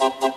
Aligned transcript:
It 0.00 0.27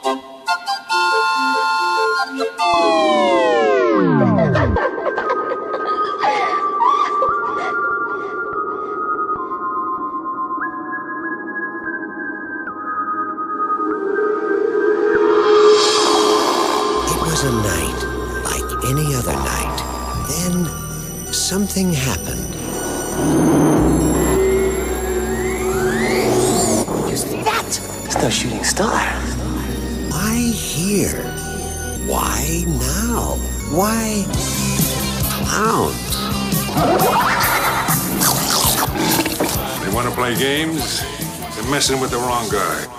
messing 41.72 42.02
with 42.02 42.12
the 42.12 42.18
wrong 42.18 42.50
guy. 42.50 42.98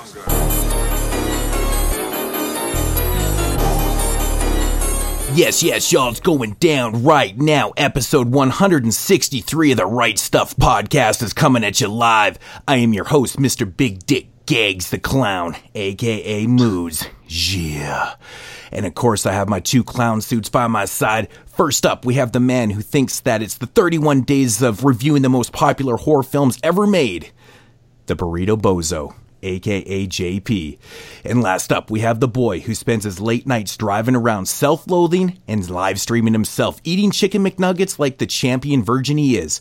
Yes, 5.35 5.63
yes, 5.63 5.93
y'all, 5.93 6.11
it's 6.11 6.21
going 6.21 6.53
down 6.55 7.05
right 7.05 7.37
now. 7.37 7.73
Episode 7.77 8.29
163 8.29 9.73
of 9.73 9.77
the 9.77 9.87
Right 9.87 10.19
Stuff 10.19 10.57
podcast 10.57 11.23
is 11.23 11.35
coming 11.35 11.65
at 11.65 11.83
you 11.83 11.89
live. 11.89 12.39
I 12.67 12.77
am 12.77 12.95
your 12.95 13.05
host, 13.05 13.37
Mr. 13.37 13.71
Big 13.77 14.07
Dick 14.07 14.29
Gags 14.47 14.91
the 14.91 14.99
Clown, 14.99 15.55
aka 15.75 16.47
Moods. 16.47 17.07
Yeah. 17.27 18.15
And 18.71 18.87
of 18.87 18.95
course, 18.95 19.27
I 19.27 19.33
have 19.33 19.49
my 19.49 19.61
two 19.61 19.85
clown 19.85 20.21
suits 20.23 20.49
by 20.49 20.67
my 20.67 20.87
side. 20.87 21.29
First 21.47 21.85
up, 21.85 22.05
we 22.05 22.15
have 22.15 22.33
the 22.33 22.41
man 22.41 22.71
who 22.71 22.81
thinks 22.81 23.21
that 23.21 23.43
it's 23.43 23.57
the 23.59 23.67
31 23.67 24.23
days 24.23 24.63
of 24.63 24.85
reviewing 24.85 25.23
the 25.23 25.29
most 25.29 25.53
popular 25.53 25.97
horror 25.97 26.23
films 26.23 26.59
ever 26.63 26.87
made, 26.87 27.33
the 28.07 28.17
Burrito 28.17 28.61
Bozo 28.61 29.15
aka 29.43 30.07
JP. 30.07 30.79
And 31.25 31.43
last 31.43 31.73
up, 31.73 31.91
we 31.91 32.01
have 32.01 32.21
the 32.21 32.29
boy 32.29 32.61
who 32.61 32.75
spends 32.75 33.05
his 33.05 33.21
late 33.21 33.47
nights 33.47 33.77
driving 33.77 34.17
around 34.17 34.47
self 34.47 34.87
loathing 34.87 35.39
and 35.49 35.69
live 35.69 36.01
streaming 36.01 36.33
himself, 36.33 36.81
eating 36.85 37.11
chicken 37.11 37.45
McNuggets 37.45 37.99
like 37.99 38.19
the 38.19 38.27
champion 38.27 38.83
virgin 38.83 39.19
he 39.19 39.37
is, 39.37 39.61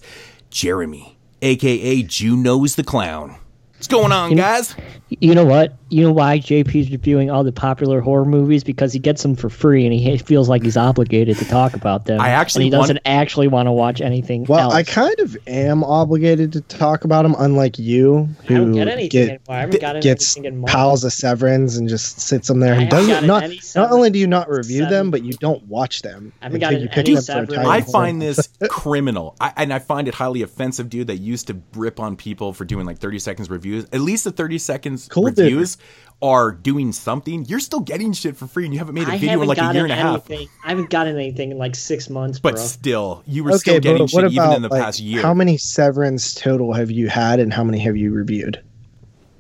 Jeremy, 0.49 1.17
aka 1.41 2.03
Jew 2.03 2.37
Knows 2.37 2.75
the 2.75 2.83
Clown. 2.83 3.40
What's 3.81 3.87
going 3.87 4.11
on, 4.11 4.35
guys? 4.35 4.75
You 5.09 5.33
know 5.33 5.43
what? 5.43 5.75
You 5.89 6.03
know 6.03 6.11
why 6.13 6.37
JP's 6.37 6.89
reviewing 6.91 7.31
all 7.31 7.43
the 7.43 7.51
popular 7.51 7.99
horror 7.99 8.23
movies 8.25 8.63
because 8.63 8.93
he 8.93 8.99
gets 8.99 9.23
them 9.23 9.35
for 9.35 9.49
free 9.49 9.85
and 9.85 9.93
he 9.93 10.17
feels 10.19 10.47
like 10.47 10.61
he's 10.63 10.77
obligated 10.77 11.35
to 11.37 11.45
talk 11.45 11.73
about 11.73 12.05
them. 12.05 12.21
I 12.21 12.29
actually 12.29 12.65
and 12.67 12.73
he 12.73 12.77
want- 12.77 12.83
doesn't 12.89 12.99
actually 13.05 13.47
want 13.47 13.65
to 13.67 13.71
watch 13.71 13.99
anything 13.99 14.45
Well, 14.45 14.59
else. 14.71 14.73
I 14.75 14.83
kind 14.83 15.19
of 15.19 15.35
am 15.47 15.83
obligated 15.83 16.53
to 16.53 16.61
talk 16.61 17.03
about 17.05 17.23
them, 17.23 17.35
unlike 17.39 17.77
you, 17.79 18.29
I 18.47 18.53
don't 18.53 18.67
who 18.67 18.73
get 18.75 18.87
anything 18.87 19.09
get. 19.09 19.41
I 19.49 19.65
gets 19.99 20.37
anything 20.37 20.63
piles 20.63 21.03
of 21.03 21.11
Severins 21.11 21.77
and 21.77 21.89
just 21.89 22.21
sits 22.21 22.47
them 22.47 22.59
there 22.61 22.73
and 22.73 22.83
haven't 22.83 23.07
doesn't 23.07 23.27
not. 23.27 23.49
Not 23.75 23.91
only 23.91 24.11
do 24.11 24.19
you 24.19 24.27
not 24.27 24.47
review 24.47 24.81
Seven- 24.83 24.91
them, 24.93 25.11
but 25.11 25.23
you 25.23 25.33
don't 25.33 25.63
watch 25.65 26.03
them. 26.03 26.31
I 26.41 26.45
haven't 26.45 26.63
until 26.63 26.69
gotten 26.69 26.81
you 26.83 26.89
pick 26.89 26.97
any 27.09 27.15
them 27.15 27.17
up 27.17 27.47
for 27.49 27.53
a 27.55 27.57
Severins. 27.57 27.67
I 27.67 27.81
find 27.81 28.21
this 28.21 28.47
criminal. 28.69 29.35
I, 29.41 29.51
and 29.57 29.73
I 29.73 29.79
find 29.79 30.07
it 30.07 30.13
highly 30.13 30.43
offensive, 30.43 30.89
dude, 30.89 31.07
that 31.07 31.17
used 31.17 31.47
to 31.47 31.59
rip 31.75 31.99
on 31.99 32.15
people 32.15 32.53
for 32.53 32.63
doing 32.63 32.85
like 32.85 32.99
30 32.99 33.19
seconds 33.19 33.49
reviews. 33.71 33.89
At 33.93 34.01
least 34.01 34.23
the 34.23 34.31
30 34.31 34.57
seconds 34.57 35.07
Cool, 35.07 35.25
dude. 35.29 35.37
reviews 35.39 35.77
are 36.21 36.51
doing 36.51 36.91
something. 36.91 37.45
You're 37.45 37.59
still 37.59 37.79
getting 37.79 38.13
shit 38.13 38.37
for 38.37 38.45
free 38.45 38.65
and 38.65 38.73
you 38.73 38.79
haven't 38.79 38.93
made 38.93 39.07
a 39.07 39.13
I 39.13 39.17
video 39.17 39.41
in 39.41 39.47
like 39.47 39.57
a 39.57 39.73
year 39.73 39.83
and 39.83 39.91
a 39.91 39.95
half. 39.95 40.29
anything. 40.29 40.47
I 40.63 40.69
haven't 40.69 40.89
gotten 40.91 41.15
anything 41.15 41.49
in 41.51 41.57
like 41.57 41.75
six 41.75 42.09
months, 42.09 42.37
bro. 42.39 42.51
But 42.51 42.59
still, 42.59 43.23
you 43.25 43.43
were 43.43 43.51
Okay, 43.51 43.57
still 43.59 43.79
getting 43.79 43.97
but 44.05 44.11
what 44.11 44.21
shit 44.25 44.33
even 44.33 44.51
in 44.53 44.61
the 44.61 44.69
like, 44.69 44.83
past 44.83 44.99
year. 44.99 45.21
how 45.23 45.33
many 45.33 45.57
Severins 45.57 46.39
total 46.39 46.73
have 46.73 46.91
you 46.91 47.07
had, 47.09 47.39
and 47.39 47.51
how 47.51 47.63
many 47.63 47.79
have 47.79 47.97
you 47.97 48.11
reviewed? 48.13 48.61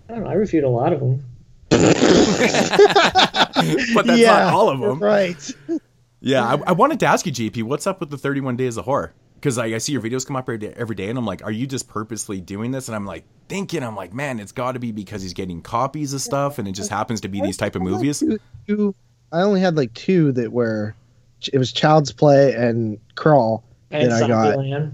I 0.09 0.13
don't 0.15 0.23
know. 0.23 0.29
I 0.29 0.33
reviewed 0.33 0.63
a 0.63 0.69
lot 0.69 0.91
of 0.91 0.99
them. 0.99 1.23
but 1.69 1.79
that's 4.05 4.21
not 4.25 4.53
all 4.53 4.69
of 4.69 4.79
them. 4.79 4.99
Right. 4.99 5.51
Yeah, 6.19 6.43
I, 6.43 6.53
I 6.67 6.71
wanted 6.73 6.99
to 7.01 7.05
ask 7.05 7.25
you, 7.25 7.31
JP, 7.31 7.63
what's 7.63 7.87
up 7.87 7.99
with 7.99 8.09
the 8.09 8.17
31 8.17 8.55
Days 8.55 8.77
of 8.77 8.85
Horror? 8.85 9.13
Because 9.41 9.57
I, 9.57 9.65
I 9.65 9.79
see 9.79 9.91
your 9.91 10.03
videos 10.03 10.25
come 10.25 10.35
up 10.35 10.43
every 10.43 10.59
day, 10.59 10.71
every 10.77 10.95
day, 10.95 11.09
and 11.09 11.17
I'm 11.17 11.25
like, 11.25 11.43
are 11.43 11.51
you 11.51 11.65
just 11.65 11.87
purposely 11.87 12.39
doing 12.39 12.69
this? 12.69 12.87
And 12.87 12.95
I'm 12.95 13.07
like 13.07 13.25
thinking, 13.49 13.81
I'm 13.81 13.95
like, 13.95 14.13
man, 14.13 14.39
it's 14.39 14.51
got 14.51 14.73
to 14.73 14.79
be 14.79 14.91
because 14.91 15.23
he's 15.23 15.33
getting 15.33 15.63
copies 15.63 16.13
of 16.13 16.21
stuff, 16.21 16.59
and 16.59 16.67
it 16.67 16.73
just 16.73 16.91
happens 16.91 17.21
to 17.21 17.27
be 17.27 17.41
these 17.41 17.57
type 17.57 17.75
of 17.75 17.81
movies. 17.81 18.19
Two- 18.19 18.39
two- 18.67 18.95
I 19.31 19.41
only 19.41 19.59
had 19.59 19.75
like 19.75 19.93
two 19.95 20.31
that 20.33 20.51
were. 20.51 20.93
It 21.51 21.57
was 21.57 21.71
Child's 21.71 22.11
Play 22.11 22.53
and 22.53 22.99
Crawl 23.15 23.63
And 23.89 24.11
that 24.11 24.23
I 24.23 24.27
got. 24.27 24.57
Zombieland. 24.57 24.93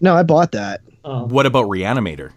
No, 0.00 0.16
I 0.16 0.24
bought 0.24 0.50
that. 0.52 0.80
Oh. 1.04 1.26
What 1.26 1.46
about 1.46 1.66
Reanimator? 1.68 2.32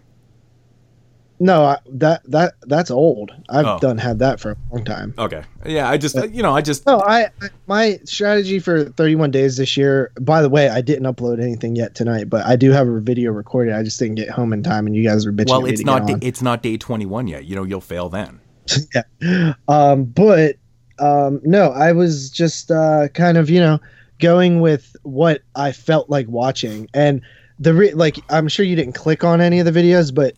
No, 1.44 1.64
I, 1.64 1.78
that 1.94 2.22
that 2.30 2.54
that's 2.68 2.88
old. 2.88 3.32
I've 3.48 3.66
Oh. 3.66 3.78
done 3.80 3.98
had 3.98 4.20
that 4.20 4.38
for 4.38 4.52
a 4.52 4.56
long 4.70 4.84
time. 4.84 5.12
Okay, 5.18 5.42
yeah, 5.66 5.88
I 5.90 5.96
just, 5.96 6.14
you 6.30 6.40
know, 6.40 6.54
I 6.54 6.60
just, 6.60 6.86
No, 6.86 7.00
I 7.00 7.22
I- 7.42 7.48
my 7.66 7.98
strategy 8.04 8.60
for 8.60 8.84
31 8.84 9.32
days 9.32 9.56
this 9.56 9.76
year. 9.76 10.12
By 10.20 10.40
the 10.40 10.48
way, 10.48 10.68
I 10.68 10.82
didn't 10.82 11.12
upload 11.12 11.42
anything 11.42 11.74
yet 11.74 11.96
tonight, 11.96 12.30
but 12.30 12.46
I 12.46 12.54
do 12.54 12.70
have 12.70 12.86
a 12.86 13.00
video 13.00 13.32
recorded. 13.32 13.74
I 13.74 13.82
just 13.82 13.98
didn't 13.98 14.14
get 14.14 14.30
home 14.30 14.52
in 14.52 14.62
time, 14.62 14.86
and 14.86 14.94
you 14.94 15.02
guys 15.02 15.26
were 15.26 15.32
bitching. 15.32 15.50
well, 15.50 15.66
it's 15.66 15.84
not, 15.84 16.06
day, 16.06 16.14
it's 16.22 16.42
not 16.42 16.62
day 16.62 16.76
21 16.76 17.26
yet. 17.26 17.44
You 17.44 17.56
know, 17.56 17.64
you'll 17.64 17.80
fail 17.80 18.08
then. 18.08 18.38
yeah. 18.94 19.54
Um, 19.66 20.04
but 20.04 20.56
um, 21.00 21.40
no, 21.42 21.70
I 21.72 21.90
was 21.90 22.30
just 22.30 22.70
uh, 22.70 23.08
kind 23.14 23.36
of 23.36 23.50
you 23.50 23.58
know 23.58 23.80
going 24.20 24.60
with 24.60 24.94
what 25.02 25.42
I 25.56 25.72
felt 25.72 26.08
like 26.08 26.28
watching, 26.28 26.86
and 26.94 27.20
the 27.58 27.74
re- 27.74 27.94
like. 27.94 28.18
I'm 28.30 28.46
sure 28.46 28.64
you 28.64 28.76
didn't 28.76 28.92
click 28.94 29.24
on 29.24 29.40
any 29.40 29.58
of 29.58 29.64
the 29.66 29.72
videos, 29.72 30.14
but 30.14 30.34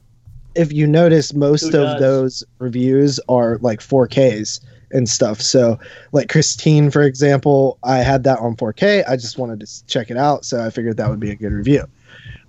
if 0.55 0.73
you 0.73 0.87
notice, 0.87 1.35
most 1.35 1.75
of 1.75 1.99
those 1.99 2.45
reviews 2.59 3.21
are 3.29 3.59
like 3.59 3.81
4Ks 3.81 4.61
and 4.93 5.09
stuff. 5.09 5.41
So, 5.41 5.79
like 6.13 6.29
Christine, 6.29 6.91
for 6.91 7.03
example, 7.03 7.79
I 7.83 7.99
had 7.99 8.25
that 8.25 8.39
on 8.39 8.57
4K. 8.57 9.05
I 9.09 9.17
just 9.17 9.39
wanted 9.39 9.61
to 9.61 9.87
check 9.87 10.11
it 10.11 10.17
out, 10.17 10.45
so 10.45 10.65
I 10.65 10.71
figured 10.71 10.97
that 10.97 11.11
would 11.11 11.21
be 11.21 11.31
a 11.31 11.35
good 11.35 11.53
review. 11.53 11.85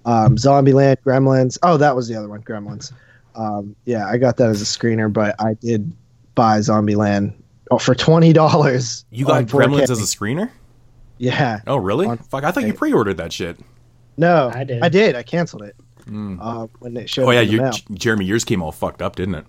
Um, 0.05 0.35
Zombieland, 0.35 0.97
Gremlins. 1.05 1.57
Oh, 1.63 1.77
that 1.77 1.95
was 1.95 2.07
the 2.07 2.15
other 2.15 2.29
one, 2.29 2.43
Gremlins. 2.43 2.93
Um, 3.35 3.75
yeah, 3.85 4.07
I 4.07 4.17
got 4.17 4.37
that 4.37 4.49
as 4.49 4.61
a 4.61 4.65
screener, 4.65 5.11
but 5.11 5.35
I 5.39 5.55
did 5.55 5.91
buy 6.35 6.59
Zombieland 6.59 7.33
oh, 7.71 7.79
for 7.79 7.95
twenty 7.95 8.31
dollars. 8.31 9.03
You 9.09 9.25
got 9.25 9.45
Gremlins 9.45 9.89
as 9.89 9.99
a 9.99 10.03
screener? 10.03 10.49
yeah. 11.17 11.61
Oh, 11.65 11.77
really? 11.77 12.07
On- 12.07 12.17
Fuck, 12.17 12.43
I 12.43 12.51
thought 12.51 12.65
you 12.65 12.73
pre-ordered 12.73 13.17
that 13.17 13.33
shit. 13.33 13.57
No, 14.17 14.51
I 14.53 14.63
did. 14.63 14.83
I 14.83 14.89
did. 14.89 15.15
I 15.15 15.23
canceled 15.23 15.63
it 15.63 15.75
uh, 16.07 16.67
when 16.79 16.95
it 16.97 17.09
showed. 17.09 17.27
Oh 17.27 17.31
yeah, 17.31 17.39
up 17.39 17.43
in 17.43 17.47
the 17.49 17.53
you, 17.55 17.61
mail. 17.61 17.73
Jeremy, 17.93 18.25
yours 18.25 18.43
came 18.43 18.61
all 18.61 18.71
fucked 18.71 19.01
up, 19.01 19.15
didn't 19.15 19.35
it? 19.35 19.45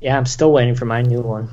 Yeah, 0.00 0.16
I'm 0.16 0.26
still 0.26 0.52
waiting 0.52 0.74
for 0.74 0.84
my 0.84 1.02
new 1.02 1.20
one. 1.20 1.48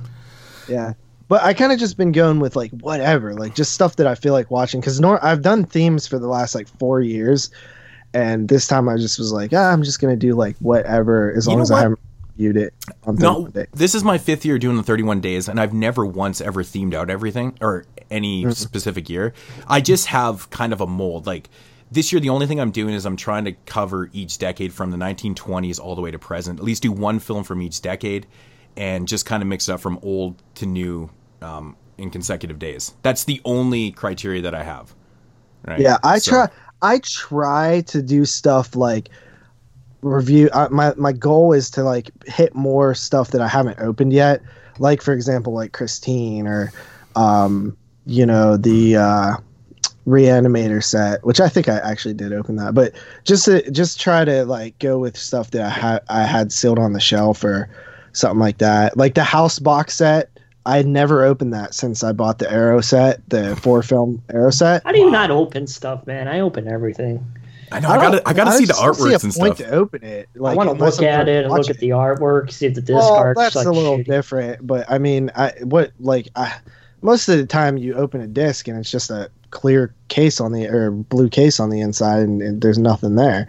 Yeah. 0.67 0.93
But 1.29 1.41
I 1.43 1.53
kind 1.53 1.71
of 1.71 1.79
just 1.79 1.97
been 1.97 2.11
going 2.11 2.39
with 2.39 2.55
like 2.55 2.71
whatever, 2.71 3.33
like 3.33 3.55
just 3.55 3.73
stuff 3.73 3.95
that 3.95 4.05
I 4.07 4.13
feel 4.15 4.33
like 4.33 4.51
watching. 4.51 4.81
Because 4.81 4.99
nor- 4.99 5.23
I've 5.23 5.41
done 5.41 5.63
themes 5.65 6.05
for 6.05 6.19
the 6.19 6.27
last 6.27 6.53
like 6.53 6.67
four 6.77 7.01
years, 7.01 7.49
and 8.13 8.49
this 8.49 8.67
time 8.67 8.87
I 8.89 8.97
just 8.97 9.17
was 9.17 9.31
like, 9.31 9.51
ah, 9.53 9.71
I'm 9.71 9.83
just 9.83 9.99
gonna 10.01 10.15
do 10.17 10.33
like 10.35 10.55
whatever 10.57 11.33
as 11.35 11.45
You 11.47 11.53
long 11.53 11.61
as 11.61 11.71
what? 11.71 11.77
I 11.79 11.81
haven't 11.83 11.99
viewed 12.37 12.57
it. 12.57 12.73
On 13.05 13.15
No, 13.15 13.43
Thursday. 13.45 13.67
this 13.73 13.95
is 13.95 14.03
my 14.03 14.17
fifth 14.17 14.45
year 14.45 14.59
doing 14.59 14.75
the 14.77 14.83
31 14.83 15.21
days, 15.21 15.47
and 15.47 15.59
I've 15.59 15.73
never 15.73 16.05
once 16.05 16.41
ever 16.41 16.61
themed 16.61 16.93
out 16.93 17.09
everything 17.09 17.57
or 17.61 17.85
any 18.11 18.51
specific 18.51 19.09
year. 19.09 19.33
I 19.67 19.81
just 19.81 20.07
have 20.07 20.49
kind 20.49 20.73
of 20.73 20.81
a 20.81 20.87
mold. 20.87 21.25
Like 21.25 21.49
this 21.93 22.11
year, 22.11 22.19
the 22.19 22.29
only 22.29 22.47
thing 22.47 22.59
I'm 22.59 22.71
doing 22.71 22.93
is 22.93 23.05
I'm 23.05 23.15
trying 23.17 23.45
to 23.45 23.51
cover 23.65 24.09
each 24.13 24.37
decade 24.37 24.73
from 24.73 24.91
the 24.91 24.97
1920s 24.97 25.79
all 25.79 25.95
the 25.95 26.01
way 26.01 26.11
to 26.11 26.19
present. 26.19 26.59
At 26.59 26.65
least 26.65 26.83
do 26.83 26.91
one 26.91 27.19
film 27.19 27.43
from 27.43 27.61
each 27.61 27.81
decade, 27.81 28.27
and 28.75 29.07
just 29.07 29.25
kind 29.25 29.41
of 29.43 29.47
mix 29.47 29.69
it 29.69 29.73
up 29.73 29.79
from 29.79 29.99
old 30.01 30.41
to 30.55 30.65
new 30.65 31.09
um, 31.41 31.75
in 31.97 32.09
consecutive 32.09 32.59
days. 32.59 32.93
That's 33.03 33.23
the 33.25 33.41
only 33.45 33.91
criteria 33.91 34.41
that 34.41 34.55
I 34.55 34.63
have. 34.63 34.93
Right? 35.67 35.79
Yeah, 35.79 35.97
I 36.03 36.17
So- 36.19 36.31
try. 36.31 36.49
I 36.81 36.99
try 36.99 37.81
to 37.87 38.01
do 38.01 38.25
stuff 38.25 38.75
like 38.75 39.07
review. 40.01 40.49
I, 40.53 40.67
my 40.67 40.93
my 40.97 41.13
goal 41.13 41.53
is 41.53 41.69
to 41.71 41.83
like 41.83 42.09
hit 42.25 42.53
more 42.53 42.93
stuff 42.93 43.29
that 43.31 43.39
I 43.41 43.47
haven't 43.47 43.79
opened 43.79 44.11
yet. 44.11 44.41
Like 44.79 45.01
for 45.01 45.13
example, 45.13 45.53
like 45.53 45.71
Christine 45.71 46.45
or, 46.45 46.73
um, 47.15 47.77
you 48.05 48.25
know 48.25 48.57
the 48.57 48.97
uh, 48.97 49.37
Reanimator 50.07 50.83
set, 50.83 51.23
which 51.25 51.39
I 51.39 51.47
think 51.47 51.69
I 51.69 51.77
actually 51.77 52.13
did 52.13 52.33
open 52.33 52.57
that. 52.57 52.73
But 52.73 52.93
just 53.23 53.45
to 53.45 53.69
just 53.71 53.99
try 53.99 54.25
to 54.25 54.45
like 54.45 54.77
go 54.79 54.99
with 54.99 55.17
stuff 55.17 55.51
that 55.51 55.61
I 55.61 55.69
had 55.69 56.03
I 56.09 56.23
had 56.23 56.51
sealed 56.51 56.79
on 56.79 56.93
the 56.93 56.99
shelf 56.99 57.43
or 57.43 57.69
something 58.11 58.39
like 58.39 58.57
that. 58.59 58.97
Like 58.97 59.15
the 59.15 59.23
House 59.23 59.59
box 59.59 59.95
set. 59.95 60.29
I 60.65 60.77
had 60.77 60.87
never 60.87 61.23
opened 61.23 61.53
that 61.53 61.73
since 61.73 62.05
I 62.05 62.13
bought 62.13 62.39
the 62.39 62.49
Arrow 62.49 62.79
set, 62.79 63.27
the 63.29 63.53
four 63.57 63.83
film 63.83 64.23
Arrow 64.29 64.49
set. 64.49 64.81
How 64.85 64.93
do 64.93 64.99
you 64.99 65.11
not 65.11 65.29
open 65.29 65.67
stuff, 65.67 66.07
man? 66.07 66.29
I 66.29 66.39
open 66.39 66.69
everything. 66.69 67.25
I 67.73 67.79
know. 67.79 67.89
I, 67.89 67.97
gotta. 67.97 68.21
I 68.25 68.33
gotta 68.33 68.51
see 68.53 68.65
the 68.65 68.73
just 68.73 68.81
don't 68.81 68.95
artworks 68.95 69.23
a 69.23 69.25
and 69.25 69.33
point 69.33 69.57
stuff. 69.57 69.69
to 69.69 69.75
open 69.75 70.03
it. 70.03 70.29
Like, 70.35 70.53
I 70.53 70.55
want 70.55 70.69
to 70.69 70.85
look 70.85 71.01
at 71.01 71.27
it 71.27 71.43
and 71.43 71.51
watch 71.51 71.67
look 71.67 71.69
at 71.71 71.79
the 71.79 71.89
artwork, 71.89 72.51
see 72.51 72.67
if 72.67 72.75
the 72.75 72.81
disc 72.81 72.95
well, 72.95 73.13
art's 73.13 73.39
that's 73.39 73.55
like 73.55 73.65
a 73.65 73.71
little 73.71 73.97
shitty. 73.97 74.05
different, 74.05 74.65
but 74.65 74.89
I 74.89 74.99
mean, 74.99 75.31
I 75.35 75.53
what 75.63 75.91
like 75.99 76.29
I 76.35 76.55
most 77.01 77.27
of 77.27 77.37
the 77.37 77.45
time 77.45 77.77
you 77.77 77.95
open 77.95 78.21
a 78.21 78.27
disc 78.27 78.67
and 78.67 78.77
it's 78.77 78.91
just 78.91 79.09
a 79.09 79.29
clear 79.53 79.93
case 80.09 80.41
on 80.41 80.51
the 80.51 80.67
or 80.67 80.91
blue 80.91 81.29
case 81.29 81.59
on 81.59 81.69
the 81.69 81.79
inside 81.79 82.19
and, 82.19 82.41
and 82.41 82.61
there's 82.61 82.77
nothing 82.77 83.15
there. 83.15 83.47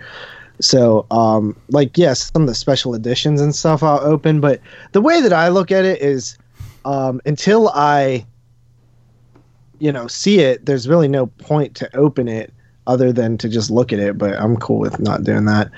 So, 0.61 1.07
um, 1.11 1.57
like 1.71 1.99
yes, 1.99 2.31
some 2.33 2.43
of 2.43 2.49
the 2.49 2.55
special 2.55 2.95
editions 2.95 3.41
and 3.41 3.55
stuff 3.55 3.83
I'll 3.83 4.01
open, 4.01 4.41
but 4.41 4.61
the 4.93 5.01
way 5.01 5.21
that 5.21 5.33
I 5.33 5.49
look 5.49 5.73
at 5.73 5.85
it 5.85 6.01
is, 6.01 6.39
um, 6.85 7.21
until 7.27 7.71
I, 7.71 8.25
you 9.81 9.91
know, 9.91 10.07
see 10.07 10.39
it, 10.39 10.67
there's 10.67 10.87
really 10.87 11.09
no 11.09 11.27
point 11.27 11.75
to 11.77 11.97
open 11.97 12.29
it 12.29 12.53
other 12.87 13.13
than 13.13 13.37
to 13.39 13.49
just 13.49 13.71
look 13.71 13.93
at 13.93 13.99
it. 13.99 14.17
But 14.17 14.35
I'm 14.35 14.57
cool 14.59 14.79
with 14.79 15.01
not 15.01 15.25
doing 15.25 15.47
that. 15.47 15.71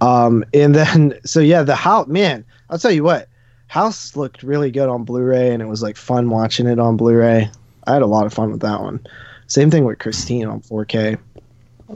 Um, 0.00 0.44
and 0.52 0.74
then 0.74 1.18
so 1.24 1.40
yeah, 1.40 1.62
the 1.62 1.76
house 1.76 2.08
man, 2.08 2.44
I'll 2.68 2.78
tell 2.78 2.90
you 2.90 3.04
what, 3.04 3.28
House 3.68 4.16
looked 4.16 4.42
really 4.42 4.70
good 4.70 4.88
on 4.88 5.04
Blu-ray, 5.04 5.52
and 5.52 5.62
it 5.62 5.66
was 5.66 5.82
like 5.82 5.96
fun 5.96 6.30
watching 6.30 6.66
it 6.66 6.78
on 6.78 6.96
Blu-ray. 6.96 7.50
I 7.86 7.92
had 7.92 8.02
a 8.02 8.06
lot 8.06 8.26
of 8.26 8.34
fun 8.34 8.50
with 8.50 8.60
that 8.60 8.80
one. 8.80 9.00
Same 9.48 9.70
thing 9.70 9.84
with 9.84 9.98
Christine 9.98 10.46
on 10.46 10.60
4K. 10.60 11.18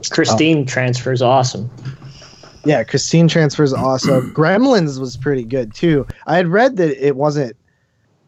Christine 0.09 0.65
transfer 0.65 1.11
is 1.11 1.21
awesome. 1.21 1.69
Yeah, 2.65 2.83
Christine 2.83 3.27
transfers 3.27 3.73
awesome. 3.73 4.33
Gremlins 4.33 4.99
was 4.99 5.15
pretty 5.17 5.43
good 5.43 5.73
too. 5.73 6.05
I 6.27 6.35
had 6.35 6.47
read 6.47 6.77
that 6.77 7.05
it 7.05 7.15
wasn't 7.15 7.55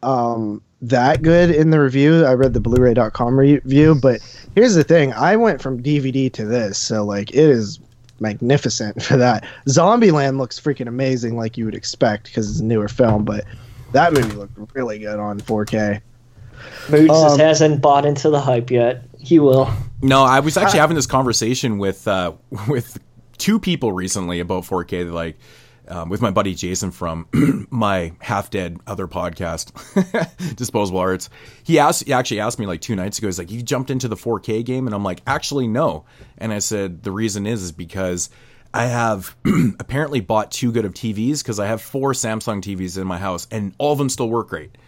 um, 0.02 0.62
that 0.82 1.22
good 1.22 1.50
in 1.50 1.70
the 1.70 1.80
review. 1.80 2.24
I 2.24 2.34
read 2.34 2.52
the 2.54 2.60
Blu-ray.com 2.60 3.38
review, 3.38 3.94
but 4.00 4.20
here's 4.54 4.74
the 4.74 4.84
thing: 4.84 5.12
I 5.14 5.36
went 5.36 5.60
from 5.60 5.82
DVD 5.82 6.32
to 6.34 6.44
this, 6.44 6.78
so 6.78 7.04
like 7.04 7.30
it 7.30 7.36
is 7.36 7.80
magnificent 8.20 9.02
for 9.02 9.16
that. 9.16 9.44
Zombieland 9.66 10.38
looks 10.38 10.60
freaking 10.60 10.86
amazing, 10.86 11.36
like 11.36 11.56
you 11.56 11.64
would 11.64 11.74
expect, 11.74 12.26
because 12.26 12.48
it's 12.50 12.60
a 12.60 12.64
newer 12.64 12.88
film. 12.88 13.24
But 13.24 13.44
that 13.92 14.12
movie 14.12 14.34
looked 14.36 14.56
really 14.74 14.98
good 14.98 15.18
on 15.18 15.40
4K. 15.40 16.00
Moods 16.90 17.06
just 17.08 17.32
Um, 17.34 17.38
hasn't 17.38 17.80
bought 17.82 18.06
into 18.06 18.30
the 18.30 18.40
hype 18.40 18.70
yet. 18.70 19.02
He 19.26 19.40
will. 19.40 19.68
No, 20.00 20.22
I 20.22 20.38
was 20.38 20.56
actually 20.56 20.78
having 20.78 20.94
this 20.94 21.08
conversation 21.08 21.78
with 21.78 22.06
uh, 22.06 22.34
with 22.68 22.96
two 23.38 23.58
people 23.58 23.90
recently 23.90 24.38
about 24.38 24.62
4K. 24.62 25.10
Like 25.10 25.36
um, 25.88 26.10
with 26.10 26.22
my 26.22 26.30
buddy 26.30 26.54
Jason 26.54 26.92
from 26.92 27.26
my 27.70 28.12
half 28.20 28.50
dead 28.50 28.78
other 28.86 29.08
podcast, 29.08 29.72
Disposable 30.56 31.00
Arts. 31.00 31.28
He 31.64 31.80
asked, 31.80 32.04
he 32.04 32.12
actually 32.12 32.38
asked 32.38 32.60
me 32.60 32.66
like 32.66 32.80
two 32.80 32.94
nights 32.94 33.18
ago. 33.18 33.26
He's 33.26 33.36
like, 33.36 33.50
"You 33.50 33.62
jumped 33.62 33.90
into 33.90 34.06
the 34.06 34.14
4K 34.14 34.64
game," 34.64 34.86
and 34.86 34.94
I'm 34.94 35.02
like, 35.02 35.22
"Actually, 35.26 35.66
no." 35.66 36.04
And 36.38 36.52
I 36.52 36.60
said 36.60 37.02
the 37.02 37.10
reason 37.10 37.48
is 37.48 37.64
is 37.64 37.72
because 37.72 38.30
I 38.72 38.84
have 38.84 39.34
apparently 39.80 40.20
bought 40.20 40.52
too 40.52 40.70
good 40.70 40.84
of 40.84 40.94
TVs 40.94 41.42
because 41.42 41.58
I 41.58 41.66
have 41.66 41.82
four 41.82 42.12
Samsung 42.12 42.62
TVs 42.62 42.96
in 42.96 43.08
my 43.08 43.18
house, 43.18 43.48
and 43.50 43.74
all 43.78 43.90
of 43.90 43.98
them 43.98 44.08
still 44.08 44.30
work 44.30 44.50
great. 44.50 44.78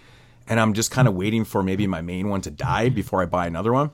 And 0.46 0.61
I'm 0.61 0.75
just 0.75 0.93
kind 0.93 1.08
of 1.08 1.14
waiting 1.14 1.44
for 1.44 1.64
maybe 1.64 1.88
my 1.88 2.02
main 2.02 2.29
one 2.29 2.40
to 2.43 2.52
die 2.52 2.88
before 2.88 3.20
I 3.20 3.26
buy 3.26 3.49
another 3.49 3.73
one. 3.73 3.90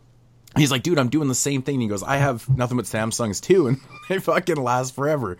He's 0.56 0.70
like, 0.70 0.82
dude, 0.82 0.98
I'm 0.98 1.08
doing 1.08 1.28
the 1.28 1.34
same 1.34 1.62
thing. 1.62 1.76
And 1.76 1.82
he 1.82 1.88
goes, 1.88 2.02
I 2.02 2.16
have 2.16 2.48
nothing 2.48 2.76
but 2.76 2.86
Samsungs 2.86 3.40
too, 3.40 3.66
and 3.68 3.80
they 4.08 4.18
fucking 4.18 4.56
last 4.56 4.94
forever. 4.94 5.36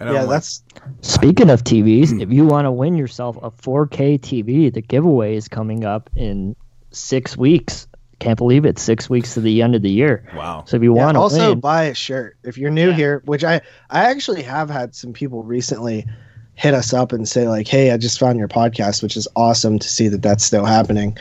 And 0.00 0.10
yeah, 0.10 0.22
I'm 0.22 0.26
like, 0.26 0.36
that's 0.36 0.62
Speaking 1.02 1.50
of 1.50 1.62
TVs, 1.64 2.10
hmm. 2.10 2.20
if 2.20 2.32
you 2.32 2.44
want 2.46 2.64
to 2.66 2.72
win 2.72 2.96
yourself 2.96 3.36
a 3.42 3.50
4K 3.50 4.18
TV, 4.20 4.72
the 4.72 4.82
giveaway 4.82 5.36
is 5.36 5.48
coming 5.48 5.84
up 5.84 6.10
in 6.16 6.56
six 6.90 7.36
weeks. 7.36 7.86
Can't 8.20 8.38
believe 8.38 8.64
it. 8.64 8.78
Six 8.78 9.10
weeks 9.10 9.34
to 9.34 9.40
the 9.40 9.60
end 9.62 9.74
of 9.74 9.82
the 9.82 9.90
year. 9.90 10.24
wow. 10.34 10.64
So 10.66 10.76
if 10.76 10.82
you 10.82 10.94
Yeah, 10.96 11.04
want 11.04 11.16
to 11.16 11.20
also 11.20 11.50
win, 11.50 11.60
buy 11.60 11.84
a 11.84 11.94
shirt 11.94 12.36
if 12.42 12.56
you're 12.56 12.70
new 12.70 12.92
here 12.92 13.22
which 13.26 13.44
i 13.44 13.60
i 13.90 14.04
actually 14.10 14.42
have 14.42 14.70
had 14.70 14.94
some 14.94 15.12
people 15.12 15.42
recently 15.42 16.06
hit 16.54 16.72
us 16.74 16.92
up 16.94 17.12
and 17.12 17.28
say 17.28 17.48
like 17.48 17.66
hey 17.68 17.90
i 17.90 17.96
just 17.96 18.18
found 18.20 18.38
your 18.38 18.48
podcast 18.48 19.02
which 19.02 19.16
is 19.16 19.26
awesome 19.34 19.78
to 19.78 19.88
see 19.88 20.08
that 20.08 20.22
that's 20.22 20.44
still 20.44 20.64
happening 20.64 21.18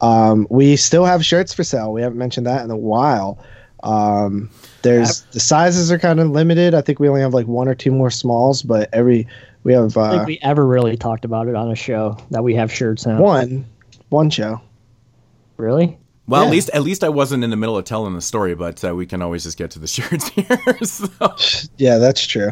um, 0.00 0.46
we 0.50 0.76
still 0.76 1.04
have 1.04 1.24
shirts 1.24 1.52
for 1.54 1.64
sale 1.64 1.92
we 1.92 2.02
haven't 2.02 2.18
mentioned 2.18 2.46
that 2.46 2.64
in 2.64 2.70
a 2.70 2.76
while 2.76 3.38
um, 3.82 4.50
there's 4.82 5.22
the 5.32 5.40
sizes 5.40 5.90
are 5.92 5.98
kind 5.98 6.20
of 6.20 6.28
limited 6.30 6.74
i 6.74 6.80
think 6.80 6.98
we 6.98 7.08
only 7.08 7.20
have 7.20 7.34
like 7.34 7.46
one 7.46 7.68
or 7.68 7.74
two 7.74 7.90
more 7.92 8.10
smalls 8.10 8.62
but 8.62 8.88
every 8.92 9.26
we 9.64 9.72
have 9.72 9.96
I 9.96 10.00
don't 10.02 10.06
uh, 10.06 10.10
think 10.18 10.26
we 10.28 10.38
ever 10.42 10.64
really 10.66 10.96
talked 10.96 11.24
about 11.24 11.48
it 11.48 11.54
on 11.56 11.70
a 11.70 11.74
show 11.74 12.16
that 12.30 12.44
we 12.44 12.54
have 12.54 12.72
shirts 12.72 13.04
now. 13.06 13.20
one 13.20 13.64
one 14.10 14.30
show 14.30 14.60
Really? 15.56 15.98
Well, 16.28 16.42
Yeah. 16.42 16.46
at 16.48 16.52
least 16.52 16.70
at 16.74 16.82
least 16.82 17.02
I 17.02 17.08
wasn't 17.08 17.42
in 17.42 17.50
the 17.50 17.56
middle 17.56 17.76
of 17.78 17.84
telling 17.84 18.14
the 18.14 18.20
story, 18.20 18.54
but 18.54 18.84
uh, 18.84 18.94
we 18.94 19.06
can 19.06 19.22
always 19.22 19.42
just 19.44 19.56
get 19.56 19.70
to 19.72 19.78
the 19.78 19.86
shirts 19.96 20.28
here. 20.28 20.84
so. 20.84 21.08
yeah 21.78 21.98
that's 21.98 22.24
true 22.26 22.50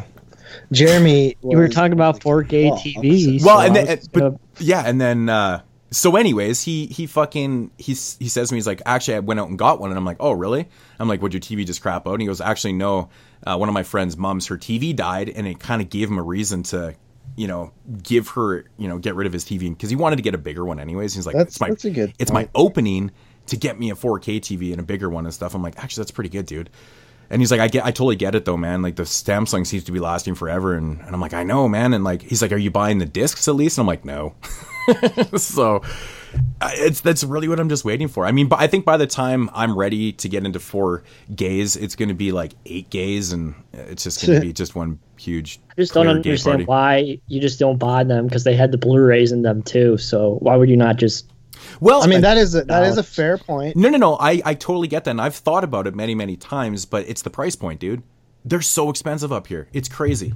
jeremy 0.73 1.37
You 1.43 1.57
were 1.59 1.69
talking 1.69 1.93
about 1.93 2.21
4K 2.21 2.71
Oh, 2.73 2.77
TVs. 2.77 3.45
Well, 3.45 3.59
so 3.59 3.67
and 3.67 3.77
then, 3.77 3.99
but 4.13 4.35
yeah, 4.59 4.83
and 4.87 5.01
then 5.01 5.29
uh, 5.29 5.63
so 5.91 6.17
anyways, 6.17 6.63
he 6.63 6.87
he 6.87 7.07
fucking 7.07 7.71
he's 7.79 8.17
he 8.19 8.29
says 8.29 8.49
to 8.49 8.55
me 8.55 8.59
he's 8.59 8.67
like, 8.67 8.83
actually, 8.87 9.15
I 9.17 9.21
went 9.21 9.41
out 9.41 9.49
and 9.49 9.59
got 9.59 9.81
one, 9.81 9.91
and 9.91 9.99
I'm 9.99 10.05
like, 10.05 10.17
oh 10.21 10.33
really? 10.33 10.69
I'm 10.99 11.09
like, 11.09 11.23
would 11.23 11.33
your 11.35 11.41
TV 11.41 11.65
just 11.67 11.83
crap 11.83 12.07
out? 12.07 12.13
And 12.15 12.21
he 12.21 12.27
goes, 12.27 12.41
actually, 12.41 12.73
no. 12.75 13.11
Uh, 13.47 13.57
one 13.59 13.69
of 13.69 13.75
my 13.75 13.83
friends' 13.83 14.17
moms, 14.17 14.47
her 14.47 14.57
TV 14.57 14.97
died, 14.97 15.29
and 15.29 15.47
it 15.47 15.61
kind 15.61 15.83
of 15.83 15.91
gave 15.91 16.09
him 16.09 16.19
a 16.19 16.23
reason 16.23 16.63
to. 16.65 16.95
You 17.37 17.49
know, 17.49 17.73
give 18.03 18.29
her, 18.29 18.67
you 18.77 18.87
know, 18.87 18.99
get 18.99 19.17
rid 19.17 19.27
of 19.27 19.33
his 19.33 19.45
TV 19.45 19.71
because 19.71 19.91
he 19.91 19.97
wanted 19.97 20.17
to 20.17 20.23
get 20.23 20.35
a 20.35 20.39
bigger 20.39 20.65
one 20.65 20.79
anyways. 20.79 21.15
He's 21.15 21.27
like, 21.27 21.35
That's- 21.35 21.55
it's 21.55 21.61
my, 21.61 21.69
that's 21.71 21.85
a 21.85 21.91
good 21.91 22.13
it's 22.19 22.31
my 22.31 22.49
opening 22.55 23.11
to 23.47 23.57
get 23.57 23.77
me 23.77 23.91
a 23.91 23.95
4K 23.95 24.41
TV 24.41 24.71
and 24.71 24.79
a 24.79 24.85
bigger 24.85 25.09
one 25.11 25.25
and 25.25 25.35
stuff. 25.35 25.55
I'm 25.55 25.63
like, 25.63 25.77
actually, 25.83 26.03
that's 26.03 26.11
pretty 26.13 26.31
good, 26.31 26.47
dude. 26.47 26.71
And 27.31 27.41
he's 27.43 27.51
like, 27.51 27.61
I 27.61 27.67
get, 27.69 27.85
I 27.85 27.91
totally 27.91 28.15
get 28.17 28.35
it 28.37 28.45
though, 28.45 28.59
man. 28.59 28.83
Like 28.83 28.95
the 28.97 29.03
Samsung 29.03 29.67
seems 29.67 29.85
to 29.85 29.93
be 29.93 29.99
lasting 29.99 30.35
forever, 30.37 30.75
and, 30.75 31.01
and 31.01 31.13
I'm 31.13 31.21
like, 31.21 31.35
I 31.35 31.43
know, 31.43 31.67
man. 31.67 31.93
And 31.95 32.05
like, 32.05 32.23
he's 32.23 32.41
like, 32.43 32.53
are 32.53 32.57
you 32.59 32.71
buying 32.71 32.99
the 32.99 33.07
discs 33.07 33.49
at 33.49 33.55
least? 33.57 33.79
And 33.79 33.83
I'm 33.85 33.89
like, 33.89 34.05
no. 34.05 34.35
so 35.37 35.83
it's 36.63 37.01
that's 37.01 37.25
really 37.25 37.49
what 37.49 37.61
I'm 37.61 37.69
just 37.69 37.85
waiting 37.85 38.09
for. 38.09 38.27
I 38.27 38.33
mean, 38.33 38.49
but 38.49 38.61
I 38.61 38.67
think 38.67 38.85
by 38.85 38.97
the 38.97 39.07
time 39.07 39.51
I'm 39.55 39.77
ready 39.77 40.13
to 40.13 40.29
get 40.29 40.45
into 40.45 40.61
four 40.61 41.05
gays, 41.35 41.77
it's 41.77 41.97
going 41.97 42.09
to 42.09 42.15
be 42.15 42.33
like 42.33 42.53
eight 42.67 42.91
gays, 42.91 43.33
and 43.33 43.55
it's 43.73 44.05
just 44.05 44.25
going 44.25 44.41
to 44.41 44.47
be 44.47 44.53
just 44.65 44.75
one 44.75 44.99
huge. 45.17 45.61
I 45.71 45.75
just 45.81 45.95
don't 45.95 46.09
understand 46.09 46.67
why 46.67 47.19
you 47.27 47.41
just 47.41 47.59
don't 47.59 47.79
buy 47.79 48.05
them 48.05 48.27
because 48.27 48.45
they 48.45 48.55
had 48.55 48.73
the 48.73 48.79
Blu-rays 48.79 49.33
in 49.33 49.43
them 49.43 49.63
too. 49.63 49.97
So 49.99 50.37
why 50.41 50.57
would 50.57 50.69
you 50.69 50.77
not 50.77 50.97
just? 50.97 51.31
Well, 51.81 52.03
i 52.03 52.07
mean 52.07 52.21
that 52.21 52.37
is 52.37 52.55
a, 52.55 52.65
that 52.65 52.83
is 52.83 52.99
a 52.99 53.03
fair 53.03 53.39
point 53.39 53.77
No, 53.77 53.89
no, 53.89 53.97
no. 53.97 54.17
I, 54.17 54.43
I 54.45 54.55
totally 54.55 54.89
get 54.89 55.05
that. 55.05 55.13
And 55.13 55.21
I've 55.21 55.37
thought 55.37 55.65
about 55.65 55.87
it 55.87 55.95
many, 55.95 56.15
many 56.15 56.37
times, 56.37 56.85
but 56.85 57.09
it's 57.09 57.23
the 57.23 57.31
price 57.31 57.57
point, 57.57 57.81
dude. 57.81 58.03
They're 58.45 58.61
so 58.61 58.91
expensive 58.91 59.33
up 59.33 59.47
here. 59.47 59.69
It's 59.73 59.89
crazy. 59.89 60.35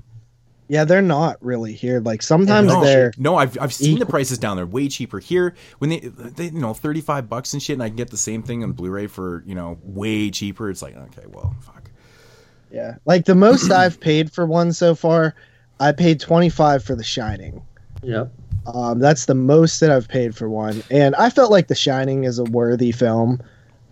Yeah, 0.69 0.85
they're 0.85 1.00
not 1.00 1.37
really 1.43 1.73
here. 1.73 2.00
Like 2.00 2.20
sometimes 2.23 2.69
No, 2.69 2.85
they're 2.85 3.12
no, 3.17 3.37
I've, 3.37 3.56
I've 3.59 3.73
seen 3.73 3.99
the 3.99 4.06
prices 4.06 4.37
down 4.38 4.56
there 4.56 4.67
way 4.67 4.88
cheaper 4.88 5.19
here. 5.19 5.55
When 5.79 5.88
they, 5.90 6.00
they, 6.00 6.45
you 6.47 6.61
know, 6.61 6.75
thirty 6.75 7.00
five 7.00 7.28
bucks 7.28 7.54
and 7.54 7.62
shit, 7.62 7.75
and 7.75 7.83
I 7.83 7.88
can 7.88 7.97
get 7.97 8.11
the 8.11 8.19
same 8.19 8.42
thing 8.42 8.62
on 8.62 8.73
Blu-ray 8.73 9.07
for 9.07 9.42
you 9.47 9.54
know 9.54 9.78
way 9.83 10.31
cheaper. 10.31 10.69
It's 10.71 10.83
like 10.83 10.95
okay, 10.97 11.25
well, 11.26 11.57
fuck. 11.62 11.90
yeah. 12.71 12.97
Like 13.07 13.25
the 13.25 13.35
most 13.35 13.71
I've 13.73 13.99
paid 13.99 14.31
for 14.31 14.45
one 14.45 14.73
so 14.73 14.95
far, 14.95 15.35
I 15.81 15.92
paid 15.92 16.21
twenty 16.21 16.50
five 16.50 16.85
for 16.85 16.95
The 16.95 17.04
Shining. 17.04 17.62
Yep. 18.02 18.31
Um, 18.75 18.99
that's 18.99 19.25
the 19.25 19.35
most 19.35 19.81
that 19.81 19.90
I've 19.90 20.09
paid 20.09 20.37
for 20.37 20.50
one, 20.50 20.83
and 20.90 21.14
I 21.14 21.31
felt 21.31 21.50
like 21.50 21.69
The 21.69 21.75
Shining 21.75 22.25
is 22.25 22.38
a 22.38 22.45
worthy 22.45 22.92
film. 22.92 23.40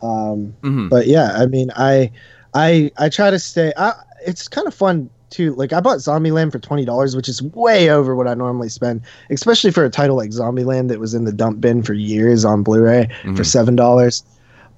Um, 0.03 0.55
Mhm. 0.62 0.91
But 0.91 1.07
yeah, 1.07 1.33
I 1.35 1.47
mean, 1.47 1.71
I, 1.75 2.12
I, 2.53 2.91
I 2.99 3.09
try 3.09 3.31
to 3.31 3.39
stay. 3.39 3.73
I, 3.79 3.95
it's 4.27 4.47
kind 4.47 4.67
of 4.67 4.75
fun 4.75 5.09
too. 5.30 5.54
Like 5.54 5.73
I 5.73 5.80
bought 5.80 5.99
Zombieland 5.99 6.52
for 6.52 6.59
twenty 6.59 6.85
dollars, 6.85 7.16
which 7.16 7.28
is 7.28 7.42
way 7.42 7.90
over 7.90 8.14
what 8.14 8.28
I 8.28 8.35
normally 8.35 8.68
spend, 8.68 9.02
especially 9.30 9.71
for 9.71 9.85
a 9.85 9.90
title 9.90 10.16
like 10.16 10.30
Zombieland 10.30 10.88
that 10.88 11.00
was 11.00 11.14
in 11.14 11.25
the 11.25 11.33
dump 11.33 11.61
bin 11.61 11.83
for 11.83 11.95
years 11.95 12.45
on 12.45 12.62
Blu-ray 12.62 13.09
for 13.35 13.45
seven 13.45 13.76
dollars. 13.76 14.25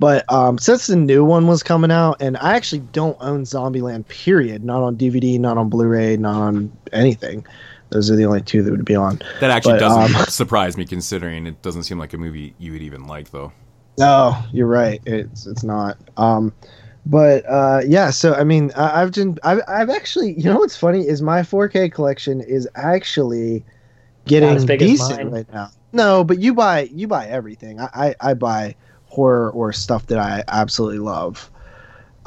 But 0.01 0.31
um, 0.33 0.59
since 0.59 0.87
the 0.87 0.97
new 0.97 1.25
one 1.25 1.49
was 1.49 1.63
coming 1.63 1.91
out, 1.91 2.19
and 2.21 2.37
I 2.37 2.55
actually 2.55 2.81
don't 2.93 3.17
own 3.21 3.43
Zombieland, 3.43 4.07
period, 4.09 4.65
not 4.65 4.83
on 4.83 4.97
DVD, 4.97 5.41
not 5.41 5.59
on 5.59 5.69
Blu-ray, 5.69 6.17
not 6.17 6.37
on 6.37 6.73
anything. 6.93 7.45
Those 7.91 8.11
are 8.11 8.17
the 8.17 8.25
only 8.25 8.43
two 8.43 8.63
that 8.63 8.71
would 8.71 8.85
be 8.85 8.95
on. 8.95 9.21
That 9.41 9.51
actually 9.51 9.75
But, 9.75 9.81
doesn't 9.81 10.17
um, 10.17 10.27
surprise 10.29 10.77
me, 10.77 10.85
considering 10.85 11.47
it 11.47 11.61
doesn't 11.63 11.85
seem 11.85 11.99
like 11.99 12.13
a 12.13 12.19
movie 12.19 12.55
you 12.59 12.73
would 12.73 12.83
even 12.83 13.07
like, 13.07 13.31
though. 13.31 13.53
No, 13.99 14.37
you're 14.53 14.69
right. 14.69 15.01
It's 15.07 15.47
it's 15.47 15.65
not. 15.65 15.99
Um, 16.17 16.53
but 17.09 17.45
uh, 17.49 17.81
yeah. 17.87 18.11
So 18.11 18.35
I 18.35 18.45
mean, 18.45 18.71
I, 18.77 19.03
I've 19.03 19.13
been 19.13 19.39
I've, 19.43 19.61
I've 19.67 19.91
actually 19.91 20.35
you 20.39 20.45
know 20.45 20.59
what's 20.59 20.77
funny 20.77 21.09
is 21.09 21.23
my 21.23 21.41
4K 21.41 21.91
collection 21.91 22.41
is 22.43 22.69
actually 22.75 23.65
getting 24.27 24.51
Not 24.51 24.59
as 24.59 24.65
big 24.67 24.83
as 24.83 24.91
decent 24.91 25.33
right 25.33 25.53
now. 25.53 25.71
No, 25.93 26.23
but 26.23 26.39
you 26.39 26.55
buy 26.55 26.83
you 26.93 27.09
buy 27.09 27.27
everything. 27.27 27.81
I, 27.81 27.89
I, 27.95 28.15
I 28.21 28.35
buy 28.35 28.77
horror 29.07 29.51
or 29.51 29.73
stuff 29.73 30.07
that 30.09 30.19
I 30.19 30.45
absolutely 30.47 30.99
love. 30.99 31.51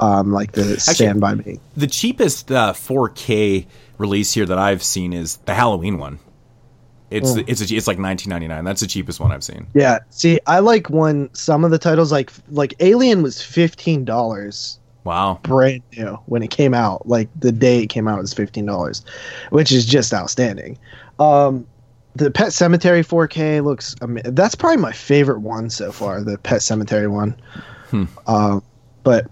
Um, 0.00 0.32
like 0.32 0.50
the 0.50 0.80
Stand 0.80 1.20
by 1.20 1.36
Me. 1.36 1.60
The 1.76 1.86
cheapest 1.86 2.50
uh, 2.50 2.72
4K 2.72 3.66
release 3.98 4.32
here 4.32 4.46
that 4.46 4.58
I've 4.58 4.82
seen 4.82 5.12
is 5.12 5.36
the 5.36 5.54
Halloween 5.54 5.98
one. 5.98 6.18
It's 7.12 7.36
it's 7.36 7.70
a, 7.70 7.74
it's 7.76 7.86
like 7.86 7.98
19.99. 7.98 8.64
That's 8.64 8.80
the 8.80 8.86
cheapest 8.86 9.20
one 9.20 9.32
I've 9.32 9.44
seen. 9.44 9.66
Yeah. 9.74 9.98
See, 10.10 10.40
I 10.46 10.58
like 10.60 10.88
when 10.90 11.32
some 11.34 11.64
of 11.64 11.70
the 11.70 11.78
titles 11.78 12.10
like 12.12 12.32
like 12.50 12.74
Alien 12.80 13.22
was 13.22 13.40
fifteen 13.42 14.04
dollars 14.04 14.78
Wow. 15.04 15.40
brand 15.42 15.82
new 15.96 16.14
when 16.26 16.42
it 16.42 16.50
came 16.50 16.74
out. 16.74 17.08
Like 17.08 17.28
the 17.38 17.50
day 17.52 17.82
it 17.82 17.86
came 17.88 18.06
out 18.08 18.18
it 18.18 18.22
was 18.22 18.34
fifteen 18.34 18.66
dollars, 18.66 19.04
which 19.50 19.72
is 19.72 19.84
just 19.84 20.12
outstanding. 20.14 20.78
Um, 21.18 21.66
the 22.14 22.30
Pet 22.30 22.48
Sematary 22.48 23.02
4K 23.06 23.64
looks. 23.64 23.96
ama- 24.02 24.22
That's 24.24 24.54
probably 24.54 24.76
my 24.82 24.92
favorite 24.92 25.40
one 25.40 25.70
so 25.70 25.90
far. 25.90 26.22
The 26.22 26.36
Pet 26.38 26.60
Sematary 26.60 27.10
one. 27.10 27.34
Hmm. 27.90 28.04
Um, 28.26 28.62
but 29.02 29.26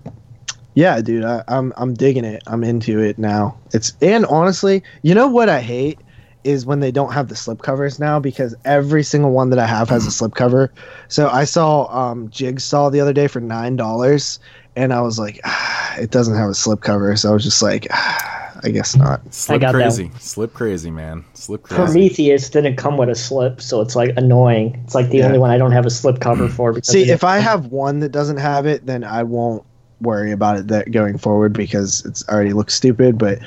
yeah, 0.74 1.00
dude, 1.00 1.24
I, 1.24 1.42
I'm 1.48 1.72
I'm 1.76 1.94
digging 1.94 2.24
it. 2.24 2.42
I'm 2.46 2.64
into 2.64 2.98
it 3.00 3.18
now. 3.18 3.56
It's 3.72 3.92
and 4.02 4.24
honestly, 4.26 4.82
you 5.02 5.14
know 5.14 5.28
what 5.28 5.48
I 5.48 5.60
hate 5.60 5.98
is 6.44 6.64
when 6.64 6.80
they 6.80 6.90
don't 6.90 7.12
have 7.12 7.28
the 7.28 7.36
slip 7.36 7.62
covers 7.62 7.98
now 7.98 8.18
because 8.18 8.54
every 8.64 9.02
single 9.02 9.30
one 9.30 9.50
that 9.50 9.58
I 9.58 9.66
have 9.66 9.88
has 9.90 10.06
a 10.06 10.10
slip 10.10 10.34
cover. 10.34 10.72
So 11.08 11.28
I 11.28 11.44
saw 11.44 11.86
um, 11.86 12.28
Jigsaw 12.30 12.90
the 12.90 13.00
other 13.00 13.12
day 13.12 13.26
for 13.26 13.40
nine 13.40 13.76
dollars, 13.76 14.38
and 14.76 14.92
I 14.92 15.00
was 15.00 15.18
like, 15.18 15.40
ah, 15.44 15.96
it 15.98 16.10
doesn't 16.10 16.36
have 16.36 16.50
a 16.50 16.54
slip 16.54 16.80
cover. 16.80 17.14
So 17.16 17.30
I 17.30 17.32
was 17.32 17.44
just 17.44 17.62
like, 17.62 17.86
ah, 17.90 18.60
I 18.62 18.70
guess 18.70 18.96
not. 18.96 19.20
Slip 19.32 19.60
got 19.60 19.74
crazy. 19.74 20.10
Slip 20.18 20.54
crazy, 20.54 20.90
man. 20.90 21.24
Slip 21.34 21.62
crazy. 21.62 21.82
Prometheus 21.84 22.50
didn't 22.50 22.76
come 22.76 22.96
with 22.96 23.08
a 23.08 23.14
slip, 23.14 23.60
so 23.60 23.80
it's 23.80 23.96
like 23.96 24.12
annoying. 24.16 24.80
It's 24.84 24.94
like 24.94 25.10
the 25.10 25.18
Yeah. 25.18 25.26
only 25.26 25.38
one 25.38 25.50
I 25.50 25.58
don't 25.58 25.72
have 25.72 25.86
a 25.86 25.90
slip 25.90 26.20
cover 26.20 26.48
for. 26.48 26.72
Because 26.72 26.90
See, 26.90 27.08
if 27.08 27.24
I 27.24 27.38
have 27.38 27.66
one 27.66 28.00
that 28.00 28.10
doesn't 28.12 28.38
have 28.38 28.66
it, 28.66 28.86
then 28.86 29.04
I 29.04 29.22
won't 29.22 29.64
worry 30.00 30.32
about 30.32 30.58
it 30.58 30.68
that 30.68 30.90
going 30.90 31.18
forward 31.18 31.52
because 31.52 32.04
it's 32.06 32.26
already 32.28 32.52
looks 32.52 32.74
stupid. 32.74 33.18
But 33.18 33.38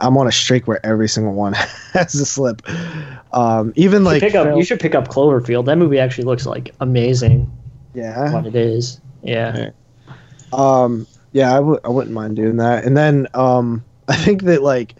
I'm 0.00 0.16
on 0.16 0.26
a 0.26 0.32
streak 0.32 0.66
where 0.68 0.84
every 0.84 1.08
single 1.08 1.34
one 1.34 1.52
has 1.92 2.14
a 2.14 2.26
slip. 2.26 2.62
Um, 3.32 3.72
even 3.76 4.02
you 4.02 4.06
like 4.06 4.20
pick 4.20 4.34
up, 4.34 4.46
Phil- 4.46 4.58
you 4.58 4.64
should 4.64 4.80
pick 4.80 4.94
up 4.94 5.08
Cloverfield. 5.08 5.66
That 5.66 5.76
movie 5.78 5.98
actually 5.98 6.24
looks 6.24 6.46
like 6.46 6.74
amazing. 6.80 7.50
yeah. 7.94 8.32
What 8.32 8.46
it 8.46 8.56
is, 8.56 9.00
yeah. 9.22 9.70
Um, 10.52 11.06
yeah, 11.32 11.52
I 11.52 11.56
w- 11.56 11.80
I 11.84 11.88
wouldn't 11.88 12.14
mind 12.14 12.36
doing 12.36 12.56
that. 12.56 12.84
And 12.84 12.96
then 12.96 13.26
um, 13.34 13.84
I 14.08 14.16
think 14.16 14.42
that 14.44 14.62
like 14.62 14.94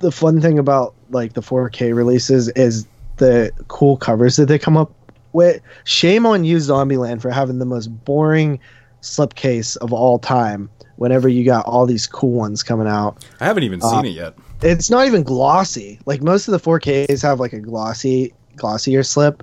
the 0.00 0.10
fun 0.12 0.40
thing 0.40 0.58
about 0.58 0.94
like 1.10 1.34
the 1.34 1.40
4K 1.42 1.94
releases 1.94 2.48
is 2.50 2.86
the 3.18 3.52
cool 3.68 3.96
covers 3.96 4.36
that 4.36 4.46
they 4.46 4.58
come 4.58 4.76
up 4.76 4.92
with. 5.32 5.60
Shame 5.84 6.24
on 6.26 6.44
you, 6.44 6.56
Zombieland, 6.56 7.20
for 7.20 7.30
having 7.30 7.58
the 7.58 7.64
most 7.66 7.88
boring 8.04 8.58
slipcase 9.02 9.76
of 9.78 9.92
all 9.92 10.18
time. 10.18 10.70
Whenever 11.00 11.30
you 11.30 11.44
got 11.46 11.64
all 11.64 11.86
these 11.86 12.06
cool 12.06 12.32
ones 12.32 12.62
coming 12.62 12.86
out, 12.86 13.24
I 13.40 13.46
haven't 13.46 13.62
even 13.62 13.80
Uh, 13.82 13.88
seen 13.90 14.04
it 14.04 14.10
yet. 14.10 14.34
it's 14.60 14.90
not 14.90 15.06
even 15.06 15.22
glossy. 15.22 15.98
Like 16.04 16.20
most 16.22 16.46
of 16.46 16.52
the 16.52 16.58
4Ks 16.60 17.22
have 17.22 17.40
like 17.40 17.54
a 17.54 17.58
glossy, 17.58 18.34
glossier 18.56 19.02
slip. 19.02 19.42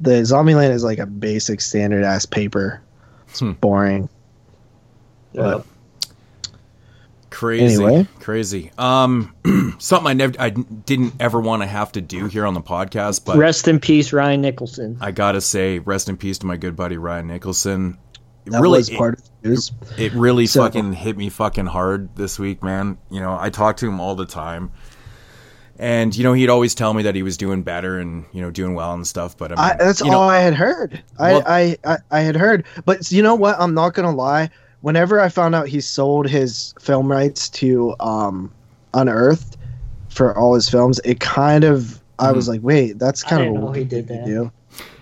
The 0.00 0.10
Zombieland 0.22 0.70
is 0.72 0.82
like 0.82 0.98
a 0.98 1.06
basic 1.06 1.60
standard 1.60 2.02
ass 2.02 2.26
paper. 2.26 2.80
It's 3.28 3.38
Hmm. 3.38 3.52
boring. 3.52 4.08
Yeah. 5.34 5.60
Crazy, 7.30 7.74
Anyway. 7.84 8.06
crazy. 8.18 8.72
Um, 8.78 9.32
something 9.78 10.08
I 10.08 10.14
never, 10.14 10.32
I 10.40 10.50
didn't 10.50 11.14
ever 11.20 11.38
want 11.40 11.62
to 11.62 11.68
have 11.68 11.92
to 11.92 12.00
do 12.00 12.26
here 12.26 12.44
on 12.44 12.54
the 12.54 12.60
podcast, 12.60 13.24
but 13.24 13.36
Rest 13.36 13.68
in 13.68 13.78
peace, 13.78 14.12
Ryan 14.12 14.40
Nicholson. 14.40 14.96
I 15.00 15.12
gotta 15.12 15.40
say, 15.40 15.78
rest 15.78 16.08
in 16.08 16.16
peace 16.16 16.38
to 16.38 16.46
my 16.46 16.56
good 16.56 16.74
buddy 16.74 16.96
Ryan 16.96 17.28
Nicholson. 17.28 17.98
It 18.48 18.52
That 18.52 18.60
really, 18.62 18.78
was 18.78 18.90
part 18.90 19.14
of 19.18 19.24
the 19.42 19.48
news. 19.50 19.72
it, 19.96 20.00
it 20.00 20.12
really 20.14 20.46
So- 20.46 20.62
fucking 20.62 20.94
hit 20.94 21.16
me 21.16 21.28
fucking 21.28 21.66
hard 21.66 22.08
this 22.16 22.38
week, 22.38 22.62
man. 22.62 22.98
You 23.10 23.20
know, 23.20 23.36
I 23.38 23.50
talk 23.50 23.76
to 23.78 23.86
him 23.88 24.00
all 24.00 24.14
the 24.14 24.26
time, 24.26 24.70
and 25.78 26.16
you 26.16 26.24
know, 26.24 26.32
he'd 26.32 26.48
always 26.48 26.74
tell 26.74 26.92
me 26.94 27.02
that 27.04 27.14
he 27.14 27.22
was 27.22 27.36
doing 27.36 27.62
better 27.62 27.98
and 27.98 28.24
you 28.32 28.40
know 28.42 28.50
doing 28.50 28.74
well 28.74 28.92
and 28.94 29.06
stuff. 29.06 29.36
But 29.36 29.52
I 29.52 29.54
mean, 29.54 29.64
I, 29.72 29.76
that's 29.84 30.00
you 30.00 30.10
know, 30.10 30.18
all 30.20 30.28
I 30.28 30.40
had 30.40 30.54
heard. 30.54 31.02
Well- 31.18 31.42
I, 31.46 31.76
I, 31.84 31.92
I, 31.94 31.98
I 32.10 32.20
had 32.20 32.36
heard, 32.36 32.64
but 32.84 33.10
you 33.12 33.22
know 33.22 33.34
what? 33.34 33.56
I'm 33.58 33.74
not 33.74 33.94
gonna 33.94 34.14
lie. 34.14 34.50
Whenever 34.80 35.20
I 35.20 35.28
found 35.28 35.54
out 35.54 35.66
he 35.68 35.80
sold 35.80 36.28
his 36.28 36.72
film 36.80 37.10
rights 37.10 37.48
to 37.50 37.94
um, 38.00 38.52
Unearthed 38.94 39.56
for 40.08 40.36
all 40.38 40.54
his 40.54 40.68
films, 40.68 41.00
it 41.04 41.20
kind 41.20 41.64
of 41.64 42.00
I 42.20 42.32
was 42.32 42.48
like, 42.48 42.60
wait, 42.62 42.98
that's 42.98 43.24
I 43.24 43.28
kind 43.28 43.42
didn't 43.42 43.56
of 43.58 43.62
a 43.62 43.66
know 43.66 43.72
he 43.72 43.84
did 43.84 44.08
to 44.08 44.14
that. 44.14 44.24
do. 44.26 44.52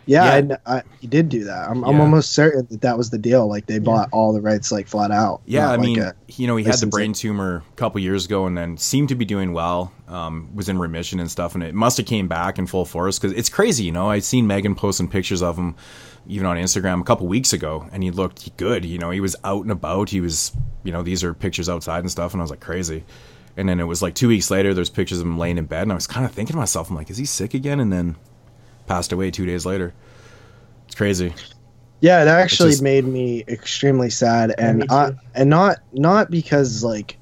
Yeah, 0.06 0.38
Yeah. 0.38 0.56
I 0.64 0.76
I, 0.76 0.82
he 1.00 1.06
did 1.06 1.28
do 1.28 1.44
that. 1.44 1.68
I'm, 1.68 1.84
I'm 1.84 2.00
almost 2.00 2.32
certain 2.32 2.66
that 2.70 2.80
that 2.82 2.96
was 2.96 3.10
the 3.10 3.18
deal. 3.18 3.48
Like 3.48 3.66
they 3.66 3.80
bought 3.80 4.08
all 4.12 4.32
the 4.32 4.40
rights 4.40 4.70
like 4.70 4.86
flat 4.86 5.10
out. 5.10 5.42
Yeah, 5.46 5.68
I 5.68 5.76
mean, 5.76 6.12
you 6.28 6.46
know, 6.46 6.56
he 6.56 6.64
had 6.64 6.78
the 6.78 6.86
brain 6.86 7.12
tumor 7.12 7.64
a 7.68 7.76
couple 7.76 8.00
years 8.00 8.24
ago, 8.24 8.46
and 8.46 8.56
then 8.56 8.76
seemed 8.76 9.08
to 9.10 9.16
be 9.16 9.24
doing 9.24 9.52
well. 9.52 9.92
Um, 10.08 10.54
was 10.54 10.68
in 10.68 10.78
remission 10.78 11.18
and 11.18 11.30
stuff, 11.30 11.54
and 11.54 11.64
it 11.64 11.74
must 11.74 11.96
have 11.96 12.06
came 12.06 12.28
back 12.28 12.58
in 12.58 12.66
full 12.66 12.84
force 12.84 13.18
because 13.18 13.36
it's 13.36 13.48
crazy. 13.48 13.84
You 13.84 13.92
know, 13.92 14.10
I'd 14.10 14.22
seen 14.22 14.46
Megan 14.46 14.76
posting 14.76 15.08
pictures 15.08 15.42
of 15.42 15.56
him, 15.56 15.74
even 16.28 16.46
on 16.46 16.56
Instagram 16.56 17.00
a 17.00 17.04
couple 17.04 17.26
weeks 17.26 17.52
ago, 17.52 17.88
and 17.90 18.04
he 18.04 18.12
looked 18.12 18.56
good. 18.56 18.84
You 18.84 18.98
know, 18.98 19.10
he 19.10 19.20
was 19.20 19.34
out 19.42 19.62
and 19.62 19.72
about. 19.72 20.10
He 20.10 20.20
was, 20.20 20.52
you 20.84 20.92
know, 20.92 21.02
these 21.02 21.24
are 21.24 21.34
pictures 21.34 21.68
outside 21.68 22.00
and 22.00 22.10
stuff, 22.10 22.32
and 22.32 22.40
I 22.40 22.44
was 22.44 22.50
like 22.50 22.60
crazy. 22.60 23.04
And 23.56 23.68
then 23.68 23.80
it 23.80 23.84
was 23.84 24.02
like 24.02 24.14
two 24.14 24.28
weeks 24.28 24.50
later, 24.50 24.74
there's 24.74 24.90
pictures 24.90 25.18
of 25.18 25.26
him 25.26 25.38
laying 25.38 25.58
in 25.58 25.64
bed, 25.66 25.82
and 25.82 25.92
I 25.92 25.96
was 25.96 26.06
kind 26.06 26.24
of 26.24 26.30
thinking 26.30 26.54
to 26.54 26.58
myself, 26.58 26.90
I'm 26.90 26.96
like, 26.96 27.10
is 27.10 27.16
he 27.16 27.24
sick 27.24 27.54
again? 27.54 27.80
And 27.80 27.92
then 27.92 28.16
passed 28.86 29.12
away 29.12 29.30
two 29.30 29.46
days 29.46 29.66
later. 29.66 29.92
It's 30.86 30.94
crazy. 30.94 31.34
Yeah, 32.00 32.22
it 32.22 32.28
actually 32.28 32.70
just- 32.70 32.82
made 32.82 33.04
me 33.06 33.44
extremely 33.48 34.10
sad, 34.10 34.54
and 34.58 34.80
me 34.80 34.86
I, 34.90 35.12
and 35.34 35.48
not 35.50 35.78
not 35.92 36.30
because 36.30 36.84
like 36.84 37.16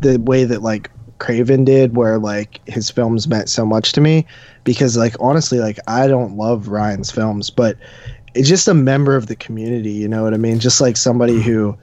the 0.00 0.18
way 0.20 0.44
that 0.44 0.62
like 0.62 0.90
Craven 1.18 1.64
did, 1.64 1.96
where 1.96 2.18
like 2.18 2.60
his 2.68 2.88
films 2.90 3.28
meant 3.28 3.48
so 3.48 3.66
much 3.66 3.92
to 3.92 4.00
me, 4.00 4.26
because 4.64 4.96
like 4.96 5.14
honestly, 5.20 5.58
like 5.58 5.78
I 5.88 6.06
don't 6.06 6.36
love 6.36 6.68
Ryan's 6.68 7.10
films, 7.10 7.50
but 7.50 7.76
it's 8.34 8.48
just 8.48 8.68
a 8.68 8.74
member 8.74 9.16
of 9.16 9.26
the 9.26 9.36
community. 9.36 9.90
You 9.92 10.08
know 10.08 10.22
what 10.22 10.34
I 10.34 10.38
mean? 10.38 10.58
Just 10.60 10.80
like 10.80 10.96
somebody 10.96 11.42
who 11.42 11.76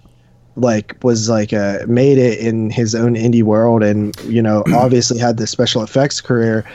like 0.55 0.97
was 1.03 1.29
like 1.29 1.53
uh 1.53 1.79
made 1.87 2.17
it 2.17 2.39
in 2.39 2.69
his 2.69 2.95
own 2.95 3.15
indie 3.15 3.43
world, 3.43 3.83
and 3.83 4.17
you 4.23 4.41
know 4.41 4.63
obviously 4.73 5.17
had 5.17 5.37
the 5.37 5.45
special 5.47 5.83
effects 5.83 6.21
career, 6.21 6.65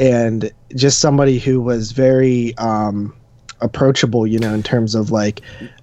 and 0.00 0.50
just 0.74 0.98
somebody 0.98 1.38
who 1.38 1.60
was 1.60 1.92
very 1.92 2.56
um 2.58 3.14
approachable 3.60 4.26
you 4.26 4.38
know 4.38 4.52
in 4.54 4.62
terms 4.62 4.94
of 4.94 5.10
like 5.10 5.42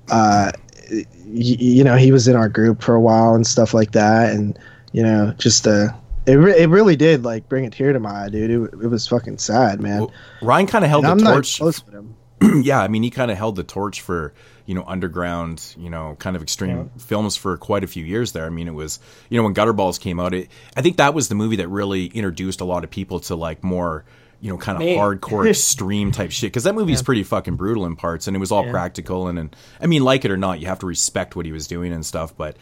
uh 0.10 0.52
y- 0.92 1.06
you 1.26 1.84
know 1.84 1.96
he 1.96 2.12
was 2.12 2.28
in 2.28 2.36
our 2.36 2.50
group 2.50 2.82
for 2.82 2.96
a 2.96 3.02
while 3.02 3.36
and 3.36 3.46
stuff 3.46 3.74
like 3.74 3.92
that. 3.92 4.34
And 4.34 4.58
you 4.92 5.04
know 5.04 5.34
just 5.38 5.68
uh 5.68 5.90
it, 6.26 6.34
re- 6.36 6.58
it 6.58 6.68
really 6.70 6.96
did 6.98 7.24
like 7.24 7.48
bring 7.48 7.66
a 7.66 7.70
tear 7.70 7.94
to 7.94 8.00
my 8.00 8.26
eye 8.26 8.30
dude. 8.30 8.50
It, 8.50 8.84
it 8.84 8.88
was 8.88 9.08
fucking 9.08 9.38
sad 9.38 9.80
man. 9.80 10.00
Well, 10.02 10.14
Ryan 10.42 10.68
kind 10.68 10.84
of 10.84 10.90
held 10.90 11.06
and 11.06 11.10
the 11.10 11.12
i'm 11.12 11.24
not 11.24 11.34
torch 11.34 11.58
close 11.60 11.86
with 11.86 11.94
him. 11.94 12.16
Yeah, 12.64 12.82
I 12.82 12.88
mean, 12.88 13.04
he 13.04 13.10
kind 13.10 13.32
of 13.32 13.38
held 13.38 13.56
the 13.56 13.64
torch 13.64 14.02
for 14.02 14.34
you 14.68 14.76
know 14.76 14.84
underground, 14.86 15.76
you 15.80 15.90
know, 15.90 16.16
kind 16.20 16.36
of 16.36 16.44
extreme 16.44 16.92
films 17.00 17.38
for 17.38 17.58
quite 17.58 17.86
a 17.86 17.88
few 17.88 18.04
years 18.04 18.34
there. 18.34 18.46
I 18.46 18.50
mean, 18.50 18.68
it 18.68 18.74
was 18.74 19.00
you 19.30 19.38
know 19.38 19.44
when 19.44 19.56
Gutterballs 19.56 20.00
came 20.00 20.20
out, 20.20 20.34
it 20.34 20.50
I 20.76 20.82
think 20.82 20.98
that 20.98 21.14
was 21.14 21.30
the 21.30 21.36
movie 21.36 21.56
that 21.56 21.70
really 21.70 22.08
introduced 22.08 22.60
a 22.60 22.66
lot 22.66 22.84
of 22.84 22.92
people 22.92 23.22
to 23.22 23.36
like 23.36 23.64
more 23.64 24.04
you 24.42 24.52
know 24.52 24.58
kind 24.58 24.76
of 24.76 24.82
Me. 24.82 24.96
hardcore 24.96 25.50
extreme 25.50 26.12
type 26.12 26.32
shit 26.32 26.52
because 26.52 26.66
that 26.66 26.76
movie 26.76 26.92
is 26.92 27.02
pretty 27.02 27.24
fucking 27.24 27.56
brutal 27.56 27.86
in 27.86 27.96
parts 27.96 28.28
and 28.28 28.36
it 28.36 28.40
was 28.40 28.52
all 28.52 28.70
practical 28.70 29.30
and 29.30 29.40
and 29.40 29.56
I 29.82 29.88
mean, 29.88 30.04
like 30.04 30.26
it 30.26 30.32
or 30.32 30.38
not, 30.38 30.60
you 30.60 30.68
have 30.68 30.80
to 30.80 30.86
respect 30.86 31.36
what 31.38 31.46
he 31.46 31.52
was 31.52 31.68
doing 31.68 31.92
and 31.92 32.06
stuff, 32.06 32.38
but. 32.38 32.56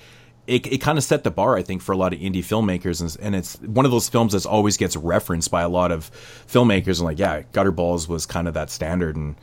It, 0.48 0.68
it 0.72 0.78
kind 0.78 1.00
of 1.00 1.04
set 1.04 1.24
the 1.24 1.32
bar, 1.32 1.58
I 1.58 1.64
think, 1.64 1.82
for 1.82 1.92
a 1.92 1.98
lot 1.98 2.14
of 2.14 2.20
indie 2.20 2.46
filmmakers, 2.46 3.02
and, 3.02 3.18
and 3.20 3.36
it's 3.36 3.60
one 3.62 3.84
of 3.84 3.90
those 3.90 4.10
films 4.10 4.34
that 4.34 4.46
always 4.46 4.78
gets 4.78 4.96
referenced 4.96 5.50
by 5.50 5.64
a 5.64 5.68
lot 5.68 5.92
of 5.92 6.12
filmmakers. 6.46 7.00
And 7.00 7.06
like, 7.06 7.18
yeah, 7.18 7.42
Gutterballs 7.52 8.08
was 8.08 8.28
kind 8.28 8.48
of 8.48 8.54
that 8.54 8.70
standard, 8.70 9.16
and 9.16 9.38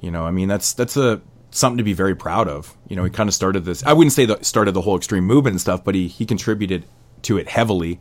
you 0.00 0.10
know, 0.10 0.24
I 0.24 0.30
mean, 0.30 0.48
that's 0.48 0.72
that's 0.72 0.96
a 0.96 1.20
something 1.56 1.78
to 1.78 1.84
be 1.84 1.92
very 1.92 2.14
proud 2.14 2.48
of. 2.48 2.76
You 2.88 2.96
know, 2.96 3.04
he 3.04 3.10
kind 3.10 3.28
of 3.28 3.34
started 3.34 3.64
this. 3.64 3.82
I 3.84 3.92
wouldn't 3.92 4.12
say 4.12 4.26
that 4.26 4.44
started 4.44 4.72
the 4.72 4.82
whole 4.82 4.96
extreme 4.96 5.24
movement 5.24 5.54
and 5.54 5.60
stuff, 5.60 5.82
but 5.84 5.94
he 5.94 6.08
he 6.08 6.26
contributed 6.26 6.84
to 7.22 7.38
it 7.38 7.48
heavily, 7.48 7.98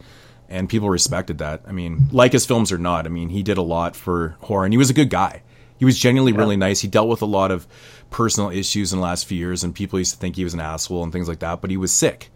and 0.50 0.70
people 0.70 0.90
respected 0.90 1.38
that. 1.40 1.62
I 1.68 1.72
mean, 1.72 2.08
like 2.12 2.34
his 2.34 2.46
films 2.46 2.72
or 2.72 2.78
not, 2.78 3.06
I 3.06 3.10
mean, 3.10 3.30
he 3.30 3.44
did 3.44 3.58
a 3.58 3.62
lot 3.64 3.96
for 3.96 4.36
horror, 4.42 4.66
and 4.66 4.74
he 4.74 4.78
was 4.78 4.90
a 4.90 4.94
good 4.94 5.10
guy. 5.10 5.42
He 5.78 5.86
was 5.86 5.98
genuinely 6.00 6.32
really 6.32 6.56
nice. 6.58 6.80
He 6.80 6.88
dealt 6.88 7.10
with 7.10 7.22
a 7.22 7.26
lot 7.26 7.52
of 7.52 7.68
personal 8.10 8.50
issues 8.50 8.94
in 8.94 9.00
the 9.00 9.04
last 9.04 9.26
few 9.26 9.38
years, 9.38 9.64
and 9.64 9.76
people 9.76 10.00
used 10.00 10.14
to 10.14 10.18
think 10.20 10.36
he 10.38 10.44
was 10.46 10.54
an 10.54 10.62
asshole 10.62 11.04
and 11.04 11.12
things 11.12 11.28
like 11.28 11.40
that. 11.40 11.60
But 11.60 11.70
he 11.70 11.76
was 11.78 11.92
sick, 11.92 12.30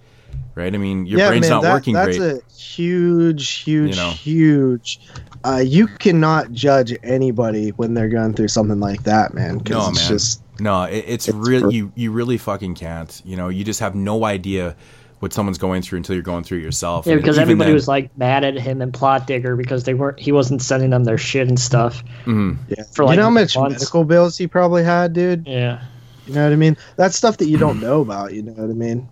right? 0.55 0.73
I 0.73 0.77
mean, 0.77 1.05
your 1.05 1.25
brain's 1.29 1.47
not 1.49 1.61
that- 1.61 1.73
working 1.73 1.93
that's 1.93 2.17
great. 2.17 2.41
a 2.41 2.41
huge 2.53 3.47
huge 3.49 3.95
You 3.95 4.01
know. 4.01 4.09
huge 4.09 4.99
uh 5.45 5.57
you 5.65 5.87
cannot 5.87 6.51
judge 6.51 6.93
anybody 7.03 7.69
when 7.71 7.93
they're 7.93 8.09
going 8.09 8.33
through 8.33 8.47
something 8.49 8.79
like 8.79 9.03
that 9.03 9.33
man 9.33 9.61
No, 9.69 9.89
it's 9.89 9.99
man. 9.99 10.07
just 10.09 10.41
No, 10.59 10.83
it, 10.83 11.05
it's, 11.07 11.27
It's 11.27 11.37
real. 11.37 11.61
per- 11.63 11.69
You 11.71 11.91
you 11.95 12.11
really 12.11 12.37
fucking 12.37 12.75
can't. 12.75 13.21
You 13.25 13.37
know, 13.37 13.47
you 13.49 13.63
just 13.63 13.79
have 13.79 13.95
no 13.95 14.25
idea 14.25 14.75
what 15.21 15.33
someone's 15.33 15.57
going 15.57 15.81
through 15.81 15.97
until 15.97 16.15
you're 16.15 16.23
going 16.23 16.43
through 16.45 16.59
it 16.59 16.63
yourself. 16.63 17.05
Yeah, 17.05 17.13
And 17.13 17.21
because 17.21 17.37
everybody 17.37 17.69
then- 17.69 17.73
was 17.73 17.87
like 17.87 18.09
mad 18.17 18.43
at 18.45 18.55
him 18.57 18.81
and 18.81 18.91
Plotdigger 18.93 19.57
because 19.57 19.83
they 19.85 19.93
weren't 19.93 20.19
he 20.19 20.31
wasn't 20.31 20.61
sending 20.61 20.89
them 20.91 21.03
their 21.05 21.17
shit 21.17 21.47
and 21.47 21.59
stuff. 21.59 22.03
Mhm. 22.25 22.57
yeah 22.69 22.83
For, 22.93 23.05
like 23.05 23.13
you 23.13 23.17
know 23.17 23.23
how 23.23 23.29
much 23.29 23.55
months. 23.57 23.79
medical 23.79 24.03
bills 24.05 24.37
he 24.37 24.47
probably 24.47 24.83
had 24.83 25.13
dude 25.13 25.45
Yeah. 25.47 25.81
you 26.27 26.33
know 26.35 26.43
what 26.43 26.53
i 26.53 26.55
mean 26.57 26.77
that's 26.95 27.15
stuff 27.17 27.37
that 27.37 27.47
you 27.47 27.57
don't 27.57 27.79
know 27.81 28.01
about 28.01 28.33
you 28.33 28.43
know 28.43 28.51
what 28.53 28.69
i 28.69 28.73
mean 28.73 29.07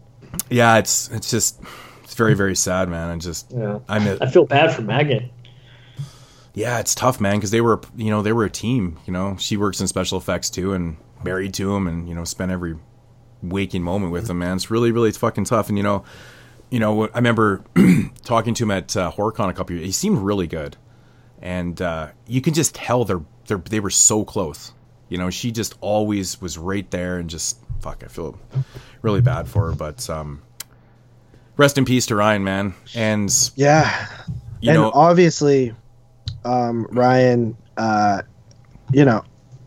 Yeah, 0.50 0.77
it's 0.77 1.10
it's 1.12 1.29
just 1.31 1.60
it's 2.03 2.13
very 2.15 2.36
very 2.36 2.55
sad, 2.55 2.89
man. 2.89 3.10
I 3.10 3.17
just 3.17 3.51
Yeah. 3.51 3.79
I 3.89 4.00
mean, 4.00 4.17
I 4.22 4.27
feel 4.27 4.46
bad 4.46 4.74
for 4.74 4.81
Megan. 4.81 5.29
Yeah, 6.57 6.79
it's 6.79 6.95
tough, 6.95 7.21
man, 7.21 7.35
because 7.37 7.51
they 7.51 7.61
were 7.61 7.79
you 7.95 8.09
know 8.09 8.23
they 8.23 8.33
were 8.33 8.45
a 8.45 8.49
team. 8.49 8.97
You 9.05 9.13
know, 9.13 9.37
she 9.39 9.57
works 9.57 9.79
in 9.79 9.85
special 9.87 10.17
effects 10.17 10.49
too, 10.49 10.73
and 10.73 10.97
married 11.23 11.53
to 11.55 11.75
him, 11.75 11.85
and 11.87 12.09
you 12.09 12.15
know 12.15 12.23
spent 12.23 12.51
every 12.51 12.75
waking 13.43 13.83
moment 13.83 14.11
with 14.11 14.27
him, 14.27 14.39
man. 14.39 14.55
It's 14.55 14.71
really, 14.71 14.91
really 14.91 15.11
fucking 15.11 15.45
tough. 15.45 15.69
And 15.69 15.77
you 15.77 15.83
know, 15.83 16.03
you 16.71 16.79
know, 16.79 17.03
I 17.09 17.17
remember 17.17 17.63
talking 18.25 18.55
to 18.55 18.63
him 18.63 18.71
at 18.71 18.97
uh, 18.97 19.11
HorrorCon 19.11 19.49
a 19.49 19.53
couple 19.53 19.75
years. 19.75 19.85
He 19.85 19.91
seemed 19.91 20.17
really 20.17 20.47
good, 20.47 20.77
and 21.43 21.79
uh, 21.79 22.07
you 22.25 22.41
can 22.41 22.55
just 22.55 22.73
tell 22.73 23.05
they're, 23.05 23.21
they're 23.45 23.57
they 23.59 23.79
were 23.79 23.91
so 23.91 24.25
close. 24.25 24.73
You 25.09 25.19
know, 25.19 25.29
she 25.29 25.51
just 25.51 25.75
always 25.79 26.41
was 26.41 26.57
right 26.57 26.89
there, 26.89 27.19
and 27.19 27.29
just 27.29 27.59
fuck. 27.81 28.03
I 28.03 28.07
feel 28.07 28.37
really 29.03 29.21
bad 29.21 29.47
for 29.47 29.67
her, 29.69 29.75
but 29.75 30.09
um, 30.09 30.41
rest 31.55 31.77
in 31.77 31.85
peace 31.85 32.07
to 32.07 32.15
Ryan, 32.15 32.43
man. 32.43 32.73
And 32.95 33.31
Yeah. 33.55 34.07
you 34.59 34.71
and 34.71 34.81
know, 34.81 34.91
obviously, 34.91 35.73
um, 36.48 36.88
Ryan, 36.92 37.58
uh, 37.77 38.22
you 38.92 39.04
know, 39.06 39.24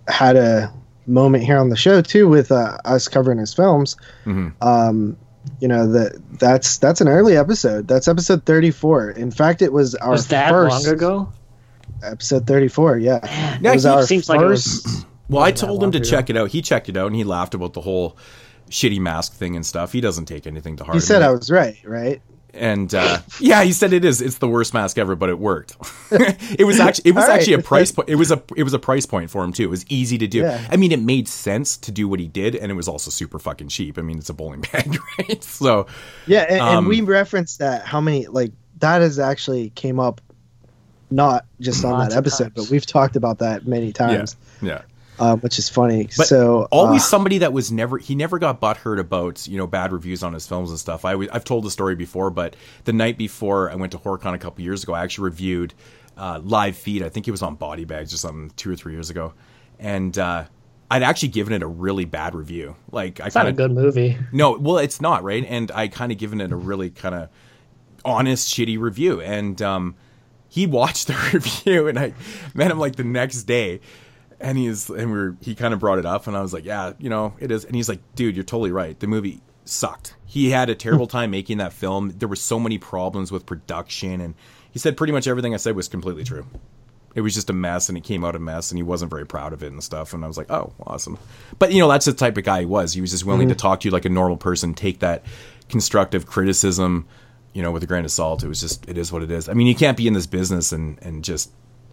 had 0.09 0.37
a 0.37 0.73
moment 1.07 1.45
here 1.45 1.59
on 1.59 1.69
the 1.71 1.77
show 1.77 2.01
too 2.03 2.29
with 2.29 2.51
uh, 2.53 2.79
us 2.85 3.09
covering 3.09 3.39
his 3.39 3.53
films. 3.55 3.97
Mhm. 4.25 4.53
Um, 4.63 5.17
you 5.61 5.69
know 5.69 5.91
that 5.93 6.21
that's 6.39 6.79
that's 6.79 7.01
an 7.01 7.09
early 7.09 7.37
episode. 7.37 7.89
That's 7.89 8.09
episode 8.09 8.45
thirty 8.45 8.71
four. 8.71 9.11
In 9.11 9.31
fact, 9.31 9.63
it 9.63 9.73
was 9.73 9.95
our 9.97 10.11
Was 10.13 10.29
that 10.29 10.51
first 10.51 10.87
long 10.87 10.95
ago? 10.95 11.33
episode 12.03 12.47
thirty 12.47 12.69
four. 12.69 12.99
Yeah, 12.99 13.21
Yeah, 13.61 13.71
it 13.73 13.75
was 13.75 13.87
our 13.87 14.03
seems 14.03 14.23
first. 14.27 14.29
like 14.31 14.41
it 14.41 14.47
was- 14.47 15.05
Well, 15.29 15.43
I 15.43 15.53
told 15.53 15.83
him 15.83 15.93
to 15.93 15.99
ago. 15.99 16.05
check 16.09 16.29
it 16.31 16.37
out. 16.37 16.51
He 16.51 16.61
checked 16.63 16.89
it 16.89 16.97
out 16.97 17.07
and 17.07 17.17
he 17.17 17.25
laughed 17.25 17.55
about 17.55 17.73
the 17.75 17.81
whole 17.81 18.17
shitty 18.71 18.99
mask 19.01 19.33
thing 19.35 19.57
and 19.57 19.65
stuff. 19.65 19.93
He 19.93 20.01
doesn't 20.01 20.27
take 20.27 20.47
anything 20.47 20.77
to 20.77 20.85
heart. 20.85 20.95
he 20.95 21.01
said 21.01 21.21
mean, 21.21 21.29
I 21.29 21.33
was 21.33 21.51
right, 21.51 21.77
right? 21.85 22.21
And 22.55 22.95
uh, 22.95 23.21
yeah, 23.39 23.63
he 23.63 23.73
said 23.73 23.93
it 23.93 24.05
is. 24.05 24.21
It's 24.21 24.39
the 24.39 24.49
worst 24.49 24.75
mask 24.75 24.99
ever, 24.99 25.17
but 25.17 25.29
it 25.29 25.39
worked. 25.39 25.77
it 26.11 26.67
was 26.67 26.81
actually 26.81 27.11
it 27.11 27.15
was 27.15 27.25
All 27.25 27.31
right. 27.31 27.39
actually 27.39 27.55
a 27.55 27.63
price 27.63 27.93
point. 27.93 28.09
It 28.09 28.17
was 28.17 28.31
a 28.31 28.43
it 28.57 28.63
was 28.63 28.75
a 28.75 28.79
price 28.79 29.07
point 29.07 29.31
for 29.31 29.43
him 29.45 29.53
too. 29.53 29.65
It 29.65 29.71
was 29.71 29.87
easy 29.89 30.19
to 30.19 30.27
do. 30.27 30.41
Yeah. 30.41 30.67
I 30.71 30.77
mean, 30.77 30.93
it 30.93 31.01
made 31.01 31.29
sense 31.29 31.77
to 31.79 31.93
do 31.93 32.09
what 32.09 32.21
he 32.21 32.29
did, 32.29 32.55
and 32.55 32.71
it 32.71 32.75
was 32.75 32.89
also 32.89 33.11
super 33.11 33.39
fucking 33.39 33.69
cheap. 33.69 33.99
I 33.99 34.03
mean, 34.03 34.19
it's 34.19 34.31
a 34.31 34.35
bowling 34.35 34.61
bag, 34.73 34.97
right? 35.19 35.43
So 35.43 35.87
Yeah, 36.27 36.47
and, 36.49 36.61
Um, 36.61 36.79
and 36.79 36.87
we 36.87 37.01
referenced 37.01 37.59
that 37.61 37.87
how 37.87 38.01
many 38.01 38.27
like 38.27 38.53
that 38.79 39.01
has 39.03 39.19
actually 39.19 39.71
came 39.71 40.01
up, 40.01 40.21
not 41.11 41.47
just 41.61 41.85
on 41.85 41.99
that 42.01 42.17
episode, 42.17 42.55
times. 42.55 42.67
but 42.67 42.71
we've 42.71 42.87
talked 42.87 43.17
about 43.17 43.39
that 43.39 43.67
many 43.67 43.87
yeah, 43.87 43.93
times, 43.93 44.37
yeah. 44.63 44.83
Um, 45.21 45.41
which 45.41 45.59
is 45.59 45.69
funny. 45.69 46.09
But 46.17 46.27
so 46.27 46.67
always 46.71 47.03
uh, 47.03 47.07
somebody 47.07 47.39
that 47.39 47.53
was 47.53 47.71
never 47.71 47.99
he 47.99 48.15
never 48.15 48.39
got 48.39 48.61
butthurt 48.61 48.99
about 48.99 49.47
you 49.47 49.59
know 49.59 49.67
bad 49.67 49.93
reviews 49.93 50.23
on 50.23 50.33
his 50.33 50.47
films 50.47 50.71
and 50.71 50.79
stuff. 50.79 51.05
I 51.05 51.13
I've 51.33 51.45
told 51.45 51.65
the 51.65 51.71
story 51.71 51.95
before, 51.95 52.31
but 52.31 52.57
the 52.85 52.93
night 52.93 53.19
before 53.19 53.71
I 53.71 53.75
went 53.75 53.93
to 53.93 53.99
HorrorCon 53.99 54.35
a 54.35 54.39
couple 54.39 54.65
years 54.65 54.83
ago, 54.83 54.95
I 54.95 55.03
actually 55.03 55.25
reviewed 55.25 55.75
uh, 56.17 56.41
live 56.43 56.77
feed. 56.77 57.03
I 57.03 57.09
think 57.09 57.29
it 57.29 57.31
was 57.31 57.43
on 57.43 57.55
Body 57.55 57.85
Bags 57.85 58.13
or 58.13 58.17
something 58.17 58.51
two 58.57 58.71
or 58.71 58.77
three 58.77 58.93
years 58.95 59.11
ago, 59.11 59.35
and 59.79 60.17
uh, 60.19 60.45
I'd 60.91 61.03
actually 61.03 61.29
given 61.29 61.53
it 61.53 61.63
a 61.63 61.69
really 61.69 62.05
bad 62.07 62.35
review. 62.35 62.77
Like 62.91 63.21
I 63.21 63.27
It's 63.27 63.35
not 63.35 63.45
kind 63.45 63.55
a 63.55 63.57
good 63.57 63.73
movie. 63.73 64.19
no, 64.33 64.59
well, 64.59 64.79
it's 64.79 65.01
not 65.01 65.23
right, 65.23 65.45
and 65.47 65.71
I 65.71 65.89
kind 65.89 66.11
of 66.11 66.19
given 66.19 66.41
it 66.41 66.51
a 66.51 66.57
really 66.57 66.91
kind 66.91 67.15
of 67.15 67.29
honest, 68.05 68.53
shitty 68.53 68.79
review, 68.79 69.21
and 69.21 69.61
um, 69.61 69.95
he 70.49 70.67
watched 70.67 71.07
the 71.07 71.31
review, 71.33 71.89
and 71.89 71.99
I 71.99 72.15
met 72.55 72.71
him 72.71 72.79
like 72.79 72.97
the 72.97 73.05
next 73.05 73.45
day, 73.45 73.81
and 74.41 74.57
he's 74.57 74.89
and 74.89 75.13
we 75.13 75.19
are 75.19 75.37
he 75.41 75.55
kind 75.55 75.75
of 75.75 75.81
brought 75.81 75.99
it 75.99 76.07
up, 76.07 76.27
and 76.27 76.37
I 76.37 76.41
was 76.41 76.53
like, 76.53 76.65
yeah, 76.65 76.93
you 76.99 77.11
know, 77.11 77.35
it 77.39 77.51
is, 77.51 77.65
and 77.65 77.75
he's 77.75 77.89
like, 77.89 78.01
dude, 78.15 78.37
you're 78.37 78.45
totally 78.45 78.73
right. 78.73 78.99
The 78.99 79.07
movie 79.07 79.41
sucked. 79.65 80.15
He 80.27 80.51
had 80.51 80.71
a 80.71 80.75
terrible 80.75 81.07
time 81.09 81.31
making 81.31 81.59
that 81.59 81.73
film. 81.73 82.11
There 82.17 82.29
were 82.29 82.37
so 82.37 82.59
many 82.59 82.79
problems 82.79 83.31
with 83.31 83.47
production, 83.47 84.21
and 84.21 84.35
he 84.71 84.79
said 84.79 84.97
pretty 84.97 85.13
much 85.13 85.27
everything 85.27 85.55
I 85.55 85.59
said 85.59 85.77
was 85.77 85.89
completely 85.89 86.25
true. 86.25 86.47
It 87.15 87.23
was 87.23 87.35
just 87.35 87.51
a 87.51 87.53
mess, 87.53 87.89
and 87.89 87.99
it 87.99 88.05
came 88.05 88.25
out 88.25 88.37
a 88.37 88.39
mess, 88.39 88.71
and 88.71 88.79
he 88.79 88.83
wasn't 88.83 89.11
very 89.11 89.27
proud 89.27 89.53
of 89.53 89.63
it 89.63 89.73
and 89.73 89.83
stuff. 89.83 90.15
And 90.15 90.25
I 90.25 90.29
was 90.29 90.39
like, 90.39 90.51
oh, 90.51 90.73
awesome. 90.87 91.19
But 91.59 91.73
you 91.73 91.81
know, 91.81 91.89
that's 91.89 92.07
the 92.07 92.13
type 92.13 92.37
of 92.37 92.45
guy 92.45 92.61
he 92.61 92.67
was. 92.67 92.93
He 92.93 93.01
was 93.01 93.11
just 93.11 93.25
willing 93.25 93.49
to 93.49 93.55
mm-hmm. 93.55 93.61
talk 93.61 93.81
to 93.81 93.89
you 93.89 93.93
like 93.93 94.05
a 94.05 94.11
normal 94.11 94.37
person, 94.37 94.75
take 94.75 95.01
that 95.01 95.25
constructive 95.69 96.27
criticism, 96.27 97.07
you 97.53 97.63
know, 97.63 97.73
with 97.73 97.83
a 97.83 97.87
grain 97.87 98.05
of 98.05 98.13
salt. 98.13 98.45
It 98.45 98.49
was 98.49 98.61
just, 98.61 98.89
it 98.89 98.97
is 98.97 99.13
what 99.13 99.23
it 99.23 99.31
is. 99.31 99.49
I 99.49 99.55
mean, 99.55 99.67
you 99.67 99.75
can't 99.75 99.97
be 99.97 100.07
in 100.07 100.15
this 100.15 100.27
business 100.27 100.73
and 100.73 100.99
and 101.03 101.25
just 101.25 101.51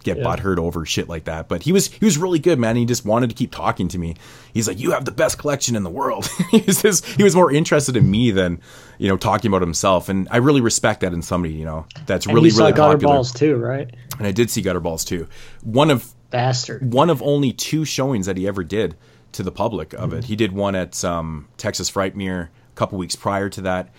get 0.08 0.24
butthurt 0.24 0.58
over 0.58 0.86
shit 0.86 1.10
like 1.10 1.26
that. 1.26 1.48
But 1.48 1.64
he 1.64 1.72
was 1.72 1.88
he 1.88 2.06
was 2.06 2.18
really 2.18 2.40
good, 2.40 2.60
man. 2.60 2.76
He 2.76 2.86
just 2.86 3.06
wanted 3.06 3.30
to 3.30 3.36
keep 3.36 3.52
talking 3.52 3.88
to 3.90 3.98
me. 3.98 4.16
He's 4.54 4.68
like, 4.68 4.80
"You 4.80 4.92
have 4.92 5.06
the 5.06 5.12
best 5.12 5.38
collection 5.38 5.76
in 5.76 5.84
the 5.84 5.90
world." 5.90 6.28
he 6.52 6.62
was 6.62 6.82
just, 6.82 7.06
he 7.06 7.24
was 7.24 7.36
more 7.36 7.52
interested 7.52 7.98
in 7.98 8.10
me 8.10 8.32
than 8.32 8.62
you 8.98 9.08
know 9.08 9.18
talking 9.18 9.50
about 9.50 9.62
himself, 9.62 10.10
and 10.10 10.28
I 10.32 10.38
really 10.38 10.62
respect 10.62 11.02
that 11.02 11.14
in 11.14 11.22
somebody 11.22 11.54
you 11.54 11.66
know 11.66 11.86
that's 12.06 12.26
And 12.26 12.36
really 12.36 12.48
you 12.48 12.52
saw 12.52 12.64
really 12.64 12.74
Gutter 12.74 12.94
popular. 12.94 13.16
Balls 13.16 13.32
too, 13.32 13.56
right? 13.58 13.94
And 14.18 14.26
I 14.26 14.32
did 14.32 14.50
see 14.50 14.64
Gutterballs 14.64 15.06
too. 15.06 15.28
One 15.64 15.92
of 15.92 16.14
Bastard. 16.30 16.94
one 16.94 17.10
of 17.10 17.22
only 17.22 17.54
two 17.54 17.86
showings 17.86 18.26
that 18.26 18.38
he 18.38 18.48
ever 18.48 18.64
did 18.64 18.96
to 19.34 19.44
the 19.44 19.52
public 19.52 19.94
of 19.94 20.14
it. 20.14 20.26
He 20.26 20.36
did 20.36 20.52
one 20.52 20.76
at 20.76 21.04
um, 21.04 21.48
Texas 21.58 21.92
Frightmare 21.92 22.46
a 22.46 22.76
couple 22.76 22.98
weeks 22.98 23.16
prior 23.16 23.50
to 23.50 23.62
that, 23.62 23.94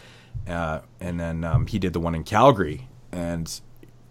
uh, 0.49 0.81
and 1.01 1.21
then 1.21 1.45
um, 1.45 1.67
he 1.67 1.79
did 1.79 1.93
the 1.93 2.01
one 2.01 2.15
in 2.15 2.25
Calgary. 2.25 2.89
And 3.13 3.61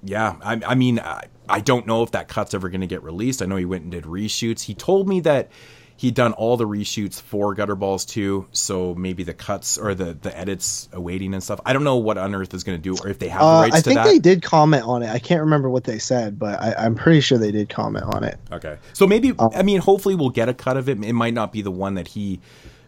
yeah, 0.04 0.36
I, 0.42 0.62
I 0.66 0.76
mean, 0.76 1.00
I, 1.00 1.26
I 1.50 1.60
don't 1.62 1.88
know 1.88 2.04
if 2.04 2.12
that 2.12 2.28
cut's 2.28 2.54
ever 2.54 2.70
going 2.70 2.82
to 2.82 2.88
get 2.88 3.04
released. 3.04 3.42
I 3.42 3.46
know 3.46 3.56
he 3.56 3.66
went 3.66 3.84
and 3.84 3.92
did 3.92 4.04
reshoots. 4.06 4.62
He 4.62 4.74
told 4.74 5.08
me 5.08 5.22
that 5.22 5.50
he'd 5.96 6.14
done 6.14 6.34
all 6.34 6.58
the 6.58 6.68
reshoots 6.68 7.20
for 7.20 7.56
Gutterballs 7.56 8.08
too, 8.08 8.48
so 8.52 8.94
maybe 8.94 9.24
the 9.24 9.34
cuts 9.34 9.78
or 9.80 9.96
the 9.96 10.14
the 10.14 10.38
edits 10.38 10.88
awaiting 10.94 11.34
and 11.34 11.42
stuff. 11.44 11.60
I 11.66 11.74
don't 11.74 11.84
know 11.84 11.96
what 11.98 12.18
Unearth 12.18 12.54
is 12.54 12.64
going 12.64 12.78
to 12.78 12.82
do 12.82 12.96
or 13.04 13.10
if 13.10 13.18
they 13.20 13.30
have 13.30 13.42
the 13.42 13.48
uh, 13.48 13.62
rights 13.62 13.76
I 13.78 13.82
think 13.82 14.04
they 14.04 14.20
did 14.20 14.42
comment 14.44 14.84
on 14.84 15.02
it. 15.04 15.10
I 15.10 15.18
can't 15.20 15.42
remember 15.42 15.70
what 15.70 15.86
they 15.86 15.98
said, 15.98 16.38
but 16.38 16.60
I, 16.62 16.76
I'm 16.78 16.94
pretty 16.96 17.22
sure 17.22 17.38
they 17.38 17.52
did 17.52 17.70
comment 17.70 18.06
on 18.06 18.24
it. 18.24 18.38
Okay. 18.52 18.78
So 18.94 19.08
maybe 19.08 19.34
Oh. 19.40 19.50
I 19.56 19.64
mean 19.64 19.80
hopefully 19.80 20.14
we'll 20.16 20.30
get 20.30 20.50
a 20.50 20.54
cut 20.54 20.78
of 20.78 20.88
it. 20.88 21.04
It 21.04 21.14
might 21.14 21.34
not 21.34 21.52
be 21.52 21.62
the 21.64 21.72
one 21.72 21.96
that 21.96 22.08
he 22.10 22.42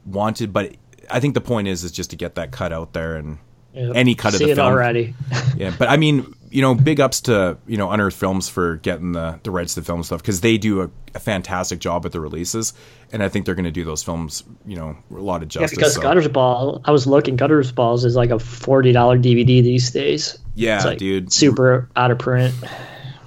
wanted, 0.05 0.53
but 0.53 0.75
I 1.09 1.19
think 1.19 1.33
the 1.33 1.41
point 1.41 1.67
is 1.67 1.83
is 1.83 1.91
just 1.91 2.11
to 2.11 2.15
get 2.15 2.35
that 2.35 2.51
cut 2.51 2.71
out 2.71 2.93
there 2.93 3.15
and 3.15 3.39
Yep. 3.73 3.91
any 3.95 4.15
cut 4.15 4.33
of 4.33 4.39
the 4.39 4.49
it 4.49 4.55
film. 4.55 4.67
already. 4.67 5.13
Yeah, 5.55 5.71
but 5.77 5.89
I 5.89 5.97
mean, 5.97 6.33
you 6.51 6.61
know, 6.61 6.73
big 6.75 6.99
ups 6.99 7.21
to 7.21 7.57
you 7.67 7.77
know 7.77 7.91
Unearthed 7.91 8.17
Films 8.17 8.49
for 8.49 8.77
getting 8.77 9.11
the 9.11 9.39
the 9.43 9.51
rights 9.51 9.73
to 9.75 9.81
the 9.81 9.85
film 9.85 10.03
stuff 10.03 10.21
because 10.21 10.41
they 10.41 10.57
do 10.57 10.81
a, 10.81 10.89
a 11.15 11.19
fantastic 11.19 11.79
job 11.79 12.05
at 12.05 12.11
the 12.11 12.19
releases, 12.19 12.73
and 13.11 13.21
I 13.21 13.29
think 13.29 13.45
they're 13.45 13.55
going 13.55 13.65
to 13.65 13.71
do 13.71 13.83
those 13.83 14.03
films, 14.03 14.43
you 14.65 14.75
know, 14.77 14.97
a 15.11 15.15
lot 15.15 15.37
of 15.43 15.53
Yeah, 15.53 15.61
justice. 15.61 15.77
because 15.77 15.93
so- 15.95 16.01
Gutters 16.01 16.27
Ball, 16.27 16.81
I 16.85 16.91
was 16.91 17.05
looking. 17.07 17.35
Gutters 17.35 17.71
Balls 17.71 18.03
is 18.05 18.15
like 18.15 18.29
a 18.31 18.39
forty 18.39 18.91
dollar 18.91 19.17
DVD 19.17 19.61
these 19.63 19.91
days. 19.91 20.39
yeah, 20.55 20.77
It's 20.77 20.85
like 20.85 20.97
dude, 20.97 21.31
super 21.31 21.89
out 21.95 22.11
of 22.11 22.17
print. 22.19 22.53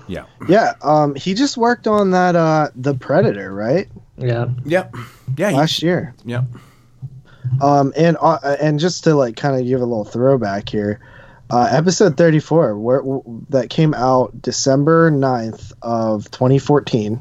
yeah, 0.08 0.24
Yeah, 0.48 0.74
um, 0.82 1.14
he 1.14 1.35
just 1.35 1.56
worked 1.56 1.87
on 1.87 2.11
that 2.11 2.35
uh, 2.37 2.68
the 2.74 2.94
Predator, 2.94 3.52
right? 3.54 3.88
Yeah, 4.18 4.46
yep, 4.64 4.94
yeah, 5.37 5.50
he- 5.50 5.56
Last 5.56 5.82
year. 5.82 6.14
yeah. 6.24 6.42
Um, 7.61 7.92
and 7.96 8.16
uh, 8.20 8.38
and 8.61 8.78
just 8.78 9.04
to 9.04 9.14
like 9.14 9.37
kind 9.37 9.58
of 9.61 9.66
give 9.66 9.80
a 9.80 9.85
little 9.85 10.04
throwback 10.04 10.68
here, 10.68 11.00
uh, 11.52 11.68
episode 11.70 12.16
34, 12.16 12.78
where 12.78 12.98
w- 13.00 13.22
that 13.50 13.68
came 13.70 13.94
out 13.94 14.40
December 14.42 15.10
9th 15.10 15.72
of 15.82 16.30
2014. 16.30 17.20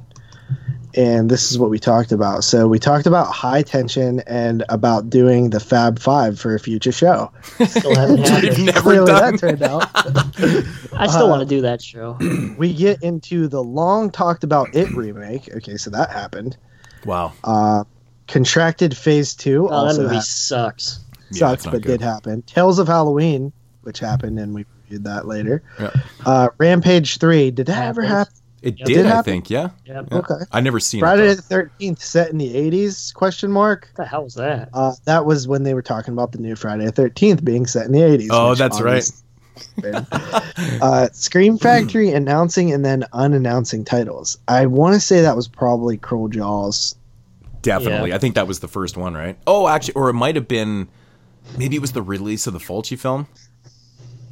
And 0.94 1.30
this 1.32 1.52
is 1.52 1.58
what 1.58 1.70
we 1.70 1.80
talked 1.80 2.12
about. 2.12 2.44
So 2.44 2.68
we 2.68 2.78
talked 2.78 3.06
about 3.08 3.28
high 3.28 3.62
tension 3.62 4.20
and 4.28 4.66
about 4.68 5.10
doing 5.10 5.50
the 5.50 5.62
Fab 5.62 6.00
Five 6.00 6.38
for 6.38 6.54
a 6.54 6.60
future 6.60 6.92
show. 6.92 7.32
still 7.66 7.96
haven't 7.96 8.18
We've 8.20 8.28
happened. 8.28 8.66
never 8.66 8.82
Clearly, 8.82 9.06
done. 9.14 9.32
that 9.32 9.40
turned 9.40 9.62
out. 9.64 9.88
I 11.00 11.08
still 11.08 11.30
want 11.30 11.42
to 11.42 11.46
do 11.48 11.62
that 11.62 11.82
show. 11.82 12.18
we 12.58 12.74
get 12.74 13.02
into 13.04 13.48
the 13.48 13.64
long 13.64 14.12
talked 14.12 14.44
about 14.44 14.76
It 14.76 14.92
remake. 14.92 15.50
Okay, 15.56 15.78
so 15.78 15.92
that 15.92 16.10
happened. 16.12 16.58
Wow, 17.06 17.32
Uh, 17.44 17.86
Contracted 18.28 18.96
Phase 18.96 19.34
Two 19.34 19.68
Oh, 19.68 19.70
that 19.70 19.76
also 19.76 19.98
movie 20.04 20.08
happened. 20.16 20.24
sucks. 20.26 21.00
Yeah, 21.32 21.40
sucks, 21.40 21.54
it's 21.54 21.66
not 21.68 21.72
but 21.72 21.82
good. 21.84 21.88
did 22.00 22.02
happen. 22.02 22.42
Tales 22.42 22.80
of 22.80 22.88
Halloween, 22.88 23.54
which 23.84 24.00
happened, 24.00 24.40
and 24.40 24.54
we 24.54 24.66
reviewed 24.84 25.04
that 25.06 25.28
later. 25.28 25.64
Yeah. 25.80 25.92
Uh, 26.26 26.50
Rampage 26.58 27.18
Three, 27.18 27.52
did 27.52 27.68
that 27.68 27.88
ever 27.88 28.02
happen? 28.02 28.34
it 28.62 28.78
Yep. 28.78 28.88
did. 28.88 28.94
Did 28.94 29.06
I 29.06 29.10
happen? 29.10 29.24
think, 29.24 29.50
yeah. 29.50 29.70
Yeah. 29.86 30.04
Yeah. 30.12 30.18
Okay. 30.20 30.36
I 30.52 30.62
never 30.62 30.80
seen 30.80 31.00
Friday 31.00 31.30
it. 31.30 31.36
the 31.36 31.42
Thirteenth, 31.42 32.04
set 32.04 32.30
in 32.30 32.38
the 32.38 32.56
eighties? 32.56 33.12
Question 33.16 33.52
mark. 33.52 33.90
What 33.94 34.04
the 34.04 34.10
hell 34.10 34.24
was 34.24 34.36
that? 34.36 34.70
Uh, 34.74 34.94
that 35.06 35.26
was 35.26 35.48
when 35.48 35.64
they 35.64 35.74
were 35.74 35.82
talking 35.82 36.14
about 36.14 36.32
the 36.32 36.38
new 36.38 36.56
Friday 36.56 36.86
the 36.86 36.92
Thirteenth 36.92 37.44
being 37.44 37.66
set 37.66 37.86
in 37.88 37.92
the 37.92 38.04
eighties. 38.04 38.30
Oh, 38.32 38.54
that's 38.56 38.80
right. 38.82 39.10
uh, 40.82 41.10
Scream 41.12 41.58
Factory 41.58 42.10
announcing 42.14 42.72
and 42.72 42.86
then 42.86 43.04
unannouncing 43.14 43.86
titles. 43.86 44.38
I 44.48 44.66
want 44.66 44.94
to 44.96 45.00
say 45.00 45.22
that 45.22 45.36
was 45.36 45.48
probably 45.48 45.98
Cruel 45.98 46.30
Jaws. 46.30 46.96
Definitely. 47.62 48.10
Yeah. 48.10 48.16
I 48.16 48.20
think 48.20 48.36
that 48.36 48.48
was 48.48 48.60
the 48.60 48.68
first 48.68 48.98
one, 48.98 49.14
right? 49.14 49.38
Oh, 49.46 49.68
actually, 49.68 49.94
or 49.96 50.10
it 50.10 50.14
might 50.14 50.36
have 50.36 50.48
been. 50.48 50.88
Maybe 51.58 51.76
it 51.76 51.80
was 51.80 51.92
the 51.92 52.02
release 52.04 52.48
of 52.48 52.54
the 52.54 52.60
Fulci 52.60 52.98
film 52.98 53.28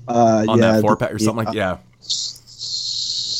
Uh, 0.10 0.46
on 0.48 0.60
yeah, 0.60 0.74
that 0.74 0.82
four 0.82 0.92
the- 0.92 0.98
pack 0.98 1.14
or 1.14 1.20
something 1.20 1.46
like. 1.46 1.56
Yeah, 1.56 1.78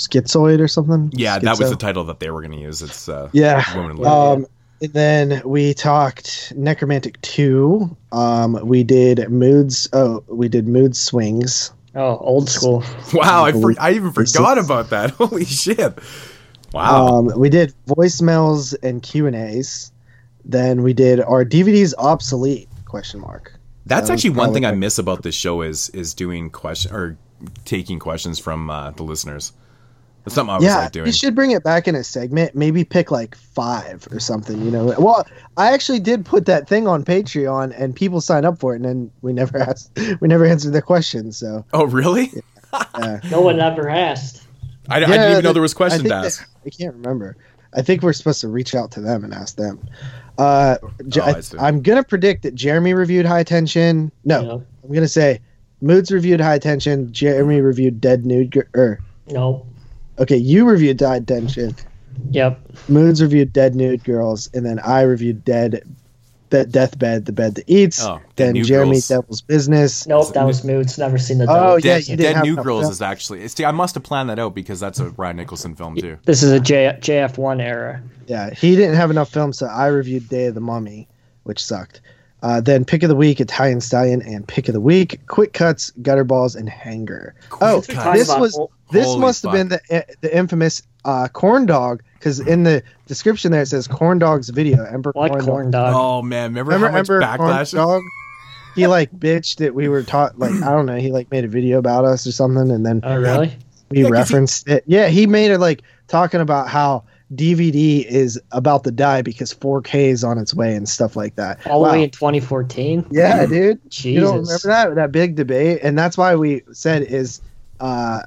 Schizoid 0.10 0.60
or 0.60 0.68
something. 0.68 1.12
yeah, 1.16 1.40
that 1.40 1.60
was 1.60 1.70
the 1.70 1.76
title 1.76 2.06
that 2.06 2.20
they 2.20 2.30
were 2.32 2.42
going 2.42 2.54
to 2.54 2.60
use. 2.60 2.82
It's 2.82 3.08
uh, 3.08 3.30
Yeah. 3.32 3.64
Woman 3.76 3.92
in 3.92 3.98
Leather. 3.98 4.16
Um, 4.16 4.48
and 4.82 4.94
then 4.94 5.42
we 5.46 5.74
talked 5.74 6.54
Nekromantik 6.58 7.20
Two. 7.22 7.96
Um, 8.12 8.54
we 8.66 8.84
did 8.84 9.30
moods. 9.30 9.90
Oh, 9.94 10.24
we 10.28 10.48
did 10.48 10.68
mood 10.68 10.96
swings. 10.96 11.72
Oh, 11.96 12.18
old 12.18 12.50
school. 12.50 12.84
wow, 13.14 13.46
I, 13.46 13.52
for, 13.52 13.74
I 13.80 13.92
even 13.92 14.12
forgot 14.12 14.58
about 14.58 14.92
that. 14.92 15.10
Holy 15.18 15.44
shit! 15.46 16.00
Wow. 16.72 17.08
Um, 17.08 17.32
we 17.38 17.50
did 17.50 17.74
voicemails 17.88 18.76
and 18.82 19.04
Q 19.04 19.28
and 19.28 19.36
A's. 19.36 19.92
Then 20.46 20.82
we 20.82 20.94
did 20.94 21.20
our 21.20 21.44
DVDs 21.44 21.94
obsolete 21.98 22.70
question 22.86 23.20
mark. 23.20 23.54
That's 23.86 24.08
That 24.08 24.14
actually 24.14 24.32
one 24.32 24.54
thing 24.54 24.66
I 24.66 24.72
miss 24.72 25.00
about 25.00 25.24
this 25.24 25.36
show 25.36 25.62
is 25.62 25.90
is 25.90 26.14
doing 26.14 26.50
question 26.50 26.94
or 26.94 27.18
taking 27.66 27.98
questions 28.00 28.38
from 28.40 28.70
uh, 28.70 28.92
the 28.92 29.04
listeners. 29.04 29.54
That's 30.26 30.36
something 30.36 30.52
I 30.52 30.54
always 30.56 30.68
yeah, 30.68 30.78
like 30.80 30.92
doing. 30.92 31.06
you 31.08 31.14
should 31.14 31.34
bring 31.34 31.52
it 31.52 31.64
back 31.64 31.88
in 31.88 31.96
a 31.96 32.04
segment. 32.04 32.54
Maybe 32.54 32.84
pick 32.84 33.10
like 33.10 33.36
five 33.36 34.06
or 34.12 34.20
something. 34.20 34.62
You 34.62 34.70
know, 34.70 34.94
well, 35.00 35.26
I 35.56 35.72
actually 35.74 36.02
did 36.02 36.26
put 36.26 36.46
that 36.48 36.68
thing 36.68 36.88
on 36.88 37.06
Patreon, 37.06 37.74
and 37.80 37.96
people 37.96 38.20
signed 38.20 38.46
up 38.46 38.60
for 38.60 38.74
it, 38.74 38.78
and 38.78 38.86
then 38.86 39.12
we 39.22 39.32
never 39.32 39.58
asked, 39.70 39.98
we 40.20 40.28
never 40.28 40.46
answered 40.46 40.74
their 40.74 40.82
questions. 40.82 41.38
So 41.38 41.66
Oh, 41.74 41.86
really? 41.86 42.32
No 43.32 43.42
one 43.42 43.60
ever 43.60 43.90
asked. 43.90 44.44
I, 44.90 44.98
I 44.98 45.00
didn't 45.00 45.16
Yeah, 45.16 45.32
even 45.32 45.44
know 45.44 45.54
there 45.54 45.62
was 45.62 45.74
questions 45.74 46.04
I 46.06 46.10
to 46.10 46.14
ask. 46.16 46.40
that- 46.42 46.48
I 46.66 46.70
can't 46.70 46.96
remember. 46.96 47.38
I 47.74 47.82
think 47.82 48.04
we're 48.04 48.14
supposed 48.14 48.42
to 48.42 48.48
reach 48.48 48.76
out 48.76 48.92
to 48.92 49.02
them 49.02 49.24
and 49.24 49.34
ask 49.34 49.56
them. 49.56 49.88
Uh, 50.40 50.78
J- 51.10 51.20
Oh, 51.22 51.26
I 51.26 51.40
see. 51.42 51.58
I, 51.58 51.68
am 51.68 51.82
gonna 51.82 52.04
predict 52.04 52.44
that 52.44 52.56
Jeremy 52.56 52.94
reviewed 52.94 53.26
High 53.26 53.44
Tension. 53.44 54.12
No, 54.24 54.42
No. 54.42 54.64
I'm 54.84 54.94
gonna 54.94 55.08
say 55.08 55.42
Moods 55.82 56.12
reviewed 56.12 56.40
High 56.40 56.60
Tension. 56.60 57.12
Jeremy 57.12 57.60
reviewed 57.62 58.00
Dead 58.00 58.26
Nude. 58.26 58.52
Gir- 58.52 58.70
Or 58.74 59.00
No. 59.30 59.66
okay, 60.18 60.38
you 60.38 60.68
reviewed 60.68 61.00
High 61.02 61.20
Tension. 61.20 61.76
Yep. 62.32 62.60
Moods 62.90 63.22
reviewed 63.22 63.52
Dead 63.54 63.76
Nude 63.76 64.04
Girls, 64.04 64.50
and 64.54 64.66
then 64.66 64.80
I 64.80 65.02
reviewed 65.02 65.44
Dead, 65.46 65.84
Be- 66.50 66.66
Deathbed, 66.66 67.26
the 67.26 67.32
bed 67.32 67.56
that 67.56 67.66
eats. 67.68 68.04
Oh, 68.04 68.20
then 68.36 68.54
Nude 68.54 68.66
Jeremy 68.66 68.92
Girls. 68.94 69.08
Devil's 69.08 69.42
Business. 69.42 70.08
Nope. 70.08 70.34
That 70.34 70.46
was 70.46 70.64
Moods. 70.64 70.98
Never 70.98 71.18
seen 71.18 71.38
the. 71.38 71.46
Oh, 71.50 71.76
Dope. 71.76 71.84
yeah, 71.86 71.94
Dead, 71.96 72.08
you 72.08 72.18
didn't 72.18 72.24
Dead 72.26 72.36
have 72.38 72.46
New 72.46 72.54
enough 72.54 72.66
Girls 72.66 72.82
film. 72.84 72.92
is 72.92 73.02
actually. 73.02 73.48
See, 73.48 73.66
I 73.66 73.72
must 73.72 73.96
have 73.96 74.04
planned 74.04 74.30
that 74.30 74.40
out 74.40 74.56
because 74.56 74.80
that's 74.80 75.00
a 75.00 75.10
Ryan 75.12 75.38
Nicholson 75.38 75.76
film 75.76 75.96
too. 75.96 76.18
This 76.26 76.44
is 76.44 76.52
a 76.52 76.60
J- 76.60 76.98
JF1 77.00 77.62
era. 77.62 78.02
Yeah, 78.28 78.54
he 78.54 78.76
didn't 78.76 78.96
have 78.96 79.10
enough 79.12 79.30
films, 79.32 79.58
so 79.58 79.66
I 79.68 79.88
reviewed 79.88 80.30
Day 80.30 80.46
of 80.48 80.56
the 80.56 80.62
Mummy, 80.62 81.08
which 81.44 81.64
sucked. 81.64 82.02
Uh, 82.42 82.62
then 82.62 82.86
pick 82.86 83.04
of 83.04 83.10
the 83.10 83.16
week, 83.18 83.42
Italian 83.42 83.82
Stallion, 83.82 84.22
and 84.22 84.48
pick 84.48 84.70
of 84.70 84.74
the 84.74 84.80
week, 84.80 85.20
quick 85.28 85.52
cuts, 85.52 85.92
gutter 86.02 86.24
balls, 86.24 86.56
and 86.56 86.70
hanger. 86.70 87.36
oh, 87.60 87.84
Cuts. 87.88 88.18
this 88.20 88.30
was 88.30 88.60
this 88.92 89.06
Holy 89.06 89.20
must 89.20 89.44
have 89.44 89.52
been 89.52 89.68
the 89.70 90.06
the 90.22 90.36
infamous 90.38 90.82
uh, 91.06 91.28
corn 91.30 91.66
dog 91.66 92.04
because 92.16 92.40
in 92.40 92.64
the 92.64 92.84
description 93.08 93.52
there 93.52 93.62
it 93.62 93.68
says 93.68 93.88
corn 93.88 94.20
dog's 94.20 94.50
video. 94.50 94.84
Ember 94.86 95.12
What 95.14 95.32
corn, 95.32 95.46
corn 95.46 95.72
dog. 95.72 95.94
dog? 95.94 95.96
Oh 95.96 96.22
man, 96.22 96.52
remember, 96.54 96.72
Remember 96.74 96.88
how 96.88 96.98
much 96.98 97.10
Ember 97.10 97.22
backlash? 97.22 97.74
corn 97.74 97.88
dog? 97.88 98.02
He 98.76 98.88
like 98.88 99.12
bitched 99.12 99.58
that 99.58 99.74
we 99.76 99.88
were 99.90 100.04
taught 100.04 100.38
like 100.40 100.54
I 100.64 100.72
don't 100.72 100.86
know. 100.86 100.98
He 100.98 101.12
like 101.12 101.32
made 101.32 101.44
a 101.46 101.48
video 101.48 101.78
about 101.80 102.06
us 102.06 102.28
or 102.28 102.32
something, 102.32 102.70
and 102.72 102.86
then 102.86 103.02
Oh, 103.04 103.18
really? 103.18 103.56
we 103.90 103.98
Yeah, 104.00 104.04
'cause 104.04 104.08
he- 104.08 104.12
referenced 104.12 104.68
it. 104.68 104.84
Yeah, 104.88 105.08
he 105.08 105.26
made 105.28 105.52
it 105.52 105.60
like 105.60 105.82
talking 106.08 106.40
about 106.42 106.68
how 106.70 107.04
DVD 107.36 108.06
is 108.06 108.42
about 108.52 108.84
to 108.84 108.92
die 108.92 109.22
because 109.22 109.54
4K 109.54 110.10
is 110.10 110.24
on 110.24 110.38
its 110.40 110.54
way 110.54 110.76
and 110.76 110.90
stuff 110.90 111.16
like 111.16 111.36
that. 111.36 111.60
All 111.68 111.82
the 111.84 111.88
Wow. 111.88 111.92
way 111.94 112.04
in 112.04 112.10
2014. 112.10 113.06
Yeah, 113.12 113.46
dude. 113.46 113.80
Jesus. 113.90 114.06
You 114.06 114.20
don't 114.22 114.42
remember 114.42 114.68
that 114.68 114.96
that 114.96 115.12
big 115.12 115.36
debate, 115.36 115.80
and 115.84 115.98
that's 115.98 116.18
why 116.18 116.36
we 116.36 116.64
said 116.72 117.04
is 117.04 117.42
uh, 117.80 118.22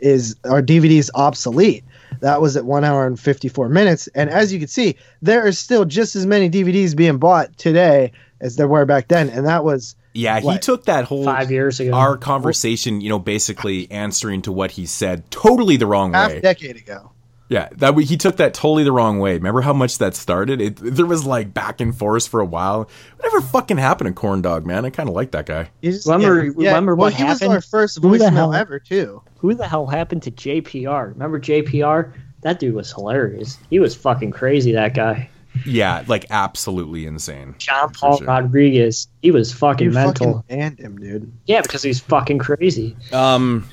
is 0.00 0.36
our 0.44 0.62
DVDs 0.62 1.10
obsolete. 1.14 1.84
That 2.20 2.40
was 2.40 2.56
at 2.56 2.64
one 2.64 2.84
hour 2.84 3.06
and 3.06 3.18
fifty 3.18 3.48
four 3.48 3.68
minutes, 3.68 4.08
and 4.14 4.30
as 4.30 4.52
you 4.52 4.58
can 4.58 4.68
see, 4.68 4.96
there 5.22 5.46
are 5.46 5.52
still 5.52 5.84
just 5.84 6.16
as 6.16 6.26
many 6.26 6.48
DVDs 6.50 6.94
being 6.96 7.18
bought 7.18 7.56
today 7.56 8.12
as 8.40 8.56
there 8.56 8.68
were 8.68 8.84
back 8.86 9.08
then, 9.08 9.28
and 9.28 9.46
that 9.46 9.64
was 9.64 9.94
Yeah, 10.14 10.40
he 10.40 10.58
took 10.58 10.84
that 10.86 11.04
whole 11.04 11.24
Five 11.24 11.50
years 11.50 11.80
ago. 11.80 11.92
our 11.92 12.16
conversation, 12.16 13.00
you 13.00 13.08
know, 13.08 13.18
basically 13.18 13.90
answering 13.90 14.42
to 14.42 14.52
what 14.52 14.72
he 14.72 14.86
said 14.86 15.30
totally 15.30 15.76
the 15.76 15.86
wrong 15.86 16.14
half 16.14 16.30
a 16.30 16.34
way. 16.34 16.40
decade 16.40 16.76
ago. 16.76 17.09
Yeah, 17.50 17.68
that 17.78 17.98
he 17.98 18.16
took 18.16 18.36
that 18.36 18.54
totally 18.54 18.84
the 18.84 18.92
wrong 18.92 19.18
way. 19.18 19.34
Remember 19.34 19.60
how 19.60 19.72
much 19.72 19.98
that 19.98 20.14
started? 20.14 20.60
It, 20.60 20.76
there 20.76 21.04
was 21.04 21.26
like 21.26 21.52
back 21.52 21.80
and 21.80 21.92
forth 21.94 22.28
for 22.28 22.38
a 22.40 22.44
while. 22.46 22.88
Whatever 23.16 23.40
fucking 23.40 23.76
happened 23.76 24.06
to 24.08 24.14
Corn 24.14 24.40
Dog, 24.40 24.64
man? 24.64 24.84
I 24.84 24.90
kind 24.90 25.08
of 25.08 25.16
like 25.16 25.32
that 25.32 25.46
guy. 25.46 25.68
Just- 25.82 26.06
Remember- 26.06 26.52
remember 26.56 26.94
well, 26.94 27.06
what 27.08 27.14
he 27.14 27.24
was 27.24 27.40
happened? 27.40 27.54
our 27.54 27.60
first 27.60 27.98
Who 28.00 28.16
the 28.16 28.24
voicemail 28.26 28.32
hell- 28.32 28.54
ever 28.54 28.78
too. 28.78 29.20
Who 29.38 29.52
the 29.54 29.66
hell 29.66 29.86
happened 29.88 30.22
to 30.22 30.30
JPR? 30.30 31.08
Remember 31.12 31.40
JPR? 31.40 32.12
That 32.42 32.60
dude 32.60 32.74
was 32.74 32.92
hilarious. 32.92 33.58
He 33.68 33.80
was 33.80 33.96
fucking 33.96 34.30
crazy. 34.30 34.70
That 34.72 34.94
guy, 34.94 35.28
Yeah, 35.66 36.04
like 36.06 36.26
absolutely 36.30 37.04
insane. 37.04 37.56
John 37.58 37.92
Paul 37.92 38.18
sure. 38.18 38.28
Rodriguez. 38.28 39.08
He 39.22 39.32
was 39.32 39.52
fucking 39.52 39.88
You 39.88 39.92
mental. 39.92 40.34
fucking 40.34 40.56
banned 40.56 40.78
him, 40.78 40.96
dude. 40.98 41.32
Yeah, 41.46 41.62
because 41.62 41.82
he's 41.82 41.98
fucking 41.98 42.38
crazy. 42.38 42.96
Um, 43.12 43.68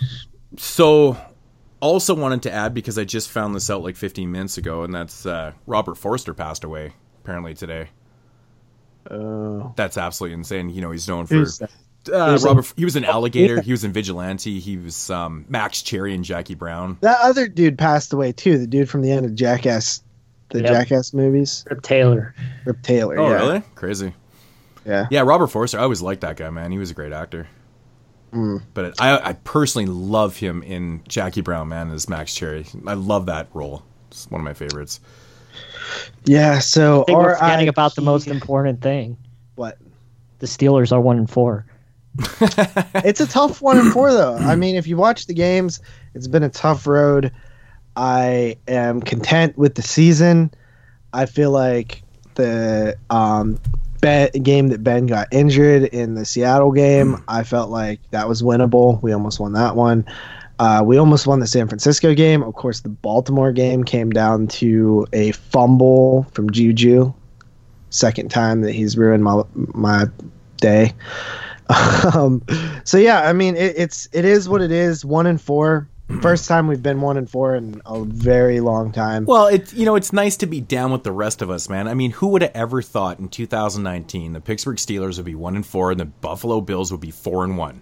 so 0.58 1.16
also 1.80 2.16
wanted 2.16 2.44
to 2.44 2.52
add 2.52 2.74
because 2.74 2.98
I 2.98 3.04
just 3.04 3.30
found 3.30 3.56
this 3.56 3.70
out 3.70 3.84
like 3.84 3.96
15 3.96 4.32
minutes 4.32 4.58
ago, 4.58 4.84
and 4.84 4.94
that's 4.94 5.26
uh, 5.26 5.54
Robert 5.66 5.96
Forster 5.96 6.34
passed 6.34 6.64
away 6.64 6.94
apparently 7.24 7.54
today. 7.54 7.90
Oh, 9.10 9.74
That's 9.76 9.98
absolutely 9.98 10.34
insane. 10.34 10.70
You 10.70 10.82
know, 10.82 10.92
he's 10.92 11.08
known 11.08 11.26
for 11.28 11.36
uh, 11.36 12.32
Who's 12.32 12.44
Robert. 12.44 12.74
He 12.76 12.84
was 12.86 12.96
an 12.96 13.06
alligator. 13.06 13.62
He 13.62 13.72
was 13.72 13.84
in 13.84 13.94
Vigilante. 13.94 14.60
He 14.60 14.78
was 14.78 15.10
um, 15.10 15.46
Max 15.48 15.82
Cherry 15.82 16.14
and 16.14 16.24
Jackie 16.26 16.56
Brown. 16.56 16.98
That 17.02 17.20
other 17.22 17.48
dude 17.48 17.78
passed 17.78 18.12
away 18.14 18.34
too. 18.34 18.58
The 18.58 18.68
dude 18.68 18.90
from 18.90 19.02
the 19.02 19.12
end 19.12 19.26
of 19.26 19.34
Jackass, 19.36 20.04
the 20.50 20.62
Yep. 20.62 20.72
Jackass 20.72 21.14
movies, 21.14 21.66
Rip 21.70 21.82
Taylor. 21.84 22.36
Rip 22.66 22.82
Taylor. 22.82 23.18
Oh, 23.18 23.30
yeah. 23.30 23.36
really? 23.36 23.62
Crazy. 23.76 24.14
Yeah. 24.86 25.08
Yeah, 25.12 25.22
Robert 25.22 25.48
Forster. 25.48 25.80
I 25.80 25.84
always 25.84 26.02
liked 26.02 26.22
that 26.22 26.38
guy, 26.38 26.50
man. 26.50 26.72
He 26.72 26.78
was 26.78 26.92
a 26.92 26.94
great 26.94 27.12
actor. 27.14 27.48
Mm. 28.32 28.62
But 28.74 29.00
I, 29.00 29.30
I 29.30 29.34
personally 29.34 29.88
love 29.88 30.38
him 30.38 30.64
in 30.64 31.02
Jackie 31.08 31.42
Brown, 31.42 31.70
man, 31.70 31.92
as 31.92 32.10
Max 32.10 32.34
Cherry. 32.34 32.66
I 32.86 32.94
love 32.94 33.26
that 33.28 33.48
role. 33.54 33.84
It's 34.10 34.30
one 34.30 34.42
of 34.42 34.46
my 34.46 34.54
favorites. 34.54 35.00
Yeah. 36.26 36.60
So 36.60 37.06
I 37.08 37.14
we're 37.14 37.36
forgetting 37.36 37.68
RIP 37.68 37.74
about 37.74 37.96
the 37.96 38.02
most 38.02 38.28
important 38.28 38.82
thing. 38.82 39.18
What? 39.56 39.78
The 40.40 40.48
Steelers 40.48 40.92
are 40.92 41.02
one 41.02 41.18
and 41.18 41.30
four. 41.30 41.66
It's 43.06 43.22
a 43.22 43.28
tough 43.28 43.62
one 43.62 43.78
and 43.78 43.92
four 43.94 44.12
though. 44.12 44.36
I 44.36 44.56
mean, 44.56 44.76
if 44.76 44.88
you 44.88 44.98
watch 44.98 45.28
the 45.28 45.34
games, 45.34 45.80
it's 46.14 46.28
been 46.28 46.44
a 46.44 46.50
tough 46.50 46.86
road. 46.88 47.32
I 47.96 48.58
am 48.68 49.02
content 49.02 49.58
with 49.58 49.76
the 49.76 49.82
season. 49.82 50.52
I 51.14 51.26
feel 51.26 51.52
like 51.52 52.04
the 52.36 52.98
um, 53.10 53.60
ben, 54.02 54.30
game 54.44 54.70
that 54.70 54.84
Ben 54.84 55.06
got 55.06 55.28
injured 55.32 55.84
in 55.86 56.16
the 56.16 56.26
Seattle 56.26 56.72
game, 56.72 57.24
I 57.28 57.44
felt 57.44 57.70
like 57.70 58.00
that 58.12 58.28
was 58.28 58.42
winnable. 58.42 59.02
We 59.02 59.12
almost 59.12 59.40
won 59.40 59.54
that 59.54 59.76
one. 59.76 60.06
Uh, 60.60 60.82
we 60.84 60.98
almost 60.98 61.28
won 61.28 61.40
the 61.40 61.48
San 61.48 61.68
Francisco 61.68 62.16
game. 62.16 62.42
Of 62.42 62.56
course, 62.56 62.82
the 62.82 62.90
Baltimore 62.90 63.52
game 63.52 63.84
came 63.84 64.10
down 64.10 64.48
to 64.48 65.06
a 65.14 65.32
fumble 65.32 66.24
from 66.32 66.50
Juju. 66.50 67.14
Second 67.90 68.30
time 68.30 68.62
that 68.62 68.74
he's 68.74 68.98
ruined 68.98 69.24
my 69.24 69.44
my 69.54 70.06
day. 70.58 70.94
um, 72.16 72.44
so 72.84 72.98
yeah, 72.98 73.28
I 73.28 73.34
mean 73.34 73.56
it, 73.56 73.76
it's 73.78 74.08
it 74.14 74.26
is 74.26 74.50
what 74.50 74.62
it 74.62 74.72
is. 74.72 75.06
One 75.06 75.28
and 75.28 75.40
four. 75.40 75.88
First 76.22 76.48
time 76.48 76.68
we've 76.68 76.82
been 76.82 77.02
one 77.02 77.18
and 77.18 77.30
four 77.30 77.56
in 77.56 77.82
a 77.86 78.04
very 78.04 78.60
long 78.62 78.92
time. 78.94 79.26
Well, 79.26 79.48
it's 79.48 79.74
you 79.74 79.86
know 79.86 79.96
it's 79.96 80.14
nice 80.14 80.38
to 80.38 80.46
be 80.46 80.62
down 80.62 80.92
with 80.92 81.04
the 81.04 81.12
rest 81.12 81.42
of 81.42 81.50
us, 81.50 81.68
man. 81.70 81.88
I 81.88 81.94
mean, 81.96 82.12
who 82.12 82.28
would 82.30 82.42
have 82.44 82.52
ever 82.56 82.82
thought 82.82 83.20
in 83.20 83.28
2019 83.28 84.32
the 84.34 84.40
Pittsburgh 84.40 84.78
Steelers 84.78 85.18
would 85.18 85.26
be 85.26 85.36
one 85.36 85.56
and 85.56 85.66
four 85.66 85.92
and 85.92 86.00
the 86.00 86.06
Buffalo 86.06 86.62
Bills 86.62 86.92
would 86.92 87.02
be 87.02 87.12
four 87.12 87.44
and 87.44 87.58
one? 87.58 87.82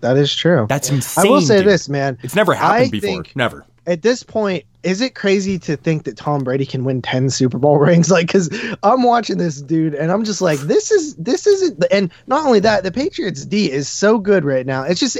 that 0.00 0.16
is 0.16 0.34
true. 0.34 0.64
That's 0.66 0.88
insane. 0.88 1.26
I 1.26 1.28
will 1.30 1.42
say 1.42 1.58
dude. 1.58 1.66
this, 1.66 1.88
man. 1.90 2.16
It's 2.22 2.34
never 2.34 2.54
happened 2.54 2.86
I 2.86 2.88
before. 2.90 3.08
think- 3.10 3.36
Never. 3.36 3.66
At 3.86 4.02
this 4.02 4.22
point, 4.22 4.64
is 4.82 5.00
it 5.00 5.14
crazy 5.14 5.58
to 5.60 5.76
think 5.76 6.04
that 6.04 6.16
Tom 6.16 6.44
Brady 6.44 6.66
can 6.66 6.84
win 6.84 7.02
ten 7.02 7.30
Super 7.30 7.58
Bowl 7.58 7.78
rings? 7.78 8.10
Like, 8.10 8.26
because 8.26 8.50
I'm 8.82 9.02
watching 9.02 9.38
this 9.38 9.60
dude 9.60 9.94
and 9.94 10.12
I'm 10.12 10.24
just 10.24 10.40
like, 10.40 10.58
this 10.60 10.90
is 10.90 11.14
this 11.16 11.46
isn't. 11.46 11.84
And 11.90 12.10
not 12.26 12.46
only 12.46 12.60
that, 12.60 12.84
the 12.84 12.92
Patriots 12.92 13.44
D 13.44 13.70
is 13.70 13.88
so 13.88 14.18
good 14.18 14.44
right 14.44 14.66
now. 14.66 14.82
It's 14.84 15.00
just 15.00 15.18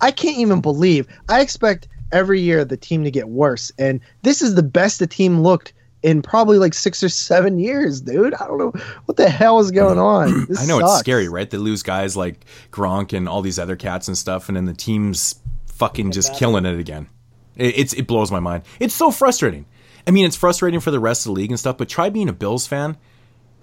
I 0.00 0.10
can't 0.10 0.38
even 0.38 0.60
believe. 0.60 1.06
I 1.28 1.40
expect 1.40 1.88
every 2.10 2.40
year 2.40 2.64
the 2.64 2.76
team 2.76 3.04
to 3.04 3.10
get 3.10 3.28
worse, 3.28 3.72
and 3.78 4.00
this 4.22 4.42
is 4.42 4.54
the 4.54 4.62
best 4.62 4.98
the 4.98 5.06
team 5.06 5.40
looked 5.40 5.72
in 6.02 6.20
probably 6.20 6.58
like 6.58 6.74
six 6.74 7.02
or 7.02 7.08
seven 7.08 7.58
years, 7.58 8.00
dude. 8.00 8.34
I 8.34 8.46
don't 8.46 8.58
know 8.58 8.72
what 9.04 9.16
the 9.16 9.30
hell 9.30 9.60
is 9.60 9.70
going 9.70 9.98
mm. 9.98 10.02
on. 10.02 10.46
This 10.52 10.60
I 10.60 10.66
know 10.66 10.80
it's 10.80 10.98
scary, 10.98 11.28
right? 11.28 11.48
They 11.48 11.58
lose 11.58 11.82
guys 11.82 12.16
like 12.16 12.44
Gronk 12.70 13.16
and 13.16 13.28
all 13.28 13.42
these 13.42 13.58
other 13.58 13.76
cats 13.76 14.08
and 14.08 14.18
stuff, 14.18 14.48
and 14.48 14.56
then 14.56 14.64
the 14.64 14.74
team's 14.74 15.36
fucking 15.66 16.10
just 16.12 16.34
killing 16.34 16.66
it 16.66 16.78
again. 16.78 17.08
It, 17.56 17.78
it's 17.78 17.92
it 17.92 18.06
blows 18.06 18.30
my 18.30 18.40
mind. 18.40 18.64
It's 18.80 18.94
so 18.94 19.10
frustrating. 19.10 19.66
I 20.06 20.10
mean, 20.10 20.24
it's 20.24 20.36
frustrating 20.36 20.80
for 20.80 20.90
the 20.90 21.00
rest 21.00 21.26
of 21.26 21.30
the 21.30 21.40
league 21.40 21.50
and 21.50 21.60
stuff, 21.60 21.78
but 21.78 21.88
try 21.88 22.10
being 22.10 22.28
a 22.28 22.32
Bills 22.32 22.66
fan 22.66 22.96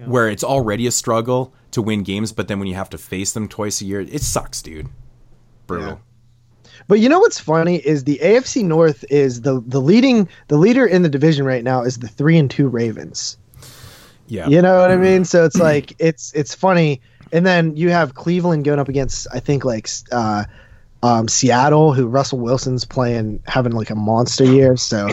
where 0.06 0.30
it's 0.30 0.44
already 0.44 0.88
a 0.88 0.92
struggle 0.92 1.54
to 1.72 1.82
win 1.82 2.04
games, 2.04 2.32
but 2.32 2.48
then 2.48 2.60
when 2.60 2.68
you 2.68 2.76
have 2.76 2.90
to 2.90 2.98
face 2.98 3.34
them 3.34 3.48
twice 3.48 3.82
a 3.82 3.86
year, 3.86 4.00
it 4.02 4.22
sucks, 4.22 4.62
dude. 4.62 4.88
Brutal. 5.68 6.00
But 6.88 7.00
you 7.00 7.10
know 7.10 7.20
what's 7.20 7.40
funny 7.40 7.76
is 7.76 8.06
the 8.06 8.20
AFC 8.24 8.64
North 8.64 9.04
is 9.10 9.42
the 9.42 9.62
the 9.68 9.82
leading 9.82 10.30
the 10.48 10.58
leader 10.58 10.86
in 10.86 11.04
the 11.04 11.10
division 11.10 11.46
right 11.46 11.64
now 11.64 11.84
is 11.84 11.98
the 11.98 12.08
three 12.08 12.38
and 12.38 12.50
two 12.50 12.68
Ravens. 12.68 13.38
Yeah. 14.28 14.48
You 14.48 14.62
know 14.62 14.80
what 14.80 14.92
I 14.92 14.98
mean? 14.98 15.26
So 15.26 15.46
it's 15.46 15.58
like 15.58 15.96
it's 16.00 16.32
it's 16.34 16.56
funny, 16.56 17.02
and 17.32 17.46
then 17.46 17.76
you 17.76 17.90
have 17.90 18.16
Cleveland 18.16 18.64
going 18.64 18.80
up 18.80 18.90
against 18.90 19.28
I 19.32 19.40
think 19.40 19.66
like 19.66 19.90
uh, 20.12 20.46
um, 21.04 21.28
Seattle, 21.28 21.94
who 21.94 22.08
Russell 22.08 22.40
Wilson's 22.40 22.86
playing 22.86 23.42
having 23.48 23.72
like 23.74 23.90
a 23.90 23.96
monster 23.96 24.44
year. 24.44 24.76
So 24.78 25.10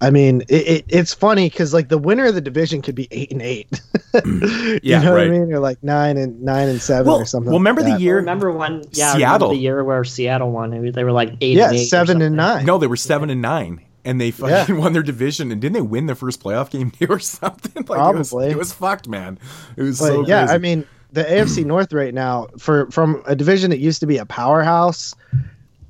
I 0.00 0.10
mean, 0.10 0.42
it, 0.48 0.54
it 0.68 0.84
it's 0.88 1.12
funny 1.12 1.48
because 1.50 1.74
like 1.74 1.88
the 1.88 1.98
winner 1.98 2.26
of 2.26 2.34
the 2.34 2.40
division 2.40 2.82
could 2.82 2.94
be 2.94 3.08
eight 3.10 3.30
and 3.32 3.42
eight. 3.42 3.68
you 4.24 4.78
Yeah, 4.82 5.02
know 5.02 5.10
what 5.12 5.16
right. 5.18 5.26
I 5.26 5.30
mean? 5.30 5.52
Or 5.52 5.58
like 5.58 5.82
nine 5.82 6.16
and 6.16 6.40
nine 6.42 6.68
and 6.68 6.80
seven 6.80 7.06
Well, 7.06 7.20
or 7.20 7.24
something. 7.26 7.46
well, 7.50 7.56
like 7.56 7.60
remember 7.60 7.82
the 7.82 7.90
that. 7.90 8.00
year? 8.00 8.16
remember 8.16 8.50
when? 8.52 8.84
Yeah, 8.92 9.12
I 9.12 9.14
remember 9.14 9.18
Seattle. 9.18 9.48
the 9.50 9.56
year 9.56 9.84
where 9.84 10.04
Seattle 10.04 10.50
won. 10.50 10.92
They 10.92 11.04
were 11.04 11.12
like 11.12 11.34
eight. 11.40 11.56
Yeah, 11.56 11.68
and 11.68 11.76
eight 11.76 11.82
or 11.82 11.86
seven 11.86 12.22
and 12.22 12.36
nine. 12.36 12.64
No, 12.64 12.78
they 12.78 12.86
were 12.86 12.96
seven 12.96 13.28
and 13.28 13.42
nine, 13.42 13.84
and 14.04 14.20
they 14.20 14.30
fucking 14.30 14.76
Yeah. 14.76 14.80
won 14.82 14.92
their 14.92 15.02
division. 15.02 15.50
And 15.52 15.60
didn't 15.60 15.74
they 15.74 15.80
win 15.82 16.06
their 16.06 16.14
first 16.16 16.42
playoff 16.42 16.70
game 16.70 16.90
too, 16.92 17.06
or 17.10 17.18
something? 17.18 17.84
Like 17.86 18.14
It 18.14 18.16
was, 18.18 18.30
Probably. 18.30 18.50
it 18.50 18.56
was 18.56 18.72
fucked, 18.72 19.08
man. 19.08 19.38
It 19.76 19.82
was 19.82 19.98
But 19.98 20.06
so 20.06 20.26
yeah, 20.26 20.42
crazy. 20.46 20.54
I 20.54 20.58
mean, 20.58 20.86
the 21.12 21.24
AFC 21.24 21.64
North 21.66 21.92
right 21.92 22.14
now, 22.14 22.48
for 22.58 22.90
from 22.90 23.22
a 23.26 23.36
division 23.36 23.70
that 23.70 23.78
used 23.78 24.00
to 24.00 24.06
be 24.06 24.18
a 24.18 24.26
powerhouse, 24.26 25.14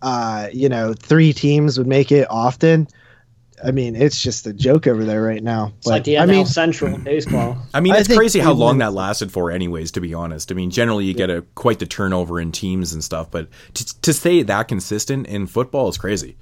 uh, 0.02 0.48
you 0.52 0.68
know, 0.68 0.94
three 0.94 1.32
teams 1.32 1.78
would 1.78 1.86
make 1.86 2.12
it 2.12 2.26
often. 2.30 2.88
I 3.64 3.72
mean, 3.72 3.96
it's 3.96 4.22
just 4.22 4.46
a 4.46 4.52
joke 4.52 4.86
over 4.86 5.04
there 5.04 5.22
right 5.22 5.42
now. 5.42 5.72
It's 5.78 5.86
like 5.86 6.04
the 6.04 6.14
NL 6.14 6.22
I 6.22 6.26
mean, 6.26 6.46
Central 6.46 6.96
baseball. 6.98 7.58
I 7.74 7.80
mean, 7.80 7.94
it's 7.94 8.06
think 8.06 8.18
crazy 8.18 8.38
how 8.38 8.52
long 8.52 8.78
that 8.78 8.92
lasted 8.92 9.32
for, 9.32 9.50
anyways. 9.50 9.90
To 9.92 10.00
be 10.00 10.14
honest, 10.14 10.52
I 10.52 10.54
mean, 10.54 10.70
generally 10.70 11.06
you 11.06 11.14
get 11.14 11.30
a 11.30 11.42
quite 11.54 11.78
the 11.80 11.86
turnover 11.86 12.40
in 12.40 12.52
teams 12.52 12.92
and 12.92 13.02
stuff, 13.02 13.30
but 13.30 13.48
to, 13.74 14.00
to 14.02 14.12
stay 14.12 14.42
that 14.42 14.68
consistent 14.68 15.26
in 15.26 15.46
football 15.46 15.88
is 15.88 15.98
crazy. 15.98 16.36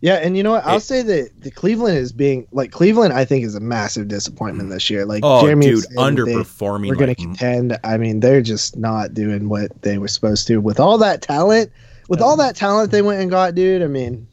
Yeah, 0.00 0.14
and 0.14 0.36
you 0.36 0.42
know 0.42 0.52
what? 0.52 0.64
I'll 0.66 0.76
It- 0.76 0.80
say 0.82 1.02
that 1.02 1.30
the 1.40 1.50
Cleveland 1.50 1.98
is 1.98 2.12
being 2.12 2.46
like 2.52 2.70
Cleveland. 2.70 3.12
I 3.12 3.24
think 3.24 3.44
is 3.44 3.54
a 3.54 3.60
massive 3.60 4.08
disappointment 4.08 4.70
this 4.70 4.88
year. 4.90 5.04
Like, 5.04 5.20
Oh, 5.24 5.42
Jeremy 5.42 5.66
dude, 5.66 5.74
was 5.76 5.84
saying 5.84 6.14
they- 6.16 6.22
underperforming. 6.34 6.88
We're 6.88 6.94
going 6.94 7.08
like, 7.08 7.16
to 7.18 7.22
contend. 7.24 7.78
I 7.84 7.96
mean, 7.96 8.20
they're 8.20 8.40
just 8.42 8.76
not 8.76 9.14
doing 9.14 9.48
what 9.48 9.70
they 9.82 9.98
were 9.98 10.08
supposed 10.08 10.46
to 10.48 10.58
with 10.60 10.78
all 10.80 10.98
that 10.98 11.22
talent. 11.22 11.70
With 12.08 12.20
all 12.22 12.36
that 12.36 12.56
talent 12.56 12.90
they 12.90 13.02
went 13.02 13.20
and 13.20 13.30
got, 13.30 13.54
dude. 13.54 13.82
I 13.82 13.86
mean, 13.86 14.26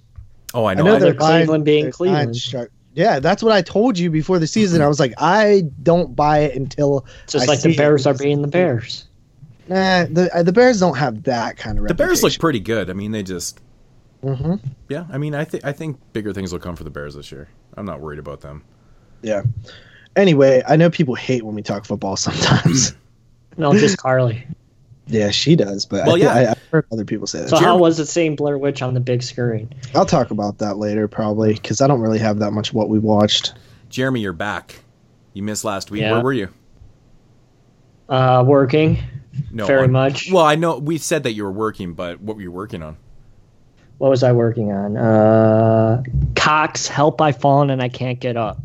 oh, 0.53 0.65
I 0.65 0.71
I 0.71 0.73
know. 0.75 0.83
know 0.83 0.99
they're 0.99 1.13
Cleveland 1.13 1.47
buying- 1.47 1.63
being 1.63 1.83
they're 1.85 1.91
Cleveland. 1.91 2.25
buying 2.27 2.33
stru- 2.67 2.69
Yeah, 2.93 3.19
that's 3.19 3.43
what 3.43 3.51
I 3.51 3.61
told 3.61 3.99
you 3.99 4.09
before 4.09 4.39
the 4.39 4.47
season. 4.47 4.81
I 4.81 4.87
was 4.87 4.99
like, 4.99 5.13
I 5.17 5.65
don't 5.83 6.15
buy 6.15 6.39
it 6.39 6.55
until 6.55 7.05
It's 7.25 7.33
just 7.33 7.49
I 7.49 7.51
like 7.51 7.59
the 7.59 7.69
see 7.71 7.75
it. 7.75 7.77
Bears 7.77 8.05
are 8.07 8.13
being 8.13 8.41
the 8.41 8.47
Bears. 8.47 9.05
nah. 9.67 10.05
The 10.05 10.29
uh, 10.33 10.43
the 10.43 10.53
Bears 10.53 10.79
don't 10.79 10.95
have 10.95 11.23
that 11.23 11.57
kind 11.57 11.77
of. 11.79 11.87
the 11.87 11.93
Bears 11.93 12.23
look 12.23 12.37
pretty 12.39 12.61
good. 12.61 12.89
I 12.89 12.93
mean, 12.93 13.11
they 13.11 13.23
just 13.23 13.59
hmm 14.33 14.55
yeah. 14.89 15.05
I 15.11 15.17
mean, 15.17 15.35
I 15.35 15.43
think 15.45 15.63
I 15.65 15.71
think 15.71 15.99
bigger 16.13 16.33
things 16.33 16.51
will 16.51 16.59
come 16.59 16.75
for 16.75 16.83
the 16.83 16.89
Bears 16.89 17.15
this 17.15 17.31
year. 17.31 17.47
I'm 17.77 17.85
not 17.85 17.99
worried 18.01 18.19
about 18.19 18.41
them. 18.41 18.63
Yeah. 19.21 19.43
Anyway, 20.15 20.63
I 20.67 20.75
know 20.77 20.89
people 20.89 21.15
hate 21.15 21.43
when 21.43 21.55
we 21.55 21.61
talk 21.61 21.85
football 21.85 22.15
sometimes. 22.17 22.93
No, 23.57 23.73
just 23.77 23.97
Carly. 23.97 24.45
yeah, 25.07 25.29
she 25.31 25.55
does, 25.55 25.85
but 25.85 26.05
Well, 26.05 26.15
I, 26.15 26.19
yeah. 26.19 26.33
I, 26.33 26.51
I've 26.51 26.61
heard 26.71 26.85
other 26.91 27.05
people 27.05 27.27
say 27.27 27.41
that. 27.41 27.49
So 27.49 27.57
how 27.57 27.77
was 27.77 27.99
it 27.99 28.05
seeing 28.07 28.35
Blair 28.35 28.57
Witch 28.57 28.81
on 28.81 28.93
the 28.93 28.99
big 28.99 29.23
screen? 29.23 29.69
I'll 29.93 30.05
talk 30.05 30.31
about 30.31 30.57
that 30.59 30.77
later, 30.77 31.07
probably, 31.07 31.53
because 31.53 31.81
I 31.81 31.87
don't 31.87 32.01
really 32.01 32.19
have 32.19 32.39
that 32.39 32.51
much 32.51 32.69
of 32.69 32.75
what 32.75 32.89
we 32.89 32.99
watched. 32.99 33.53
Jeremy, 33.89 34.21
you're 34.21 34.33
back. 34.33 34.75
You 35.33 35.43
missed 35.43 35.63
last 35.63 35.91
week. 35.91 36.01
Yeah. 36.01 36.11
Where 36.13 36.21
were 36.21 36.33
you? 36.33 36.49
Uh, 38.07 38.43
working 38.45 38.99
No, 39.51 39.65
very 39.65 39.83
on- 39.85 39.91
much. 39.91 40.29
Well, 40.31 40.45
I 40.45 40.55
know 40.55 40.77
we 40.77 40.97
said 40.97 41.23
that 41.23 41.33
you 41.33 41.43
were 41.43 41.51
working, 41.51 41.93
but 41.93 42.21
what 42.21 42.35
were 42.35 42.41
you 42.41 42.51
working 42.51 42.83
on? 42.83 42.97
What 43.97 44.09
was 44.09 44.23
I 44.23 44.31
working 44.33 44.71
on? 44.71 44.97
Uh, 44.97 46.03
Cox, 46.35 46.87
help! 46.87 47.21
I've 47.21 47.39
fallen 47.39 47.69
and 47.69 47.81
I 47.81 47.89
can't 47.89 48.19
get 48.19 48.35
up. 48.37 48.59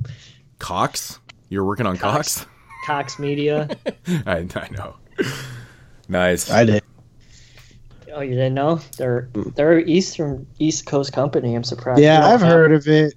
Cox. 0.58 1.18
You're 1.48 1.64
working 1.64 1.86
on 1.86 1.96
Cox. 1.96 2.38
Cox. 2.38 2.46
Cox 2.86 3.18
Media. 3.18 3.68
I, 4.26 4.46
I 4.54 4.68
know. 4.70 4.96
nice. 6.08 6.50
I 6.50 6.64
did. 6.64 6.82
oh, 8.12 8.20
you 8.20 8.30
didn't 8.30 8.54
know? 8.54 8.80
They're 8.96 9.28
they're 9.54 9.78
Eastern 9.80 10.46
East 10.58 10.86
Coast 10.86 11.12
company. 11.12 11.54
I'm 11.54 11.64
surprised. 11.64 12.00
Yeah, 12.00 12.26
I've 12.26 12.40
have- 12.40 12.48
heard 12.50 12.72
of 12.72 12.86
it. 12.88 13.14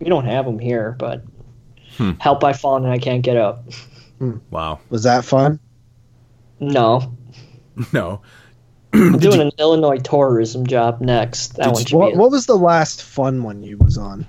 We 0.00 0.08
don't 0.08 0.26
have 0.26 0.44
them 0.44 0.58
here, 0.58 0.94
but 0.98 1.22
Hmm. 1.96 2.12
help! 2.20 2.44
I've 2.44 2.60
fallen 2.60 2.84
and 2.84 2.92
I 2.92 2.98
can't 2.98 3.22
get 3.22 3.36
up. 3.38 3.64
Wow. 4.50 4.80
Was 4.90 5.02
that 5.04 5.24
fun? 5.24 5.58
No, 6.60 7.16
No. 7.92 8.20
I'm 8.96 9.18
doing 9.18 9.40
an 9.40 9.52
Illinois 9.58 9.98
tourism 9.98 10.66
job 10.66 11.00
next. 11.00 11.56
That 11.56 11.72
one 11.72 11.84
you- 11.86 11.98
What, 11.98 12.16
what 12.16 12.30
was 12.30 12.46
the 12.46 12.56
last 12.56 13.02
fun 13.02 13.42
one 13.42 13.62
you 13.62 13.78
was 13.78 13.98
on? 13.98 14.26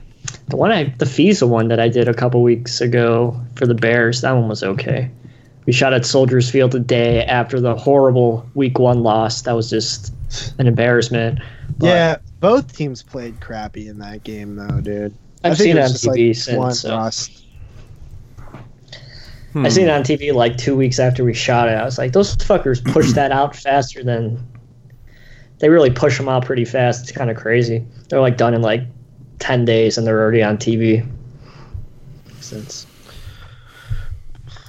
the 0.49 0.55
one 0.55 0.71
I 0.71 0.85
the 0.97 1.05
FISA 1.05 1.47
one 1.47 1.67
that 1.69 1.79
I 1.79 1.89
did 1.89 2.07
a 2.07 2.13
couple 2.13 2.41
weeks 2.41 2.81
ago 2.81 3.39
for 3.55 3.65
the 3.65 3.73
Bears. 3.73 4.21
That 4.21 4.31
one 4.31 4.47
was 4.47 4.63
okay. 4.63 5.11
We 5.65 5.73
shot 5.73 5.93
at 5.93 6.05
Soldiers 6.05 6.49
Field 6.49 6.73
a 6.75 6.79
day 6.79 7.25
after 7.25 7.59
the 7.59 7.75
horrible 7.75 8.49
Week 8.55 8.79
One 8.79 9.03
loss. 9.03 9.41
That 9.41 9.53
was 9.53 9.69
just 9.69 10.13
an 10.57 10.67
embarrassment. 10.67 11.39
But 11.77 11.87
yeah, 11.87 12.17
both 12.39 12.75
teams 12.75 13.03
played 13.03 13.39
crappy 13.41 13.89
in 13.89 13.99
that 13.99 14.23
game, 14.23 14.55
though, 14.55 14.79
dude. 14.79 15.13
I 15.43 15.49
I've 15.49 15.57
think 15.57 15.67
seen 15.67 15.77
it 15.77 15.81
was 15.81 16.07
on 16.07 16.15
just, 16.15 16.17
TV 16.17 16.27
like, 16.57 16.71
since. 16.71 16.81
so- 16.81 16.97
rust. 16.97 17.43
I 19.55 19.69
seen 19.69 19.87
it 19.87 19.89
hmm. 19.89 19.95
on 19.95 20.03
TV 20.03 20.33
like 20.33 20.55
two 20.57 20.75
weeks 20.75 20.99
after 20.99 21.23
we 21.23 21.33
shot 21.33 21.67
it. 21.67 21.71
I 21.71 21.83
was 21.83 21.97
like, 21.97 22.13
those 22.13 22.35
fuckers 22.35 22.83
pushed 22.93 23.15
that 23.15 23.31
out 23.31 23.55
faster 23.55 24.03
than 24.03 24.45
they 25.59 25.69
really 25.69 25.89
push 25.91 26.17
them 26.17 26.29
out 26.29 26.45
pretty 26.45 26.65
fast. 26.65 27.03
It's 27.03 27.11
kind 27.11 27.29
of 27.29 27.37
crazy. 27.37 27.85
They're 28.09 28.21
like 28.21 28.37
done 28.37 28.53
in 28.53 28.61
like 28.61 28.83
ten 29.39 29.65
days 29.65 29.97
and 29.97 30.05
they're 30.05 30.19
already 30.19 30.43
on 30.43 30.57
TV. 30.57 31.07
Since 32.39 32.85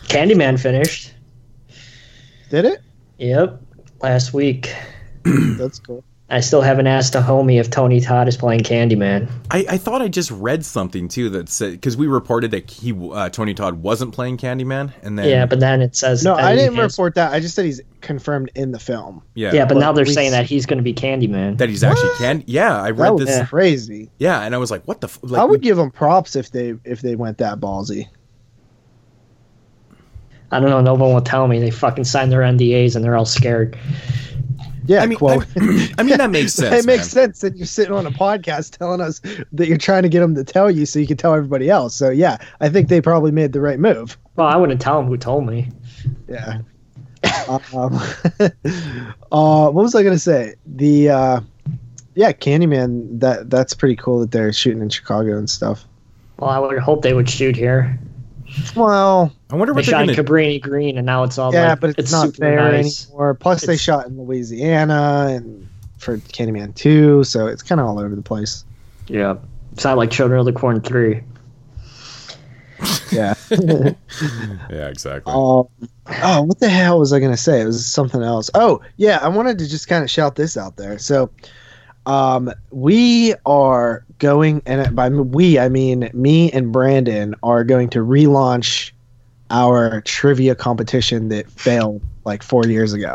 Candyman 0.09 0.59
finished. 0.59 1.12
did 2.51 2.64
it? 2.64 2.81
Yep, 3.18 3.61
last 4.01 4.33
week. 4.33 4.74
That's 5.24 5.79
cool. 5.79 6.03
I 6.31 6.41
still 6.41 6.61
haven't 6.61 6.87
asked 6.87 7.14
a 7.14 7.21
homie 7.23 7.59
if 7.59 7.71
Tony 7.71 8.01
Todd 8.03 8.29
is 8.29 8.37
playing 8.37 8.61
Candyman. 8.61 9.31
I, 9.51 9.64
I 9.67 9.79
thought 9.79 10.03
I 10.03 10.09
just 10.09 10.31
read 10.31 10.62
something 10.62 11.09
too 11.09 11.31
that 11.31 11.49
said 11.49 11.73
because 11.73 11.97
we 11.97 12.07
reported 12.07 12.51
that 12.51 12.71
he 12.71 12.93
uh, 12.93 13.31
Tony 13.31 13.55
Todd 13.55 13.77
wasn't 13.83 14.12
playing 14.12 14.37
Candyman, 14.37 14.93
and 15.03 15.19
then 15.19 15.27
yeah, 15.27 15.47
but 15.47 15.59
then 15.59 15.81
it 15.81 15.97
says 15.97 16.23
No, 16.25 16.35
I 16.35 16.55
didn't 16.55 16.75
has- 16.77 16.93
report 16.93 17.14
that. 17.14 17.33
I 17.33 17.41
just 17.41 17.55
said 17.55 17.64
he's 17.64 17.81
confirmed 18.03 18.51
in 18.55 18.73
the 18.73 18.79
film. 18.79 19.23
yeah, 19.35 19.55
Yeah, 19.55 19.64
but 19.64 19.77
Well, 19.79 19.87
now 19.87 19.93
they're 19.93 20.05
saying 20.05 20.33
that 20.33 20.45
he's 20.45 20.67
going 20.67 20.77
to 20.77 20.83
be 20.83 20.93
Candyman. 20.93 21.57
that 21.57 21.71
he's 21.71 21.83
actually 21.83 22.11
can. 22.19 22.45
Yeah, 22.47 22.77
I 22.79 22.91
read 22.91 23.07
That 23.09 23.14
was 23.14 23.27
this. 23.27 23.49
crazy. 23.49 24.11
Yeah, 24.19 24.43
and 24.43 24.55
I 24.55 24.59
was 24.59 24.71
like, 24.71 24.85
what 24.85 25.01
the? 25.01 25.07
F-? 25.07 25.21
Like, 25.23 25.41
I 25.41 25.45
would 25.45 25.61
we- 25.61 25.64
give 25.64 25.79
them 25.79 25.91
props 25.91 26.37
if 26.37 26.51
they 26.51 26.75
if 26.85 27.01
they 27.01 27.17
went 27.17 27.38
that 27.38 27.59
ballsy. 27.59 28.07
I 30.51 30.61
don't 30.61 30.69
know. 30.71 30.81
No 30.81 30.95
one 30.95 31.12
will 31.14 31.21
tell 31.23 31.47
me. 31.49 31.59
They 31.59 31.71
fucking 31.71 32.05
signed 32.05 32.33
their 32.33 32.41
NDAs 32.41 32.97
and 32.97 33.05
they're 33.05 33.17
all 33.17 33.25
scared. 33.27 33.79
Yeah, 34.88 35.03
I 35.03 35.07
mean, 35.07 35.18
quote. 35.18 35.46
I, 35.55 35.90
I 35.98 36.03
mean 36.03 36.16
that 36.16 36.31
makes 36.31 36.55
sense. 36.55 36.83
it 36.83 36.87
makes 36.87 37.14
man. 37.14 37.27
sense 37.27 37.40
that 37.42 37.57
you're 37.57 37.66
sitting 37.66 37.94
on 37.94 38.07
a 38.07 38.11
podcast 38.11 38.79
telling 38.79 39.03
us 39.03 39.20
that 39.53 39.68
you're 39.68 39.77
trying 39.77 40.03
to 40.03 40.09
get 40.09 40.20
them 40.20 40.35
to 40.35 40.42
tell 40.42 40.70
you 40.70 40.87
so 40.87 40.98
you 40.98 41.07
can 41.07 41.18
tell 41.18 41.35
everybody 41.35 41.68
else. 41.68 41.94
So 41.94 42.09
yeah, 42.09 42.38
I 42.61 42.70
think 42.70 42.88
they 42.88 43.03
probably 43.03 43.31
made 43.31 43.53
the 43.53 43.61
right 43.61 43.79
move. 43.79 44.16
Well, 44.37 44.46
I 44.46 44.57
wouldn't 44.57 44.81
tell 44.81 44.96
them 44.96 45.07
who 45.07 45.18
told 45.18 45.46
me. 45.46 45.68
Yeah. 46.27 46.61
um, 47.74 47.94
uh, 49.31 49.70
what 49.70 49.74
was 49.74 49.94
I 49.94 50.03
gonna 50.03 50.18
say? 50.18 50.55
The 50.64 51.11
uh, 51.11 51.40
yeah, 52.14 52.33
Candyman. 52.33 53.20
That 53.20 53.51
that's 53.51 53.74
pretty 53.74 53.96
cool 53.96 54.20
that 54.20 54.31
they're 54.31 54.55
shooting 54.55 54.81
in 54.81 54.88
Chicago 54.88 55.37
and 55.37 55.51
stuff. 55.51 55.85
Well, 56.38 56.48
I 56.48 56.59
would 56.59 56.79
hope 56.79 57.03
they 57.03 57.12
would 57.12 57.29
shoot 57.29 57.57
here. 57.57 57.98
Well, 58.75 59.33
I 59.51 59.57
wonder 59.57 59.73
They 59.73 59.79
what 59.79 59.85
they're 59.87 59.92
shot 59.92 60.07
gonna. 60.07 60.12
in 60.12 60.25
Cabrini 60.25 60.61
Green, 60.61 60.97
and 60.97 61.07
now 61.07 61.25
it's 61.25 61.38
all 61.38 61.53
yeah, 61.53 61.71
like, 61.71 61.81
but 61.81 61.99
it's, 61.99 62.12
not 62.12 62.27
super 62.27 62.38
fair 62.38 62.73
nice. 62.73 63.07
anymore. 63.07 63.35
Plus, 63.35 63.66
they 63.66 63.77
shot 63.77 64.07
in 64.07 64.18
Louisiana 64.18 65.29
and 65.31 65.68
for 65.99 66.18
Candyman 66.18 66.75
two, 66.75 67.25
so 67.25 67.47
it's 67.47 67.62
kind 67.62 67.81
of 67.81 67.87
all 67.87 67.99
over 67.99 68.14
the 68.14 68.23
place. 68.23 68.64
Yeah, 69.07 69.37
it's 69.73 69.85
not 69.85 69.97
like 69.97 70.11
Children 70.11 70.40
of 70.40 70.47
the 70.47 70.53
Corn 70.53 70.81
three. 70.81 71.23
Yeah. 73.11 73.35
yeah, 73.51 74.88
exactly. 74.88 75.33
Um, 75.33 75.68
oh, 76.23 76.42
what 76.42 76.61
the 76.61 76.68
hell 76.68 76.99
was 76.99 77.12
I 77.12 77.18
going 77.18 77.33
to 77.33 77.37
say? 77.37 77.61
It 77.61 77.66
was 77.66 77.85
something 77.87 78.23
else. 78.23 78.51
Oh, 78.55 78.81
yeah, 78.97 79.18
I 79.23 79.29
wanted 79.29 79.59
to 79.59 79.68
just 79.68 79.88
kind 79.88 80.05
of 80.05 80.11
shout 80.11 80.37
this 80.37 80.57
out 80.57 80.77
there. 80.77 80.99
So, 80.99 81.31
um, 82.09 82.51
we 82.71 83.35
are 83.44 84.05
going, 84.18 84.62
and 84.64 84.97
by 84.97 85.11
we, 85.11 85.59
I 85.59 85.68
mean 85.68 86.11
me 86.14 86.51
and 86.51 86.73
Brandon 86.73 87.35
are 87.42 87.64
going 87.64 87.90
to 87.90 87.99
relaunch 87.99 88.92
our 89.51 90.01
trivia 90.01 90.55
competition 90.55 91.29
that 91.29 91.51
failed 91.51 92.01
like 92.25 92.42
four 92.42 92.66
years 92.66 92.94
ago. 92.94 93.14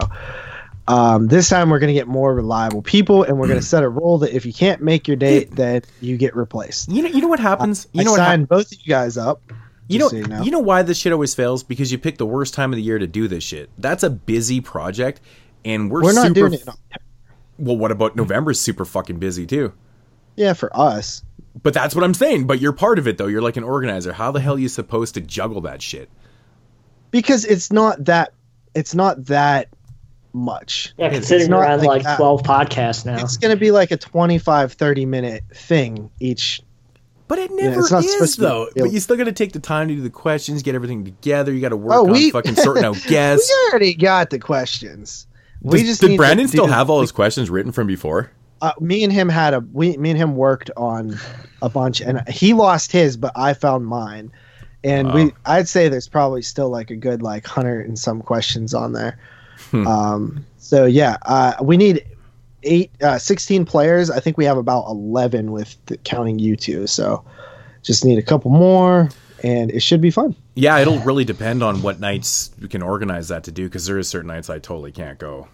Um, 0.87 1.27
this 1.27 1.49
time 1.49 1.71
we're 1.71 1.79
going 1.79 1.87
to 1.87 1.93
get 1.93 2.07
more 2.07 2.35
reliable 2.35 2.83
people, 2.83 3.23
and 3.23 3.39
we're 3.39 3.47
going 3.47 3.59
to 3.59 3.65
set 3.65 3.83
a 3.83 3.89
rule 3.89 4.19
that 4.19 4.35
if 4.35 4.45
you 4.45 4.53
can't 4.53 4.81
make 4.81 5.07
your 5.07 5.17
date, 5.17 5.49
then 5.51 5.81
you 5.99 6.15
get 6.15 6.35
replaced. 6.35 6.89
you 6.89 7.01
know, 7.01 7.09
you 7.09 7.21
know 7.21 7.29
what 7.29 7.39
happens. 7.39 7.87
You 7.93 8.01
I 8.01 8.03
know 8.03 8.11
what 8.11 8.17
signed 8.17 8.43
hap- 8.43 8.49
both 8.49 8.71
of 8.71 8.77
you 8.77 8.89
guys 8.89 9.17
up. 9.17 9.41
You 9.87 9.99
know, 9.99 10.09
so 10.09 10.17
you 10.17 10.27
know. 10.27 10.43
you 10.43 10.51
know 10.51 10.59
why 10.59 10.83
this 10.83 10.99
shit 10.99 11.11
always 11.11 11.33
fails? 11.33 11.63
Because 11.63 11.91
you 11.91 11.97
pick 11.97 12.17
the 12.17 12.25
worst 12.27 12.53
time 12.53 12.71
of 12.71 12.77
the 12.77 12.83
year 12.83 12.99
to 12.99 13.07
do 13.07 13.27
this 13.27 13.43
shit. 13.43 13.69
That's 13.77 14.03
a 14.03 14.09
busy 14.09 14.61
project, 14.61 15.19
and 15.65 15.89
we're, 15.89 16.03
We're 16.03 16.13
not 16.13 16.27
super 16.27 16.49
doing 16.49 16.53
it. 16.53 16.67
Well, 17.57 17.77
what 17.77 17.91
about 17.91 18.15
November's 18.15 18.59
super 18.59 18.85
fucking 18.85 19.19
busy 19.19 19.45
too? 19.45 19.73
Yeah, 20.35 20.53
for 20.53 20.75
us. 20.75 21.23
But 21.61 21.73
that's 21.75 21.93
what 21.93 22.03
I'm 22.03 22.13
saying. 22.15 22.47
But 22.47 22.59
you're 22.59 22.73
part 22.73 22.97
of 22.97 23.07
it 23.07 23.17
though. 23.17 23.27
You're 23.27 23.41
like 23.43 23.57
an 23.57 23.63
organizer. 23.63 24.11
How 24.13 24.31
the 24.31 24.39
hell 24.39 24.55
are 24.55 24.59
you 24.59 24.69
supposed 24.69 25.13
to 25.15 25.21
juggle 25.21 25.61
that 25.61 25.81
shit? 25.81 26.09
because 27.11 27.45
it's 27.45 27.71
not 27.71 28.05
that 28.05 28.33
it's 28.73 28.95
not 28.95 29.25
that 29.25 29.69
much 30.33 30.95
Yeah, 30.97 31.07
It's 31.09 31.15
considering 31.29 31.51
we're 31.51 31.63
on 31.63 31.77
like 31.77 31.87
like 31.87 32.03
that. 32.03 32.17
twelve 32.17 32.41
podcasts 32.41 33.05
now. 33.05 33.17
it's 33.21 33.37
going 33.37 33.53
to 33.55 33.59
be 33.59 33.69
like 33.69 33.91
a 33.91 33.97
25 33.97 34.73
30 34.73 35.05
minute 35.05 35.43
thing 35.53 36.09
each 36.19 36.63
But 37.27 37.37
it 37.37 37.51
Yeah, 37.51 37.67
never 37.69 37.81
it's 37.81 37.91
not 37.91 38.03
is 38.03 38.11
supposed 38.13 38.35
to 38.35 38.41
be 38.41 38.47
though. 38.47 38.67
But 38.75 38.91
you 38.91 38.99
still 38.99 39.15
got 39.15 39.25
to 39.25 39.31
take 39.31 39.53
the 39.53 39.59
time 39.59 39.89
to 39.89 39.95
do 39.95 40.01
the 40.01 40.09
questions, 40.09 40.63
get 40.63 40.73
everything 40.73 41.05
together. 41.05 41.53
You 41.53 41.61
got 41.61 41.69
to 41.69 41.77
work 41.77 41.93
Oh, 41.93 42.05
on 42.07 42.11
we- 42.13 42.31
fucking 42.31 42.55
sorting 42.55 42.83
out 42.83 42.97
guests. 43.07 43.47
We 43.47 43.69
already 43.69 43.93
got 43.93 44.31
the 44.31 44.39
questions. 44.39 45.27
We 45.63 45.79
Does- 45.79 45.87
just 45.87 46.01
did 46.01 46.17
Brandon 46.17 46.47
still 46.47 46.67
have 46.67 46.89
all 46.89 47.01
his 47.01 47.11
questions 47.11 47.49
written 47.49 47.71
from 47.71 47.87
before? 47.87 48.31
uh, 48.61 48.71
me 48.79 49.03
and 49.03 49.11
him 49.11 49.27
had 49.27 49.53
a 49.53 49.59
we 49.73 49.97
me 49.97 50.09
and 50.11 50.17
him 50.17 50.35
worked 50.37 50.71
on 50.77 51.17
a 51.61 51.67
bunch 51.69 51.99
and 51.99 52.21
he 52.29 52.53
lost 52.53 52.93
his 52.93 53.17
but 53.17 53.31
i 53.35 53.53
found 53.53 53.85
mine 53.85 54.31
and 54.85 55.09
Wow. 55.09 55.15
we 55.15 55.31
i'd 55.47 55.67
say 55.67 55.89
there's 55.89 56.07
probably 56.07 56.41
still 56.43 56.69
like 56.69 56.89
a 56.89 56.95
good 56.95 57.21
like 57.21 57.45
hundred 57.45 57.87
and 57.87 57.99
some 57.99 58.21
questions 58.21 58.73
on 58.73 58.93
there 58.93 59.19
Hmm. 59.71 59.85
um 59.87 60.45
so 60.59 60.85
yeah 60.85 61.17
uh 61.23 61.55
we 61.61 61.75
need 61.75 62.05
eight 62.63 62.89
uh 63.01 63.17
16 63.17 63.65
players 63.65 64.09
i 64.09 64.19
think 64.21 64.37
we 64.37 64.45
have 64.45 64.57
about 64.57 64.85
11 64.87 65.51
with 65.51 65.75
the, 65.87 65.97
counting 65.97 66.39
you 66.39 66.55
two 66.55 66.87
so 66.87 67.21
just 67.81 68.05
need 68.05 68.17
a 68.17 68.21
couple 68.23 68.49
more 68.49 69.09
and 69.43 69.69
it 69.71 69.81
should 69.81 70.01
be 70.01 70.09
fun 70.11 70.35
Yeah, 70.55 70.79
it'll 70.79 70.99
really 70.99 71.25
depend 71.25 71.61
on 71.63 71.81
what 71.81 71.99
nights 71.99 72.51
we 72.61 72.67
can 72.67 72.81
organize 72.81 73.27
that 73.27 73.43
to 73.45 73.51
do 73.51 73.65
because 73.65 73.85
there 73.85 73.97
is 73.99 74.07
certain 74.07 74.27
nights 74.29 74.49
I 74.49 74.59
totally 74.59 74.91
can't 74.91 75.19
go, 75.19 75.47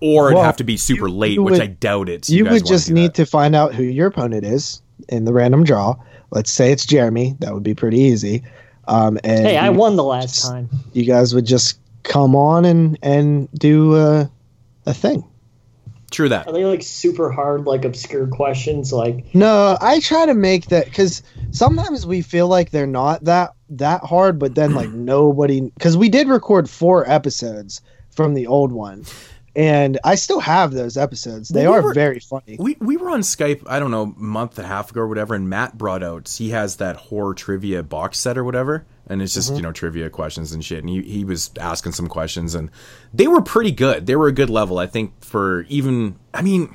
or 0.00 0.28
it'd 0.28 0.36
Well, 0.36 0.44
have 0.44 0.56
to 0.58 0.64
be 0.64 0.76
super 0.76 1.08
you- 1.08 1.14
late, 1.14 1.32
you 1.32 1.42
which 1.42 1.52
would- 1.52 1.60
I 1.62 1.66
doubt 1.66 2.08
it. 2.08 2.28
you 2.28 2.44
guys 2.44 2.52
would 2.54 2.62
wanna 2.64 2.74
just 2.74 2.90
need 2.90 3.06
that. 3.08 3.14
to 3.14 3.26
find 3.26 3.54
out 3.56 3.74
who 3.74 3.82
your 3.82 4.08
opponent 4.08 4.44
is 4.44 4.82
in 5.08 5.24
the 5.24 5.32
random 5.32 5.64
draw 5.64 5.96
let's 6.30 6.52
say 6.52 6.70
it's 6.72 6.86
jeremy 6.86 7.34
that 7.40 7.52
would 7.52 7.62
be 7.64 7.74
pretty 7.74 7.98
easy 7.98 8.42
um 8.88 9.18
and 9.24 9.46
Hey, 9.46 9.56
I 9.56 9.68
won 9.70 9.96
the 9.96 10.04
last 10.04 10.42
time. 10.42 10.68
you 10.92 11.04
guys 11.04 11.34
would 11.34 11.44
just 11.46 11.78
come 12.04 12.34
on 12.36 12.64
and 12.64 12.98
and 13.02 13.48
do 13.54 13.94
uh, 13.94 14.26
a 14.86 14.94
thing. 14.94 15.22
True 16.12 16.28
that. 16.28 16.46
Are 16.46 16.52
they 16.52 16.64
like 16.64 16.82
super 16.82 17.30
hard, 17.32 17.64
like 17.66 17.84
obscure 17.84 18.26
questions? 18.28 18.92
Like, 18.92 19.34
No, 19.34 19.76
I 19.80 19.98
try 20.00 20.26
to 20.26 20.34
make 20.34 20.66
that 20.66 20.84
because 20.84 21.22
sometimes 21.50 22.06
we 22.06 22.22
feel 22.22 22.46
like 22.48 22.70
they're 22.70 22.86
not 22.86 23.24
that 23.24 23.54
that 23.70 24.02
hard, 24.04 24.38
but 24.38 24.54
then 24.54 24.74
like 24.74 24.90
nobody 24.92 25.60
because 25.62 25.96
we 25.96 26.08
did 26.08 26.28
record 26.28 26.68
four 26.70 27.08
episodes 27.10 27.80
from 28.10 28.34
the 28.34 28.46
old 28.46 28.72
one, 28.72 29.04
and 29.56 29.98
I 30.04 30.14
still 30.16 30.40
have 30.40 30.72
those 30.72 30.96
episodes. 30.98 31.48
They 31.48 31.62
Well, 31.64 31.72
we 31.72 31.78
are 31.78 31.82
were- 31.82 31.94
very 31.94 32.20
funny. 32.20 32.56
We 32.58 32.76
we 32.80 32.96
were 32.98 33.08
on 33.10 33.20
Skype, 33.20 33.62
I 33.66 33.78
don't 33.78 33.90
know, 33.90 34.14
a 34.16 34.20
month 34.20 34.58
and 34.58 34.66
a 34.66 34.68
half 34.68 34.90
ago 34.90 35.00
or 35.00 35.08
whatever, 35.08 35.34
and 35.34 35.48
Matt 35.48 35.78
brought 35.78 36.02
out 36.02 36.28
he 36.28 36.50
has 36.50 36.76
that 36.76 36.96
horror 36.96 37.32
trivia 37.34 37.82
box 37.82 38.18
set 38.18 38.36
or 38.36 38.44
whatever, 38.44 38.84
and 39.08 39.20
it's 39.22 39.34
just 39.34 39.48
Mm-hmm. 39.48 39.56
you 39.56 39.62
know 39.62 39.72
trivia 39.72 40.10
questions 40.10 40.52
and 40.52 40.64
shit. 40.64 40.78
And 40.80 40.88
he 40.88 41.02
he 41.02 41.24
was 41.24 41.50
asking 41.60 41.92
some 41.92 42.06
questions, 42.08 42.54
and 42.54 42.70
they 43.12 43.26
were 43.26 43.42
pretty 43.42 43.72
good. 43.72 44.06
They 44.06 44.16
were 44.16 44.28
a 44.28 44.32
good 44.32 44.50
level, 44.50 44.78
I 44.78 44.86
think, 44.86 45.24
for 45.24 45.62
even 45.68 46.16
I 46.34 46.42
mean, 46.42 46.74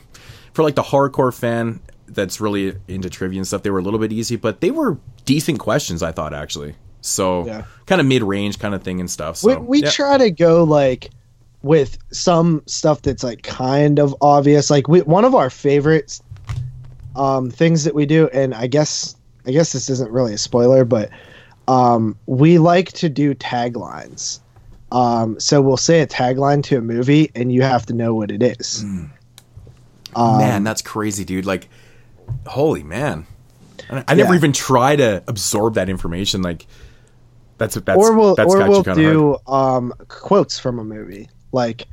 for 0.53 0.63
like 0.63 0.75
the 0.75 0.83
hardcore 0.83 1.33
fan 1.33 1.79
that's 2.07 2.39
really 2.39 2.73
into 2.87 3.09
trivia 3.09 3.39
and 3.39 3.47
stuff. 3.47 3.63
They 3.63 3.69
were 3.69 3.79
a 3.79 3.83
little 3.83 3.99
bit 3.99 4.13
easy, 4.13 4.35
but 4.37 4.61
they 4.61 4.71
were 4.71 4.97
decent 5.25 5.59
questions. 5.59 6.01
I 6.03 6.11
thought 6.11 6.33
actually. 6.33 6.75
So 7.01 7.45
Yeah. 7.45 7.63
kind 7.85 8.01
of 8.01 8.07
mid 8.07 8.23
range 8.23 8.59
kind 8.59 8.73
of 8.75 8.81
thing 8.83 8.99
and 8.99 9.09
stuff. 9.09 9.37
So 9.37 9.49
we 9.59 9.79
we 9.79 9.83
yeah. 9.83 9.89
try 9.89 10.17
to 10.17 10.31
go 10.31 10.63
like 10.63 11.11
with 11.63 11.97
some 12.11 12.61
stuff 12.65 13.01
that's 13.01 13.23
like 13.23 13.43
kind 13.43 13.99
of 13.99 14.15
obvious. 14.21 14.69
Like 14.69 14.87
we, 14.87 15.01
one 15.01 15.25
of 15.25 15.35
our 15.35 15.49
favorites 15.49 16.21
um, 17.15 17.49
things 17.49 17.83
that 17.85 17.95
we 17.95 18.05
do, 18.05 18.29
and 18.31 18.53
I 18.53 18.67
guess 18.67 19.15
I 19.45 19.51
guess 19.51 19.71
this 19.73 19.89
isn't 19.89 20.11
really 20.11 20.33
a 20.33 20.37
spoiler, 20.37 20.85
but 20.85 21.09
um, 21.67 22.17
we 22.25 22.59
like 22.59 22.91
to 22.93 23.09
do 23.09 23.33
taglines. 23.35 24.39
Um, 24.91 25.39
so 25.39 25.61
we'll 25.61 25.75
say 25.77 25.99
a 26.01 26.07
tagline 26.07 26.63
to 26.63 26.77
a 26.77 26.81
movie, 26.81 27.29
and 27.35 27.51
you 27.51 27.61
have 27.61 27.85
to 27.87 27.93
know 27.93 28.13
what 28.15 28.31
it 28.31 28.41
is. 28.41 28.83
Mm. 28.85 29.09
Um, 30.15 30.37
man, 30.37 30.63
that's 30.63 30.81
crazy, 30.81 31.25
dude. 31.25 31.45
Like, 31.45 31.67
holy 32.45 32.83
man, 32.83 33.27
I, 33.89 34.03
I 34.07 34.15
never 34.15 34.31
Yeah. 34.31 34.37
even 34.37 34.53
try 34.53 34.95
to 34.95 35.21
absorb 35.27 35.75
that 35.75 35.89
information. 35.89 36.41
Like, 36.41 36.65
that's 37.57 37.75
that's 37.75 37.97
or 37.97 38.15
we'll 38.15 38.35
that's 38.35 38.53
or 38.53 38.59
got 38.59 38.69
we'll 38.69 38.77
you 38.79 38.83
kind 38.83 38.99
of 38.99 39.05
hard. 39.05 39.15
do 39.47 39.51
um, 39.53 39.93
quotes 40.07 40.57
from 40.59 40.79
a 40.79 40.83
movie, 40.83 41.29
like 41.51 41.87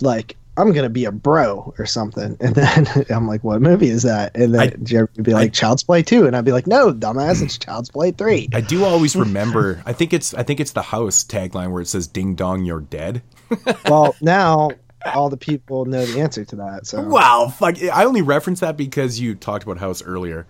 like 0.00 0.36
I'm 0.58 0.72
gonna 0.72 0.90
be 0.90 1.04
a 1.04 1.12
bro 1.12 1.72
or 1.78 1.86
something, 1.86 2.36
and 2.40 2.54
then 2.54 2.86
I'm 3.10 3.26
like, 3.26 3.44
what 3.44 3.62
movie 3.62 3.88
is 3.88 4.02
that? 4.02 4.36
And 4.36 4.54
then 4.54 4.60
I- 4.60 4.76
Jeremy 4.82 5.10
would 5.16 5.24
be 5.24 5.32
like, 5.32 5.52
Child's 5.52 5.82
Play 5.84 6.02
two, 6.02 6.26
and 6.26 6.36
I'd 6.36 6.44
be 6.44 6.52
like, 6.52 6.66
no, 6.66 6.92
dumbass, 6.92 7.42
it's 7.42 7.56
Child's 7.66 7.90
Play 7.90 8.10
three. 8.10 8.48
I 8.52 8.60
do 8.60 8.84
always 8.84 9.14
remember. 9.24 9.82
I 9.86 9.92
think 9.92 10.12
it's 10.12 10.34
I 10.34 10.42
think 10.42 10.60
it's 10.60 10.72
the 10.72 10.82
house 10.82 11.24
tagline 11.24 11.70
where 11.70 11.80
it 11.82 11.86
says 11.88 12.06
"Ding 12.06 12.34
dong, 12.34 12.64
you're 12.64 12.80
dead." 12.80 13.22
well, 13.88 14.14
now 14.20 14.70
all 15.14 15.30
the 15.30 15.36
people 15.36 15.84
know 15.84 16.04
the 16.04 16.20
answer 16.20 16.44
to 16.44 16.56
that. 16.56 16.86
So 16.86 17.00
Wow, 17.02 17.52
fuck! 17.56 17.82
I 17.82 18.04
only 18.04 18.22
referenced 18.22 18.60
that 18.60 18.76
because 18.76 19.20
you 19.20 19.34
talked 19.36 19.62
about 19.64 19.78
house 19.78 20.02
earlier, 20.02 20.46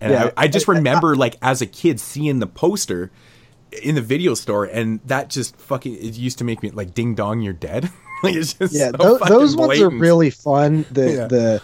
and 0.00 0.12
Yeah. 0.12 0.30
I, 0.36 0.44
I 0.44 0.48
just 0.48 0.68
remember 0.68 1.16
like 1.16 1.36
as 1.42 1.62
a 1.62 1.66
kid 1.66 1.98
seeing 1.98 2.38
the 2.38 2.46
poster 2.46 3.10
in 3.82 3.94
the 3.96 4.00
video 4.02 4.34
store, 4.34 4.64
and 4.66 5.00
that 5.06 5.28
just 5.30 5.56
fucking 5.56 5.94
it 5.94 6.14
used 6.16 6.38
to 6.38 6.44
make 6.44 6.62
me 6.62 6.70
like 6.70 6.94
"Ding 6.94 7.14
dong, 7.14 7.40
you're 7.40 7.52
dead." 7.52 7.90
it's 8.36 8.54
just 8.54 8.74
yeah, 8.74 8.90
so 8.90 9.18
fucking 9.18 9.34
those 9.34 9.56
ones 9.56 9.80
are 9.80 9.90
really 9.90 10.30
fun. 10.30 10.84
The 10.90 11.12
Yeah. 11.12 11.26
the 11.26 11.62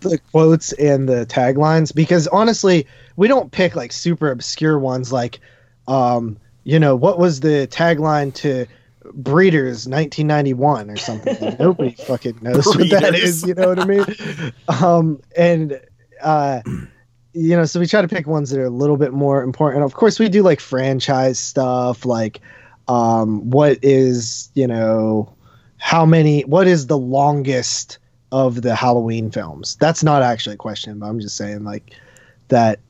the 0.00 0.20
quotes 0.32 0.72
and 0.72 1.08
the 1.08 1.24
taglines 1.26 1.94
because 1.94 2.26
honestly, 2.28 2.86
we 3.16 3.28
don't 3.28 3.50
pick 3.50 3.74
like 3.74 3.92
super 3.92 4.30
obscure 4.30 4.78
ones 4.78 5.12
like, 5.12 5.40
um, 5.88 6.36
you 6.64 6.78
know, 6.78 6.94
what 6.94 7.18
was 7.18 7.40
the 7.40 7.66
tagline 7.70 8.34
to 8.34 8.66
Breeders 9.14 9.86
1991 9.88 10.90
or 10.90 10.96
something? 10.96 11.56
Nobody 11.60 11.92
fucking 11.92 12.38
knows 12.42 12.66
what 12.66 12.90
that 12.90 13.14
is. 13.14 13.46
You 13.46 13.54
know 13.54 13.68
what 13.68 13.78
I 13.78 13.84
mean? 13.86 14.52
Um, 14.68 15.22
and 15.36 15.80
uh, 16.22 16.60
you 17.32 17.56
know, 17.56 17.64
so 17.64 17.80
we 17.80 17.86
try 17.86 18.02
to 18.02 18.08
pick 18.08 18.26
ones 18.26 18.50
that 18.50 18.60
are 18.60 18.64
a 18.64 18.70
little 18.70 18.96
bit 18.96 19.12
more 19.12 19.42
important. 19.42 19.84
Of 19.84 19.94
course, 19.94 20.18
we 20.18 20.28
do 20.28 20.42
like 20.42 20.60
franchise 20.60 21.38
stuff, 21.38 22.04
like 22.04 22.40
um, 22.88 23.50
what 23.50 23.78
is 23.82 24.50
you 24.54 24.66
know 24.66 25.32
how 25.86 26.04
many 26.04 26.40
what 26.42 26.66
is 26.66 26.88
the 26.88 26.98
longest 26.98 27.98
of 28.32 28.60
the 28.62 28.74
halloween 28.74 29.30
films 29.30 29.76
that's 29.76 30.02
not 30.02 30.20
actually 30.20 30.54
a 30.54 30.56
question 30.56 30.98
but 30.98 31.06
i'm 31.06 31.20
just 31.20 31.36
saying 31.36 31.62
like 31.62 31.92
that 32.48 32.80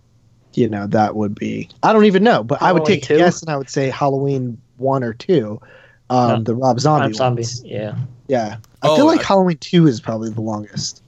you 0.55 0.67
know 0.67 0.87
that 0.87 1.15
would 1.15 1.35
be 1.35 1.69
i 1.83 1.93
don't 1.93 2.07
even 2.07 2.25
know 2.25 2.43
but 2.43 2.63
i 2.63 2.73
would 2.73 2.87
take 2.87 3.03
two? 3.03 3.15
a 3.15 3.19
guess 3.19 3.43
and 3.43 3.51
i 3.51 3.57
would 3.57 3.69
say 3.69 3.91
halloween 3.91 4.57
one 4.79 5.05
or 5.05 5.13
two 5.13 5.61
um 6.09 6.39
No. 6.39 6.43
the 6.45 6.55
rob 6.55 6.81
zombie 6.81 7.09
Rob 7.09 7.15
Zombie. 7.15 7.43
ones. 7.43 7.63
Yeah. 7.65 7.97
yeah 8.29 8.57
i 8.83 8.89
Oh, 8.89 8.97
feel 8.97 9.05
like 9.07 9.21
I- 9.21 9.25
halloween 9.25 9.59
two 9.59 9.87
is 9.87 10.01
probably 10.01 10.31
the 10.31 10.41
longest 10.41 11.03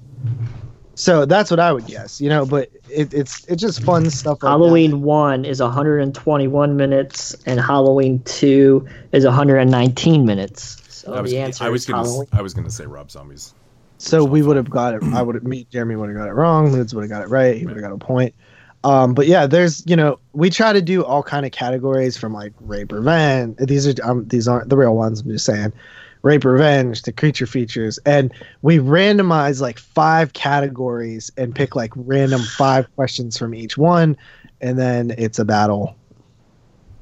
so 0.94 1.24
that's 1.24 1.50
what 1.50 1.58
i 1.58 1.72
would 1.72 1.86
guess 1.86 2.20
you 2.20 2.28
know 2.28 2.44
but 2.44 2.68
it, 2.90 3.14
it's 3.14 3.46
it's 3.46 3.62
just 3.62 3.82
fun 3.82 4.10
stuff 4.10 4.32
like 4.32 4.40
that. 4.40 4.48
Halloween 4.48 5.00
one 5.02 5.44
is 5.46 5.60
121 5.60 6.76
minutes, 6.76 7.34
and 7.46 7.60
Halloween 7.60 8.20
two 8.24 8.86
is 9.12 9.24
119 9.26 10.24
minutes. 10.24 10.77
So 10.98 11.14
I 11.14 11.20
was, 11.20 11.30
the 11.30 11.38
answer 11.38 11.64
I 11.64 11.68
was 11.68 11.82
is 11.82 11.86
gonna 11.86 12.02
Halloween. 12.02 12.28
I 12.32 12.42
was 12.42 12.54
gonna 12.54 12.70
say 12.70 12.86
Rob 12.86 13.10
Zombies. 13.10 13.54
So 13.98 14.24
we 14.24 14.42
would 14.42 14.56
have 14.56 14.70
got 14.70 14.94
it. 14.94 15.02
I 15.02 15.22
would 15.22 15.34
have 15.34 15.44
me 15.44 15.66
Jeremy 15.70 15.96
would 15.96 16.08
have 16.08 16.18
got 16.18 16.28
it 16.28 16.32
wrong. 16.32 16.70
Moods 16.70 16.94
would 16.94 17.02
have 17.02 17.10
got 17.10 17.22
it 17.22 17.28
right. 17.28 17.56
He 17.56 17.66
would 17.66 17.76
have 17.76 17.82
got 17.82 17.92
a 17.92 17.98
point. 17.98 18.34
Um, 18.84 19.12
but 19.12 19.26
yeah, 19.26 19.46
there's 19.46 19.84
you 19.86 19.96
know 19.96 20.18
we 20.32 20.50
try 20.50 20.72
to 20.72 20.80
do 20.80 21.04
all 21.04 21.22
kind 21.22 21.44
of 21.44 21.52
categories 21.52 22.16
from 22.16 22.32
like 22.32 22.52
rape, 22.60 22.92
revenge. 22.92 23.56
These 23.58 23.88
are 23.88 23.94
um, 24.08 24.26
these 24.28 24.46
aren't 24.46 24.68
the 24.68 24.76
real 24.76 24.94
ones. 24.94 25.20
I'm 25.20 25.30
just 25.30 25.44
saying, 25.44 25.72
rape, 26.22 26.44
revenge 26.44 27.02
to 27.02 27.12
creature 27.12 27.46
features, 27.46 27.98
and 28.06 28.32
we 28.62 28.78
randomize 28.78 29.60
like 29.60 29.78
five 29.78 30.32
categories 30.32 31.30
and 31.36 31.54
pick 31.54 31.74
like 31.74 31.92
random 31.96 32.40
five 32.56 32.94
questions 32.94 33.36
from 33.36 33.54
each 33.54 33.76
one, 33.76 34.16
and 34.60 34.78
then 34.78 35.12
it's 35.18 35.40
a 35.40 35.44
battle. 35.44 35.96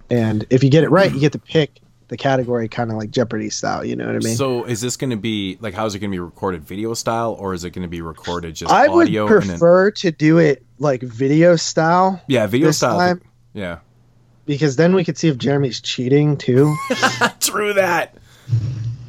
And 0.09 0.46
if 0.50 0.64
you 0.64 0.70
get 0.70 0.85
it 0.85 0.90
right, 0.90 1.12
you 1.12 1.20
get 1.20 1.32
to 1.32 1.38
pick 1.38 1.80
the 2.08 2.16
category, 2.16 2.68
kind 2.68 2.90
of 2.90 2.96
like 2.96 3.10
Jeopardy 3.10 3.50
style. 3.50 3.84
You 3.84 3.96
know 3.96 4.06
what 4.06 4.16
I 4.16 4.18
mean? 4.20 4.36
so 4.36 4.64
is 4.64 4.80
this 4.80 4.96
going 4.96 5.10
to 5.10 5.16
be 5.16 5.58
like 5.60 5.74
how 5.74 5.86
is 5.86 5.94
it 5.94 5.98
going 5.98 6.10
to 6.10 6.14
be 6.14 6.20
recorded 6.20 6.62
video 6.64 6.94
style 6.94 7.36
or 7.38 7.54
is 7.54 7.64
it 7.64 7.70
going 7.70 7.82
to 7.82 7.88
be 7.88 8.00
recorded 8.00 8.54
just 8.54 8.72
I 8.72 8.88
would 8.88 9.08
audio 9.08 9.26
and 9.26 9.42
then 9.42 9.48
prefer 9.48 9.90
to 9.92 10.10
do 10.12 10.38
it 10.38 10.64
like 10.78 11.02
video 11.02 11.56
style 11.56 12.20
yeah 12.28 12.46
video 12.46 12.70
style? 12.70 12.98
Time. 12.98 13.22
yeah, 13.54 13.78
because 14.44 14.76
then 14.76 14.94
we 14.94 15.04
could 15.04 15.18
see 15.18 15.28
if 15.28 15.36
Jeremy's 15.38 15.80
cheating 15.80 16.36
too. 16.36 16.74
true 17.40 17.72
that. 17.74 18.16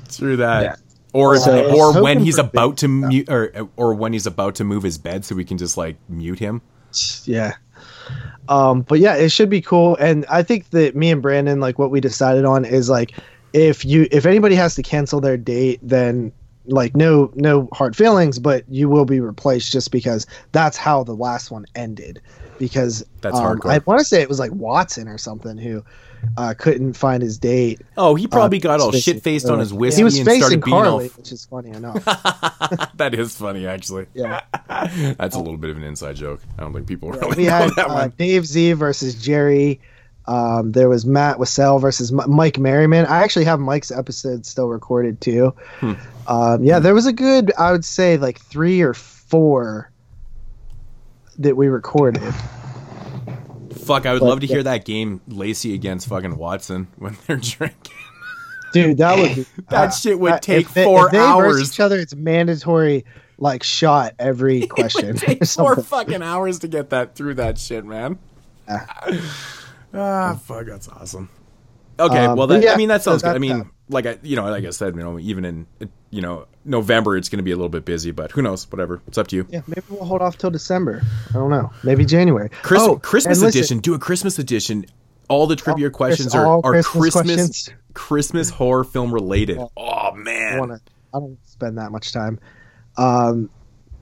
True 0.09 0.37
that. 0.37 0.63
Yeah. 0.63 0.75
Or 1.13 1.37
So, 1.37 1.73
or 1.75 2.01
when 2.01 2.19
he's 2.19 2.37
about 2.37 2.77
to 2.77 2.87
mute 2.87 3.29
or 3.29 3.69
or 3.75 3.93
when 3.93 4.13
he's 4.13 4.27
about 4.27 4.55
to 4.55 4.63
move 4.63 4.83
his 4.83 4.97
bed 4.97 5.25
so 5.25 5.35
we 5.35 5.45
can 5.45 5.57
just 5.57 5.77
like 5.77 5.97
mute 6.09 6.39
him. 6.39 6.61
yeah. 7.25 7.53
Um, 8.49 8.81
but 8.81 8.99
yeah, 8.99 9.15
it 9.15 9.31
should 9.31 9.49
be 9.49 9.61
cool. 9.61 9.95
And 9.97 10.25
I 10.27 10.43
think 10.43 10.69
that 10.69 10.95
me 10.95 11.11
and 11.11 11.21
Brandon, 11.21 11.59
like 11.59 11.77
what 11.77 11.91
we 11.91 11.99
decided 11.99 12.45
on 12.45 12.65
is 12.65 12.89
like 12.89 13.13
if 13.53 13.83
you 13.83 14.07
if 14.11 14.25
anybody 14.25 14.55
has 14.55 14.75
to 14.75 14.83
cancel 14.83 15.19
their 15.19 15.37
date, 15.37 15.79
then 15.81 16.31
like 16.65 16.95
no 16.95 17.31
no 17.35 17.67
hard 17.73 17.95
feelings, 17.95 18.39
but 18.39 18.63
you 18.69 18.89
will 18.89 19.05
be 19.05 19.19
replaced 19.19 19.71
just 19.71 19.91
because 19.91 20.25
that's 20.51 20.77
how 20.77 21.03
the 21.03 21.15
last 21.15 21.51
one 21.51 21.65
ended. 21.75 22.21
because 22.57 23.05
That's 23.21 23.37
um, 23.37 23.43
hardcore. 23.43 23.71
I 23.71 23.79
want 23.85 23.99
to 23.99 24.05
say 24.05 24.21
it 24.21 24.29
was 24.29 24.39
like 24.39 24.51
Watson 24.51 25.07
or 25.07 25.17
something 25.17 25.57
who 25.57 25.83
uh, 26.37 26.53
couldn't 26.57 26.93
find 26.93 27.21
his 27.23 27.37
date. 27.37 27.81
Oh, 27.97 28.15
he 28.15 28.27
probably 28.27 28.59
Uh, 28.59 28.61
got 28.61 28.79
all 28.79 28.91
shit 28.91 29.23
faced 29.23 29.49
on 29.49 29.59
his 29.59 29.73
whiskey 29.73 29.99
He 29.99 30.03
was 30.03 30.17
and 30.17 30.25
facing 30.25 30.41
started 30.41 30.63
being 30.63 30.75
all. 30.77 30.99
Which 30.99 31.31
is 31.31 31.45
funny 31.45 31.69
enough. 31.71 32.03
that 32.95 33.13
is 33.13 33.35
funny, 33.35 33.65
actually. 33.67 34.07
Yeah. 34.13 34.41
That's 35.17 35.35
a 35.35 35.39
little 35.39 35.57
bit 35.57 35.69
of 35.69 35.77
an 35.77 35.83
inside 35.83 36.15
joke. 36.15 36.41
I 36.57 36.61
don't 36.61 36.73
think 36.73 36.87
people 36.87 37.11
really 37.11 37.35
we 37.37 37.43
know 37.45 37.49
had 37.51 37.69
that 37.75 37.89
uh. 37.89 38.07
Dave 38.17 38.45
Z 38.45 38.73
versus 38.73 39.15
Jerry. 39.15 39.79
Um, 40.25 40.73
there 40.73 40.89
was 40.89 41.05
Matt 41.05 41.37
Wassell 41.37 41.79
versus 41.79 42.11
M- 42.11 42.29
Mike 42.29 42.59
Merriman. 42.59 43.05
I 43.05 43.23
actually 43.23 43.45
have 43.45 43.59
Mike's 43.61 43.91
episode 43.91 44.45
still 44.45 44.67
recorded 44.67 45.21
too. 45.21 45.53
Hmm. 45.79 45.93
Um, 46.27 46.63
yeah, 46.65 46.79
there 46.79 46.93
was 46.93 47.05
a 47.05 47.13
good, 47.13 47.53
I 47.57 47.71
would 47.71 47.85
say, 47.85 48.17
like 48.17 48.39
three 48.41 48.81
or 48.81 48.93
four 48.93 49.89
that 51.39 51.55
we 51.55 51.67
recorded. 51.67 52.33
Fuck, 53.87 54.05
I 54.05 54.13
would 54.13 54.19
but- 54.19 54.27
love 54.27 54.39
to 54.41 54.47
hear 54.47 54.63
that 54.63 54.85
game 54.85 55.21
Lacey 55.27 55.73
against 55.73 56.07
fucking 56.07 56.37
Watson 56.37 56.87
when 56.97 57.17
they're 57.27 57.37
drinking. 57.37 57.93
Dude, 58.73 58.97
that 58.97 59.17
would 59.17 59.35
be, 59.35 59.45
That 59.69 59.89
shit 59.91 60.19
would 60.19 60.33
uh, 60.33 60.39
take 60.39 60.69
they, 60.73 60.83
four 60.83 61.09
they 61.09 61.17
hours. 61.17 61.61
each 61.71 61.79
other, 61.79 61.97
it's 61.97 62.13
mandatory 62.13 63.05
like 63.37 63.63
shot 63.63 64.13
every 64.19 64.67
question. 64.67 65.15
It 65.15 65.19
take 65.19 65.45
four 65.45 65.75
fucking 65.77 66.21
hours 66.21 66.59
to 66.59 66.67
get 66.67 66.89
that 66.89 67.15
through 67.15 67.35
that 67.35 67.57
shit, 67.57 67.85
man. 67.85 68.19
Yeah. 68.67 68.85
ah, 69.93 70.39
fuck, 70.43 70.65
that's 70.65 70.89
awesome. 70.89 71.29
Okay, 71.99 72.25
Um, 72.25 72.37
well, 72.37 72.47
that, 72.47 72.61
yeah, 72.63 72.73
I 72.73 72.77
mean, 72.77 72.89
that 72.89 73.03
so 73.03 73.11
sounds 73.11 73.23
good. 73.23 73.35
I 73.35 73.39
mean, 73.39 73.59
that. 73.59 73.67
like 73.89 74.05
I, 74.05 74.17
you 74.21 74.35
know, 74.35 74.49
like 74.49 74.65
I 74.65 74.69
said, 74.69 74.95
you 74.95 75.01
know, 75.01 75.17
even 75.19 75.45
in, 75.45 75.67
you 76.11 76.21
know, 76.21 76.45
November, 76.63 77.17
it's 77.17 77.29
going 77.29 77.37
to 77.39 77.43
be 77.43 77.51
a 77.51 77.55
little 77.55 77.69
bit 77.69 77.85
busy, 77.85 78.11
but 78.11 78.31
who 78.31 78.41
knows? 78.41 78.69
Whatever, 78.71 79.01
it's 79.07 79.17
up 79.17 79.27
to 79.27 79.35
you. 79.35 79.47
Yeah, 79.49 79.61
maybe 79.67 79.81
we'll 79.89 80.05
hold 80.05 80.21
off 80.21 80.37
till 80.37 80.51
December. 80.51 81.01
I 81.29 81.33
don't 81.33 81.49
know. 81.49 81.71
Maybe 81.83 82.05
January. 82.05 82.49
Chris, 82.61 82.81
oh, 82.81 82.97
Christmas 82.97 83.37
and 83.39 83.45
listen, 83.45 83.59
edition. 83.59 83.79
Do 83.79 83.93
a 83.93 83.99
Christmas 83.99 84.37
edition. 84.39 84.85
All 85.29 85.47
the 85.47 85.55
trivia 85.55 85.87
All- 85.87 85.91
questions 85.91 86.33
are, 86.35 86.45
are 86.45 86.61
Christmas 86.61 86.91
Christmas 87.13 87.35
questions. 87.35 87.69
Christmas 87.93 88.49
horror 88.49 88.83
film 88.83 89.13
related. 89.13 89.57
Oh 89.57 90.11
I 90.11 90.15
man, 90.15 90.59
want 90.59 90.71
to. 90.71 90.79
I 91.13 91.19
don't 91.19 91.37
spend 91.45 91.77
that 91.77 91.91
much 91.91 92.13
time. 92.13 92.39
Um, 92.97 93.49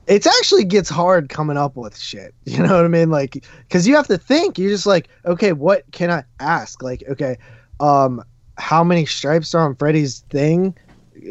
it 0.06 0.24
actually 0.26 0.64
gets 0.64 0.88
hard 0.88 1.28
coming 1.28 1.56
up 1.56 1.76
with 1.76 1.98
shit. 1.98 2.34
You 2.44 2.58
know 2.62 2.76
what 2.76 2.84
I 2.84 2.88
mean? 2.88 3.10
Like, 3.10 3.44
because 3.66 3.88
you 3.88 3.96
have 3.96 4.06
to 4.06 4.18
think. 4.18 4.58
You're 4.58 4.70
just 4.70 4.86
like, 4.86 5.08
okay, 5.24 5.52
what 5.52 5.84
can 5.90 6.10
I 6.10 6.22
ask? 6.38 6.80
Like, 6.82 7.02
okay, 7.08 7.38
um, 7.80 8.22
how 8.58 8.82
many 8.82 9.06
stripes 9.06 9.54
are 9.54 9.64
on 9.64 9.74
Freddy's 9.76 10.20
thing? 10.30 10.74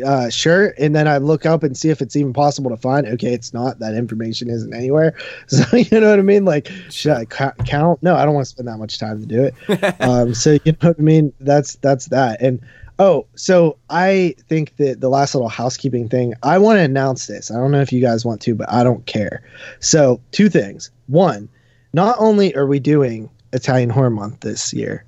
Uh, 0.06 0.30
shirt, 0.30 0.76
and 0.78 0.94
then 0.94 1.08
I 1.08 1.20
look 1.20 1.46
up 1.46 1.64
and 1.64 1.78
see 1.78 1.90
if 1.90 2.02
it's 2.02 2.16
even 2.16 2.34
possible 2.34 2.70
to 2.70 2.76
find. 2.76 3.08
Okay, 3.08 3.34
it's 3.34 3.54
not. 3.54 3.80
That 3.80 3.94
information 3.94 4.50
isn't 4.50 4.74
anywhere. 4.74 5.16
So 5.48 5.78
you 5.78 6.02
know 6.02 6.10
what 6.10 6.20
I 6.20 6.24
mean? 6.24 6.44
Like, 6.44 6.70
should 6.90 7.14
I 7.14 7.26
ca- 7.26 7.54
count? 7.66 8.04
No, 8.04 8.16
I 8.16 8.26
don't 8.26 8.34
want 8.34 8.46
to 8.46 8.50
spend 8.50 8.68
that 8.68 8.78
much 8.78 8.98
time 8.98 9.22
to 9.22 9.26
do 9.26 9.44
it. 9.44 10.02
um, 10.02 10.34
so 10.34 10.58
you 10.66 10.74
know 10.82 10.90
what 10.90 11.00
I 11.00 11.02
mean? 11.02 11.32
That's 11.40 11.76
that's 11.76 12.08
that. 12.08 12.42
And 12.42 12.60
oh, 13.00 13.28
so 13.36 13.78
I 13.90 14.36
think 14.50 14.76
that 14.78 15.02
the 15.02 15.10
last 15.10 15.36
little 15.36 15.50
housekeeping 15.50 16.10
thing, 16.10 16.34
I 16.44 16.58
want 16.58 16.78
to 16.78 16.84
announce 16.84 17.28
this. 17.28 17.52
I 17.52 17.56
don't 17.56 17.72
know 17.72 17.82
if 17.82 17.94
you 17.94 18.02
guys 18.02 18.26
want 18.26 18.42
to, 18.42 18.56
but 18.56 18.70
I 18.70 18.84
don't 18.84 19.06
care. 19.06 19.44
So 19.80 20.20
two 20.32 20.50
things. 20.50 20.90
One, 21.08 21.48
not 21.94 22.16
only 22.20 22.56
are 22.56 22.66
we 22.66 22.80
doing 22.80 23.30
Italian 23.54 23.90
Horror 23.90 24.10
Month 24.10 24.42
this 24.42 24.74
year, 24.74 25.06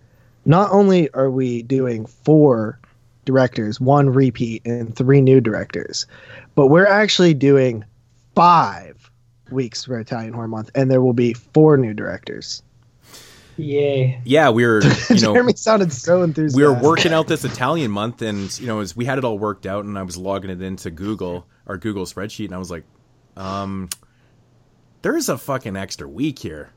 not 0.47 0.71
only 0.71 1.09
are 1.11 1.29
we 1.29 1.61
doing 1.61 2.05
four 2.05 2.79
directors, 3.25 3.79
one 3.81 4.09
repeat, 4.09 4.65
and 4.65 4.95
three 4.95 5.21
new 5.21 5.41
directors, 5.41 6.07
but 6.55 6.67
we're 6.67 6.87
actually 6.87 7.33
doing 7.33 7.83
five 8.33 9.11
weeks 9.51 9.83
for 9.83 9.99
Italian 9.99 10.33
Horror 10.33 10.47
Month, 10.47 10.71
and 10.73 10.89
there 10.89 11.01
will 11.01 11.13
be 11.13 11.33
four 11.33 11.77
new 11.77 11.93
directors. 11.93 12.63
Yay. 13.57 14.21
yeah, 14.23 14.49
we 14.49 14.65
were, 14.65 14.83
you 15.09 15.19
know, 15.19 15.33
Jeremy 15.33 15.53
sounded 15.55 15.91
so 15.91 16.21
enthusiastic. 16.23 16.57
we 16.57 16.63
were 16.63 16.79
working 16.79 17.11
out 17.11 17.27
this 17.27 17.43
Italian 17.43 17.91
month, 17.91 18.21
and 18.21 18.57
you 18.59 18.67
know, 18.67 18.79
as 18.79 18.95
we 18.95 19.03
had 19.03 19.17
it 19.17 19.25
all 19.25 19.37
worked 19.37 19.65
out, 19.65 19.83
and 19.83 19.97
I 19.97 20.03
was 20.03 20.15
logging 20.15 20.49
it 20.49 20.61
into 20.61 20.91
Google, 20.91 21.45
our 21.65 21.77
Google 21.77 22.05
spreadsheet, 22.05 22.45
and 22.45 22.55
I 22.55 22.57
was 22.57 22.71
like, 22.71 22.85
um, 23.35 23.89
there's 25.01 25.27
a 25.27 25.37
fucking 25.37 25.75
extra 25.75 26.07
week 26.07 26.39
here. 26.39 26.71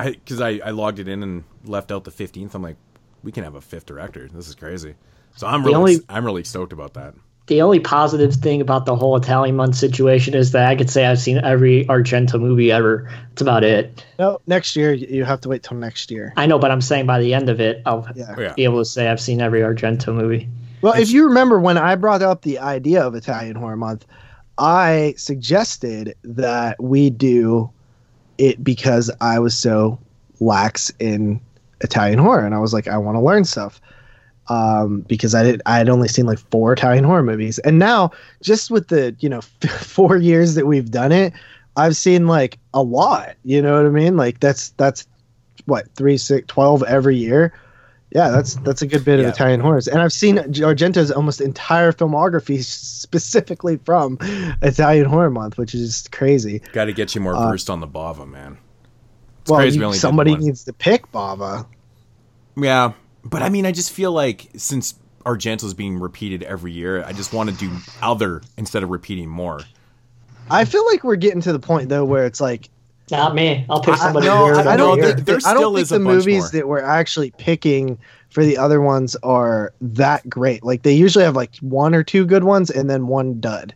I 0.00 0.10
because 0.12 0.40
I, 0.40 0.60
I 0.64 0.70
logged 0.70 0.98
it 0.98 1.08
in 1.08 1.22
and 1.22 1.44
left 1.64 1.90
out 1.92 2.04
the 2.04 2.10
fifteenth. 2.10 2.54
I'm 2.54 2.62
like, 2.62 2.76
we 3.22 3.32
can 3.32 3.44
have 3.44 3.54
a 3.54 3.60
fifth 3.60 3.86
director. 3.86 4.28
This 4.32 4.48
is 4.48 4.54
crazy. 4.54 4.94
So 5.36 5.46
I'm 5.46 5.62
The 5.62 5.68
really 5.68 5.76
only- 5.78 5.98
I'm 6.08 6.24
really 6.24 6.44
stoked 6.44 6.72
about 6.72 6.94
that. 6.94 7.14
The 7.46 7.62
only 7.62 7.80
positive 7.80 8.34
thing 8.34 8.60
about 8.60 8.86
the 8.86 8.94
whole 8.94 9.16
Italian 9.16 9.56
month 9.56 9.74
situation 9.74 10.34
is 10.34 10.52
that 10.52 10.68
I 10.68 10.76
could 10.76 10.88
say 10.88 11.06
I've 11.06 11.18
seen 11.18 11.38
every 11.38 11.84
Argento 11.86 12.38
movie 12.40 12.70
ever. 12.70 13.10
That's 13.30 13.42
about 13.42 13.64
it. 13.64 14.04
No, 14.20 14.38
next 14.46 14.76
year 14.76 14.92
you 14.92 15.24
have 15.24 15.40
to 15.40 15.48
wait 15.48 15.64
till 15.64 15.76
next 15.76 16.12
year. 16.12 16.32
I 16.36 16.46
know, 16.46 16.60
but 16.60 16.70
I'm 16.70 16.80
saying 16.80 17.06
by 17.06 17.18
the 17.18 17.34
end 17.34 17.48
of 17.48 17.58
it, 17.60 17.82
I'll 17.86 18.06
Yeah. 18.14 18.34
Oh, 18.38 18.54
be 18.54 18.62
able 18.62 18.78
to 18.78 18.84
say 18.84 19.08
I've 19.08 19.20
seen 19.20 19.40
every 19.40 19.62
Argento 19.62 20.14
movie. 20.14 20.48
Well, 20.80 20.92
if 20.92 21.10
you 21.10 21.24
remember 21.26 21.58
when 21.58 21.76
I 21.76 21.96
brought 21.96 22.22
up 22.22 22.42
the 22.42 22.60
idea 22.60 23.02
of 23.04 23.16
Italian 23.16 23.56
Horror 23.56 23.76
Month, 23.76 24.06
I 24.56 25.14
suggested 25.16 26.14
that 26.22 26.80
we 26.80 27.10
do 27.10 27.70
it 28.40 28.64
because 28.64 29.10
I 29.20 29.38
was 29.38 29.54
so 29.54 29.98
lax 30.40 30.90
in 30.98 31.40
Italian 31.82 32.18
horror, 32.18 32.44
and 32.44 32.54
I 32.54 32.58
was 32.58 32.72
like, 32.72 32.88
I 32.88 32.96
want 32.96 33.16
to 33.16 33.20
learn 33.20 33.44
stuff. 33.44 33.80
Um, 34.48 35.02
because 35.02 35.32
I 35.34 35.44
did, 35.44 35.62
I 35.66 35.78
had 35.78 35.88
only 35.88 36.08
seen 36.08 36.26
like 36.26 36.40
four 36.50 36.72
Italian 36.72 37.04
horror 37.04 37.22
movies, 37.22 37.60
and 37.60 37.78
now 37.78 38.10
just 38.42 38.70
with 38.70 38.88
the 38.88 39.14
you 39.20 39.28
know 39.28 39.40
four 39.80 40.16
years 40.16 40.54
that 40.56 40.66
we've 40.66 40.90
done 40.90 41.12
it, 41.12 41.32
I've 41.76 41.96
seen 41.96 42.26
like 42.26 42.58
a 42.74 42.82
lot. 42.82 43.36
You 43.44 43.62
know 43.62 43.76
what 43.76 43.86
I 43.86 43.90
mean? 43.90 44.16
Like 44.16 44.40
that's 44.40 44.70
that's 44.70 45.06
what 45.66 45.94
three, 45.94 46.16
six, 46.16 46.46
twelve 46.48 46.82
every 46.84 47.16
year. 47.16 47.52
Yeah, 48.12 48.30
that's 48.30 48.54
that's 48.56 48.82
a 48.82 48.86
good 48.86 49.04
bit 49.04 49.20
Yeah. 49.20 49.26
of 49.26 49.34
Italian 49.34 49.60
horrors, 49.60 49.86
and 49.86 50.00
I've 50.02 50.12
seen 50.12 50.36
Argento's 50.38 51.12
almost 51.12 51.40
entire 51.40 51.92
filmography 51.92 52.62
specifically 52.64 53.76
from 53.84 54.18
Italian 54.62 55.06
Horror 55.06 55.30
Month, 55.30 55.58
which 55.58 55.74
is 55.74 56.08
crazy. 56.10 56.60
Got 56.72 56.86
to 56.86 56.92
get 56.92 57.14
you 57.14 57.20
more 57.20 57.34
Uh, 57.36 57.50
versed 57.50 57.70
on 57.70 57.78
the 57.80 57.86
Bava, 57.86 58.28
man. 58.28 58.58
It's 59.42 59.50
well, 59.50 59.60
crazy 59.60 59.78
you- 59.78 59.88
we 59.88 59.96
somebody 59.96 60.34
needs 60.36 60.64
to 60.64 60.72
pick 60.72 61.10
Bava. 61.12 61.66
Yeah, 62.56 62.92
but 63.24 63.42
I 63.42 63.48
mean, 63.48 63.64
I 63.64 63.70
just 63.72 63.92
feel 63.92 64.10
like 64.12 64.48
since 64.56 64.94
Argento's 65.24 65.74
being 65.74 65.98
repeated 66.00 66.42
every 66.42 66.72
year, 66.72 67.04
I 67.04 67.12
just 67.12 67.32
want 67.32 67.48
to 67.50 67.54
do 67.56 67.70
other 68.02 68.42
instead 68.56 68.82
of 68.82 68.90
repeating 68.90 69.28
more. 69.28 69.60
I 70.50 70.64
feel 70.64 70.84
like 70.86 71.04
we're 71.04 71.14
getting 71.16 71.40
to 71.42 71.52
the 71.52 71.60
point 71.60 71.88
though 71.90 72.04
where 72.04 72.26
it's 72.26 72.40
like 72.40 72.68
Not 73.10 73.34
me. 73.34 73.64
I'll 73.68 73.80
pick 73.80 73.94
I, 73.94 73.98
somebody 73.98 74.26
no, 74.26 74.44
weird. 74.44 74.58
I, 74.58 74.74
I 74.74 74.76
don't 74.76 74.98
here. 74.98 75.14
think 75.14 75.26
there 75.26 75.38
I 75.44 75.54
don't 75.54 75.74
think 75.74 75.82
is 75.82 75.88
the 75.90 75.98
bunch 75.98 76.06
movies 76.06 76.42
more. 76.42 76.50
that 76.50 76.68
we're 76.68 76.82
actually 76.82 77.32
picking 77.32 77.98
for 78.30 78.44
the 78.44 78.56
other 78.56 78.80
ones 78.80 79.16
are 79.22 79.72
that 79.80 80.28
great. 80.28 80.62
Like 80.62 80.82
they 80.82 80.92
usually 80.92 81.24
have 81.24 81.36
like 81.36 81.56
one 81.58 81.94
or 81.94 82.02
two 82.02 82.24
good 82.24 82.44
ones 82.44 82.70
and 82.70 82.88
then 82.88 83.06
one 83.06 83.40
dud. 83.40 83.74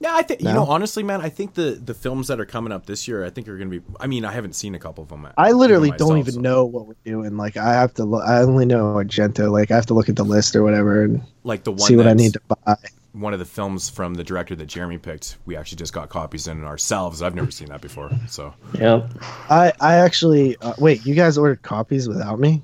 Yeah, 0.00 0.14
I 0.14 0.22
think 0.22 0.42
you 0.42 0.46
know 0.46 0.64
honestly, 0.64 1.02
man. 1.02 1.20
I 1.20 1.28
think 1.28 1.54
the 1.54 1.72
the 1.72 1.94
films 1.94 2.28
that 2.28 2.38
are 2.38 2.46
coming 2.46 2.72
up 2.72 2.86
this 2.86 3.08
year, 3.08 3.24
I 3.24 3.30
think 3.30 3.48
are 3.48 3.58
going 3.58 3.68
to 3.68 3.80
be. 3.80 3.86
I 3.98 4.06
mean, 4.06 4.24
I 4.24 4.30
haven't 4.30 4.54
seen 4.54 4.76
a 4.76 4.78
couple 4.78 5.02
of 5.02 5.08
them. 5.08 5.26
I 5.36 5.50
literally 5.50 5.90
don't 5.90 6.18
even 6.18 6.34
so- 6.34 6.40
know 6.40 6.64
what 6.64 6.86
we're 6.86 6.94
doing. 7.04 7.36
Like 7.36 7.56
I 7.56 7.72
have 7.72 7.94
to 7.94 8.04
look. 8.04 8.22
I 8.24 8.42
only 8.42 8.64
know 8.64 8.94
Argento. 8.94 9.50
Like 9.50 9.72
I 9.72 9.74
have 9.74 9.86
to 9.86 9.94
look 9.94 10.08
at 10.08 10.14
the 10.14 10.24
list 10.24 10.54
or 10.54 10.62
whatever 10.62 11.02
and 11.02 11.20
like 11.42 11.64
the 11.64 11.72
one 11.72 11.80
see 11.80 11.96
what 11.96 12.06
I 12.06 12.14
need 12.14 12.34
to 12.34 12.40
buy. 12.64 12.76
One 13.18 13.32
of 13.32 13.38
the 13.38 13.44
films 13.44 13.88
from 13.88 14.14
the 14.14 14.24
director 14.24 14.54
that 14.56 14.66
Jeremy 14.66 14.98
picked. 14.98 15.36
We 15.46 15.56
actually 15.56 15.76
just 15.76 15.92
got 15.92 16.08
copies 16.08 16.46
in 16.48 16.64
ourselves. 16.64 17.22
I've 17.22 17.34
never 17.34 17.50
seen 17.50 17.68
that 17.68 17.80
before. 17.80 18.10
So 18.28 18.54
Yep. 18.74 19.10
I 19.50 19.72
I 19.80 19.94
actually 19.96 20.56
uh, 20.58 20.74
wait. 20.78 21.04
You 21.06 21.14
guys 21.14 21.36
ordered 21.38 21.62
copies 21.62 22.08
without 22.08 22.38
me? 22.38 22.62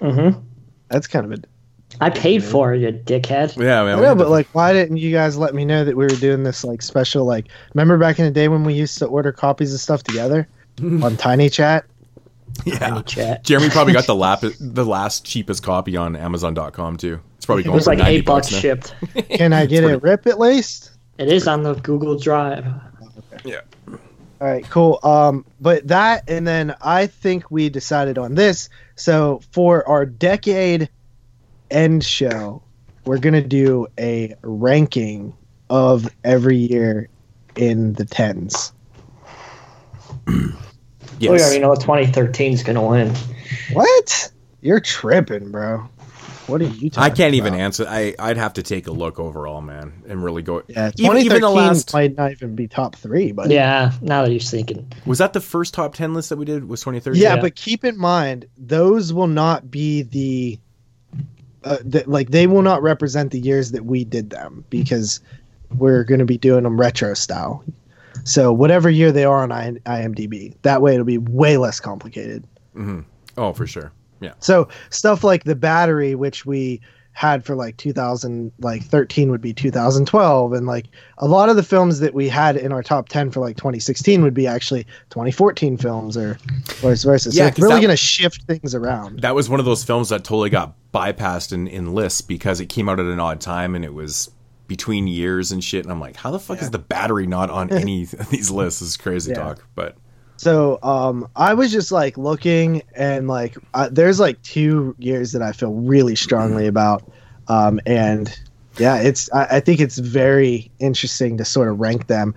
Mm-hmm. 0.00 0.38
That's 0.88 1.06
kind 1.06 1.26
of 1.32 1.38
a. 1.38 1.42
I 2.00 2.08
paid 2.08 2.42
for 2.42 2.72
it, 2.72 2.80
you 2.80 2.90
dickhead. 2.90 3.54
yeah, 3.56 3.84
man. 3.84 3.94
I 3.94 3.96
we 3.96 4.02
know, 4.02 4.14
but 4.14 4.24
to- 4.24 4.30
like, 4.30 4.48
why 4.52 4.72
didn't 4.72 4.96
you 4.96 5.12
guys 5.12 5.36
let 5.36 5.54
me 5.54 5.64
know 5.64 5.84
that 5.84 5.94
we 5.96 6.04
were 6.04 6.08
doing 6.10 6.42
this 6.42 6.64
like 6.64 6.80
special? 6.82 7.24
Like, 7.26 7.48
remember 7.74 7.98
back 7.98 8.18
in 8.18 8.24
the 8.24 8.30
day 8.30 8.48
when 8.48 8.64
we 8.64 8.72
used 8.74 8.98
to 8.98 9.06
order 9.06 9.30
copies 9.30 9.74
of 9.74 9.80
stuff 9.80 10.02
together 10.02 10.48
on 10.82 11.16
Tiny 11.18 11.50
Chat? 11.50 11.84
yeah. 12.64 13.00
Chat. 13.02 13.44
Jeremy 13.44 13.68
probably 13.70 13.92
got 13.92 14.06
the 14.06 14.14
lap 14.16 14.42
the 14.60 14.84
last 14.86 15.24
cheapest 15.24 15.62
copy 15.62 15.96
on 15.96 16.16
Amazon.com 16.16 16.96
too. 16.96 17.20
It's 17.42 17.46
probably 17.46 17.62
It 17.62 17.64
going 17.64 17.74
was 17.74 17.88
like 17.88 17.98
eight 17.98 18.24
bucks 18.24 18.52
now. 18.52 18.58
shipped. 18.60 18.94
Can 19.30 19.52
I 19.52 19.66
get 19.66 19.82
it 19.82 20.00
rip 20.00 20.28
at 20.28 20.38
least? 20.38 20.92
It 21.18 21.26
is 21.26 21.48
on 21.48 21.64
the 21.64 21.74
Google 21.74 22.16
Drive. 22.16 22.64
Yeah. 23.44 23.62
All 23.88 23.98
right, 24.48 24.64
cool. 24.70 25.00
Um, 25.02 25.44
but 25.60 25.88
that, 25.88 26.22
and 26.30 26.46
then 26.46 26.76
I 26.82 27.08
think 27.08 27.50
we 27.50 27.68
decided 27.68 28.16
on 28.16 28.36
this. 28.36 28.68
So 28.94 29.40
for 29.50 29.84
our 29.88 30.06
decade 30.06 30.88
end 31.72 32.04
show, 32.04 32.62
we're 33.06 33.18
gonna 33.18 33.42
do 33.42 33.88
a 33.98 34.36
ranking 34.42 35.34
of 35.68 36.08
every 36.22 36.58
year 36.58 37.08
in 37.56 37.94
the 37.94 38.04
tens. 38.04 38.72
We 41.20 41.28
already 41.28 41.58
know 41.60 41.74
2013 41.76 42.52
is 42.52 42.62
going 42.64 42.74
to 42.74 42.82
win. 42.82 43.14
What? 43.74 44.32
You're 44.60 44.80
tripping, 44.80 45.52
bro. 45.52 45.88
What 46.46 46.60
are 46.60 46.64
you? 46.64 46.90
I 46.96 47.10
can't 47.10 47.34
even 47.34 47.54
answer. 47.54 47.86
I 47.88 48.14
I'd 48.18 48.36
have 48.36 48.54
to 48.54 48.62
take 48.62 48.86
a 48.88 48.90
look 48.90 49.20
overall, 49.20 49.60
man, 49.60 50.02
and 50.08 50.22
really 50.24 50.42
go. 50.42 50.62
Yeah, 50.68 50.90
even, 50.98 51.16
2013 51.16 51.24
even 51.26 51.40
the 51.40 51.50
last 51.50 51.92
might 51.92 52.16
not 52.16 52.32
even 52.32 52.54
be 52.56 52.66
top 52.68 52.96
three, 52.96 53.32
but 53.32 53.48
Yeah, 53.50 53.92
now 54.00 54.22
that 54.22 54.30
you're 54.30 54.40
thinking. 54.40 54.90
was 55.06 55.18
that 55.18 55.32
the 55.34 55.40
first 55.40 55.72
top 55.74 55.94
ten 55.94 56.14
list 56.14 56.30
that 56.30 56.36
we 56.38 56.44
did 56.44 56.68
was 56.68 56.80
2013. 56.80 57.22
yeah, 57.22 57.34
Yeah. 57.36 57.40
but 57.40 57.54
keep 57.54 57.84
in 57.84 57.96
mind 57.96 58.46
those 58.58 59.12
will 59.12 59.28
not 59.28 59.70
be 59.70 60.02
the, 60.02 60.58
uh, 61.64 61.78
the 61.84 62.02
like 62.06 62.30
they 62.30 62.46
will 62.46 62.62
not 62.62 62.82
represent 62.82 63.30
the 63.30 63.38
years 63.40 63.70
that 63.72 63.84
we 63.84 64.04
did 64.04 64.30
them 64.30 64.64
because 64.68 65.20
we're 65.76 66.02
going 66.04 66.18
to 66.20 66.26
be 66.26 66.38
doing 66.38 66.64
them 66.64 66.78
retro 66.78 67.14
style. 67.14 67.64
So 68.24 68.52
whatever 68.52 68.90
year 68.90 69.10
they 69.12 69.24
are 69.24 69.42
on 69.42 69.50
IMDb, 69.50 70.54
that 70.62 70.82
way 70.82 70.94
it'll 70.94 71.04
be 71.06 71.18
way 71.18 71.56
less 71.56 71.80
complicated. 71.80 72.44
Mm-hmm. 72.76 73.00
Oh, 73.38 73.52
for 73.52 73.66
sure. 73.66 73.92
Yeah. 74.22 74.32
So 74.40 74.68
stuff 74.90 75.24
like 75.24 75.44
the 75.44 75.56
battery, 75.56 76.14
which 76.14 76.46
we 76.46 76.80
had 77.14 77.44
for 77.44 77.54
like 77.54 77.76
2000, 77.76 78.50
like 78.60 78.82
13 78.84 79.30
would 79.30 79.42
be 79.42 79.52
2012, 79.52 80.52
and 80.54 80.66
like 80.66 80.86
a 81.18 81.28
lot 81.28 81.50
of 81.50 81.56
the 81.56 81.62
films 81.62 82.00
that 82.00 82.14
we 82.14 82.26
had 82.26 82.56
in 82.56 82.72
our 82.72 82.82
top 82.82 83.10
10 83.10 83.30
for 83.30 83.40
like 83.40 83.56
2016 83.58 84.22
would 84.22 84.32
be 84.32 84.46
actually 84.46 84.84
2014 85.10 85.76
films 85.76 86.16
or 86.16 86.38
vice 86.80 87.04
versa. 87.04 87.30
So 87.30 87.36
Yeah, 87.36 87.48
it's 87.48 87.56
'cause 87.56 87.64
really 87.64 87.80
going 87.82 87.90
to 87.90 87.96
shift 87.98 88.44
things 88.44 88.74
around. 88.74 89.20
That 89.20 89.34
was 89.34 89.50
one 89.50 89.60
of 89.60 89.66
those 89.66 89.84
films 89.84 90.08
that 90.08 90.24
totally 90.24 90.48
got 90.48 90.74
bypassed 90.94 91.52
in, 91.52 91.66
in 91.66 91.92
lists 91.94 92.22
because 92.22 92.60
it 92.60 92.70
came 92.70 92.88
out 92.88 92.98
at 92.98 93.04
an 93.04 93.20
odd 93.20 93.42
time 93.42 93.74
and 93.74 93.84
it 93.84 93.92
was 93.92 94.30
between 94.66 95.06
years 95.06 95.52
and 95.52 95.62
shit. 95.62 95.84
And 95.84 95.92
I'm 95.92 96.00
like, 96.00 96.16
how 96.16 96.30
the 96.30 96.38
fuck 96.38 96.62
is 96.62 96.70
the 96.70 96.78
battery 96.78 97.26
not 97.26 97.50
on 97.50 97.70
any 97.74 98.04
of 98.04 98.30
these 98.30 98.50
lists? 98.50 98.80
This 98.80 98.88
is 98.90 98.96
crazy 98.96 99.32
Yeah. 99.32 99.38
talk. 99.38 99.64
But 99.74 99.96
So 100.42 100.80
um, 100.82 101.28
I 101.36 101.54
was 101.54 101.70
just 101.70 101.92
like 101.92 102.18
looking, 102.18 102.82
and 102.96 103.28
like 103.28 103.56
uh, 103.74 103.88
there's 103.92 104.18
like 104.18 104.42
two 104.42 104.96
years 104.98 105.30
that 105.30 105.40
I 105.40 105.52
feel 105.52 105.72
really 105.72 106.16
strongly 106.16 106.66
about, 106.66 107.08
um, 107.46 107.78
and 107.86 108.28
yeah, 108.76 108.96
it's 108.96 109.32
I, 109.32 109.44
I 109.44 109.60
think 109.60 109.78
it's 109.78 109.98
very 109.98 110.68
interesting 110.80 111.36
to 111.38 111.44
sort 111.44 111.68
of 111.68 111.78
rank 111.78 112.08
them. 112.08 112.34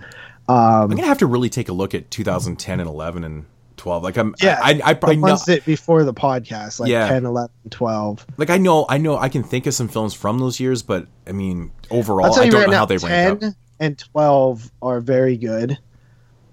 Um, 0.48 0.56
I'm 0.56 0.90
gonna 0.90 1.08
have 1.08 1.18
to 1.18 1.26
really 1.26 1.48
take 1.48 1.68
a 1.68 1.72
look 1.72 1.96
at 1.96 2.08
2010 2.12 2.78
and 2.78 2.88
11 2.88 3.24
and 3.24 3.44
12. 3.76 4.04
Like 4.04 4.16
I'm, 4.16 4.36
yeah, 4.40 4.60
I, 4.62 4.80
I, 4.84 4.92
I, 4.92 4.98
I 5.02 5.14
know, 5.16 5.36
that 5.48 5.64
before 5.64 6.04
the 6.04 6.14
podcast, 6.14 6.78
like 6.78 6.88
Yeah. 6.90 7.08
10, 7.08 7.26
11, 7.26 7.50
12. 7.70 8.24
like 8.36 8.50
I 8.50 8.58
know, 8.58 8.86
I 8.88 8.98
know, 8.98 9.18
I 9.18 9.28
can 9.28 9.42
think 9.42 9.66
of 9.66 9.74
some 9.74 9.88
films 9.88 10.14
from 10.14 10.38
those 10.38 10.60
years, 10.60 10.84
but 10.84 11.08
I 11.26 11.32
mean, 11.32 11.72
overall, 11.90 12.26
I 12.26 12.48
don't 12.48 12.60
right 12.60 12.66
know 12.66 12.70
now, 12.70 12.78
how 12.78 12.86
they 12.86 12.98
rank 12.98 13.40
10 13.40 13.48
up. 13.50 13.54
and 13.80 13.98
12 13.98 14.70
are 14.80 15.00
very 15.00 15.36
good. 15.36 15.76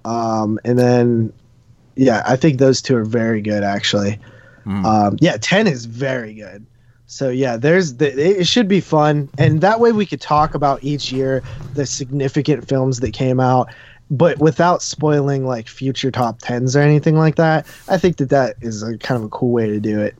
Um, 0.04 0.60
and 0.66 0.80
then, 0.80 1.32
yeah, 1.96 2.24
I 2.26 2.36
think 2.36 2.60
those 2.60 2.82
two 2.82 2.96
are 2.96 3.06
very 3.06 3.42
good, 3.42 3.64
actually. 3.64 4.20
Hmm. 4.64 4.86
Um, 4.86 5.18
yeah, 5.20 5.38
10 5.40 5.68
is 5.68 5.86
very 5.86 6.34
good. 6.34 6.66
So, 7.06 7.30
yeah, 7.30 7.58
there's 7.58 7.96
the, 7.96 8.40
it 8.40 8.48
should 8.48 8.68
be 8.68 8.80
fun. 8.82 9.30
And 9.38 9.62
that 9.62 9.80
way 9.80 9.92
we 9.92 10.06
could 10.06 10.22
talk 10.22 10.56
about 10.56 10.84
each 10.84 11.12
year 11.12 11.44
the 11.76 11.86
significant 11.86 12.68
films 12.68 13.02
that 13.02 13.12
came 13.12 13.40
out, 13.40 13.70
but 14.10 14.40
without 14.40 14.82
spoiling 14.82 15.46
like 15.46 15.68
future 15.68 16.12
top 16.12 16.42
10s 16.42 16.76
or 16.76 16.80
anything 16.80 17.18
like 17.18 17.36
that. 17.36 17.68
I 17.88 17.98
think 17.98 18.18
that 18.18 18.30
that 18.30 18.56
is 18.62 18.82
a 18.82 18.98
kind 18.98 19.18
of 19.20 19.26
a 19.26 19.30
cool 19.30 19.52
way 19.52 19.68
to 19.68 19.80
do 19.80 20.00
it. 20.00 20.16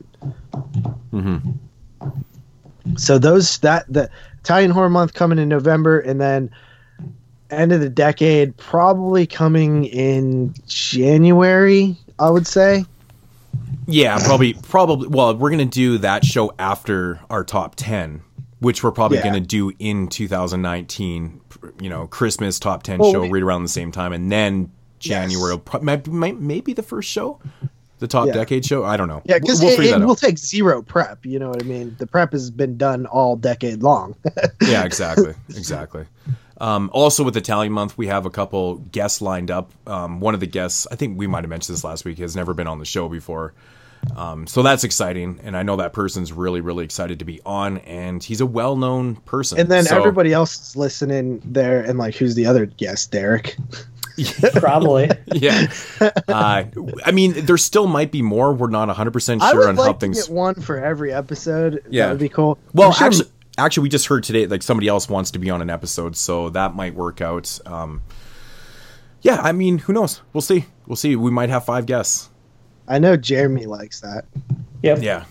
So 2.96 3.18
those 3.18 3.58
that 3.58 3.86
the 3.88 4.10
Italian 4.40 4.70
Horror 4.70 4.90
Month 4.90 5.14
coming 5.14 5.38
in 5.38 5.48
November, 5.48 5.98
and 6.00 6.20
then 6.20 6.50
end 7.58 7.72
of 7.72 7.80
the 7.80 7.88
decade 7.88 8.56
probably 8.56 9.26
coming 9.26 9.84
in 9.86 10.54
January. 10.66 11.96
I 12.18 12.30
would 12.30 12.46
say. 12.46 12.84
Yeah, 13.86 14.18
probably, 14.18 14.54
probably. 14.54 15.08
Well, 15.08 15.36
we're 15.36 15.50
gonna 15.50 15.64
do 15.64 15.98
that 15.98 16.24
show 16.24 16.52
after 16.58 17.20
our 17.28 17.44
top 17.44 17.74
10, 17.76 18.22
which 18.60 18.82
we're 18.84 18.92
probably 18.92 19.18
Yeah. 19.18 19.24
gonna 19.24 19.40
do 19.40 19.72
in 19.78 20.08
2019. 20.08 21.40
You 21.80 21.88
know, 21.90 22.06
Christmas 22.06 22.58
top 22.58 22.82
10 22.82 22.98
Well, 22.98 23.12
show 23.12 23.22
we- 23.22 23.30
right 23.30 23.42
around 23.42 23.62
the 23.62 23.68
same 23.68 23.90
time, 23.92 24.12
and 24.12 24.30
then 24.30 24.70
January 25.00 25.52
will 25.54 25.58
pro- 25.58 25.80
might, 25.80 26.06
might, 26.06 26.40
maybe 26.40 26.72
the 26.72 26.82
first 26.82 27.08
show, 27.10 27.38
the 27.98 28.06
top 28.06 28.28
Yeah. 28.28 28.34
decade 28.34 28.64
show. 28.64 28.84
I 28.84 28.96
don't 28.96 29.08
know. 29.08 29.22
Yeah, 29.24 29.38
because 29.38 29.60
we'll, 29.60 29.68
we'll 29.70 29.74
it, 29.74 29.76
figure 29.82 29.96
it 29.96 30.00
that 30.00 30.06
will 30.06 30.14
take 30.16 30.38
zero 30.38 30.82
prep. 30.82 31.24
You 31.26 31.38
know 31.38 31.48
what 31.48 31.62
I 31.62 31.66
mean? 31.66 31.96
The 31.98 32.06
prep 32.06 32.32
has 32.32 32.50
been 32.50 32.76
done 32.76 33.06
all 33.06 33.36
decade 33.36 33.82
long. 33.82 34.14
yeah, 34.62 34.84
exactly, 34.84 35.34
exactly. 35.50 36.04
Um, 36.60 36.88
also, 36.92 37.24
with 37.24 37.36
Italian 37.36 37.72
month, 37.72 37.98
we 37.98 38.06
have 38.06 38.26
a 38.26 38.30
couple 38.30 38.76
guests 38.76 39.20
lined 39.20 39.50
up. 39.50 39.72
Um, 39.86 40.20
one 40.20 40.34
of 40.34 40.40
the 40.40 40.46
guests, 40.46 40.86
I 40.90 40.96
think 40.96 41.18
we 41.18 41.26
might 41.26 41.42
have 41.42 41.50
mentioned 41.50 41.74
this 41.76 41.84
last 41.84 42.04
week, 42.04 42.18
has 42.18 42.36
never 42.36 42.54
been 42.54 42.66
on 42.68 42.78
the 42.78 42.84
show 42.84 43.08
before. 43.08 43.54
Um, 44.16 44.46
so 44.46 44.62
that's 44.62 44.84
exciting, 44.84 45.40
and 45.42 45.56
I 45.56 45.62
know 45.62 45.76
that 45.76 45.92
person's 45.94 46.30
really, 46.30 46.60
really 46.60 46.84
excited 46.84 47.18
to 47.20 47.24
be 47.24 47.40
on, 47.46 47.78
and 47.78 48.22
he's 48.22 48.40
a 48.42 48.46
well-known 48.46 49.16
person. 49.16 49.58
and 49.58 49.68
then 49.70 49.84
So- 49.84 49.96
everybody 49.96 50.32
else 50.32 50.60
is 50.60 50.76
listening 50.76 51.40
there, 51.44 51.80
and 51.80 51.98
like, 51.98 52.14
who's 52.14 52.34
the 52.34 52.46
other 52.46 52.66
guest? 52.66 53.10
Derek. 53.12 53.56
Probably. 54.54 55.10
yeah. 55.32 55.66
Uh, 56.28 56.64
I 57.04 57.10
mean, 57.12 57.32
there 57.46 57.56
still 57.56 57.86
might 57.88 58.12
be 58.12 58.22
more. 58.22 58.52
We're 58.52 58.68
not 58.70 58.86
100 58.88 59.10
percent 59.12 59.42
I 59.42 59.50
sure 59.50 59.60
would 59.60 59.68
on 59.70 59.76
how 59.76 59.82
like 59.86 59.98
to 59.98 60.00
things. 60.06 60.26
get 60.26 60.32
one 60.32 60.54
for 60.54 60.78
every 60.78 61.12
episode. 61.12 61.82
Yeah. 61.90 62.06
that 62.06 62.12
would 62.12 62.20
be 62.20 62.28
cool. 62.28 62.56
Well, 62.74 62.88
I'm 62.90 62.94
sure- 62.94 63.06
actually, 63.08 63.26
actually, 63.58 63.84
we 63.84 63.88
just 63.88 64.06
heard 64.06 64.24
today 64.24 64.46
like 64.46 64.62
somebody 64.62 64.88
else 64.88 65.08
wants 65.08 65.30
to 65.32 65.38
be 65.38 65.50
on 65.50 65.62
an 65.62 65.70
episode, 65.70 66.16
so 66.16 66.50
that 66.50 66.74
might 66.74 66.94
work 66.94 67.20
out. 67.20 67.58
Um, 67.66 68.02
yeah, 69.22 69.40
I 69.40 69.52
mean, 69.52 69.78
who 69.78 69.92
knows? 69.92 70.20
We'll 70.32 70.42
see. 70.42 70.66
We'll 70.86 70.96
see. 70.96 71.16
We 71.16 71.30
might 71.30 71.48
have 71.48 71.64
five 71.64 71.86
guests. 71.86 72.30
I 72.86 72.98
know 72.98 73.16
Jeremy 73.16 73.66
likes 73.66 74.00
that. 74.00 74.26
Yep. 74.82 74.98
Yeah. 75.02 75.24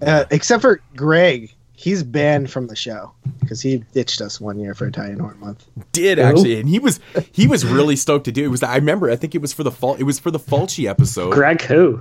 Uh, 0.00 0.24
except 0.30 0.62
for 0.62 0.80
Greg, 0.96 1.54
he's 1.74 2.02
banned 2.02 2.50
from 2.50 2.68
the 2.68 2.76
show 2.76 3.12
because 3.40 3.60
he 3.60 3.78
ditched 3.92 4.20
us 4.20 4.40
one 4.40 4.58
year 4.58 4.74
for 4.74 4.86
Italian 4.86 5.18
Horror 5.18 5.34
Month. 5.34 5.66
Did 5.92 6.18
actually, 6.18 6.58
and 6.58 6.68
he 6.68 6.78
was 6.78 7.00
he 7.32 7.46
was 7.46 7.66
really 7.66 7.96
stoked 7.96 8.24
to 8.24 8.32
do 8.32 8.44
it. 8.44 8.48
Was 8.48 8.62
I 8.62 8.76
remember? 8.76 9.10
I 9.10 9.16
think 9.16 9.34
it 9.34 9.42
was 9.42 9.52
for 9.52 9.62
the 9.62 9.70
fall. 9.70 9.96
It 9.96 10.04
was 10.04 10.18
for 10.18 10.30
the 10.30 10.38
Fulci 10.38 10.88
episode. 10.88 11.32
Greg 11.32 11.60
who? 11.60 12.00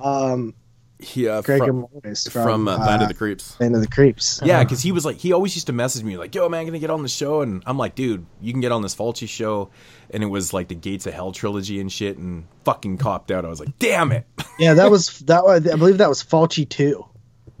Um, 0.00 0.54
He, 1.02 1.28
uh, 1.28 1.42
Greg 1.42 1.64
from, 1.64 1.88
Morris 1.92 2.28
from 2.28 2.68
uh, 2.68 2.78
Land 2.78 3.02
of 3.02 3.08
the 3.08 3.14
Creeps. 3.14 3.58
Land 3.60 3.74
of 3.74 3.80
the 3.80 3.88
Creeps. 3.88 4.40
Yeah, 4.44 4.62
because 4.62 4.82
he 4.82 4.92
was 4.92 5.04
like, 5.04 5.16
he 5.16 5.32
always 5.32 5.54
used 5.54 5.66
to 5.68 5.72
message 5.72 6.04
me 6.04 6.16
like, 6.16 6.34
"Yo, 6.34 6.48
man, 6.48 6.66
gonna 6.66 6.78
get 6.78 6.90
on 6.90 7.02
the 7.02 7.08
show," 7.08 7.40
and 7.42 7.62
I'm 7.66 7.78
like, 7.78 7.94
"Dude, 7.94 8.26
you 8.40 8.52
can 8.52 8.60
get 8.60 8.72
on 8.72 8.82
this 8.82 8.94
Fulci 8.94 9.28
show," 9.28 9.70
and 10.10 10.22
it 10.22 10.26
was 10.26 10.52
like 10.52 10.68
the 10.68 10.74
Gates 10.74 11.06
of 11.06 11.14
Hell 11.14 11.32
trilogy 11.32 11.80
and 11.80 11.90
shit, 11.90 12.18
and 12.18 12.46
fucking 12.64 12.98
copped 12.98 13.30
out. 13.30 13.44
I 13.44 13.48
was 13.48 13.60
like, 13.60 13.78
"Damn 13.78 14.12
it!" 14.12 14.26
yeah, 14.58 14.74
that 14.74 14.90
was 14.90 15.20
that 15.20 15.44
was 15.44 15.66
I 15.66 15.76
believe 15.76 15.98
that 15.98 16.08
was 16.08 16.22
Fulci 16.22 16.68
two 16.68 17.06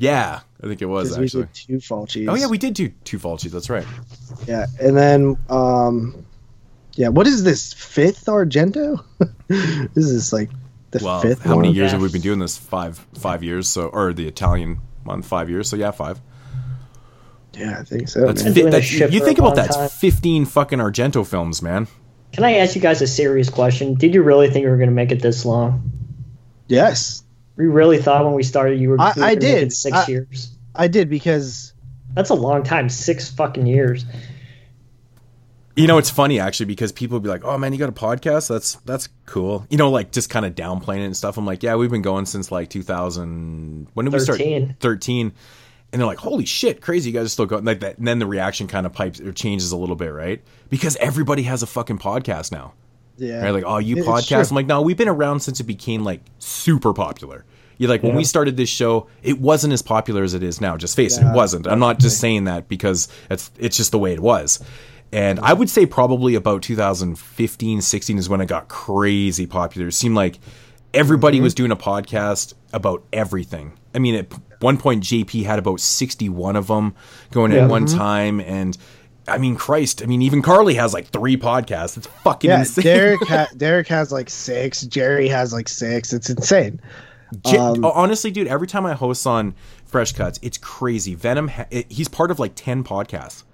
yeah, 0.00 0.40
I 0.62 0.66
think 0.66 0.80
it 0.80 0.86
was 0.86 1.12
actually. 1.12 1.42
did 1.42 1.54
two 1.54 1.76
Fulcis. 1.76 2.26
Oh 2.26 2.34
yeah, 2.34 2.46
we 2.46 2.56
did 2.56 2.72
do 2.72 2.88
two 3.04 3.18
Fulcis. 3.18 3.50
That's 3.50 3.68
right. 3.68 3.86
yeah, 4.46 4.64
and 4.80 4.96
then 4.96 5.36
um, 5.50 6.24
yeah, 6.94 7.08
what 7.08 7.26
is 7.26 7.44
this 7.44 7.74
fifth 7.74 8.24
Argento? 8.24 9.04
this 9.48 10.06
is 10.06 10.32
like 10.32 10.48
the 10.90 11.00
Well, 11.04 11.20
fifth. 11.20 11.42
how 11.42 11.56
many 11.56 11.72
years 11.72 11.86
Yeah. 11.88 11.92
have 11.92 12.02
we 12.02 12.10
been 12.10 12.20
doing 12.20 12.38
this? 12.38 12.56
Five, 12.56 12.98
five 13.14 13.42
years. 13.44 13.68
So, 13.68 13.86
or 13.86 14.12
the 14.12 14.26
Italian 14.26 14.78
month, 15.04 15.26
five 15.26 15.48
years. 15.50 15.68
So 15.68 15.76
yeah, 15.76 15.90
five. 15.90 16.20
Yeah, 17.56 17.78
I 17.80 17.82
think 17.84 18.08
so. 18.08 18.26
That's 18.26 18.44
man. 18.44 18.54
Fi- 18.54 18.60
doing 18.60 18.70
that, 18.72 18.76
this 18.78 18.92
you 18.92 19.24
think 19.24 19.38
about 19.38 19.56
that? 19.56 19.70
time. 19.72 19.84
It's 19.86 19.94
fifteen 19.96 20.44
fucking 20.46 20.78
Argento 20.78 21.26
films, 21.26 21.62
man. 21.62 21.88
Can 22.32 22.44
I 22.44 22.54
ask 22.58 22.76
you 22.76 22.80
guys 22.80 23.02
a 23.02 23.08
serious 23.08 23.48
question? 23.50 23.94
Did 23.94 24.14
you 24.14 24.22
really 24.22 24.48
think 24.48 24.62
you 24.62 24.70
were 24.70 24.76
going 24.76 24.88
to 24.88 24.94
make 24.94 25.10
it 25.10 25.20
this 25.20 25.44
long? 25.44 25.90
yes, 26.68 27.24
We 27.56 27.66
really 27.66 27.98
thought 27.98 28.24
when 28.24 28.34
we 28.34 28.42
started 28.44 28.80
you 28.80 28.90
were. 28.90 29.00
I- 29.00 29.12
you 29.16 29.20
were 29.20 29.26
I 29.26 29.34
gonna 29.34 29.40
make 29.40 29.40
did. 29.40 29.62
it 29.64 29.72
six 29.72 29.96
I- 29.96 30.06
years. 30.06 30.56
I 30.74 30.86
did 30.86 31.10
because 31.10 31.72
That's 32.14 32.30
a 32.30 32.34
long 32.34 32.62
time. 32.62 32.88
Six 32.88 33.28
fucking 33.30 33.66
years. 33.66 34.04
You 35.76 35.86
know, 35.86 35.98
it's 35.98 36.10
funny 36.10 36.40
actually 36.40 36.66
because 36.66 36.90
people 36.92 37.14
will 37.16 37.20
be 37.20 37.28
like, 37.28 37.44
"Oh 37.44 37.56
man, 37.56 37.72
you 37.72 37.78
got 37.78 37.88
a 37.88 37.92
podcast? 37.92 38.48
That's 38.48 38.74
that's 38.84 39.08
cool." 39.26 39.66
You 39.70 39.78
know, 39.78 39.90
like 39.90 40.10
just 40.12 40.28
kind 40.28 40.44
of 40.44 40.54
downplaying 40.54 40.98
it 41.00 41.04
and 41.06 41.16
stuff. 41.16 41.36
I'm 41.38 41.46
like, 41.46 41.62
"Yeah, 41.62 41.76
we've 41.76 41.90
been 41.90 42.02
going 42.02 42.26
since 42.26 42.50
like 42.50 42.68
2000. 42.70 43.86
When 43.94 44.04
did 44.04 44.12
we 44.12 44.18
start? 44.20 44.38
13. 44.38 44.76
13." 44.80 45.32
And 45.92 46.00
they're 46.00 46.06
like, 46.06 46.18
"Holy 46.18 46.44
shit, 46.44 46.80
crazy! 46.80 47.10
You 47.10 47.16
guys 47.16 47.26
are 47.26 47.30
still 47.30 47.46
going 47.46 47.64
like 47.64 47.80
that." 47.80 47.98
And 47.98 48.06
then 48.06 48.18
the 48.18 48.26
reaction 48.26 48.66
kind 48.66 48.84
of 48.84 48.92
pipes 48.92 49.20
or 49.20 49.32
changes 49.32 49.72
a 49.72 49.76
little 49.76 49.96
bit, 49.96 50.12
right? 50.12 50.42
Because 50.68 50.96
everybody 50.96 51.42
has 51.44 51.62
a 51.62 51.66
fucking 51.66 51.98
podcast 51.98 52.52
now. 52.52 52.74
yeah, 53.16 53.42
Right? 53.42 53.50
Like, 53.50 53.64
oh, 53.66 53.78
you 53.78 53.96
It's 53.96 54.06
podcast? 54.06 54.28
true. 54.28 54.38
I'm 54.38 54.54
like, 54.56 54.66
no, 54.66 54.82
we've 54.82 54.96
been 54.96 55.08
around 55.08 55.40
since 55.40 55.60
it 55.60 55.64
became 55.64 56.04
like 56.04 56.20
super 56.38 56.92
popular. 56.92 57.44
You're 57.78 57.88
like 57.88 58.02
when 58.02 58.14
we 58.14 58.24
started 58.24 58.56
this 58.58 58.68
show, 58.68 59.06
it 59.22 59.40
wasn't 59.40 59.72
as 59.72 59.80
popular 59.80 60.22
as 60.22 60.34
it 60.34 60.42
is 60.42 60.60
now. 60.60 60.76
Just 60.76 60.94
face 60.94 61.16
it, 61.16 61.22
Yeah, 61.22 61.32
it 61.32 61.34
wasn't. 61.34 61.66
I'm 61.66 61.78
not 61.78 61.98
just 61.98 62.20
saying 62.20 62.44
that 62.44 62.68
because 62.68 63.08
it's 63.30 63.50
it's 63.58 63.76
just 63.76 63.90
the 63.90 63.98
way 63.98 64.12
it 64.12 64.20
was. 64.20 64.62
And 65.12 65.40
I 65.40 65.52
would 65.52 65.68
say 65.68 65.86
probably 65.86 66.34
about 66.36 66.62
2015, 66.62 67.80
16 67.80 68.18
is 68.18 68.28
when 68.28 68.40
it 68.40 68.46
got 68.46 68.68
crazy 68.68 69.46
popular. 69.46 69.88
It 69.88 69.92
seemed 69.92 70.14
like 70.14 70.38
everybody 70.94 71.38
Mm-hmm. 71.38 71.44
was 71.44 71.54
doing 71.54 71.70
a 71.72 71.76
podcast 71.76 72.54
about 72.72 73.02
everything. 73.12 73.72
I 73.94 73.98
mean, 73.98 74.14
at 74.14 74.32
one 74.60 74.76
point, 74.78 75.02
JP 75.02 75.44
had 75.44 75.58
about 75.58 75.80
61 75.80 76.54
of 76.56 76.68
them 76.68 76.94
going 77.32 77.50
Yeah. 77.52 77.64
at 77.64 77.70
one 77.70 77.86
Mm-hmm. 77.86 77.98
time, 77.98 78.40
and 78.40 78.76
I 79.28 79.38
mean, 79.38 79.54
Christ, 79.56 80.02
I 80.02 80.06
mean, 80.06 80.22
even 80.22 80.42
Carly 80.42 80.74
has 80.74 80.92
like 80.94 81.08
three 81.08 81.36
podcasts. 81.36 81.96
It's 81.96 82.06
fucking 82.24 82.50
yeah. 82.50 82.60
insane. 82.60 82.84
Derek 82.84 83.26
ha- 83.28 83.48
Derek 83.56 83.86
has 83.88 84.10
like 84.12 84.30
six. 84.30 84.82
Jerry 84.82 85.28
has 85.28 85.52
like 85.52 85.68
six. 85.68 86.12
It's 86.12 86.30
insane. 86.30 86.80
J- 87.46 87.58
Um, 87.58 87.84
honestly, 87.84 88.30
dude, 88.32 88.48
every 88.48 88.66
time 88.66 88.86
I 88.86 88.94
host 88.94 89.26
on 89.26 89.54
Fresh 89.86 90.12
Cuts, 90.12 90.38
it's 90.42 90.58
crazy. 90.58 91.14
Venom, 91.14 91.48
ha- 91.48 91.66
he's 91.88 92.08
part 92.08 92.30
of 92.32 92.38
like 92.40 92.52
ten 92.56 92.82
podcasts, 92.82 93.44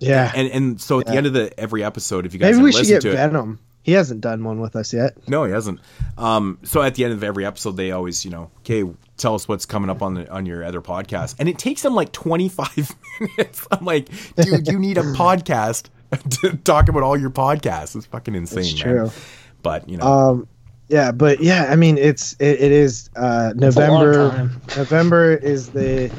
yeah. 0.00 0.32
and 0.34 0.48
and 0.48 0.80
so 0.80 1.00
at 1.00 1.06
the 1.06 1.14
end 1.14 1.26
of 1.26 1.32
the 1.32 1.58
every 1.58 1.84
episode, 1.84 2.26
if 2.26 2.32
you 2.34 2.40
guys 2.40 2.56
Maybe 2.56 2.64
we 2.64 2.72
should 2.72 2.86
get 2.86 3.02
to 3.02 3.10
it, 3.10 3.14
Venom. 3.16 3.58
He 3.82 3.92
hasn't 3.92 4.20
done 4.20 4.44
one 4.44 4.60
with 4.60 4.76
us 4.76 4.92
yet. 4.92 5.16
no, 5.26 5.44
he 5.44 5.52
hasn't. 5.52 5.80
Um, 6.18 6.58
so 6.64 6.82
at 6.82 6.96
the 6.96 7.04
end 7.04 7.14
of 7.14 7.24
every 7.24 7.46
episode, 7.46 7.78
they 7.78 7.92
always, 7.92 8.26
you 8.26 8.30
know, 8.30 8.50
okay, 8.58 8.84
tell 9.16 9.34
us 9.34 9.48
what's 9.48 9.64
coming 9.64 9.88
up 9.88 10.02
on 10.02 10.14
the 10.14 10.30
on 10.30 10.44
your 10.44 10.62
other 10.64 10.82
podcast, 10.82 11.36
and 11.38 11.48
it 11.48 11.58
takes 11.58 11.80
them 11.82 11.94
like 11.94 12.12
twenty 12.12 12.48
five 12.50 12.94
minutes. 13.20 13.66
I'm 13.70 13.84
like, 13.84 14.08
dude, 14.36 14.68
you 14.68 14.78
need 14.78 14.98
a 14.98 15.02
podcast 15.14 15.88
to 16.42 16.56
talk 16.58 16.88
about 16.90 17.02
all 17.02 17.16
your 17.16 17.30
podcasts. 17.30 17.96
It's 17.96 18.06
fucking 18.06 18.34
insane, 18.34 18.64
It's 18.64 18.84
man. 18.84 19.10
But 19.62 19.88
you 19.88 19.96
know, 19.96 20.06
Um, 20.06 20.48
yeah, 20.88 21.12
but 21.12 21.40
yeah, 21.40 21.66
I 21.70 21.76
mean, 21.76 21.96
it's 21.96 22.34
it, 22.34 22.60
it 22.60 22.72
is 22.72 23.08
uh, 23.16 23.52
November. 23.56 24.50
November 24.76 25.34
is 25.34 25.70
the 25.70 26.12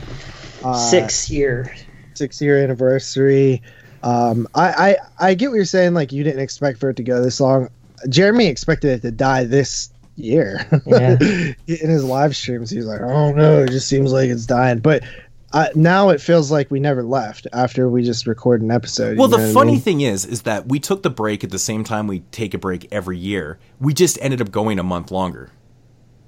uh, 0.64 0.74
Six 0.74 1.30
year. 1.30 1.76
Six 2.22 2.40
year 2.40 2.64
anniversary. 2.64 3.64
Um, 4.04 4.48
I, 4.54 4.98
I 5.20 5.30
I 5.30 5.34
get 5.34 5.50
what 5.50 5.56
you're 5.56 5.66
saying. 5.66 5.96
Like 5.96 6.12
you 6.12 6.24
didn't 6.24 6.42
expect 6.42 6.80
for 6.80 6.92
it 6.92 6.98
to 6.98 7.04
go 7.04 7.20
this 7.20 7.40
long. 7.40 7.68
Jeremy 8.10 8.46
expected 8.46 8.92
it 8.92 9.02
to 9.02 9.12
die 9.12 9.44
this 9.46 9.92
year. 10.16 10.64
Yeah. 10.86 11.18
In 11.68 11.90
his 11.90 12.04
live 12.04 12.36
streams, 12.36 12.70
he's 12.70 12.86
like, 12.86 13.02
"Oh 13.02 13.32
no, 13.32 13.64
it 13.64 13.72
just 13.72 13.88
seems 13.88 14.14
like 14.14 14.30
it's 14.30 14.46
dying." 14.46 14.80
But 14.80 15.04
uh, 15.52 15.70
now 15.74 16.10
it 16.10 16.22
feels 16.22 16.52
like 16.52 16.70
we 16.70 16.80
never 16.80 17.02
left 17.02 17.48
after 17.54 17.90
we 17.90 18.04
just 18.04 18.28
record 18.28 18.62
an 18.62 18.70
episode. 18.70 19.18
Well, 19.18 19.28
you 19.30 19.38
know 19.38 19.38
the 19.38 19.44
what 19.44 19.50
I 19.50 19.54
funny 19.54 19.72
mean? 19.74 19.82
thing 19.82 20.02
is, 20.02 20.26
is 20.26 20.44
that 20.44 20.68
we 20.68 20.80
took 20.80 21.02
the 21.02 21.10
break 21.10 21.44
at 21.44 21.50
the 21.50 21.60
same 21.60 21.84
time 21.84 22.06
we 22.06 22.20
take 22.32 22.54
a 22.54 22.60
break 22.60 22.88
every 22.92 23.18
year. 23.18 23.58
We 23.80 23.96
just 23.96 24.20
ended 24.22 24.42
up 24.42 24.52
going 24.52 24.78
a 24.78 24.84
month 24.84 25.10
longer. 25.10 25.50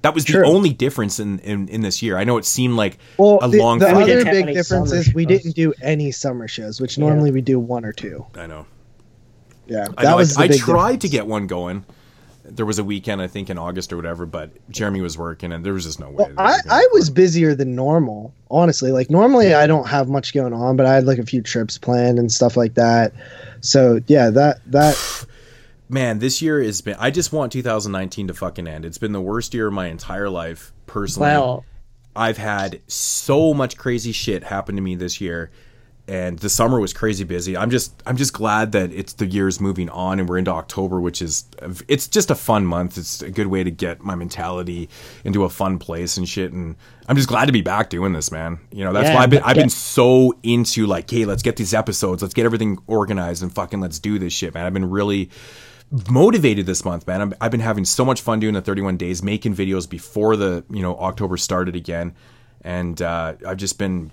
That 0.04 0.14
was 0.14 0.26
the 0.26 0.44
only 0.44 0.74
difference 0.74 1.18
in, 1.18 1.38
in, 1.38 1.66
in 1.68 1.80
this 1.80 2.02
year. 2.02 2.18
I 2.18 2.24
know 2.24 2.36
it 2.36 2.44
seemed 2.44 2.76
like 2.76 2.98
Well, 3.16 3.38
a 3.40 3.48
the, 3.48 3.58
long 3.58 3.78
the 3.78 3.86
fucking- 3.86 4.02
other 4.02 4.24
big 4.26 4.46
difference 4.48 4.90
summer 4.90 5.00
is 5.00 5.14
we 5.14 5.24
didn't 5.24 5.52
do 5.56 5.72
any 5.80 6.10
summer 6.10 6.46
shows, 6.46 6.78
which 6.78 6.98
normally 6.98 7.30
we 7.30 7.40
do 7.40 7.58
one 7.58 7.86
or 7.86 7.92
two. 7.94 8.26
I 8.36 8.46
know. 8.46 8.66
Yeah, 9.66 9.86
I 9.96 10.02
that 10.04 10.10
know. 10.10 10.16
was 10.16 10.36
I, 10.36 10.46
the 10.48 10.54
I 10.54 10.58
tried 10.58 10.76
difference. 10.82 11.02
to 11.04 11.08
get 11.08 11.26
one 11.26 11.46
going. 11.46 11.86
There 12.44 12.66
was 12.66 12.78
a 12.78 12.84
weekend, 12.84 13.22
I 13.22 13.28
think, 13.28 13.48
in 13.48 13.56
August 13.56 13.94
or 13.94 13.96
whatever, 13.96 14.26
but 14.26 14.50
Jeremy 14.70 15.00
was 15.00 15.16
working, 15.16 15.52
and 15.52 15.64
there 15.64 15.72
was 15.72 15.84
just 15.84 15.98
no 15.98 16.10
way. 16.10 16.16
Well, 16.16 16.28
that 16.36 16.66
I, 16.68 16.80
I 16.82 16.88
was 16.92 17.08
busier 17.08 17.54
than 17.54 17.74
normal, 17.74 18.34
honestly. 18.50 18.92
Like 18.92 19.08
normally 19.08 19.54
I 19.54 19.66
don't 19.66 19.88
have 19.88 20.10
much 20.10 20.34
going 20.34 20.52
on, 20.52 20.76
but 20.76 20.84
I 20.84 20.92
had 20.92 21.04
like 21.06 21.18
a 21.18 21.24
few 21.24 21.40
trips 21.40 21.78
planned 21.78 22.18
and 22.18 22.30
stuff 22.30 22.58
like 22.58 22.74
that. 22.74 23.14
So 23.62 24.00
yeah, 24.06 24.28
that 24.28 24.60
that 24.70 25.26
man, 25.88 26.18
this 26.18 26.40
year 26.42 26.62
has 26.62 26.80
been. 26.80 26.96
I 26.98 27.10
just 27.10 27.32
want 27.32 27.52
2019 27.52 28.28
to 28.28 28.34
fucking 28.34 28.66
end. 28.66 28.84
It's 28.84 28.98
been 28.98 29.12
the 29.12 29.20
worst 29.20 29.54
year 29.54 29.68
of 29.68 29.72
my 29.72 29.88
entire 29.88 30.28
life, 30.30 30.72
personally. 30.86 31.28
Well, 31.28 31.64
I've 32.16 32.38
had 32.38 32.80
so 32.86 33.54
much 33.54 33.76
crazy 33.76 34.12
shit 34.12 34.44
happen 34.44 34.76
to 34.76 34.82
me 34.82 34.94
this 34.94 35.20
year, 35.20 35.50
and 36.06 36.38
the 36.38 36.48
summer 36.48 36.78
was 36.78 36.92
crazy 36.92 37.24
busy. 37.24 37.56
I'm 37.56 37.70
just 37.70 38.00
I'm 38.06 38.16
just 38.16 38.32
glad 38.32 38.72
that 38.72 38.92
it's 38.92 39.14
the 39.14 39.26
year's 39.26 39.60
moving 39.60 39.88
on 39.88 40.20
and 40.20 40.28
we're 40.28 40.38
into 40.38 40.52
October, 40.52 41.00
which 41.00 41.20
is 41.20 41.44
it's 41.88 42.06
just 42.06 42.30
a 42.30 42.34
fun 42.34 42.66
month. 42.66 42.98
It's 42.98 43.20
a 43.22 43.30
good 43.30 43.48
way 43.48 43.64
to 43.64 43.70
get 43.70 44.02
my 44.02 44.14
mentality 44.14 44.88
into 45.24 45.44
a 45.44 45.48
fun 45.48 45.78
place 45.78 46.16
and 46.16 46.28
shit. 46.28 46.52
And 46.52 46.76
I'm 47.08 47.16
just 47.16 47.28
glad 47.28 47.46
to 47.46 47.52
be 47.52 47.62
back 47.62 47.90
doing 47.90 48.12
this, 48.12 48.30
man. 48.30 48.60
You 48.70 48.84
know 48.84 48.92
that's 48.92 49.08
Yeah, 49.08 49.16
why 49.16 49.22
I've 49.22 49.30
been 49.30 49.42
I've 49.42 49.56
been 49.56 49.70
so 49.70 50.34
into 50.44 50.86
like, 50.86 51.10
hey, 51.10 51.24
let's 51.24 51.42
get 51.42 51.56
these 51.56 51.74
episodes, 51.74 52.22
let's 52.22 52.34
get 52.34 52.44
everything 52.44 52.78
organized, 52.86 53.42
and 53.42 53.52
fucking 53.52 53.80
let's 53.80 53.98
do 53.98 54.18
this 54.20 54.32
shit, 54.32 54.54
man. 54.54 54.66
I've 54.66 54.74
been 54.74 54.90
really 54.90 55.30
motivated 56.10 56.66
this 56.66 56.84
month, 56.84 57.06
man. 57.06 57.20
I'm, 57.20 57.34
I've 57.40 57.50
been 57.50 57.60
having 57.60 57.84
so 57.84 58.04
much 58.04 58.20
fun 58.20 58.40
doing 58.40 58.54
the 58.54 58.60
31 58.60 58.96
days, 58.96 59.22
making 59.22 59.54
videos 59.54 59.88
before 59.88 60.36
the 60.36 60.64
you 60.70 60.82
know 60.82 60.96
October 60.96 61.36
started 61.36 61.76
again, 61.76 62.14
and 62.62 63.00
uh, 63.00 63.34
I've 63.46 63.56
just 63.56 63.78
been 63.78 64.10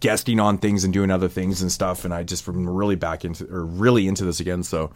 guesting 0.00 0.38
on 0.38 0.58
things 0.58 0.84
and 0.84 0.92
doing 0.92 1.10
other 1.10 1.28
things 1.28 1.62
and 1.62 1.72
stuff, 1.72 2.04
and 2.04 2.14
I 2.14 2.22
just 2.22 2.46
been 2.46 2.68
really 2.68 2.96
back 2.96 3.24
into 3.24 3.46
or 3.52 3.64
really 3.64 4.06
into 4.06 4.24
this 4.24 4.40
again. 4.40 4.62
So 4.62 4.90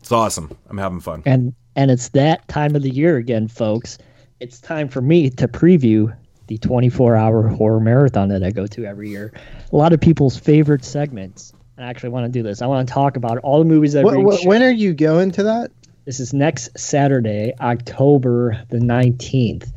it's 0.00 0.12
awesome. 0.12 0.56
I'm 0.68 0.78
having 0.78 1.00
fun. 1.00 1.22
And 1.26 1.54
and 1.76 1.90
it's 1.90 2.10
that 2.10 2.46
time 2.48 2.76
of 2.76 2.82
the 2.82 2.90
year 2.90 3.16
again, 3.16 3.48
folks. 3.48 3.98
It's 4.40 4.60
time 4.60 4.88
for 4.88 5.00
me 5.00 5.30
to 5.30 5.48
preview 5.48 6.16
the 6.46 6.58
24-hour 6.58 7.48
horror 7.48 7.80
marathon 7.80 8.28
that 8.28 8.42
I 8.42 8.50
go 8.50 8.66
to 8.68 8.84
every 8.84 9.10
year. 9.10 9.32
A 9.72 9.76
lot 9.76 9.92
of 9.92 10.00
people's 10.00 10.36
favorite 10.36 10.84
segments. 10.84 11.52
I 11.78 11.84
actually 11.84 12.08
want 12.08 12.26
to 12.26 12.32
do 12.32 12.42
this. 12.42 12.60
I 12.60 12.66
want 12.66 12.88
to 12.88 12.92
talk 12.92 13.16
about 13.16 13.38
all 13.38 13.60
the 13.60 13.64
movies 13.64 13.92
that 13.92 14.04
what, 14.04 14.14
are 14.14 14.20
what, 14.20 14.44
when 14.44 14.64
are 14.64 14.70
you 14.70 14.92
going 14.94 15.30
to 15.32 15.44
that? 15.44 15.70
This 16.06 16.18
is 16.18 16.34
next 16.34 16.76
Saturday, 16.76 17.52
October 17.60 18.60
the 18.68 18.78
19th. 18.78 19.70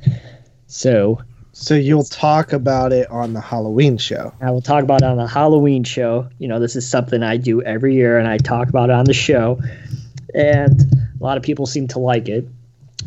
So 0.66 1.22
So 1.54 1.76
you'll 1.76 2.04
talk 2.06 2.54
about 2.54 2.94
it 2.94 3.10
on 3.12 3.34
the 3.34 3.42
Halloween 3.42 3.98
show. 3.98 4.34
I 4.42 4.52
will 4.52 4.62
talk 4.62 4.84
about 4.84 5.02
it 5.02 5.06
on 5.06 5.18
the 5.18 5.28
Halloween 5.28 5.84
show. 5.84 6.28
You 6.40 6.48
know, 6.48 6.60
this 6.60 6.76
is 6.76 6.88
something 6.88 7.22
I 7.24 7.38
do 7.38 7.62
every 7.62 7.94
year, 7.96 8.18
and 8.18 8.28
I 8.28 8.38
talk 8.38 8.70
about 8.70 8.90
it 8.90 8.94
on 8.94 9.06
the 9.06 9.14
show. 9.14 9.60
And 10.34 10.82
a 11.20 11.24
lot 11.24 11.38
of 11.38 11.44
people 11.44 11.66
seem 11.66 11.88
to 11.90 12.00
like 12.00 12.30
it. 12.30 12.48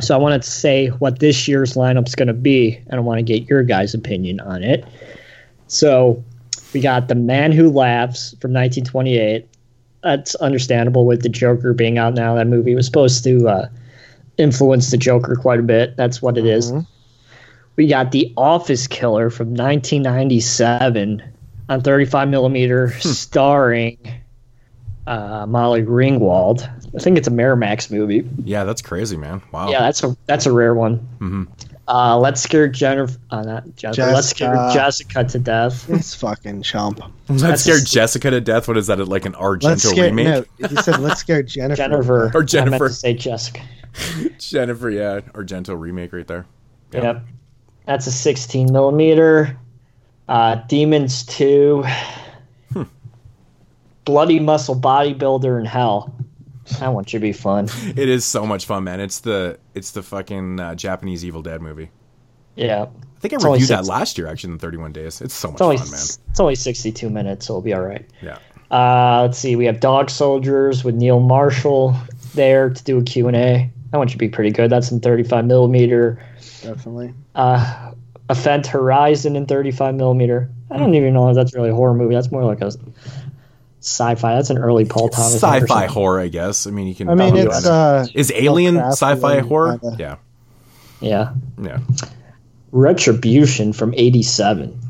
So 0.01 0.15
I 0.15 0.19
want 0.19 0.43
to 0.43 0.49
say 0.49 0.89
what 0.89 1.21
this 1.21 1.49
year's 1.49 1.75
lineup's 1.75 2.15
going 2.15 2.29
to 2.29 2.35
be, 2.35 2.81
and 2.87 2.95
I 2.95 3.01
want 3.01 3.19
to 3.19 3.23
get 3.23 3.49
your 3.49 3.63
guys' 3.63 3.95
opinion 3.95 4.41
on 4.41 4.63
it. 4.63 4.85
So 5.69 6.23
we 6.75 6.81
got 6.81 7.09
The 7.09 7.14
Man 7.14 7.53
Who 7.53 7.70
Laughs 7.70 8.31
from 8.41 8.53
1928. 8.53 9.49
That's 10.03 10.35
understandable 10.35 11.07
with 11.07 11.22
the 11.22 11.31
Joker 11.31 11.72
being 11.72 11.97
out 11.97 12.14
now. 12.14 12.35
That 12.35 12.47
movie 12.47 12.75
was 12.75 12.85
supposed 12.85 13.25
to 13.25 13.49
uh, 13.49 13.68
influence 14.37 14.91
the 14.91 14.99
Joker 14.99 15.37
quite 15.37 15.61
a 15.61 15.62
bit. 15.62 15.97
That's 15.97 16.20
what 16.20 16.37
it 16.37 16.45
is. 16.45 16.72
We 17.77 17.87
got 17.87 18.12
The 18.12 18.33
Office 18.37 18.87
Killer 18.87 19.31
from 19.31 19.49
1997 19.49 21.22
on 21.68 21.81
35 21.81 22.29
millimeter, 22.29 22.93
starring 23.01 23.99
uh, 25.07 25.47
Molly 25.47 25.83
Ringwald. 25.83 26.68
I 26.95 26.99
think 26.99 27.16
it's 27.18 27.29
a 27.29 27.31
Miramax 27.31 27.91
movie. 27.91 28.29
Yeah, 28.45 28.64
that's 28.64 28.83
crazy, 28.83 29.16
man. 29.16 29.43
Wow. 29.53 29.70
Yeah, 29.70 29.81
that's 29.81 30.03
a 30.03 30.16
that's 30.27 30.47
a 30.47 30.53
rare 30.53 30.75
one. 30.75 31.57
Uh, 31.87 32.18
let's 32.18 32.41
scare 32.41 32.66
Jennifer, 32.66 33.18
uh, 33.30 33.43
not 33.43 33.76
Jennifer. 33.76 34.07
Let's 34.12 34.28
scare 34.28 34.55
Jessica. 34.55 34.74
Jessica 34.74 35.24
to 35.24 35.39
death. 35.39 35.91
It's 35.91 36.14
fucking 36.14 36.62
chump. 36.62 37.01
Let's 37.28 37.43
That's 37.43 37.62
scare 37.62 37.74
just- 37.76 37.93
Jessica 37.93 38.30
to 38.30 38.41
death. 38.41 38.68
What 38.68 38.78
is 38.78 38.87
that? 38.87 39.07
Like 39.07 39.26
an 39.26 39.35
Argento 39.35 39.62
Let's 39.64 39.82
scare. 39.89 40.05
remake? 40.05 40.47
No, 40.61 40.68
he 40.68 40.76
said 40.76 40.99
let's 41.01 41.20
scare 41.20 41.43
Jennifer. 41.43 41.76
Jennifer. 41.76 42.24
Or 42.28 42.28
I 42.30 42.32
meant 42.39 42.49
Jennifer. 42.49 42.89
to 42.89 42.95
say 42.95 43.12
Jessica. 43.14 43.61
Jennifer, 44.39 44.89
yeah, 44.91 45.20
Argento 45.35 45.78
remake 45.78 46.12
right 46.14 46.26
there. 46.26 46.47
Yep. 46.93 47.22
That's 47.87 48.07
a 48.07 48.12
16 48.12 48.72
millimeter. 48.72 49.59
Uh, 50.26 50.55
Demons 50.68 51.24
2. 51.26 51.85
Bloody 54.05 54.39
Muscle 54.41 54.78
Bodybuilder 54.78 55.59
in 55.61 55.64
Hell. 55.66 56.14
That 56.81 56.93
you 56.95 57.03
to 57.05 57.19
be 57.21 57.33
fun. 57.33 57.69
It 57.97 58.09
is 58.09 58.25
so 58.25 58.47
much 58.47 58.67
fun, 58.67 58.85
man. 58.85 59.01
It's 59.01 59.21
the 59.21 59.59
it's 59.75 59.91
the 59.93 60.03
fucking 60.03 60.61
uh, 60.61 60.75
Japanese 60.75 61.25
Evil 61.25 61.43
Dead 61.43 61.61
movie. 61.61 61.91
Yeah. 62.57 62.83
I 62.85 63.21
think 63.21 63.35
I 63.35 63.37
It's 63.37 63.45
reviewed 63.45 63.69
that 63.71 63.87
last 63.87 64.17
year, 64.19 64.27
actually, 64.27 64.53
in 64.53 64.59
31 64.59 64.93
days. 64.93 65.21
It's 65.21 65.35
so 65.35 65.49
much 65.49 65.55
It's 65.55 65.62
only, 65.62 65.77
fun, 65.79 65.91
man. 65.91 66.01
it's 66.31 66.41
only 66.41 66.55
62 66.55 67.11
minutes, 67.11 67.47
so 67.47 67.55
it'll 67.55 67.62
be 67.62 67.73
all 67.75 67.81
right. 67.81 68.07
Yeah. 68.23 68.39
Uh, 68.71 69.23
let's 69.23 69.39
see. 69.39 69.57
We 69.57 69.65
have 69.67 69.81
Dog 69.81 70.11
Soldiers 70.11 70.85
with 70.85 70.95
Neil 70.95 71.21
Marshall 71.21 71.97
there 72.35 72.71
to 72.71 72.85
do 72.85 72.99
a 72.99 73.03
Q&A. 73.03 73.71
That 73.91 73.99
one 73.99 74.09
should 74.09 74.19
be 74.19 74.29
pretty 74.29 74.51
good. 74.51 74.71
That's 74.71 74.91
in 74.91 75.01
35 75.01 75.47
millimeter. 75.47 76.23
Definitely. 76.62 77.15
Uh, 77.35 77.93
Event 78.31 78.67
Horizon 78.67 79.37
in 79.37 79.47
35 79.47 79.95
millimeter. 79.95 80.51
I 80.71 80.77
don't 80.79 80.95
even 80.95 81.15
know 81.15 81.29
if 81.29 81.35
that's 81.37 81.55
really 81.55 81.71
a 81.71 81.75
horror 81.75 81.95
movie. 81.95 82.15
That's 82.15 82.31
more 82.33 82.45
like 82.45 82.61
a 82.61 82.73
sci-fi. 83.85 84.35
That's 84.35 84.51
an 84.51 84.59
early 84.59 84.85
Paul 84.85 85.09
Thomas 85.09 85.35
Sci-fi 85.35 85.57
Anderson. 85.57 85.89
horror, 85.89 86.20
I 86.20 86.28
guess. 86.28 86.66
I 86.66 86.70
mean, 86.70 86.87
you 86.87 86.95
can. 86.95 87.09
I 87.09 87.14
mean, 87.14 87.37
it's 87.37 87.66
uh, 87.66 88.07
is 88.14 88.32
Alien 88.35 88.76
sci-fi 88.76 89.41
horror? 89.41 89.78
kinda. 89.78 89.97
Yeah, 89.99 90.16
Yeah. 91.01 91.32
yeah. 91.62 91.78
Retribution 92.72 93.72
from 93.72 93.95
87. 93.95 94.80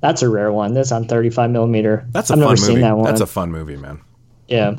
That's 0.00 0.22
a 0.22 0.28
rare 0.28 0.52
one. 0.52 0.74
That's 0.74 0.92
on 0.92 1.06
35 1.06 1.50
millimeter. 1.50 2.06
That's 2.10 2.30
a 2.30 2.34
I've 2.34 2.38
fun 2.40 2.48
never 2.48 2.60
movie. 2.60 2.72
seen 2.74 2.80
that 2.82 2.96
one. 2.96 3.04
That's 3.06 3.20
a 3.20 3.26
fun 3.26 3.50
movie, 3.52 3.76
man. 3.76 4.00
yeah. 4.48 4.74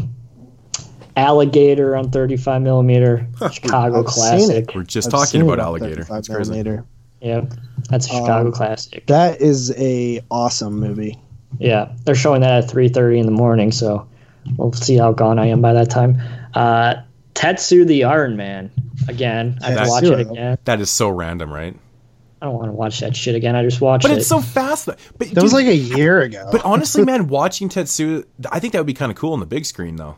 Alligator 1.16 1.98
on 1.98 2.12
35 2.12 2.62
millimeter. 2.62 3.28
Chicago 3.52 4.00
I've 4.00 4.06
classic. 4.06 4.72
We're 4.74 4.84
just 4.84 5.08
I've 5.14 5.20
talking 5.20 5.42
about 5.42 5.60
Alligator. 5.60 6.04
35 6.04 6.08
That's 6.16 6.28
crazy. 6.30 6.52
millimeter. 6.52 6.86
Yeah. 7.22 7.42
That's 7.90 8.06
a 8.06 8.10
Chicago 8.10 8.48
Um, 8.48 8.52
classic. 8.54 9.06
That 9.08 9.42
is 9.42 9.74
a 9.78 10.22
awesome 10.32 10.80
movie. 10.80 11.20
Yeah, 11.60 11.92
they're 12.06 12.16
showing 12.16 12.42
that 12.42 12.64
at 12.64 12.70
3:30 12.70 13.20
in 13.20 13.26
the 13.26 13.32
morning, 13.32 13.72
so 13.72 14.08
we'll 14.58 14.74
see 14.74 14.98
how 14.98 15.12
gone 15.12 15.38
I 15.40 15.48
am 15.48 15.62
by 15.62 15.74
that 15.74 15.90
time. 15.90 16.20
Uh, 16.54 16.96
Tetsuo 17.36 17.86
the 17.86 18.06
Iron 18.06 18.36
Man 18.38 18.72
again. 19.08 19.60
I 19.62 19.72
have 19.72 19.84
to 19.84 19.90
watch 19.90 20.04
it 20.04 20.20
again. 20.20 20.58
That 20.66 20.80
is 20.82 20.90
so 20.90 21.10
random, 21.10 21.52
right? 21.52 21.76
I 22.42 22.46
don't 22.46 22.56
want 22.56 22.68
to 22.70 22.72
watch 22.74 23.02
that 23.02 23.16
shit 23.16 23.36
again. 23.36 23.56
I 23.58 23.64
just 23.64 23.82
watched 23.82 24.04
But 24.04 24.12
it. 24.12 24.14
But 24.16 24.20
it's 24.20 24.28
so 24.30 24.40
fast. 24.40 24.86
Though. 24.86 24.96
But 25.18 25.32
That 25.32 25.44
was 25.44 25.52
like 25.54 25.68
a 25.68 25.76
year 25.76 26.22
ago. 26.22 26.48
But 26.52 26.64
honestly, 26.64 27.04
man, 27.06 27.28
watching 27.28 27.68
Tetsuo, 27.68 28.24
I 28.50 28.60
think 28.62 28.72
that 28.74 28.80
would 28.80 28.88
be 28.88 28.94
kind 28.94 29.12
of 29.12 29.18
cool 29.18 29.34
on 29.34 29.42
the 29.42 29.46
big 29.46 29.66
screen, 29.66 29.98
though. 29.98 30.16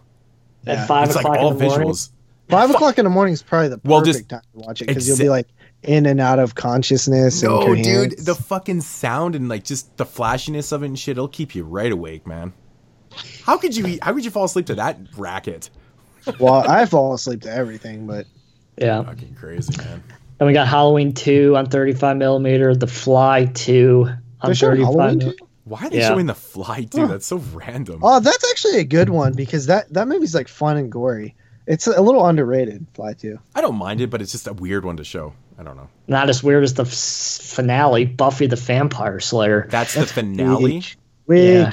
at 0.67 0.87
five 0.87 1.07
It's 1.07 1.15
like 1.15 1.25
o'clock 1.25 1.39
all 1.39 1.51
in 1.53 1.57
the 1.57 1.63
morning. 1.65 1.87
visuals. 1.89 2.09
Five 2.49 2.69
o'clock 2.69 2.99
in 2.99 3.05
the 3.05 3.09
morning 3.09 3.33
is 3.33 3.41
probably 3.41 3.69
the 3.69 3.77
perfect 3.77 3.89
Well, 3.89 4.01
just- 4.03 4.29
time 4.29 4.41
to 4.53 4.59
watch 4.59 4.81
it 4.83 4.87
because 4.87 5.05
exa- 5.05 5.07
you'll 5.07 5.17
be 5.17 5.29
like 5.29 5.47
in 5.83 6.05
and 6.05 6.19
out 6.21 6.39
of 6.39 6.55
consciousness. 6.55 7.41
No, 7.43 7.73
and 7.73 7.83
dude, 7.83 8.17
the 8.19 8.35
fucking 8.35 8.81
sound 8.81 9.35
and 9.35 9.49
like 9.49 9.63
just 9.63 9.95
the 9.97 10.05
flashiness 10.05 10.71
of 10.71 10.83
it 10.83 10.87
and 10.87 10.99
shit, 10.99 11.13
it'll 11.13 11.27
keep 11.27 11.55
you 11.55 11.63
right 11.63 11.91
awake, 11.91 12.25
man. 12.27 12.53
How 13.43 13.57
could 13.57 13.75
you 13.75 13.97
how 14.01 14.13
could 14.13 14.23
you 14.25 14.31
fall 14.31 14.45
asleep 14.45 14.67
to 14.67 14.75
that 14.75 14.99
racket? 15.17 15.69
well, 16.39 16.53
I 16.69 16.85
fall 16.85 17.13
asleep 17.13 17.41
to 17.41 17.51
everything, 17.51 18.05
but 18.07 18.25
Yeah. 18.77 19.03
Fucking 19.03 19.35
crazy, 19.35 19.75
man. 19.77 20.03
And 20.39 20.47
we 20.47 20.53
got 20.53 20.67
Halloween 20.67 21.13
2 21.13 21.55
on 21.55 21.67
35 21.67 22.17
millimeter, 22.17 22.75
The 22.75 22.87
Fly 22.87 23.45
2 23.45 24.07
on 24.07 24.19
they're 24.47 24.55
showing 24.55 24.77
35 24.77 24.95
Halloween 24.95 25.17
mil- 25.19 25.33
Why 25.65 25.79
are 25.85 25.89
they 25.89 25.97
Yeah. 25.99 26.07
showing 26.07 26.25
the 26.25 26.33
fly, 26.33 26.81
dude? 26.81 27.09
That's 27.09 27.27
so 27.27 27.37
random. 27.53 27.99
Oh, 28.03 28.19
that's 28.19 28.49
actually 28.49 28.77
a 28.77 28.83
good 28.83 29.09
one 29.09 29.33
because 29.33 29.65
that 29.67 29.91
that 29.93 30.07
movie's 30.07 30.33
like 30.35 30.47
fun 30.47 30.77
and 30.77 30.91
gory. 30.91 31.35
It's 31.67 31.85
a 31.85 32.01
little 32.01 32.25
underrated. 32.25 32.87
Fly 32.95 33.13
two. 33.13 33.39
I 33.53 33.61
don't 33.61 33.75
mind 33.75 34.01
it, 34.01 34.09
but 34.09 34.21
it's 34.21 34.31
just 34.31 34.47
a 34.47 34.53
weird 34.53 34.83
one 34.85 34.97
to 34.97 35.03
show. 35.03 35.33
I 35.59 35.63
don't 35.63 35.75
know. 35.77 35.89
Not 36.07 36.29
as 36.29 36.43
weird 36.43 36.63
as 36.63 36.73
the 36.73 36.83
f- 36.83 36.89
finale, 36.93 38.05
Buffy 38.05 38.47
the 38.47 38.55
Vampire 38.55 39.19
Slayer. 39.19 39.67
That's 39.69 39.93
the 39.93 40.05
finale. 40.07 40.63
Weak. 40.63 40.95
Weak. 41.27 41.43
Yeah. 41.49 41.71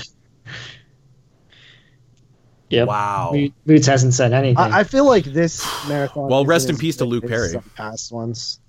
Yep. 2.70 2.88
Wow. 2.88 3.30
Bo- 3.32 3.48
Boots 3.66 3.86
hasn't 3.86 4.12
said 4.14 4.32
anything. 4.32 4.58
I, 4.58 4.80
I 4.80 4.84
feel 4.84 5.06
like 5.06 5.24
this 5.24 5.64
marathon. 5.88 6.28
Well, 6.28 6.44
rest 6.44 6.68
in 6.68 6.76
peace 6.76 6.96
to 6.98 7.06
Luke 7.06 7.26
Perry. 7.26 7.48
some 7.48 7.62
Past 7.76 8.12
ones. 8.12 8.60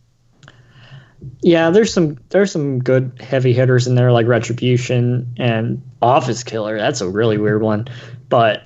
yeah, 1.42 1.70
there's 1.70 1.92
some 1.94 2.18
there's 2.30 2.50
some 2.52 2.80
good 2.80 3.12
heavy 3.20 3.52
hitters 3.52 3.88
in 3.88 3.96
there 3.96 4.12
like 4.14 4.26
Retribution 4.26 5.34
and 5.38 5.82
Office 6.02 6.44
Killer. 6.46 6.78
That's 6.78 7.02
a 7.02 7.10
really 7.10 7.38
weird 7.38 7.62
one, 7.62 7.90
but 8.30 8.64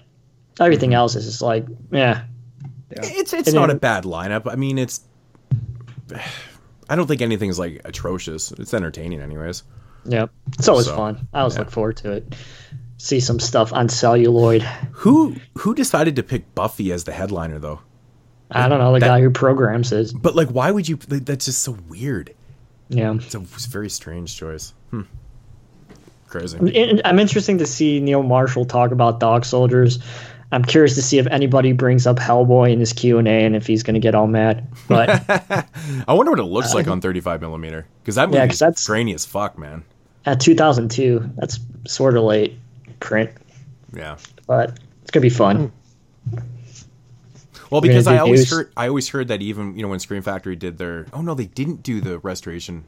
everything 0.60 0.94
else 0.94 1.16
is 1.16 1.26
just 1.26 1.42
like, 1.42 1.66
yeah, 1.92 2.26
It's 2.92 3.34
it's 3.34 3.48
And 3.48 3.56
not 3.56 3.68
then- 3.68 3.78
a 3.78 3.80
bad 3.80 4.04
lineup. 4.04 4.52
I 4.52 4.56
mean, 4.56 4.78
it's. 4.78 5.02
I 6.90 6.96
don't 6.96 7.08
think 7.08 7.22
anything's 7.22 7.58
like 7.60 7.82
atrocious. 7.86 8.52
It's 8.52 8.74
entertaining, 8.74 9.22
anyways. 9.22 9.64
yep. 10.06 10.32
It's 10.58 10.68
always 10.68 10.86
So, 10.86 10.96
fun. 10.96 11.28
I 11.34 11.40
always 11.40 11.54
yeah. 11.56 11.60
look 11.62 11.72
forward 11.72 11.98
to 11.98 12.12
it. 12.12 12.36
See 12.98 13.20
some 13.20 13.40
stuff 13.40 13.74
on 13.74 13.90
celluloid. 13.90 14.62
Who 14.94 15.36
who 15.58 15.74
decided 15.76 16.16
to 16.18 16.24
pick 16.24 16.54
Buffy 16.56 16.92
as 16.92 17.04
the 17.06 17.12
headliner 17.12 17.60
though? 17.60 17.80
I 18.52 18.68
don't 18.70 18.80
know 18.80 18.94
the 18.94 19.00
That- 19.00 19.08
guy 19.08 19.22
who 19.22 19.30
programs 19.32 19.92
it. 19.92 20.12
But 20.16 20.36
like, 20.36 20.50
why 20.50 20.70
would 20.72 20.88
you? 20.88 21.00
like, 21.10 21.26
That's 21.26 21.46
just 21.46 21.64
so 21.64 21.76
weird. 21.90 22.34
Yeah. 22.90 23.16
It's 23.16 23.34
a 23.34 23.40
very 23.40 23.90
strange 23.90 24.36
choice. 24.38 24.74
Hmm. 24.92 25.02
Crazy. 26.28 27.02
I'm 27.06 27.20
interesting 27.20 27.60
to 27.60 27.66
see 27.66 28.00
Neil 28.00 28.24
Marshall 28.24 28.66
talk 28.66 28.92
about 28.92 29.20
dog 29.20 29.46
soldiers. 29.46 30.00
I'm 30.54 30.64
curious 30.64 30.96
to 30.96 31.02
see 31.02 31.18
if 31.18 31.28
anybody 31.28 31.72
brings 31.74 32.06
up 32.08 32.18
Hellboy 32.18 32.72
in 32.72 32.80
his 32.80 32.94
Q 32.94 33.18
and 33.18 33.28
A 33.28 33.44
and 33.46 33.56
if 33.56 33.66
he's 33.68 33.82
going 33.84 33.96
to 33.96 34.00
get 34.00 34.14
all 34.16 34.28
mad. 34.28 34.68
But 34.88 35.24
I 36.08 36.14
wonder 36.14 36.32
what 36.32 36.40
it 36.40 36.44
looks 36.44 36.74
like 36.74 36.86
um, 36.88 36.94
on 36.94 37.02
35 37.02 37.42
millimeter 37.42 37.88
because 38.02 38.16
that 38.16 38.30
Yeah, 38.32 38.40
movie 38.42 38.50
'cause 38.50 38.60
that's- 38.60 38.86
grainy 38.88 39.14
as 39.14 39.26
fuck, 39.26 39.58
man. 39.58 39.84
Uh, 40.26 40.30
at 40.32 40.40
2002, 40.40 41.32
that's 41.36 41.60
sort 41.88 42.16
of 42.16 42.24
late 42.24 42.58
print, 43.02 43.32
Yeah. 43.94 44.16
but 44.48 44.80
it's 45.02 45.12
gonna 45.12 45.22
be 45.22 45.30
fun. 45.30 45.72
Hmm. 46.30 46.38
Well, 47.70 47.82
because 47.82 48.06
I 48.08 48.18
always 48.20 48.42
news. 48.42 48.52
heard 48.52 48.72
I 48.78 48.88
always 48.88 49.10
heard 49.10 49.30
that 49.30 49.42
even 49.42 49.76
you 49.76 49.82
know 49.82 49.88
when 49.88 50.00
Scream 50.00 50.22
Factory 50.22 50.56
did 50.56 50.78
their 50.78 51.08
oh 51.12 51.22
no 51.22 51.34
they 51.34 51.48
didn't 51.48 51.82
do 51.84 52.00
the 52.02 52.20
restoration. 52.20 52.84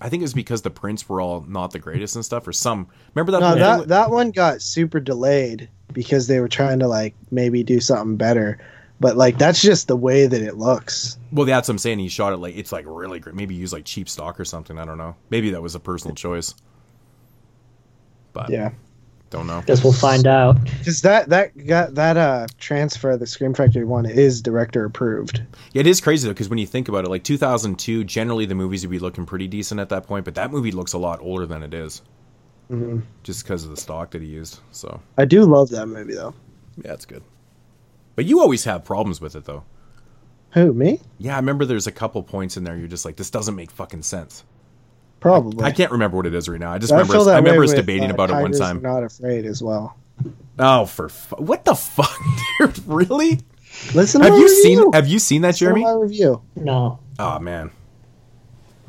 I 0.00 0.08
think 0.08 0.20
it 0.20 0.24
was 0.24 0.34
because 0.34 0.62
the 0.62 0.70
prints 0.70 1.08
were 1.08 1.20
all 1.20 1.44
not 1.46 1.72
the 1.72 1.78
greatest 1.80 2.14
and 2.14 2.24
stuff 2.24 2.46
or 2.46 2.52
some. 2.52 2.86
Remember 3.14 3.32
that? 3.32 3.40
No, 3.40 3.48
whole 3.48 3.56
that 3.58 3.88
that 3.88 4.10
one 4.10 4.30
got 4.30 4.62
super 4.62 5.00
delayed 5.00 5.68
because 5.92 6.26
they 6.26 6.40
were 6.40 6.48
trying 6.48 6.78
to 6.80 6.88
like 6.88 7.14
maybe 7.30 7.62
do 7.62 7.80
something 7.80 8.16
better. 8.16 8.58
But 9.00 9.16
like 9.16 9.38
that's 9.38 9.62
just 9.62 9.88
the 9.88 9.96
way 9.96 10.26
that 10.26 10.42
it 10.42 10.56
looks. 10.56 11.18
well, 11.32 11.46
that's 11.46 11.68
what 11.68 11.72
I'm 11.74 11.78
saying. 11.78 12.00
He 12.00 12.08
shot 12.08 12.32
it 12.34 12.36
like 12.36 12.56
it's 12.56 12.70
like 12.72 12.84
really 12.86 13.18
great. 13.18 13.34
Maybe 13.34 13.54
use 13.54 13.72
like 13.72 13.84
cheap 13.86 14.08
stock 14.08 14.38
or 14.38 14.44
something. 14.44 14.78
I 14.78 14.84
don't 14.84 14.98
know. 14.98 15.16
Maybe 15.30 15.50
that 15.50 15.62
was 15.62 15.74
a 15.74 15.80
personal 15.80 16.14
choice. 16.14 16.54
But 18.32 18.50
Yeah. 18.50 18.70
don't 19.30 19.46
know. 19.46 19.62
Guess 19.66 19.82
we'll 19.84 19.92
find 19.92 20.26
out. 20.26 20.62
Because 20.64 21.00
that 21.02 21.28
that 21.30 21.66
got 21.66 21.94
that 21.94 22.16
uh 22.16 22.46
transfer 22.58 23.16
the 23.16 23.26
Scream 23.26 23.54
Factory 23.54 23.84
one 23.84 24.04
is 24.04 24.42
director 24.42 24.84
approved. 24.84 25.42
Yeah, 25.72 25.80
it 25.80 25.86
is 25.86 26.00
crazy 26.00 26.26
though, 26.28 26.34
because 26.34 26.48
when 26.48 26.58
you 26.58 26.66
think 26.66 26.88
about 26.88 27.04
it, 27.04 27.08
like 27.08 27.24
2002, 27.24 28.04
generally 28.04 28.44
the 28.44 28.54
movies 28.54 28.82
would 28.84 28.90
be 28.90 28.98
looking 28.98 29.24
pretty 29.26 29.48
decent 29.48 29.80
at 29.80 29.88
that 29.88 30.06
point, 30.06 30.24
but 30.24 30.34
that 30.34 30.50
movie 30.50 30.72
looks 30.72 30.92
a 30.92 30.98
lot 30.98 31.20
older 31.22 31.46
than 31.46 31.62
it 31.62 31.72
is, 31.72 32.02
Mhm. 32.70 33.02
just 33.22 33.42
because 33.44 33.64
of 33.64 33.70
the 33.70 33.76
stock 33.76 34.10
that 34.12 34.22
he 34.22 34.28
used. 34.28 34.60
So 34.70 35.00
I 35.18 35.24
do 35.24 35.44
love 35.44 35.70
that 35.70 35.86
movie 35.86 36.14
though. 36.14 36.34
yeah, 36.84 36.92
it's 36.92 37.04
good. 37.06 37.22
But 38.16 38.26
you 38.26 38.40
always 38.40 38.64
have 38.64 38.84
problems 38.84 39.20
with 39.20 39.34
it 39.36 39.44
though. 39.44 39.64
Who 40.52 40.72
me? 40.72 41.00
Yeah, 41.18 41.34
I 41.34 41.36
remember 41.38 41.64
there's 41.64 41.86
a 41.86 41.92
couple 41.92 42.22
points 42.22 42.56
in 42.56 42.64
there 42.64 42.76
you're 42.76 42.88
just 42.88 43.04
like, 43.04 43.16
this 43.16 43.30
doesn't 43.30 43.54
make 43.54 43.70
fucking 43.70 44.02
sense. 44.02 44.44
Probably. 45.20 45.64
I 45.64 45.70
can't 45.70 45.92
remember 45.92 46.16
what 46.16 46.26
it 46.26 46.34
is 46.34 46.48
right 46.48 46.58
now. 46.58 46.72
I 46.72 46.78
just 46.78 46.92
I 46.92 46.96
remember 46.96 47.16
us, 47.18 47.26
I 47.26 47.36
remember 47.36 47.62
us 47.64 47.70
with, 47.70 47.76
debating 47.76 48.10
uh, 48.10 48.14
about 48.14 48.30
it 48.30 48.34
one 48.34 48.52
time. 48.52 48.80
Not 48.82 49.04
afraid 49.04 49.44
as 49.44 49.62
well. 49.62 49.96
Oh, 50.58 50.86
for 50.86 51.08
fu- 51.08 51.36
what 51.36 51.64
the 51.64 51.74
fuck, 51.74 52.10
dude? 52.60 52.78
Really? 52.86 53.38
Listen, 53.94 54.20
Have 54.22 54.32
my 54.32 54.36
you 54.38 54.42
review. 54.44 54.62
seen 54.62 54.92
Have 54.92 55.06
you 55.08 55.18
seen 55.18 55.42
that, 55.42 55.48
Listen 55.48 55.66
Jeremy? 55.66 55.82
my 55.82 55.92
review. 55.92 56.42
No, 56.56 56.98
Oh 57.18 57.38
man. 57.38 57.70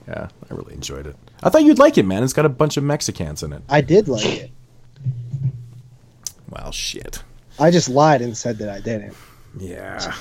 Yeah, 0.08 0.30
I 0.50 0.54
really 0.54 0.74
enjoyed 0.74 1.06
it. 1.06 1.16
I 1.44 1.50
thought 1.50 1.64
you'd 1.64 1.80
like 1.80 1.98
it, 1.98 2.04
man. 2.06 2.24
It's 2.24 2.34
got 2.34 2.46
a 2.46 2.50
bunch 2.50 2.78
of 2.78 2.84
Mexicans 2.84 3.42
in 3.44 3.54
it. 3.54 3.64
I 3.70 3.82
did 3.82 4.08
like 4.08 4.26
it. 4.26 4.52
Well, 6.50 6.72
shit. 6.72 7.24
I 7.60 7.72
just 7.72 7.90
lied 7.90 8.22
and 8.22 8.36
said 8.38 8.58
that 8.60 8.70
I 8.70 8.80
didn't 8.80 9.16
Yeah. 9.58 10.14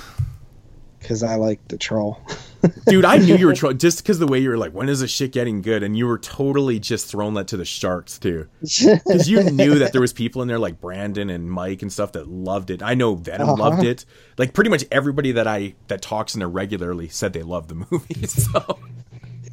because 0.99 1.23
I 1.23 1.35
like 1.37 1.67
the 1.69 1.77
troll. 1.79 2.21
Dude, 2.87 3.05
I 3.07 3.17
knew 3.17 3.37
you 3.37 3.47
were 3.47 3.55
tro- 3.55 3.73
just 3.73 4.03
because 4.03 4.19
the 4.19 4.27
way 4.27 4.39
you 4.39 4.51
were 4.51 4.59
like, 4.59 4.73
when 4.73 4.89
is 4.91 5.01
this 5.01 5.11
shit 5.11 5.33
getting 5.33 5.63
good? 5.63 5.83
And 5.83 5.97
you 5.97 6.07
were 6.07 6.19
totally 6.19 6.79
just 6.79 7.07
throwing 7.07 7.35
that 7.35 7.49
to 7.49 7.57
the 7.57 7.65
sharks 7.65 8.19
too, 8.19 8.49
because 8.61 9.29
you 9.29 9.43
knew 9.45 9.79
that 9.79 9.93
there 9.93 10.01
was 10.03 10.13
people 10.13 10.43
in 10.43 10.49
there 10.49 10.59
like 10.59 10.81
Brandon 10.81 11.31
and 11.31 11.51
Mike 11.51 11.81
and 11.83 11.91
stuff 11.93 12.13
that 12.13 12.29
loved 12.29 12.69
it. 12.71 12.83
I 12.83 12.95
know 12.95 13.15
Venom 13.15 13.49
Uh-huh. 13.49 13.57
loved 13.63 13.83
it. 13.85 14.05
Like 14.37 14.53
pretty 14.53 14.69
much 14.71 14.85
everybody 14.93 15.33
that 15.33 15.47
I 15.47 15.75
that 15.89 16.03
talks 16.03 16.35
in 16.35 16.41
there 16.41 16.49
regularly 16.49 17.09
said 17.09 17.33
they 17.33 17.43
loved 17.43 17.71
the 17.71 17.87
movie. 17.91 18.27
So 18.27 18.79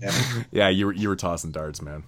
Yeah. 0.01 0.43
yeah, 0.51 0.69
you 0.69 0.87
were 0.87 0.93
you 0.93 1.09
were 1.09 1.15
tossing 1.15 1.51
darts, 1.51 1.81
man. 1.81 2.03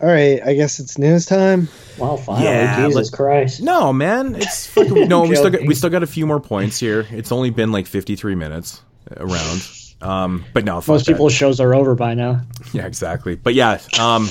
All 0.00 0.08
right, 0.08 0.42
I 0.44 0.54
guess 0.54 0.80
it's 0.80 0.98
news 0.98 1.24
time. 1.24 1.68
well, 1.98 2.16
finally, 2.16 2.46
Yeah, 2.46 2.84
Jesus 2.86 3.10
let- 3.12 3.16
Christ. 3.16 3.62
No, 3.62 3.92
man, 3.92 4.34
it's 4.34 4.66
fucking 4.66 5.08
no. 5.08 5.22
we 5.22 5.36
still 5.36 5.50
got 5.50 5.62
we 5.62 5.74
still 5.74 5.90
got 5.90 6.02
a 6.02 6.06
few 6.06 6.26
more 6.26 6.40
points 6.40 6.78
here. 6.78 7.06
It's 7.10 7.32
only 7.32 7.50
been 7.50 7.72
like 7.72 7.86
fifty 7.86 8.16
three 8.16 8.34
minutes 8.34 8.82
around. 9.16 9.62
Um, 10.02 10.44
but 10.52 10.64
no, 10.64 10.80
fuck 10.80 10.88
Most 10.94 11.06
that. 11.06 11.12
people's 11.12 11.32
shows 11.32 11.60
are 11.60 11.74
over 11.74 11.94
by 11.94 12.14
now. 12.14 12.42
Yeah, 12.72 12.86
exactly. 12.86 13.36
But 13.36 13.54
yeah, 13.54 13.78
um, 13.98 14.28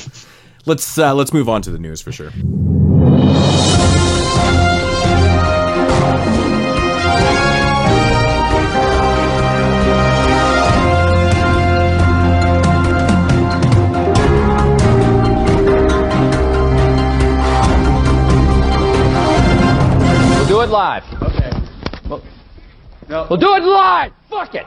let's 0.66 0.98
uh, 0.98 1.16
let's 1.16 1.34
move 1.34 1.48
on 1.50 1.62
to 1.64 1.72
the 1.72 1.80
news 1.80 2.02
for 2.02 2.12
sure. 2.12 2.32
Live. 20.74 21.04
Okay. 21.22 21.52
We'll, 22.10 22.24
we'll 23.08 23.38
do 23.38 23.54
it 23.56 23.64
live. 23.64 24.12
Fuck 24.28 24.56
it. 24.56 24.66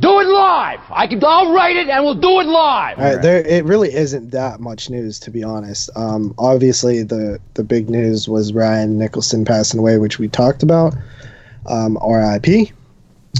Do 0.00 0.20
it 0.20 0.26
live. 0.26 0.80
I 0.90 1.06
can. 1.06 1.22
I'll 1.22 1.52
write 1.52 1.76
it, 1.76 1.88
and 1.88 2.02
we'll 2.02 2.14
do 2.14 2.40
it 2.40 2.46
live. 2.46 2.98
All 2.98 3.04
right, 3.04 3.20
there 3.20 3.46
it 3.46 3.64
really 3.66 3.92
isn't 3.92 4.30
that 4.30 4.58
much 4.58 4.88
news 4.88 5.18
to 5.20 5.30
be 5.30 5.44
honest. 5.44 5.90
Um, 5.96 6.34
obviously 6.38 7.02
the 7.02 7.38
the 7.54 7.62
big 7.62 7.90
news 7.90 8.26
was 8.26 8.54
Ryan 8.54 8.98
Nicholson 8.98 9.44
passing 9.44 9.80
away, 9.80 9.98
which 9.98 10.18
we 10.18 10.28
talked 10.28 10.62
about. 10.62 10.94
Um, 11.66 11.98
R.I.P. 12.00 12.72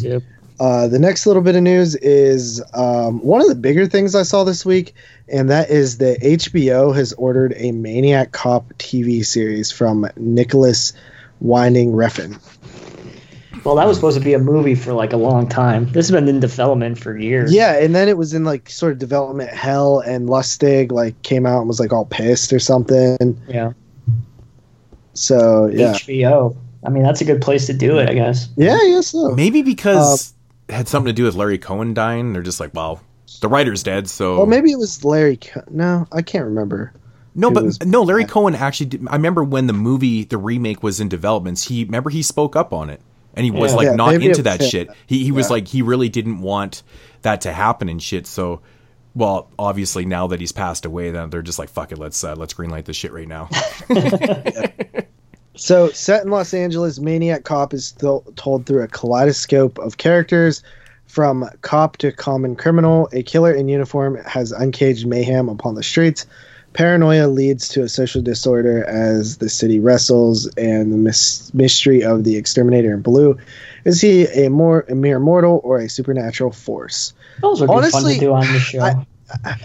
Yep. 0.00 0.22
Uh, 0.60 0.88
the 0.88 0.98
next 0.98 1.26
little 1.26 1.42
bit 1.42 1.56
of 1.56 1.62
news 1.62 1.94
is 1.96 2.62
um, 2.74 3.20
one 3.20 3.40
of 3.40 3.48
the 3.48 3.54
bigger 3.54 3.86
things 3.86 4.14
I 4.14 4.24
saw 4.24 4.44
this 4.44 4.64
week, 4.64 4.94
and 5.28 5.50
that 5.50 5.70
is 5.70 5.98
that 5.98 6.20
HBO 6.20 6.94
has 6.94 7.12
ordered 7.14 7.54
a 7.56 7.72
Maniac 7.72 8.32
Cop 8.32 8.74
TV 8.74 9.24
series 9.24 9.70
from 9.70 10.08
Nicholas 10.16 10.92
Winding 11.40 11.92
Refn. 11.92 12.38
Well, 13.64 13.74
that 13.76 13.86
was 13.86 13.96
supposed 13.96 14.16
to 14.16 14.24
be 14.24 14.32
a 14.32 14.38
movie 14.38 14.76
for 14.76 14.92
like 14.92 15.12
a 15.12 15.16
long 15.16 15.48
time. 15.48 15.86
This 15.86 16.06
has 16.06 16.12
been 16.12 16.28
in 16.28 16.38
development 16.38 16.98
for 16.98 17.18
years. 17.18 17.52
Yeah, 17.52 17.76
and 17.78 17.94
then 17.96 18.08
it 18.08 18.16
was 18.16 18.32
in 18.32 18.44
like 18.44 18.70
sort 18.70 18.92
of 18.92 18.98
development 18.98 19.50
hell, 19.50 20.00
and 20.00 20.28
Lustig 20.28 20.92
like 20.92 21.20
came 21.22 21.46
out 21.46 21.58
and 21.60 21.68
was 21.68 21.80
like 21.80 21.92
all 21.92 22.04
pissed 22.06 22.52
or 22.52 22.60
something. 22.60 23.40
Yeah. 23.48 23.72
So 25.14 25.66
yeah, 25.66 25.94
HBO. 25.94 26.56
I 26.84 26.90
mean, 26.90 27.02
that's 27.02 27.20
a 27.20 27.24
good 27.24 27.42
place 27.42 27.66
to 27.66 27.72
do 27.72 27.98
it, 27.98 28.08
I 28.08 28.14
guess. 28.14 28.48
yeah, 28.56 28.78
yes, 28.84 29.08
so. 29.08 29.30
Maybe 29.30 29.62
because 29.62 30.32
it 30.68 30.74
had 30.74 30.86
something 30.86 31.08
to 31.08 31.12
do 31.12 31.24
with 31.24 31.34
Larry 31.34 31.58
Cohen 31.58 31.94
dying. 31.94 32.32
They're 32.32 32.42
just 32.42 32.60
like, 32.60 32.72
well, 32.74 33.00
the 33.40 33.48
writer's 33.48 33.82
dead, 33.82 34.08
so 34.08 34.36
Well, 34.36 34.46
maybe 34.46 34.70
it 34.70 34.78
was 34.78 35.04
Larry. 35.04 35.38
Co- 35.38 35.64
no, 35.70 36.06
I 36.12 36.22
can't 36.22 36.44
remember. 36.44 36.92
No. 37.36 37.50
But 37.52 37.64
was- 37.64 37.80
no, 37.84 38.02
Larry 38.02 38.24
Cohen 38.24 38.54
actually. 38.56 38.86
Did, 38.86 39.06
I 39.08 39.12
remember 39.16 39.44
when 39.44 39.66
the 39.68 39.72
movie, 39.72 40.24
the 40.24 40.38
remake, 40.38 40.82
was 40.82 40.98
in 41.00 41.08
developments. 41.08 41.62
He 41.64 41.84
remember 41.84 42.10
he 42.10 42.22
spoke 42.22 42.56
up 42.56 42.72
on 42.72 42.90
it 42.90 43.00
and 43.34 43.44
he 43.44 43.50
was 43.50 43.70
Yeah. 43.72 43.76
like 43.76 43.84
Yeah, 43.86 43.94
not 43.94 44.14
into 44.14 44.42
that 44.42 44.60
was 44.60 44.68
shit. 44.68 44.88
He 45.06 45.22
he 45.22 45.30
was 45.32 45.46
Yeah. 45.46 45.52
like 45.52 45.68
he 45.68 45.82
really 45.82 46.08
didn't 46.08 46.40
want 46.40 46.82
that 47.22 47.42
to 47.42 47.52
happen 47.52 47.88
and 47.88 48.02
shit. 48.02 48.26
So, 48.26 48.60
well, 49.14 49.48
obviously 49.58 50.04
now 50.04 50.26
that 50.28 50.40
he's 50.40 50.52
passed 50.52 50.84
away, 50.84 51.10
then 51.10 51.30
they're 51.30 51.42
just 51.42 51.58
like 51.58 51.68
fuck 51.68 51.92
it, 51.92 51.98
let's 51.98 52.22
uh, 52.24 52.34
let's 52.34 52.54
greenlight 52.54 52.84
this 52.86 52.96
shit 52.96 53.12
right 53.12 53.28
now. 53.28 53.48
So, 55.58 55.88
set 55.88 56.22
in 56.22 56.30
Los 56.30 56.52
Angeles, 56.52 56.98
Maniac 57.00 57.44
Cop 57.44 57.72
is 57.72 57.92
th- 57.92 58.20
told 58.36 58.66
through 58.66 58.82
a 58.82 58.88
kaleidoscope 58.88 59.78
of 59.78 59.96
characters. 59.96 60.62
From 61.06 61.48
cop 61.62 61.96
to 61.98 62.12
common 62.12 62.56
criminal, 62.56 63.08
a 63.12 63.22
killer 63.22 63.54
in 63.54 63.66
uniform 63.68 64.16
has 64.26 64.52
uncaged 64.52 65.06
mayhem 65.06 65.48
upon 65.48 65.74
the 65.74 65.82
streets. 65.82 66.26
Paranoia 66.76 67.26
leads 67.26 67.70
to 67.70 67.82
a 67.82 67.88
social 67.88 68.20
disorder 68.20 68.84
as 68.84 69.38
the 69.38 69.48
city 69.48 69.80
wrestles, 69.80 70.46
and 70.56 70.92
the 70.92 70.98
mys- 70.98 71.50
mystery 71.54 72.04
of 72.04 72.22
the 72.22 72.36
exterminator 72.36 72.92
in 72.92 73.00
blue. 73.00 73.38
Is 73.86 74.02
he 74.02 74.26
a 74.26 74.50
more 74.50 74.84
a 74.90 74.94
mere 74.94 75.18
mortal 75.18 75.62
or 75.64 75.78
a 75.78 75.88
supernatural 75.88 76.52
force? 76.52 77.14
Those 77.40 77.62
would 77.62 77.70
be 77.70 77.90
fun 77.90 78.04
to 78.12 78.18
do 78.18 78.34
on 78.34 78.40
the 78.52 78.58
show. 78.60 78.80
I- 78.80 79.06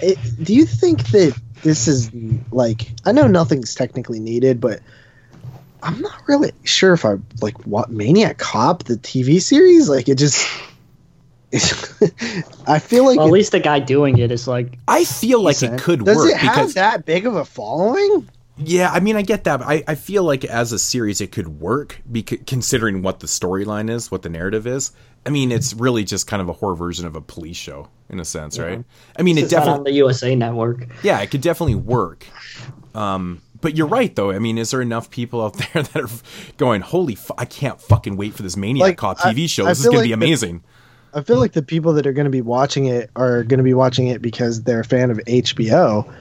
it, 0.02 0.18
do 0.42 0.56
you 0.56 0.66
think 0.66 1.10
that 1.10 1.38
this 1.64 1.90
is 1.90 2.10
like 2.52 2.90
I 3.06 3.12
know 3.12 3.28
nothing's 3.28 3.76
technically 3.76 4.22
needed, 4.22 4.62
but 4.62 4.80
I'm 5.84 6.00
not 6.00 6.28
really 6.30 6.54
sure 6.64 6.94
if 6.94 7.04
I 7.04 7.16
like 7.42 7.58
what 7.68 7.92
Maniac 7.92 8.38
Cop 8.38 8.84
the 8.86 8.96
TV 8.96 9.42
series 9.42 9.90
like 9.90 10.08
it 10.08 10.16
just. 10.16 10.48
I 12.68 12.80
feel 12.80 13.06
like 13.06 13.18
well, 13.18 13.28
at 13.28 13.30
it- 13.30 13.34
least 13.34 13.52
the 13.52 13.60
guy 13.60 13.80
doing 13.80 14.18
it 14.18 14.32
is 14.32 14.48
like 14.48 14.78
I 14.88 15.04
feel 15.04 15.42
like 15.42 15.62
it 15.62 15.80
could 15.80 16.06
Does 16.06 16.18
work 16.18 16.32
it 16.32 16.38
have 16.38 16.56
because 16.56 16.74
that 16.76 17.06
big 17.06 17.26
of 17.26 17.36
a 17.36 17.46
following? 17.46 18.30
Yeah, 18.58 18.92
I 18.92 19.00
mean, 19.00 19.16
I 19.16 19.22
get 19.24 19.46
that. 19.46 19.58
But 19.60 19.68
I, 19.68 19.84
I 19.88 19.96
feel 19.96 20.24
like 20.24 20.46
as 20.46 20.72
a 20.72 20.78
series, 20.80 21.20
it 21.20 21.32
could 21.32 21.48
work 21.60 22.00
because 22.12 22.40
considering 22.46 23.02
what 23.02 23.20
the 23.20 23.28
storyline 23.28 23.90
is, 23.90 24.12
what 24.12 24.22
the 24.22 24.30
narrative 24.30 24.68
is. 24.68 24.92
I 25.26 25.30
mean, 25.30 25.52
it's 25.52 25.74
really 25.74 26.04
just 26.04 26.28
kind 26.28 26.42
of 26.42 26.50
a 26.50 26.54
horror 26.54 26.76
version 26.76 27.06
of 27.08 27.16
a 27.16 27.22
police 27.22 27.58
show 27.58 27.88
in 28.10 28.20
a 28.20 28.26
sense, 28.26 28.58
right? 28.60 28.84
I 29.18 29.22
mean, 29.22 29.38
it 29.38 29.44
it's 29.46 29.52
not 29.54 29.62
on 29.62 29.66
definitely, 29.68 29.92
the 29.92 29.98
USA 29.98 30.36
Network. 30.36 30.88
yeah, 31.04 31.20
it 31.22 31.32
could 31.32 31.42
definitely 31.42 31.76
work. 31.76 32.26
Um, 32.94 33.42
but 33.62 33.76
you're 33.78 33.88
right, 33.88 34.14
though. 34.16 34.32
I 34.32 34.40
mean, 34.40 34.58
is 34.58 34.72
there 34.72 34.82
enough 34.82 35.10
people 35.10 35.44
out 35.44 35.54
there 35.74 35.84
that 35.84 35.96
are 35.96 36.10
going, 36.58 36.82
"Holy, 36.82 37.16
fu- 37.16 37.34
I 37.38 37.46
can't 37.46 37.80
fucking 37.82 38.16
wait 38.18 38.34
for 38.34 38.44
this 38.44 38.58
Maniac 38.58 38.82
Like, 38.82 38.98
Cop 38.98 39.18
I- 39.26 39.34
TV 39.34 39.50
show. 39.50 39.66
I 39.66 39.70
This 39.70 39.80
is 39.80 39.86
gonna 39.86 39.98
be 39.98 39.98
like 40.00 40.08
the- 40.08 40.14
amazing." 40.14 40.64
I 41.14 41.22
feel 41.22 41.38
like 41.38 41.54
the 41.54 41.62
people 41.62 41.94
that 41.94 42.08
are 42.08 42.14
going 42.14 42.26
to 42.26 42.32
be 42.32 42.42
watching 42.42 42.86
it 42.86 43.10
are 43.16 43.44
going 43.44 43.58
to 43.58 43.64
be 43.64 43.74
watching 43.74 44.08
it 44.08 44.22
because 44.22 44.64
they're 44.64 44.82
a 44.82 44.86
fan 44.86 45.12
of 45.12 45.18
HBO, 45.20 46.12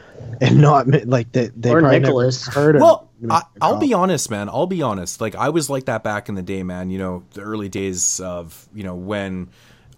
and 0.40 0.60
not 0.60 0.86
like 1.06 1.32
that 1.32 1.60
they, 1.60 1.70
Or 1.70 1.80
probably 1.80 2.00
never 2.00 2.30
heard 2.50 2.76
of. 2.76 2.82
Well, 2.82 3.10
I, 3.28 3.42
I'll 3.60 3.78
be 3.78 3.92
honest, 3.92 4.30
man. 4.30 4.48
I'll 4.48 4.66
be 4.66 4.82
honest. 4.82 5.20
Like 5.20 5.34
I 5.34 5.50
was 5.50 5.68
like 5.68 5.86
that 5.86 6.02
back 6.02 6.28
in 6.28 6.34
the 6.34 6.42
day, 6.42 6.62
man. 6.62 6.90
You 6.90 6.98
know, 6.98 7.22
the 7.32 7.42
early 7.42 7.68
days 7.68 8.20
of 8.20 8.68
you 8.74 8.82
know 8.82 8.94
when 8.94 9.48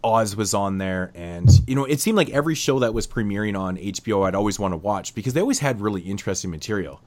Oz 0.05 0.35
was 0.37 0.55
on 0.55 0.79
there, 0.79 1.13
and 1.15 1.49
you 1.67 1.75
know, 1.75 1.85
it 1.85 2.01
seemed 2.01 2.17
like 2.17 2.31
every 2.31 2.55
show 2.55 2.81
that 2.81 2.93
was 2.93 3.07
premiering 3.07 3.59
on 3.59 3.77
HBO, 3.77 4.27
I'd 4.27 4.35
always 4.35 4.59
want 4.59 4.73
to 4.73 4.79
watch 4.79 5.15
because 5.15 5.35
they 5.35 5.41
always 5.41 5.61
had 5.61 5.81
really 5.81 6.03
interesting 6.03 6.51
material. 6.51 7.01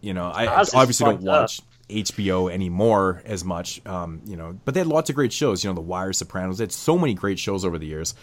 You 0.00 0.14
know, 0.14 0.30
I 0.30 0.60
Oz 0.60 0.74
obviously 0.74 1.06
don't 1.06 1.22
watch. 1.22 1.58
up. 1.58 1.64
HBO 1.90 2.50
anymore 2.50 3.22
as 3.24 3.44
much. 3.44 3.84
Um, 3.86 4.22
you 4.26 4.36
know, 4.36 4.58
but 4.64 4.74
they 4.74 4.80
had 4.80 4.86
lots 4.86 5.10
of 5.10 5.16
great 5.16 5.32
shows. 5.32 5.62
You 5.62 5.70
know, 5.70 5.74
The 5.74 5.80
Wire, 5.80 6.12
Sopranos. 6.12 6.58
They 6.58 6.64
had 6.64 6.72
so 6.72 6.98
many 6.98 7.14
great 7.14 7.38
shows 7.38 7.64
over 7.64 7.78
the 7.78 7.86
years. 7.86 8.14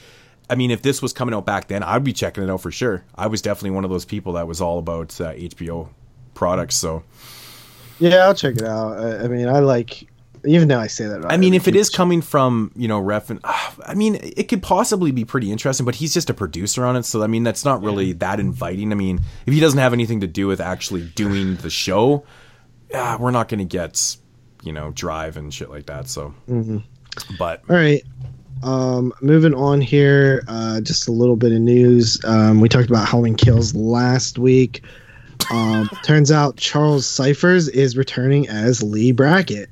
I 0.49 0.55
mean, 0.55 0.71
if 0.71 0.81
this 0.81 1.01
was 1.01 1.13
coming 1.13 1.35
out 1.35 1.45
back 1.45 1.67
then, 1.67 1.83
I'd 1.83 2.03
be 2.03 2.13
checking 2.13 2.43
it 2.43 2.49
out 2.49 2.61
for 2.61 2.71
sure. 2.71 3.03
I 3.15 3.27
was 3.27 3.41
definitely 3.41 3.71
one 3.71 3.83
of 3.83 3.89
those 3.89 4.05
people 4.05 4.33
that 4.33 4.47
was 4.47 4.61
all 4.61 4.79
about 4.79 5.19
uh, 5.19 5.33
HBO 5.33 5.89
products. 6.33 6.75
So. 6.75 7.03
Yeah, 7.99 8.25
I'll 8.25 8.35
check 8.35 8.55
it 8.55 8.63
out. 8.63 8.97
I, 8.97 9.23
I 9.23 9.27
mean, 9.27 9.49
I 9.49 9.59
like, 9.59 10.07
even 10.45 10.67
though 10.67 10.79
I 10.79 10.87
say 10.87 11.05
that. 11.05 11.25
I 11.31 11.37
mean, 11.37 11.53
if 11.53 11.67
it 11.67 11.75
is 11.75 11.89
coming 11.89 12.21
from 12.21 12.71
you 12.75 12.87
know 12.87 13.01
Refn, 13.01 13.29
and, 13.31 13.39
I 13.43 13.93
mean, 13.95 14.19
it 14.21 14.47
could 14.47 14.61
possibly 14.61 15.11
be 15.11 15.25
pretty 15.25 15.51
interesting. 15.51 15.85
But 15.85 15.95
he's 15.95 16.13
just 16.13 16.29
a 16.29 16.33
producer 16.33 16.85
on 16.85 16.95
it, 16.95 17.03
so 17.03 17.23
I 17.23 17.27
mean, 17.27 17.43
that's 17.43 17.65
not 17.65 17.81
really 17.81 18.13
that 18.13 18.39
inviting. 18.39 18.91
I 18.91 18.95
mean, 18.95 19.19
if 19.45 19.53
he 19.53 19.59
doesn't 19.59 19.79
have 19.79 19.93
anything 19.93 20.21
to 20.21 20.27
do 20.27 20.47
with 20.47 20.61
actually 20.61 21.03
doing 21.15 21.55
the 21.57 21.69
show, 21.69 22.23
uh, 22.93 23.17
we're 23.19 23.31
not 23.31 23.47
going 23.47 23.59
to 23.59 23.65
get 23.65 24.17
you 24.63 24.71
know 24.73 24.91
drive 24.91 25.37
and 25.37 25.53
shit 25.53 25.69
like 25.69 25.85
that. 25.87 26.07
So, 26.07 26.33
but 27.37 27.63
All 27.69 27.75
right. 27.75 28.03
Um, 28.63 29.13
moving 29.21 29.53
on 29.53 29.81
here, 29.81 30.43
uh, 30.47 30.81
just 30.81 31.07
a 31.07 31.11
little 31.11 31.35
bit 31.35 31.51
of 31.51 31.59
news. 31.59 32.19
Um, 32.25 32.59
we 32.59 32.67
talked 32.67 32.89
about 32.89 33.07
Halloween 33.07 33.35
Kills 33.35 33.75
last 33.75 34.39
week. 34.39 34.83
Um, 35.51 35.87
turns 36.03 36.31
out 36.31 36.57
Charles 36.57 37.05
Cyphers 37.05 37.67
is 37.69 37.95
returning 37.95 38.47
as 38.47 38.81
Lee 38.81 39.11
Brackett. 39.11 39.69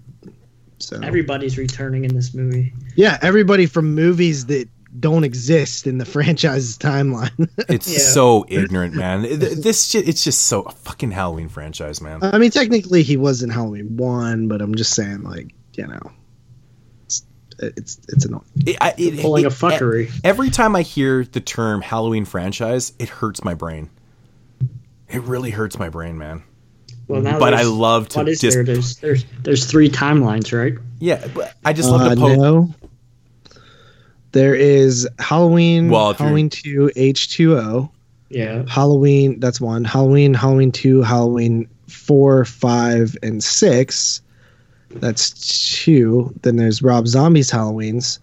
So 0.78 1.00
Everybody's 1.02 1.58
returning 1.58 2.06
in 2.06 2.14
this 2.14 2.36
movie. 2.36 2.74
yeah, 2.96 3.18
everybody 3.24 3.66
from 3.66 3.96
movies 3.96 4.46
that 4.48 4.70
don't 5.00 5.24
exist 5.24 5.88
in 5.88 5.98
the 5.98 6.06
franchise's 6.16 6.78
timeline. 6.78 7.50
it's 7.70 7.92
Yeah. 7.92 7.98
so 8.00 8.46
ignorant, 8.48 8.94
man. 8.94 9.22
This 9.24 9.86
shit, 9.88 10.08
it's 10.08 10.24
just 10.24 10.44
so 10.44 10.62
a 10.64 10.72
fucking 10.72 11.12
Halloween 11.12 11.50
franchise, 11.50 12.02
man. 12.02 12.20
I 12.24 12.38
mean, 12.38 12.52
technically 12.52 13.04
he 13.04 13.18
was 13.18 13.44
in 13.44 13.50
Halloween 13.50 13.98
one, 13.98 14.48
but 14.48 14.62
I'm 14.62 14.76
just 14.76 14.94
saying, 14.94 15.24
like, 15.24 15.54
you 15.74 15.88
know, 15.88 16.12
it's 17.06 17.24
it's, 17.60 18.00
it's 18.10 18.26
annoying. 18.26 18.44
It, 18.66 18.78
I, 18.82 18.94
it, 18.98 19.20
Pulling 19.22 19.46
it- 19.46 19.48
a 19.48 19.56
fuckery. 19.56 20.12
Every 20.24 20.50
time 20.50 20.76
I 20.76 20.82
hear 20.82 21.24
the 21.26 21.42
term 21.42 21.82
Halloween 21.82 22.26
franchise, 22.26 22.94
it 23.00 23.10
hurts 23.10 23.44
my 23.44 23.54
brain. 23.54 23.90
It 25.10 25.22
really 25.24 25.52
hurts 25.52 25.78
my 25.78 25.90
brain, 25.90 26.18
man. 26.18 26.44
Well, 27.08 27.22
now 27.22 27.38
But 27.38 27.54
I 27.54 27.62
love 27.64 28.10
to 28.10 28.20
What 28.20 28.30
is 28.30 28.40
just- 28.42 28.56
there? 28.56 28.64
There's 28.64 28.98
there's 28.98 29.26
there's 29.44 29.66
three 29.66 29.90
timelines, 29.90 30.58
right? 30.58 30.74
Yeah, 31.00 31.28
but 31.34 31.54
I 31.64 31.74
just 31.74 31.90
love 31.90 32.02
Uh, 32.02 32.16
to 32.16 32.20
poke. 32.22 32.38
no. 32.40 32.74
There 34.36 34.54
is 34.54 35.08
Halloween, 35.20 35.88
Well, 35.90 36.14
Halloween 36.14 36.50
two, 36.50 36.92
H 36.98 37.30
two 37.30 37.58
O. 37.58 37.90
Yeah. 38.30 38.64
Halloween, 38.68 39.40
that's 39.40 39.62
one. 39.62 39.86
Halloween, 39.86 40.34
Halloween 40.34 40.72
2, 40.72 41.04
Halloween 41.04 41.70
4, 41.88 42.44
5, 42.44 43.16
and 43.24 43.42
6. 43.42 44.22
That's 44.90 45.30
two. 45.86 46.34
Then 46.42 46.58
there's 46.58 46.82
Rob 46.82 47.08
Zombie's 47.08 47.50
Halloweens. 47.50 48.20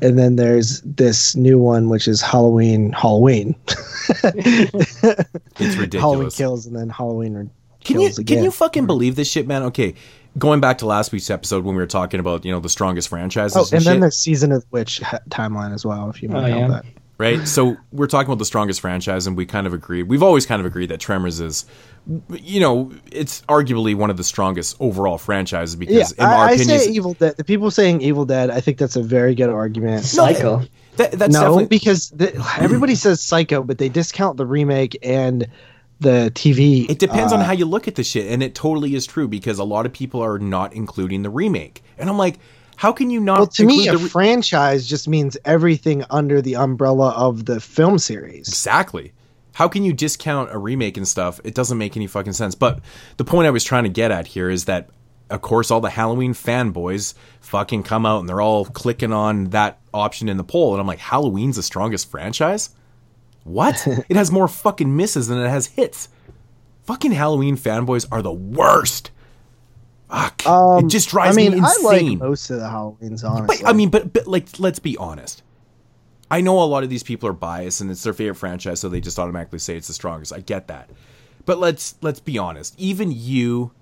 And 0.00 0.16
then 0.18 0.36
there's 0.36 0.80
this 0.82 1.34
new 1.34 1.58
one, 1.58 1.88
which 1.88 2.06
is 2.06 2.20
Halloween, 2.22 2.92
Halloween. 2.92 3.56
It's 4.10 4.94
ridiculous. 5.76 5.92
Halloween 6.00 6.30
kills 6.30 6.66
and 6.66 6.76
then 6.76 6.88
Halloween 6.88 7.34
re- 7.34 7.50
Can 7.84 8.00
you 8.00 8.08
again. 8.08 8.24
can 8.24 8.44
you 8.44 8.50
fucking 8.50 8.86
believe 8.86 9.16
this 9.16 9.28
shit, 9.30 9.46
man? 9.46 9.62
Okay, 9.64 9.94
going 10.38 10.60
back 10.60 10.78
to 10.78 10.86
last 10.86 11.12
week's 11.12 11.30
episode 11.30 11.64
when 11.64 11.74
we 11.74 11.82
were 11.82 11.86
talking 11.86 12.20
about 12.20 12.44
you 12.44 12.52
know 12.52 12.60
the 12.60 12.68
strongest 12.68 13.08
franchises 13.08 13.56
Oh, 13.56 13.62
and, 13.62 13.72
and 13.74 13.84
then 13.84 13.94
shit, 13.96 14.00
the 14.02 14.12
season 14.12 14.52
of 14.52 14.64
which 14.70 15.00
ha- 15.00 15.18
timeline 15.28 15.74
as 15.74 15.84
well, 15.84 16.08
if 16.10 16.22
you 16.22 16.28
want 16.28 16.44
Oh, 16.44 16.48
to 16.48 16.54
help 16.54 16.62
yeah. 16.62 16.68
that. 16.68 16.84
right? 17.18 17.48
So 17.48 17.76
we're 17.92 18.06
talking 18.06 18.28
about 18.28 18.38
the 18.38 18.44
strongest 18.44 18.80
franchise, 18.80 19.26
and 19.26 19.36
we 19.36 19.44
kind 19.46 19.66
of 19.66 19.74
agreed. 19.74 20.04
We've 20.04 20.22
always 20.22 20.46
kind 20.46 20.60
of 20.60 20.66
agreed 20.66 20.90
that 20.90 21.00
Tremors 21.00 21.40
is, 21.40 21.64
you 22.30 22.60
know, 22.60 22.92
it's 23.10 23.40
arguably 23.42 23.94
one 23.94 24.08
of 24.10 24.16
the 24.16 24.24
strongest 24.24 24.76
overall 24.80 25.18
franchises 25.18 25.74
Yeah, 25.74 25.78
because, 25.80 26.12
in 26.12 26.24
I, 26.24 26.32
our 26.34 26.44
I 26.46 26.52
opinion, 26.52 26.78
say 26.78 26.90
Evil 26.90 27.14
Dead. 27.14 27.36
The 27.36 27.44
people 27.44 27.70
saying 27.70 28.00
Evil 28.02 28.24
Dead, 28.24 28.50
I 28.50 28.60
think 28.60 28.78
that's 28.78 28.96
a 28.96 29.02
very 29.02 29.34
good 29.34 29.50
argument. 29.50 30.04
Psycho. 30.04 30.62
that, 30.96 31.12
that's 31.12 31.32
no, 31.32 31.40
definitely 31.40 31.66
because 31.66 32.10
the, 32.10 32.34
everybody 32.60 32.94
says 32.94 33.20
Psycho, 33.22 33.62
but 33.62 33.78
they 33.78 33.88
discount 33.88 34.36
the 34.36 34.46
remake 34.46 34.96
and 35.02 35.48
the 36.00 36.30
TV. 36.34 36.88
It 36.88 36.98
depends 36.98 37.32
uh, 37.32 37.36
on 37.36 37.44
how 37.44 37.52
you 37.52 37.64
look 37.64 37.88
at 37.88 37.94
the 37.94 38.04
shit, 38.04 38.30
and 38.30 38.42
it 38.42 38.54
totally 38.54 38.94
is 38.94 39.06
true 39.06 39.28
because 39.28 39.58
a 39.58 39.64
lot 39.64 39.86
of 39.86 39.92
people 39.92 40.22
are 40.22 40.38
not 40.38 40.72
including 40.72 41.22
the 41.22 41.30
remake, 41.30 41.82
and 41.98 42.08
I'm 42.08 42.18
like, 42.18 42.38
how 42.76 42.92
can 42.92 43.10
you 43.10 43.20
not? 43.20 43.38
Well, 43.38 43.46
to 43.48 43.66
me, 43.66 43.88
include 43.88 43.94
a 43.94 43.98
the 43.98 44.04
re- 44.04 44.10
franchise 44.10 44.86
just 44.86 45.08
means 45.08 45.36
everything 45.44 46.04
under 46.10 46.40
the 46.40 46.56
umbrella 46.56 47.10
of 47.10 47.44
the 47.46 47.60
film 47.60 47.98
series. 47.98 48.48
exactly. 48.48 49.12
How 49.54 49.66
can 49.66 49.82
you 49.82 49.92
discount 49.92 50.52
a 50.52 50.58
remake 50.58 50.96
and 50.96 51.08
stuff? 51.08 51.40
It 51.42 51.52
doesn't 51.52 51.78
make 51.78 51.96
any 51.96 52.06
fucking 52.06 52.34
sense. 52.34 52.54
But 52.54 52.78
the 53.16 53.24
point 53.24 53.48
I 53.48 53.50
was 53.50 53.64
trying 53.64 53.82
to 53.82 53.90
get 53.90 54.12
at 54.12 54.28
here 54.28 54.48
is 54.48 54.66
that, 54.66 54.90
of 55.30 55.42
course, 55.42 55.72
all 55.72 55.80
the 55.80 55.90
Halloween 55.90 56.32
fanboys 56.32 57.14
fucking 57.40 57.82
come 57.82 58.06
out 58.06 58.20
and 58.20 58.28
they're 58.28 58.40
all 58.40 58.66
clicking 58.66 59.12
on 59.12 59.46
that 59.46 59.80
option 59.92 60.28
in 60.28 60.36
the 60.36 60.44
poll, 60.44 60.74
and 60.74 60.80
I'm 60.80 60.86
like, 60.86 61.00
Halloween's 61.00 61.56
the 61.56 61.64
strongest 61.64 62.08
franchise. 62.08 62.70
What? 63.48 63.86
it 64.08 64.16
has 64.16 64.30
more 64.30 64.48
fucking 64.48 64.94
misses 64.94 65.28
than 65.28 65.38
it 65.38 65.48
has 65.48 65.66
hits. 65.66 66.08
Fucking 66.84 67.12
Halloween 67.12 67.56
fanboys 67.56 68.06
are 68.10 68.22
the 68.22 68.32
worst. 68.32 69.10
Fuck. 70.10 70.46
Um, 70.46 70.86
it 70.86 70.88
just 70.88 71.10
drives 71.10 71.36
I 71.36 71.40
mean, 71.40 71.52
me 71.52 71.58
I 71.58 71.82
like 71.82 72.00
insane. 72.00 72.18
most 72.18 72.50
of 72.50 72.60
the 72.60 72.66
Halloweens, 72.66 73.24
honestly. 73.24 73.58
But 73.62 73.68
I 73.68 73.72
mean, 73.72 73.90
but 73.90 74.12
but 74.12 74.26
like, 74.26 74.58
let's 74.58 74.78
be 74.78 74.96
honest. 74.96 75.42
I 76.30 76.40
know 76.40 76.62
a 76.62 76.64
lot 76.64 76.82
of 76.82 76.90
these 76.90 77.02
people 77.02 77.28
are 77.28 77.34
biased 77.34 77.80
and 77.80 77.90
it's 77.90 78.02
their 78.02 78.12
favorite 78.12 78.36
franchise, 78.36 78.80
so 78.80 78.88
they 78.88 79.00
just 79.00 79.18
automatically 79.18 79.58
say 79.58 79.76
it's 79.76 79.88
the 79.88 79.94
strongest. 79.94 80.32
I 80.32 80.40
get 80.40 80.68
that, 80.68 80.90
but 81.46 81.58
let's 81.58 81.94
let's 82.02 82.20
be 82.20 82.38
honest. 82.38 82.74
Even 82.78 83.10
you, 83.12 83.72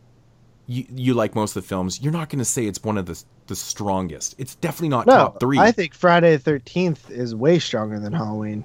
you 0.67 0.87
you 0.95 1.15
like 1.15 1.35
most 1.35 1.57
of 1.57 1.63
the 1.63 1.69
films. 1.69 2.01
You're 2.01 2.13
not 2.13 2.29
going 2.29 2.39
to 2.39 2.45
say 2.45 2.67
it's 2.67 2.83
one 2.83 2.99
of 2.99 3.07
the 3.07 3.23
the 3.47 3.57
strongest. 3.57 4.35
It's 4.39 4.55
definitely 4.57 4.91
not 4.91 5.07
no, 5.07 5.13
top 5.13 5.41
three. 5.41 5.59
I 5.59 5.73
think 5.73 5.95
Friday 5.95 6.33
the 6.37 6.43
Thirteenth 6.43 7.11
is 7.11 7.35
way 7.35 7.59
stronger 7.59 7.99
than 7.99 8.13
Halloween. 8.13 8.65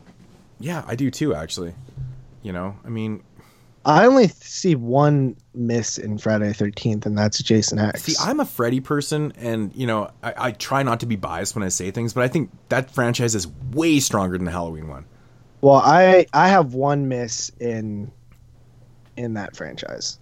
Yeah, 0.62 0.84
I 0.88 0.95
do 0.95 1.12
too. 1.12 1.34
Actually, 1.36 1.74
you 2.41 2.51
know, 2.53 2.76
I 2.86 2.89
mean, 2.89 3.24
I 3.86 4.05
only 4.05 4.28
see 4.28 4.76
one 4.76 5.36
miss 5.53 5.97
in 5.97 6.18
Friday 6.18 6.53
Thirteenth, 6.53 7.05
and 7.05 7.18
that's 7.18 7.41
Jason 7.41 7.80
X. 7.80 8.03
See, 8.03 8.16
I'm 8.20 8.39
a 8.39 8.45
Freddy 8.45 8.80
person, 8.80 9.34
and 9.38 9.76
you 9.76 9.88
know, 9.88 10.12
I, 10.24 10.34
I 10.38 10.51
try 10.51 10.84
not 10.84 10.99
to 11.01 11.05
be 11.05 11.16
biased 11.16 11.55
when 11.55 11.64
I 11.64 11.70
say 11.70 11.91
things, 11.91 12.14
but 12.14 12.24
I 12.24 12.28
think 12.28 12.51
that 12.70 12.91
franchise 12.91 13.36
is 13.36 13.47
way 13.72 13.99
stronger 13.99 14.38
than 14.38 14.45
the 14.45 14.51
Halloween 14.51 14.88
one. 14.88 15.05
well, 15.62 15.82
I 15.84 16.26
I 16.34 16.49
have 16.49 16.74
one 16.74 17.07
miss 17.07 17.49
in 17.59 18.12
in 19.18 19.34
that 19.34 19.55
franchise, 19.55 20.20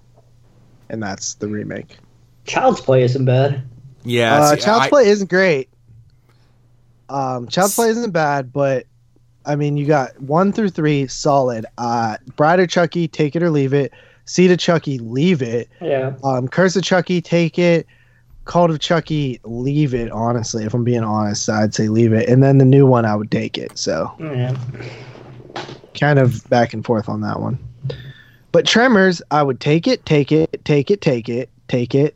and 0.90 1.02
that's 1.04 1.36
the 1.36 1.48
remake. 1.48 1.98
Child's 2.46 2.82
Play 2.82 3.04
isn't 3.04 3.26
bad. 3.26 3.64
Yeah, 4.04 4.40
uh, 4.40 4.56
see, 4.56 4.62
Child's 4.62 4.86
I- 4.86 4.90
Play 4.90 5.10
isn't 5.10 5.30
great. 5.30 5.70
Um, 7.10 7.48
Child's 7.48 7.76
Play 7.76 7.90
isn't 7.90 8.12
bad, 8.12 8.54
but 8.54 8.86
I 9.46 9.56
mean, 9.56 9.78
you 9.78 9.86
got 9.86 10.20
one 10.22 10.52
through 10.52 10.70
three 10.70 11.08
solid. 11.08 11.66
Uh, 11.78 12.18
Bride 12.36 12.60
of 12.60 12.70
Chucky, 12.70 13.08
take 13.08 13.36
it 13.36 13.44
or 13.44 13.50
leave 13.50 13.74
it. 13.74 13.92
Seed 14.26 14.52
of 14.52 14.60
Chucky, 14.60 15.00
leave 15.00 15.42
it. 15.42 15.70
Yeah. 15.82 16.14
Um, 16.24 16.48
Curse 16.48 16.76
of 16.76 16.84
Chucky, 16.84 17.22
take 17.22 17.58
it. 17.58 17.88
Cult 18.46 18.70
of 18.72 18.80
Chucky, 18.80 19.40
leave 19.44 19.94
it. 19.94 20.12
Honestly, 20.12 20.66
if 20.66 20.74
I'm 20.74 20.84
being 20.84 21.04
honest, 21.04 21.50
I'd 21.50 21.74
say 21.74 21.88
leave 21.88 22.14
it. 22.14 22.30
And 22.30 22.44
then 22.44 22.58
the 22.58 22.66
new 22.66 22.86
one, 22.86 23.06
I 23.06 23.16
would 23.16 23.32
take 23.32 23.58
it. 23.58 23.78
So 23.78 24.12
Yeah. 24.20 24.56
kind 26.00 26.20
of 26.20 26.48
back 26.50 26.74
and 26.74 26.86
forth 26.86 27.10
on 27.10 27.22
that 27.22 27.40
one. 27.40 27.60
But 28.52 28.66
Tremors, 28.66 29.22
I 29.32 29.44
would 29.44 29.60
take 29.60 29.88
it, 29.88 30.06
take 30.06 30.32
it, 30.32 30.64
take 30.66 30.90
it, 30.90 31.02
take 31.02 31.30
it, 31.30 31.50
take 31.68 31.94
it, 31.94 32.16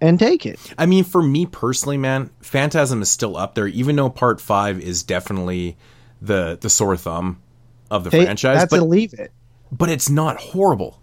and 0.00 0.18
take 0.18 0.44
it. 0.44 0.58
I 0.78 0.84
mean, 0.86 1.04
for 1.04 1.22
me 1.22 1.46
personally, 1.46 1.96
man, 1.96 2.30
Phantasm 2.40 3.00
is 3.02 3.10
still 3.10 3.36
up 3.36 3.54
there, 3.54 3.66
even 3.66 3.96
though 3.96 4.10
Part 4.10 4.40
Five 4.40 4.78
is 4.80 5.02
definitely 5.02 5.76
the 6.22 6.58
the 6.60 6.70
sore 6.70 6.96
thumb 6.96 7.40
of 7.90 8.04
the 8.04 8.10
Take- 8.10 8.24
franchise. 8.24 8.58
that's 8.58 8.70
But 8.70 8.82
leave 8.88 9.14
it. 9.14 9.32
but 9.72 9.88
it's 9.88 10.08
not 10.10 10.36
horrible. 10.38 10.98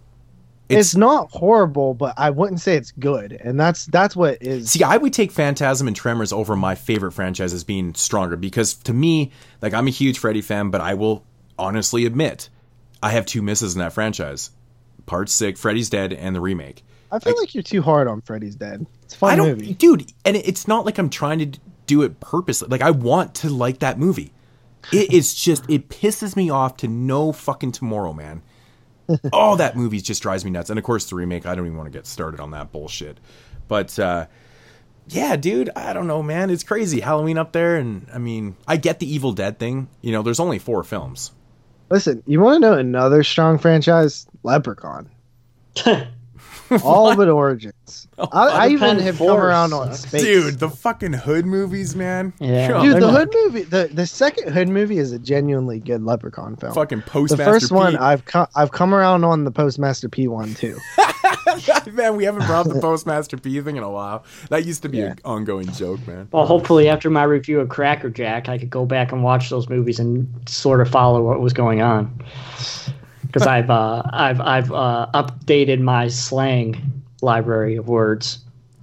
It's, 0.70 0.98
not 0.98 1.32
horrible, 1.32 1.94
but 1.94 2.14
I 2.18 2.30
wouldn't 2.30 2.60
say 2.60 2.76
it's 2.76 2.92
good, 2.92 3.32
and 3.32 3.58
that's 3.58 3.86
that's 3.86 4.18
what 4.18 4.40
is. 4.42 4.70
See, 4.70 4.84
I 4.84 4.98
would 4.98 5.14
take 5.14 5.32
Phantasm 5.32 5.88
and 5.88 5.96
Tremors 5.96 6.34
over 6.34 6.58
my 6.58 6.76
favorite 6.76 7.14
franchise 7.14 7.54
as 7.54 7.64
being 7.64 7.94
stronger 7.96 8.36
because 8.36 8.74
to 8.74 8.94
me, 8.94 9.32
like 9.62 9.74
I'm 9.74 9.88
a 9.88 9.92
huge 9.92 10.20
Freddy 10.20 10.42
fan, 10.42 10.70
but 10.70 10.82
I 10.82 10.94
will 10.96 11.24
honestly 11.58 12.06
admit 12.06 12.50
I 13.02 13.12
have 13.12 13.26
two 13.26 13.42
misses 13.42 13.76
in 13.76 13.80
that 13.80 13.94
franchise. 13.94 14.52
Part 15.06 15.30
six, 15.30 15.58
Freddy's 15.62 15.90
Dead, 15.90 16.12
and 16.12 16.36
the 16.36 16.42
remake. 16.42 16.84
I 17.14 17.20
feel 17.20 17.38
like 17.40 17.54
you're 17.56 17.64
too 17.64 17.82
hard 17.82 18.10
on 18.10 18.20
Freddy's 18.20 18.56
Dead. 18.56 18.86
It's 19.04 19.16
fun 19.16 19.32
I 19.32 19.36
don't, 19.38 19.48
movie. 19.60 19.74
dude, 19.74 20.12
and 20.26 20.36
it's 20.36 20.68
not 20.68 20.84
like 20.86 20.98
I'm 20.98 21.10
trying 21.10 21.40
to 21.50 21.60
do 21.86 22.02
it 22.02 22.20
purposely. 22.20 22.68
Like 22.68 22.82
I 22.82 22.92
want 22.92 23.36
to 23.36 23.50
like 23.50 23.80
that 23.80 23.98
movie. 23.98 24.34
It 24.92 25.12
is 25.12 25.34
just 25.34 25.70
it 25.70 25.90
pisses 25.90 26.36
me 26.36 26.50
off 26.50 26.78
to 26.78 26.88
no 26.88 27.32
fucking 27.32 27.74
tomorrow, 27.74 28.14
man. 28.14 28.42
All 29.34 29.56
that 29.58 29.76
movie 29.76 30.02
just 30.02 30.22
drives 30.22 30.44
me 30.44 30.52
nuts. 30.52 30.70
And 30.70 30.78
of 30.78 30.86
course, 30.86 31.10
the 31.10 31.16
remake. 31.16 31.46
I 31.46 31.56
don't 31.56 31.66
even 31.66 31.78
want 31.78 31.92
to 31.92 31.98
get 31.98 32.06
started 32.06 32.40
on 32.40 32.52
that 32.52 32.72
bullshit. 32.72 33.20
But 33.68 33.98
uh, 34.00 34.28
yeah, 35.08 35.36
dude, 35.36 35.70
I 35.76 35.94
don't 35.94 36.08
know, 36.08 36.22
man. 36.22 36.50
It's 36.50 36.64
crazy. 36.64 37.00
Halloween 37.00 37.38
up 37.38 37.52
there, 37.52 37.78
and 37.78 38.08
I 38.14 38.18
mean, 38.18 38.56
I 38.68 38.78
get 38.78 39.00
the 39.00 39.12
Evil 39.12 39.32
Dead 39.32 39.60
thing. 39.60 39.88
You 40.02 40.12
know, 40.12 40.22
there's 40.22 40.40
only 40.40 40.60
four 40.60 40.84
films. 40.84 41.32
Listen, 41.90 42.22
you 42.26 42.42
want 42.42 42.62
to 42.62 42.70
know 42.70 42.78
another 42.78 43.24
strong 43.24 43.58
franchise? 43.58 44.28
Leprechaun. 44.44 45.10
All 46.84 47.16
but 47.16 47.30
Origins. 47.30 48.08
I, 48.18 48.26
I 48.32 48.66
even 48.68 48.90
Independent 48.90 49.02
have 49.02 49.18
come 49.18 49.28
Force 49.28 49.44
around 49.44 49.74
on 49.74 49.94
space. 49.94 50.22
Dude, 50.22 50.60
the 50.60 50.70
fucking 50.70 51.14
Hood 51.14 51.46
movies, 51.46 51.96
man. 51.96 52.34
Yeah. 52.40 52.68
Come 52.70 52.86
Dude, 52.86 52.96
the 52.96 53.00
not- 53.02 53.14
Hood 53.14 53.30
movie, 53.34 53.62
the, 53.64 53.90
the 53.94 54.06
second 54.08 54.52
Hood 54.52 54.68
movie 54.70 54.98
is 54.98 55.12
a 55.12 55.20
genuinely 55.20 55.80
good 55.80 56.04
Leprechaun 56.04 56.56
film. 56.56 56.74
Fucking 56.74 57.02
Postmaster. 57.04 57.36
the 57.38 57.44
Postmaster 57.44 57.60
first 57.68 57.72
one, 57.72 57.96
I've 57.98 58.26
come, 58.26 58.48
I've 58.56 58.72
come 58.72 58.94
around 58.94 59.24
on 59.24 59.44
the 59.44 59.52
Postmaster 59.52 60.10
P 60.10 60.28
one 60.28 60.54
too. 60.56 60.78
man, 61.92 62.16
we 62.16 62.24
haven't 62.26 62.46
brought 62.46 62.68
up 62.68 62.74
the 62.74 62.80
Postmaster 62.82 63.38
P 63.38 63.62
thing 63.62 63.78
in 63.78 63.84
a 63.84 63.90
while. 63.92 64.24
That 64.50 64.66
used 64.66 64.82
to 64.84 64.90
be 64.90 64.98
Yeah. 65.00 65.12
an 65.12 65.20
ongoing 65.26 65.72
joke, 65.72 66.06
man. 66.08 66.28
Well, 66.32 66.46
hopefully 66.46 66.90
after 66.90 67.10
my 67.10 67.24
review 67.24 67.60
of 67.60 67.70
Cracker 67.70 68.10
Jack, 68.10 68.50
I 68.50 68.58
could 68.58 68.70
go 68.70 68.86
back 68.86 69.12
and 69.12 69.24
watch 69.24 69.50
those 69.50 69.70
movies 69.70 70.00
and 70.00 70.28
sort 70.48 70.82
of 70.82 70.90
follow 70.90 71.22
what 71.24 71.40
was 71.40 71.54
going 71.54 71.82
on. 71.82 72.14
Because 73.28 73.46
I've 73.48 73.70
uh, 73.70 74.04
I've 74.12 74.42
I've 74.42 74.72
uh, 74.72 75.08
updated 75.14 75.80
my 75.82 76.08
slang 76.08 77.04
library 77.22 77.76
of 77.76 77.88
words. 77.88 78.40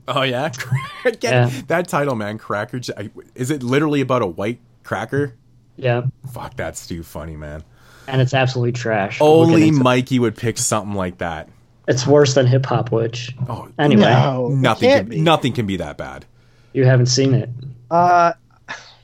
Oh 0.07 0.22
yeah, 0.22 0.51
Get 1.05 1.22
Yeah. 1.22 1.51
that 1.68 1.88
title, 1.88 2.14
man. 2.14 2.38
Cracker. 2.38 2.78
Jack. 2.78 3.07
Is 3.34 3.51
it 3.51 3.62
literally 3.62 4.01
about 4.01 4.22
a 4.22 4.26
white 4.26 4.61
cracker? 4.82 5.34
Yeah, 5.76 6.03
Fuck, 6.32 6.57
that's 6.57 6.86
too 6.86 7.03
funny, 7.03 7.36
man. 7.36 7.64
and 8.07 8.20
it's 8.20 8.34
absolutely 8.34 8.72
trash. 8.72 9.18
but 9.18 9.24
we'll 9.24 9.47
get 9.47 9.53
Only 9.55 9.68
into- 9.68 9.82
Mikey 9.82 10.18
would 10.20 10.36
pick 10.36 10.57
something 10.59 10.95
like 10.95 11.18
that. 11.18 11.49
It's 11.88 12.07
worse 12.07 12.34
than 12.34 12.47
Hip 12.47 12.64
Hop 12.66 12.92
Witch. 12.92 13.34
Oh, 13.49 13.68
Anyway, 13.78 14.03
No, 14.03 14.49
nothing. 14.49 14.88
can't 14.88 15.09
Can, 15.11 15.18
be. 15.18 15.20
nothing 15.20 15.53
can 15.53 15.66
be 15.66 15.76
that 15.78 15.97
bad. 15.99 16.24
you 16.72 16.84
haven't 16.84 17.07
seen 17.07 17.34
it. 17.34 17.51
Uh, 17.90 18.32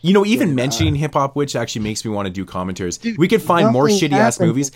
You 0.03 0.15
know, 0.15 0.25
even 0.25 0.55
mentioning 0.55 0.95
hip 0.95 1.13
hop, 1.13 1.37
which 1.37 1.55
actually 1.55 1.83
makes 1.83 2.05
me 2.05 2.11
want 2.11 2.27
to 2.27 2.33
do 2.33 2.45
commentaries. 2.45 2.99
we 3.19 3.29
could 3.29 3.43
find 3.43 3.71
more 3.71 3.87
shitty 3.89 4.13
ass 4.13 4.41
movies. 4.41 4.71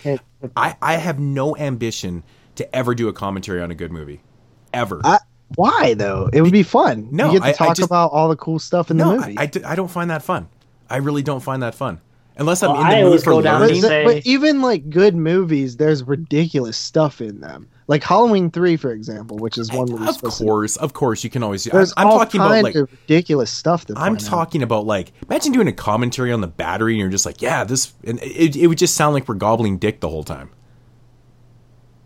I, 0.55 0.75
I 0.81 0.93
have 0.97 1.19
no 1.19 1.55
ambition 1.57 2.23
to 2.55 2.75
ever 2.75 2.93
do 2.95 3.07
a 3.07 3.13
commentary 3.13 3.61
on 3.61 3.71
a 3.71 3.75
good 3.75 3.91
movie, 3.91 4.21
ever. 4.73 5.01
I, 5.03 5.17
why 5.55 5.93
though? 5.95 6.29
It 6.31 6.41
would 6.41 6.51
be 6.51 6.63
fun. 6.63 7.07
No, 7.11 7.27
you 7.31 7.39
get 7.39 7.39
to 7.39 7.45
I- 7.45 7.49
I 7.49 7.53
talk 7.53 7.77
just- 7.77 7.85
about 7.87 8.11
all 8.11 8.29
the 8.29 8.35
cool 8.35 8.59
stuff 8.59 8.91
in 8.91 8.97
no, 8.97 9.11
the 9.11 9.11
I, 9.15 9.19
movie. 9.27 9.37
I, 9.37 9.45
d- 9.47 9.63
I 9.63 9.75
don't 9.75 9.89
find 9.91 10.09
that 10.11 10.21
fun. 10.23 10.47
I 10.89 10.97
really 10.97 11.23
don't 11.23 11.41
find 11.41 11.63
that 11.63 11.73
fun. 11.75 11.99
Unless 12.37 12.61
I'm 12.63 12.71
Well, 12.73 12.81
in 12.81 12.87
the 12.89 12.95
I 12.97 13.03
mood 13.03 13.23
for 13.23 13.31
go 13.31 13.41
down 13.41 13.61
but, 13.61 13.67
learning. 13.67 13.75
to 13.77 13.81
the- 13.81 13.87
say- 13.87 14.03
but 14.05 14.25
even 14.27 14.61
like 14.61 14.89
good 14.89 15.15
movies, 15.15 15.77
there's 15.77 16.03
ridiculous 16.03 16.77
stuff 16.77 17.21
in 17.21 17.39
them. 17.41 17.67
Like 17.87 18.03
Halloween 18.03 18.49
three, 18.49 18.77
for 18.77 18.91
example, 18.91 19.37
which 19.37 19.57
is 19.59 19.71
one 19.71 19.91
Of 19.91 20.15
supposed 20.15 20.39
to. 20.39 20.43
course, 20.43 20.75
of 20.77 20.93
course, 20.93 21.23
you 21.23 21.29
can 21.29 21.43
always. 21.43 21.67
I'm, 21.67 21.73
There's 21.73 21.93
I'm 21.97 22.07
all 22.07 22.17
talking 22.17 22.41
about 22.41 22.49
kinds 22.49 22.63
like 22.63 22.75
of 22.75 22.91
ridiculous 22.91 23.51
stuff. 23.51 23.85
To 23.85 23.93
I'm 23.95 24.13
point 24.13 24.23
out. 24.23 24.29
talking 24.29 24.63
about 24.63 24.85
like 24.87 25.11
imagine 25.29 25.51
doing 25.51 25.67
a 25.67 25.71
commentary 25.73 26.31
on 26.31 26.41
the 26.41 26.47
battery 26.47 26.93
and 26.93 26.99
you're 26.99 27.09
just 27.09 27.25
like, 27.27 27.41
yeah, 27.43 27.63
this 27.63 27.93
and 28.03 28.19
it, 28.23 28.55
it 28.55 28.67
would 28.67 28.79
just 28.79 28.95
sound 28.95 29.13
like 29.13 29.27
we're 29.27 29.35
gobbling 29.35 29.77
dick 29.77 29.99
the 29.99 30.09
whole 30.09 30.23
time. 30.23 30.49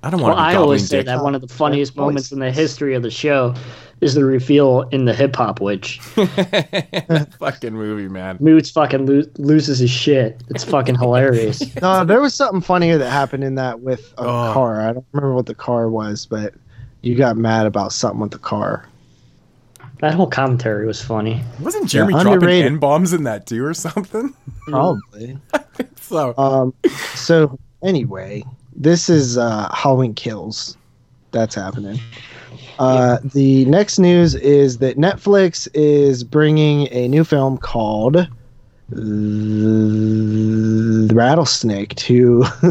I 0.03 0.09
don't 0.09 0.21
want 0.21 0.35
Well, 0.35 0.37
to 0.37 0.41
be 0.41 0.47
I 0.47 0.53
gobbling 0.53 0.63
always 0.63 0.87
say 0.87 0.97
dick. 0.97 1.05
that 1.07 1.23
one 1.23 1.35
of 1.35 1.41
the 1.41 1.47
funniest 1.47 1.95
moments 1.95 2.31
in 2.31 2.39
the 2.39 2.51
history 2.51 2.93
of 2.95 3.03
the 3.03 3.11
show 3.11 3.53
is 4.01 4.13
the 4.15 4.23
reveal 4.25 4.83
in 4.91 5.05
the 5.05 5.13
Hip 5.13 5.35
Hop 5.35 5.59
Witch. 5.61 5.99
fucking 7.39 7.73
movie, 7.73 8.07
man. 8.07 8.37
Moods 8.39 8.69
fucking 8.71 9.05
lo- 9.05 9.23
loses 9.37 9.79
his 9.79 9.89
shit. 9.91 10.41
It's 10.49 10.63
fucking 10.63 10.95
hilarious. 10.95 11.61
No, 11.81 12.03
there 12.05 12.21
was 12.21 12.33
something 12.33 12.61
funnier 12.61 12.97
that 12.97 13.09
happened 13.09 13.43
in 13.43 13.55
that 13.55 13.81
with 13.81 14.13
a 14.17 14.21
Oh. 14.21 14.51
car. 14.53 14.81
I 14.81 14.93
don't 14.93 15.05
remember 15.11 15.33
what 15.35 15.45
the 15.45 15.55
car 15.55 15.89
was, 15.89 16.25
but 16.25 16.53
you 17.01 17.15
got 17.15 17.37
mad 17.37 17.65
about 17.65 17.91
something 17.93 18.19
with 18.19 18.31
the 18.31 18.37
car. 18.39 18.85
That 19.99 20.13
whole 20.13 20.27
commentary 20.27 20.85
was 20.85 21.01
funny. 21.01 21.41
Wasn't 21.59 21.87
Jeremy 21.89 22.13
Yeah, 22.13 22.21
dropping 22.23 22.33
underrated. 22.35 22.71
n 22.73 22.77
bombs 22.79 23.11
in 23.13 23.23
that 23.23 23.45
too 23.47 23.63
or 23.65 23.73
something? 23.73 24.33
Probably. 24.67 25.37
So 26.01 26.33
Um. 26.37 26.73
So 27.15 27.57
anyway, 27.83 28.43
this 28.75 29.09
is 29.09 29.37
uh, 29.37 29.69
Halloween 29.73 30.13
Kills. 30.15 30.75
That's 31.31 31.53
happening. 31.53 31.99
Uh, 32.79 33.19
the 33.25 33.65
next 33.65 33.99
news 33.99 34.33
is 34.35 34.77
that 34.77 34.97
Netflix 34.97 35.67
is 35.73 36.23
bringing 36.23 36.87
a 36.93 37.09
new 37.09 37.25
film 37.25 37.57
called 37.57 38.25
The 38.89 39.05
Rattlesnake 41.13 41.93
to 41.95 42.39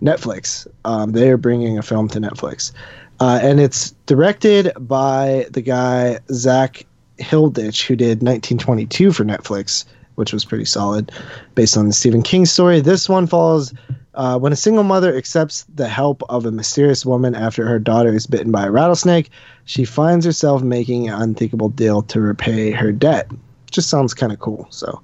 Netflix. 0.00 0.68
Um, 0.84 1.10
they 1.10 1.30
are 1.30 1.36
bringing 1.36 1.78
a 1.78 1.82
film 1.82 2.06
to 2.10 2.20
Netflix, 2.20 2.70
uh, 3.18 3.40
and 3.42 3.58
it's 3.58 3.90
directed 4.06 4.72
by 4.78 5.46
the 5.50 5.62
guy 5.62 6.20
Zach 6.30 6.86
Hilditch, 7.18 7.84
who 7.88 7.96
did 7.96 8.22
1922 8.22 9.12
for 9.12 9.24
Netflix, 9.24 9.84
which 10.14 10.32
was 10.32 10.44
pretty 10.44 10.64
solid, 10.64 11.10
based 11.56 11.76
on 11.76 11.88
the 11.88 11.92
Stephen 11.92 12.22
King 12.22 12.46
story. 12.46 12.80
This 12.80 13.08
one 13.08 13.26
follows 13.26 13.74
uh, 14.14 14.38
when 14.38 14.52
a 14.52 14.56
single 14.56 14.82
mother 14.82 15.16
accepts 15.16 15.64
the 15.74 15.88
help 15.88 16.22
of 16.28 16.44
a 16.44 16.50
mysterious 16.50 17.06
woman 17.06 17.34
after 17.34 17.66
her 17.66 17.78
daughter 17.78 18.14
is 18.14 18.26
bitten 18.26 18.50
by 18.50 18.66
a 18.66 18.70
rattlesnake. 18.70 19.30
She 19.64 19.84
finds 19.84 20.26
herself 20.26 20.62
making 20.62 21.08
an 21.08 21.20
unthinkable 21.20 21.68
deal 21.68 22.02
to 22.02 22.20
repay 22.20 22.72
her 22.72 22.92
debt. 22.92 23.30
Just 23.70 23.88
sounds 23.88 24.14
kind 24.14 24.32
of 24.32 24.40
cool. 24.40 24.66
So 24.70 25.00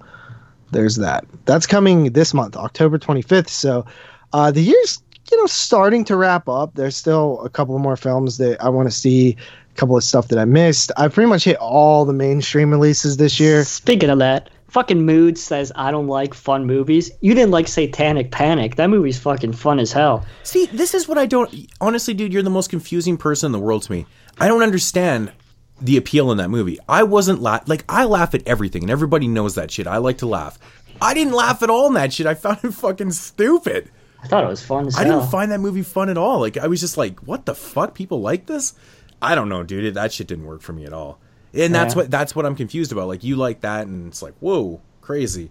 there's 0.73 0.97
that. 0.97 1.25
That's 1.45 1.67
coming 1.67 2.13
this 2.13 2.35
month, 2.35 2.57
October 2.57 2.99
25th. 2.99 3.49
So 3.49 3.87
uh, 4.33 4.51
the 4.51 4.63
year's 4.63 5.03
you 5.31 5.39
know 5.39 5.47
starting 5.47 6.05
to 6.05 6.17
wrap 6.17 6.49
up. 6.49 6.75
There's 6.75 6.97
still 6.97 7.41
a 7.43 7.49
couple 7.49 7.79
more 7.79 7.97
films 7.97 8.39
that 8.39 8.61
I 8.61 8.69
want 8.69 8.89
to 8.89 8.95
see. 8.95 9.37
A 9.73 9.79
couple 9.79 9.97
of 9.97 10.05
stuff 10.05 10.29
that 10.29 10.39
I 10.39 10.47
missed. 10.47 10.91
I 10.97 11.09
pretty 11.09 11.29
much 11.29 11.45
hit 11.45 11.57
all 11.59 12.07
the 12.07 12.13
mainstream 12.13 12.71
releases 12.71 13.19
this 13.19 13.39
year. 13.39 13.63
Speaking 13.63 14.09
of 14.09 14.19
that, 14.21 14.49
fucking 14.69 15.05
Mood 15.05 15.39
says 15.39 15.73
I 15.75 15.91
don't 15.91 16.07
like 16.09 16.35
fun 16.35 16.67
movies. 16.67 17.11
You 17.21 17.35
didn't 17.35 17.51
like 17.51 17.69
Satanic 17.69 18.31
Panic. 18.31 18.77
That 18.77 18.91
movie's 18.91 19.19
fucking 19.19 19.53
fun 19.53 19.79
as 19.79 19.93
hell. 19.93 20.25
see, 20.43 20.67
this 20.67 20.95
is 20.95 21.09
what 21.09 21.19
I 21.19 21.27
don't. 21.27 21.53
Honestly, 21.81 22.15
dude, 22.15 22.33
you're 22.33 22.43
the 22.43 22.51
most 22.51 22.71
confusing 22.71 23.17
person 23.17 23.47
in 23.47 23.53
the 23.53 23.59
world 23.61 23.83
to 23.85 23.93
me. 23.93 24.07
I 24.39 24.49
don't 24.49 24.63
understand 24.63 25.33
the 25.81 25.97
appeal 25.97 26.31
in 26.33 26.39
that 26.39 26.51
movie. 26.51 26.79
I 26.89 27.03
wasn't 27.03 27.41
la- 27.43 27.61
like 27.67 27.85
I 27.89 28.05
laugh 28.05 28.35
at 28.35 28.47
everything, 28.47 28.83
and 28.83 28.91
everybody 28.91 29.29
knows 29.29 29.55
that 29.55 29.71
shit. 29.71 29.87
I 29.87 29.99
like 29.99 30.19
to 30.19 30.27
laugh. 30.27 30.59
I 31.01 31.13
didn't 31.15 31.35
laugh 31.35 31.63
at 31.63 31.71
all 31.71 31.87
in 31.89 31.95
that 31.95 32.13
shit. 32.13 32.27
I 32.27 32.35
found 32.35 32.59
it 32.65 32.73
fucking 32.73 33.13
stupid. 33.13 33.91
I 34.23 34.29
thought 34.29 34.45
it 34.45 34.49
was 34.49 34.65
fun. 34.65 34.87
As 34.87 34.97
I 34.97 35.05
hell. 35.05 35.21
didn't 35.21 35.31
find 35.31 35.53
that 35.53 35.61
movie 35.61 35.83
fun 35.83 36.09
at 36.09 36.17
all. 36.19 36.41
Like 36.41 36.57
I 36.57 36.67
was 36.67 36.81
just 36.81 36.97
like, 36.97 37.21
what 37.21 37.47
the 37.47 37.55
fuck? 37.55 37.95
People 37.95 38.21
like 38.21 38.47
this? 38.47 38.75
I 39.21 39.35
don't 39.35 39.49
know, 39.49 39.63
dude. 39.63 39.95
That 39.95 40.13
shit 40.13 40.27
didn't 40.27 40.47
work 40.47 40.63
for 40.63 40.73
me 40.73 40.85
at 40.85 40.93
all. 40.93 41.21
And 41.57 41.75
that's 41.75 41.95
Yeah. 41.95 42.03
what 42.03 42.11
that's 42.11 42.35
what 42.37 42.45
I'm 42.47 42.55
confused 42.57 42.93
about. 42.93 43.09
Like 43.09 43.25
you 43.25 43.37
like 43.37 43.61
that, 43.63 43.87
and 43.87 44.07
it's 44.09 44.23
like, 44.23 44.35
whoa, 44.41 44.81
crazy. 45.01 45.51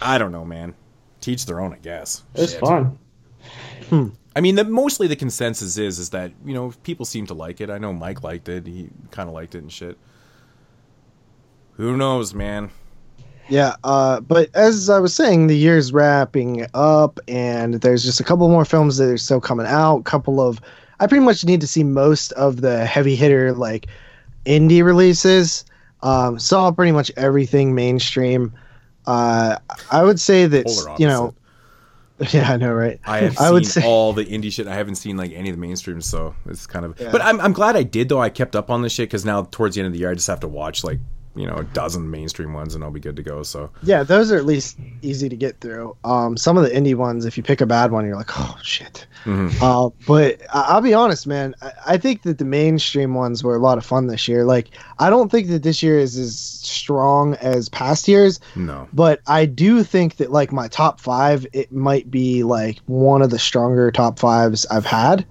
I 0.00 0.18
don't 0.18 0.32
know, 0.32 0.44
man. 0.44 0.74
Teach 1.20 1.46
their 1.46 1.60
own, 1.60 1.72
I 1.72 1.78
guess. 1.78 2.22
It's 2.34 2.52
Shit. 2.52 2.60
fun. 2.60 2.98
I 4.36 4.40
mean, 4.40 4.54
the, 4.54 4.64
mostly 4.64 5.08
the 5.08 5.16
consensus 5.16 5.76
is 5.78 5.98
is 5.98 6.10
that 6.10 6.30
you 6.44 6.54
know 6.54 6.72
people 6.84 7.04
seem 7.04 7.26
to 7.26 7.34
like 7.34 7.60
it. 7.60 7.70
I 7.70 7.78
know 7.78 7.92
Mike 7.92 8.22
liked 8.22 8.48
it. 8.48 8.66
He 8.66 8.90
kind 9.10 9.28
of 9.28 9.34
liked 9.34 9.54
it 9.54 9.58
and 9.58 9.72
shit. 9.72 9.98
Who 11.72 11.96
knows, 11.96 12.34
man? 12.34 12.70
Yeah, 13.48 13.76
uh, 13.82 14.20
but 14.20 14.50
as 14.54 14.90
I 14.90 14.98
was 14.98 15.14
saying, 15.14 15.46
the 15.46 15.56
year's 15.56 15.92
wrapping 15.92 16.66
up, 16.74 17.18
and 17.28 17.74
there's 17.74 18.04
just 18.04 18.20
a 18.20 18.24
couple 18.24 18.46
more 18.48 18.64
films 18.66 18.98
that 18.98 19.08
are 19.08 19.16
still 19.16 19.40
coming 19.40 19.64
out. 19.66 20.04
couple 20.04 20.38
of, 20.40 20.60
I 21.00 21.06
pretty 21.06 21.24
much 21.24 21.44
need 21.46 21.60
to 21.62 21.66
see 21.66 21.82
most 21.82 22.32
of 22.32 22.60
the 22.60 22.84
heavy 22.84 23.16
hitter 23.16 23.52
like 23.54 23.86
indie 24.44 24.84
releases. 24.84 25.64
Um, 26.02 26.38
saw 26.38 26.70
pretty 26.70 26.92
much 26.92 27.10
everything 27.16 27.74
mainstream. 27.74 28.52
Uh, 29.06 29.58
I 29.90 30.02
would 30.02 30.20
say 30.20 30.46
that 30.46 30.96
you 30.98 31.06
know, 31.06 31.34
yeah, 32.30 32.52
I 32.52 32.56
know, 32.56 32.72
right? 32.72 33.00
I 33.04 33.18
have 33.18 33.38
I 33.38 33.50
would 33.50 33.66
say 33.66 33.82
all 33.84 34.12
the 34.12 34.24
indie 34.24 34.52
shit. 34.52 34.66
I 34.66 34.74
haven't 34.74 34.96
seen 34.96 35.16
like 35.16 35.32
any 35.32 35.48
of 35.50 35.56
the 35.56 35.60
mainstream, 35.60 36.00
so 36.00 36.34
it's 36.46 36.66
kind 36.66 36.84
of. 36.84 36.98
Yeah. 37.00 37.10
But 37.10 37.22
I'm 37.22 37.40
I'm 37.40 37.52
glad 37.52 37.76
I 37.76 37.82
did 37.82 38.08
though. 38.08 38.20
I 38.20 38.30
kept 38.30 38.54
up 38.54 38.70
on 38.70 38.82
this 38.82 38.92
shit 38.92 39.08
because 39.08 39.24
now 39.24 39.44
towards 39.44 39.74
the 39.74 39.80
end 39.80 39.86
of 39.86 39.92
the 39.92 40.00
year, 40.00 40.10
I 40.10 40.14
just 40.14 40.26
have 40.26 40.40
to 40.40 40.48
watch 40.48 40.84
like 40.84 40.98
you 41.38 41.46
know 41.46 41.54
a 41.56 41.64
dozen 41.64 42.10
mainstream 42.10 42.52
ones 42.52 42.74
and 42.74 42.82
I'll 42.82 42.90
be 42.90 43.00
good 43.00 43.16
to 43.16 43.22
go. 43.22 43.42
So 43.42 43.70
Yeah, 43.82 44.02
those 44.02 44.32
are 44.32 44.36
at 44.36 44.44
least 44.44 44.78
easy 45.02 45.28
to 45.28 45.36
get 45.36 45.60
through. 45.60 45.96
Um, 46.04 46.36
some 46.36 46.56
of 46.58 46.64
the 46.64 46.70
indie 46.70 46.94
ones, 46.94 47.24
if 47.24 47.36
you 47.36 47.42
pick 47.42 47.60
a 47.60 47.66
bad 47.66 47.92
one, 47.92 48.04
you're 48.06 48.16
like, 48.16 48.38
oh 48.38 48.56
shit. 48.62 49.06
Uh, 49.60 49.90
but 50.06 50.40
I- 50.54 50.66
I'll 50.68 50.80
be 50.80 50.94
honest, 50.94 51.26
man. 51.26 51.54
I-, 51.62 51.72
I 51.86 51.96
think 51.98 52.22
that 52.22 52.38
the 52.38 52.44
mainstream 52.44 53.14
ones 53.14 53.44
were 53.44 53.54
a 53.56 53.58
lot 53.60 53.76
of 53.78 53.84
fun 53.84 54.06
this 54.06 54.26
year. 54.26 54.44
Like, 54.44 54.70
I 54.98 55.10
don't 55.10 55.30
think 55.30 55.48
that 55.48 55.62
this 55.62 55.82
year 55.82 55.98
is 55.98 56.16
as 56.18 56.38
strong 56.38 57.34
as 57.36 57.68
past 57.68 58.08
years, 58.08 58.40
no, 58.56 58.88
but 58.92 59.20
I 59.26 59.44
do 59.46 59.82
think 59.84 60.16
that 60.16 60.32
like 60.32 60.50
my 60.52 60.68
top 60.68 61.00
five, 61.00 61.46
it 61.52 61.70
might 61.72 62.10
be 62.10 62.42
like 62.42 62.78
one 62.86 63.22
of 63.22 63.30
the 63.30 63.38
stronger 63.38 63.90
top 63.90 64.18
fives 64.18 64.66
I've 64.70 64.86
had. 64.86 65.24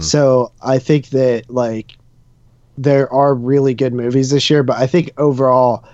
So 0.00 0.52
I 0.62 0.78
think 0.78 1.08
that 1.10 1.48
like 1.48 1.96
there 2.82 3.12
are 3.12 3.34
really 3.34 3.74
good 3.74 3.92
movies 3.92 4.30
this 4.30 4.48
year, 4.48 4.62
but 4.62 4.76
I 4.76 4.86
think 4.86 5.10
overall 5.18 5.84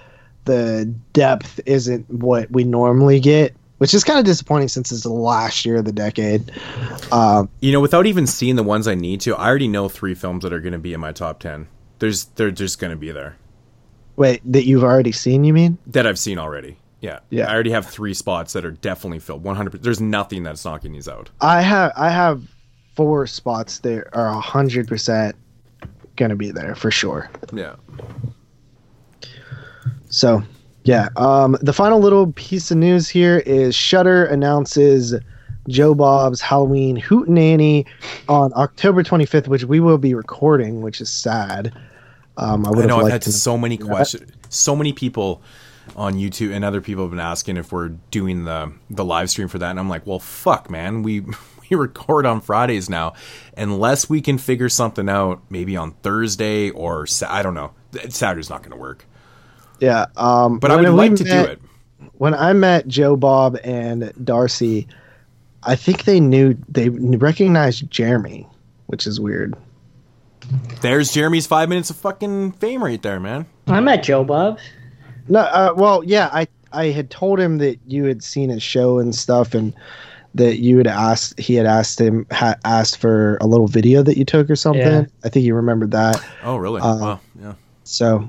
the 0.45 0.93
depth 1.13 1.61
isn't 1.67 2.09
what 2.11 2.51
we 2.51 2.65
normally 2.65 3.21
get, 3.21 3.55
which 3.79 3.95
is 3.95 4.05
kind 4.05 4.19
of 4.19 4.25
disappointing 4.25 4.69
since 4.69 4.93
it's 4.93 5.03
the 5.03 5.13
last 5.13 5.65
year 5.65 5.77
of 5.77 5.85
the 5.85 5.93
decade. 5.93 6.53
Um, 7.11 7.49
you 7.61 7.73
know, 7.73 7.81
without 7.81 8.07
even 8.07 8.27
seeing 8.27 8.57
the 8.57 8.63
ones 8.63 8.87
I 8.87 8.95
need 8.95 9.21
to, 9.23 9.35
I 9.35 9.49
already 9.49 9.69
know 9.69 9.89
three 9.89 10.15
films 10.15 10.43
that 10.43 10.53
are 10.53 10.61
going 10.61 10.73
to 10.73 10.79
be 10.79 10.93
in 10.93 11.01
my 11.01 11.13
top 11.13 11.41
ten. 11.41 11.69
There's 11.99 12.25
they're 12.25 12.51
just 12.51 12.79
going 12.79 12.91
to 12.91 12.97
be 12.97 13.11
there 13.11 13.37
wait, 14.17 14.41
that 14.53 14.65
you've 14.65 14.85
already 14.85 15.13
seen? 15.13 15.45
You 15.45 15.53
mean? 15.53 15.79
that 15.87 16.07
I've 16.07 16.19
seen 16.19 16.39
already. 16.39 16.79
Yeah, 17.01 17.21
Yeah. 17.29 17.51
I 17.51 17.53
already 17.53 17.71
have 17.71 17.87
three 17.87 18.15
spots 18.15 18.55
that 18.55 18.65
are 18.65 18.71
definitely 18.71 19.19
filled. 19.19 19.45
One 19.45 19.57
hundred. 19.57 19.83
There's 19.83 20.01
nothing 20.01 20.43
that's 20.43 20.65
knocking 20.65 20.93
these 20.93 21.07
out. 21.07 21.31
I 21.41 21.61
have 21.61 21.93
I 21.97 22.09
have 22.09 22.43
four 22.97 23.27
spots 23.27 23.81
that 23.81 24.09
are 24.17 24.33
hundred 24.41 24.89
percent 24.89 25.37
gonna 26.17 26.37
be 26.37 26.51
there 26.51 26.75
for 26.75 26.91
sure. 26.91 27.31
Yeah. 27.53 27.77
So, 30.09 30.43
yeah. 30.85 31.09
Um, 31.17 31.57
the 31.61 31.73
final 31.73 31.99
little 31.99 32.33
piece 32.33 32.71
of 32.71 32.77
news 32.77 33.09
here 33.09 33.39
is 33.47 33.75
Shudder 33.75 34.27
announces 34.27 35.15
Joe 35.69 35.95
Bob's 35.95 36.41
Halloween 36.41 37.01
Hootenanny 37.01 37.87
on 38.29 38.53
October 38.55 39.03
25th, 39.03 39.49
which 39.49 39.65
we 39.65 39.81
will 39.81 39.99
be 39.99 40.15
recording, 40.15 40.83
which 40.83 41.01
is 41.01 41.11
sad. 41.11 41.73
Um, 42.37 42.67
I 42.67 42.71
would 42.71 42.79
I 42.79 42.81
have 42.83 42.89
know 42.89 43.01
I've 43.07 43.13
had 43.13 43.23
to. 43.23 43.33
so 43.33 43.57
many 43.57 43.77
questions. 43.77 44.31
So 44.51 44.77
many 44.77 44.93
people 44.93 45.43
on 45.97 46.15
YouTube 46.15 46.53
and 46.53 46.65
other 46.65 46.81
people 46.81 47.05
have 47.05 47.11
been 47.11 47.21
asking 47.21 47.57
if 47.57 47.73
we're 47.73 47.91
doing 48.11 48.45
the 48.45 48.73
the 48.91 49.05
live 49.05 49.31
stream 49.31 49.49
for 49.49 49.59
that, 49.59 49.71
and 49.71 49.79
I'm 49.79 49.89
like, 49.89 50.07
well, 50.07 50.19
fuck, 50.19 50.71
man, 50.71 51.03
we 51.03 51.25
we 51.75 51.81
record 51.87 52.27
on 52.27 52.41
Fridays 52.41 52.89
now, 52.89 53.15
unless 53.57 54.09
we 54.09 54.21
can 54.21 54.39
figure 54.39 54.69
something 54.69 55.09
out, 55.09 55.43
maybe 55.51 55.77
on 55.77 55.93
Thursday 56.03 56.71
or 56.71 57.07
Sa- 57.07 57.33
I 57.33 57.43
don't 57.43 57.55
know. 57.55 57.73
Saturday's 58.09 58.51
not 58.51 58.61
going 58.63 58.73
to 58.73 58.77
work, 58.77 59.05
Yeah. 59.81 60.07
Um, 60.17 60.59
but 60.59 60.71
I 60.71 60.77
would 60.77 60.85
we 60.85 60.91
like 60.91 61.15
to 61.17 61.25
met- 61.25 61.47
do 61.47 61.53
it. 61.53 61.61
When 62.15 62.35
I 62.35 62.53
met 62.53 62.87
Joe 62.89 63.17
Bob 63.17 63.57
and 63.65 64.13
Darcy, 64.25 64.87
I 65.63 65.75
think 65.77 66.05
they 66.05 66.21
knew 66.21 66.57
they 66.69 66.89
recognized 66.91 67.91
Jeremy, 67.91 68.47
which 68.87 69.07
is 69.07 69.19
weird. 69.21 69.55
There's 70.81 71.13
Jeremy's 71.13 71.47
five 71.47 71.69
minutes 71.69 71.91
of 71.91 71.97
fucking 71.97 72.53
fame 72.53 72.85
right 72.85 73.01
there, 73.03 73.19
man. 73.19 73.47
I 73.67 73.81
met 73.81 74.03
Joe 74.03 74.25
Bob. 74.25 74.59
No, 75.29 75.41
uh, 75.41 75.73
well, 75.77 76.05
yeah, 76.05 76.29
I 76.33 76.47
I 76.73 76.87
had 76.87 77.09
told 77.11 77.41
him 77.41 77.59
that 77.59 77.79
you 77.87 78.05
had 78.05 78.23
seen 78.23 78.51
his 78.51 78.63
show 78.63 78.99
and 78.99 79.15
stuff, 79.15 79.55
and 79.55 79.73
that 80.35 80.59
you 80.59 80.79
had 80.79 80.87
asked 80.87 81.39
he 81.39 81.55
had 81.55 81.67
asked 81.67 82.01
him 82.01 82.27
ha, 82.33 82.55
asked 82.65 82.99
for 82.99 83.37
a 83.41 83.47
little 83.47 83.69
video 83.69 84.03
that 84.03 84.17
you 84.19 84.25
took 84.25 84.51
or 84.51 84.57
something. 84.57 84.83
Yeah. 84.83 85.07
I 85.25 85.29
think 85.29 85.45
you 85.47 85.55
remembered 85.55 85.93
that. 85.93 86.23
Oh, 86.43 86.57
really? 86.57 86.81
Uh, 86.81 86.99
wow. 86.99 87.21
Yeah. 87.41 87.55
So, 87.85 88.29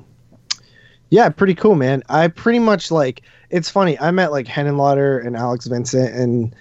yeah, 1.10 1.28
pretty 1.28 1.54
cool, 1.54 1.74
man. 1.74 2.02
I 2.08 2.28
pretty 2.28 2.58
much 2.58 2.90
like. 2.90 3.22
It's 3.50 3.70
funny. 3.70 3.98
I 4.00 4.10
met 4.10 4.32
like 4.32 4.46
Henenlotter 4.46 5.24
and 5.24 5.36
Alex 5.36 5.66
Vincent, 5.66 6.14
and 6.14 6.54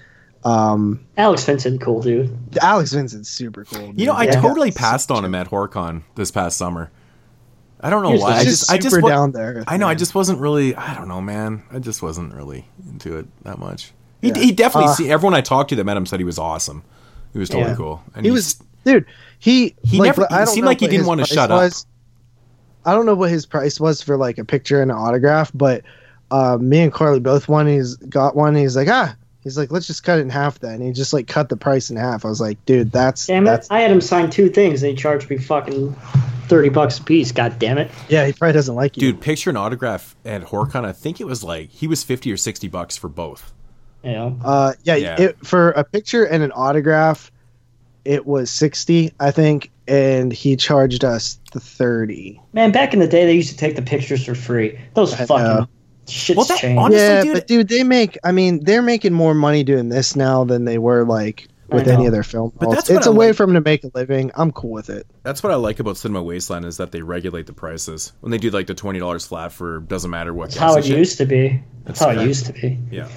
um, 0.44 1.04
Alex 1.18 1.44
Vincent, 1.46 1.82
cool 1.82 2.02
dude. 2.02 2.38
Alex 2.62 2.94
Vincent's 2.94 3.30
super 3.30 3.66
cool. 3.66 3.94
You 3.96 4.06
know, 4.06 4.14
I 4.14 4.26
Yeah. 4.26 4.42
totally 4.42 4.72
passed 4.72 5.10
on 5.10 5.26
him 5.26 5.34
at 5.34 5.50
HorrorCon 5.50 6.04
this 6.16 6.30
past 6.30 6.58
summer. 6.58 6.92
I 7.82 7.90
don't 7.90 8.04
know 8.04 8.12
He's 8.12 8.22
why. 8.22 8.38
I 8.38 8.44
just 8.44 8.62
just, 8.62 8.72
I 8.72 8.78
just, 8.78 9.02
wa- 9.02 9.10
down 9.10 9.32
there. 9.32 9.64
I 9.68 9.78
know. 9.78 9.88
I 9.88 9.96
just 9.96 10.16
wasn't 10.16 10.40
really. 10.40 10.76
I 10.76 10.94
don't 10.96 11.08
know, 11.08 11.22
man. 11.22 11.64
I 11.72 11.80
just 11.80 12.02
wasn't 12.02 12.34
really 12.34 12.68
into 12.88 13.18
it 13.18 13.28
that 13.44 13.60
much. 13.60 13.92
He, 14.26 14.30
Yeah. 14.32 14.46
he 14.46 14.52
definitely. 14.52 14.90
Uh, 14.92 14.94
see, 14.96 15.12
everyone 15.12 15.34
I 15.34 15.42
talked 15.42 15.70
to 15.70 15.76
that 15.78 15.84
met 15.84 15.98
him 15.98 16.06
said 16.06 16.20
he 16.20 16.26
was 16.26 16.38
awesome. 16.40 16.84
He 17.34 17.40
was 17.40 17.50
totally 17.50 17.72
Yeah. 17.72 17.76
cool. 17.78 18.04
And 18.16 18.26
he 18.26 18.32
was 18.32 18.56
dude 18.86 19.06
he 19.40 19.76
He 19.84 19.98
like, 20.00 20.10
never- 20.18 20.28
I 20.32 20.46
don't 20.46 20.48
seemed 20.54 20.66
like 20.68 20.80
he 20.80 20.88
didn't 20.88 21.06
wanna 21.08 21.24
price 21.24 21.34
shut 21.34 21.52
up. 21.52 21.58
was. 21.60 21.86
i 22.86 22.94
don't 22.94 23.06
know 23.08 23.16
what 23.16 23.30
his 23.32 23.46
price 23.48 23.80
was 23.80 24.02
for 24.02 24.16
like 24.16 24.38
a 24.38 24.46
picture 24.46 24.80
and 24.82 24.92
an 24.92 24.98
autograph 24.98 25.52
but 25.56 25.82
uh, 26.32 26.58
me 26.62 26.82
and 26.82 26.94
carly 26.94 27.20
both 27.20 27.48
won 27.50 27.66
he's 27.68 27.96
got 27.96 28.36
one 28.36 28.54
he's 28.56 28.76
like 28.76 28.88
ah 28.88 29.16
he's 29.44 29.58
like 29.58 29.72
let's 29.72 29.88
just 29.88 30.04
cut 30.04 30.20
it 30.20 30.22
in 30.22 30.30
half 30.30 30.60
then 30.60 30.82
he 30.82 30.92
just 30.92 31.14
like 31.14 31.28
cut 31.28 31.50
the 31.50 31.58
price 31.58 31.90
in 31.90 31.98
half 31.98 32.24
i 32.26 32.28
was 32.30 32.40
like 32.40 32.64
dude 32.68 32.92
that's 32.92 33.26
Damn 33.26 33.48
it! 33.48 33.66
I 33.72 33.82
had 33.82 33.90
him 33.92 34.02
sign 34.02 34.30
two 34.30 34.50
things. 34.50 34.84
and 34.84 34.92
he 34.92 34.96
charged 34.96 35.30
me 35.32 35.38
fucking 35.40 35.96
thirty 36.48 36.70
bucks 36.70 37.00
a 37.00 37.04
piece. 37.04 37.32
God 37.32 37.58
damn 37.58 37.80
it! 37.80 37.90
yeah 38.08 38.26
he 38.28 38.34
probably 38.34 38.54
doesn't 38.54 38.76
like 38.76 38.96
you 38.98 39.02
dude. 39.14 39.20
Picture 39.22 39.50
an 39.50 39.58
autograph 39.58 40.16
at 40.24 40.44
Horcon. 40.44 40.86
I 40.86 40.92
think 40.94 41.20
it 41.20 41.26
was 41.26 41.44
like 41.44 41.70
he 41.72 41.88
was 41.88 42.04
fifty 42.04 42.32
or 42.32 42.38
sixty 42.38 42.68
bucks 42.68 42.96
for 42.96 43.10
both. 43.10 43.52
You 44.06 44.40
uh 44.46 44.74
yeah, 44.84 44.96
Yeah. 44.96 45.22
It, 45.22 45.46
for 45.46 45.72
a 45.72 45.84
picture 45.84 46.24
and 46.24 46.44
an 46.44 46.52
autograph 46.54 47.32
it 48.06 48.26
was 48.28 48.52
60 48.52 49.12
i 49.20 49.32
think 49.32 49.72
and 49.88 50.32
he 50.32 50.56
charged 50.56 51.04
us 51.04 51.40
the 51.54 51.60
30 51.60 52.40
man, 52.54 52.72
back 52.72 52.94
in 52.94 53.00
the 53.00 53.08
day, 53.08 53.26
they 53.26 53.34
used 53.34 53.50
to 53.50 53.58
take 53.58 53.76
the 53.76 53.82
pictures 53.82 54.26
for 54.26 54.34
free. 54.36 54.80
Those 54.96 55.14
I 55.14 55.26
fucking 55.26 55.44
know. 55.46 55.68
shit's 56.08 56.38
Well, 56.38 56.46
that- 56.48 56.58
changed. 56.60 56.80
honestly, 56.80 57.00
yeah, 57.00 57.22
dude- 57.24 57.34
but 57.34 57.48
dude, 57.48 57.68
they 57.68 57.84
make. 57.84 58.18
I 58.24 58.32
mean, 58.32 58.64
they're 58.64 58.82
making 58.82 59.14
more 59.14 59.34
money 59.36 59.64
doing 59.64 59.90
this 59.90 60.16
now 60.16 60.44
than 60.44 60.66
they 60.66 60.80
were 60.80 61.04
like 61.06 61.48
with 61.70 61.88
any 61.88 62.06
of 62.08 62.12
their 62.14 62.24
film. 62.24 62.52
But 62.58 62.66
roles. 62.66 62.76
that's 62.76 62.90
what 62.90 62.98
it's 62.98 63.08
I 63.08 63.12
a 63.12 63.14
way 63.14 63.32
for 63.32 63.46
them 63.46 63.54
to 63.56 63.62
make 63.62 63.84
a 63.84 63.92
living. 63.94 64.32
I'm 64.36 64.52
cool 64.52 64.72
with 64.72 64.90
it. 64.90 65.06
That's 65.24 65.44
what 65.44 65.52
I 65.52 65.56
like 65.56 65.80
about 65.80 65.98
Cinema 65.98 66.24
Wasteland 66.24 66.66
is 66.66 66.78
that 66.78 66.92
they 66.92 67.02
regulate 67.04 67.46
the 67.46 67.54
prices 67.54 68.12
when 68.22 68.32
they 68.32 68.38
do 68.40 68.50
like 68.50 68.66
the 68.68 68.74
twenty 68.76 68.98
dollars 69.00 69.26
flat 69.28 69.52
for 69.52 69.82
doesn't 69.82 70.10
matter 70.10 70.34
what. 70.34 70.50
That's 70.50 70.56
guest 70.60 70.64
how 70.74 70.78
it 70.78 70.86
shit. 70.86 70.98
used 70.98 71.18
to 71.20 71.26
be. 71.26 71.62
That's, 71.86 72.00
That's 72.00 72.16
how 72.16 72.22
it 72.22 72.26
used 72.26 72.48
to 72.48 72.54
be. 72.54 72.80
Yeah. 72.92 73.08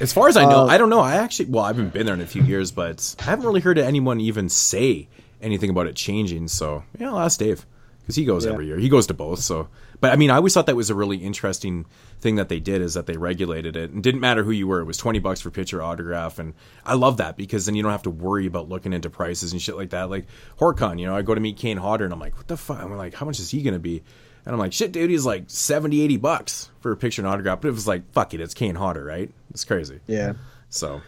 As 0.00 0.12
far 0.12 0.28
as 0.28 0.36
I 0.36 0.44
know, 0.44 0.60
Uh, 0.64 0.66
I 0.66 0.78
don't 0.78 0.90
know. 0.90 1.00
I 1.00 1.16
actually, 1.16 1.46
well, 1.46 1.64
I 1.64 1.68
haven't 1.68 1.92
been 1.92 2.06
there 2.06 2.14
in 2.14 2.20
a 2.20 2.26
few 2.26 2.42
years, 2.42 2.70
but 2.70 3.14
I 3.20 3.24
haven't 3.24 3.46
really 3.46 3.60
heard 3.60 3.78
anyone 3.78 4.20
even 4.20 4.48
say 4.48 5.08
anything 5.40 5.70
about 5.70 5.86
it 5.86 5.94
changing. 5.94 6.48
So, 6.48 6.82
yeah, 6.98 7.10
I'll 7.10 7.20
ask 7.20 7.38
Dave 7.38 7.64
because 8.00 8.16
he 8.16 8.24
goes 8.24 8.44
Yeah. 8.44 8.52
every 8.52 8.66
year. 8.66 8.78
He 8.78 8.88
goes 8.88 9.06
to 9.08 9.14
both. 9.14 9.38
So, 9.40 9.68
but 10.00 10.12
I 10.12 10.16
mean, 10.16 10.30
I 10.30 10.36
always 10.36 10.52
thought 10.52 10.66
that 10.66 10.76
was 10.76 10.90
a 10.90 10.94
really 10.94 11.16
interesting 11.18 11.86
thing 12.20 12.36
that 12.36 12.48
they 12.48 12.60
did 12.60 12.82
is 12.82 12.94
that 12.94 13.06
they 13.06 13.16
regulated 13.16 13.76
it 13.76 13.90
and 13.92 14.02
didn't 14.02 14.20
matter 14.20 14.42
who 14.42 14.50
you 14.50 14.66
were. 14.66 14.80
It 14.80 14.84
was 14.84 14.96
20 14.98 15.18
bucks 15.20 15.40
for 15.40 15.50
picture 15.50 15.80
autograph. 15.82 16.38
And 16.38 16.54
I 16.84 16.94
love 16.94 17.18
that 17.18 17.36
because 17.36 17.66
then 17.66 17.74
you 17.74 17.82
don't 17.82 17.92
have 17.92 18.02
to 18.02 18.10
worry 18.10 18.46
about 18.46 18.68
looking 18.68 18.92
into 18.92 19.10
prices 19.10 19.52
and 19.52 19.62
shit 19.62 19.76
like 19.76 19.90
that. 19.90 20.10
Like 20.10 20.26
Horcon, 20.58 20.98
you 20.98 21.06
know, 21.06 21.16
I 21.16 21.22
go 21.22 21.34
to 21.34 21.40
meet 21.40 21.56
Kane 21.56 21.76
Hodder 21.78 22.04
and 22.04 22.12
I'm 22.12 22.20
like, 22.20 22.36
what 22.36 22.48
the 22.48 22.56
fuck? 22.56 22.82
I'm 22.82 22.94
like, 22.96 23.14
how 23.14 23.26
much 23.26 23.38
is 23.38 23.50
he 23.50 23.62
going 23.62 23.74
to 23.74 23.80
be? 23.80 24.02
And 24.46 24.52
I'm 24.52 24.58
like, 24.58 24.74
shit, 24.74 24.92
dude, 24.92 25.08
he's 25.08 25.24
like 25.24 25.44
70, 25.46 26.02
80 26.02 26.16
bucks 26.18 26.68
for 26.80 26.92
a 26.92 26.96
picture 26.98 27.22
and 27.22 27.26
autograph. 27.28 27.62
But 27.62 27.68
it 27.68 27.72
was 27.72 27.86
like, 27.88 28.12
fuck 28.12 28.34
it, 28.34 28.40
it's 28.40 28.52
Kane 28.52 28.74
Hodder, 28.74 29.02
right? 29.04 29.30
It's 29.54 29.64
crazy. 29.64 30.00
Yeah. 30.06 30.34
So 30.68 31.00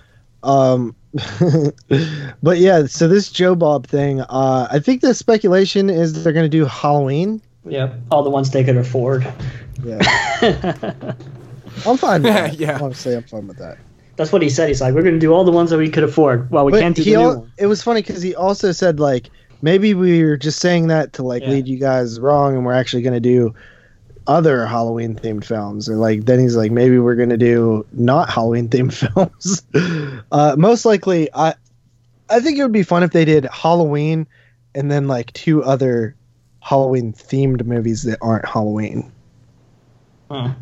Um, 0.42 0.94
but 2.42 2.58
yeah. 2.58 2.86
So 2.86 3.08
this 3.08 3.30
Joe 3.30 3.54
Bob 3.54 3.86
thing. 3.86 4.20
Uh, 4.22 4.68
I 4.70 4.78
think 4.78 5.00
the 5.00 5.14
speculation 5.14 5.90
is 5.90 6.22
they're 6.24 6.32
going 6.32 6.44
to 6.44 6.48
do 6.48 6.64
Halloween. 6.64 7.42
Yeah, 7.64 7.94
all 8.12 8.22
the 8.22 8.30
ones 8.30 8.50
they 8.50 8.62
could 8.62 8.76
afford. 8.76 9.26
Yeah. 9.82 9.98
I'm 11.86 11.96
fine 11.96 12.22
with 12.22 12.32
that. 12.32 12.54
Yeah. 12.58 12.78
Honestly, 12.80 13.14
I'm 13.14 13.24
fine 13.24 13.48
with 13.48 13.58
that. 13.58 13.78
That's 14.16 14.32
what 14.32 14.40
he 14.40 14.48
said. 14.48 14.68
He's 14.68 14.80
like, 14.80 14.94
we're 14.94 15.02
gonna 15.02 15.18
do 15.18 15.34
all 15.34 15.44
the 15.44 15.50
ones 15.52 15.68
that 15.70 15.76
we 15.78 15.90
could 15.90 16.04
afford. 16.04 16.50
Well, 16.50 16.64
we 16.64 16.72
But 16.72 16.80
can't 16.80 16.96
do 16.96 17.02
he 17.02 17.10
the 17.12 17.16
new 17.18 17.22
al- 17.24 17.48
it 17.58 17.66
was 17.66 17.82
funny 17.82 18.00
because 18.02 18.22
he 18.22 18.34
also 18.34 18.72
said 18.72 18.98
like 18.98 19.28
maybe 19.62 19.92
we 19.94 20.24
were 20.24 20.36
just 20.38 20.60
saying 20.60 20.86
that 20.86 21.12
to 21.14 21.22
like 21.22 21.42
Yeah. 21.42 21.50
lead 21.50 21.68
you 21.68 21.78
guys 21.78 22.18
wrong, 22.20 22.54
and 22.54 22.64
we're 22.64 22.72
actually 22.72 23.02
going 23.02 23.14
to 23.14 23.20
do 23.20 23.52
other 24.26 24.66
Halloween 24.66 25.14
themed 25.14 25.44
films. 25.44 25.88
And 25.88 26.00
like 26.00 26.24
then 26.24 26.38
he's 26.38 26.56
like 26.56 26.70
maybe 26.70 26.98
we're 26.98 27.14
going 27.14 27.30
to 27.30 27.36
do 27.36 27.86
not 27.92 28.30
Halloween 28.30 28.68
themed 28.68 28.92
films. 29.14 29.62
uh, 30.32 30.56
most 30.58 30.84
likely, 30.84 31.28
I 31.34 31.54
I 32.28 32.40
think 32.40 32.58
it 32.58 32.62
would 32.62 32.72
be 32.72 32.82
fun 32.82 33.02
if 33.02 33.12
they 33.12 33.24
did 33.24 33.46
Halloween 33.46 34.26
and 34.74 34.90
then 34.90 35.08
like 35.08 35.32
two 35.32 35.62
other 35.64 36.14
Halloween 36.60 37.12
themed 37.12 37.64
movies 37.64 38.02
that 38.02 38.18
aren't 38.20 38.46
Halloween. 38.46 39.10
Huh. 40.30 40.52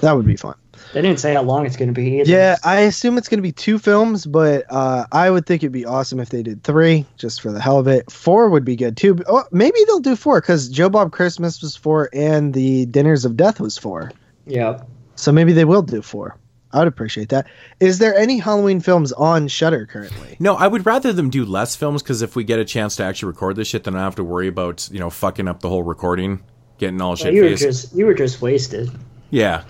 That 0.00 0.12
would 0.12 0.26
be 0.26 0.36
fun. 0.36 0.54
They 0.92 1.02
didn't 1.02 1.20
say 1.20 1.34
how 1.34 1.42
long 1.42 1.66
it's 1.66 1.76
gonna 1.76 1.92
be. 1.92 2.20
either. 2.20 2.30
Yeah, 2.30 2.56
I 2.64 2.80
assume 2.80 3.16
it's 3.16 3.28
going 3.28 3.38
to 3.38 3.42
be 3.42 3.52
two 3.52 3.78
films, 3.78 4.26
but 4.26 4.64
uh, 4.70 5.06
I 5.12 5.30
would 5.30 5.46
think 5.46 5.62
it'd 5.62 5.72
be 5.72 5.84
awesome 5.84 6.18
if 6.18 6.30
they 6.30 6.42
did 6.42 6.64
three, 6.64 7.06
just 7.16 7.40
for 7.40 7.52
the 7.52 7.60
hell 7.60 7.78
of 7.78 7.86
it. 7.86 8.10
Four 8.10 8.50
would 8.50 8.64
be 8.64 8.74
good 8.74 8.96
too. 8.96 9.18
Oh, 9.28 9.44
maybe 9.52 9.78
they'll 9.86 10.00
do 10.00 10.16
four 10.16 10.40
because 10.40 10.68
Joe 10.68 10.88
Bob 10.88 11.12
Christmas 11.12 11.62
was 11.62 11.76
four 11.76 12.10
and 12.12 12.52
the 12.54 12.86
Dinners 12.86 13.24
of 13.24 13.36
Death 13.36 13.60
was 13.60 13.78
four. 13.78 14.10
Yeah. 14.46 14.82
So 15.14 15.30
maybe 15.30 15.52
they 15.52 15.64
will 15.64 15.82
do 15.82 16.02
four. 16.02 16.36
I 16.72 16.78
would 16.78 16.88
appreciate 16.88 17.28
that. 17.30 17.46
Is 17.80 17.98
there 17.98 18.16
any 18.16 18.38
Halloween 18.38 18.80
films 18.80 19.12
on 19.12 19.48
Shudder 19.48 19.86
currently? 19.86 20.36
No, 20.38 20.54
I 20.54 20.68
would 20.68 20.86
rather 20.86 21.12
them 21.12 21.28
do 21.30 21.44
less 21.44 21.74
films 21.76 22.02
because 22.02 22.22
if 22.22 22.36
we 22.36 22.44
get 22.44 22.58
a 22.58 22.64
chance 22.64 22.96
to 22.96 23.04
actually 23.04 23.28
record 23.28 23.56
this 23.56 23.68
shit, 23.68 23.84
then 23.84 23.94
I 23.94 23.98
don't 23.98 24.04
have 24.04 24.16
to 24.16 24.24
worry 24.24 24.48
about 24.48 24.88
you 24.90 24.98
know 25.00 25.10
fucking 25.10 25.48
up 25.48 25.60
the 25.60 25.68
whole 25.68 25.82
recording, 25.82 26.42
getting 26.78 27.00
all 27.00 27.10
Well, 27.10 27.16
shit 27.16 27.34
you 27.34 27.42
were 27.42 27.54
just 27.54 27.94
you 27.94 28.06
were 28.06 28.14
just 28.14 28.40
wasted. 28.40 28.90
Yeah. 29.30 29.64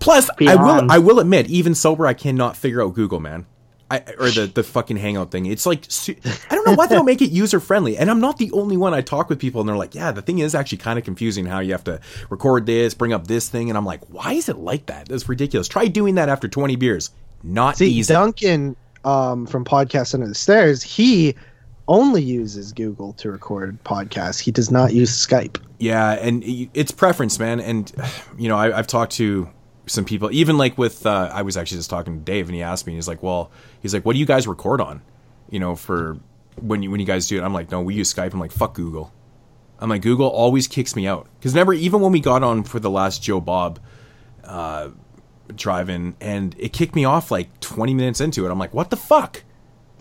Plus, 0.00 0.28
I 0.40 0.56
will 0.56 0.90
I 0.90 0.98
will 0.98 1.20
admit, 1.20 1.46
even 1.48 1.74
sober, 1.74 2.06
I 2.06 2.14
cannot 2.14 2.56
figure 2.56 2.82
out 2.82 2.94
Google, 2.94 3.20
man. 3.20 3.46
I, 3.90 4.04
or 4.20 4.30
the, 4.30 4.46
the 4.46 4.62
fucking 4.62 4.98
hangout 4.98 5.32
thing. 5.32 5.46
It's 5.46 5.66
like 5.66 5.84
I 6.48 6.54
don't 6.54 6.64
know 6.64 6.74
why 6.74 6.86
they 6.86 6.94
don't 6.94 7.06
make 7.06 7.20
it 7.20 7.32
user 7.32 7.58
friendly. 7.58 7.96
And 7.96 8.08
I'm 8.08 8.20
not 8.20 8.38
the 8.38 8.52
only 8.52 8.76
one. 8.76 8.94
I 8.94 9.00
talk 9.00 9.28
with 9.28 9.40
people 9.40 9.60
and 9.60 9.68
they're 9.68 9.76
like, 9.76 9.96
"Yeah, 9.96 10.12
the 10.12 10.22
thing 10.22 10.38
is 10.38 10.54
actually 10.54 10.78
kind 10.78 10.96
of 10.96 11.04
confusing 11.04 11.44
how 11.44 11.58
you 11.58 11.72
have 11.72 11.82
to 11.84 12.00
record 12.28 12.66
this, 12.66 12.94
bring 12.94 13.12
up 13.12 13.26
this 13.26 13.48
thing." 13.48 13.68
And 13.68 13.76
I'm 13.76 13.84
like, 13.84 14.00
"Why 14.08 14.34
is 14.34 14.48
it 14.48 14.58
like 14.58 14.86
that? 14.86 15.08
That's 15.08 15.28
ridiculous. 15.28 15.66
Try 15.66 15.88
doing 15.88 16.14
that 16.14 16.28
after 16.28 16.46
20 16.46 16.76
beers. 16.76 17.10
Not 17.42 17.78
See, 17.78 17.90
easy." 17.90 18.14
Duncan 18.14 18.76
um, 19.04 19.44
from 19.46 19.64
Podcast 19.64 20.14
Under 20.14 20.28
the 20.28 20.36
Stairs, 20.36 20.84
he 20.84 21.34
only 21.88 22.22
uses 22.22 22.72
Google 22.72 23.12
to 23.14 23.30
record 23.32 23.82
podcasts. 23.82 24.38
He 24.38 24.52
does 24.52 24.70
not 24.70 24.92
use 24.94 25.10
Skype. 25.10 25.60
Yeah, 25.80 26.12
and 26.12 26.44
it's 26.44 26.92
preference, 26.92 27.40
man. 27.40 27.58
And 27.58 27.92
you 28.38 28.48
know, 28.48 28.56
I, 28.56 28.78
I've 28.78 28.86
talked 28.86 29.12
to 29.14 29.48
some 29.90 30.04
people, 30.04 30.30
even 30.30 30.56
like 30.56 30.78
with 30.78 31.04
uh, 31.04 31.30
I 31.32 31.42
was 31.42 31.56
actually 31.56 31.78
just 31.78 31.90
talking 31.90 32.18
to 32.18 32.24
Dave, 32.24 32.48
and 32.48 32.54
he 32.54 32.62
asked 32.62 32.86
me, 32.86 32.92
and 32.92 32.96
he's 32.96 33.08
like, 33.08 33.22
"Well, 33.22 33.50
he's 33.80 33.92
like, 33.92 34.04
what 34.04 34.12
do 34.12 34.20
you 34.20 34.26
guys 34.26 34.46
record 34.46 34.80
on? 34.80 35.02
You 35.50 35.58
know, 35.58 35.74
for 35.74 36.16
when 36.60 36.82
you 36.82 36.90
when 36.90 37.00
you 37.00 37.06
guys 37.06 37.26
do 37.26 37.36
it?" 37.38 37.42
I'm 37.42 37.52
like, 37.52 37.70
"No, 37.70 37.82
we 37.82 37.94
use 37.94 38.12
Skype." 38.12 38.32
I'm 38.32 38.38
like, 38.38 38.52
"Fuck 38.52 38.74
Google." 38.74 39.12
I'm 39.80 39.88
like, 39.88 40.02
Google 40.02 40.28
always 40.28 40.68
kicks 40.68 40.94
me 40.94 41.06
out 41.06 41.26
because 41.38 41.54
never, 41.54 41.72
even 41.72 42.02
when 42.02 42.12
we 42.12 42.20
got 42.20 42.42
on 42.42 42.64
for 42.64 42.78
the 42.78 42.90
last 42.90 43.22
Joe 43.22 43.40
Bob 43.40 43.80
uh, 44.44 44.90
drive-in, 45.54 46.16
and 46.20 46.54
it 46.58 46.74
kicked 46.74 46.94
me 46.94 47.06
off 47.06 47.30
like 47.30 47.58
20 47.60 47.94
minutes 47.94 48.20
into 48.20 48.46
it. 48.46 48.50
I'm 48.50 48.58
like, 48.58 48.74
"What 48.74 48.90
the 48.90 48.96
fuck? 48.96 49.42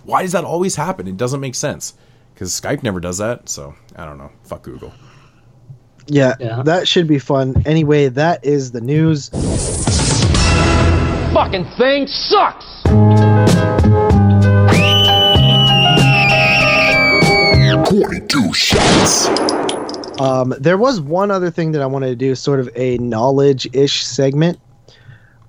Why 0.04 0.22
does 0.22 0.34
that 0.34 0.44
always 0.44 0.76
happen? 0.76 1.08
It 1.08 1.18
doesn't 1.18 1.40
make 1.40 1.56
sense." 1.56 1.96
Because 2.34 2.52
Skype 2.52 2.84
never 2.84 3.00
does 3.00 3.18
that, 3.18 3.50
so 3.50 3.76
I 3.96 4.06
don't 4.06 4.18
know. 4.18 4.32
Fuck 4.44 4.62
Google. 4.64 4.94
Yeah, 6.10 6.34
Yeah. 6.40 6.64
that 6.64 6.88
should 6.88 7.08
be 7.08 7.20
fun. 7.20 7.62
Anyway, 7.66 8.10
that 8.10 8.44
is 8.44 8.72
the 8.72 8.82
news. 8.82 9.30
Fucking 11.34 11.66
thing 11.78 12.08
sucks! 12.08 12.66
Um, 20.20 20.54
there 20.60 20.78
was 20.78 21.00
one 21.00 21.32
other 21.32 21.50
thing 21.50 21.72
that 21.72 21.82
I 21.82 21.86
wanted 21.86 22.08
to 22.10 22.16
do, 22.16 22.36
sort 22.36 22.60
of 22.60 22.70
a 22.76 22.98
knowledge-ish 22.98 24.04
segment. 24.06 24.60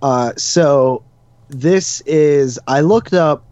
Uh, 0.03 0.33
so 0.37 1.03
this 1.49 2.01
is 2.03 2.59
I 2.69 2.81
looked 2.81 3.13
up 3.13 3.45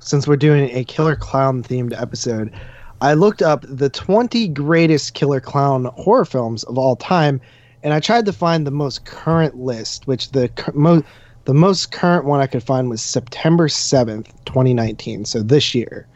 since 0.00 0.28
we're 0.28 0.36
doing 0.36 0.68
a 0.72 0.84
killer 0.84 1.16
clown 1.16 1.62
themed 1.62 1.98
episode. 2.00 2.52
I 3.00 3.14
looked 3.14 3.42
up 3.42 3.64
the 3.66 3.88
20 3.88 4.48
greatest 4.48 5.14
killer 5.14 5.40
clown 5.40 5.86
horror 5.96 6.24
films 6.24 6.64
of 6.64 6.76
all 6.76 6.96
time, 6.96 7.40
and 7.82 7.94
I 7.94 8.00
tried 8.00 8.26
to 8.26 8.32
find 8.32 8.66
the 8.66 8.70
most 8.70 9.06
current 9.06 9.56
list, 9.56 10.06
which 10.06 10.32
the 10.32 10.48
cur- 10.50 10.72
mo- 10.74 11.02
the 11.46 11.54
most 11.54 11.92
current 11.92 12.26
one 12.26 12.40
I 12.40 12.46
could 12.46 12.62
find 12.62 12.90
was 12.90 13.00
September 13.02 13.68
7th, 13.68 14.26
2019. 14.44 15.24
So 15.24 15.42
this 15.42 15.74
year. 15.74 16.06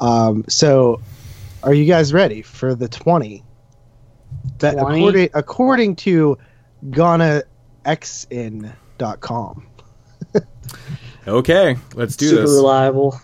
Um, 0.00 0.44
so 0.48 1.00
are 1.62 1.72
you 1.72 1.86
guys 1.86 2.12
ready 2.12 2.42
for 2.42 2.74
the 2.74 2.88
20? 2.88 3.42
That 4.58 4.76
20? 4.78 4.98
according 4.98 5.30
according 5.34 5.96
to 5.96 6.36
GhanaXin.com. 6.90 9.66
Okay, 11.28 11.76
let's 11.94 12.16
do 12.16 12.30
Super 12.30 12.42
this. 12.42 12.50
reliable. 12.50 13.20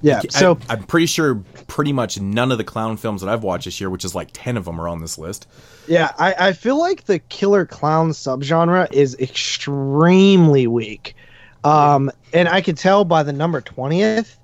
Yeah. 0.00 0.20
So 0.30 0.58
I, 0.68 0.74
am 0.74 0.84
pretty 0.84 1.06
sure 1.06 1.36
pretty 1.66 1.92
much 1.92 2.20
none 2.20 2.52
of 2.52 2.58
the 2.58 2.64
clown 2.64 2.96
films 2.96 3.20
that 3.22 3.28
I've 3.28 3.42
watched 3.42 3.64
this 3.64 3.80
year, 3.80 3.90
which 3.90 4.04
is 4.04 4.14
like 4.14 4.28
ten 4.32 4.56
of 4.56 4.64
them, 4.64 4.80
are 4.80 4.88
on 4.88 5.00
this 5.00 5.18
list. 5.18 5.48
yeah, 5.86 6.12
I, 6.18 6.34
I 6.48 6.52
feel 6.52 6.78
like 6.78 7.04
the 7.04 7.18
killer 7.18 7.66
clown 7.66 8.10
subgenre 8.10 8.92
is 8.92 9.16
extremely 9.18 10.66
weak. 10.66 11.14
Um, 11.64 12.10
and 12.32 12.48
I 12.48 12.60
could 12.60 12.76
tell 12.76 13.04
by 13.04 13.22
the 13.22 13.32
number 13.32 13.60
20th 13.60 14.36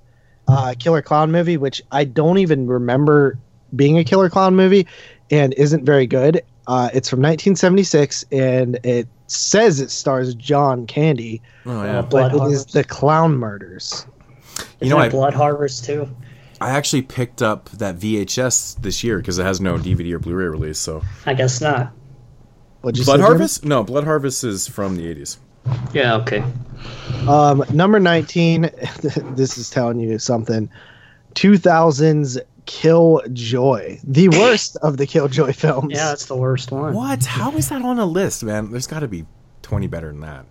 uh, 0.47 0.73
killer 0.79 1.01
clown 1.01 1.31
movie, 1.31 1.57
which 1.57 1.81
I 1.91 2.05
don't 2.05 2.37
even 2.37 2.67
remember 2.67 3.37
being 3.75 3.97
a 3.97 4.03
killer 4.03 4.29
clown 4.29 4.55
movie 4.55 4.87
and 5.29 5.53
isn't 5.55 5.85
very 5.85 6.07
good. 6.07 6.41
Uh, 6.67 6.89
it's 6.93 7.09
from 7.09 7.19
1976 7.19 8.25
and 8.31 8.79
it 8.83 9.07
says 9.27 9.79
it 9.79 9.91
stars 9.91 10.33
John 10.35 10.87
Candy, 10.87 11.41
Oh 11.65 11.83
yeah. 11.83 12.01
but 12.01 12.33
it 12.33 12.41
is 12.51 12.65
the 12.67 12.83
Clown 12.83 13.35
Murders. 13.37 14.05
Isn't 14.79 14.89
know, 14.89 14.99
it 15.03 15.07
I- 15.07 15.09
Blood 15.09 15.33
Harvest 15.33 15.85
too? 15.85 16.09
I 16.61 16.71
actually 16.71 17.03
picked 17.03 17.41
up 17.41 17.69
that 17.69 17.95
VHS 17.97 18.81
this 18.81 19.01
year 19.01 19.17
because 19.19 19.39
it 19.39 19.43
has 19.43 19.61
no 19.61 19.77
DVD 19.77 20.11
or 20.11 20.19
Blu-ray 20.19 20.47
release. 20.47 20.77
So 20.77 21.01
I 21.25 21.33
guess 21.33 21.61
not. 21.61 21.93
You 22.83 22.91
Blood 22.91 22.95
say, 22.95 23.11
Jimmy? 23.13 23.21
Harvest? 23.23 23.65
No, 23.65 23.83
Blood 23.83 24.03
Harvest 24.03 24.43
is 24.43 24.67
from 24.67 24.97
the 24.97 25.03
80s. 25.15 25.37
Yeah. 25.93 26.15
Okay. 26.17 26.43
Um, 27.27 27.63
number 27.73 27.99
19, 27.99 28.61
this 29.01 29.57
is 29.57 29.69
telling 29.69 29.99
you 30.01 30.19
something. 30.19 30.69
2000's 31.35 32.39
Killjoy, 32.65 33.99
the 34.03 34.29
worst 34.37 34.75
of 34.77 34.97
the 34.97 35.07
Killjoy 35.07 35.53
films. 35.53 35.93
Yeah, 35.93 36.05
that's 36.09 36.25
the 36.25 36.35
worst 36.35 36.71
one. 36.71 36.93
What? 36.93 37.25
How 37.25 37.51
is 37.55 37.69
that 37.69 37.81
on 37.81 37.97
a 37.99 38.05
list, 38.05 38.43
man? 38.43 38.71
There's 38.71 38.85
got 38.85 38.99
to 38.99 39.07
be 39.07 39.25
twenty 39.63 39.87
better 39.87 40.09
than 40.09 40.19
that. 40.21 40.45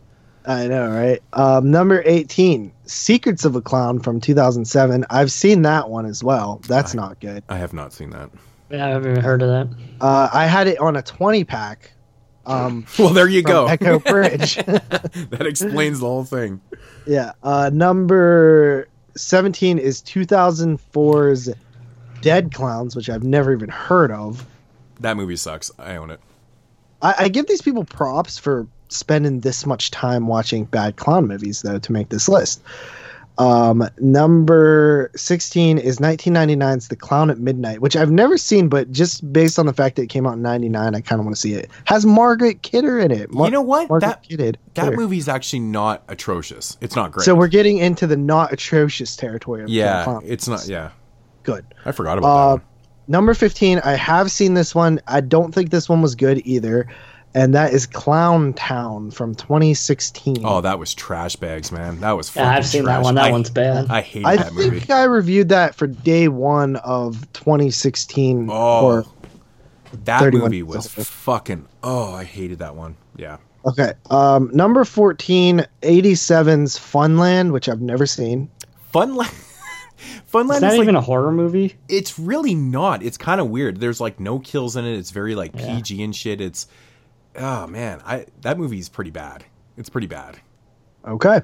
I 0.47 0.67
know, 0.67 0.89
right? 0.91 1.23
Um, 1.35 1.71
number 1.71 2.03
18, 2.07 2.73
Secrets 2.87 3.45
of 3.45 3.55
a 3.57 3.61
Clown 3.61 4.01
from 4.01 4.21
2007. 4.21 5.05
I've 5.11 5.31
seen 5.31 5.63
that 5.63 5.91
one 5.91 6.07
as 6.07 6.25
well. 6.25 6.61
That's 6.67 6.95
not 6.95 7.21
good. 7.21 7.43
I 7.49 7.59
have 7.59 7.73
not 7.75 7.93
seen 7.93 8.11
that. 8.11 8.31
Yeah, 8.71 8.87
I 8.87 8.89
haven't 8.91 9.11
even 9.11 9.23
heard 9.23 9.43
of 9.43 9.49
that. 9.49 9.77
Uh, 10.01 10.29
I 10.33 10.47
had 10.47 10.67
it 10.69 10.79
on 10.79 10.97
a 10.97 11.03
20 11.03 11.45
pack. 11.45 11.93
Um, 12.47 12.87
Well, 12.99 13.11
there 13.11 13.29
you 13.29 13.43
go. 13.43 13.67
Echo 13.67 13.99
Bridge. 13.99 14.57
that 14.57 15.45
explains 15.47 16.01
the 16.01 16.07
whole 16.07 16.25
thing. 16.25 16.61
yeah. 17.07 17.33
Uh, 17.43 17.71
number 17.73 18.89
17 19.17 19.79
is 19.79 20.01
2004's 20.03 21.51
Dead 22.23 22.53
Clowns, 22.55 22.97
which 22.97 23.11
I've 23.11 23.23
never 23.23 23.53
even 23.53 23.69
heard 23.69 24.11
of. 24.11 24.47
That 25.01 25.17
movie 25.17 25.37
sucks. 25.37 25.71
I 25.79 25.97
own 25.97 26.11
it. 26.11 26.21
I, 27.03 27.15
I 27.19 27.29
give 27.29 27.47
these 27.47 27.63
people 27.63 27.85
props 27.85 28.39
for 28.39 28.67
spending 28.89 29.41
this 29.41 29.67
much 29.67 29.91
time 29.91 30.27
watching 30.27 30.65
bad 30.65 30.97
clown 30.97 31.27
movies, 31.27 31.63
though, 31.63 31.79
to 31.79 31.93
make 31.93 32.09
this 32.09 32.29
list. 32.29 32.63
Um, 33.39 33.89
number 33.99 35.13
16 35.15 35.79
is 35.79 35.99
1999's 35.99 36.89
The 36.89 36.97
Clown 36.97 37.31
at 37.31 37.39
Midnight, 37.39 37.81
which 37.81 37.95
I've 37.95 38.11
never 38.11 38.37
seen, 38.37 38.69
but 38.69 38.91
just 38.91 39.33
based 39.33 39.61
on 39.61 39.67
the 39.67 39.73
fact 39.73 39.95
that 39.95 40.03
it 40.03 40.07
came 40.09 40.27
out 40.27 40.35
in 40.35 40.43
99, 40.43 40.95
I 40.97 41.01
kind 41.01 41.21
of 41.21 41.25
want 41.25 41.37
to 41.37 41.41
see 41.41 41.53
it. 41.55 41.71
Has 41.85 42.05
Margaret 42.05 42.63
Kidder 42.63 42.99
in 42.99 43.13
it. 43.13 43.33
Mar- 43.33 43.47
you 43.47 43.53
know 43.53 43.63
what? 43.63 43.89
Margaret 43.89 44.09
That 44.09 44.23
Kidder. 44.25 44.53
that 44.75 44.95
movie's 44.95 45.29
actually 45.29 45.61
not 45.61 46.03
atrocious. 46.09 46.77
It's 46.81 46.97
not 46.97 47.13
great. 47.13 47.25
So 47.25 47.37
we're 47.37 47.47
getting 47.47 47.79
into 47.79 48.09
the 48.09 48.17
not 48.17 48.53
atrocious 48.53 49.15
territory 49.15 49.63
of 49.63 49.69
yeah, 49.69 50.19
it's 50.25 50.49
not. 50.49 50.67
Yeah, 50.67 50.91
Good. 51.45 51.65
I 51.85 51.93
forgot 51.93 52.19
about 52.19 52.29
Uh, 52.29 52.47
that. 52.57 52.63
One. 52.63 52.63
Number 53.11 53.35
15, 53.35 53.79
I 53.85 53.93
have 53.93 54.31
seen 54.33 54.55
this 54.55 54.75
one. 54.75 55.01
I 55.07 55.21
don't 55.23 55.55
think 55.55 55.71
this 55.71 55.89
one 55.89 56.03
was 56.03 56.15
good 56.17 56.43
either. 56.45 56.89
And 57.35 57.55
that 57.55 57.73
is 57.73 57.87
Clown 57.87 58.55
Town 58.55 59.11
from 59.11 59.35
2016. 59.35 60.39
Oh, 60.45 60.61
that 60.63 60.79
was 60.79 60.95
trash 60.95 61.37
bags, 61.37 61.71
man. 61.71 62.01
That 62.01 62.13
was. 62.13 62.35
Yeah, 62.35 62.45
fucking 62.45 62.57
I've 62.57 62.67
seen 62.67 62.85
that 62.85 63.03
one. 63.03 63.15
That 63.17 63.25
I- 63.27 63.31
one's 63.31 63.51
bad. 63.51 63.91
I 63.91 64.01
hate 64.01 64.25
I 64.25 64.37
that 64.37 64.47
think 64.47 64.57
movie. 64.57 64.77
I 64.77 64.81
think 64.81 64.91
I 64.91 65.05
reviewed 65.05 65.49
that 65.51 65.75
for 65.75 65.87
day 65.87 66.29
one 66.29 66.77
of 66.77 67.31
2016. 67.35 68.49
Oh, 68.51 69.05
that 70.05 70.33
movie 70.33 70.63
was 70.63 70.87
fucking. 70.89 71.67
Oh, 71.83 72.13
I 72.15 72.25
hated 72.25 72.59
that 72.61 72.75
one. 72.75 72.97
Yeah. 73.17 73.37
Okay. 73.67 73.93
Um, 74.11 74.51
number 74.53 74.85
14, 74.85 75.67
87's 75.83 76.79
Funland, 76.79 77.53
which 77.53 77.69
I've 77.69 77.81
never 77.83 78.07
seen. 78.07 78.49
Funland. 78.95 79.35
Funland 80.33 80.55
Is 80.57 80.61
that 80.61 80.73
is 80.73 80.79
like, 80.79 80.83
even 80.85 80.95
a 80.97 81.01
horror 81.01 81.33
movie? 81.33 81.75
it's 81.89 82.19
really 82.19 82.55
not. 82.55 83.03
It's 83.03 83.19
kind 83.19 83.41
of 83.41 83.49
weird. 83.51 83.81
There's 83.81 84.01
like 84.01 84.21
no 84.21 84.39
kills 84.39 84.77
in 84.77 84.85
it. 84.85 84.97
It's 84.97 85.11
very 85.11 85.35
like 85.35 85.53
Yeah. 85.55 85.77
PG 85.77 86.03
and 86.03 86.15
shit. 86.15 86.41
It's 86.41 86.69
oh 87.39 87.67
man, 87.67 88.01
I 88.05 88.27
that 88.43 88.59
movie's 88.59 88.89
pretty 88.89 89.11
bad. 89.11 89.45
It's 89.77 89.89
pretty 89.89 90.07
bad. 90.09 90.39
Okay. 91.07 91.41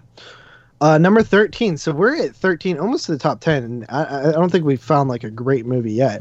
Uh, 0.80 0.98
number 0.98 1.22
13. 1.22 1.76
So 1.78 1.92
we're 1.92 2.20
at 2.26 2.34
13, 2.36 2.78
almost 2.78 3.06
to 3.06 3.12
the 3.12 3.18
top 3.18 3.40
10. 3.40 3.62
And 3.62 3.86
I- 3.88 4.28
I, 4.28 4.32
don't 4.32 4.50
think 4.50 4.64
we've 4.66 4.82
found 4.82 5.08
like 5.08 5.24
a 5.24 5.30
great 5.30 5.64
movie 5.64 5.92
yet. 5.92 6.20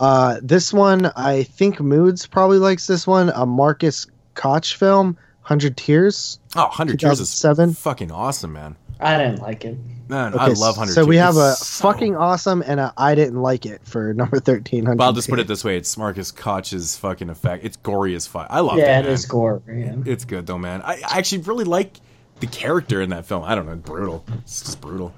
Uh, 0.00 0.38
this 0.42 0.72
one, 0.72 1.06
I 1.16 1.44
think 1.44 1.80
Moods 1.80 2.26
probably 2.26 2.58
likes 2.58 2.86
this 2.88 3.06
one. 3.06 3.30
A 3.30 3.46
Marcus 3.46 4.06
Koch 4.34 4.74
film, 4.76 5.14
100 5.42 5.76
Tears. 5.76 6.40
Oh, 6.56 6.62
100 6.64 6.98
Tears 7.00 7.20
is 7.20 7.30
2007. 7.40 7.74
fucking 7.74 8.10
awesome, 8.10 8.52
man. 8.52 8.76
I 9.02 9.18
didn't 9.18 9.40
like 9.42 9.64
it. 9.64 9.76
Man, 10.08 10.34
I 10.38 10.46
Okay, 10.48 10.54
love 10.60 10.76
100 10.76 10.92
So 10.92 11.04
we 11.04 11.16
have 11.16 11.36
a 11.36 11.52
so- 11.54 11.82
fucking 11.88 12.16
awesome 12.16 12.62
and 12.66 12.80
a 12.80 12.92
I 12.98 13.14
didn't 13.14 13.40
like 13.40 13.64
it 13.66 13.80
for 13.84 14.12
number 14.14 14.38
13. 14.40 14.80
100 14.84 14.96
But 14.98 15.04
I'll 15.04 15.12
just 15.12 15.28
put 15.30 15.38
it 15.38 15.46
this 15.46 15.64
way: 15.64 15.76
it's 15.76 15.96
Marcus 15.96 16.30
Koch's 16.30 16.96
fucking 16.96 17.30
effect. 17.30 17.64
It's 17.64 17.76
gory 17.76 18.14
as 18.14 18.26
fuck. 18.26 18.46
I 18.50 18.60
love 18.60 18.78
yeah, 18.78 18.98
it. 19.00 19.06
it 19.06 19.10
is 19.12 19.24
gore. 19.26 19.62
Yeah. 19.68 19.94
It's 20.04 20.24
good 20.24 20.46
though, 20.46 20.58
man. 20.58 20.82
I, 20.82 20.94
I 21.08 21.18
actually 21.18 21.42
really 21.42 21.64
like 21.64 21.96
the 22.40 22.46
character 22.46 23.00
in 23.00 23.10
that 23.10 23.24
film. 23.26 23.44
I 23.44 23.54
don't 23.54 23.66
know, 23.66 23.76
brutal. 23.76 24.24
It's 24.40 24.60
just 24.62 24.80
brutal. 24.80 25.14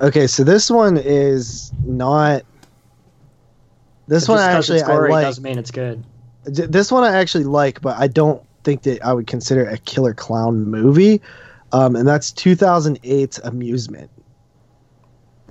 Okay, 0.00 0.26
so 0.26 0.42
this 0.42 0.70
one 0.70 0.96
is 0.96 1.70
not. 1.84 2.42
This 4.08 4.22
Just 4.22 4.28
one 4.30 4.38
'cause 4.38 4.46
actually 4.48 4.78
it's 4.80 4.88
I 4.88 4.92
gory 4.96 5.10
like. 5.12 5.24
doesn't 5.26 5.44
mean 5.44 5.58
it's 5.58 5.70
good. 5.70 6.02
This 6.44 6.90
one 6.90 7.04
I 7.04 7.14
actually 7.16 7.44
like, 7.44 7.80
but 7.80 7.96
I 7.98 8.08
don't 8.08 8.42
think 8.64 8.82
that 8.82 9.04
I 9.04 9.12
would 9.12 9.26
consider 9.28 9.64
a 9.68 9.78
killer 9.78 10.14
clown 10.14 10.64
movie. 10.68 11.20
Um, 11.72 11.96
and 11.96 12.06
that's 12.06 12.32
2008's 12.32 13.38
Amusement. 13.38 14.10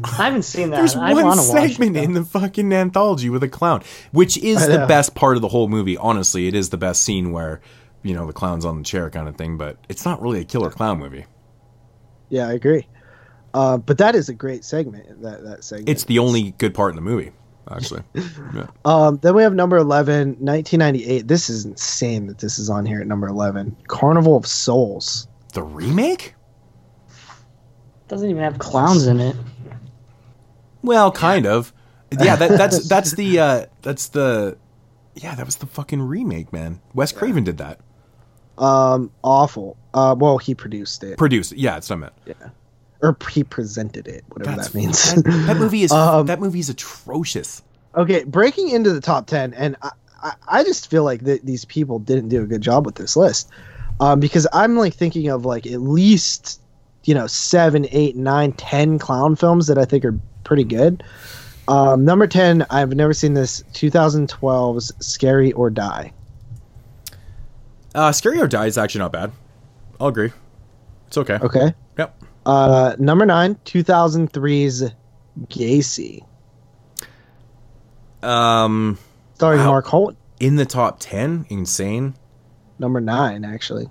I 0.04 0.26
haven't 0.26 0.44
seen 0.44 0.70
that. 0.70 0.78
There's 0.78 0.96
I 0.96 1.14
one 1.14 1.26
want 1.26 1.40
watch 1.40 1.48
segment 1.72 1.98
it. 1.98 2.04
in 2.04 2.14
the 2.14 2.24
fucking 2.24 2.72
anthology 2.72 3.30
with 3.30 3.44
a 3.44 3.50
clown, 3.50 3.84
which 4.12 4.38
is 4.38 4.66
the 4.66 4.86
best 4.88 5.14
part 5.16 5.36
of 5.36 5.42
the 5.42 5.50
whole 5.50 5.68
movie. 5.68 5.98
Honestly, 5.98 6.48
it 6.48 6.56
is 6.56 6.70
the 6.70 6.78
best 6.78 7.02
scene 7.02 7.32
where, 7.32 7.60
you 8.02 8.14
know, 8.14 8.26
the 8.26 8.34
clown's 8.34 8.64
on 8.66 8.78
the 8.78 8.84
chair 8.84 9.10
kind 9.10 9.28
of 9.28 9.36
thing. 9.36 9.58
But 9.58 9.78
it's 9.90 10.06
not 10.06 10.22
really 10.22 10.40
a 10.42 10.46
killer 10.46 10.70
clown 10.70 11.00
movie. 11.00 11.26
Yeah, 12.30 12.48
I 12.48 12.54
agree. 12.54 12.88
Uh, 13.54 13.78
but 13.78 13.98
that 13.98 14.16
is 14.16 14.30
a 14.30 14.34
great 14.34 14.64
segment. 14.64 15.22
That 15.22 15.44
that 15.44 15.64
segment. 15.64 15.90
It's 15.90 16.06
the 16.06 16.20
only 16.20 16.52
good 16.52 16.74
part 16.74 16.92
in 16.92 16.96
the 16.96 17.02
movie, 17.02 17.32
actually. 17.70 18.04
Yeah. 18.56 18.68
Um, 18.86 19.20
then 19.22 19.36
we 19.36 19.44
have 19.44 19.54
number 19.54 19.78
11, 19.78 20.38
1998. 20.40 21.28
This 21.28 21.50
is 21.50 21.66
insane 21.66 22.28
that 22.28 22.40
this 22.40 22.58
is 22.58 22.70
on 22.70 22.86
here 22.86 23.00
at 23.02 23.06
number 23.08 23.28
11. 23.28 23.76
Carnival 23.88 24.36
of 24.36 24.48
Souls. 24.48 25.28
The 25.54 25.64
remake? 25.64 26.36
Doesn't 28.08 28.30
even 28.30 28.42
have 28.44 28.58
clowns 28.60 29.08
in 29.08 29.20
it. 29.20 29.36
Well, 30.82 31.12
kind 31.12 31.46
of. 31.46 31.74
Yeah, 32.12 32.36
that, 32.36 32.50
that's 32.58 32.88
that's 32.88 33.12
the 33.12 33.40
uh, 33.40 33.66
that's 33.82 34.08
the 34.10 34.58
yeah, 35.16 35.36
that 35.36 35.46
was 35.46 35.58
the 35.58 35.66
fucking 35.66 36.02
remake, 36.02 36.52
man. 36.54 36.82
Wes 36.94 37.12
Craven 37.12 37.44
did 37.44 37.58
that. 37.58 37.80
Um, 38.58 39.12
awful. 39.24 39.78
Uh, 39.94 40.16
well, 40.18 40.38
he 40.38 40.54
produced 40.54 41.04
it, 41.04 41.18
Produced. 41.18 41.54
Yeah, 41.54 41.78
it's 41.78 41.90
not 41.90 42.00
meant. 42.00 42.14
Yeah, 42.26 42.50
or 43.02 43.16
he 43.32 43.44
presented 43.44 44.08
it, 44.08 44.24
whatever 44.30 44.58
That's 44.58 44.70
that 44.70 44.78
means. 44.78 45.14
that, 45.16 45.24
that 45.48 45.58
movie 45.58 45.84
is 45.84 45.92
Um, 45.94 46.26
that 46.28 46.40
movie 46.40 46.60
is 46.60 46.70
atrocious. 46.70 47.64
Okay, 47.96 48.24
breaking 48.24 48.70
into 48.70 48.92
the 48.94 49.02
top 49.02 49.28
ten, 49.28 49.54
and 49.54 49.76
I, 49.82 49.92
I, 50.22 50.34
I 50.48 50.64
just 50.64 50.90
feel 50.90 51.04
like 51.04 51.24
th- 51.24 51.42
these 51.44 51.66
people 51.66 52.00
didn't 52.00 52.30
do 52.30 52.44
a 52.44 52.46
good 52.46 52.62
job 52.62 52.86
with 52.86 52.96
this 52.96 53.16
list, 53.16 53.50
um, 54.00 54.20
because 54.20 54.48
I'm 54.54 54.76
like 54.78 54.94
thinking 54.94 55.28
of 55.30 55.46
like 55.46 55.66
at 55.68 55.82
least 55.82 56.62
you 57.04 57.14
know 57.14 57.28
seven, 57.28 57.88
eight, 57.92 58.16
nine, 58.16 58.52
ten 58.54 59.00
clown 59.00 59.36
films 59.36 59.68
that 59.68 59.78
I 59.78 59.86
think 59.86 60.06
are 60.06 60.18
pretty 60.44 60.64
good. 60.64 61.04
Um, 61.68 62.04
number 62.04 62.26
ten, 62.28 62.66
I've 62.70 62.94
never 62.94 63.14
seen 63.14 63.36
this. 63.36 63.64
2012's 63.74 64.92
Scary 65.06 65.52
or 65.54 65.70
Die. 65.70 66.12
Uh, 67.94 68.12
Scary 68.12 68.40
or 68.40 68.48
Die 68.48 68.66
is 68.66 68.78
actually 68.78 69.00
not 69.00 69.12
bad. 69.12 69.32
I'll 70.00 70.08
agree. 70.08 70.32
It's 71.08 71.18
okay. 71.18 71.38
Okay. 71.42 71.74
Yep. 71.98 72.24
Uh, 72.46 72.96
number 73.00 73.26
nine, 73.26 73.56
2003's 73.66 74.84
Gacy, 75.48 76.24
Um, 78.24 78.98
starring 79.36 79.60
Wow. 79.60 79.68
Mark 79.68 79.86
Holt. 79.88 80.16
in 80.40 80.56
the 80.56 80.66
top 80.66 80.98
ten, 81.00 81.46
insane. 81.50 82.16
Number 82.80 83.02
nine, 83.02 83.44
actually. 83.46 83.90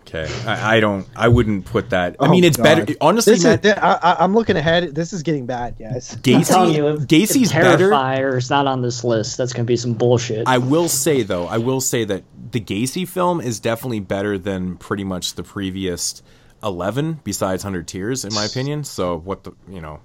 Okay, 0.00 0.26
I, 0.46 0.76
I 0.76 0.80
don't. 0.80 1.06
I 1.14 1.28
wouldn't 1.28 1.66
put 1.66 1.90
that. 1.90 2.16
I 2.18 2.26
Oh, 2.26 2.30
mean, 2.30 2.42
it's 2.42 2.56
better. 2.56 2.86
Honestly, 2.98 3.34
This 3.34 3.44
man, 3.44 3.58
is, 3.62 3.72
I, 3.74 3.92
I, 4.02 4.16
I'm 4.24 4.34
looking 4.34 4.56
ahead. 4.56 4.94
This 4.94 5.12
is 5.12 5.22
getting 5.22 5.44
bad, 5.44 5.76
guys. 5.78 6.14
I'm 6.26 6.42
telling 6.42 6.72
Gacy, 6.72 6.76
you, 6.76 6.88
if, 6.88 7.00
Gacy's 7.02 7.50
if 7.50 7.52
better. 7.52 7.90
Terrifier 7.90 8.38
is 8.38 8.48
not 8.48 8.66
on 8.66 8.80
this 8.80 9.04
list, 9.04 9.36
that's 9.36 9.52
gonna 9.52 9.66
be 9.66 9.76
some 9.76 9.92
bullshit. 9.92 10.48
I 10.48 10.58
will 10.58 10.88
say 10.88 11.22
though, 11.24 11.46
I 11.46 11.58
will 11.58 11.82
say 11.82 12.04
that 12.04 12.24
the 12.52 12.60
Gacy 12.60 13.06
film 13.06 13.42
is 13.42 13.60
definitely 13.60 14.00
better 14.00 14.38
than 14.38 14.76
pretty 14.78 15.04
much 15.04 15.34
the 15.34 15.42
previous 15.42 16.22
eleven, 16.62 17.20
besides 17.24 17.62
Hundred 17.62 17.86
Tears, 17.86 18.24
in 18.24 18.32
my 18.32 18.46
opinion. 18.46 18.84
So 18.84 19.18
what 19.18 19.44
the 19.44 19.52
you 19.68 19.82
know, 19.82 20.00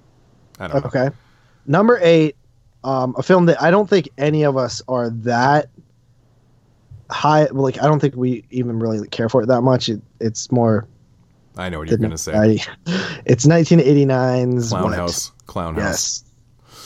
I 0.58 0.68
don't 0.68 0.82
know. 0.82 0.88
Okay. 0.88 1.16
Number 1.66 1.98
eight, 2.02 2.36
um, 2.82 3.14
a 3.16 3.22
film 3.22 3.46
that 3.46 3.62
I 3.62 3.70
don't 3.70 3.88
think 3.88 4.10
any 4.18 4.42
of 4.42 4.58
us 4.58 4.82
are 4.86 5.08
that 5.08 5.70
high. 7.14 7.44
Like, 7.44 7.82
I 7.82 7.86
don't 7.86 8.00
think 8.00 8.16
we 8.16 8.44
even 8.50 8.78
really 8.78 9.06
care 9.08 9.28
for 9.28 9.42
it 9.42 9.46
that 9.46 9.62
much. 9.62 9.88
It, 9.88 10.02
it's 10.20 10.50
more. 10.52 10.86
I 11.56 11.68
know 11.68 11.78
what 11.78 11.88
you're 11.88 11.98
gonna 11.98 12.18
say. 12.18 12.34
I- 12.34 12.66
it's 13.24 13.46
1989's 13.46 14.70
Clown 14.70 14.84
what? 14.84 14.94
House, 14.94 15.32
Clown 15.46 15.74
House. 15.76 15.84
Yes. 15.84 16.24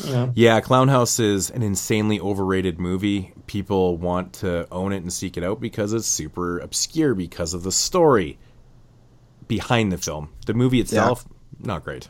Yeah. 0.05 0.31
Yeah, 0.35 0.61
Clown 0.61 0.87
House 0.89 1.19
is 1.19 1.51
an 1.51 1.63
insanely 1.63 2.21
overrated 2.21 2.79
movie. 2.79 3.33
People 3.47 3.97
want 3.97 4.35
to 4.35 4.69
own 4.71 4.93
it 4.93 4.99
and 4.99 5.13
seek 5.13 5.37
it 5.37 5.43
out 5.43 5.61
because 5.61 5.93
it's 5.93 6.07
super 6.07 6.59
obscure 6.61 7.15
because 7.15 7.55
of 7.55 7.65
the 7.65 7.73
story 7.73 8.39
behind 9.49 9.91
the 9.91 9.99
film. 9.99 10.29
The 10.47 10.55
movie 10.55 10.79
itself, 10.79 11.27
not 11.59 11.83
great. 11.83 12.09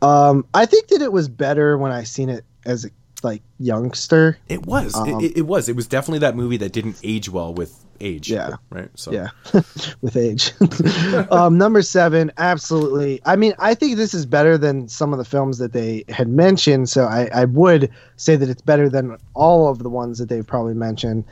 Um, 0.00 0.44
I 0.52 0.66
think 0.66 0.88
that 0.88 1.00
it 1.02 1.10
was 1.10 1.28
better 1.28 1.76
when 1.76 1.90
I 1.90 2.04
seen 2.04 2.28
it 2.28 2.44
as 2.64 2.84
a 2.84 2.90
like 3.24 3.42
youngster. 3.58 4.38
It 4.48 4.66
was. 4.66 4.94
Um, 4.94 5.20
it, 5.20 5.38
it 5.38 5.42
was. 5.42 5.68
It 5.68 5.76
was 5.76 5.86
definitely 5.86 6.20
that 6.20 6.36
movie 6.36 6.56
that 6.58 6.72
didn't 6.72 7.00
age 7.02 7.28
well 7.28 7.54
with 7.54 7.84
age. 8.00 8.30
Yeah. 8.30 8.56
Right. 8.70 8.88
So 8.94 9.12
Yeah, 9.12 9.28
with 10.00 10.16
age. 10.16 10.52
um, 11.30 11.58
number 11.58 11.82
seven, 11.82 12.32
absolutely. 12.38 13.20
I 13.24 13.36
mean, 13.36 13.54
I 13.58 13.74
think 13.74 13.96
this 13.96 14.14
is 14.14 14.26
better 14.26 14.58
than 14.58 14.88
some 14.88 15.12
of 15.12 15.18
the 15.18 15.24
films 15.24 15.58
that 15.58 15.72
they 15.72 16.04
had 16.08 16.28
mentioned. 16.28 16.88
So 16.88 17.04
I, 17.04 17.28
I 17.34 17.44
would 17.46 17.90
say 18.16 18.36
that 18.36 18.48
it's 18.48 18.62
better 18.62 18.88
than 18.88 19.16
all 19.34 19.68
of 19.68 19.78
the 19.78 19.90
ones 19.90 20.18
that 20.18 20.28
they've 20.28 20.46
probably 20.46 20.74
mentioned. 20.74 21.24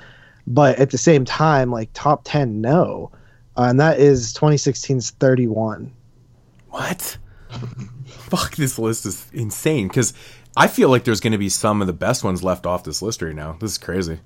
But 0.47 0.79
at 0.79 0.91
the 0.91 0.99
same 0.99 1.25
time, 1.25 1.71
like 1.71 1.91
top 1.93 2.23
10, 2.25 2.61
no. 2.61 3.11
Uh, 3.57 3.67
and 3.69 3.81
that 3.81 4.01
is 4.01 4.33
2016's 4.35 5.11
31. 5.11 5.93
What? 6.71 7.19
Fuck, 8.07 8.57
this 8.57 8.79
list 8.79 9.05
is 9.05 9.27
insane 9.33 9.89
because 9.89 10.15
I 10.57 10.67
feel 10.67 10.89
like 10.89 11.05
there's 11.05 11.21
going 11.21 11.33
to 11.33 11.39
be 11.39 11.49
some 11.49 11.81
of 11.81 11.87
the 11.87 11.93
best 11.93 12.25
ones 12.25 12.43
left 12.43 12.67
off 12.67 12.85
this 12.85 13.03
list 13.03 13.23
right 13.23 13.35
now. 13.35 13.57
This 13.61 13.73
is 13.73 13.79
crazy. 13.79 14.21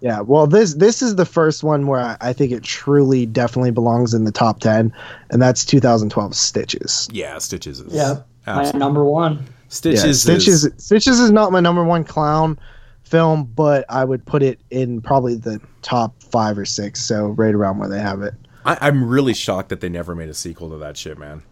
Yeah, 0.00 0.20
well, 0.20 0.46
this 0.46 0.74
this 0.74 1.00
is 1.00 1.16
the 1.16 1.24
first 1.24 1.64
one 1.64 1.86
where 1.86 2.00
I, 2.00 2.16
I 2.20 2.32
think 2.34 2.52
it 2.52 2.62
truly, 2.62 3.24
definitely 3.24 3.70
belongs 3.70 4.12
in 4.12 4.24
the 4.24 4.32
top 4.32 4.60
10. 4.60 4.92
And 5.30 5.40
that's 5.40 5.64
2012 5.64 6.34
Stitches. 6.34 7.08
Yeah, 7.10 7.38
Stitches 7.38 7.80
is. 7.80 7.94
Yeah. 7.94 8.20
My 8.46 8.70
number 8.72 9.04
one. 9.04 9.46
Stitches, 9.68 10.04
yeah, 10.04 10.10
is. 10.10 10.22
Stitches 10.22 10.68
Stitches 10.76 11.18
is 11.18 11.30
not 11.30 11.52
my 11.52 11.60
number 11.60 11.82
one 11.82 12.04
clown 12.04 12.58
film, 13.04 13.44
but 13.56 13.86
I 13.88 14.04
would 14.04 14.26
put 14.26 14.42
it 14.42 14.60
in 14.70 15.00
probably 15.00 15.36
the 15.36 15.60
top 15.80 16.22
five 16.22 16.58
or 16.58 16.66
six, 16.66 17.00
so 17.00 17.28
right 17.28 17.54
around 17.54 17.78
where 17.78 17.88
they 17.88 18.00
have 18.00 18.20
it. 18.22 18.34
I, 18.66 18.76
I'm 18.80 19.08
really 19.08 19.34
shocked 19.34 19.70
that 19.70 19.80
they 19.80 19.88
never 19.88 20.14
made 20.14 20.28
a 20.28 20.34
sequel 20.34 20.68
to 20.70 20.76
that 20.78 20.96
shit, 20.96 21.16
man. 21.16 21.42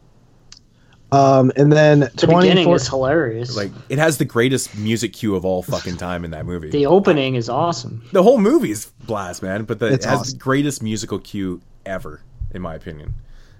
Um, 1.12 1.52
and 1.56 1.70
then 1.70 2.00
The 2.00 2.26
beginning 2.26 2.64
24 2.64 2.76
is 2.76 2.88
hilarious. 2.88 3.56
Like, 3.56 3.70
it 3.90 3.98
has 3.98 4.16
the 4.16 4.24
greatest 4.24 4.76
music 4.76 5.12
cue 5.12 5.36
of 5.36 5.44
all 5.44 5.62
fucking 5.62 5.98
time 5.98 6.24
in 6.24 6.30
that 6.30 6.46
movie. 6.46 6.70
the 6.70 6.86
opening 6.86 7.34
is 7.34 7.50
awesome. 7.50 8.02
The 8.12 8.22
whole 8.22 8.38
movie 8.38 8.70
is 8.70 8.86
blast, 9.04 9.42
man. 9.42 9.64
But 9.64 9.78
the, 9.78 9.88
it 9.88 10.04
has 10.04 10.20
awesome. 10.20 10.38
the 10.38 10.42
greatest 10.42 10.82
musical 10.82 11.18
cue 11.18 11.60
ever, 11.84 12.22
in 12.52 12.62
my 12.62 12.74
opinion. 12.74 13.14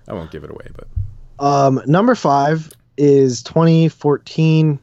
I 0.09 0.15
won't 0.15 0.31
give 0.31 0.45
it 0.45 0.51
away, 0.51 0.67
but 0.75 0.89
um, 1.45 1.81
number 1.87 2.15
five 2.15 2.73
is 2.97 3.43
2014. 3.43 4.79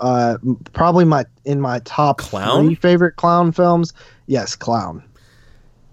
Uh, 0.00 0.38
probably 0.72 1.04
my 1.04 1.24
in 1.44 1.60
my 1.60 1.80
top 1.80 2.18
Clown? 2.18 2.66
three 2.66 2.74
favorite 2.76 3.16
clown 3.16 3.50
films. 3.50 3.92
Yes, 4.26 4.54
clown. 4.54 5.02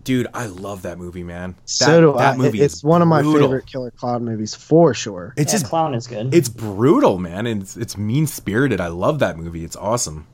Dude, 0.06 0.27
I 0.36 0.45
love 0.45 0.84
that 0.84 0.99
movie, 0.99 1.23
man. 1.23 1.56
so 1.65 1.86
that, 1.86 1.99
do 1.99 2.14
that 2.19 2.36
I. 2.36 2.38
movie 2.38 2.61
it's 2.61 2.76
is 2.76 2.84
one 2.84 3.02
of 3.02 3.07
my 3.07 3.22
brutal. 3.22 3.48
favorite 3.48 3.65
killer 3.65 3.91
clown 3.91 4.23
movies 4.23 4.53
for 4.53 4.94
sure. 4.94 5.34
It's 5.36 5.52
yeah, 5.52 5.60
just 5.60 5.69
clown 5.69 5.95
is 5.95 6.07
good. 6.07 6.34
it's 6.34 6.48
brutal, 6.48 7.18
man, 7.18 7.48
and 7.48 7.64
it's, 7.64 7.76
it's 7.76 7.98
mean 7.98 8.27
spirited. 8.27 8.80
I 8.80 8.88
love 8.88 9.19
that 9.19 9.38
movie. 9.38 9.64
It's 9.64 9.76
awesome. 9.76 10.27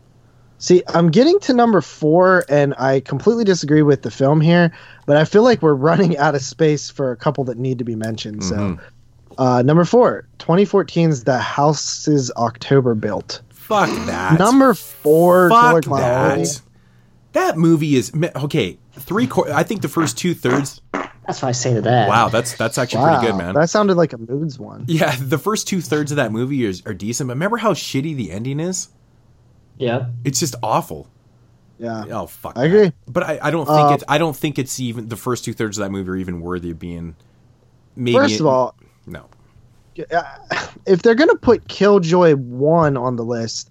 See, 0.58 0.84
I'm 0.90 1.10
getting 1.10 1.40
to 1.40 1.54
number 1.54 1.82
four, 1.82 2.46
and 2.48 2.76
I 2.78 3.00
completely 3.00 3.46
disagree 3.46 3.82
with 3.82 4.04
the 4.04 4.12
film 4.12 4.42
here, 4.42 4.72
but 5.08 5.18
I 5.18 5.26
feel 5.26 5.42
like 5.42 5.62
we're 5.62 5.74
running 5.74 6.18
out 6.18 6.36
of 6.36 6.42
space 6.42 6.90
for 6.90 7.12
a 7.12 7.16
couple 7.16 7.46
that 7.46 7.58
need 7.58 7.80
to 7.80 7.84
be 7.84 7.96
mentioned. 7.96 8.42
Mm-hmm. 8.42 8.76
So, 8.76 9.36
uh, 9.38 9.62
number 9.64 9.86
four, 9.86 10.28
2014's 10.40 11.24
The 11.24 11.40
Houses 11.40 12.30
October 12.36 12.94
Built. 12.94 13.42
Fuck 13.50 13.90
that. 14.06 14.38
Number 14.38 14.74
four, 14.74 15.50
Killer 15.50 15.82
Fuck 15.82 15.84
Clown 15.86 16.46
that. 17.34 17.58
movie. 17.58 17.96
Is 17.96 18.12
okay. 18.36 18.78
Three 18.94 19.28
quarter. 19.28 19.54
I 19.54 19.64
think 19.64 19.82
the 19.82 19.90
first 19.90 20.18
two 20.18 20.34
thirds. 20.34 20.82
That's 20.94 21.42
what 21.42 21.50
I 21.50 21.52
say 21.52 21.74
to 21.76 21.82
that. 21.82 22.10
Wow, 22.10 22.30
that's 22.30 22.56
that's 22.56 22.78
actually 22.78 23.02
Wow, 23.04 23.20
pretty 23.20 23.32
good, 23.32 23.38
man. 23.38 23.54
That 23.54 23.70
sounded 23.70 23.96
like 23.96 24.14
a 24.14 24.18
moods 24.18 24.58
one. 24.60 24.86
Yeah, 24.88 25.16
the 25.16 25.38
first 25.38 25.68
two 25.68 25.80
thirds 25.82 26.12
of 26.12 26.16
that 26.18 26.32
movie 26.32 26.66
is, 26.66 26.82
are 26.86 26.94
decent, 26.94 27.28
but 27.28 27.34
remember 27.36 27.58
how 27.58 27.74
shitty 27.74 28.16
the 28.16 28.32
ending 28.32 28.60
is? 28.60 28.90
Yeah, 29.78 30.08
It's 30.24 30.40
just 30.40 30.56
awful. 30.62 31.08
Yeah. 31.80 32.06
Oh 32.12 32.28
fuck. 32.28 32.58
I 32.58 32.66
agree. 32.66 32.92
But 33.08 33.24
I, 33.24 33.40
I 33.42 33.52
don't 33.52 33.66
think 33.66 33.80
Uh, 33.80 33.94
it's 33.96 34.04
I 34.08 34.18
don't 34.18 34.36
think 34.36 34.60
it's 34.60 34.80
even 34.80 35.10
the 35.10 35.16
first 35.16 35.46
two 35.46 35.54
thirds 35.54 35.78
of 35.78 35.84
that 35.86 35.90
movie 35.92 36.10
are 36.10 36.16
even 36.16 36.42
worthy 36.42 36.72
of 36.72 36.80
being. 36.80 37.16
Maybe 37.96 38.18
First 38.18 38.36
it- 38.36 38.42
of 38.42 38.48
all, 38.48 38.76
no. 39.06 39.28
if 39.96 41.02
they're 41.02 41.16
gonna 41.16 41.36
put 41.36 41.68
Killjoy 41.68 42.36
one 42.36 42.98
on 42.98 43.16
the 43.16 43.24
list, 43.24 43.70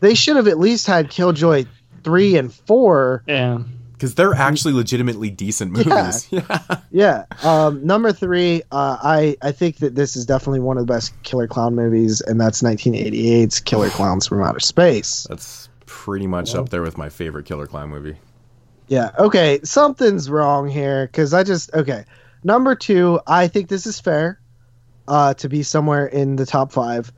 they 0.00 0.14
should 0.14 0.36
have 0.36 0.48
at 0.48 0.58
least 0.58 0.86
had 0.86 1.10
Killjoy 1.10 1.64
three 2.06 2.36
and 2.36 2.54
four. 2.54 3.24
Yeah. 3.26 3.62
Because 3.92 4.14
they're 4.14 4.34
actually 4.34 4.74
legitimately 4.74 5.30
decent 5.30 5.72
movies. 5.72 6.28
Yeah. 6.32 6.58
Yeah. 6.92 7.24
Um, 7.42 7.84
number 7.84 8.12
three, 8.12 8.62
uh, 8.70 8.98
I 9.02 9.36
I 9.42 9.50
think 9.52 9.78
that 9.78 9.96
this 9.96 10.14
is 10.14 10.24
definitely 10.24 10.60
one 10.60 10.78
of 10.78 10.86
the 10.86 10.92
best 10.92 11.20
killer 11.24 11.48
clown 11.48 11.74
movies, 11.74 12.20
and 12.20 12.40
that's 12.40 12.62
1988's 12.62 13.58
Killer 13.60 13.90
Clowns 13.90 14.26
from 14.26 14.42
Outer 14.42 14.60
Space. 14.60 15.26
That's 15.28 15.68
pretty 15.86 16.26
much 16.26 16.54
up 16.54 16.68
there 16.68 16.82
with 16.82 16.96
my 16.96 17.08
favorite 17.08 17.46
Killer 17.46 17.66
Clown 17.66 17.88
movie. 17.88 18.16
Yeah. 18.86 19.10
Okay. 19.18 19.58
Something's 19.64 20.30
wrong 20.30 20.68
here 20.68 21.06
because 21.06 21.34
I 21.34 21.42
just 21.42 21.74
okay. 21.74 22.04
Number 22.44 22.76
two, 22.76 23.18
I 23.26 23.48
think 23.48 23.68
this 23.68 23.86
is 23.86 23.98
fair 23.98 24.38
uh, 25.08 25.34
to 25.34 25.48
be 25.48 25.64
somewhere 25.64 26.06
in 26.06 26.36
the 26.36 26.46
top 26.46 26.70
five. 26.70 27.12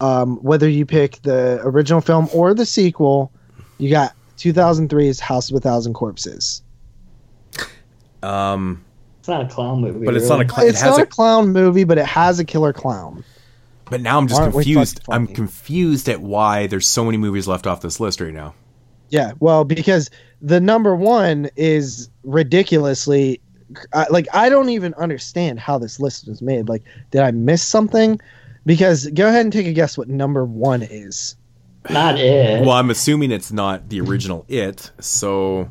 Um, 0.00 0.38
whether 0.38 0.68
you 0.68 0.86
pick 0.86 1.20
the 1.22 1.60
original 1.62 2.00
film 2.00 2.28
or 2.32 2.54
the 2.54 2.64
sequel, 2.64 3.32
you 3.76 3.90
got 3.90 4.14
2003's 4.40 5.20
House 5.20 5.50
of 5.50 5.56
a 5.56 5.60
Thousand 5.60 5.94
Corpses. 5.94 6.62
Um, 8.22 8.84
It's 9.20 9.28
not 9.28 9.44
a 9.44 9.48
clown 9.48 9.80
movie. 9.80 10.04
but 10.04 10.16
it's 10.16 10.28
not 10.28 10.40
a. 10.44 10.48
Cl- 10.48 10.66
it 10.66 10.70
It's 10.70 10.80
has 10.80 10.90
not 10.92 11.00
a 11.00 11.04
a 11.04 11.06
clown 11.06 11.48
movie, 11.52 11.84
but 11.84 11.98
it 11.98 12.06
has 12.06 12.38
a 12.38 12.44
killer 12.44 12.72
clown. 12.72 13.24
But 13.88 14.00
now 14.00 14.18
I'm 14.18 14.28
just 14.28 14.40
Aren't 14.40 14.52
confused. 14.54 15.00
I'm 15.08 15.26
confused 15.26 16.08
at 16.08 16.20
why 16.20 16.66
there's 16.66 16.86
so 16.86 17.04
many 17.04 17.16
movies 17.16 17.48
left 17.48 17.66
off 17.66 17.80
this 17.80 17.98
list 17.98 18.20
right 18.20 18.32
now. 18.32 18.54
Yeah, 19.08 19.32
well, 19.40 19.64
because 19.64 20.10
the 20.40 20.60
number 20.60 20.94
one 20.94 21.50
is 21.56 22.08
ridiculously 22.22 23.40
I 23.92 24.06
like. 24.10 24.26
I 24.32 24.48
don't 24.48 24.68
even 24.68 24.94
understand 24.94 25.58
how 25.60 25.78
this 25.78 25.98
list 26.00 26.28
was 26.28 26.40
made. 26.42 26.68
Like, 26.68 26.84
did 27.10 27.22
I 27.22 27.30
miss 27.30 27.62
something? 27.62 28.20
Because 28.66 29.06
go 29.08 29.26
ahead 29.28 29.40
and 29.42 29.52
take 29.52 29.66
a 29.66 29.72
guess 29.72 29.96
what 29.98 30.08
number 30.08 30.44
one 30.44 30.82
is. 30.82 31.34
Not 31.88 32.18
it. 32.18 32.60
Well, 32.60 32.72
I'm 32.72 32.90
assuming 32.90 33.30
it's 33.30 33.50
not 33.52 33.88
the 33.88 34.00
original 34.00 34.44
It, 34.48 34.90
so 35.00 35.70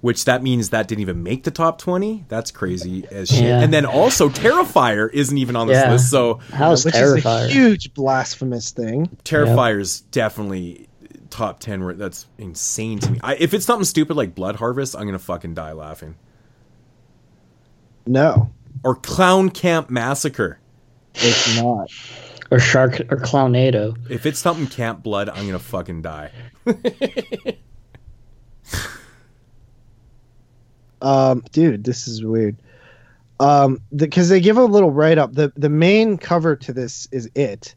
which 0.00 0.24
that 0.24 0.42
means 0.42 0.70
that 0.70 0.88
didn't 0.88 1.00
even 1.02 1.22
make 1.22 1.44
the 1.44 1.50
top 1.50 1.78
20. 1.78 2.24
That's 2.28 2.50
crazy 2.50 3.06
as 3.10 3.28
shit. 3.28 3.42
Yeah. 3.44 3.60
And 3.60 3.72
then 3.72 3.86
also 3.86 4.28
Terrifier 4.28 5.08
isn't 5.12 5.36
even 5.38 5.54
on 5.56 5.66
this 5.68 5.76
Yeah. 5.76 5.92
list, 5.92 6.10
so 6.10 6.34
How's 6.52 6.84
which 6.84 6.94
Terrifier? 6.94 7.18
is 7.18 7.50
a 7.50 7.52
huge 7.52 7.94
blasphemous 7.94 8.70
thing. 8.72 9.16
Terrifier's 9.24 10.00
definitely 10.00 10.88
top 11.30 11.60
10 11.60 11.96
that's 11.98 12.26
insane 12.36 12.98
to 12.98 13.10
me. 13.12 13.20
I, 13.22 13.36
if 13.36 13.54
it's 13.54 13.64
something 13.64 13.84
stupid 13.84 14.16
like 14.16 14.34
Blood 14.34 14.56
Harvest, 14.56 14.94
I'm 14.96 15.02
going 15.02 15.12
to 15.12 15.18
fucking 15.18 15.54
die 15.54 15.72
laughing. 15.72 16.16
No, 18.06 18.50
Or 18.82 18.96
Clown 18.96 19.50
Camp 19.50 19.88
Massacre. 19.88 20.58
it's 21.14 21.56
not. 21.60 21.88
Or 22.52 22.60
Shark 22.60 23.00
or 23.10 23.16
Clownado. 23.16 23.96
If 24.10 24.26
it's 24.26 24.38
something 24.38 24.66
Camp 24.66 25.02
Blood, 25.02 25.30
I'm 25.30 25.46
going 25.46 25.52
to 25.52 25.58
fucking 25.58 26.02
die. 26.02 26.30
Um, 31.02 31.42
dude, 31.50 31.82
this 31.82 32.06
is 32.06 32.24
weird. 32.24 32.56
Um, 33.40 33.80
because 33.96 34.28
they 34.28 34.40
give 34.40 34.56
a 34.56 34.64
little 34.64 34.92
write 34.92 35.18
up. 35.18 35.32
the 35.34 35.52
The 35.56 35.68
main 35.68 36.16
cover 36.16 36.54
to 36.54 36.72
this 36.72 37.08
is 37.10 37.28
it, 37.34 37.74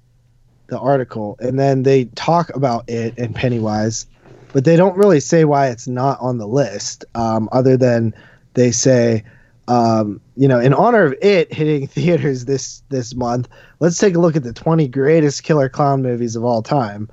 the 0.68 0.78
article, 0.78 1.36
and 1.40 1.60
then 1.60 1.82
they 1.82 2.06
talk 2.06 2.56
about 2.56 2.88
it 2.88 3.18
and 3.18 3.34
Pennywise, 3.34 4.06
but 4.54 4.64
they 4.64 4.76
don't 4.76 4.96
really 4.96 5.20
say 5.20 5.44
why 5.44 5.70
it's 5.70 5.88
not 5.88 6.20
on 6.22 6.38
the 6.38 6.48
list. 6.48 7.04
Um, 7.16 7.50
other 7.52 7.78
than 7.78 8.14
they 8.54 8.70
say, 8.70 9.24
um, 9.68 10.22
you 10.36 10.48
know, 10.48 10.60
in 10.60 10.74
honor 10.74 11.04
of 11.06 11.16
it 11.22 11.52
hitting 11.54 11.88
theaters 11.96 12.46
this 12.46 12.84
this 12.90 13.16
month, 13.16 13.48
let's 13.80 13.98
take 13.98 14.16
a 14.16 14.20
look 14.20 14.36
at 14.36 14.44
the 14.44 14.54
twenty 14.54 14.88
greatest 14.88 15.44
killer 15.44 15.70
clown 15.70 16.02
movies 16.02 16.36
of 16.36 16.44
all 16.44 16.62
time. 16.62 17.10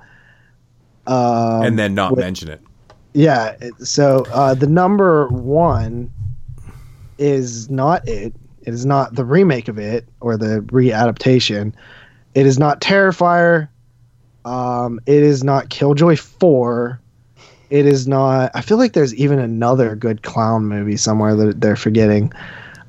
Um, 1.07 1.63
and 1.63 1.79
then 1.79 1.93
not 1.95 2.11
with- 2.11 2.19
mention 2.19 2.49
it. 2.49 2.61
yeah. 3.13 3.55
So 3.79 4.25
uh, 4.31 4.53
the 4.53 4.67
number 4.67 5.27
one 5.29 6.11
is 7.17 7.69
not 7.69 8.07
it. 8.07 8.33
It 8.61 8.73
is 8.73 8.85
not 8.85 9.15
the 9.15 9.25
remake 9.25 9.67
of 9.67 9.77
it 9.77 10.07
or 10.21 10.37
the 10.37 10.61
readaptation. 10.67 11.73
It 12.33 12.45
is 12.45 12.57
not 12.57 12.79
Terrifier. 12.79 13.67
Um, 14.45 14.99
it 15.05 15.21
is 15.21 15.43
not 15.43 15.69
Killjoy 15.69 16.15
Four. 16.15 16.99
It 17.73 17.87
is 17.87 18.07
not. 18.07 18.51
I 18.53 18.61
feel 18.61 18.77
like 18.77 18.93
there's 18.93 19.15
even 19.15 19.39
another 19.39 19.95
good 19.95 20.21
clown 20.21 20.65
movie 20.67 20.95
somewhere 20.95 21.35
that 21.35 21.59
they're 21.59 21.75
forgetting. 21.75 22.31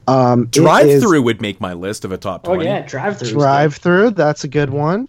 Um, 0.07 0.47
Drive 0.49 0.87
is 0.87 1.03
Through 1.03 1.23
would 1.23 1.41
make 1.41 1.59
my 1.59 1.73
list 1.73 2.05
of 2.05 2.13
a 2.13 2.19
top 2.19 2.47
Oh 2.47 2.55
20. 2.57 2.69
yeah, 2.69 2.83
drive 2.87 3.19
through. 3.19 3.31
Drive 3.31 3.75
through. 3.77 4.11
That's 4.11 4.45
a 4.45 4.49
good 4.49 4.69
one. 4.69 5.09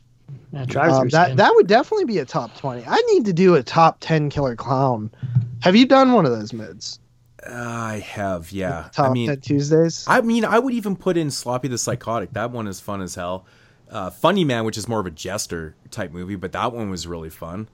Yeah, 0.54 0.64
drive 0.64 0.92
Um, 0.94 1.02
through. 1.02 1.10
that 1.10 1.36
that 1.36 1.54
would 1.56 1.68
definitely 1.68 2.06
be 2.06 2.20
a 2.20 2.26
top 2.26 2.56
twenty. 2.58 2.86
I 2.88 2.96
need 3.12 3.26
to 3.26 3.34
do 3.34 3.56
a 3.56 3.64
top 3.64 3.98
ten 4.00 4.30
killer 4.30 4.56
clown. 4.56 5.12
Have 5.60 5.76
you 5.76 5.86
done 5.86 6.14
one 6.14 6.26
of 6.26 6.32
those 6.32 6.54
mids? 6.54 7.00
I 7.46 8.00
have, 8.08 8.52
yeah. 8.54 8.88
Top 8.94 9.10
I 9.10 9.14
mean, 9.14 9.28
ten 9.28 9.42
Tuesdays. 9.42 10.06
I 10.08 10.22
mean, 10.22 10.46
I 10.46 10.58
would 10.58 10.74
even 10.74 10.96
put 10.96 11.18
in 11.18 11.30
Sloppy 11.30 11.68
the 11.68 11.78
Psychotic. 11.78 12.32
That 12.32 12.52
one 12.52 12.68
is 12.68 12.80
fun 12.80 13.02
as 13.02 13.16
hell. 13.16 13.46
Uh, 13.92 14.10
Funny 14.10 14.46
Man, 14.46 14.64
which 14.64 14.78
is 14.78 14.88
more 14.88 15.02
of 15.02 15.06
a 15.06 15.12
jester 15.12 15.76
type 15.92 16.14
movie, 16.14 16.36
but 16.38 16.54
that 16.54 16.72
one 16.72 16.90
was 16.90 17.06
really 17.06 17.30
fun. 17.30 17.68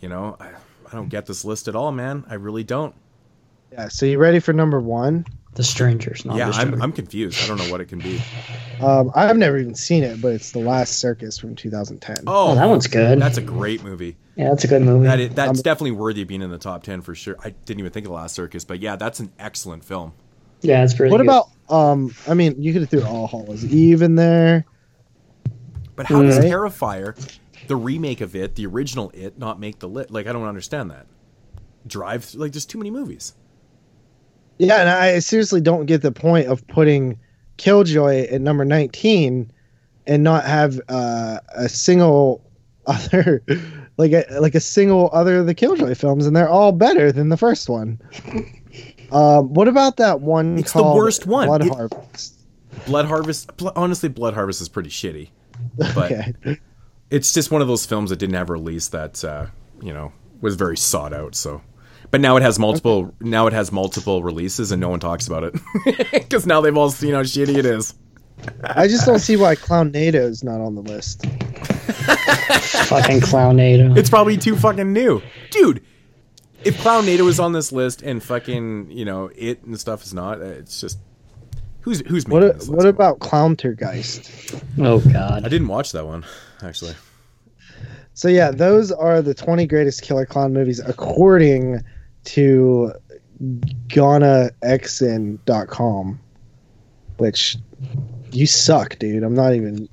You 0.00 0.08
know, 0.08 0.36
I, 0.40 0.50
I 0.90 0.96
don't 0.96 1.08
get 1.08 1.26
this 1.26 1.44
list 1.44 1.68
at 1.68 1.76
all, 1.76 1.92
man. 1.92 2.24
I 2.28 2.34
really 2.34 2.64
don't. 2.64 2.94
Yeah. 3.72 3.88
So 3.88 4.06
you 4.06 4.18
ready 4.18 4.40
for 4.40 4.52
number 4.52 4.80
one? 4.80 5.26
the 5.58 5.64
strangers. 5.64 6.24
Not 6.24 6.36
yeah, 6.36 6.50
the 6.50 6.56
I'm, 6.56 6.80
I'm 6.80 6.92
confused. 6.92 7.42
I 7.42 7.48
don't 7.48 7.58
know 7.58 7.68
what 7.70 7.80
it 7.80 7.86
can 7.86 7.98
be. 7.98 8.20
Um, 8.80 9.10
I've 9.16 9.36
never 9.36 9.58
even 9.58 9.74
seen 9.74 10.04
it, 10.04 10.20
but 10.22 10.32
it's 10.32 10.52
The 10.52 10.60
Last 10.60 11.00
Circus 11.00 11.36
from 11.36 11.56
2010. 11.56 12.18
Oh, 12.28 12.52
Oh, 12.52 12.54
that 12.54 12.66
one's 12.66 12.86
good. 12.86 13.20
That's 13.20 13.38
a 13.38 13.42
great 13.42 13.82
movie. 13.82 14.16
yeah, 14.36 14.50
that's 14.50 14.62
a 14.62 14.68
good 14.68 14.82
movie. 14.82 15.06
That 15.08 15.18
is, 15.18 15.30
that's 15.30 15.60
definitely 15.60 15.90
worthy 15.92 16.22
of 16.22 16.28
being 16.28 16.42
in 16.42 16.50
the 16.50 16.58
top 16.58 16.84
10 16.84 17.00
for 17.00 17.16
sure. 17.16 17.34
I 17.42 17.50
didn't 17.50 17.80
even 17.80 17.90
think 17.90 18.06
of 18.06 18.10
The 18.10 18.14
Last 18.14 18.36
Circus, 18.36 18.64
but 18.64 18.78
yeah, 18.78 18.94
that's 18.94 19.18
an 19.18 19.32
excellent 19.36 19.84
film. 19.84 20.12
yeah, 20.60 20.84
it's 20.84 20.94
pretty. 20.94 21.10
what 21.10 21.18
good. 21.18 21.26
about? 21.26 21.48
Um, 21.68 22.14
I 22.28 22.34
mean, 22.34 22.62
you 22.62 22.72
could 22.72 22.82
have 22.82 22.90
threw 22.90 23.04
All 23.04 23.26
Hallows 23.26 23.64
Eve 23.64 24.02
in 24.02 24.14
there. 24.14 24.64
But 25.96 26.06
how 26.06 26.22
does 26.22 26.38
Right. 26.38 26.46
Terrifier, 26.46 27.38
the 27.66 27.76
remake 27.76 28.20
of 28.20 28.34
it, 28.36 28.54
the 28.54 28.66
original 28.66 29.10
it, 29.14 29.38
not 29.38 29.58
make 29.60 29.78
the 29.78 29.88
lit. 29.88 30.10
Like, 30.10 30.26
I 30.26 30.32
don't 30.32 30.46
understand 30.46 30.90
that. 30.90 31.06
Drive, 31.86 32.34
like, 32.34 32.52
there's 32.52 32.66
too 32.66 32.78
many 32.78 32.90
movies. 32.90 33.34
Yeah, 34.58 34.80
and 34.80 34.88
I 34.88 35.18
seriously 35.20 35.60
don't 35.60 35.86
get 35.86 36.02
the 36.02 36.12
point 36.12 36.48
of 36.48 36.66
putting 36.68 37.18
Killjoy 37.58 38.26
at 38.30 38.40
number 38.40 38.64
19 38.64 39.52
and 40.06 40.24
not 40.24 40.44
have 40.44 40.80
uh, 40.88 41.38
a 41.54 41.68
single 41.68 42.42
other, 42.86 43.42
like 43.98 44.12
a 44.12 44.24
like 44.40 44.54
a 44.54 44.60
single 44.60 45.10
other 45.12 45.38
of 45.38 45.46
the 45.46 45.54
Killjoy 45.54 45.94
films, 45.94 46.26
and 46.26 46.34
they're 46.34 46.48
all 46.48 46.72
better 46.72 47.12
than 47.12 47.28
the 47.28 47.36
first 47.36 47.68
one. 47.68 48.00
Um, 49.10 49.54
what 49.54 49.68
about 49.68 49.96
that 49.96 50.20
one? 50.20 50.58
It's 50.58 50.74
the 50.74 50.82
worst 50.82 51.24
one. 51.26 51.48
Blood 51.48 51.64
It- 51.64 51.72
Harvest. 51.72 52.34
Blood 52.86 53.06
Harvest, 53.06 53.50
honestly, 53.74 54.08
Blood 54.10 54.34
Harvest 54.34 54.60
is 54.60 54.68
pretty 54.68 54.90
shitty. 54.90 55.30
But 55.78 56.12
Okay. 56.12 56.60
It's 57.10 57.32
just 57.32 57.50
one 57.50 57.62
of 57.62 57.68
those 57.68 57.86
films 57.86 58.10
that 58.10 58.18
didn't 58.18 58.34
have 58.34 58.50
a 58.50 58.52
release 58.52 58.88
that, 58.88 59.24
uh, 59.24 59.46
you 59.80 59.92
know, 59.94 60.12
was 60.40 60.56
very 60.56 60.76
sought 60.76 61.12
out. 61.12 61.34
So, 61.34 61.62
but 62.10 62.20
now 62.20 62.36
it 62.36 62.42
has 62.42 62.58
multiple. 62.58 63.14
Now 63.20 63.46
it 63.46 63.52
has 63.52 63.72
multiple 63.72 64.22
releases, 64.22 64.72
and 64.72 64.80
no 64.80 64.88
one 64.90 65.00
talks 65.00 65.26
about 65.26 65.44
it 65.44 65.54
because 66.12 66.46
now 66.46 66.60
they've 66.60 66.76
all 66.76 66.90
seen 66.90 67.14
how 67.14 67.22
shitty 67.22 67.56
it 67.56 67.66
is. 67.66 67.94
I 68.62 68.86
just 68.86 69.04
don't 69.04 69.18
see 69.18 69.36
why 69.36 69.56
Clownado 69.56 70.14
is 70.14 70.44
not 70.44 70.60
on 70.60 70.74
the 70.74 70.82
list. 70.82 71.24
fucking 72.86 73.20
Clownado. 73.20 73.96
It's 73.96 74.10
probably 74.10 74.36
too 74.36 74.56
fucking 74.56 74.92
new, 74.92 75.22
dude. 75.50 75.82
If 76.64 76.76
Clownado 76.82 77.28
is 77.28 77.40
on 77.40 77.52
this 77.52 77.72
list 77.72 78.02
and 78.02 78.22
fucking 78.22 78.90
you 78.90 79.04
know 79.04 79.30
it 79.34 79.62
and 79.64 79.78
stuff 79.78 80.02
is 80.04 80.12
not, 80.14 80.40
uh, 80.40 80.44
it's 80.44 80.80
just 80.80 80.98
who's 81.80 82.00
who's 82.06 82.26
making 82.28 82.48
What 82.48 82.58
this 82.58 82.68
what 82.68 82.78
list? 82.78 82.88
about 82.88 83.18
Clowntergeist? 83.20 84.62
oh 84.78 85.00
God, 85.00 85.44
I 85.44 85.48
didn't 85.48 85.68
watch 85.68 85.92
that 85.92 86.06
one 86.06 86.24
actually. 86.62 86.94
So 88.14 88.28
yeah, 88.28 88.50
those 88.50 88.90
are 88.90 89.22
the 89.22 89.34
20 89.34 89.66
greatest 89.66 90.02
killer 90.02 90.26
clown 90.26 90.52
movies 90.52 90.80
according 90.80 91.82
to 92.24 92.92
GhanaXN.com, 93.88 96.20
which 97.18 97.56
you 98.32 98.46
suck, 98.46 98.98
dude. 98.98 99.22
I'm 99.22 99.34
not 99.34 99.54
even 99.54 99.88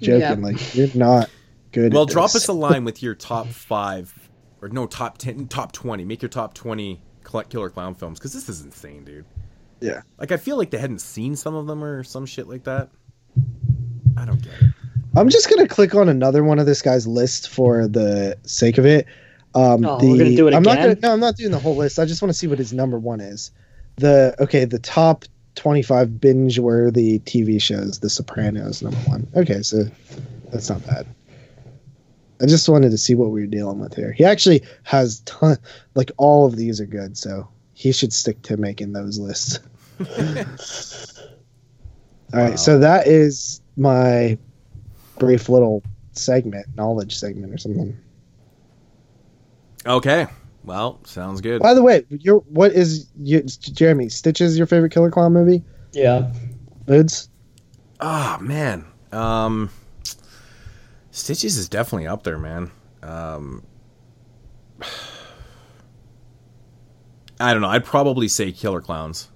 joking. 0.00 0.20
Yeah. 0.20 0.34
Like 0.34 0.74
you're 0.74 0.88
not 0.94 1.30
good. 1.72 1.94
Well, 1.94 2.02
at 2.02 2.08
drop 2.08 2.32
this. 2.32 2.42
us 2.42 2.48
a 2.48 2.52
line 2.52 2.84
with 2.84 3.02
your 3.02 3.14
top 3.14 3.46
five, 3.46 4.12
or 4.60 4.68
no, 4.68 4.86
top 4.86 5.18
ten, 5.18 5.46
top 5.46 5.72
twenty. 5.72 6.04
Make 6.04 6.22
your 6.22 6.28
top 6.28 6.54
twenty 6.54 7.00
cl- 7.26 7.44
killer 7.44 7.70
clown 7.70 7.94
films 7.94 8.18
because 8.18 8.32
this 8.32 8.48
is 8.48 8.62
insane, 8.62 9.04
dude. 9.04 9.24
Yeah. 9.80 10.02
Like 10.18 10.32
I 10.32 10.36
feel 10.36 10.56
like 10.56 10.70
they 10.70 10.78
hadn't 10.78 11.00
seen 11.00 11.36
some 11.36 11.54
of 11.54 11.66
them 11.66 11.82
or 11.82 12.02
some 12.02 12.26
shit 12.26 12.48
like 12.48 12.64
that. 12.64 12.90
I 14.16 14.24
don't 14.24 14.42
get 14.42 14.52
it. 14.60 14.74
I'm 15.16 15.28
just 15.28 15.50
gonna 15.50 15.68
click 15.68 15.94
on 15.94 16.08
another 16.08 16.44
one 16.44 16.58
of 16.58 16.66
this 16.66 16.82
guy's 16.82 17.06
list 17.06 17.48
for 17.48 17.88
the 17.88 18.36
sake 18.44 18.78
of 18.78 18.86
it. 18.86 19.06
Um, 19.54 19.84
Oh, 19.84 19.98
the, 19.98 20.08
we're 20.10 20.18
gonna 20.18 20.36
do 20.36 20.46
it 20.48 20.54
I'm 20.54 20.62
not 20.62 20.74
again? 20.78 20.88
gonna. 20.94 21.00
No, 21.00 21.12
I'm 21.12 21.20
not 21.20 21.36
doing 21.36 21.50
the 21.50 21.58
whole 21.58 21.76
list. 21.76 21.98
I 21.98 22.04
just 22.04 22.22
want 22.22 22.30
to 22.30 22.38
see 22.38 22.46
what 22.46 22.58
his 22.58 22.72
number 22.72 22.98
one 22.98 23.20
is. 23.20 23.50
The 23.96 24.34
okay, 24.38 24.64
the 24.64 24.78
top 24.78 25.24
25 25.56 26.20
binge-worthy 26.20 27.18
TV 27.20 27.60
shows. 27.60 27.98
The 27.98 28.08
Sopranos 28.08 28.82
number 28.82 28.98
one. 29.00 29.26
Okay, 29.34 29.62
so 29.62 29.84
that's 30.52 30.70
not 30.70 30.86
bad. 30.86 31.06
I 32.40 32.46
just 32.46 32.68
wanted 32.68 32.90
to 32.92 32.98
see 32.98 33.14
what 33.14 33.30
we 33.30 33.40
were 33.40 33.46
dealing 33.46 33.80
with 33.80 33.94
here. 33.94 34.12
He 34.12 34.24
actually 34.24 34.62
has 34.84 35.20
ton, 35.20 35.58
like 35.94 36.10
all 36.16 36.46
of 36.46 36.56
these 36.56 36.80
are 36.80 36.86
good, 36.86 37.18
so 37.18 37.48
he 37.74 37.92
should 37.92 38.12
stick 38.12 38.40
to 38.42 38.56
making 38.56 38.92
those 38.92 39.18
lists. 39.18 39.58
all 42.32 42.40
right, 42.40 42.58
so 42.58 42.78
that 42.78 43.06
is 43.06 43.60
my 43.76 44.38
brief 45.20 45.48
little 45.48 45.84
segment, 46.10 46.66
knowledge 46.74 47.16
segment 47.16 47.54
or 47.54 47.58
something. 47.58 47.96
Okay, 49.86 50.26
well, 50.64 50.98
sounds 51.04 51.40
good. 51.40 51.62
By 51.62 51.74
the 51.74 51.82
way, 51.82 52.04
your 52.10 52.40
what 52.48 52.72
is 52.72 53.06
your, 53.16 53.42
Jeremy 53.42 54.08
Stitch 54.08 54.40
is 54.40 54.58
your 54.58 54.66
favorite 54.66 54.90
Killer 54.90 55.12
Clown 55.12 55.32
movie? 55.32 55.62
Yeah. 55.92 56.32
Moods. 56.88 57.28
Ah 58.00 58.38
man, 58.40 58.84
um, 59.12 59.70
Stitches 61.12 61.56
is 61.56 61.68
definitely 61.68 62.08
up 62.08 62.24
there, 62.24 62.38
man. 62.38 62.72
Um, 63.02 63.62
I 67.40 67.52
don't 67.52 67.62
know. 67.62 67.68
I'd 67.68 67.84
probably 67.84 68.28
say 68.28 68.52
Killer 68.52 68.80
Clowns. 68.80 69.28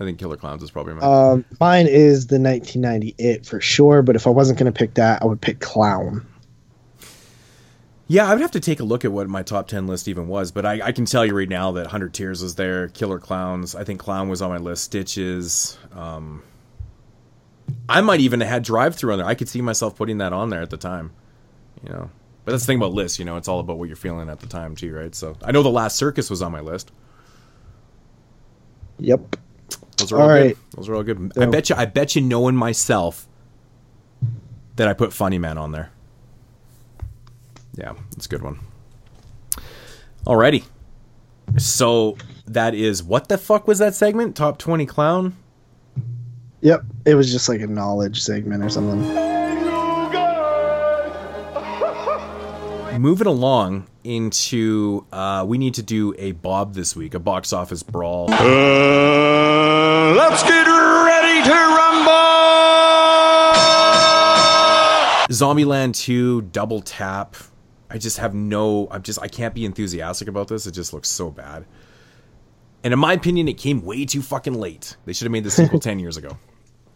I 0.00 0.04
think 0.04 0.18
Killer 0.18 0.38
Clowns 0.38 0.62
is 0.62 0.70
probably 0.70 0.94
mine. 0.94 1.04
Um, 1.04 1.44
mine 1.60 1.86
is 1.86 2.26
the 2.28 2.40
1990 2.40 3.14
It 3.18 3.44
for 3.44 3.60
sure, 3.60 4.00
but 4.00 4.16
if 4.16 4.26
I 4.26 4.30
wasn't 4.30 4.58
going 4.58 4.72
to 4.72 4.76
pick 4.76 4.94
that, 4.94 5.22
I 5.22 5.26
would 5.26 5.42
pick 5.42 5.60
Clown. 5.60 6.26
Yeah, 8.08 8.26
I 8.26 8.32
would 8.32 8.40
have 8.40 8.50
to 8.52 8.60
take 8.60 8.80
a 8.80 8.84
look 8.84 9.04
at 9.04 9.12
what 9.12 9.28
my 9.28 9.42
top 9.42 9.68
10 9.68 9.86
list 9.86 10.08
even 10.08 10.26
was, 10.26 10.50
but 10.50 10.64
I, 10.64 10.80
I 10.86 10.92
can 10.92 11.04
tell 11.04 11.24
you 11.24 11.36
right 11.36 11.48
now 11.48 11.72
that 11.72 11.82
100 11.82 12.14
Tears 12.14 12.42
was 12.42 12.54
there, 12.54 12.88
Killer 12.88 13.20
Clowns. 13.20 13.74
I 13.76 13.84
think 13.84 14.00
Clown 14.00 14.28
was 14.30 14.40
on 14.42 14.50
my 14.50 14.56
list, 14.56 14.84
Stitches. 14.84 15.78
Um, 15.92 16.42
I 17.88 18.00
might 18.00 18.20
even 18.20 18.40
have 18.40 18.48
had 18.48 18.62
Drive 18.64 18.96
Through 18.96 19.12
on 19.12 19.18
there. 19.18 19.28
I 19.28 19.34
could 19.34 19.48
see 19.48 19.60
myself 19.60 19.96
putting 19.96 20.18
that 20.18 20.32
on 20.32 20.48
there 20.48 20.62
at 20.62 20.70
the 20.70 20.76
time, 20.78 21.12
you 21.84 21.90
know. 21.90 22.10
But 22.44 22.52
that's 22.52 22.62
the 22.64 22.68
thing 22.68 22.78
about 22.78 22.94
lists, 22.94 23.18
you 23.18 23.26
know, 23.26 23.36
it's 23.36 23.48
all 23.48 23.60
about 23.60 23.78
what 23.78 23.86
you're 23.86 23.96
feeling 23.96 24.30
at 24.30 24.40
the 24.40 24.46
time, 24.46 24.74
too, 24.74 24.92
right? 24.94 25.14
So 25.14 25.36
I 25.44 25.52
know 25.52 25.62
The 25.62 25.68
Last 25.68 25.96
Circus 25.96 26.30
was 26.30 26.40
on 26.40 26.50
my 26.50 26.60
list. 26.60 26.90
Yep. 28.98 29.36
Those 30.00 30.12
are 30.12 30.20
all, 30.20 30.30
All 30.30 30.36
good. 30.36 30.56
Those 30.76 30.88
are 30.88 30.94
all 30.94 31.02
good. 31.02 31.32
I 31.38 31.46
bet 31.46 31.70
you, 31.70 31.76
I 31.76 31.86
bet 31.86 32.16
you, 32.16 32.22
knowing 32.22 32.56
myself, 32.56 33.26
that 34.76 34.88
I 34.88 34.92
put 34.92 35.12
Funny 35.12 35.38
Man 35.38 35.58
on 35.58 35.72
there. 35.72 35.90
Yeah, 37.76 37.94
that's 38.12 38.26
a 38.26 38.28
good 38.28 38.42
one. 38.42 38.58
Alrighty. 40.26 40.64
So 41.56 42.16
that 42.46 42.74
is 42.74 43.02
what 43.02 43.28
the 43.28 43.38
fuck 43.38 43.66
was 43.66 43.78
that 43.78 43.94
segment? 43.94 44.36
Top 44.36 44.58
twenty 44.58 44.86
clown. 44.86 45.36
Yep. 46.60 46.84
It 47.06 47.14
was 47.14 47.32
just 47.32 47.48
like 47.48 47.60
a 47.60 47.66
knowledge 47.66 48.22
segment 48.22 48.62
or 48.62 48.68
something. 48.68 49.00
Moving 53.00 53.28
along 53.28 53.86
into, 54.04 55.06
uh, 55.10 55.44
we 55.48 55.56
need 55.56 55.72
to 55.74 55.82
do 55.82 56.14
a 56.18 56.32
Bob 56.32 56.74
this 56.74 56.94
week, 56.94 57.14
a 57.14 57.18
box 57.18 57.54
office 57.54 57.82
brawl. 57.82 58.28
Let's 60.30 60.42
get 60.44 60.66
ready 60.66 61.42
to 61.48 61.50
rumble! 61.50 62.10
Zombieland 65.30 65.94
2 65.94 66.42
double 66.42 66.80
tap. 66.80 67.36
I 67.88 67.98
just 67.98 68.18
have 68.18 68.34
no 68.34 68.88
I'm 68.90 69.02
just 69.02 69.20
I 69.20 69.28
can't 69.28 69.54
be 69.54 69.64
enthusiastic 69.64 70.28
about 70.28 70.48
this. 70.48 70.66
It 70.66 70.72
just 70.72 70.92
looks 70.92 71.08
so 71.08 71.30
bad. 71.30 71.64
And 72.82 72.92
in 72.94 72.98
my 72.98 73.12
opinion, 73.12 73.46
it 73.48 73.58
came 73.58 73.82
way 73.84 74.06
too 74.06 74.22
fucking 74.22 74.54
late. 74.54 74.96
They 75.04 75.12
should 75.12 75.26
have 75.26 75.32
made 75.32 75.44
the 75.44 75.50
sequel 75.50 75.78
10 75.88 75.98
years 75.98 76.16
ago. 76.16 76.38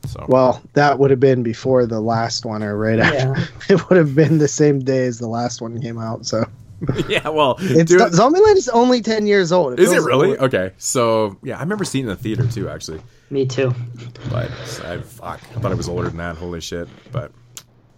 So 0.06 0.24
Well, 0.28 0.62
that 0.74 0.98
would 0.98 1.10
have 1.10 1.20
been 1.20 1.42
before 1.42 1.86
the 1.86 2.00
last 2.00 2.44
one 2.44 2.62
or 2.62 2.76
right 2.76 2.98
after. 2.98 3.48
It 3.74 3.88
would 3.88 3.96
have 3.96 4.14
been 4.14 4.38
the 4.38 4.48
same 4.48 4.80
day 4.80 5.06
as 5.06 5.18
the 5.18 5.28
last 5.28 5.60
one 5.62 5.80
came 5.80 5.98
out. 5.98 6.26
So 6.26 6.44
yeah, 7.08 7.28
well, 7.28 7.56
it's 7.60 7.90
dude, 7.90 8.00
Zombieland 8.12 8.56
is 8.56 8.68
only 8.68 9.00
10 9.00 9.26
years 9.26 9.52
old. 9.52 9.78
is 9.78 9.92
it 9.92 10.00
really? 10.02 10.30
old. 10.30 10.38
Okay. 10.38 10.72
So, 10.78 11.38
yeah, 11.42 11.56
I 11.56 11.60
remember 11.60 11.84
seeing 11.84 12.04
it 12.06 12.10
in 12.10 12.16
the 12.16 12.22
theater 12.22 12.46
too 12.46 12.68
actually. 12.68 13.00
Me 13.30 13.46
too. 13.46 13.72
But 14.30 14.50
I 14.84 14.98
fuck, 14.98 15.40
I 15.56 15.60
thought 15.60 15.72
it 15.72 15.76
was 15.76 15.88
older 15.88 16.08
than 16.08 16.18
that. 16.18 16.36
Holy 16.36 16.60
shit. 16.60 16.88
But 17.12 17.32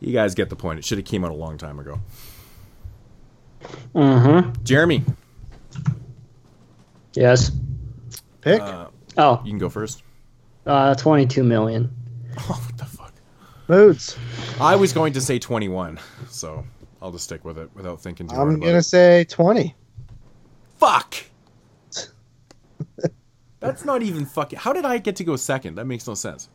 you 0.00 0.12
guys 0.12 0.34
get 0.34 0.48
the 0.50 0.56
point. 0.56 0.78
It 0.78 0.84
should 0.84 0.98
have 0.98 1.06
came 1.06 1.24
out 1.24 1.30
a 1.30 1.34
long 1.34 1.58
time 1.58 1.78
ago. 1.78 1.98
Mm-hmm. 3.94 4.62
Jeremy, 4.62 5.04
Yes. 7.14 7.50
Pick. 8.42 8.60
Oh, 9.18 9.40
you 9.44 9.50
can 9.50 9.58
go 9.58 9.68
first. 9.70 10.02
uh, 10.66 10.94
22 10.94 11.42
million. 11.42 11.90
Oh, 12.38 12.62
what 12.66 12.76
the 12.76 12.84
fuck? 12.84 13.14
Moods. 13.66 14.14
I 14.60 14.76
was 14.76 14.92
going 14.92 15.14
to 15.14 15.22
say 15.22 15.38
21, 15.38 15.98
so 16.28 16.66
I'll 17.06 17.12
just 17.12 17.22
stick 17.22 17.44
with 17.44 17.56
it 17.56 17.70
without 17.72 18.00
thinking 18.00 18.26
too 18.26 18.34
I'm 18.34 18.58
gonna 18.58 18.78
it. 18.78 18.82
say 18.82 19.22
20. 19.28 19.76
Fuck. 20.76 21.14
That's 23.60 23.84
not 23.84 24.02
even 24.02 24.26
fucking. 24.26 24.58
How 24.58 24.72
did 24.72 24.84
I 24.84 24.98
get 24.98 25.14
to 25.16 25.24
go 25.24 25.36
second? 25.36 25.76
That 25.76 25.84
makes 25.84 26.08
no 26.08 26.14
sense. 26.14 26.48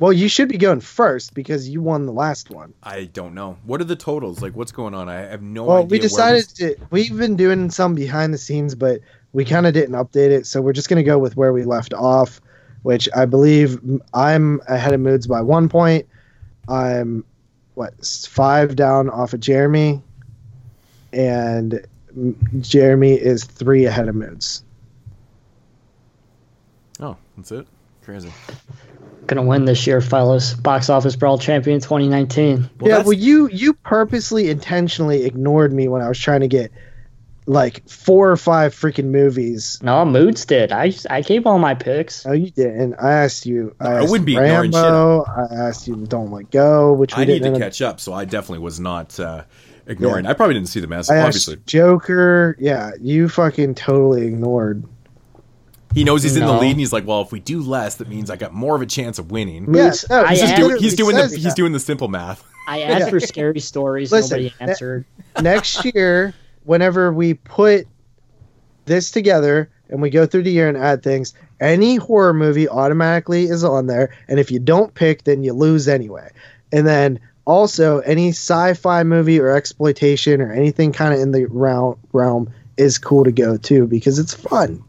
Well, 0.00 0.12
you 0.12 0.26
should 0.26 0.48
be 0.48 0.58
going 0.58 0.80
first 0.80 1.32
because 1.32 1.68
you 1.68 1.80
won 1.80 2.06
the 2.06 2.12
last 2.12 2.50
one. 2.50 2.74
I 2.82 3.04
don't 3.04 3.34
know. 3.34 3.56
What 3.64 3.80
are 3.80 3.84
the 3.84 3.94
totals? 3.94 4.42
Like, 4.42 4.56
what's 4.56 4.72
going 4.72 4.94
on? 4.94 5.08
I 5.08 5.20
have 5.20 5.42
no 5.42 5.62
well, 5.62 5.76
idea. 5.76 5.86
we 5.86 5.98
where 5.98 6.02
decided 6.08 6.48
to. 6.56 6.76
We've 6.90 7.16
been 7.16 7.36
doing 7.36 7.70
some 7.70 7.94
behind 7.94 8.34
the 8.34 8.38
scenes, 8.38 8.74
but 8.74 8.98
we 9.32 9.44
kind 9.44 9.64
of 9.64 9.74
didn't 9.74 9.94
update 9.94 10.30
it, 10.30 10.44
so 10.44 10.60
we're 10.60 10.72
just 10.72 10.88
gonna 10.88 11.04
go 11.04 11.20
with 11.20 11.36
where 11.36 11.52
we 11.52 11.62
left 11.62 11.94
off, 11.94 12.40
which 12.82 13.08
I 13.14 13.26
believe 13.26 13.78
I'm 14.12 14.60
ahead 14.66 14.92
of 14.92 14.98
Moods 14.98 15.28
by 15.28 15.40
one 15.40 15.68
point. 15.68 16.08
I'm 16.68 17.24
what 17.74 17.94
five 18.28 18.76
down 18.76 19.08
off 19.10 19.32
of 19.32 19.40
Jeremy, 19.40 20.02
and 21.12 21.84
Jeremy 22.60 23.12
is 23.14 23.44
three 23.44 23.86
ahead 23.86 24.08
of 24.08 24.14
Moods. 24.14 24.62
Oh, 27.00 27.16
that's 27.36 27.52
it. 27.52 27.66
Crazy. 28.04 28.30
Gonna 29.26 29.42
win 29.42 29.64
this 29.64 29.86
year, 29.86 30.00
fellas. 30.00 30.54
Box 30.54 30.90
office 30.90 31.16
brawl 31.16 31.38
champion 31.38 31.80
2019. 31.80 32.56
Well, 32.58 32.68
yeah, 32.80 32.88
that's- 32.88 33.06
well, 33.06 33.12
you 33.12 33.48
you 33.48 33.72
purposely 33.74 34.50
intentionally 34.50 35.24
ignored 35.24 35.72
me 35.72 35.88
when 35.88 36.02
I 36.02 36.08
was 36.08 36.18
trying 36.18 36.40
to 36.40 36.48
get 36.48 36.70
like 37.46 37.88
four 37.88 38.30
or 38.30 38.36
five 38.36 38.74
freaking 38.74 39.06
movies. 39.06 39.80
No, 39.82 40.04
Moods 40.04 40.44
did. 40.44 40.70
I 40.72 40.92
I 41.10 41.22
gave 41.22 41.46
all 41.46 41.58
my 41.58 41.74
picks. 41.74 42.24
No, 42.24 42.32
you 42.32 42.50
didn't. 42.50 42.94
I 42.94 43.12
asked 43.12 43.46
you. 43.46 43.74
I, 43.80 43.94
I 43.94 44.02
wouldn't 44.02 44.26
be 44.26 44.32
you 44.32 44.40
ignoring 44.40 44.70
shit. 44.72 44.80
Rambo. 44.82 45.24
I 45.24 45.54
asked 45.66 45.88
you 45.88 45.96
Don't 46.06 46.30
Let 46.30 46.50
Go, 46.50 46.92
which 46.92 47.16
we 47.16 47.22
I 47.22 47.26
need 47.26 47.42
didn't. 47.42 47.54
to 47.54 47.60
catch 47.60 47.82
up, 47.82 47.98
so 48.00 48.12
I 48.12 48.24
definitely 48.24 48.60
was 48.60 48.78
not 48.78 49.18
uh, 49.18 49.42
ignoring. 49.86 50.26
I 50.26 50.34
probably 50.34 50.54
didn't 50.54 50.68
see 50.68 50.80
the 50.80 50.86
mess. 50.86 51.10
I 51.10 51.18
Obviously, 51.20 51.54
asked 51.56 51.66
Joker. 51.66 52.56
Yeah, 52.60 52.92
you 53.00 53.28
fucking 53.28 53.74
totally 53.74 54.26
ignored. 54.28 54.84
he 55.94 56.04
knows 56.04 56.22
he's 56.22 56.36
in 56.36 56.46
the 56.46 56.52
lead, 56.52 56.70
and 56.70 56.78
he's 56.80 56.92
like, 56.92 57.06
"Well, 57.06 57.22
if 57.22 57.32
we 57.32 57.40
do 57.40 57.60
less, 57.60 57.96
that 57.96 58.08
means 58.08 58.30
I 58.30 58.36
got 58.36 58.54
more 58.54 58.76
of 58.76 58.82
a 58.82 58.86
chance 58.86 59.18
of 59.18 59.30
winning." 59.32 59.64
Moods, 59.66 60.08
no, 60.08 60.22
I 60.24 60.30
He's 60.30 60.40
just 60.40 60.52
asked- 60.54 60.62
doing. 60.62 60.76
He's 60.80 60.94
doing 60.94 61.16
the. 61.16 61.28
says 61.28 61.42
He's 61.42 61.54
doing 61.54 61.72
the 61.72 61.80
simple 61.80 62.06
math. 62.08 62.44
I 62.68 62.82
asked 62.82 63.00
Yeah. 63.06 63.10
for 63.10 63.18
scary 63.20 63.58
stories. 63.58 64.12
Listen, 64.12 64.38
Nobody 64.44 64.54
ne- 64.60 64.66
answered. 64.70 65.04
Next 65.42 65.84
year, 65.84 66.32
whenever 66.64 67.12
we 67.12 67.34
put 67.34 67.86
this 68.84 69.10
together 69.10 69.70
and 69.88 70.02
we 70.02 70.10
go 70.10 70.26
through 70.26 70.42
the 70.42 70.50
year 70.50 70.68
and 70.68 70.76
add 70.76 71.02
things, 71.02 71.34
any 71.60 71.96
horror 71.96 72.34
movie 72.34 72.68
automatically 72.68 73.44
is 73.44 73.62
on 73.64 73.86
there. 73.86 74.14
And 74.28 74.40
if 74.40 74.50
you 74.50 74.58
don't 74.58 74.94
pick, 74.94 75.24
then 75.24 75.42
you 75.42 75.52
lose 75.52 75.88
anyway. 75.88 76.30
And 76.72 76.86
then 76.86 77.20
also 77.44 77.98
any 78.00 78.30
sci-fi 78.30 79.02
movie 79.02 79.38
or 79.40 79.54
exploitation 79.54 80.40
or 80.40 80.52
anything 80.52 80.92
kind 80.92 81.14
of 81.14 81.20
in 81.20 81.32
the 81.32 81.46
realm 81.46 81.98
realm 82.12 82.52
is 82.76 82.98
cool 82.98 83.24
to 83.24 83.32
go 83.32 83.56
too 83.56 83.86
because 83.86 84.18
it's 84.18 84.32
fun. 84.32 84.82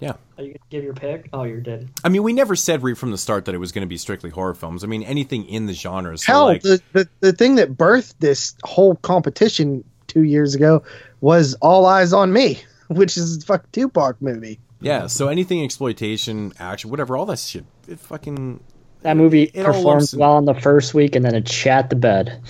Yeah. 0.00 0.14
Are 0.38 0.44
you 0.44 0.48
gonna 0.48 0.58
give 0.70 0.84
your 0.84 0.94
pick? 0.94 1.28
Oh, 1.32 1.44
you're 1.44 1.60
dead. 1.60 1.88
I 2.04 2.08
mean, 2.08 2.22
we 2.22 2.32
never 2.32 2.56
said 2.56 2.82
right 2.82 2.96
from 2.96 3.10
the 3.10 3.18
start 3.18 3.46
that 3.46 3.54
it 3.54 3.58
was 3.58 3.72
going 3.72 3.82
to 3.82 3.88
be 3.88 3.96
strictly 3.96 4.30
horror 4.30 4.54
films. 4.54 4.84
I 4.84 4.86
mean, 4.86 5.02
anything 5.02 5.46
in 5.46 5.66
the 5.66 5.72
genre. 5.72 6.16
So 6.18 6.32
Hell, 6.32 6.44
like, 6.46 6.62
the, 6.62 6.82
the 6.92 7.08
the 7.20 7.32
thing 7.32 7.54
that 7.56 7.76
birthed 7.76 8.14
this 8.18 8.54
whole 8.62 8.96
competition 8.96 9.84
two 10.16 10.22
years 10.22 10.54
ago 10.54 10.82
was 11.20 11.52
All 11.60 11.84
Eyez 11.84 12.16
on 12.16 12.32
Me, 12.32 12.58
which 12.88 13.16
is 13.18 13.36
a 13.42 13.46
fucking 13.46 13.68
Tupac 13.72 14.20
movie. 14.22 14.58
yeah. 14.80 15.06
So 15.08 15.28
anything 15.28 15.62
exploitation, 15.62 16.54
action, 16.58 16.88
whatever, 16.90 17.16
all 17.18 17.26
that 17.26 17.38
shit. 17.38 17.66
It 17.86 18.00
fucking 18.00 18.60
That 19.02 19.16
movie 19.18 19.44
It 19.52 19.66
all 19.66 19.72
performed 19.74 20.08
well 20.16 20.38
in 20.38 20.46
the 20.46 20.54
first 20.54 20.94
week, 20.94 21.14
and 21.14 21.22
then 21.24 21.34
it 21.34 21.48
shat 21.48 21.90
the 21.90 21.96
bed. 21.96 22.40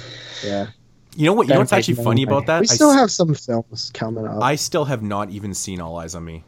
Yeah, 0.44 0.68
You 1.16 1.26
know 1.26 1.32
what? 1.32 1.48
You 1.48 1.54
know 1.54 1.58
what's 1.60 1.72
actually 1.72 1.94
funny 1.96 2.22
about 2.22 2.46
that? 2.46 2.60
we 2.60 2.66
still 2.68 2.90
s- 2.90 2.96
have 3.00 3.10
some 3.10 3.34
films 3.34 3.90
coming 3.92 4.26
up. 4.28 4.40
I 4.42 4.54
still 4.54 4.84
have 4.84 5.02
not 5.02 5.30
even 5.30 5.52
seen 5.52 5.80
All 5.80 5.96
Eyez 5.96 6.14
on 6.14 6.24
Me. 6.24 6.44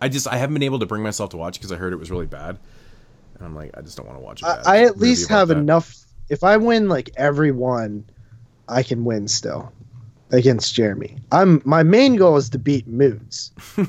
I 0.00 0.08
just 0.08 0.28
I 0.28 0.36
haven't 0.36 0.54
been 0.54 0.62
able 0.62 0.78
to 0.78 0.86
bring 0.86 1.02
myself 1.02 1.30
to 1.30 1.36
watch 1.36 1.54
because 1.54 1.72
I 1.72 1.76
heard 1.76 1.92
it 1.92 1.96
was 1.96 2.10
really 2.10 2.26
bad, 2.26 2.58
and 3.34 3.44
I'm 3.44 3.56
like 3.56 3.76
I 3.76 3.80
just 3.82 3.96
don't 3.96 4.06
want 4.06 4.18
to 4.18 4.24
watch 4.24 4.42
it. 4.42 4.46
I, 4.46 4.60
I 4.78 4.84
at 4.84 4.98
least 4.98 5.28
have 5.28 5.50
enough. 5.50 5.96
If 6.28 6.44
I 6.44 6.56
win 6.56 6.88
like 6.88 7.10
every 7.16 7.50
one, 7.52 8.04
I 8.68 8.82
can 8.84 9.04
win 9.04 9.26
still 9.28 9.72
against 10.32 10.74
Jeremy. 10.74 11.16
I'm 11.30 11.62
my 11.64 11.82
main 11.82 12.16
goal 12.16 12.36
is 12.36 12.48
to 12.50 12.58
beat 12.58 12.86
Moods. 12.86 13.52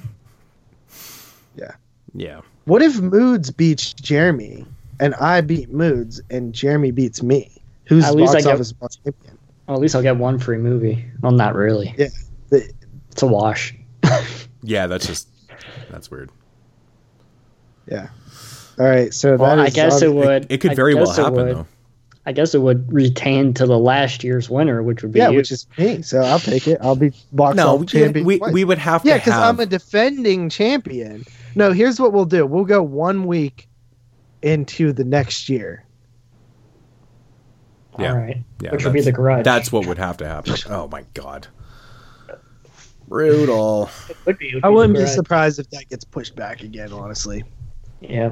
Yeah, 1.56 1.72
Yeah. 2.14 2.42
What 2.66 2.82
if 2.82 3.00
Moods 3.00 3.52
beats 3.52 3.94
Jeremy 3.94 4.66
and 5.00 5.14
I 5.16 5.42
beat 5.42 5.70
Moods 5.72 6.22
and 6.30 6.54
Jeremy 6.54 6.92
beats 6.92 7.22
me? 7.22 7.52
Who's 7.86 8.06
At 8.06 8.16
least 8.16 8.34
box 8.34 8.46
I 8.46 8.48
get- 8.50 8.54
office 8.56 8.74
champion? 9.04 9.38
Well, 9.68 9.78
at 9.78 9.82
least 9.82 9.96
I'll 9.96 10.02
get 10.02 10.18
one 10.18 10.40
free 10.40 10.58
movie. 10.58 11.06
Well, 11.22 11.32
not 11.32 11.56
really. 11.56 11.94
Yeah, 11.98 12.08
the- 12.50 12.72
It's 13.12 13.22
a 13.22 13.28
wash. 13.28 13.76
yeah. 14.64 14.88
That's 14.88 15.06
just 15.08 15.28
that's 15.92 16.10
weird. 16.10 16.32
yeah. 17.88 18.08
All 18.80 18.86
right, 18.88 19.14
so 19.14 19.36
Well, 19.38 19.56
that 19.56 19.62
I 19.64 19.68
is 19.68 19.74
guess 19.76 20.02
it 20.02 20.12
would. 20.12 20.48
It 20.52 20.58
could 20.60 20.72
I 20.72 20.76
very 20.76 20.96
well 20.96 21.12
happen 21.12 21.34
would. 21.34 21.56
though. 21.58 21.68
I 22.26 22.32
guess 22.32 22.56
it 22.56 22.60
would 22.60 22.92
retain 22.92 23.54
to 23.56 23.66
the 23.66 23.78
last 23.78 24.24
year's 24.24 24.50
winner, 24.50 24.82
which 24.82 25.02
would 25.04 25.12
be 25.12 25.20
Yeah, 25.20 25.30
you. 25.30 25.38
which 25.38 25.52
is 25.52 25.68
me. 25.78 26.02
So 26.02 26.22
I'll 26.22 26.40
take 26.40 26.68
it. 26.68 26.78
I'll 26.82 26.96
be 26.96 27.12
box 27.34 27.58
No, 27.58 27.76
office 27.76 27.94
we, 27.94 28.00
champion. 28.00 28.26
we, 28.26 28.38
twice. 28.38 28.54
we 28.54 28.64
would 28.64 28.78
have 28.78 29.02
to 29.04 29.10
yeah, 29.10 29.18
because 29.18 29.34
have. 29.34 29.44
I'm 29.44 29.60
a 29.60 29.66
defending 29.66 30.50
champion. 30.50 31.26
No, 31.56 31.72
here's 31.74 32.00
what 32.00 32.14
we'll 32.14 32.24
do. 32.26 32.46
We'll 32.46 32.64
go 32.66 32.82
one 32.82 33.26
week 33.28 33.68
into 34.42 34.94
the 34.94 35.04
next 35.04 35.50
year. 35.50 35.86
yeah, 38.00 38.12
All 38.14 38.18
right. 38.18 38.38
yeah, 38.62 38.72
which 38.72 38.86
would 38.86 38.94
be 38.94 39.02
the 39.02 39.12
garage. 39.12 39.44
That's 39.44 39.72
what 39.72 39.86
would 39.88 39.98
have 39.98 40.18
to 40.18 40.28
happen. 40.28 40.56
Oh 40.70 40.88
my 40.88 41.04
god, 41.14 41.48
brutal. 43.08 43.90
would 44.26 44.38
be, 44.38 44.54
would 44.56 44.64
I 44.66 44.70
wouldn't 44.70 44.98
the 44.98 45.04
be 45.04 45.10
surprised 45.10 45.60
if 45.60 45.70
that 45.72 45.90
gets 45.90 46.04
pushed 46.06 46.36
back 46.36 46.62
again. 46.64 46.92
Honestly. 46.94 47.44
Yeah. 48.02 48.32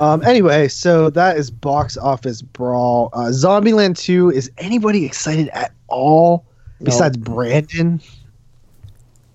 Um. 0.00 0.22
Anyway, 0.24 0.68
so 0.68 1.10
that 1.10 1.36
is 1.36 1.50
box 1.50 1.96
office 1.96 2.42
brawl. 2.42 3.10
Uh, 3.12 3.26
Zombieland 3.30 3.98
Two. 3.98 4.30
Is 4.30 4.50
anybody 4.58 5.04
excited 5.04 5.48
at 5.48 5.72
all 5.88 6.44
besides 6.82 7.16
Brandon? 7.16 8.00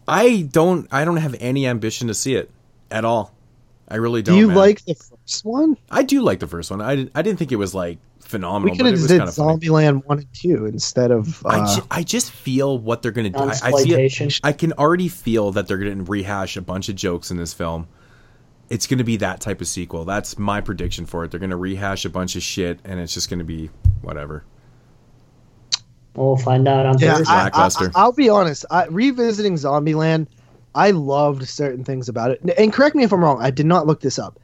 I 0.07 0.47
don't. 0.51 0.88
I 0.91 1.05
don't 1.05 1.17
have 1.17 1.35
any 1.39 1.65
ambition 1.67 2.07
to 2.07 2.13
see 2.13 2.35
it 2.35 2.49
at 2.91 3.05
all. 3.05 3.34
I 3.88 3.95
really 3.95 4.21
don't. 4.21 4.35
Do 4.35 4.39
you 4.39 4.47
man. 4.47 4.57
like 4.57 4.85
the 4.85 4.95
first 4.95 5.45
one? 5.45 5.77
I 5.91 6.03
do 6.03 6.21
like 6.21 6.39
the 6.39 6.47
first 6.47 6.71
one. 6.71 6.81
I, 6.81 6.95
didn't- 6.95 7.11
I 7.15 7.21
didn't 7.21 7.39
think 7.39 7.51
it 7.51 7.57
was 7.57 7.73
like 7.75 7.97
phenomenal. 8.19 8.71
We 8.71 8.77
could 8.77 8.84
but 8.84 8.91
have 8.91 8.99
it 8.99 9.01
was 9.01 9.07
did 9.07 9.17
kind 9.19 9.30
of 9.30 9.35
funny. 9.35 9.59
Zombieland 9.59 10.05
One 10.05 10.19
and 10.19 10.34
Two 10.34 10.65
instead 10.65 11.11
of. 11.11 11.45
Uh, 11.45 11.49
I, 11.49 11.75
ju- 11.75 11.88
I 11.91 12.03
just 12.03 12.31
feel 12.31 12.77
what 12.77 13.01
they're 13.01 13.11
gonna 13.11 13.30
do. 13.30 13.39
I, 13.39 13.49
I 13.63 13.71
see 13.71 13.93
it. 13.93 14.39
I 14.43 14.51
can 14.51 14.73
already 14.73 15.07
feel 15.09 15.51
that 15.51 15.67
they're 15.67 15.77
gonna 15.77 16.03
rehash 16.03 16.57
a 16.57 16.61
bunch 16.61 16.89
of 16.89 16.95
jokes 16.95 17.31
in 17.31 17.38
this 17.38 17.53
film. 17.53 17.88
It's 18.69 18.88
gonna 18.88 19.03
be 19.03 19.18
that 19.18 19.40
type 19.41 19.61
of 19.61 19.68
sequel. 19.68 20.06
That's 20.06 20.38
my 20.40 20.61
prediction 20.61 21.06
for 21.06 21.23
it. 21.23 21.31
They're 21.31 21.40
gonna 21.40 21.57
rehash 21.57 22.06
a 22.06 22.10
bunch 22.10 22.35
of 22.35 22.44
shit, 22.44 22.80
and 22.84 22.99
it's 22.99 23.14
just 23.14 23.30
gonna 23.30 23.44
be 23.44 23.69
whatever. 24.02 24.44
We'll 26.15 26.38
find 26.38 26.68
out 26.68 26.85
on 26.85 26.98
Yeah, 26.99 27.15
Thursday. 27.15 27.34
I, 27.34 27.44
Lackluster. 27.45 27.91
I, 27.95 28.06
will 28.06 28.11
be 28.14 28.30
honest. 28.30 28.65
I, 28.69 28.85
revisiting 28.85 29.56
Zombieland, 29.56 30.27
I 30.76 30.91
loved 30.91 31.48
certain 31.48 31.84
things 31.84 32.07
about 32.07 32.31
it. 32.31 32.41
And 32.57 32.72
correct 32.72 32.95
me 32.95 33.03
if 33.03 33.11
I'm 33.11 33.23
wrong. 33.23 33.41
I 33.41 33.49
did 33.52 33.65
not 33.65 33.88
look 33.88 33.99
this 34.02 34.19
up. 34.19 34.40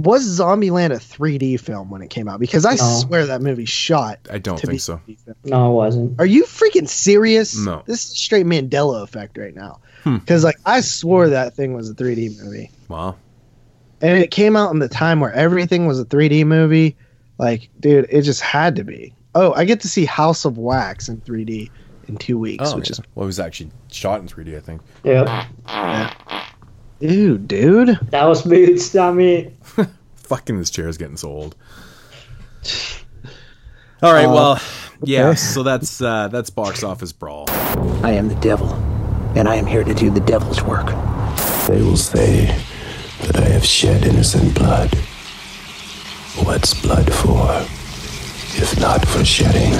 Was 0.00 0.24
Zombieland 0.40 0.90
a 0.90 0.96
3D 0.96 1.60
film 1.60 1.88
when 1.88 2.02
it 2.02 2.10
came 2.10 2.26
out? 2.28 2.40
Because 2.40 2.64
I 2.66 2.70
No. 2.74 2.76
swear 3.00 3.26
that 3.26 3.42
movie 3.42 3.64
shot. 3.64 4.18
I 4.28 4.38
don't 4.38 4.58
think 4.60 4.80
so. 4.80 4.94
a 4.94 4.96
3D 4.98 5.18
film. 5.24 5.36
no, 5.44 5.70
it 5.70 5.74
wasn't. 5.74 6.20
Are 6.20 6.26
you 6.26 6.44
freaking 6.46 6.88
serious? 6.88 7.56
No. 7.64 7.84
This 7.86 8.04
is 8.10 8.18
straight 8.18 8.44
Mandela 8.46 9.04
effect 9.04 9.38
right 9.38 9.54
now. 9.54 9.78
Hmm. 10.02 10.16
Because 10.16 10.42
like 10.42 10.56
I 10.66 10.80
swore 10.80 11.28
that 11.28 11.54
thing 11.54 11.74
was 11.74 11.88
a 11.90 11.94
3D 11.94 12.42
movie, 12.42 12.72
Wow. 12.88 13.14
And 14.04 14.18
it 14.22 14.30
came 14.30 14.54
out 14.54 14.70
in 14.70 14.80
the 14.80 14.88
time 14.88 15.18
where 15.18 15.32
everything 15.32 15.86
was 15.86 15.98
a 15.98 16.04
3D 16.04 16.44
movie. 16.44 16.94
Like, 17.38 17.70
dude, 17.80 18.06
it 18.10 18.20
just 18.22 18.42
had 18.42 18.76
to 18.76 18.84
be. 18.84 19.14
Oh, 19.34 19.54
I 19.54 19.64
get 19.64 19.80
to 19.80 19.88
see 19.88 20.04
House 20.04 20.44
of 20.44 20.58
Wax 20.58 21.08
in 21.08 21.20
3D 21.22 21.70
in 22.06 22.16
two 22.18 22.38
weeks, 22.38 22.64
Oh, 22.66 22.76
which 22.76 22.90
yeah. 22.90 22.96
well, 23.14 23.24
it 23.24 23.26
was 23.26 23.40
actually 23.40 23.70
shot 23.90 24.20
in 24.20 24.28
3D, 24.28 24.56
I 24.56 24.60
think. 24.60 24.82
Yeah. 25.04 26.12
is 27.00 27.10
dude, 27.10 27.48
dude. 27.48 27.98
That 28.10 28.24
was 28.26 28.44
moods, 28.44 28.94
not 28.94 29.14
me. 29.14 29.54
Fucking 30.16 30.58
this 30.58 30.68
chair 30.70 30.86
is 30.86 30.98
getting 30.98 31.16
so 31.16 31.28
old. 31.30 31.56
All 34.02 34.12
right, 34.12 34.26
well, 34.26 34.60
yeah. 35.02 35.28
okay. 35.28 35.36
So 35.36 35.62
that's 35.62 36.00
uh, 36.02 36.28
that's 36.28 36.50
box 36.50 36.82
office 36.82 37.12
brawl. 37.12 37.46
I 37.48 38.12
am 38.12 38.28
the 38.28 38.34
devil, 38.36 38.70
and 39.34 39.48
I 39.48 39.54
am 39.54 39.64
here 39.66 39.82
to 39.82 39.94
do 39.94 40.10
the 40.10 40.20
devil's 40.20 40.62
work. 40.62 40.86
They 41.68 41.80
will 41.80 41.96
say 41.96 42.54
that 43.24 43.36
I 43.36 43.48
have 43.48 43.64
shed 43.64 44.04
innocent 44.04 44.54
blood. 44.54 44.94
What's 46.44 46.74
blood 46.74 47.12
for, 47.12 47.48
if 48.60 48.78
not 48.80 49.06
for 49.06 49.24
shedding? 49.24 49.72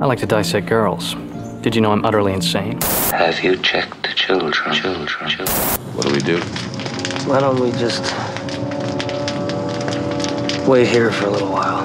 I 0.00 0.06
like 0.06 0.18
to 0.20 0.26
dissect 0.26 0.66
girls. 0.66 1.14
Did 1.60 1.74
you 1.74 1.80
know 1.80 1.92
I'm 1.92 2.04
utterly 2.04 2.32
insane? 2.32 2.80
Have 3.10 3.42
you 3.42 3.56
checked 3.56 4.02
the 4.04 4.14
children? 4.14 4.74
Children. 4.74 5.48
What 5.94 6.06
do 6.06 6.12
we 6.12 6.20
do? 6.20 6.40
Why 7.28 7.40
don't 7.40 7.60
we 7.60 7.72
just 7.72 8.04
wait 10.66 10.86
here 10.86 11.10
for 11.10 11.26
a 11.26 11.30
little 11.30 11.50
while? 11.50 11.84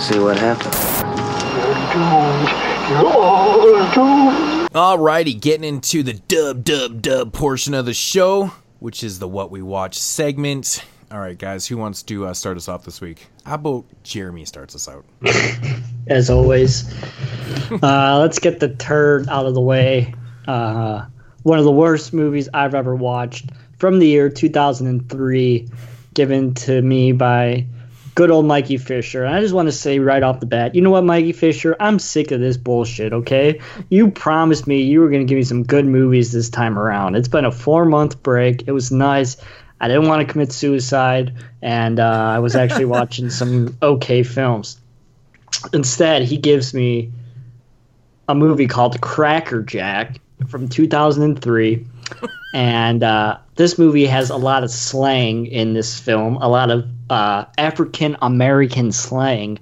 See 0.00 0.18
what 0.18 0.38
happens. 0.38 0.76
Alrighty, 4.72 5.40
getting 5.40 5.64
into 5.64 6.04
the 6.04 6.12
dub 6.12 6.62
dub 6.62 7.02
dub 7.02 7.32
portion 7.32 7.74
of 7.74 7.86
the 7.86 7.92
show, 7.92 8.52
which 8.78 9.02
is 9.02 9.18
the 9.18 9.26
what 9.26 9.50
we 9.50 9.62
watch 9.62 9.98
segment. 9.98 10.84
All 11.10 11.18
right, 11.18 11.36
guys, 11.36 11.66
who 11.66 11.76
wants 11.76 12.04
to 12.04 12.26
uh, 12.26 12.34
start 12.34 12.56
us 12.56 12.68
off 12.68 12.84
this 12.84 13.00
week? 13.00 13.26
How 13.44 13.56
about 13.56 13.84
Jeremy 14.04 14.44
starts 14.44 14.76
us 14.76 14.86
out? 14.86 15.04
as 16.06 16.30
always. 16.30 16.88
uh, 17.82 18.18
let's 18.20 18.38
get 18.38 18.60
the 18.60 18.68
turd 18.68 19.28
out 19.28 19.44
of 19.44 19.54
the 19.54 19.60
way. 19.60 20.14
Uh, 20.46 21.04
one 21.42 21.58
of 21.58 21.64
the 21.64 21.72
worst 21.72 22.12
movies 22.12 22.48
I've 22.54 22.76
ever 22.76 22.94
watched 22.94 23.50
from 23.76 23.98
the 23.98 24.06
year 24.06 24.30
2003, 24.30 25.68
given 26.14 26.54
to 26.54 26.80
me 26.80 27.10
by 27.10 27.66
good 28.20 28.30
old 28.30 28.44
Mikey 28.44 28.76
Fisher. 28.76 29.24
And 29.24 29.34
I 29.34 29.40
just 29.40 29.54
want 29.54 29.68
to 29.68 29.72
say 29.72 29.98
right 29.98 30.22
off 30.22 30.40
the 30.40 30.46
bat, 30.46 30.74
you 30.74 30.82
know 30.82 30.90
what, 30.90 31.04
Mikey 31.04 31.32
Fisher? 31.32 31.74
I'm 31.80 31.98
sick 31.98 32.32
of 32.32 32.38
this 32.38 32.58
bullshit, 32.58 33.14
okay? 33.14 33.62
You 33.88 34.10
promised 34.10 34.66
me 34.66 34.82
you 34.82 35.00
were 35.00 35.08
going 35.08 35.22
to 35.22 35.24
give 35.24 35.38
me 35.38 35.42
some 35.42 35.62
good 35.62 35.86
movies 35.86 36.30
this 36.30 36.50
time 36.50 36.78
around. 36.78 37.16
It's 37.16 37.28
been 37.28 37.46
a 37.46 37.50
four 37.50 37.86
month 37.86 38.22
break. 38.22 38.64
It 38.68 38.72
was 38.72 38.92
nice. 38.92 39.38
I 39.80 39.88
didn't 39.88 40.06
want 40.06 40.20
to 40.20 40.30
commit 40.30 40.52
suicide, 40.52 41.32
and 41.62 41.98
uh, 41.98 42.04
I 42.04 42.40
was 42.40 42.56
actually 42.56 42.84
watching 42.96 43.30
some 43.30 43.78
okay 43.80 44.22
films. 44.22 44.78
Instead, 45.72 46.20
he 46.20 46.36
gives 46.36 46.74
me 46.74 47.12
a 48.28 48.34
movie 48.34 48.66
called 48.66 49.00
Cracker 49.00 49.62
Jack 49.62 50.20
from 50.46 50.68
2003. 50.68 51.86
and 52.52 53.02
uh, 53.02 53.38
this 53.60 53.78
movie 53.78 54.06
has 54.06 54.30
a 54.30 54.38
lot 54.38 54.64
of 54.64 54.70
slang 54.70 55.44
in 55.44 55.74
this 55.74 56.00
film, 56.00 56.36
a 56.36 56.48
lot 56.48 56.70
of 56.70 56.82
uh, 57.10 57.44
African 57.58 58.16
American 58.22 58.90
slang 58.90 59.58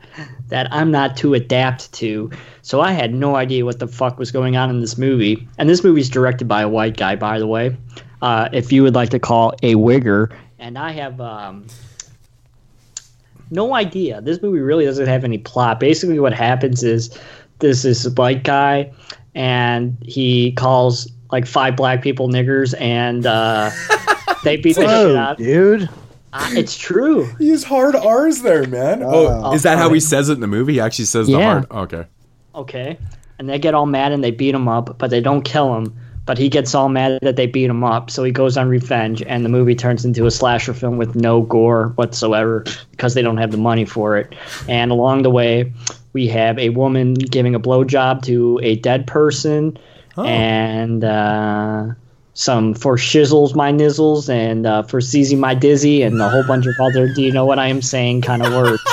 that 0.51 0.73
I'm 0.73 0.93
not 0.93 1.16
too 1.16 1.35
adapt 1.35 1.93
to. 1.95 2.31
So 2.62 2.81
I 2.81 2.93
had 2.93 3.12
no 3.12 3.35
idea 3.35 3.65
what 3.65 3.81
the 3.81 3.89
fuck 3.89 4.16
was 4.16 4.31
going 4.31 4.57
on 4.57 4.70
in 4.70 4.81
this 4.81 4.99
movie. 4.99 5.49
And 5.59 5.69
this 5.69 5.83
movie's 5.83 6.09
directed 6.09 6.47
by 6.47 6.62
a 6.62 6.69
white 6.69 6.97
guy, 6.97 7.16
by 7.16 7.41
the 7.41 7.49
way. 7.49 7.77
Uh, 8.23 8.49
if 8.53 8.70
you 8.70 8.85
would 8.85 8.95
like 8.95 9.09
to 9.09 9.19
call 9.19 9.55
a 9.65 9.75
wigger. 9.75 10.33
And 10.61 10.79
I 10.79 10.93
have 10.93 11.20
um, 11.20 11.66
no 13.51 13.75
idea. 13.75 14.20
This 14.20 14.41
movie 14.41 14.61
really 14.61 14.85
doesn't 14.85 15.09
have 15.09 15.25
any 15.25 15.39
plot. 15.39 15.81
Basically, 15.81 16.20
what 16.20 16.33
happens 16.33 16.85
is 16.85 17.19
this 17.59 17.85
is 17.85 18.07
a 18.07 18.12
white 18.12 18.45
guy, 18.45 18.93
and 19.35 19.97
he 20.03 20.53
calls 20.53 21.11
like 21.31 21.47
five 21.47 21.77
black 21.77 22.03
people 22.03 22.29
niggers, 22.29 22.75
and 22.81 23.27
uh, 23.27 23.71
they 24.45 24.57
beat 24.57 24.75
the 24.77 24.83
shit 24.83 24.89
Whoa, 24.91 25.17
out. 25.17 25.39
dude. 25.39 25.89
Uh, 26.33 26.51
it's 26.53 26.77
true. 26.77 27.25
He 27.39 27.47
used 27.47 27.65
hard 27.67 27.97
R's 27.97 28.43
there, 28.43 28.67
man. 28.67 29.03
Oh, 29.03 29.53
is 29.55 29.63
that 29.63 29.79
how 29.79 29.91
he 29.93 30.01
says 30.01 30.29
it 30.29 30.35
in 30.35 30.41
the 30.41 30.47
movie? 30.47 30.75
He 30.75 30.81
actually 30.81 31.07
says 31.07 31.27
the 31.27 31.33
Yeah. 31.39 31.61
hard. 31.61 31.71
Okay. 31.71 32.05
Okay. 32.55 32.99
And 33.39 33.49
they 33.49 33.59
get 33.59 33.73
all 33.75 33.87
mad 33.87 34.13
and 34.13 34.23
they 34.23 34.31
beat 34.31 34.55
him 34.55 34.69
up, 34.69 34.99
but 34.99 35.09
they 35.11 35.21
don't 35.21 35.43
kill 35.43 35.75
him. 35.77 35.95
but 36.27 36.37
he 36.37 36.51
gets 36.51 36.75
all 36.75 36.91
mad 36.91 37.19
that 37.23 37.37
they 37.37 37.47
beat 37.47 37.71
him 37.71 37.83
up, 37.83 38.11
so 38.11 38.23
he 38.23 38.31
goes 38.31 38.59
on 38.59 38.69
revenge, 38.69 39.23
and 39.23 39.47
the 39.47 39.49
movie 39.49 39.75
turns 39.75 40.05
into 40.05 40.27
a 40.27 40.31
slasher 40.31 40.75
film 40.75 40.99
with 40.99 41.15
no 41.15 41.41
gore 41.41 41.93
whatsoever 41.95 42.65
because 42.91 43.15
they 43.15 43.23
don't 43.23 43.39
have 43.39 43.51
the 43.51 43.57
money 43.57 43.87
for 43.87 44.19
it. 44.19 44.35
And 44.69 44.91
along 44.91 45.23
the 45.23 45.31
way, 45.31 45.73
we 46.13 46.29
have 46.29 46.59
a 46.59 46.69
woman 46.69 47.15
giving 47.15 47.55
a 47.55 47.59
blowjob 47.61 48.21
to 48.25 48.61
a 48.63 48.77
dead 48.77 49.07
person, 49.07 49.79
and 50.27 51.05
uh, 51.05 51.86
some 52.35 52.74
for 52.74 52.97
shizzles 52.97 53.55
my 53.55 53.73
nizzles, 53.73 54.28
and 54.28 54.66
uh, 54.66 54.82
for 54.82 55.01
seizing 55.01 55.40
my 55.40 55.55
dizzy, 55.55 56.03
and 56.03 56.20
a 56.20 56.28
whole 56.28 56.47
bunch 56.47 56.66
of 56.66 56.74
other 56.81 57.12
do 57.12 57.23
you 57.23 57.32
know 57.32 57.47
what 57.47 57.59
I 57.59 57.66
am 57.66 57.82
saying 57.82 58.23
kind 58.23 58.45
of 58.45 58.53
words. 58.53 58.82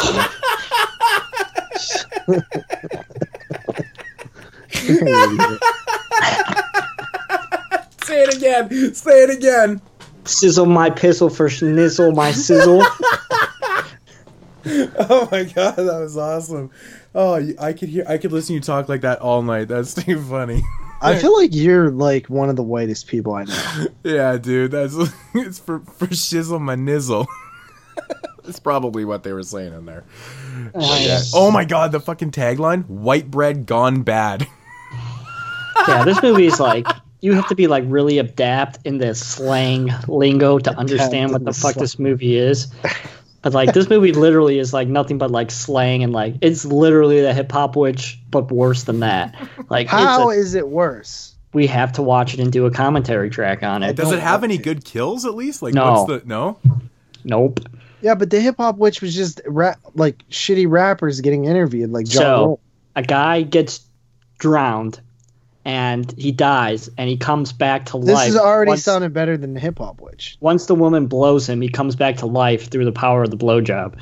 Say 8.05 8.21
it 8.21 8.35
again. 8.35 8.93
Say 8.93 9.23
it 9.23 9.29
again. 9.31 9.81
Sizzle 10.25 10.65
my 10.65 10.89
pistol 10.89 11.29
for 11.29 11.49
schnizzle 11.49 12.15
my 12.15 12.31
sizzle. 12.31 12.83
Oh 14.67 15.29
my 15.31 15.43
god, 15.43 15.75
that 15.75 15.99
was 15.99 16.17
awesome. 16.17 16.71
Oh, 17.13 17.35
I 17.59 17.73
could 17.73 17.87
hear, 17.87 18.03
I 18.07 18.17
could 18.17 18.31
listen 18.31 18.47
to 18.47 18.53
you 18.55 18.61
talk 18.61 18.89
like 18.89 19.01
that 19.01 19.21
all 19.21 19.43
night. 19.43 19.67
That's 19.67 19.93
too 19.93 20.19
funny. 20.19 20.63
I 21.01 21.17
feel 21.17 21.35
like 21.37 21.51
you're 21.53 21.91
like 21.91 22.27
one 22.27 22.49
of 22.49 22.55
the 22.55 22.63
whitest 22.63 23.07
people 23.07 23.33
I 23.33 23.43
know. 23.43 23.87
Yeah, 24.03 24.37
dude, 24.37 24.71
that's 24.71 24.95
it's 25.35 25.59
for 25.59 25.79
for 25.79 26.07
shizzle 26.07 26.59
my 26.61 26.75
nizzle. 26.75 27.27
That's 28.43 28.59
probably 28.59 29.05
what 29.05 29.23
they 29.23 29.33
were 29.33 29.41
saying 29.41 29.73
in 29.73 29.87
there. 29.87 30.03
Oh, 30.75 30.99
Yeah. 30.99 31.19
Oh 31.33 31.49
my 31.49 31.65
god, 31.65 31.91
the 31.91 31.99
fucking 31.99 32.29
tagline: 32.29 32.87
"White 32.87 33.31
bread 33.31 33.65
gone 33.65 34.03
bad." 34.03 34.45
yeah, 35.87 36.03
this 36.03 36.21
movie 36.21 36.45
is 36.45 36.59
like 36.59 36.85
you 37.21 37.33
have 37.33 37.47
to 37.47 37.55
be 37.55 37.65
like 37.65 37.83
really 37.87 38.19
adept 38.19 38.77
in 38.85 38.99
the 38.99 39.15
slang 39.15 39.89
lingo 40.07 40.59
to 40.59 40.69
understand 40.77 41.31
what 41.31 41.43
the 41.43 41.53
fuck 41.53 41.73
this 41.73 41.97
movie 41.97 42.35
is. 42.37 42.67
But 43.45 43.53
like 43.53 43.73
this 43.75 43.91
movie 43.91 44.11
literally 44.11 44.57
is 44.57 44.73
like 44.73 44.87
nothing 44.87 45.19
but 45.19 45.29
like 45.29 45.51
slang 45.51 46.01
and 46.03 46.11
like 46.11 46.37
it's 46.41 46.65
literally 46.65 47.21
the 47.21 47.31
hip 47.31 47.51
hop 47.51 47.75
witch, 47.75 48.19
but 48.31 48.51
worse 48.51 48.85
than 48.85 49.01
that. 49.01 49.35
Like 49.69 49.85
How 49.85 50.31
a, 50.31 50.33
is 50.33 50.55
it 50.55 50.67
worse? 50.67 51.35
we 51.53 51.67
have 51.67 51.91
to 51.93 52.01
watch 52.01 52.33
it 52.33 52.39
and 52.39 52.51
do 52.51 52.65
a 52.65 52.71
commentary 52.71 53.29
track 53.29 53.61
on 53.61 53.83
it. 53.83 53.95
Does 53.95 54.11
it 54.11 54.17
have 54.19 54.43
any 54.43 54.57
good 54.57 54.83
kills 54.83 55.25
at 55.25 55.35
least? 55.35 55.61
Like, 55.61 55.75
No. 55.75 55.91
what's 56.05 56.23
the 56.23 56.27
no? 56.27 56.57
Nope. 57.23 57.59
Yeah, 58.01 58.15
but 58.15 58.31
the 58.31 58.39
hip 58.41 58.55
hop 58.57 58.77
witch 58.77 58.99
was 58.99 59.13
just 59.13 59.39
rap 59.45 59.79
like 59.93 60.27
shitty 60.29 60.67
rappers 60.67 61.21
getting 61.21 61.45
interviewed, 61.45 61.91
like 61.91 62.07
John 62.07 62.21
So 62.23 62.45
Roll. 62.45 62.59
a 62.95 63.03
guy 63.03 63.43
gets 63.43 63.85
drowned 64.39 64.99
and 65.65 66.13
he 66.17 66.31
dies 66.31 66.89
and 66.97 67.09
he 67.09 67.17
comes 67.17 67.51
back 67.51 67.87
to 67.87 67.97
This 67.99 68.13
life. 68.13 68.25
This 68.27 68.35
is 68.35 68.39
already 68.41 68.69
once- 68.69 68.83
sounding 68.83 69.11
better 69.11 69.35
than 69.35 69.53
the 69.55 69.59
hip 69.59 69.79
hop 69.79 69.99
witch. 69.99 70.37
once 70.39 70.67
the 70.67 70.75
woman 70.75 71.07
blows 71.07 71.49
him, 71.49 71.59
he 71.61 71.69
comes 71.69 71.95
back 71.95 72.17
to 72.17 72.27
life 72.27 72.69
through 72.69 72.85
the 72.85 72.91
power 72.91 73.23
of 73.23 73.31
the 73.31 73.37
blowjob. 73.37 73.95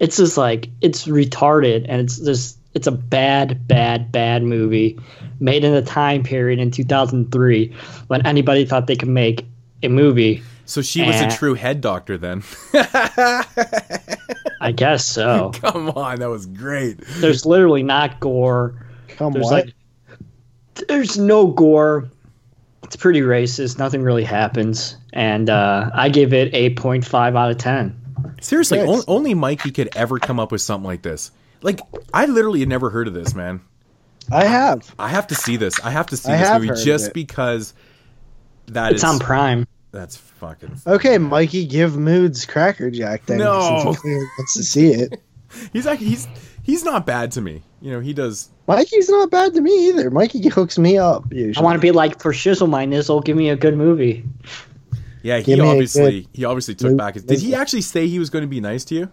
It's 0.00 0.16
just 0.16 0.36
like 0.36 0.68
it's 0.80 1.06
retarded, 1.06 1.84
and 1.88 2.00
it's 2.00 2.18
just 2.18 2.58
it's 2.74 2.86
a 2.86 2.92
bad, 2.92 3.68
bad, 3.68 4.10
bad 4.10 4.42
movie 4.42 4.98
made 5.38 5.62
in 5.62 5.74
a 5.74 5.82
time 5.82 6.22
period 6.22 6.58
in 6.58 6.70
2003 6.70 7.74
when 8.08 8.26
anybody 8.26 8.64
thought 8.64 8.86
they 8.86 8.96
could 8.96 9.08
make 9.10 9.46
a 9.82 9.88
movie. 9.88 10.42
So 10.64 10.80
she 10.80 11.02
was 11.06 11.16
Eh. 11.16 11.26
a 11.26 11.30
true 11.36 11.54
head 11.54 11.80
doctor 11.82 12.16
then. 12.16 12.42
I 14.60 14.72
guess 14.74 15.04
so. 15.04 15.50
Come 15.60 15.90
on, 15.90 16.20
that 16.20 16.28
was 16.30 16.46
great. 16.46 16.98
There's 17.18 17.44
literally 17.44 17.82
not 17.82 18.20
gore. 18.20 18.74
Come 19.08 19.32
There's 19.32 19.44
what? 19.44 19.66
like 19.66 19.74
there's 20.88 21.18
no 21.18 21.46
gore. 21.46 22.08
It's 22.82 22.96
pretty 22.96 23.20
racist. 23.20 23.78
Nothing 23.78 24.02
really 24.02 24.24
happens, 24.24 24.96
and 25.12 25.48
uh, 25.48 25.90
I 25.94 26.08
give 26.08 26.32
it 26.34 26.52
a 26.54 26.74
0.5 26.74 27.36
out 27.36 27.50
of 27.50 27.58
10. 27.58 27.96
Seriously, 28.40 28.80
on- 28.80 29.02
only 29.08 29.34
Mikey 29.34 29.70
could 29.70 29.96
ever 29.96 30.18
come 30.18 30.38
up 30.40 30.52
with 30.52 30.60
something 30.60 30.86
like 30.86 31.02
this. 31.02 31.30
Like, 31.62 31.80
I 32.12 32.26
literally 32.26 32.60
had 32.60 32.68
never 32.68 32.90
heard 32.90 33.06
of 33.08 33.14
this, 33.14 33.34
man. 33.34 33.60
I 34.30 34.44
have. 34.44 34.94
I 34.98 35.08
have 35.08 35.28
to 35.28 35.34
see 35.34 35.56
this. 35.56 35.78
I 35.80 35.90
have 35.90 36.06
to 36.08 36.16
see 36.16 36.32
I 36.32 36.38
this 36.38 36.68
movie 36.68 36.84
just 36.84 37.12
because 37.12 37.72
that 38.66 38.92
It's 38.92 39.02
is- 39.02 39.08
on 39.08 39.18
Prime. 39.18 39.66
That's 39.92 40.16
fucking. 40.16 40.80
Okay, 40.86 41.18
Mikey, 41.18 41.66
give 41.66 41.96
Moods 41.98 42.46
Cracker 42.46 42.90
Jack 42.90 43.26
then. 43.26 43.38
No. 43.38 43.78
since 43.92 44.02
he 44.02 44.14
wants 44.38 44.54
to 44.54 44.64
see 44.64 44.88
it. 44.88 45.22
He's 45.74 45.84
like 45.84 45.98
he's 45.98 46.26
he's 46.62 46.82
not 46.82 47.04
bad 47.04 47.32
to 47.32 47.42
me. 47.42 47.62
You 47.82 47.90
know, 47.90 48.00
he 48.00 48.12
does. 48.14 48.48
Mikey's 48.68 49.08
not 49.08 49.30
bad 49.30 49.54
to 49.54 49.60
me 49.60 49.88
either. 49.88 50.08
Mikey 50.10 50.48
hooks 50.48 50.78
me 50.78 50.98
up 50.98 51.24
usually. 51.32 51.60
I 51.60 51.64
want 51.64 51.76
to 51.76 51.80
be 51.80 51.90
like 51.90 52.20
for 52.22 52.32
shizzle 52.32 52.68
my 52.68 52.86
nizzle. 52.86 53.24
Give 53.24 53.36
me 53.36 53.50
a 53.50 53.56
good 53.56 53.76
movie. 53.76 54.24
Yeah, 55.22 55.38
he 55.38 55.44
Give 55.44 55.58
me 55.58 55.66
a 55.66 55.70
obviously 55.72 56.28
he 56.32 56.44
obviously 56.44 56.76
took 56.76 56.96
back 56.96 57.14
his. 57.14 57.24
Did 57.24 57.40
he 57.40 57.54
actually 57.56 57.82
say 57.82 58.06
he 58.06 58.18
was 58.20 58.30
going 58.30 58.42
to 58.42 58.48
be 58.48 58.60
nice 58.60 58.84
to 58.86 58.94
you? 58.94 59.10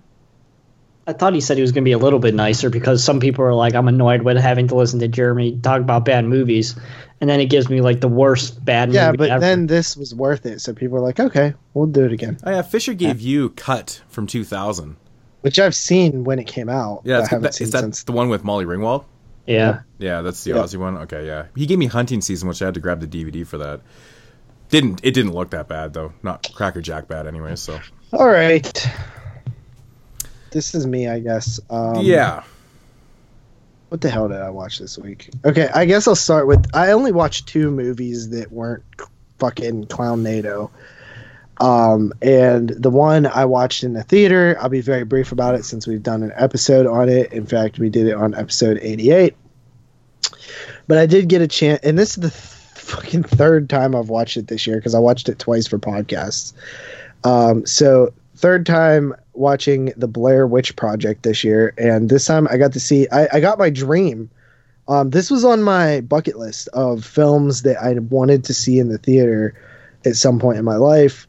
I 1.08 1.14
thought 1.14 1.34
he 1.34 1.42
said 1.42 1.58
he 1.58 1.62
was 1.62 1.72
going 1.72 1.84
to 1.84 1.88
be 1.88 1.94
a 1.94 1.98
little 1.98 2.20
bit 2.20 2.36
nicer 2.36 2.70
because 2.70 3.04
some 3.04 3.20
people 3.20 3.44
are 3.44 3.56
like, 3.56 3.74
I'm 3.74 3.88
annoyed 3.88 4.22
with 4.22 4.38
having 4.38 4.68
to 4.68 4.76
listen 4.76 5.00
to 5.00 5.08
Jeremy 5.08 5.58
talk 5.60 5.82
about 5.82 6.06
bad 6.06 6.24
movies, 6.26 6.76
and 7.20 7.28
then 7.28 7.40
it 7.40 7.48
gives 7.48 7.68
me 7.68 7.82
like 7.82 8.00
the 8.02 8.08
worst 8.08 8.64
bad 8.64 8.94
Yeah, 8.94 9.08
movie 9.08 9.18
but 9.18 9.30
ever. 9.32 9.40
then 9.40 9.66
this 9.66 9.98
was 9.98 10.14
worth 10.14 10.46
it. 10.46 10.62
So 10.62 10.74
people 10.76 10.98
are 10.98 11.02
like, 11.02 11.20
okay, 11.20 11.56
we'll 11.74 11.88
do 11.88 12.06
it 12.06 12.12
again. 12.14 12.38
Oh 12.44 12.52
yeah, 12.52 12.62
Fisher 12.62 12.94
gave 12.94 13.20
you 13.20 13.50
Cut 13.50 14.04
from 14.08 14.28
2000. 14.28 14.98
Which 15.42 15.58
I've 15.60 15.76
seen 15.76 16.24
when 16.26 16.38
it 16.40 16.48
came 16.48 16.68
out. 16.70 17.02
Yeah, 17.06 17.18
but 17.20 17.24
I 17.24 17.28
haven't 17.28 17.42
that, 17.44 17.54
seen 17.54 17.66
is 17.66 17.72
that 17.72 17.80
since. 17.82 18.04
the 18.04 18.12
one 18.12 18.30
with 18.30 18.44
Molly 18.44 18.66
Ringwald? 18.66 19.06
yeah, 19.48 19.82
Yeah, 19.98 20.22
that's 20.22 20.44
the 20.44 20.52
Yeah. 20.52 20.58
Aussie 20.58 20.78
one. 20.78 20.98
Okay, 20.98 21.26
yeah. 21.26 21.46
He 21.56 21.66
gave 21.66 21.80
me 21.80 21.86
Hunting 21.88 22.22
Season, 22.22 22.48
which 22.50 22.62
I 22.62 22.66
had 22.66 22.74
to 22.74 22.80
grab 22.80 23.00
the 23.00 23.08
DVD 23.08 23.48
for 23.48 23.58
that. 23.58 23.82
Didn't 24.70 25.00
it 25.04 25.14
didn't 25.14 25.32
look 25.34 25.50
that 25.52 25.68
bad 25.68 25.94
though. 25.94 26.14
Not 26.22 26.48
Cracker 26.54 26.82
Jack 26.82 27.08
bad 27.08 27.26
anyway. 27.26 27.56
So 27.56 27.80
All 28.14 28.28
right. 28.28 28.88
This 30.52 30.76
is 30.76 30.86
me, 30.88 31.08
I 31.08 31.20
guess. 31.20 31.60
Um, 31.70 31.98
yeah, 32.02 32.44
What 33.90 34.02
the 34.02 34.10
hell 34.10 34.28
did 34.28 34.42
I 34.42 34.50
watch 34.50 34.80
this 34.80 34.98
week? 34.98 35.30
Okay, 35.46 35.70
I 35.74 35.86
guess 35.86 36.08
I'll 36.08 36.16
start 36.16 36.48
with. 36.48 36.70
I 36.76 36.92
only 36.92 37.12
watched 37.12 37.48
two 37.48 37.72
movies 37.72 38.30
that 38.32 38.52
weren't 38.52 38.84
fucking 39.40 39.86
Clownado. 39.88 40.70
Um, 41.60 42.14
and 42.22 42.70
the 42.70 42.90
one 42.90 43.26
I 43.26 43.46
watched 43.46 43.84
in 43.84 43.94
the 43.94 44.04
theater, 44.04 44.58
I'll 44.62 44.70
be 44.70 44.82
very 44.82 45.04
brief 45.04 45.32
about 45.32 45.56
it 45.56 45.66
since 45.66 45.86
we've 45.88 46.02
done 46.02 46.24
an 46.24 46.32
episode 46.36 46.86
on 46.86 47.10
it. 47.10 47.34
In 47.34 47.46
fact, 47.46 47.80
we 47.80 47.90
did 47.90 48.08
it 48.08 48.14
on 48.14 48.34
episode 48.34 48.80
88. 48.82 49.36
But 50.88 50.98
I 50.98 51.06
did 51.06 51.28
get 51.28 51.42
a 51.42 51.48
chance, 51.48 51.82
and 51.84 52.00
this 52.00 52.12
is 52.12 52.16
the 52.16 52.30
th- 52.30 52.34
fucking 52.76 53.24
third 53.24 53.70
time 53.70 53.96
I've 53.96 54.10
watched 54.10 54.38
it 54.38 54.48
this 54.48 54.66
year 54.66 54.78
because 54.78 54.96
I 54.96 55.00
watched 55.00 55.30
it 55.30 55.38
twice 55.38 55.68
for 55.68 55.78
podcasts. 55.78 56.54
Um, 57.24 57.66
so 57.66 58.14
third 58.36 58.66
time 58.66 59.14
watching 59.34 59.94
the 59.98 60.08
Blair 60.08 60.48
Witch 60.48 60.76
Project 60.76 61.24
this 61.24 61.44
year, 61.44 61.74
and 61.78 62.10
this 62.10 62.26
time 62.26 62.48
I 62.50 62.58
got 62.58 62.74
to 62.74 62.80
see. 62.80 63.08
I, 63.12 63.28
I 63.34 63.40
got 63.40 63.60
my 63.60 63.70
dream. 63.70 64.30
Um, 64.88 65.12
this 65.12 65.30
was 65.30 65.46
on 65.46 65.62
my 65.62 66.02
bucket 66.02 66.40
list 66.40 66.70
of 66.70 67.06
films 67.06 67.62
that 67.64 67.78
I 67.84 67.94
wanted 68.00 68.46
to 68.46 68.54
see 68.54 68.80
in 68.80 68.88
the 68.88 68.98
theater 68.98 69.54
at 70.06 70.16
some 70.16 70.40
point 70.40 70.58
in 70.58 70.66
my 70.66 70.78
life 70.78 71.28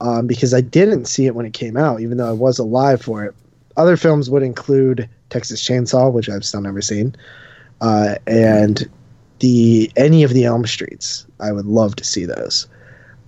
um, 0.00 0.26
because 0.26 0.52
I 0.52 0.60
didn't 0.60 1.06
see 1.06 1.26
it 1.26 1.34
when 1.34 1.46
it 1.46 1.52
came 1.52 1.76
out, 1.76 2.00
even 2.00 2.18
though 2.18 2.28
I 2.28 2.32
was 2.32 2.58
alive 2.58 3.00
for 3.00 3.24
it. 3.24 3.34
Other 3.76 3.96
films 3.96 4.30
would 4.30 4.42
include 4.42 5.08
Texas 5.30 5.62
Chainsaw, 5.62 6.12
which 6.12 6.28
I've 6.28 6.44
still 6.44 6.62
never 6.62 6.80
seen, 6.80 7.14
uh, 7.80 8.16
and 8.26 8.88
the 9.40 9.90
any 9.96 10.22
of 10.22 10.32
the 10.32 10.44
Elm 10.44 10.66
Streets. 10.66 11.26
I 11.40 11.52
would 11.52 11.66
love 11.66 11.96
to 11.96 12.04
see 12.04 12.24
those. 12.24 12.66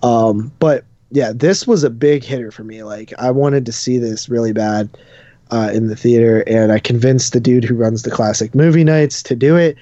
Um, 0.03 0.53
but 0.59 0.85
yeah, 1.11 1.33
this 1.35 1.67
was 1.67 1.85
a 1.85 1.91
big 1.91 2.25
hitter 2.25 2.51
for 2.51 2.65
me. 2.65 2.83
Like 2.83 3.13
I 3.19 3.31
wanted 3.31 3.67
to 3.67 3.73
see 3.73 3.99
this 3.99 4.29
really 4.29 4.53
bad 4.53 4.89
uh, 5.51 5.71
in 5.73 5.89
the 5.89 5.97
theater, 5.97 6.45
and 6.47 6.73
I 6.73 6.79
convinced 6.79 7.33
the 7.33 7.41
dude 7.41 7.65
who 7.65 7.75
runs 7.75 8.03
the 8.03 8.11
classic 8.11 8.55
movie 8.55 8.85
nights 8.85 9.23
to 9.25 9.37
do 9.37 9.57
it. 9.57 9.77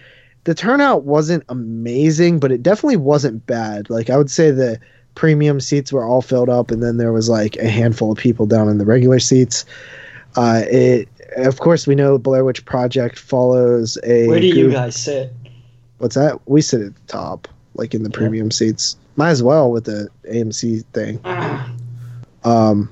The 0.45 0.55
turnout 0.55 1.03
wasn't 1.05 1.45
amazing, 1.49 2.39
but 2.39 2.53
it 2.53 2.63
definitely 2.63 2.97
wasn't 2.97 3.47
bad. 3.47 3.91
Like 3.91 4.11
I 4.11 4.17
would 4.17 4.31
say 4.31 4.51
the 4.51 4.81
premium 5.17 5.59
seats 5.61 5.93
were 5.93 6.05
all 6.05 6.23
filled 6.23 6.49
up, 6.49 6.71
and 6.71 6.81
then 6.81 6.99
there 6.99 7.13
was 7.13 7.29
like 7.29 7.57
a 7.57 7.69
handful 7.69 8.13
of 8.13 8.19
people 8.19 8.47
down 8.47 8.69
in 8.69 8.79
the 8.79 8.85
regular 8.87 9.19
seats. 9.19 9.65
Uh, 10.37 10.63
it, 10.71 11.09
of 11.37 11.59
course, 11.59 11.89
we 11.89 11.97
know 11.97 12.17
Blair 12.19 12.45
Witch 12.45 12.65
Project 12.65 13.19
follows 13.19 13.99
a. 14.05 14.29
where 14.29 14.39
do 14.39 14.47
you 14.47 14.71
guys 14.71 14.95
sit? 14.95 15.33
What's 15.99 16.15
that? 16.15 16.39
We 16.47 16.61
sit 16.61 16.83
at 16.83 16.95
the 16.95 17.01
top, 17.09 17.49
like 17.75 17.95
in 17.95 18.05
the 18.05 18.11
premium 18.11 18.53
seats. 18.53 18.97
Might 19.17 19.31
as 19.31 19.43
well 19.43 19.73
with 19.73 19.87
the 19.87 20.09
AMC 20.31 20.85
thing. 20.93 21.21
Um, 22.45 22.89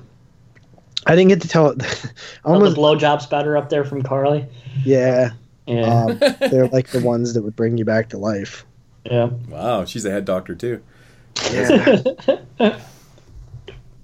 I 1.05 1.15
didn't 1.15 1.29
get 1.29 1.41
to 1.43 1.47
tell. 1.47 1.67
Are 1.69 1.73
the 1.75 2.11
almost, 2.43 2.75
blowjobs 2.75 3.29
better 3.29 3.55
up 3.55 3.69
there 3.69 3.85
from 3.85 4.01
Carly? 4.01 4.45
yeah. 4.83 5.29
Yeah, 5.65 6.03
Um, 6.03 6.19
they're 6.51 6.67
like 6.67 6.89
the 6.89 6.99
ones 7.03 7.33
that 7.35 7.41
would 7.41 7.55
bring 7.55 7.77
you 7.77 7.85
back 7.85 8.09
to 8.09 8.17
life. 8.17 8.65
yeah. 9.05 9.29
wow, 9.47 9.85
she's 9.85 10.03
a 10.03 10.11
head 10.11 10.25
doctor 10.25 10.53
too. 10.55 10.81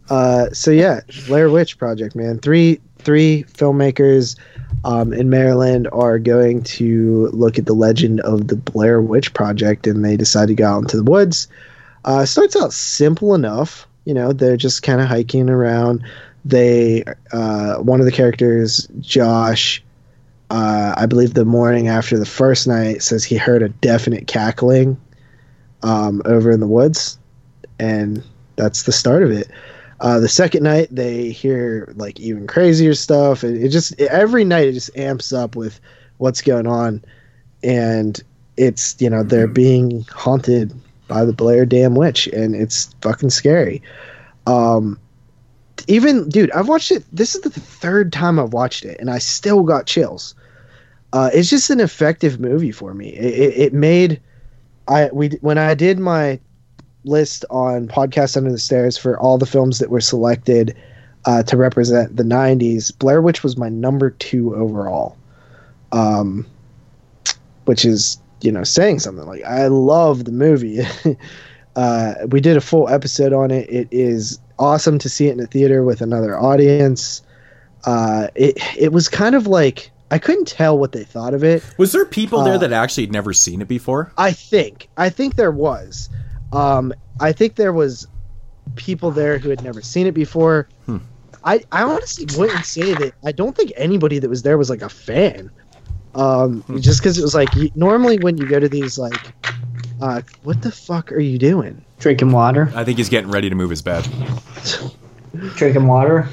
Uh, 0.09 0.49
so 0.51 0.71
yeah, 0.71 0.99
Blair 1.27 1.49
Witch 1.49 1.77
Project, 1.77 2.15
man. 2.15 2.37
Three 2.39 2.81
three 2.99 3.45
filmmakers 3.47 4.37
um, 4.83 5.13
in 5.13 5.29
Maryland 5.29 5.87
are 5.93 6.19
going 6.19 6.63
to 6.63 7.27
look 7.27 7.57
at 7.57 7.65
the 7.65 7.73
legend 7.73 8.19
of 8.21 8.49
the 8.49 8.57
Blair 8.57 9.01
Witch 9.01 9.33
Project, 9.33 9.87
and 9.87 10.03
they 10.03 10.17
decide 10.17 10.49
to 10.49 10.53
go 10.53 10.65
out 10.67 10.79
into 10.79 10.97
the 10.97 11.03
woods 11.03 11.47
Uh, 12.03 12.25
starts 12.25 12.55
out 12.55 12.73
simple 12.73 13.35
enough. 13.35 13.87
You 14.05 14.13
know, 14.13 14.33
they're 14.33 14.57
just 14.57 14.83
kind 14.83 14.99
of 14.99 15.07
hiking 15.07 15.49
around. 15.49 16.03
They, 16.43 17.03
uh, 17.31 17.75
one 17.77 17.99
of 17.99 18.05
the 18.07 18.11
characters, 18.11 18.87
Josh, 18.99 19.83
uh, 20.49 20.95
I 20.97 21.05
believe 21.05 21.35
the 21.35 21.45
morning 21.45 21.87
after 21.87 22.17
the 22.17 22.25
first 22.25 22.67
night, 22.67 23.03
says 23.03 23.23
he 23.23 23.37
heard 23.37 23.61
a 23.61 23.69
definite 23.69 24.27
cackling 24.27 24.99
um, 25.83 26.21
over 26.25 26.51
in 26.51 26.59
the 26.59 26.67
woods, 26.67 27.19
and 27.81 28.23
that's 28.57 28.83
the 28.83 28.91
start 28.91 29.23
of 29.23 29.31
it. 29.31 29.49
Uh, 29.99 30.19
the 30.19 30.29
second 30.29 30.63
night, 30.63 30.87
they 30.91 31.29
hear 31.29 31.91
like 31.95 32.19
even 32.19 32.47
crazier 32.47 32.93
stuff. 32.93 33.43
and 33.43 33.61
it 33.61 33.69
just 33.69 33.99
every 33.99 34.45
night 34.45 34.67
it 34.67 34.73
just 34.73 34.95
amps 34.95 35.33
up 35.33 35.55
with 35.55 35.79
what's 36.17 36.41
going 36.41 36.67
on, 36.67 37.03
and 37.63 38.23
it's 38.55 38.95
you 38.99 39.09
know 39.09 39.23
they're 39.23 39.47
being 39.47 40.05
haunted 40.11 40.73
by 41.07 41.25
the 41.25 41.33
Blair 41.33 41.65
Dam 41.65 41.95
Witch, 41.95 42.27
and 42.27 42.55
it's 42.55 42.93
fucking 43.01 43.31
scary. 43.31 43.81
Um, 44.47 44.99
even 45.87 46.29
dude, 46.29 46.51
I've 46.51 46.67
watched 46.67 46.91
it. 46.91 47.03
This 47.11 47.35
is 47.35 47.41
the 47.41 47.49
third 47.49 48.13
time 48.13 48.39
I've 48.39 48.53
watched 48.53 48.85
it, 48.85 48.99
and 48.99 49.09
I 49.09 49.17
still 49.17 49.63
got 49.63 49.87
chills. 49.87 50.35
Uh, 51.13 51.29
it's 51.33 51.49
just 51.49 51.69
an 51.69 51.79
effective 51.79 52.39
movie 52.39 52.71
for 52.71 52.93
me. 52.93 53.09
It, 53.09 53.33
it, 53.33 53.57
it 53.57 53.73
made 53.73 54.21
I 54.87 55.09
we 55.11 55.29
when 55.41 55.57
I 55.57 55.73
did 55.73 55.99
my 55.99 56.39
list 57.03 57.45
on 57.49 57.87
podcast 57.87 58.37
under 58.37 58.51
the 58.51 58.57
stairs 58.59 58.97
for 58.97 59.19
all 59.19 59.37
the 59.37 59.45
films 59.45 59.79
that 59.79 59.89
were 59.89 60.01
selected 60.01 60.75
uh, 61.25 61.43
to 61.43 61.57
represent 61.57 62.15
the 62.15 62.23
90s 62.23 62.97
blair 62.97 63.21
witch 63.21 63.43
was 63.43 63.57
my 63.57 63.69
number 63.69 64.09
two 64.11 64.55
overall 64.55 65.17
um, 65.91 66.45
which 67.65 67.85
is 67.85 68.17
you 68.41 68.51
know 68.51 68.63
saying 68.63 68.99
something 68.99 69.25
like 69.25 69.43
i 69.43 69.67
love 69.67 70.25
the 70.25 70.31
movie 70.31 70.79
uh, 71.75 72.13
we 72.29 72.41
did 72.41 72.57
a 72.57 72.61
full 72.61 72.89
episode 72.89 73.33
on 73.33 73.51
it 73.51 73.69
it 73.69 73.87
is 73.91 74.39
awesome 74.59 74.97
to 74.99 75.09
see 75.09 75.27
it 75.27 75.33
in 75.33 75.39
a 75.39 75.47
theater 75.47 75.83
with 75.83 76.01
another 76.01 76.37
audience 76.39 77.21
uh, 77.85 78.27
it, 78.35 78.57
it 78.77 78.91
was 78.91 79.09
kind 79.09 79.35
of 79.35 79.47
like 79.47 79.91
i 80.11 80.17
couldn't 80.19 80.47
tell 80.47 80.77
what 80.77 80.91
they 80.91 81.03
thought 81.03 81.33
of 81.33 81.43
it 81.43 81.63
Was 81.77 81.91
there 81.91 82.05
people 82.05 82.43
there 82.43 82.55
Uh, 82.55 82.59
that 82.59 82.73
actually 82.73 83.03
had 83.03 83.11
never 83.13 83.33
seen 83.33 83.61
it 83.61 83.67
before? 83.67 84.11
I 84.17 84.31
think. 84.33 84.87
I 84.97 85.09
think 85.09 85.35
there 85.35 85.51
was. 85.51 86.09
Um, 86.53 86.93
I 87.19 87.31
think 87.31 87.55
there 87.55 87.73
was 87.73 88.07
people 88.75 89.11
there 89.11 89.37
who 89.37 89.49
had 89.49 89.63
never 89.63 89.81
seen 89.81 90.07
it 90.07 90.13
before. 90.13 90.67
Hmm. 90.85 90.97
I, 91.43 91.61
I 91.71 91.83
honestly 91.83 92.27
wouldn't 92.37 92.65
say 92.65 92.93
that. 92.93 93.13
I 93.25 93.31
don't 93.31 93.55
think 93.55 93.71
anybody 93.75 94.19
that 94.19 94.29
was 94.29 94.43
there 94.43 94.57
was 94.57 94.69
like 94.69 94.81
a 94.81 94.89
fan. 94.89 95.49
Um, 96.13 96.61
Hmm. 96.63 96.77
just 96.79 96.99
because 96.99 97.17
it 97.17 97.21
was 97.21 97.33
like 97.33 97.53
you, 97.55 97.71
normally 97.75 98.17
when 98.19 98.37
you 98.37 98.45
go 98.47 98.59
to 98.59 98.67
these 98.69 98.97
like, 98.99 99.31
uh, 100.01 100.21
what 100.43 100.61
the 100.61 100.71
fuck 100.71 101.11
are 101.11 101.19
you 101.19 101.37
doing? 101.37 101.83
Drinking 101.99 102.31
water. 102.31 102.71
I 102.75 102.83
think 102.83 102.97
he's 102.97 103.09
getting 103.09 103.31
ready 103.31 103.49
to 103.49 103.55
move 103.55 103.69
his 103.69 103.81
bed. 103.81 104.07
Drinking 105.55 105.87
water. 105.87 106.27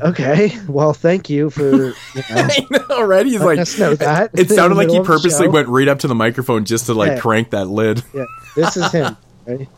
Okay, 0.00 0.56
well, 0.68 0.92
thank 0.92 1.30
you 1.30 1.48
for. 1.50 1.64
You 1.72 1.92
know, 1.92 1.94
I 2.30 2.66
know, 2.88 3.02
right? 3.02 3.24
He's 3.24 3.40
like, 3.40 3.58
us 3.58 3.78
know 3.78 3.94
that. 3.94 4.30
it 4.34 4.40
in 4.40 4.48
the 4.48 4.54
sounded 4.54 4.76
like 4.76 4.88
he 4.88 4.98
middle 4.98 5.00
of 5.02 5.06
the 5.06 5.28
purposely 5.28 5.48
went 5.48 5.68
right 5.68 5.88
up 5.88 6.00
to 6.00 6.08
the 6.08 6.14
microphone 6.14 6.64
just 6.64 6.86
to 6.86 6.94
like 6.94 7.12
Yeah. 7.12 7.20
crank 7.20 7.50
that 7.50 7.66
lid. 7.66 8.02
Yeah, 8.12 8.24
this 8.56 8.76
is 8.76 8.90
him. 8.92 9.16
Right? 9.46 9.68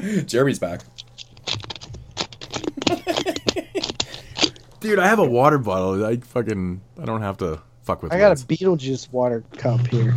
Jeremy's 0.26 0.58
back. 0.58 0.82
Dude, 4.80 4.98
I 4.98 5.06
have 5.06 5.18
a 5.18 5.24
water 5.26 5.58
bottle. 5.58 6.04
I 6.04 6.16
fucking 6.16 6.80
I 7.00 7.04
don't 7.04 7.20
have 7.20 7.36
to 7.38 7.60
fuck 7.82 8.02
with 8.02 8.12
I 8.12 8.18
got 8.18 8.30
lids. 8.30 8.42
a 8.42 8.46
Beetlejuice 8.46 9.12
water 9.12 9.44
cup 9.58 9.86
here. 9.88 10.16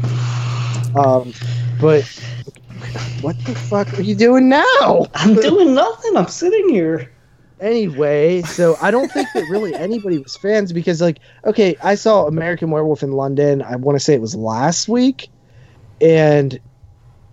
Um, 0.95 1.34
but 1.82 2.03
what 3.22 3.38
the 3.45 3.56
fuck 3.56 3.98
are 3.98 4.02
you 4.02 4.15
doing 4.15 4.48
now? 4.48 5.07
I'm 5.15 5.36
doing 5.36 5.74
nothing. 5.74 6.15
I'm 6.15 6.28
sitting 6.28 6.70
here. 6.70 7.11
Anyway, 7.60 8.41
so 8.44 8.78
I 8.82 8.91
don't 8.91 9.11
think 9.11 9.28
that 9.34 9.48
really 9.49 9.74
anybody 9.74 10.18
was 10.20 10.36
fans 10.36 10.74
because, 10.74 11.02
like, 11.02 11.20
okay, 11.45 11.76
I 11.82 11.95
saw 11.95 12.28
American 12.28 12.72
Werewolf 12.72 13.03
in 13.03 13.14
London. 13.14 13.61
I 13.61 13.76
want 13.78 13.98
to 13.98 14.03
say 14.03 14.14
it 14.14 14.22
was 14.22 14.36
last 14.36 14.90
week, 14.90 15.30
and 16.02 16.60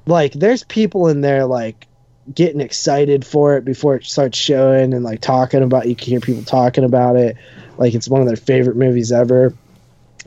like, 0.07 0.33
there's 0.33 0.65
people 0.65 1.09
in 1.09 1.21
there 1.21 1.47
like 1.47 1.87
getting 2.35 2.61
excited 2.61 3.25
for 3.25 3.57
it 3.57 3.65
before 3.65 3.97
it 3.97 4.05
starts 4.05 4.39
showing 4.39 4.95
and 4.95 5.05
like 5.05 5.21
talking 5.21 5.63
about. 5.63 5.89
You 5.89 5.97
can 5.97 6.09
hear 6.09 6.21
people 6.21 6.45
talking 6.45 6.85
about 6.85 7.17
it, 7.17 7.37
like 7.79 7.95
it's 7.95 8.09
one 8.09 8.21
of 8.21 8.27
their 8.27 8.37
favorite 8.37 8.77
movies 8.77 9.13
ever. 9.13 9.55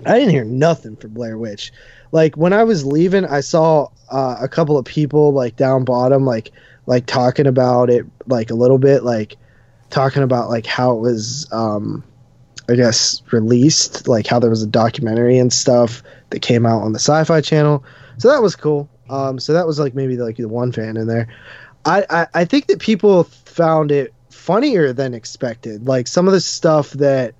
I 0.05 0.17
didn't 0.17 0.31
hear 0.31 0.45
nothing 0.45 0.95
from 0.95 1.11
Blair 1.13 1.37
Witch. 1.37 1.71
Like 2.11 2.35
when 2.35 2.53
I 2.53 2.63
was 2.63 2.85
leaving, 2.85 3.25
I 3.25 3.41
saw 3.41 3.89
uh, 4.09 4.37
a 4.41 4.47
couple 4.47 4.77
of 4.77 4.85
people 4.85 5.33
like 5.33 5.55
down 5.55 5.85
bottom, 5.85 6.25
like 6.25 6.51
like 6.85 7.05
talking 7.05 7.47
about 7.47 7.89
it, 7.89 8.05
like 8.27 8.49
a 8.49 8.55
little 8.55 8.77
bit, 8.77 9.03
like 9.03 9.37
talking 9.89 10.23
about 10.23 10.49
like 10.49 10.65
how 10.65 10.95
it 10.95 10.99
was, 10.99 11.47
um, 11.51 12.03
I 12.69 12.75
guess 12.75 13.21
released, 13.31 14.07
like 14.07 14.27
how 14.27 14.39
there 14.39 14.49
was 14.49 14.63
a 14.63 14.67
documentary 14.67 15.37
and 15.37 15.53
stuff 15.53 16.03
that 16.31 16.41
came 16.41 16.65
out 16.65 16.81
on 16.81 16.91
the 16.93 16.99
Sci-Fi 16.99 17.41
Channel. 17.41 17.83
So 18.17 18.29
that 18.29 18.41
was 18.41 18.55
cool. 18.55 18.89
Um, 19.13 19.39
so 19.39 19.53
that 19.53 19.67
was 19.67 19.79
like 19.79 19.93
maybe 19.93 20.17
like 20.17 20.37
the 20.37 20.47
one 20.47 20.71
fan 20.71 20.97
in 20.97 21.07
there. 21.07 21.27
I, 21.85 22.05
I 22.09 22.27
I 22.33 22.45
think 22.45 22.67
that 22.67 22.79
people 22.79 23.25
found 23.25 23.91
it 23.91 24.13
funnier 24.31 24.91
than 24.91 25.13
expected. 25.13 25.85
Like 25.87 26.07
some 26.07 26.27
of 26.27 26.33
the 26.33 26.41
stuff 26.41 26.91
that 26.93 27.35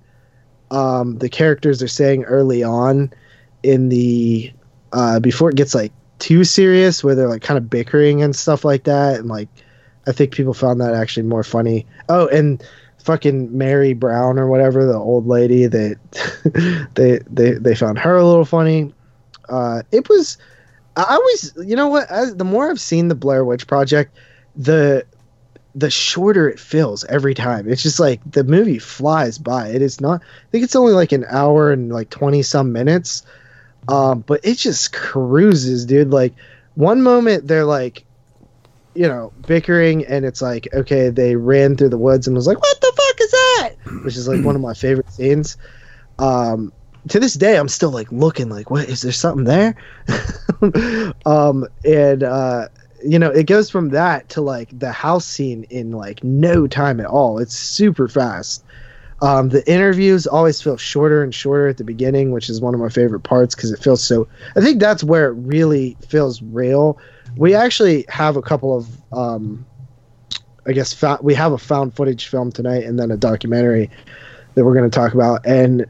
um, 0.70 1.18
the 1.18 1.28
characters 1.28 1.82
are 1.82 1.88
saying 1.88 2.24
early 2.24 2.62
on 2.62 3.12
in 3.64 3.88
the 3.88 4.52
uh, 4.92 5.18
before 5.18 5.50
it 5.50 5.56
gets 5.56 5.74
like 5.74 5.92
too 6.20 6.44
serious, 6.44 7.02
where 7.02 7.16
they're 7.16 7.28
like 7.28 7.42
kind 7.42 7.58
of 7.58 7.68
bickering 7.68 8.22
and 8.22 8.36
stuff 8.36 8.64
like 8.64 8.84
that, 8.84 9.18
and 9.18 9.28
like 9.28 9.48
I 10.06 10.12
think 10.12 10.32
people 10.32 10.54
found 10.54 10.80
that 10.80 10.94
actually 10.94 11.24
more 11.24 11.42
funny. 11.42 11.86
Oh, 12.08 12.28
and 12.28 12.62
fucking 12.98 13.56
Mary 13.56 13.94
Brown 13.94 14.38
or 14.38 14.46
whatever, 14.46 14.86
the 14.86 14.94
old 14.94 15.26
lady 15.26 15.66
that 15.66 16.90
they 16.94 17.18
they 17.28 17.58
they 17.58 17.74
found 17.74 17.98
her 17.98 18.16
a 18.16 18.24
little 18.24 18.44
funny. 18.44 18.94
Uh, 19.48 19.82
it 19.90 20.08
was. 20.08 20.38
I 20.96 21.14
always, 21.14 21.52
you 21.56 21.76
know 21.76 21.88
what? 21.88 22.10
As, 22.10 22.36
the 22.36 22.44
more 22.44 22.70
I've 22.70 22.80
seen 22.80 23.08
the 23.08 23.14
Blair 23.14 23.44
Witch 23.44 23.66
Project, 23.66 24.16
the 24.56 25.04
the 25.74 25.90
shorter 25.90 26.48
it 26.48 26.60
feels 26.60 27.04
every 27.04 27.34
time. 27.34 27.68
It's 27.68 27.82
just 27.82 27.98
like 27.98 28.20
the 28.30 28.44
movie 28.44 28.78
flies 28.78 29.38
by. 29.38 29.68
It 29.68 29.82
is 29.82 30.00
not. 30.00 30.22
I 30.22 30.50
think 30.52 30.64
it's 30.64 30.76
only 30.76 30.92
like 30.92 31.10
an 31.12 31.24
hour 31.28 31.72
and 31.72 31.92
like 31.92 32.10
twenty 32.10 32.42
some 32.42 32.72
minutes, 32.72 33.24
um, 33.88 34.20
but 34.20 34.40
it 34.44 34.56
just 34.56 34.92
cruises, 34.92 35.84
dude. 35.84 36.10
Like 36.10 36.32
one 36.76 37.02
moment 37.02 37.48
they're 37.48 37.64
like, 37.64 38.04
you 38.94 39.08
know, 39.08 39.32
bickering, 39.46 40.06
and 40.06 40.24
it's 40.24 40.40
like, 40.40 40.68
okay, 40.72 41.08
they 41.08 41.34
ran 41.34 41.76
through 41.76 41.88
the 41.88 41.98
woods 41.98 42.28
and 42.28 42.36
was 42.36 42.46
like, 42.46 42.60
what 42.60 42.80
the 42.80 42.92
fuck 42.96 43.20
is 43.20 43.30
that? 43.30 43.70
Which 44.04 44.16
is 44.16 44.28
like 44.28 44.44
one 44.44 44.54
of 44.54 44.62
my 44.62 44.74
favorite 44.74 45.10
scenes. 45.10 45.56
Um, 46.20 46.72
to 47.08 47.20
this 47.20 47.34
day, 47.34 47.56
I'm 47.56 47.68
still 47.68 47.90
like 47.90 48.10
looking, 48.10 48.48
like, 48.48 48.70
what 48.70 48.88
is 48.88 49.02
there 49.02 49.12
something 49.12 49.44
there? 49.44 49.74
um, 51.26 51.66
and 51.84 52.22
uh, 52.22 52.68
you 53.04 53.18
know, 53.18 53.30
it 53.30 53.46
goes 53.46 53.68
from 53.70 53.90
that 53.90 54.28
to 54.30 54.40
like 54.40 54.76
the 54.78 54.90
house 54.90 55.26
scene 55.26 55.64
in 55.70 55.92
like 55.92 56.24
no 56.24 56.66
time 56.66 57.00
at 57.00 57.06
all. 57.06 57.38
It's 57.38 57.54
super 57.54 58.08
fast. 58.08 58.64
Um, 59.20 59.50
the 59.50 59.66
interviews 59.70 60.26
always 60.26 60.60
feel 60.60 60.76
shorter 60.76 61.22
and 61.22 61.34
shorter 61.34 61.68
at 61.68 61.76
the 61.76 61.84
beginning, 61.84 62.32
which 62.32 62.48
is 62.48 62.60
one 62.60 62.74
of 62.74 62.80
my 62.80 62.88
favorite 62.88 63.20
parts 63.20 63.54
because 63.54 63.70
it 63.70 63.78
feels 63.78 64.02
so. 64.02 64.26
I 64.56 64.60
think 64.60 64.80
that's 64.80 65.04
where 65.04 65.28
it 65.28 65.34
really 65.34 65.96
feels 66.08 66.42
real. 66.42 66.98
We 67.36 67.54
actually 67.54 68.04
have 68.08 68.36
a 68.36 68.42
couple 68.42 68.76
of, 68.76 68.88
um, 69.12 69.64
I 70.66 70.72
guess, 70.72 70.92
fa- 70.92 71.18
we 71.22 71.34
have 71.34 71.52
a 71.52 71.58
found 71.58 71.94
footage 71.94 72.26
film 72.26 72.52
tonight 72.52 72.84
and 72.84 72.98
then 72.98 73.10
a 73.10 73.16
documentary 73.16 73.90
that 74.54 74.64
we're 74.64 74.74
going 74.74 74.88
to 74.88 74.94
talk 74.94 75.14
about, 75.14 75.44
and 75.44 75.86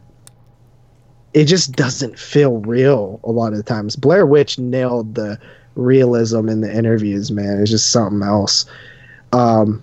it 1.34 1.44
just 1.46 1.72
doesn't 1.72 2.18
feel 2.18 2.58
real 2.58 3.20
a 3.24 3.30
lot 3.30 3.52
of 3.52 3.58
the 3.58 3.64
times. 3.64 3.96
Blair 3.96 4.24
Witch 4.24 4.58
nailed 4.58 5.16
the 5.16 5.38
realism 5.74 6.48
in 6.48 6.60
the 6.60 6.72
interviews, 6.72 7.32
man. 7.32 7.60
It's 7.60 7.70
just 7.70 7.90
something 7.90 8.22
else. 8.22 8.66
Um, 9.32 9.82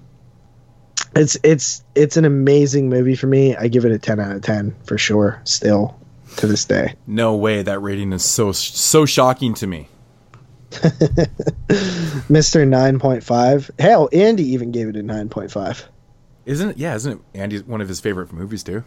it's 1.14 1.38
it's 1.44 1.84
it's 1.94 2.16
an 2.16 2.24
amazing 2.24 2.90
movie 2.90 3.16
for 3.16 3.28
me. 3.28 3.56
I 3.58 3.68
give 3.68 3.84
it 3.84 3.92
a 3.92 4.00
ten 4.00 4.20
out 4.20 4.34
of 4.34 4.42
ten 4.42 4.74
for 4.86 4.98
sure. 4.98 5.42
Still 5.44 6.00
to 6.38 6.48
this 6.48 6.64
day. 6.64 6.96
No 7.06 7.36
way 7.36 7.62
that 7.62 7.80
rating 7.80 8.14
is 8.14 8.24
so 8.24 8.54
so 8.54 9.06
shocking 9.06 9.54
to 9.56 9.68
me. 9.68 9.90
Mister 12.30 12.66
nine 12.66 12.98
point 12.98 13.26
five. 13.26 13.70
Hell, 13.78 14.08
Andy 14.14 14.44
even 14.54 14.72
gave 14.72 14.88
it 14.88 14.96
a 14.96 15.04
nine 15.04 15.28
point 15.28 15.52
five. 15.52 15.86
Isn't 16.46 16.70
it? 16.70 16.78
Yeah, 16.78 16.96
isn't 16.96 17.12
it 17.12 17.38
Andy's 17.38 17.64
one 17.64 17.82
of 17.82 17.90
his 17.90 18.00
favorite 18.00 18.32
movies 18.32 18.64
too? 18.64 18.86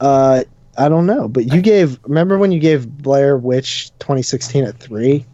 Uh, 0.00 0.42
I 0.78 0.88
don't 0.88 1.06
know, 1.06 1.28
but 1.28 1.52
you 1.52 1.60
gave. 1.62 1.98
Remember 2.04 2.38
when 2.38 2.52
you 2.52 2.60
gave 2.60 2.88
Blair 2.88 3.36
Witch 3.36 3.90
2016 3.98 4.64
a 4.64 4.72
three? 4.72 5.24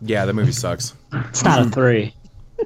Yeah, 0.00 0.24
that 0.26 0.34
movie 0.34 0.52
sucks. 0.52 0.94
It's 1.12 1.44
not 1.44 1.66
a 1.66 1.70
three. 1.70 2.14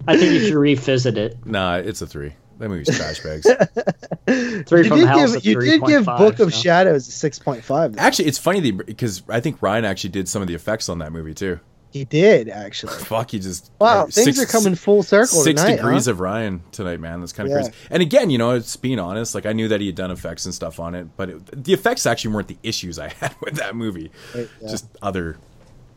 I 0.07 0.17
think 0.17 0.33
you 0.33 0.47
should 0.47 0.55
revisit 0.55 1.17
it. 1.17 1.45
Nah, 1.47 1.77
it's 1.77 2.03
a 2.03 2.07
three. 2.07 2.33
That 2.59 2.69
movie's 2.69 2.97
trash 2.97 3.21
bags. 3.21 3.47
Three 4.69 4.83
you 4.83 4.89
from 4.89 4.99
did 4.99 5.07
Hell's 5.09 5.37
give 5.37 5.45
a 5.45 5.49
you 5.49 5.61
did 5.79 5.87
give 5.87 6.05
3.5, 6.07 6.19
Book 6.19 6.41
of 6.41 6.53
so. 6.53 6.61
Shadows 6.61 7.07
a 7.07 7.13
six 7.13 7.39
point 7.39 7.63
five. 7.63 7.97
actually, 7.99 8.27
it's 8.27 8.39
funny 8.39 8.73
because 8.73 9.23
I 9.29 9.39
think 9.41 9.63
Ryan 9.63 9.85
actually 9.85 10.11
did 10.11 10.29
some 10.29 10.43
of 10.43 10.49
the 10.49 10.55
effects 10.55 10.89
on 10.89 10.99
that 10.99 11.13
movie 11.13 11.35
too. 11.35 11.61
He 11.91 12.05
did 12.05 12.49
actually. 12.51 12.93
Fuck, 13.05 13.33
you 13.33 13.41
just 13.41 13.71
Wow, 13.81 14.03
uh, 14.03 14.07
things 14.07 14.39
are 14.39 14.47
coming 14.47 14.75
full 14.75 15.03
circle 15.03 15.43
Six 15.43 15.61
tonight, 15.61 15.77
degrees 15.77 16.05
huh? 16.05 16.11
of 16.13 16.21
Ryan 16.21 16.63
tonight, 16.71 17.01
man. 17.01 17.21
That's 17.21 17.33
kind 17.33 17.49
of 17.49 17.51
Yeah. 17.57 17.63
crazy. 17.63 17.73
And 17.91 18.03
again, 18.03 18.29
you 18.31 18.37
know, 18.39 18.51
it's 18.51 18.77
being 18.77 18.99
honest. 18.99 19.35
Like 19.35 19.47
I 19.47 19.53
knew 19.55 19.69
that 19.69 19.81
he 19.81 19.87
had 19.87 19.95
done 19.97 20.11
effects 20.11 20.45
and 20.45 20.55
stuff 20.55 20.79
on 20.81 20.95
it, 20.95 21.09
but 21.17 21.31
it, 21.31 21.65
the 21.65 21.73
effects 21.73 22.05
actually 22.05 22.35
weren't 22.35 22.49
the 22.49 22.59
issues 22.63 22.99
I 22.99 23.09
had 23.21 23.35
with 23.41 23.55
that 23.55 23.75
movie. 23.75 24.11
Right, 24.35 24.49
yeah. 24.61 24.69
Just 24.69 24.87
other 25.01 25.39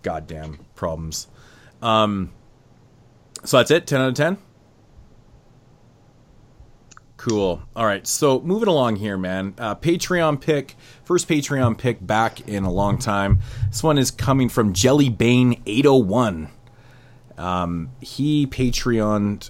goddamn 0.02 0.60
problems. 0.76 1.28
Um, 1.82 2.32
so 3.44 3.58
that's 3.58 3.72
it. 3.72 3.86
Ten 3.88 4.00
out 4.02 4.10
of 4.10 4.14
ten. 4.16 4.38
Cool. 7.18 7.62
All 7.76 7.86
right. 7.86 8.08
So 8.08 8.40
moving 8.42 8.68
along 8.68 8.96
here, 8.96 9.16
man. 9.18 9.54
Uh, 9.58 9.76
Patreon 9.76 10.42
pick. 10.42 10.76
First 11.12 11.28
Patreon 11.28 11.78
pick 11.78 12.08
back 12.08 12.48
in 12.48 12.64
a 12.64 12.72
long 12.72 12.98
time. 12.98 13.42
This 13.68 13.84
one 13.84 13.98
is 13.98 14.12
coming 14.12 14.48
from 14.48 14.72
Jellybane801. 14.72 16.50
Um, 17.38 17.92
he 18.00 18.48
Patreoned 18.48 19.50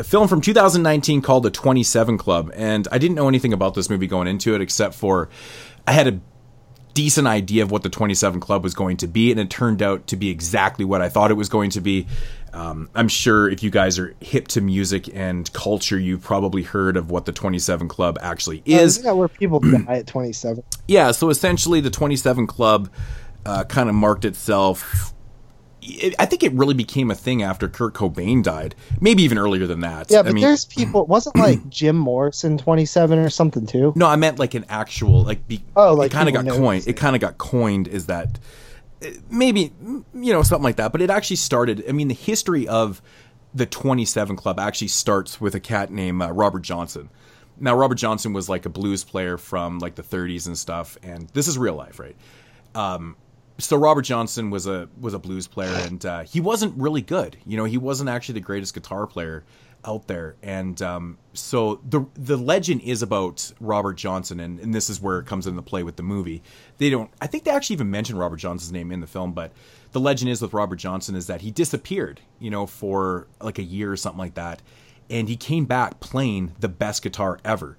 a 0.00 0.02
film 0.02 0.26
from 0.26 0.40
2019 0.40 1.22
called 1.22 1.44
The 1.44 1.50
27 1.52 2.18
Club. 2.18 2.50
And 2.56 2.88
I 2.90 2.98
didn't 2.98 3.14
know 3.14 3.28
anything 3.28 3.52
about 3.52 3.74
this 3.74 3.88
movie 3.88 4.08
going 4.08 4.26
into 4.26 4.56
it 4.56 4.60
except 4.60 4.96
for 4.96 5.28
I 5.86 5.92
had 5.92 6.08
a 6.08 6.20
decent 6.94 7.26
idea 7.26 7.62
of 7.62 7.70
what 7.70 7.82
the 7.82 7.88
27 7.88 8.40
Club 8.40 8.62
was 8.62 8.74
going 8.74 8.96
to 8.98 9.06
be, 9.06 9.30
and 9.30 9.40
it 9.40 9.50
turned 9.50 9.82
out 9.82 10.06
to 10.08 10.16
be 10.16 10.28
exactly 10.30 10.84
what 10.84 11.00
I 11.02 11.08
thought 11.08 11.30
it 11.30 11.34
was 11.34 11.48
going 11.48 11.70
to 11.70 11.80
be. 11.80 12.06
Um, 12.52 12.88
I'm 12.96 13.06
sure 13.08 13.48
if 13.48 13.62
you 13.62 13.70
guys 13.70 13.98
are 13.98 14.14
hip 14.20 14.48
to 14.48 14.60
music 14.60 15.08
and 15.14 15.50
culture, 15.52 15.98
you've 15.98 16.22
probably 16.22 16.62
heard 16.64 16.96
of 16.96 17.08
what 17.10 17.24
the 17.24 17.32
27 17.32 17.86
Club 17.88 18.18
actually 18.20 18.58
Uh, 18.60 18.62
is. 18.80 19.02
where 19.04 19.28
people 19.28 19.60
die 19.60 19.84
at 19.88 20.06
27? 20.08 20.62
Yeah, 20.88 21.12
so 21.12 21.30
essentially, 21.30 21.80
the 21.80 21.90
27 21.90 22.46
Club 22.48 22.90
uh, 23.46 23.64
kind 23.64 23.88
of 23.88 23.94
marked 23.94 24.24
itself. 24.24 25.12
It, 25.82 26.14
I 26.18 26.26
think 26.26 26.42
it 26.42 26.52
really 26.52 26.74
became 26.74 27.10
a 27.10 27.14
thing 27.14 27.42
after 27.42 27.68
Kurt 27.68 27.94
Cobain 27.94 28.42
died. 28.42 28.74
Maybe 29.00 29.22
even 29.22 29.38
earlier 29.38 29.66
than 29.66 29.80
that. 29.80 30.10
Yeah, 30.10 30.20
I 30.20 30.22
but 30.22 30.34
mean, 30.34 30.42
there's 30.42 30.64
people. 30.66 31.06
Wasn't 31.06 31.36
like 31.38 31.68
Jim 31.70 31.96
Morrison 31.96 32.58
27 32.58 33.18
or 33.18 33.30
something 33.30 33.66
too? 33.66 33.92
No, 33.96 34.06
I 34.06 34.16
meant 34.16 34.38
like 34.38 34.54
an 34.54 34.66
actual 34.68 35.22
like. 35.24 35.46
Be, 35.48 35.62
Oh, 35.76 35.94
like 35.94 36.10
it 36.10 36.14
kind 36.14 36.28
of 36.28 36.34
got 36.34 36.46
coined. 36.54 36.86
It 36.86 36.94
kind 36.96 37.16
of 37.16 37.20
got 37.20 37.38
coined 37.38 37.88
is 37.88 38.06
that. 38.06 38.38
uh, 39.02 39.08
Maybe 39.30 39.72
you 40.14 40.32
know 40.32 40.42
something 40.42 40.64
like 40.64 40.76
that, 40.76 40.92
but 40.92 41.00
it 41.00 41.08
actually 41.10 41.36
started. 41.36 41.84
I 41.88 41.92
mean, 41.92 42.08
the 42.08 42.14
history 42.14 42.68
of 42.68 43.00
the 43.54 43.64
Twenty 43.66 44.04
Seven 44.04 44.36
Club 44.36 44.60
actually 44.60 44.88
starts 44.88 45.40
with 45.40 45.54
a 45.54 45.60
cat 45.60 45.90
named 45.90 46.20
uh, 46.22 46.30
Robert 46.32 46.60
Johnson. 46.62 47.08
Now, 47.58 47.74
Robert 47.76 47.96
Johnson 47.96 48.32
was 48.32 48.48
like 48.48 48.64
a 48.66 48.70
blues 48.70 49.04
player 49.04 49.36
from 49.36 49.80
like 49.80 49.94
the 49.94 50.02
30s 50.02 50.46
and 50.46 50.56
stuff, 50.56 50.96
and 51.02 51.28
this 51.34 51.46
is 51.46 51.58
real 51.58 51.74
life, 51.74 51.98
right? 51.98 52.16
Um, 52.74 53.16
so 53.60 53.76
Robert 53.76 54.02
Johnson 54.02 54.50
was 54.50 54.66
a 54.66 54.88
was 55.00 55.14
a 55.14 55.18
blues 55.18 55.46
player, 55.46 55.72
and 55.86 56.04
uh, 56.04 56.20
he 56.20 56.40
wasn't 56.40 56.76
really 56.76 57.02
good. 57.02 57.36
You 57.46 57.56
know, 57.56 57.64
he 57.64 57.78
wasn't 57.78 58.10
actually 58.10 58.34
the 58.34 58.40
greatest 58.40 58.74
guitar 58.74 59.06
player 59.06 59.44
out 59.84 60.06
there, 60.08 60.36
and 60.42 60.80
um, 60.82 61.18
so 61.32 61.80
the 61.88 62.06
the 62.14 62.36
legend 62.36 62.82
is 62.82 63.02
about 63.02 63.52
Robert 63.60 63.94
Johnson, 63.94 64.40
and, 64.40 64.58
and 64.60 64.74
this 64.74 64.90
is 64.90 65.00
where 65.00 65.18
it 65.18 65.26
comes 65.26 65.46
into 65.46 65.62
play 65.62 65.82
with 65.82 65.96
the 65.96 66.02
movie. 66.02 66.42
They 66.78 66.90
don't. 66.90 67.10
I 67.20 67.26
think 67.26 67.44
they 67.44 67.50
actually 67.50 67.74
even 67.74 67.90
mention 67.90 68.16
Robert 68.16 68.38
Johnson's 68.38 68.72
name 68.72 68.90
in 68.92 69.00
the 69.00 69.06
film, 69.06 69.32
but 69.32 69.52
the 69.92 70.00
legend 70.00 70.30
is 70.30 70.42
with 70.42 70.52
Robert 70.52 70.76
Johnson 70.76 71.14
is 71.14 71.26
that 71.26 71.40
he 71.40 71.50
disappeared, 71.50 72.20
you 72.38 72.50
know, 72.50 72.66
for 72.66 73.26
like 73.40 73.58
a 73.58 73.62
year 73.62 73.92
or 73.92 73.96
something 73.96 74.18
like 74.18 74.34
that, 74.34 74.62
and 75.08 75.28
he 75.28 75.36
came 75.36 75.64
back 75.64 76.00
playing 76.00 76.52
the 76.60 76.68
best 76.68 77.02
guitar 77.02 77.38
ever. 77.44 77.76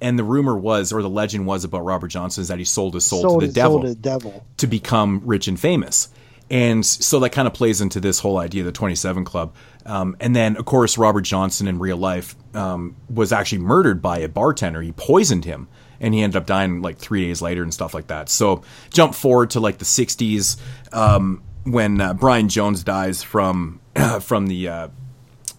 And 0.00 0.18
the 0.18 0.24
rumor 0.24 0.56
was, 0.56 0.92
or 0.92 1.00
the 1.00 1.08
legend 1.08 1.46
was 1.46 1.64
about 1.64 1.84
Robert 1.84 2.08
Johnson, 2.08 2.42
is 2.42 2.48
that 2.48 2.58
he 2.58 2.64
sold 2.64 2.94
his 2.94 3.06
soul 3.06 3.22
Sold 3.22 3.40
to 3.40 3.46
the 3.46 3.52
devil 3.52 3.78
soul 3.78 3.82
to 3.82 3.88
the 3.88 3.94
devil. 3.94 4.46
to 4.58 4.66
become 4.66 5.22
rich 5.24 5.48
and 5.48 5.58
famous. 5.58 6.08
And 6.50 6.84
so 6.86 7.18
that 7.20 7.30
kind 7.30 7.48
of 7.48 7.54
plays 7.54 7.80
into 7.80 7.98
this 7.98 8.20
whole 8.20 8.38
idea 8.38 8.62
of 8.62 8.66
the 8.66 8.72
27 8.72 9.24
Club. 9.24 9.54
Um, 9.84 10.16
and 10.20 10.36
then, 10.36 10.56
of 10.56 10.64
course, 10.64 10.96
Robert 10.96 11.22
Johnson 11.22 11.66
in 11.66 11.78
real 11.78 11.96
life 11.96 12.36
um, 12.54 12.94
was 13.12 13.32
actually 13.32 13.58
murdered 13.58 14.00
by 14.00 14.18
a 14.18 14.28
bartender. 14.28 14.80
He 14.82 14.92
poisoned 14.92 15.44
him 15.44 15.66
and 15.98 16.14
he 16.14 16.22
ended 16.22 16.36
up 16.36 16.46
dying 16.46 16.82
like 16.82 16.98
three 16.98 17.26
days 17.26 17.40
later 17.42 17.62
and 17.62 17.72
stuff 17.74 17.94
like 17.94 18.08
that. 18.08 18.28
So 18.28 18.62
jump 18.92 19.14
forward 19.14 19.50
to 19.50 19.60
like 19.60 19.78
the 19.78 19.84
60s 19.84 20.60
um, 20.92 21.42
when 21.64 22.00
uh, 22.00 22.14
Brian 22.14 22.48
Jones 22.48 22.84
dies 22.84 23.22
from, 23.24 23.80
from 24.20 24.46
the, 24.46 24.68
uh, 24.68 24.88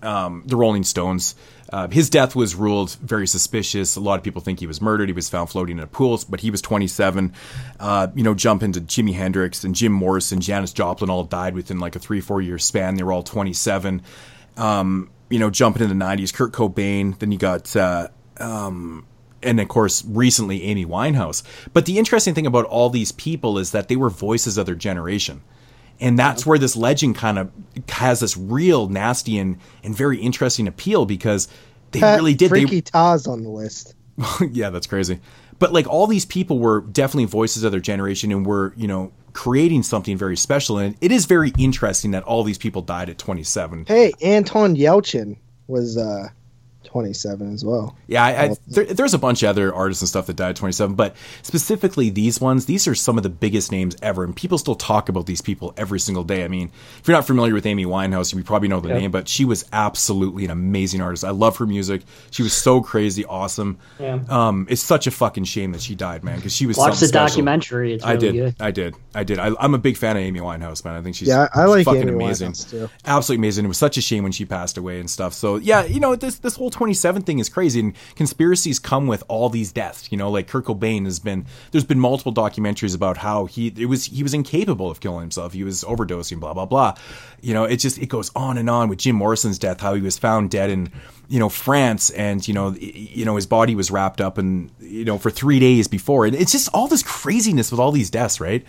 um, 0.02 0.44
the 0.46 0.56
Rolling 0.56 0.84
Stones. 0.84 1.36
Uh, 1.72 1.88
his 1.90 2.10
death 2.10 2.36
was 2.36 2.56
ruled 2.56 2.92
very 2.96 3.28
suspicious. 3.28 3.96
A 3.96 4.00
lot 4.00 4.18
of 4.18 4.24
people 4.24 4.42
think 4.42 4.60
he 4.60 4.68
was 4.68 4.82
murdered. 4.82 5.10
He 5.10 5.14
was 5.14 5.30
found 5.30 5.50
floating 5.50 5.78
in 5.78 5.84
a 5.84 5.88
pool, 5.88 6.20
but 6.30 6.40
he 6.40 6.52
was 6.52 6.62
27. 6.62 7.34
Uh, 7.80 8.08
you 8.16 8.24
know, 8.24 8.34
jump 8.34 8.64
into 8.64 8.80
Jimi 8.80 9.14
Hendrix 9.14 9.64
and 9.64 9.76
Jim 9.76 9.92
Morrison, 9.92 10.40
Janis 10.40 10.74
Joplin 10.74 11.10
all 11.10 11.24
died 11.24 11.54
within 11.54 11.80
like 11.80 11.96
a 11.96 12.00
three, 12.00 12.22
four 12.22 12.42
year 12.42 12.58
span. 12.58 12.96
They 12.96 13.04
were 13.04 13.12
all 13.12 13.24
27. 13.24 14.02
Um, 14.56 15.10
you 15.30 15.40
know, 15.40 15.50
jumping 15.50 15.84
into 15.84 15.94
the 15.94 16.04
90s, 16.04 16.34
Kurt 16.34 16.54
Cobain. 16.54 17.18
Then 17.20 17.32
you 17.32 17.38
got, 17.38 17.76
uh, 17.76 18.08
um, 18.38 19.06
and 19.44 19.60
of 19.60 19.68
course, 19.68 20.06
recently 20.06 20.64
Amy 20.64 20.86
Winehouse. 20.86 21.44
But 21.74 21.86
the 21.86 21.98
interesting 21.98 22.34
thing 22.34 22.48
about 22.48 22.66
all 22.66 22.90
these 22.90 23.12
people 23.12 23.58
is 23.58 23.72
that 23.72 23.88
they 23.90 23.96
were 23.98 24.10
voices 24.10 24.58
of 24.58 24.66
their 24.66 24.76
generation 24.76 25.42
and 26.00 26.18
that's 26.18 26.46
where 26.46 26.58
this 26.58 26.76
legend 26.76 27.16
kind 27.16 27.40
of 27.40 27.52
has 27.90 28.20
this 28.20 28.38
real 28.38 28.88
nasty 28.88 29.38
and, 29.38 29.58
and 29.84 29.96
very 29.96 30.20
interesting 30.20 30.68
appeal 30.68 31.06
because 31.06 31.48
they 31.92 32.00
Pat 32.00 32.18
really 32.18 32.34
did 32.34 32.50
Freaky 32.50 32.82
Tah 32.82 33.18
on 33.28 33.44
the 33.44 33.50
list. 33.50 33.96
yeah 34.52 34.70
that's 34.70 34.88
crazy. 34.88 35.20
But 35.60 35.74
like 35.74 35.88
all 35.88 36.08
these 36.08 36.26
people 36.26 36.60
were 36.60 36.82
definitely 36.82 37.26
voices 37.26 37.64
of 37.64 37.72
their 37.72 37.82
generation 37.82 38.32
and 38.32 38.46
were 38.46 38.74
you 38.78 38.88
know 38.88 39.12
creating 39.34 39.84
something 39.84 40.18
very 40.18 40.38
special. 40.38 40.78
And 40.78 40.96
it 41.02 41.12
is 41.12 41.26
very 41.26 41.54
interesting 41.58 42.12
that 42.12 42.24
all 42.24 42.44
these 42.44 42.58
people 42.58 42.82
died 42.82 43.10
at 43.10 43.18
27 43.18 43.86
Hey, 43.88 44.12
Anton 44.22 44.76
Yelchin 44.76 45.38
was 45.68 45.98
uh 45.98 46.30
27 46.88 47.54
as 47.54 47.64
well. 47.64 47.96
Yeah, 48.08 48.24
I, 48.24 48.44
I, 48.46 48.56
there, 48.68 48.86
there's 48.86 49.14
a 49.14 49.18
bunch 49.20 49.44
of 49.44 49.50
other 49.50 49.74
artists 49.74 50.02
and 50.02 50.10
stuff 50.10 50.26
that 50.28 50.36
died 50.36 50.52
at 50.52 50.56
27, 50.56 50.96
but 50.96 51.16
specifically 51.44 52.10
these 52.10 52.42
ones, 52.42 52.66
these 52.66 52.88
are 52.88 52.96
some 52.96 53.18
of 53.18 53.24
the 53.24 53.30
biggest 53.30 53.72
names 53.72 53.96
ever, 54.02 54.24
and 54.24 54.36
people 54.36 54.58
still 54.58 54.76
talk 54.76 55.10
about 55.10 55.26
these 55.26 55.42
people 55.42 55.74
every 55.78 56.00
single 56.00 56.24
day. 56.24 56.44
I 56.44 56.48
mean, 56.48 56.72
if 57.00 57.08
you're 57.08 57.16
not 57.16 57.28
familiar 57.28 57.54
with 57.54 57.66
Amy 57.66 57.86
Winehouse, 57.86 58.34
you 58.36 58.44
probably 58.44 58.68
know 58.68 58.80
the 58.80 58.90
Yeah. 58.90 58.98
name, 59.00 59.12
but 59.12 59.28
she 59.28 59.46
was 59.46 59.66
absolutely 59.74 60.46
an 60.46 60.52
amazing 60.52 61.02
artist. 61.02 61.24
I 61.24 61.32
love 61.32 61.58
her 61.58 61.66
music. 61.66 62.02
She 62.32 62.44
was 62.44 62.54
so 62.54 62.82
crazy, 62.82 63.26
awesome. 63.26 63.78
Yeah. 64.00 64.20
Um, 64.30 64.68
it's 64.70 64.82
such 64.82 65.08
a 65.08 65.12
fucking 65.12 65.44
shame 65.46 65.72
that 65.74 65.82
she 65.82 65.96
died, 65.96 66.24
man, 66.24 66.38
because 66.38 66.56
she 66.56 66.66
was 66.66 66.78
Watch 66.78 67.00
the 67.00 67.08
special. 67.08 67.28
documentary. 67.28 67.94
It's 67.94 68.04
I 68.04 68.16
did, 68.16 68.34
good. 68.34 68.56
I 68.60 68.72
did, 68.72 68.96
I 69.16 69.24
did. 69.24 69.40
I, 69.40 69.52
I'm 69.60 69.74
a 69.74 69.78
big 69.80 69.98
fan 69.98 70.16
of 70.18 70.22
Amy 70.24 70.40
Winehouse, 70.40 70.84
man. 70.84 70.96
I 70.96 71.02
think 71.02 71.16
she's 71.16 71.28
Yeah, 71.28 71.48
I- 71.54 71.62
I 71.62 71.66
like 71.66 71.86
fucking 71.86 72.02
Amy 72.04 72.12
amazing, 72.14 72.54
too. 72.54 72.90
absolutely 73.06 73.42
amazing. 73.46 73.66
It 73.66 73.68
was 73.70 73.78
such 73.78 73.98
a 73.98 74.02
shame 74.02 74.24
when 74.24 74.32
she 74.32 74.46
passed 74.46 74.78
away 74.78 75.00
and 75.00 75.10
stuff. 75.10 75.34
So 75.34 75.58
yeah, 75.58 75.84
you 75.86 76.00
know 76.00 76.16
this 76.16 76.40
this 76.40 76.56
whole 76.56 76.70
27 76.78 77.24
thing 77.24 77.40
is 77.40 77.50
crazy, 77.50 77.80
and 77.80 77.96
conspiracies 78.16 78.78
come 78.78 79.08
with 79.08 79.24
all 79.28 79.50
these 79.50 79.72
deaths. 79.72 80.12
You 80.12 80.18
know, 80.18 80.30
like 80.30 80.48
Kurt 80.48 80.66
Cobain 80.66 81.06
has 81.06 81.18
been. 81.18 81.48
There's 81.72 81.84
been 81.84 82.00
multiple 82.00 82.32
documentaries 82.32 82.96
about 82.96 83.18
how 83.18 83.46
he 83.46 83.74
it 83.76 83.88
was 83.88 84.06
he 84.06 84.22
was 84.22 84.36
incapable 84.36 84.92
of 84.92 85.00
killing 85.00 85.22
himself. 85.22 85.54
He 85.54 85.64
was 85.64 85.84
overdosing, 85.84 86.40
blah 86.40 86.54
blah 86.54 86.68
blah. 86.68 86.94
You 87.42 87.56
know, 87.56 87.64
it 87.64 87.78
just 87.78 87.98
it 87.98 88.10
goes 88.10 88.30
on 88.36 88.60
and 88.60 88.70
on 88.70 88.90
with 88.90 89.00
Jim 89.00 89.16
Morrison's 89.16 89.58
death, 89.58 89.82
how 89.82 89.96
he 89.96 90.02
was 90.02 90.20
found 90.20 90.52
dead 90.52 90.70
in 90.70 90.92
you 91.28 91.40
know 91.40 91.50
France, 91.50 92.12
and 92.12 92.48
you 92.48 92.54
know 92.54 92.76
you 92.80 93.26
know 93.26 93.36
his 93.36 93.48
body 93.48 93.74
was 93.74 93.90
wrapped 93.90 94.22
up 94.22 94.38
and 94.38 94.70
you 94.80 95.04
know 95.04 95.18
for 95.18 95.32
three 95.32 95.60
days 95.60 95.88
before, 95.88 96.28
and 96.28 96.36
it's 96.36 96.52
just 96.52 96.70
all 96.76 96.88
this 96.88 97.02
craziness 97.02 97.72
with 97.72 97.80
all 97.80 97.92
these 97.92 98.12
deaths, 98.12 98.40
right? 98.40 98.64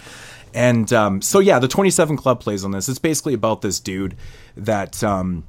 And 0.55 0.91
um, 0.95 1.21
so 1.21 1.41
yeah, 1.41 1.59
the 1.59 1.69
27 1.69 2.17
Club 2.17 2.41
plays 2.41 2.65
on 2.65 2.71
this. 2.71 2.89
It's 2.89 2.99
basically 2.99 3.35
about 3.35 3.61
this 3.61 3.81
dude 3.81 4.17
that 4.57 5.05
um, 5.05 5.45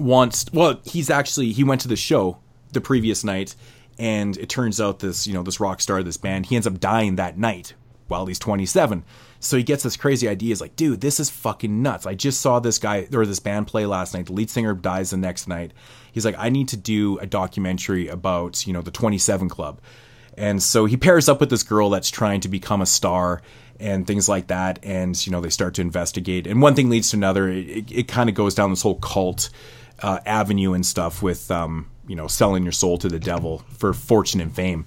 wants. 0.00 0.46
Well, 0.52 0.80
he's 0.84 1.10
actually 1.10 1.52
he 1.52 1.64
went 1.64 1.80
to 1.82 1.88
the 1.88 1.96
show 1.96 2.38
the 2.72 2.80
previous 2.80 3.24
night, 3.24 3.54
and 3.98 4.36
it 4.36 4.48
turns 4.48 4.80
out 4.80 5.00
this 5.00 5.26
you 5.26 5.34
know 5.34 5.42
this 5.42 5.60
rock 5.60 5.80
star, 5.80 6.02
this 6.02 6.16
band, 6.16 6.46
he 6.46 6.56
ends 6.56 6.66
up 6.66 6.80
dying 6.80 7.16
that 7.16 7.38
night 7.38 7.74
while 8.08 8.26
he's 8.26 8.38
27. 8.38 9.04
So 9.40 9.56
he 9.56 9.62
gets 9.62 9.84
this 9.84 9.96
crazy 9.96 10.28
idea. 10.28 10.48
He's 10.48 10.60
like, 10.60 10.74
dude, 10.74 11.00
this 11.00 11.20
is 11.20 11.30
fucking 11.30 11.82
nuts. 11.82 12.06
I 12.06 12.14
just 12.14 12.40
saw 12.40 12.58
this 12.58 12.78
guy 12.78 13.06
or 13.12 13.24
this 13.24 13.38
band 13.38 13.68
play 13.68 13.86
last 13.86 14.14
night. 14.14 14.26
The 14.26 14.32
lead 14.32 14.50
singer 14.50 14.74
dies 14.74 15.10
the 15.10 15.16
next 15.16 15.46
night. 15.46 15.72
He's 16.12 16.24
like, 16.24 16.34
I 16.38 16.48
need 16.48 16.68
to 16.68 16.76
do 16.76 17.18
a 17.18 17.26
documentary 17.26 18.08
about, 18.08 18.66
you 18.66 18.72
know, 18.72 18.82
the 18.82 18.90
27 18.90 19.48
Club. 19.48 19.80
And 20.36 20.62
so 20.62 20.86
he 20.86 20.96
pairs 20.96 21.28
up 21.28 21.40
with 21.40 21.50
this 21.50 21.62
girl 21.62 21.90
that's 21.90 22.10
trying 22.10 22.40
to 22.40 22.48
become 22.48 22.80
a 22.80 22.86
star 22.86 23.42
and 23.78 24.06
things 24.06 24.28
like 24.28 24.48
that. 24.48 24.80
And, 24.82 25.26
you 25.26 25.30
know, 25.30 25.40
they 25.40 25.50
start 25.50 25.74
to 25.74 25.82
investigate. 25.82 26.46
And 26.46 26.60
one 26.60 26.74
thing 26.74 26.88
leads 26.88 27.10
to 27.10 27.16
another. 27.16 27.48
It, 27.48 27.68
it, 27.68 27.92
it 27.92 28.08
kind 28.08 28.28
of 28.28 28.34
goes 28.34 28.54
down 28.54 28.70
this 28.70 28.82
whole 28.82 28.96
cult 28.96 29.50
uh, 30.02 30.20
avenue 30.26 30.72
and 30.72 30.84
stuff 30.84 31.22
with, 31.22 31.50
um, 31.50 31.90
you 32.06 32.16
know, 32.16 32.26
selling 32.26 32.62
your 32.62 32.72
soul 32.72 32.98
to 32.98 33.08
the 33.08 33.18
devil 33.18 33.64
for 33.70 33.92
fortune 33.92 34.40
and 34.40 34.54
fame. 34.54 34.86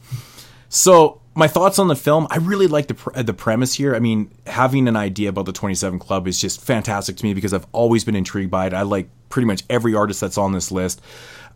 So 0.70 1.22
my 1.34 1.48
thoughts 1.48 1.80
on 1.80 1.88
the 1.88 1.96
film 1.96 2.28
i 2.30 2.38
really 2.38 2.68
like 2.68 2.88
the 2.88 2.94
pr- 2.94 3.22
the 3.22 3.34
premise 3.34 3.74
here. 3.74 3.96
I 3.96 4.00
mean 4.00 4.32
having 4.48 4.88
an 4.88 4.96
idea 4.96 5.30
about 5.30 5.46
the 5.46 5.54
27 5.54 5.98
club 6.00 6.28
is 6.28 6.40
just 6.40 6.62
fantastic 6.62 7.16
to 7.18 7.26
me 7.26 7.34
because 7.34 7.54
i've 7.54 7.68
always 7.72 8.04
been 8.04 8.16
intrigued 8.16 8.52
by 8.52 8.68
it. 8.68 8.74
I 8.74 8.82
like 8.82 9.10
pretty 9.30 9.46
much 9.46 9.64
every 9.70 9.96
artist 9.96 10.22
that's 10.22 10.38
on 10.38 10.52
this 10.52 10.72
list. 10.72 11.02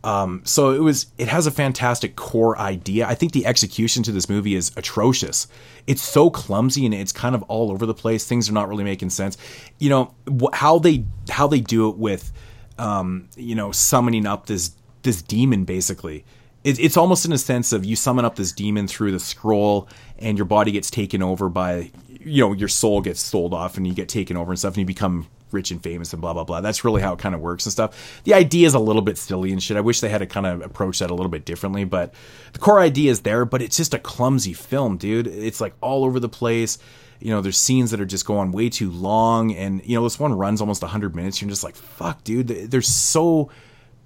Um, 0.04 0.44
so 0.46 0.70
it 0.70 0.80
was 0.80 1.08
it 1.18 1.28
has 1.28 1.48
a 1.48 1.52
fantastic 1.52 2.16
core 2.16 2.58
idea. 2.60 3.08
I 3.08 3.16
think 3.16 3.32
the 3.32 3.46
execution 3.48 4.04
to 4.04 4.12
this 4.12 4.30
movie 4.30 4.54
is 4.54 4.72
atrocious. 4.78 5.48
It's 5.88 6.04
so 6.04 6.30
clumsy 6.30 6.86
and 6.86 6.94
it's 6.94 7.12
kind 7.12 7.34
of 7.34 7.42
all 7.44 7.72
over 7.72 7.88
the 7.88 7.94
place. 7.94 8.26
Things 8.26 8.48
are 8.48 8.54
not 8.54 8.70
really 8.70 8.84
making 8.84 9.10
sense. 9.10 9.36
You 9.80 9.90
know 9.90 10.14
how 10.54 10.78
they 10.78 11.06
how 11.30 11.48
they 11.48 11.60
do 11.60 11.90
it 11.90 11.98
with 11.98 12.32
um, 12.78 13.30
you 13.36 13.56
know 13.56 13.72
summoning 13.72 14.26
up 14.26 14.48
this 14.48 14.72
this 15.04 15.22
demon 15.22 15.66
basically. 15.66 16.26
It, 16.64 16.80
it's 16.80 16.98
almost 16.98 17.26
in 17.26 17.32
a 17.32 17.38
sense 17.38 17.72
of 17.74 17.86
you 17.86 17.96
summon 17.96 18.26
up 18.26 18.36
this 18.36 18.52
demon 18.52 18.88
through 18.88 19.12
the 19.12 19.20
scroll 19.20 19.88
and 20.18 20.36
your 20.36 20.46
body 20.46 20.72
gets 20.72 20.90
taken 20.90 21.22
over 21.22 21.48
by 21.48 21.92
you 22.10 22.42
know 22.42 22.54
your 22.54 22.68
soul 22.68 23.02
gets 23.02 23.22
sold 23.22 23.54
off 23.54 23.78
and 23.78 23.86
you 23.86 23.94
get 23.94 24.10
taken 24.10 24.36
over 24.36 24.52
and 24.52 24.60
stuff 24.60 24.74
and 24.74 24.80
you 24.80 24.86
become 24.86 25.28
rich 25.52 25.70
and 25.70 25.82
famous 25.82 26.12
and 26.12 26.22
blah 26.22 26.34
blah 26.34 26.44
blah. 26.44 26.62
That's 26.62 26.84
really 26.84 27.02
how 27.02 27.14
it 27.14 27.20
kind 27.20 27.36
of 27.36 27.42
works 27.42 27.66
and 27.66 27.72
stuff. 27.72 28.22
The 28.24 28.34
idea 28.34 28.68
is 28.68 28.74
a 28.74 28.80
little 28.80 29.04
bit 29.04 29.18
silly 29.18 29.52
and 29.52 29.62
shit. 29.62 29.78
I 29.78 29.82
wish 29.82 30.02
they 30.02 30.10
had 30.10 30.18
to 30.18 30.26
kind 30.26 30.48
of 30.48 30.62
approach 30.62 31.00
that 31.00 31.12
a 31.12 31.14
little 31.14 31.30
bit 31.30 31.46
differently 31.46 31.84
but 31.84 32.14
the 32.54 32.60
core 32.60 32.80
idea 32.80 33.12
is 33.12 33.22
there 33.22 33.46
but 33.46 33.62
it's 33.62 33.78
just 33.78 33.94
a 33.94 34.00
clumsy 34.00 34.54
film 34.54 34.98
dude. 34.98 35.28
It's 35.28 35.62
like 35.62 35.76
all 35.82 36.04
over 36.04 36.20
the 36.20 36.30
place 36.30 36.80
you 37.20 37.32
know 37.32 37.42
there's 37.42 37.58
scenes 37.58 37.92
that 37.92 38.00
are 38.00 38.06
just 38.06 38.26
going 38.26 38.52
way 38.52 38.70
too 38.70 38.92
long 38.92 39.54
and 39.54 39.82
you 39.86 39.96
know 39.96 40.04
this 40.04 40.20
one 40.20 40.34
runs 40.34 40.62
almost 40.62 40.82
100 40.82 41.16
minutes 41.16 41.42
you're 41.42 41.50
just 41.50 41.64
like 41.64 41.76
fuck 41.76 42.24
dude 42.24 42.48
there's 42.48 42.88
so 42.88 43.50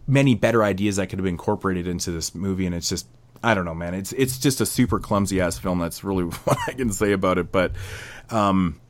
many 0.09 0.35
better 0.35 0.63
ideas 0.63 0.95
that 0.97 1.07
could 1.07 1.19
have 1.19 1.23
been 1.23 1.35
incorporated 1.35 1.87
into 1.87 2.11
this 2.11 2.33
movie, 2.35 2.65
and 2.65 2.75
it's 2.75 2.89
just 2.89 3.07
I 3.41 3.53
don't 3.53 3.63
know, 3.63 3.75
man. 3.75 3.93
It's 3.93 4.11
it's 4.13 4.37
just 4.37 4.59
a 4.59 4.65
super 4.65 4.99
clumsy 4.99 5.39
ass 5.39 5.57
film. 5.57 5.79
That's 5.79 6.03
really 6.03 6.23
what 6.43 6.57
I 6.67 6.73
can 6.73 6.91
say 6.91 7.13
about 7.13 7.37
it. 7.37 7.51
But 7.51 7.71
um, 8.29 8.81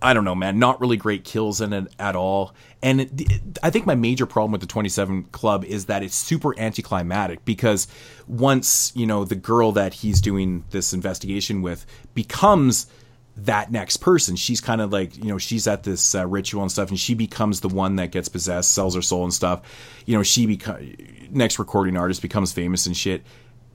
I 0.00 0.14
don't 0.14 0.24
know, 0.24 0.34
man. 0.34 0.58
Not 0.58 0.80
really 0.80 0.96
great 0.96 1.24
kills 1.24 1.60
in 1.60 1.72
it 1.72 1.94
at 1.98 2.16
all. 2.16 2.54
And 2.82 3.02
it, 3.02 3.58
I 3.62 3.70
think 3.70 3.86
my 3.86 3.94
major 3.94 4.26
problem 4.26 4.50
with 4.50 4.62
the 4.62 4.66
27 4.66 5.24
Club 5.24 5.64
is 5.64 5.86
that 5.86 6.02
it's 6.02 6.16
super 6.16 6.58
anticlimactic 6.58 7.44
because 7.44 7.86
once 8.26 8.92
you 8.96 9.06
know 9.06 9.24
the 9.24 9.36
girl 9.36 9.72
that 9.72 9.94
he's 9.94 10.20
doing 10.20 10.64
this 10.70 10.92
investigation 10.92 11.62
with 11.62 11.86
becomes 12.14 12.86
that 13.44 13.70
next 13.70 13.98
person. 13.98 14.36
She's 14.36 14.60
kind 14.60 14.80
of 14.80 14.92
like, 14.92 15.16
you 15.16 15.24
know, 15.24 15.38
she's 15.38 15.66
at 15.66 15.82
this 15.82 16.14
uh, 16.14 16.26
ritual 16.26 16.62
and 16.62 16.70
stuff, 16.70 16.88
and 16.90 16.98
she 16.98 17.14
becomes 17.14 17.60
the 17.60 17.68
one 17.68 17.96
that 17.96 18.10
gets 18.10 18.28
possessed, 18.28 18.72
sells 18.72 18.94
her 18.94 19.02
soul 19.02 19.24
and 19.24 19.34
stuff. 19.34 19.62
You 20.06 20.16
know, 20.16 20.22
she 20.22 20.46
becomes 20.46 20.96
next 21.30 21.58
recording 21.58 21.96
artist 21.96 22.22
becomes 22.22 22.52
famous 22.52 22.86
and 22.86 22.96
shit. 22.96 23.22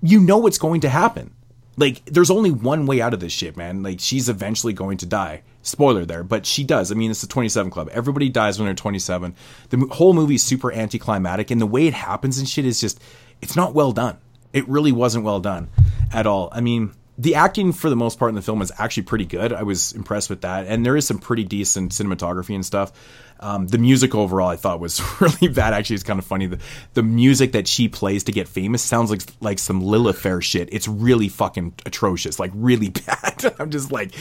You 0.02 0.20
know 0.20 0.38
what's 0.38 0.58
going 0.58 0.82
to 0.82 0.90
happen. 0.90 1.34
Like, 1.80 2.04
there's 2.06 2.32
only 2.32 2.50
one 2.50 2.88
way 2.88 3.02
out 3.02 3.14
of 3.14 3.20
this 3.20 3.32
shit, 3.32 3.56
man. 3.56 3.84
Like, 3.84 4.00
she's 4.00 4.30
eventually 4.30 4.74
going 4.74 4.98
to 4.98 5.06
die. 5.06 5.44
Spoiler 5.62 6.06
there, 6.06 6.24
but 6.24 6.46
she 6.46 6.64
does. 6.64 6.92
I 6.92 6.96
mean, 6.96 7.12
it's 7.12 7.22
the 7.22 7.28
27 7.28 7.72
Club. 7.72 7.90
Everybody 7.92 8.30
dies 8.30 8.58
when 8.58 8.66
they're 8.66 8.74
27. 8.74 9.36
The 9.70 9.78
whole 9.92 10.14
movie 10.14 10.36
is 10.36 10.44
super 10.44 10.72
anticlimactic, 10.72 11.52
and 11.52 11.62
the 11.62 11.68
way 11.68 11.88
it 11.88 11.94
happens 11.94 12.40
and 12.40 12.50
shit 12.50 12.66
is 12.66 12.82
just, 12.82 13.00
it's 13.42 13.56
not 13.56 13.74
well 13.74 13.92
done. 13.92 14.18
It 14.54 14.68
really 14.68 14.92
wasn't 14.92 15.26
well 15.26 15.40
done 15.40 15.70
at 16.12 16.26
all. 16.26 16.50
I 16.52 16.62
mean, 16.62 16.94
the 17.18 17.36
acting 17.36 17.74
for 17.74 17.90
the 17.90 17.96
most 17.96 18.20
part 18.20 18.30
in 18.30 18.36
the 18.36 18.42
film 18.42 18.62
is 18.62 18.72
actually 18.78 19.04
pretty 19.04 19.26
good. 19.26 19.52
I 19.52 19.64
was 19.64 19.92
impressed 19.94 20.30
with 20.30 20.42
that, 20.42 20.68
and 20.68 20.86
there 20.86 20.96
is 20.96 21.08
some 21.08 21.18
pretty 21.18 21.44
decent 21.44 21.92
cinematography 21.92 22.54
and 22.54 22.66
stuff. 22.66 22.92
Um, 23.40 23.68
the 23.68 23.78
music 23.78 24.14
overall, 24.14 24.50
I 24.50 24.56
thought 24.56 24.80
was 24.80 25.02
really 25.22 25.52
bad. 25.52 25.74
Actually, 25.74 25.96
it's 25.96 26.04
kind 26.04 26.20
of 26.20 26.26
funny. 26.26 26.46
The, 26.46 26.60
the 26.94 27.04
music 27.04 27.54
that 27.54 27.68
she 27.68 27.88
plays 27.88 28.24
to 28.26 28.32
get 28.32 28.48
famous 28.48 28.84
sounds 28.84 29.10
like 29.10 29.22
like 29.42 29.58
some 29.60 29.82
Lilith 29.82 30.20
Fair 30.20 30.42
shit. 30.42 30.70
It's 30.72 30.88
really 30.88 31.28
fucking 31.28 31.74
atrocious, 31.86 32.40
like 32.40 32.52
really 32.54 32.90
bad. 33.08 33.56
I'm 33.60 33.72
just 33.72 33.92
like, 33.92 34.14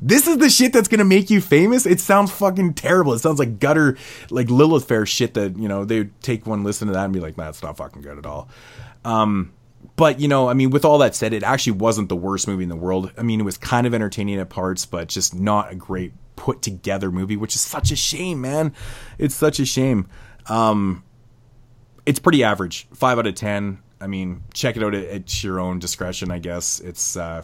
this 0.00 0.26
is 0.26 0.38
the 0.38 0.50
shit 0.50 0.72
that's 0.72 0.88
gonna 0.88 1.04
make 1.04 1.30
you 1.30 1.40
famous. 1.40 1.86
It 1.86 2.00
sounds 2.00 2.32
fucking 2.32 2.74
terrible. 2.74 3.12
It 3.12 3.20
sounds 3.20 3.38
like 3.38 3.60
gutter, 3.60 3.96
like 4.30 4.50
Lilith 4.50 4.86
Fair 4.86 5.06
shit 5.06 5.34
that 5.34 5.56
you 5.56 5.68
know 5.68 5.84
they 5.84 5.98
would 5.98 6.20
take 6.20 6.46
one 6.46 6.64
listen 6.64 6.88
to 6.88 6.94
that 6.94 7.04
and 7.04 7.12
be 7.12 7.20
like, 7.20 7.36
nah, 7.36 7.52
not 7.62 7.76
fucking 7.76 8.02
good 8.02 8.18
at 8.18 8.26
all. 8.26 8.48
Um, 9.04 9.52
but 10.00 10.18
you 10.18 10.28
know, 10.28 10.48
I 10.48 10.54
mean, 10.54 10.70
with 10.70 10.86
all 10.86 10.96
that 11.00 11.14
said, 11.14 11.34
it 11.34 11.42
actually 11.42 11.72
wasn't 11.72 12.08
the 12.08 12.16
worst 12.16 12.48
movie 12.48 12.62
in 12.62 12.70
the 12.70 12.74
world. 12.74 13.12
I 13.18 13.22
mean, 13.22 13.38
it 13.38 13.42
was 13.42 13.58
kind 13.58 13.86
of 13.86 13.92
entertaining 13.92 14.40
at 14.40 14.48
parts, 14.48 14.86
but 14.86 15.08
just 15.08 15.38
not 15.38 15.70
a 15.70 15.74
great 15.74 16.14
put 16.36 16.62
together 16.62 17.10
movie, 17.10 17.36
which 17.36 17.54
is 17.54 17.60
such 17.60 17.92
a 17.92 17.96
shame, 17.96 18.40
man. 18.40 18.72
It's 19.18 19.34
such 19.34 19.60
a 19.60 19.66
shame. 19.66 20.08
Um, 20.46 21.04
it's 22.06 22.18
pretty 22.18 22.42
average, 22.42 22.88
five 22.94 23.18
out 23.18 23.26
of 23.26 23.34
ten. 23.34 23.80
I 24.00 24.06
mean, 24.06 24.42
check 24.54 24.78
it 24.78 24.82
out 24.82 24.94
at, 24.94 25.04
at 25.04 25.44
your 25.44 25.60
own 25.60 25.78
discretion, 25.78 26.30
I 26.30 26.38
guess. 26.38 26.80
It's 26.80 27.18
uh, 27.18 27.42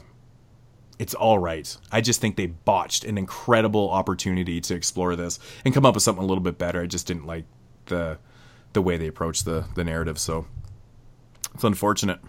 it's 0.99 1.13
all 1.13 1.39
right. 1.39 1.77
I 1.93 2.01
just 2.01 2.23
think 2.23 2.37
they 2.37 2.47
botched 2.47 3.05
an 3.05 3.19
incredible 3.19 3.91
opportunity 3.91 4.63
to 4.63 4.75
explore 4.75 5.15
this 5.15 5.39
and 5.67 5.75
come 5.75 5.85
up 5.85 5.93
with 5.93 6.05
something 6.05 6.25
a 6.25 6.27
little 6.27 6.43
bit 6.43 6.57
better. 6.57 6.81
I 6.81 6.87
just 6.87 7.07
didn't 7.07 7.27
like 7.27 7.45
the 7.85 8.17
the 8.73 8.81
way 8.81 8.97
they 8.97 9.09
approached 9.09 9.45
the 9.45 9.67
the 9.75 9.85
narrative, 9.85 10.19
so 10.19 10.47
it's 11.55 11.63
unfortunate. 11.65 12.21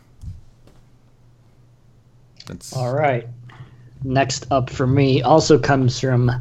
That's 2.48 2.76
all 2.76 2.94
right. 2.94 3.28
Next 4.04 4.48
up 4.52 4.70
for 4.70 4.88
me 4.88 5.22
also 5.22 5.60
comes 5.60 6.00
from 6.00 6.32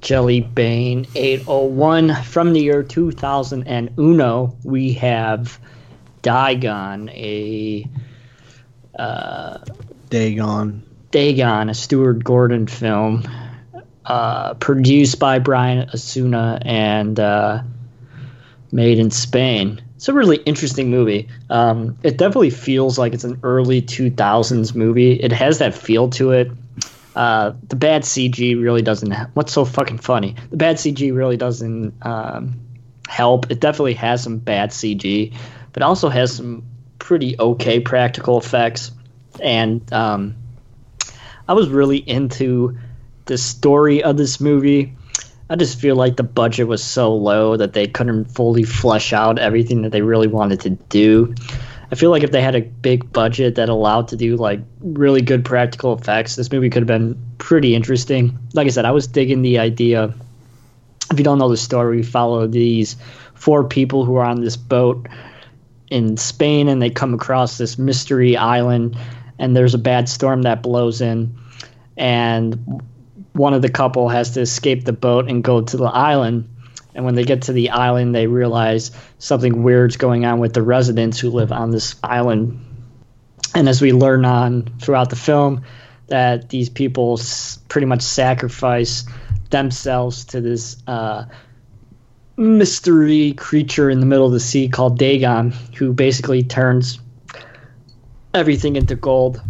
Jelly 0.00 0.40
Bane 0.40 1.06
801 1.14 2.14
from 2.22 2.52
the 2.52 2.60
year 2.60 2.82
2001. 2.82 4.56
We 4.64 4.92
have 4.94 5.58
Dagon, 6.22 7.08
a 7.10 7.86
uh, 8.98 9.58
Dagon, 10.08 10.82
Dagon, 11.10 11.68
a 11.68 11.74
Stuart 11.74 12.24
Gordon 12.24 12.66
film, 12.66 13.24
uh, 14.04 14.54
produced 14.54 15.18
by 15.18 15.38
Brian 15.38 15.88
Yuzna 15.88 16.62
and 16.64 17.20
uh, 17.20 17.62
made 18.72 18.98
in 18.98 19.10
Spain 19.10 19.82
it's 20.00 20.08
a 20.08 20.14
really 20.14 20.38
interesting 20.38 20.88
movie. 20.88 21.28
Um, 21.50 21.98
it 22.02 22.16
definitely 22.16 22.48
feels 22.48 22.98
like 22.98 23.12
it's 23.12 23.24
an 23.24 23.38
early 23.42 23.82
2000s 23.82 24.74
movie. 24.74 25.12
It 25.12 25.30
has 25.30 25.58
that 25.58 25.74
feel 25.74 26.08
to 26.12 26.30
it. 26.30 26.50
Uh, 27.14 27.52
the 27.68 27.76
bad 27.76 28.04
CG 28.04 28.58
really 28.58 28.80
doesn't. 28.80 29.12
What's 29.34 29.52
so 29.52 29.66
fucking 29.66 29.98
funny? 29.98 30.36
The 30.48 30.56
bad 30.56 30.76
CG 30.76 31.14
really 31.14 31.36
doesn't 31.36 31.92
um, 32.00 32.58
help. 33.08 33.50
It 33.50 33.60
definitely 33.60 33.92
has 33.92 34.22
some 34.22 34.38
bad 34.38 34.70
CG, 34.70 35.34
but 35.74 35.82
also 35.82 36.08
has 36.08 36.34
some 36.34 36.64
pretty 36.98 37.38
okay 37.38 37.78
practical 37.78 38.38
effects. 38.38 38.92
And 39.38 39.92
um, 39.92 40.34
I 41.46 41.52
was 41.52 41.68
really 41.68 41.98
into 41.98 42.78
the 43.26 43.36
story 43.36 44.02
of 44.02 44.16
this 44.16 44.40
movie. 44.40 44.96
I 45.50 45.56
just 45.56 45.80
feel 45.80 45.96
like 45.96 46.16
the 46.16 46.22
budget 46.22 46.68
was 46.68 46.82
so 46.82 47.12
low 47.12 47.56
that 47.56 47.72
they 47.72 47.88
couldn't 47.88 48.26
fully 48.26 48.62
flesh 48.62 49.12
out 49.12 49.40
everything 49.40 49.82
that 49.82 49.90
they 49.90 50.00
really 50.00 50.28
wanted 50.28 50.60
to 50.60 50.70
do. 50.70 51.34
I 51.90 51.96
feel 51.96 52.10
like 52.10 52.22
if 52.22 52.30
they 52.30 52.40
had 52.40 52.54
a 52.54 52.60
big 52.60 53.12
budget 53.12 53.56
that 53.56 53.68
allowed 53.68 54.06
to 54.08 54.16
do 54.16 54.36
like 54.36 54.60
really 54.80 55.22
good 55.22 55.44
practical 55.44 55.92
effects, 55.92 56.36
this 56.36 56.52
movie 56.52 56.70
could 56.70 56.82
have 56.82 56.86
been 56.86 57.20
pretty 57.38 57.74
interesting. 57.74 58.38
Like 58.54 58.68
I 58.68 58.70
said, 58.70 58.84
I 58.84 58.92
was 58.92 59.08
digging 59.08 59.42
the 59.42 59.58
idea. 59.58 60.14
If 61.10 61.18
you 61.18 61.24
don't 61.24 61.38
know 61.38 61.48
the 61.48 61.56
story, 61.56 61.96
we 61.96 62.02
follow 62.04 62.46
these 62.46 62.94
four 63.34 63.64
people 63.64 64.04
who 64.04 64.14
are 64.14 64.24
on 64.24 64.42
this 64.42 64.56
boat 64.56 65.08
in 65.88 66.16
Spain 66.16 66.68
and 66.68 66.80
they 66.80 66.90
come 66.90 67.12
across 67.12 67.58
this 67.58 67.76
mystery 67.76 68.36
island 68.36 68.96
and 69.40 69.56
there's 69.56 69.74
a 69.74 69.78
bad 69.78 70.08
storm 70.08 70.42
that 70.42 70.62
blows 70.62 71.00
in 71.00 71.36
and 71.96 72.82
one 73.32 73.54
of 73.54 73.62
the 73.62 73.68
couple 73.68 74.08
has 74.08 74.32
to 74.32 74.40
escape 74.40 74.84
the 74.84 74.92
boat 74.92 75.28
and 75.28 75.42
go 75.42 75.62
to 75.62 75.76
the 75.76 75.84
island. 75.84 76.48
And 76.94 77.04
when 77.04 77.14
they 77.14 77.24
get 77.24 77.42
to 77.42 77.52
the 77.52 77.70
island, 77.70 78.14
they 78.14 78.26
realize 78.26 78.90
something 79.18 79.62
weird's 79.62 79.96
going 79.96 80.24
on 80.24 80.40
with 80.40 80.52
the 80.54 80.62
residents 80.62 81.18
who 81.18 81.30
live 81.30 81.52
on 81.52 81.70
this 81.70 81.94
island. 82.02 82.66
And 83.54 83.68
as 83.68 83.80
we 83.80 83.92
learn 83.92 84.24
on 84.24 84.62
throughout 84.80 85.10
the 85.10 85.16
film, 85.16 85.62
that 86.08 86.48
these 86.48 86.68
people 86.68 87.16
s- 87.18 87.58
pretty 87.68 87.86
much 87.86 88.02
sacrifice 88.02 89.04
themselves 89.50 90.24
to 90.26 90.40
this 90.40 90.76
uh, 90.86 91.26
mystery 92.36 93.32
creature 93.34 93.88
in 93.90 94.00
the 94.00 94.06
middle 94.06 94.26
of 94.26 94.32
the 94.32 94.40
sea 94.40 94.68
called 94.68 94.98
Dagon, 94.98 95.52
who 95.76 95.92
basically 95.92 96.42
turns 96.42 96.98
everything 98.34 98.76
into 98.76 98.96
gold. 98.96 99.40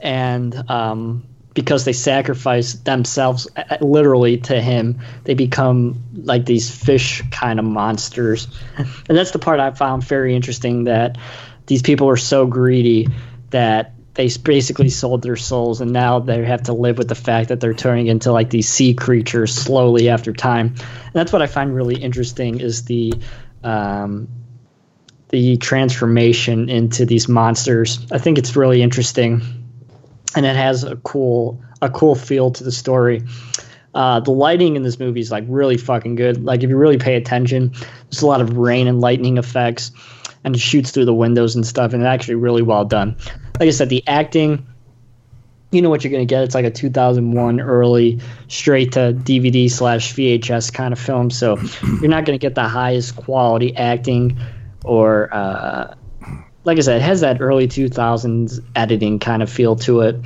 And 0.00 0.68
um, 0.70 1.26
because 1.54 1.84
they 1.84 1.92
sacrifice 1.92 2.74
themselves 2.74 3.48
uh, 3.56 3.76
literally 3.80 4.38
to 4.38 4.60
him, 4.60 4.98
they 5.22 5.34
become 5.34 6.02
like 6.24 6.44
these 6.44 6.70
fish 6.70 7.22
kind 7.30 7.58
of 7.58 7.64
monsters. 7.64 8.48
and 8.76 9.16
that's 9.16 9.30
the 9.30 9.38
part 9.38 9.60
I 9.60 9.70
found 9.70 10.04
very 10.04 10.34
interesting 10.34 10.84
that 10.84 11.16
these 11.66 11.80
people 11.80 12.08
are 12.08 12.16
so 12.16 12.46
greedy 12.46 13.08
that 13.50 13.92
they 14.14 14.28
basically 14.42 14.90
sold 14.90 15.22
their 15.22 15.36
souls 15.36 15.80
and 15.80 15.92
now 15.92 16.20
they 16.20 16.44
have 16.44 16.64
to 16.64 16.72
live 16.72 16.98
with 16.98 17.08
the 17.08 17.14
fact 17.14 17.48
that 17.48 17.60
they're 17.60 17.74
turning 17.74 18.06
into 18.08 18.32
like 18.32 18.50
these 18.50 18.68
sea 18.68 18.94
creatures 18.94 19.54
slowly 19.54 20.08
after 20.08 20.32
time. 20.32 20.68
And 20.68 21.12
that's 21.12 21.32
what 21.32 21.42
I 21.42 21.46
find 21.46 21.74
really 21.74 21.96
interesting 21.96 22.60
is 22.60 22.84
the 22.84 23.14
um, 23.62 24.28
the 25.30 25.56
transformation 25.56 26.68
into 26.68 27.06
these 27.06 27.28
monsters. 27.28 28.06
I 28.12 28.18
think 28.18 28.38
it's 28.38 28.54
really 28.54 28.82
interesting 28.82 29.63
and 30.36 30.46
it 30.46 30.56
has 30.56 30.84
a 30.84 30.96
cool 30.96 31.62
a 31.82 31.90
cool 31.90 32.14
feel 32.14 32.50
to 32.50 32.64
the 32.64 32.72
story. 32.72 33.22
Uh, 33.94 34.18
the 34.20 34.32
lighting 34.32 34.74
in 34.74 34.82
this 34.82 34.98
movie 34.98 35.20
is 35.20 35.30
like 35.30 35.44
really 35.46 35.76
fucking 35.76 36.16
good. 36.16 36.44
Like 36.44 36.62
if 36.62 36.70
you 36.70 36.76
really 36.76 36.98
pay 36.98 37.14
attention, 37.14 37.72
there's 38.10 38.22
a 38.22 38.26
lot 38.26 38.40
of 38.40 38.56
rain 38.56 38.88
and 38.88 39.00
lightning 39.00 39.38
effects, 39.38 39.92
and 40.42 40.56
it 40.56 40.58
shoots 40.58 40.90
through 40.90 41.04
the 41.04 41.14
windows 41.14 41.54
and 41.54 41.64
stuff, 41.64 41.92
and 41.92 42.02
it's 42.02 42.08
actually 42.08 42.36
really 42.36 42.62
well 42.62 42.84
done. 42.84 43.16
Like 43.60 43.68
I 43.68 43.70
said, 43.70 43.90
the 43.90 44.02
acting, 44.08 44.66
you 45.70 45.80
know 45.80 45.90
what 45.90 46.02
you're 46.02 46.12
gonna 46.12 46.24
get. 46.24 46.42
It's 46.42 46.56
like 46.56 46.64
a 46.64 46.70
2001 46.70 47.60
early 47.60 48.20
straight 48.48 48.92
to 48.92 49.12
DVD 49.12 49.70
slash 49.70 50.12
VHS 50.14 50.72
kind 50.72 50.92
of 50.92 50.98
film, 50.98 51.30
so 51.30 51.56
you're 52.00 52.08
not 52.08 52.24
gonna 52.24 52.38
get 52.38 52.56
the 52.56 52.68
highest 52.68 53.16
quality 53.16 53.76
acting 53.76 54.38
or. 54.84 55.32
Uh, 55.32 55.94
like 56.64 56.78
I 56.78 56.80
said, 56.80 56.96
it 56.96 57.04
has 57.04 57.20
that 57.20 57.40
early 57.40 57.68
2000s 57.68 58.60
editing 58.74 59.18
kind 59.18 59.42
of 59.42 59.50
feel 59.50 59.76
to 59.76 60.00
it 60.00 60.16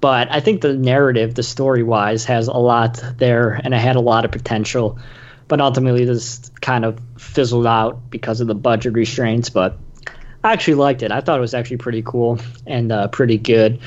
but 0.00 0.30
I 0.30 0.40
think 0.40 0.60
the 0.60 0.74
narrative, 0.74 1.34
the 1.34 1.42
story 1.42 1.82
wise, 1.82 2.24
has 2.26 2.48
a 2.48 2.56
lot 2.56 3.02
there, 3.18 3.52
and 3.52 3.72
it 3.72 3.78
had 3.78 3.96
a 3.96 4.00
lot 4.00 4.24
of 4.24 4.30
potential. 4.30 4.98
But 5.48 5.60
ultimately, 5.60 6.04
this 6.04 6.50
kind 6.60 6.84
of 6.84 7.00
fizzled 7.18 7.66
out 7.66 8.10
because 8.10 8.40
of 8.40 8.46
the 8.46 8.54
budget 8.54 8.92
restraints. 8.92 9.48
But 9.48 9.78
I 10.44 10.52
actually 10.52 10.74
liked 10.74 11.02
it. 11.02 11.12
I 11.12 11.20
thought 11.20 11.38
it 11.38 11.40
was 11.40 11.54
actually 11.54 11.78
pretty 11.78 12.02
cool 12.02 12.38
and 12.66 12.92
uh, 12.92 13.08
pretty 13.08 13.38
good. 13.38 13.80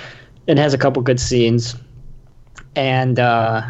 It 0.47 0.57
has 0.57 0.73
a 0.73 0.77
couple 0.77 1.01
good 1.03 1.19
scenes, 1.19 1.75
and 2.75 3.19
uh, 3.19 3.61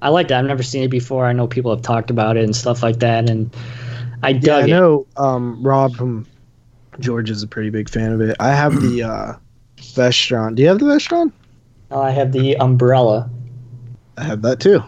I 0.00 0.08
liked 0.08 0.30
it. 0.30 0.34
I've 0.34 0.46
never 0.46 0.62
seen 0.62 0.84
it 0.84 0.90
before. 0.90 1.26
I 1.26 1.32
know 1.34 1.46
people 1.46 1.74
have 1.74 1.82
talked 1.82 2.10
about 2.10 2.36
it 2.36 2.44
and 2.44 2.56
stuff 2.56 2.82
like 2.82 3.00
that, 3.00 3.28
and 3.28 3.54
I 4.22 4.32
dug 4.32 4.44
yeah, 4.44 4.56
I 4.56 4.78
it. 4.78 4.80
know 4.80 5.06
um, 5.16 5.62
Rob 5.62 5.94
from 5.94 6.26
George 7.00 7.30
is 7.30 7.42
a 7.42 7.46
pretty 7.46 7.70
big 7.70 7.88
fan 7.88 8.12
of 8.12 8.20
it. 8.20 8.36
I 8.40 8.50
have 8.50 8.80
the 8.80 9.02
uh, 9.02 9.32
Vestron. 9.76 10.54
Do 10.54 10.62
you 10.62 10.68
have 10.68 10.78
the 10.78 10.86
Vestron? 10.86 11.32
I 11.90 12.10
have 12.10 12.32
the 12.32 12.56
umbrella. 12.56 13.28
I 14.16 14.24
have 14.24 14.42
that 14.42 14.60
too. 14.60 14.82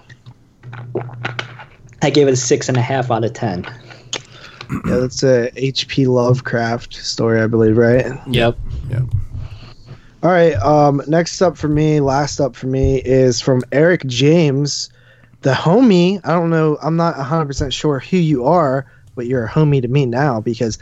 I 2.03 2.11
gave 2.11 2.29
it 2.29 2.33
a 2.33 2.37
six 2.37 2.69
and 2.69 2.77
a 2.77 2.83
half 2.83 3.11
out 3.11 3.25
of 3.25 3.33
ten. 3.33 3.65
Yeah, 4.87 4.97
that's 4.97 5.23
a 5.23 5.51
H.P. 5.63 6.07
Lovecraft 6.07 6.95
story, 6.95 7.41
I 7.41 7.47
believe, 7.47 7.77
right? 7.77 8.07
Yep. 8.27 8.57
Yep. 8.91 9.03
All 10.23 10.31
right. 10.31 10.55
Um, 10.55 11.03
next 11.07 11.43
up 11.43 11.57
for 11.57 11.69
me, 11.69 12.01
last 12.01 12.41
up 12.41 12.55
for 12.55 12.69
me 12.69 13.03
is 13.05 13.41
from 13.41 13.63
Eric 13.73 14.07
James, 14.07 14.89
the 15.43 15.53
homie. 15.53 16.21
I 16.25 16.33
don't 16.33 16.51
know. 16.51 16.79
I'm 16.83 16.97
not 16.97 17.17
100 17.17 17.47
percent 17.47 17.75
sure 17.75 17.99
who 17.99 18.17
you 18.17 18.47
are, 18.47 18.87
but 19.15 19.27
you're 19.27 19.45
a 19.45 19.51
homie 19.51 19.83
to 19.83 19.89
me 19.89 20.07
now 20.07 20.41
because 20.41 20.79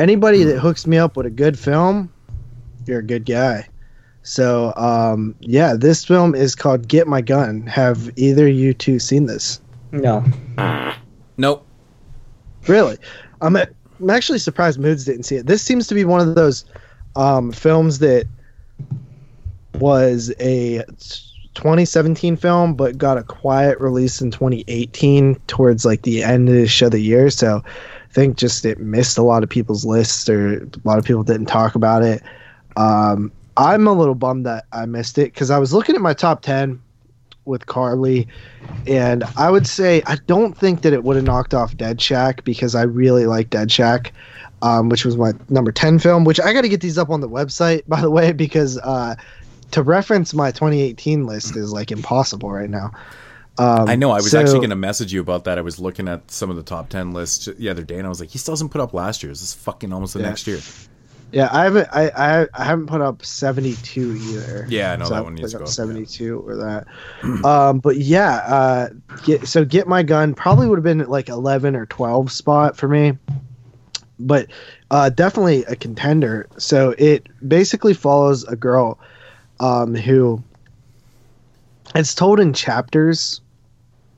anybody 0.00 0.44
that 0.44 0.58
hooks 0.58 0.86
me 0.86 0.96
up 0.96 1.16
with 1.16 1.26
a 1.26 1.30
good 1.30 1.58
film, 1.58 2.10
you're 2.86 3.00
a 3.00 3.04
good 3.04 3.26
guy. 3.26 3.68
So, 4.22 4.72
um, 4.76 5.34
yeah, 5.40 5.74
this 5.74 6.04
film 6.04 6.34
is 6.34 6.54
called 6.54 6.88
Get 6.88 7.06
My 7.06 7.20
Gun. 7.20 7.66
Have 7.66 8.10
either 8.16 8.48
you 8.48 8.74
two 8.74 8.98
seen 8.98 9.26
this? 9.26 9.60
No. 9.92 10.24
Nope. 11.36 11.66
Really? 12.66 12.96
I'm, 13.40 13.56
a, 13.56 13.66
I'm 14.00 14.10
actually 14.10 14.38
surprised 14.38 14.78
Moods 14.78 15.04
didn't 15.04 15.24
see 15.24 15.36
it. 15.36 15.46
This 15.46 15.62
seems 15.62 15.86
to 15.88 15.94
be 15.94 16.04
one 16.04 16.26
of 16.26 16.34
those 16.34 16.64
um, 17.16 17.52
films 17.52 17.98
that 18.00 18.26
was 19.78 20.32
a 20.40 20.84
2017 21.54 22.36
film, 22.36 22.74
but 22.74 22.98
got 22.98 23.18
a 23.18 23.22
quiet 23.22 23.78
release 23.80 24.20
in 24.20 24.30
2018 24.30 25.36
towards 25.46 25.84
like 25.84 26.02
the 26.02 26.22
end 26.22 26.48
of 26.48 26.54
the 26.90 27.00
year. 27.00 27.30
So 27.30 27.62
I 27.64 27.99
think 28.12 28.36
just 28.36 28.64
it 28.64 28.78
missed 28.78 29.18
a 29.18 29.22
lot 29.22 29.42
of 29.42 29.48
people's 29.48 29.84
lists 29.84 30.28
or 30.28 30.62
a 30.62 30.68
lot 30.84 30.98
of 30.98 31.04
people 31.04 31.22
didn't 31.22 31.46
talk 31.46 31.74
about 31.74 32.02
it. 32.02 32.22
Um, 32.76 33.32
I'm 33.56 33.86
a 33.86 33.92
little 33.92 34.14
bummed 34.14 34.46
that 34.46 34.66
I 34.72 34.86
missed 34.86 35.18
it 35.18 35.32
because 35.32 35.50
I 35.50 35.58
was 35.58 35.72
looking 35.72 35.94
at 35.94 36.00
my 36.00 36.14
top 36.14 36.42
10 36.42 36.80
with 37.44 37.66
Carly, 37.66 38.28
and 38.86 39.24
I 39.36 39.50
would 39.50 39.66
say 39.66 40.02
I 40.06 40.16
don't 40.26 40.56
think 40.56 40.82
that 40.82 40.92
it 40.92 41.04
would 41.04 41.16
have 41.16 41.24
knocked 41.24 41.54
off 41.54 41.76
Dead 41.76 42.00
Shack 42.00 42.44
because 42.44 42.74
I 42.74 42.82
really 42.82 43.26
like 43.26 43.50
Dead 43.50 43.70
Shack, 43.70 44.12
um, 44.62 44.88
which 44.88 45.04
was 45.04 45.16
my 45.16 45.32
number 45.48 45.72
10 45.72 45.98
film, 45.98 46.24
which 46.24 46.40
I 46.40 46.52
got 46.52 46.62
to 46.62 46.68
get 46.68 46.80
these 46.80 46.98
up 46.98 47.10
on 47.10 47.20
the 47.20 47.28
website, 47.28 47.82
by 47.88 48.00
the 48.00 48.10
way, 48.10 48.32
because 48.32 48.78
uh, 48.78 49.16
to 49.72 49.82
reference 49.82 50.34
my 50.34 50.50
2018 50.50 51.26
list 51.26 51.56
is 51.56 51.72
like 51.72 51.90
impossible 51.90 52.50
right 52.50 52.70
now. 52.70 52.92
Um, 53.58 53.88
I 53.88 53.96
know. 53.96 54.10
I 54.10 54.16
was 54.16 54.30
so- 54.30 54.40
actually 54.40 54.58
going 54.60 54.70
to 54.70 54.76
message 54.76 55.12
you 55.12 55.20
about 55.20 55.44
that. 55.44 55.58
I 55.58 55.60
was 55.60 55.78
looking 55.78 56.08
at 56.08 56.30
some 56.30 56.50
of 56.50 56.56
the 56.56 56.62
top 56.62 56.88
ten 56.88 57.12
lists 57.12 57.46
the 57.46 57.68
other 57.68 57.82
day, 57.82 57.96
and 57.98 58.06
I 58.06 58.08
was 58.08 58.20
like, 58.20 58.30
he 58.30 58.38
still 58.38 58.52
hasn't 58.52 58.70
put 58.70 58.80
up 58.80 58.94
last 58.94 59.22
year's. 59.22 59.40
This 59.40 59.50
is 59.50 59.54
fucking 59.54 59.92
almost 59.92 60.14
the 60.14 60.20
Yeah. 60.20 60.28
next 60.28 60.46
year. 60.46 60.60
Yeah, 61.32 61.48
I 61.52 61.62
haven't. 61.64 61.88
I, 61.92 62.08
I 62.08 62.46
I 62.54 62.64
haven't 62.64 62.86
put 62.86 63.00
up 63.00 63.24
seventy 63.24 63.74
two 63.84 64.16
either. 64.16 64.66
Yeah, 64.68 64.92
I 64.92 64.96
know 64.96 65.04
So 65.04 65.14
that 65.14 65.22
one 65.24 65.34
needs 65.36 65.52
to 65.52 65.58
up 65.58 65.64
go 65.64 65.70
Seventy 65.70 66.04
two 66.04 66.40
or 66.40 66.56
that. 66.56 66.86
um, 67.44 67.78
but 67.78 67.98
yeah, 67.98 68.36
uh, 68.38 68.88
get 69.24 69.46
so 69.46 69.64
get 69.64 69.86
my 69.86 70.02
gun 70.02 70.34
probably 70.34 70.66
would 70.66 70.76
have 70.78 70.82
been 70.84 70.98
like 71.08 71.28
eleven 71.28 71.76
or 71.76 71.86
twelve 71.86 72.32
spot 72.32 72.76
for 72.76 72.88
me, 72.88 73.16
but 74.18 74.48
uh, 74.90 75.10
definitely 75.10 75.64
a 75.66 75.76
contender. 75.76 76.48
So 76.58 76.96
it 76.98 77.26
basically 77.46 77.94
follows 77.94 78.42
a 78.44 78.56
girl, 78.56 78.98
um, 79.60 79.94
who. 79.94 80.42
It's 81.94 82.14
told 82.14 82.40
in 82.40 82.52
chapters, 82.52 83.40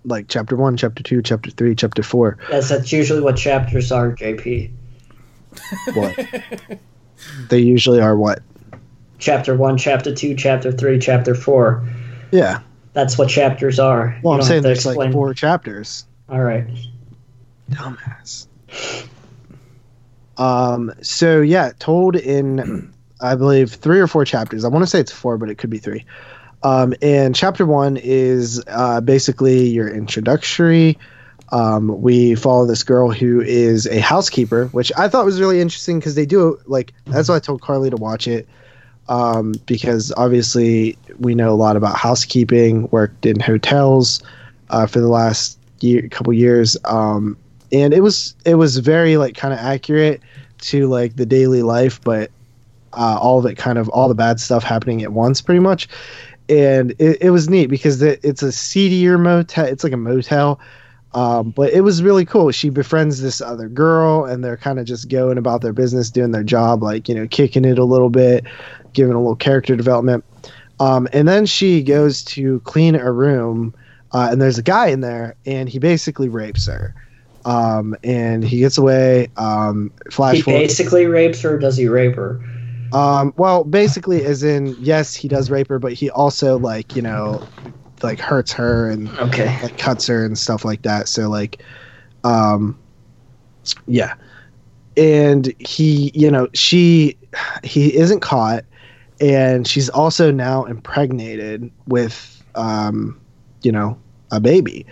like 0.05 0.29
chapter 0.29 0.57
one, 0.57 0.77
chapter 0.77 1.03
two, 1.03 1.23
chapter 1.23 1.51
three, 1.51 1.75
chapter 1.75 2.03
four. 2.03 2.39
Yes, 2.51 2.69
that's 2.69 2.93
usually 2.93 3.21
what 3.21 3.37
chapters 3.37 3.91
are, 3.91 4.15
JP. 4.15 4.71
What 5.95 6.79
they 7.49 7.59
usually 7.59 8.01
are. 8.01 8.17
What? 8.17 8.43
Chapter 9.19 9.57
one, 9.57 9.79
chapter 9.79 10.15
two, 10.15 10.35
chapter 10.35 10.73
three, 10.73 10.99
chapter 10.99 11.35
four. 11.35 11.87
Yeah. 12.31 12.61
That's 12.93 13.17
what 13.17 13.29
chapters 13.29 13.79
are. 13.79 14.19
Well, 14.23 14.35
You 14.35 14.41
I'm 14.41 14.47
saying 14.47 14.63
there's 14.63 14.85
like 14.85 15.13
four 15.13 15.33
chapters. 15.35 16.05
All 16.29 16.43
right. 16.43 16.67
Dumbass. 17.71 18.47
Um. 20.37 20.93
So 21.03 21.41
yeah, 21.41 21.73
told 21.79 22.17
in, 22.17 22.93
I 23.21 23.35
believe 23.35 23.73
three 23.73 24.01
or 24.01 24.07
four 24.07 24.25
chapters. 24.25 24.65
I 24.65 24.69
want 24.69 24.83
to 24.83 24.87
say 24.87 25.01
it's 25.01 25.13
four, 25.13 25.39
but 25.39 25.49
it 25.49 25.57
could 25.57 25.71
be 25.71 25.79
three. 25.79 26.05
Um. 26.65 26.95
And 27.03 27.35
chapter 27.35 27.67
one 27.67 27.97
is 27.97 28.63
uh, 28.69 29.01
basically 29.01 29.69
your 29.69 29.89
introductory. 29.89 30.99
Um, 31.53 32.01
we 32.01 32.35
follow 32.35 32.65
this 32.65 32.83
girl 32.83 33.11
who 33.11 33.43
is 33.43 33.87
a 33.87 34.01
housekeeper, 34.01 34.67
which 34.69 34.91
I 34.97 35.09
thought 35.09 35.27
was 35.27 35.39
really 35.39 35.61
interesting 35.61 35.99
because 35.99 36.15
they 36.15 36.25
do 36.25 36.59
like 36.67 36.95
that's 37.05 37.29
why 37.29 37.37
I 37.37 37.41
told 37.41 37.61
Carly 37.61 37.91
to 37.91 37.97
watch 37.97 38.27
it. 38.27 38.49
Um, 39.09 39.53
because 39.67 40.13
obviously 40.17 40.97
we 41.19 41.35
know 41.35 41.53
a 41.53 41.57
lot 41.57 41.77
about 41.77 41.97
housekeeping, 41.97 42.89
worked 42.91 43.27
in 43.27 43.39
hotels 43.41 44.23
uh, 44.71 44.87
for 44.87 45.01
the 45.01 45.09
last 45.09 45.59
year, 45.81 46.09
couple 46.09 46.33
years, 46.33 46.77
um, 46.85 47.37
and 47.71 47.93
it 47.93 48.01
was 48.01 48.35
it 48.47 48.55
was 48.55 48.79
very 48.79 49.19
like 49.19 49.37
kind 49.37 49.53
of 49.53 49.61
accurate 49.61 50.23
to 50.61 50.87
like 50.87 51.17
the 51.17 51.27
daily 51.27 51.63
life, 51.63 52.01
but 52.01 52.31
uh, 52.95 53.19
all 53.21 53.39
of 53.39 53.47
it 53.47 53.57
kind 53.57 53.77
of 53.77 53.89
all 53.91 54.09
the 54.09 54.15
bad 54.15 54.41
stuff 54.41 54.63
happening 54.63 55.03
at 55.03 55.13
once, 55.13 55.43
pretty 55.43 55.61
much. 55.61 55.89
And 56.53 56.91
it, 56.99 57.19
it 57.23 57.31
was 57.31 57.49
neat 57.49 57.67
because 57.67 58.03
it, 58.03 58.21
it's 58.23 58.43
a 58.43 58.53
seedier 58.53 59.17
motel. 59.17 59.65
It's 59.65 59.83
like 59.85 59.95
a 59.95 59.97
motel, 59.97 60.61
um, 61.15 61.51
but 61.51 61.73
it 61.73 61.81
was 61.81 62.03
really 62.03 62.27
cool. 62.27 62.51
She 62.51 62.69
befriends 62.69 63.23
this 63.23 63.41
other 63.41 63.69
girl, 63.69 64.27
and 64.27 64.45
they're 64.45 64.59
kind 64.59 64.79
of 64.79 64.85
just 64.85 65.09
going 65.09 65.39
about 65.39 65.63
their 65.63 65.73
business, 65.73 66.11
doing 66.11 66.31
their 66.31 66.43
job, 66.45 66.83
like 66.83 67.09
you 67.09 67.15
know, 67.15 67.27
kicking 67.27 67.65
it 67.65 67.79
a 67.79 67.85
little 67.85 68.11
bit, 68.11 68.45
giving 68.93 69.15
a 69.15 69.19
little 69.19 69.35
character 69.37 69.77
development. 69.77 70.25
Um, 70.79 71.09
and 71.13 71.27
then 71.27 71.47
she 71.47 71.83
goes 71.83 72.23
to 72.25 72.61
clean 72.61 72.97
a 72.97 73.11
room, 73.11 73.75
uh, 74.13 74.29
and 74.31 74.43
there's 74.43 74.59
a 74.59 74.63
guy 74.63 74.89
in 74.89 75.01
there, 75.01 75.37
and 75.47 75.69
he 75.69 75.79
basically 75.79 76.29
rapes 76.29 76.67
her. 76.67 76.95
Um, 77.45 77.97
and 78.05 78.45
he 78.45 78.59
gets 78.59 78.79
away. 78.79 79.29
Um, 79.37 79.91
flash 80.11 80.37
He 80.37 80.43
forward. 80.43 80.59
basically 80.61 81.07
rapes 81.07 81.41
her. 81.43 81.55
or 81.55 81.59
Does 81.59 81.77
he 81.77 81.89
rape 81.89 82.15
her? 82.17 82.41
Um, 82.93 83.33
well, 83.37 83.65
basically, 83.65 84.25
as 84.25 84.43
in, 84.43 84.77
yes, 84.79 85.15
he 85.15 85.29
does 85.29 85.51
rape 85.51 85.69
her, 85.69 85.79
but 85.79 85.93
he 85.93 86.11
also 86.11 86.59
like 86.59 86.95
you 86.95 87.03
know, 87.03 87.45
like 88.03 88.21
hurts 88.21 88.53
her 88.53 88.91
and 88.91 89.13
Okay. 89.19 89.59
like 89.63 89.77
cuts 89.77 90.07
her 90.09 90.25
and 90.25 90.39
stuff 90.39 90.65
like 90.65 90.83
that. 90.83 91.09
So 91.09 91.29
like, 91.29 91.63
um, 92.25 92.79
yeah, 93.87 94.15
and 94.97 95.53
he, 95.59 96.11
you 96.15 96.31
know, 96.31 96.49
she, 96.55 97.19
he 97.63 97.97
isn't 97.97 98.21
caught, 98.21 98.65
and 99.21 99.67
she's 99.67 99.89
also 99.89 100.31
now 100.31 100.65
impregnated 100.65 101.71
with, 101.87 102.45
um, 102.55 103.21
you 103.63 103.73
know, 103.73 103.99
a 104.31 104.41
baby. 104.41 104.87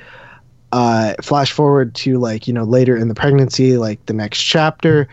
Uh, 0.72 1.14
flash 1.22 1.52
forward 1.52 1.94
to 1.96 2.18
like 2.18 2.46
you 2.46 2.52
know 2.54 2.64
later 2.64 2.96
in 2.96 3.08
the 3.08 3.14
pregnancy, 3.14 3.76
like 3.76 4.04
the 4.06 4.12
next 4.12 4.40
chapter, 4.42 5.08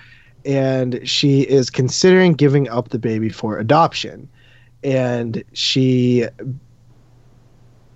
and 0.47 1.07
she 1.07 1.41
is 1.41 1.69
considering 1.69 2.33
giving 2.33 2.69
up 2.69 2.89
the 2.89 2.99
baby 2.99 3.29
for 3.29 3.59
adoption, 3.59 4.27
and 4.83 5.43
she 5.53 6.25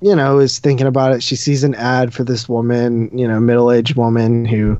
you 0.01 0.15
know, 0.15 0.39
is 0.39 0.59
thinking 0.59 0.87
about 0.87 1.13
it. 1.13 1.21
She 1.21 1.35
sees 1.35 1.63
an 1.63 1.75
ad 1.75 2.13
for 2.13 2.23
this 2.23 2.49
woman, 2.49 3.15
you 3.17 3.27
know, 3.27 3.39
middle 3.39 3.71
aged 3.71 3.95
woman 3.95 4.45
who 4.45 4.79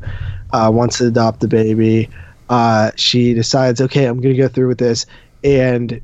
uh, 0.51 0.69
wants 0.73 0.97
to 0.97 1.07
adopt 1.07 1.39
the 1.39 1.47
baby. 1.47 2.09
Uh, 2.49 2.91
she 2.95 3.33
decides, 3.33 3.79
okay, 3.79 4.05
I'm 4.05 4.19
going 4.19 4.35
to 4.35 4.41
go 4.41 4.47
through 4.47 4.67
with 4.67 4.79
this. 4.79 5.05
And 5.43 6.01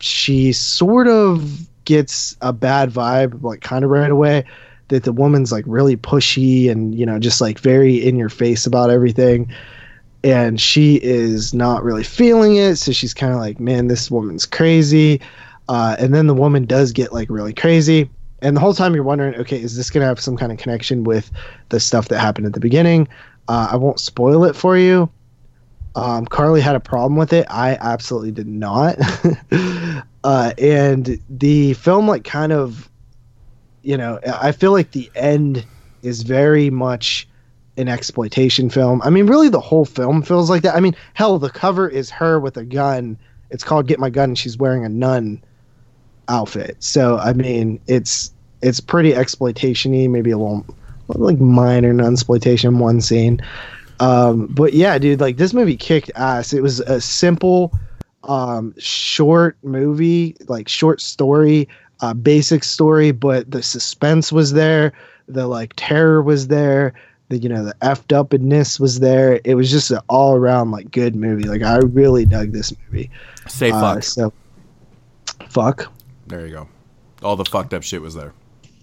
she 0.00 0.52
sort 0.52 1.06
of 1.06 1.68
gets 1.84 2.36
a 2.40 2.52
bad 2.52 2.90
vibe, 2.90 3.42
like 3.42 3.60
kind 3.60 3.84
of 3.84 3.90
right 3.90 4.10
away, 4.10 4.44
that 4.88 5.04
the 5.04 5.12
woman's 5.12 5.52
like 5.52 5.64
really 5.66 5.96
pushy 5.96 6.70
and 6.70 6.94
you 6.94 7.04
know 7.04 7.18
just 7.18 7.40
like 7.40 7.58
very 7.58 7.96
in 7.96 8.16
your 8.16 8.28
face 8.28 8.66
about 8.66 8.90
everything. 8.90 9.52
And 10.24 10.60
she 10.60 10.96
is 10.96 11.54
not 11.54 11.84
really 11.84 12.02
feeling 12.02 12.56
it, 12.56 12.76
so 12.76 12.92
she's 12.92 13.14
kind 13.14 13.32
of 13.32 13.38
like, 13.38 13.60
"Man, 13.60 13.86
this 13.86 14.10
woman's 14.10 14.46
crazy." 14.46 15.20
Uh, 15.68 15.96
and 15.98 16.14
then 16.14 16.26
the 16.26 16.34
woman 16.34 16.64
does 16.64 16.92
get 16.92 17.12
like 17.12 17.30
really 17.30 17.52
crazy, 17.52 18.10
and 18.40 18.56
the 18.56 18.60
whole 18.60 18.74
time 18.74 18.94
you're 18.94 19.04
wondering, 19.04 19.34
okay, 19.36 19.60
is 19.60 19.76
this 19.76 19.90
gonna 19.90 20.06
have 20.06 20.20
some 20.20 20.36
kind 20.36 20.52
of 20.52 20.58
connection 20.58 21.04
with 21.04 21.30
the 21.70 21.80
stuff 21.80 22.08
that 22.08 22.20
happened 22.20 22.46
at 22.46 22.52
the 22.52 22.60
beginning? 22.60 23.08
Uh, 23.48 23.68
I 23.72 23.76
won't 23.76 24.00
spoil 24.00 24.44
it 24.44 24.54
for 24.54 24.76
you. 24.76 25.10
Um, 25.96 26.26
Carly 26.26 26.60
had 26.60 26.76
a 26.76 26.80
problem 26.80 27.16
with 27.16 27.32
it. 27.32 27.46
I 27.50 27.76
absolutely 27.80 28.30
did 28.30 28.46
not. 28.46 28.96
uh, 30.24 30.52
and 30.58 31.18
the 31.28 31.72
film, 31.74 32.06
like, 32.06 32.24
kind 32.24 32.52
of, 32.52 32.88
you 33.82 33.96
know, 33.96 34.20
I 34.24 34.52
feel 34.52 34.70
like 34.70 34.92
the 34.92 35.10
end 35.16 35.66
is 36.02 36.22
very 36.22 36.70
much 36.70 37.26
an 37.78 37.88
exploitation 37.88 38.68
film. 38.68 39.00
I 39.02 39.10
mean, 39.10 39.26
really, 39.26 39.48
the 39.48 39.60
whole 39.60 39.84
film 39.84 40.22
feels 40.22 40.50
like 40.50 40.62
that. 40.62 40.74
I 40.74 40.80
mean, 40.80 40.96
hell, 41.14 41.38
the 41.38 41.50
cover 41.50 41.88
is 41.88 42.10
her 42.10 42.38
with 42.38 42.56
a 42.56 42.64
gun. 42.64 43.16
It's 43.50 43.64
called 43.64 43.86
"Get 43.86 43.98
My 43.98 44.10
Gun," 44.10 44.30
and 44.30 44.38
she's 44.38 44.58
wearing 44.58 44.84
a 44.84 44.88
nun 44.88 45.42
outfit. 46.28 46.76
So, 46.80 47.16
I 47.18 47.32
mean, 47.32 47.80
it's 47.86 48.32
it's 48.60 48.80
pretty 48.80 49.12
exploitationy. 49.12 50.10
Maybe 50.10 50.30
a 50.30 50.38
little 50.38 50.66
like 51.08 51.38
minor 51.38 51.92
non 51.92 52.12
exploitation 52.12 52.78
one 52.78 53.00
scene. 53.00 53.40
Um, 54.00 54.46
but 54.46 54.74
yeah, 54.74 54.98
dude, 54.98 55.20
like 55.20 55.36
this 55.36 55.54
movie 55.54 55.76
kicked 55.76 56.10
ass. 56.14 56.52
It 56.52 56.62
was 56.62 56.80
a 56.80 57.00
simple, 57.00 57.72
um, 58.24 58.74
short 58.78 59.56
movie, 59.62 60.36
like 60.48 60.68
short 60.68 61.00
story, 61.00 61.68
uh, 62.00 62.14
basic 62.14 62.64
story, 62.64 63.10
but 63.10 63.50
the 63.50 63.62
suspense 63.62 64.30
was 64.30 64.52
there, 64.52 64.92
the 65.26 65.46
like 65.46 65.72
terror 65.76 66.22
was 66.22 66.48
there, 66.48 66.94
the 67.28 67.38
you 67.38 67.48
know 67.48 67.64
the 67.64 67.74
effed 67.82 68.08
upness 68.16 68.78
was 68.80 69.00
there. 69.00 69.40
It 69.44 69.54
was 69.54 69.70
just 69.70 69.90
an 69.90 70.00
all 70.08 70.34
around 70.34 70.70
like 70.70 70.90
good 70.90 71.14
movie. 71.16 71.44
Like 71.44 71.62
I 71.62 71.76
really 71.78 72.24
dug 72.24 72.52
this 72.52 72.72
movie. 72.86 73.10
Say 73.46 73.70
Uh, 73.70 73.80
fuck. 73.94 74.02
so 74.02 74.32
fuck. 75.48 75.92
There 76.26 76.46
you 76.46 76.52
go. 76.52 76.68
All 77.22 77.36
the 77.36 77.44
fucked 77.44 77.74
up 77.74 77.82
shit 77.82 78.00
was 78.02 78.14
there. 78.14 78.32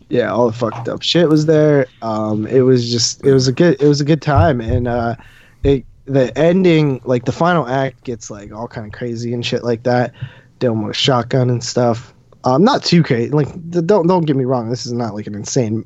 yeah, 0.10 0.32
all 0.32 0.48
the 0.48 0.58
fucked 0.58 0.88
up 0.90 1.02
shit 1.02 1.30
was 1.30 1.46
there. 1.46 1.88
Um, 2.02 2.46
it 2.48 2.62
was 2.62 2.92
just, 2.92 3.24
it 3.26 3.34
was 3.34 3.48
a 3.48 3.52
good, 3.52 3.82
it 3.82 3.88
was 3.88 4.02
a 4.02 4.06
good 4.06 4.22
time, 4.22 4.62
and 4.62 4.88
uh, 4.88 5.16
it 5.64 5.86
the 6.06 6.38
ending, 6.38 7.02
like 7.06 7.26
the 7.26 7.32
final 7.32 7.68
act, 7.68 8.04
gets 8.04 8.30
like 8.30 8.52
all 8.52 8.68
kind 8.68 8.86
of 8.86 8.94
crazy 8.94 9.34
and 9.34 9.44
shit 9.46 9.64
like 9.64 9.84
that. 9.84 10.14
Dylan 10.60 10.86
with 10.86 10.96
shotgun 10.96 11.50
and 11.50 11.64
stuff. 11.64 12.14
Um, 12.44 12.64
not 12.64 12.84
too 12.84 13.02
crazy. 13.02 13.32
Like, 13.32 13.48
don't 13.72 14.06
don't 14.06 14.26
get 14.26 14.36
me 14.36 14.46
wrong. 14.46 14.70
This 14.70 14.86
is 14.86 14.94
not 14.94 15.16
like 15.16 15.26
an 15.28 15.34
insane, 15.34 15.84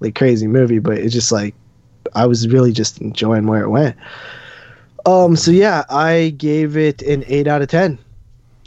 like 0.00 0.14
crazy 0.14 0.46
movie, 0.46 0.78
but 0.80 0.98
it's 0.98 1.14
just 1.14 1.32
like 1.32 1.54
I 2.14 2.26
was 2.26 2.48
really 2.48 2.72
just 2.72 3.00
enjoying 3.00 3.46
where 3.46 3.62
it 3.62 3.68
went. 3.68 3.96
Um, 5.06 5.36
so 5.36 5.50
yeah, 5.50 5.84
I 5.90 6.34
gave 6.36 6.76
it 6.76 7.02
an 7.02 7.24
eight 7.26 7.46
out 7.46 7.62
of 7.62 7.68
ten. 7.68 7.98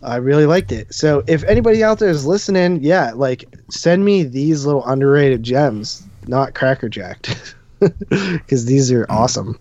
I 0.04 0.18
really 0.18 0.46
liked 0.46 0.72
it. 0.72 0.94
So 0.94 1.24
if 1.28 1.44
anybody 1.46 1.84
out 1.84 2.00
there 2.00 2.10
is 2.10 2.26
listening, 2.26 2.84
yeah, 2.84 3.12
like 3.16 3.46
send 3.70 4.06
me 4.06 4.24
these 4.24 4.66
little 4.66 4.86
underrated 4.86 5.42
gems, 5.42 6.04
not 6.28 6.54
Cracker 6.54 6.88
Jacked, 6.90 7.56
because 7.80 8.66
these 8.66 8.92
are 8.92 9.08
awesome. 9.10 9.60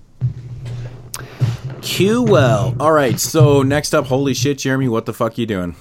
Q 1.81 2.23
well. 2.23 2.75
All 2.79 2.93
right. 2.93 3.19
So 3.19 3.63
next 3.63 3.95
up, 3.95 4.07
holy 4.07 4.35
shit, 4.35 4.59
Jeremy, 4.59 4.89
what 4.89 5.07
the 5.07 5.15
fuck 5.15 5.39
are 5.39 5.41
you 5.41 5.47
doing? 5.47 5.77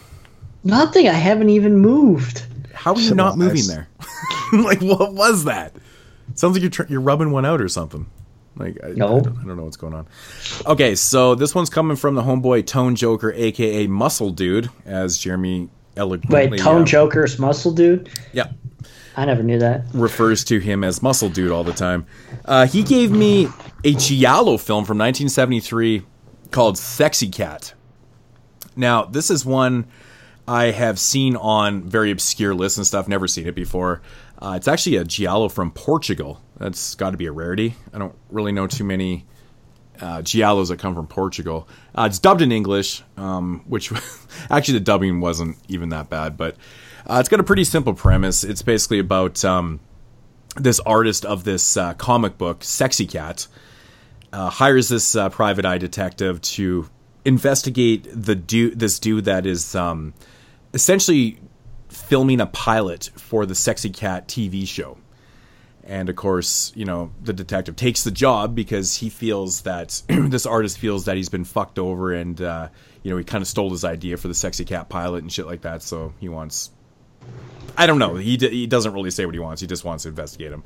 Nothing. 0.64 1.08
I 1.08 1.14
haven't 1.14 1.50
even 1.50 1.78
moved. 1.78 2.46
How 2.74 2.94
are 2.94 3.00
you 3.00 3.16
not 3.16 3.38
moving 3.38 3.68
there? 3.68 3.88
like, 4.54 4.82
what 4.82 5.14
was 5.14 5.46
that? 5.46 5.74
Sounds 6.34 6.54
like 6.54 6.62
you're 6.62 6.72
tr- 6.72 6.84
you're 6.90 7.02
rubbing 7.02 7.32
one 7.32 7.46
out 7.46 7.62
or 7.62 7.68
something. 7.68 8.08
Like, 8.58 8.78
I, 8.84 8.90
No. 8.90 9.18
I, 9.18 9.20
don't, 9.20 9.38
I 9.38 9.44
don't 9.44 9.58
know 9.58 9.64
what's 9.64 9.78
going 9.78 9.94
on. 9.94 10.08
Okay, 10.66 10.96
so 10.96 11.36
this 11.36 11.54
one's 11.54 11.70
coming 11.70 11.98
from 11.98 12.16
the 12.16 12.24
homeboy 12.24 12.66
Tone 12.66 12.96
Joker, 12.96 13.32
aka 13.34 13.88
Muscle 13.88 14.32
Dude, 14.32 14.70
as 14.86 15.18
Jeremy 15.18 15.70
eloquently 15.98 16.52
Wait, 16.52 16.60
Tone 16.60 16.82
uh, 16.82 16.86
Joker's 16.86 17.40
muscle 17.40 17.72
dude? 17.72 18.10
Yeah. 18.34 18.52
I 19.18 19.26
never 19.26 19.44
knew 19.44 19.60
that. 19.60 19.86
refers 19.94 20.44
to 20.46 20.60
him 20.60 20.84
as 20.84 21.02
Muscle 21.02 21.30
Dude 21.30 21.52
all 21.52 21.64
the 21.64 21.74
time. 21.74 22.06
Uh, 22.44 22.68
he 22.68 22.84
gave 22.84 23.12
me 23.12 23.48
a 23.84 23.94
Giallo 23.94 24.58
film 24.58 24.84
from 24.84 24.98
1973 24.98 26.06
called 26.52 26.78
Sexy 26.78 27.30
Cat. 27.30 27.74
Now, 28.76 29.06
this 29.06 29.30
is 29.32 29.46
one 29.46 29.88
I 30.48 30.66
have 30.66 31.00
seen 31.00 31.38
on 31.38 31.84
very 31.84 32.12
obscure 32.12 32.54
lists 32.54 32.78
and 32.78 32.86
stuff, 32.86 33.08
never 33.08 33.28
seen 33.28 33.48
it 33.48 33.56
before. 33.56 34.02
Uh, 34.40 34.54
it's 34.56 34.68
actually 34.68 34.98
a 34.98 35.04
Giallo 35.04 35.50
from 35.50 35.72
Portugal. 35.72 36.42
That's 36.58 36.96
got 36.96 37.12
to 37.12 37.18
be 37.18 37.26
a 37.26 37.32
rarity. 37.32 37.76
I 37.94 37.98
don't 38.00 38.16
really 38.30 38.52
know 38.52 38.68
too 38.68 38.84
many 38.84 39.26
uh, 40.02 40.18
Giallos 40.22 40.70
that 40.70 40.80
come 40.80 40.96
from 40.96 41.08
Portugal. 41.08 41.68
Uh, 41.94 42.08
it's 42.10 42.20
dubbed 42.20 42.42
in 42.42 42.52
English, 42.52 43.04
um, 43.18 43.64
which 43.68 43.92
actually 44.50 44.80
the 44.80 44.84
dubbing 44.84 45.22
wasn't 45.22 45.58
even 45.68 45.90
that 45.90 46.10
bad, 46.10 46.38
but 46.38 46.56
uh, 47.08 47.18
it's 47.20 47.30
got 47.30 47.40
a 47.40 47.44
pretty 47.44 47.64
simple 47.64 47.94
premise. 47.94 48.44
It's 48.44 48.62
basically 48.62 49.00
about 49.00 49.44
um, 49.46 49.80
this 50.58 50.80
artist 50.82 51.26
of 51.26 51.44
this 51.44 51.78
uh, 51.78 51.94
comic 51.94 52.38
book, 52.38 52.64
Sexy 52.64 53.06
Cat, 53.06 53.48
uh, 54.34 54.50
hires 54.50 54.90
this 54.90 55.16
private 55.32 55.66
eye 55.66 55.78
detective 55.78 56.42
to 56.42 56.90
investigate 57.24 58.08
the 58.12 58.36
dude, 58.36 58.80
this 58.80 59.00
dude 59.00 59.26
that 59.26 59.46
is 59.46 59.76
um, 59.76 60.14
essentially 60.74 61.40
filming 61.96 62.42
a 62.42 62.46
pilot 62.46 63.10
for 63.16 63.46
the 63.46 63.56
Sexy 63.56 63.90
Cat 63.90 64.28
TV 64.28 64.68
show. 64.68 64.98
And 65.84 66.10
of 66.10 66.16
course, 66.16 66.72
you 66.76 66.86
know, 66.86 67.12
the 67.22 67.34
detective 67.34 67.76
takes 67.76 68.04
the 68.04 68.12
job 68.12 68.56
because 68.56 68.96
he 68.96 69.10
feels 69.10 69.62
that 69.62 70.02
this 70.08 70.46
artist 70.46 70.80
feels 70.80 71.06
that 71.06 71.16
he's 71.16 71.30
been 71.30 71.46
fucked 71.46 71.78
over 71.80 72.14
and, 72.14 72.42
uh, 72.42 72.70
you 73.04 73.12
know, 73.12 73.18
he 73.18 73.24
kind 73.24 73.42
of 73.42 73.48
stole 73.48 73.70
his 73.70 73.86
idea 73.86 74.18
for 74.18 74.28
the 74.28 74.34
Sexy 74.34 74.66
Cat 74.66 74.90
pilot 74.90 75.22
and 75.22 75.32
shit 75.32 75.46
like 75.46 75.62
that. 75.62 75.84
So 75.84 76.14
he 76.20 76.28
wants. 76.28 76.72
I 77.78 77.88
don't 77.88 78.00
know. 78.00 78.16
He, 78.16 78.38
d- 78.38 78.50
he 78.50 78.68
doesn't 78.68 78.94
really 78.94 79.12
say 79.12 79.26
what 79.26 79.36
he 79.36 79.40
wants. 79.40 79.62
He 79.62 79.68
just 79.68 79.84
wants 79.84 80.04
to 80.04 80.10
investigate 80.10 80.52
him. 80.52 80.64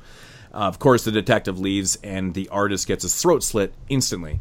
Uh, 0.52 0.58
of 0.58 0.78
course, 0.78 1.04
the 1.04 1.12
detective 1.12 1.58
leaves 1.58 1.98
and 2.02 2.34
the 2.34 2.48
artist 2.48 2.86
gets 2.86 3.02
his 3.02 3.20
throat 3.20 3.42
slit 3.42 3.74
instantly. 3.88 4.40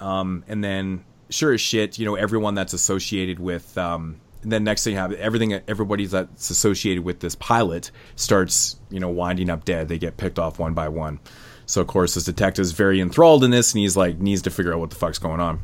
Um, 0.00 0.44
and 0.46 0.62
then, 0.62 1.04
sure 1.30 1.52
as 1.52 1.60
shit, 1.60 1.98
you 1.98 2.06
know, 2.06 2.14
everyone 2.14 2.54
that's 2.54 2.72
associated 2.72 3.38
with. 3.38 3.76
Um, 3.76 4.20
then 4.42 4.64
next 4.64 4.84
thing 4.84 4.94
you 4.94 4.98
have 4.98 5.12
everything, 5.12 5.52
everybody 5.68 6.06
that's 6.06 6.50
associated 6.50 7.04
with 7.04 7.20
this 7.20 7.34
pilot 7.36 7.90
starts, 8.16 8.76
you 8.90 9.00
know, 9.00 9.08
winding 9.08 9.50
up 9.50 9.64
dead. 9.64 9.88
They 9.88 9.98
get 9.98 10.16
picked 10.16 10.38
off 10.38 10.58
one 10.58 10.74
by 10.74 10.88
one. 10.88 11.20
So 11.66 11.80
of 11.80 11.86
course, 11.86 12.14
this 12.14 12.24
detective's 12.24 12.72
very 12.72 13.00
enthralled 13.00 13.44
in 13.44 13.50
this, 13.50 13.72
and 13.72 13.80
he's 13.80 13.96
like 13.96 14.18
needs 14.18 14.42
to 14.42 14.50
figure 14.50 14.74
out 14.74 14.80
what 14.80 14.90
the 14.90 14.96
fuck's 14.96 15.18
going 15.18 15.40
on. 15.40 15.62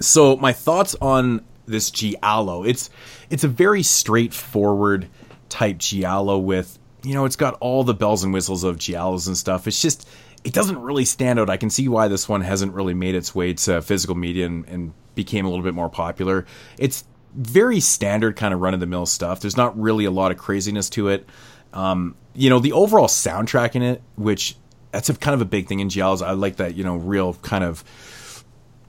So 0.00 0.36
my 0.36 0.52
thoughts 0.52 0.94
on 1.00 1.44
this 1.66 1.90
Giallo, 1.90 2.64
it's 2.64 2.90
it's 3.30 3.44
a 3.44 3.48
very 3.48 3.82
straightforward 3.82 5.08
type 5.48 5.78
Giallo 5.78 6.38
with 6.38 6.78
you 7.02 7.14
know 7.14 7.24
it's 7.24 7.36
got 7.36 7.54
all 7.60 7.84
the 7.84 7.94
bells 7.94 8.24
and 8.24 8.32
whistles 8.32 8.64
of 8.64 8.76
Giallos 8.76 9.26
and 9.26 9.36
stuff. 9.36 9.66
It's 9.66 9.82
just 9.82 10.08
it 10.44 10.52
doesn't 10.52 10.80
really 10.80 11.04
stand 11.04 11.40
out. 11.40 11.50
I 11.50 11.56
can 11.56 11.70
see 11.70 11.88
why 11.88 12.06
this 12.08 12.28
one 12.28 12.40
hasn't 12.40 12.72
really 12.72 12.94
made 12.94 13.16
its 13.16 13.34
way 13.34 13.54
to 13.54 13.82
physical 13.82 14.14
media 14.14 14.46
and, 14.46 14.66
and 14.68 14.92
became 15.16 15.44
a 15.44 15.48
little 15.48 15.64
bit 15.64 15.74
more 15.74 15.88
popular. 15.88 16.46
It's 16.78 17.04
very 17.36 17.80
standard 17.80 18.36
kind 18.36 18.52
of 18.54 18.60
run 18.60 18.74
of 18.74 18.80
the 18.80 18.86
mill 18.86 19.06
stuff. 19.06 19.40
There's 19.40 19.56
not 19.56 19.78
really 19.78 20.04
a 20.04 20.10
lot 20.10 20.30
of 20.32 20.38
craziness 20.38 20.90
to 20.90 21.08
it. 21.08 21.28
Um, 21.72 22.16
you 22.34 22.50
know, 22.50 22.58
the 22.58 22.72
overall 22.72 23.08
soundtrack 23.08 23.74
in 23.74 23.82
it, 23.82 24.02
which 24.16 24.56
that's 24.92 25.08
a 25.08 25.14
kind 25.14 25.34
of 25.34 25.40
a 25.40 25.44
big 25.46 25.68
thing 25.68 25.80
in 25.80 25.88
Giallos. 25.88 26.26
I 26.26 26.32
like 26.32 26.56
that, 26.56 26.74
you 26.74 26.84
know, 26.84 26.96
real 26.96 27.34
kind 27.34 27.64
of 27.64 27.84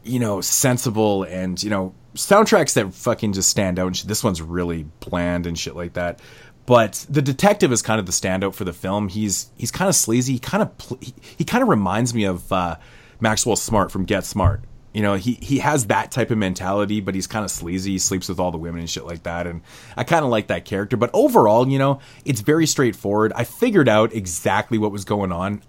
you 0.07 0.19
know, 0.19 0.41
sensible 0.41 1.23
and, 1.23 1.61
you 1.61 1.69
know, 1.69 1.93
soundtracks 2.15 2.73
that 2.73 2.93
fucking 2.93 3.33
just 3.33 3.49
stand 3.49 3.77
out. 3.77 3.87
And 3.87 3.95
this 4.09 4.23
one's 4.23 4.41
really 4.41 4.83
bland 5.01 5.45
and 5.45 5.59
shit 5.59 5.75
like 5.75 5.93
that. 5.93 6.21
But 6.65 7.05
the 7.09 7.21
detective 7.21 7.71
is 7.71 7.81
kind 7.81 7.99
of 7.99 8.05
the 8.05 8.11
standout 8.11 8.53
for 8.53 8.65
the 8.65 8.73
film. 8.73 9.07
He's 9.07 9.49
he's 9.57 9.71
kind 9.71 9.87
of 9.87 9.95
sleazy. 9.95 10.33
He 10.33 10.39
kind 10.39 10.63
of 10.63 10.97
he, 11.01 11.13
he 11.37 11.43
kind 11.45 11.61
of 11.61 11.69
reminds 11.69 12.13
me 12.13 12.25
of 12.25 12.51
uh, 12.51 12.75
Maxwell 13.19 13.55
Smart 13.55 13.91
from 13.91 14.05
Get 14.05 14.25
Smart. 14.25 14.61
You 14.97 15.03
know, 15.03 15.13
he 15.13 15.33
he 15.33 15.59
has 15.59 15.85
that 15.87 16.09
type 16.09 16.31
of 16.31 16.39
mentality, 16.39 17.01
but 17.01 17.13
he's 17.13 17.27
kind 17.27 17.45
of 17.45 17.51
sleazy. 17.51 17.91
He 17.91 17.99
sleeps 17.99 18.29
with 18.29 18.39
all 18.39 18.49
the 18.49 18.57
women 18.57 18.79
and 18.79 18.89
shit 18.89 19.05
like 19.05 19.21
that. 19.23 19.45
And 19.45 19.61
I 19.95 20.03
kind 20.03 20.25
of 20.25 20.31
like 20.31 20.47
that 20.47 20.65
character. 20.65 20.97
But 20.97 21.11
overall, 21.13 21.67
you 21.67 21.77
know, 21.77 21.99
it's 22.25 22.41
very 22.41 22.65
straightforward. 22.65 23.31
I 23.35 23.43
figured 23.43 23.87
out 23.87 24.11
exactly 24.11 24.79
what 24.79 24.91
was 24.91 25.05
going 25.05 25.31
on. 25.31 25.61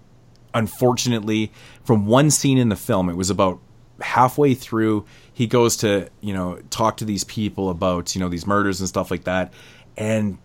Unfortunately, 0.55 1.51
from 1.83 2.07
one 2.07 2.31
scene 2.31 2.57
in 2.57 2.69
the 2.69 2.75
film, 2.75 3.07
it 3.07 3.15
was 3.15 3.29
about 3.29 3.59
halfway 4.01 4.55
through 4.55 5.05
he 5.31 5.45
goes 5.45 5.77
to 5.77 6.09
you 6.21 6.33
know 6.33 6.59
talk 6.71 6.97
to 6.97 7.05
these 7.05 7.23
people 7.23 7.69
about 7.69 8.15
you 8.15 8.21
know 8.21 8.29
these 8.29 8.47
murders 8.47 8.79
and 8.79 8.89
stuff 8.89 9.11
like 9.11 9.25
that 9.25 9.53
and 9.97 10.39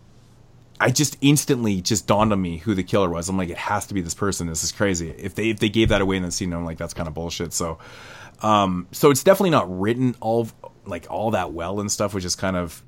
i 0.80 0.90
just 0.90 1.16
instantly 1.20 1.80
just 1.80 2.06
dawned 2.06 2.32
on 2.32 2.42
me 2.42 2.58
who 2.58 2.74
the 2.74 2.82
killer 2.82 3.08
was 3.08 3.28
i'm 3.28 3.38
like 3.38 3.48
it 3.48 3.56
has 3.56 3.86
to 3.86 3.94
be 3.94 4.00
this 4.00 4.12
person 4.12 4.48
this 4.48 4.64
is 4.64 4.72
crazy 4.72 5.08
if 5.10 5.36
they 5.36 5.50
if 5.50 5.60
they 5.60 5.68
gave 5.68 5.90
that 5.90 6.00
away 6.00 6.16
in 6.16 6.24
the 6.24 6.32
scene 6.32 6.52
i'm 6.52 6.64
like 6.64 6.78
that's 6.78 6.94
kind 6.94 7.06
of 7.06 7.14
bullshit 7.14 7.52
so 7.52 7.78
um 8.42 8.86
so 8.92 9.10
it's 9.10 9.22
definitely 9.22 9.50
not 9.50 9.80
written 9.80 10.14
all 10.20 10.48
like 10.86 11.06
all 11.10 11.30
that 11.30 11.52
well 11.52 11.80
and 11.80 11.90
stuff 11.90 12.14
which 12.14 12.24
is 12.24 12.34
kind 12.34 12.56
of 12.56 12.82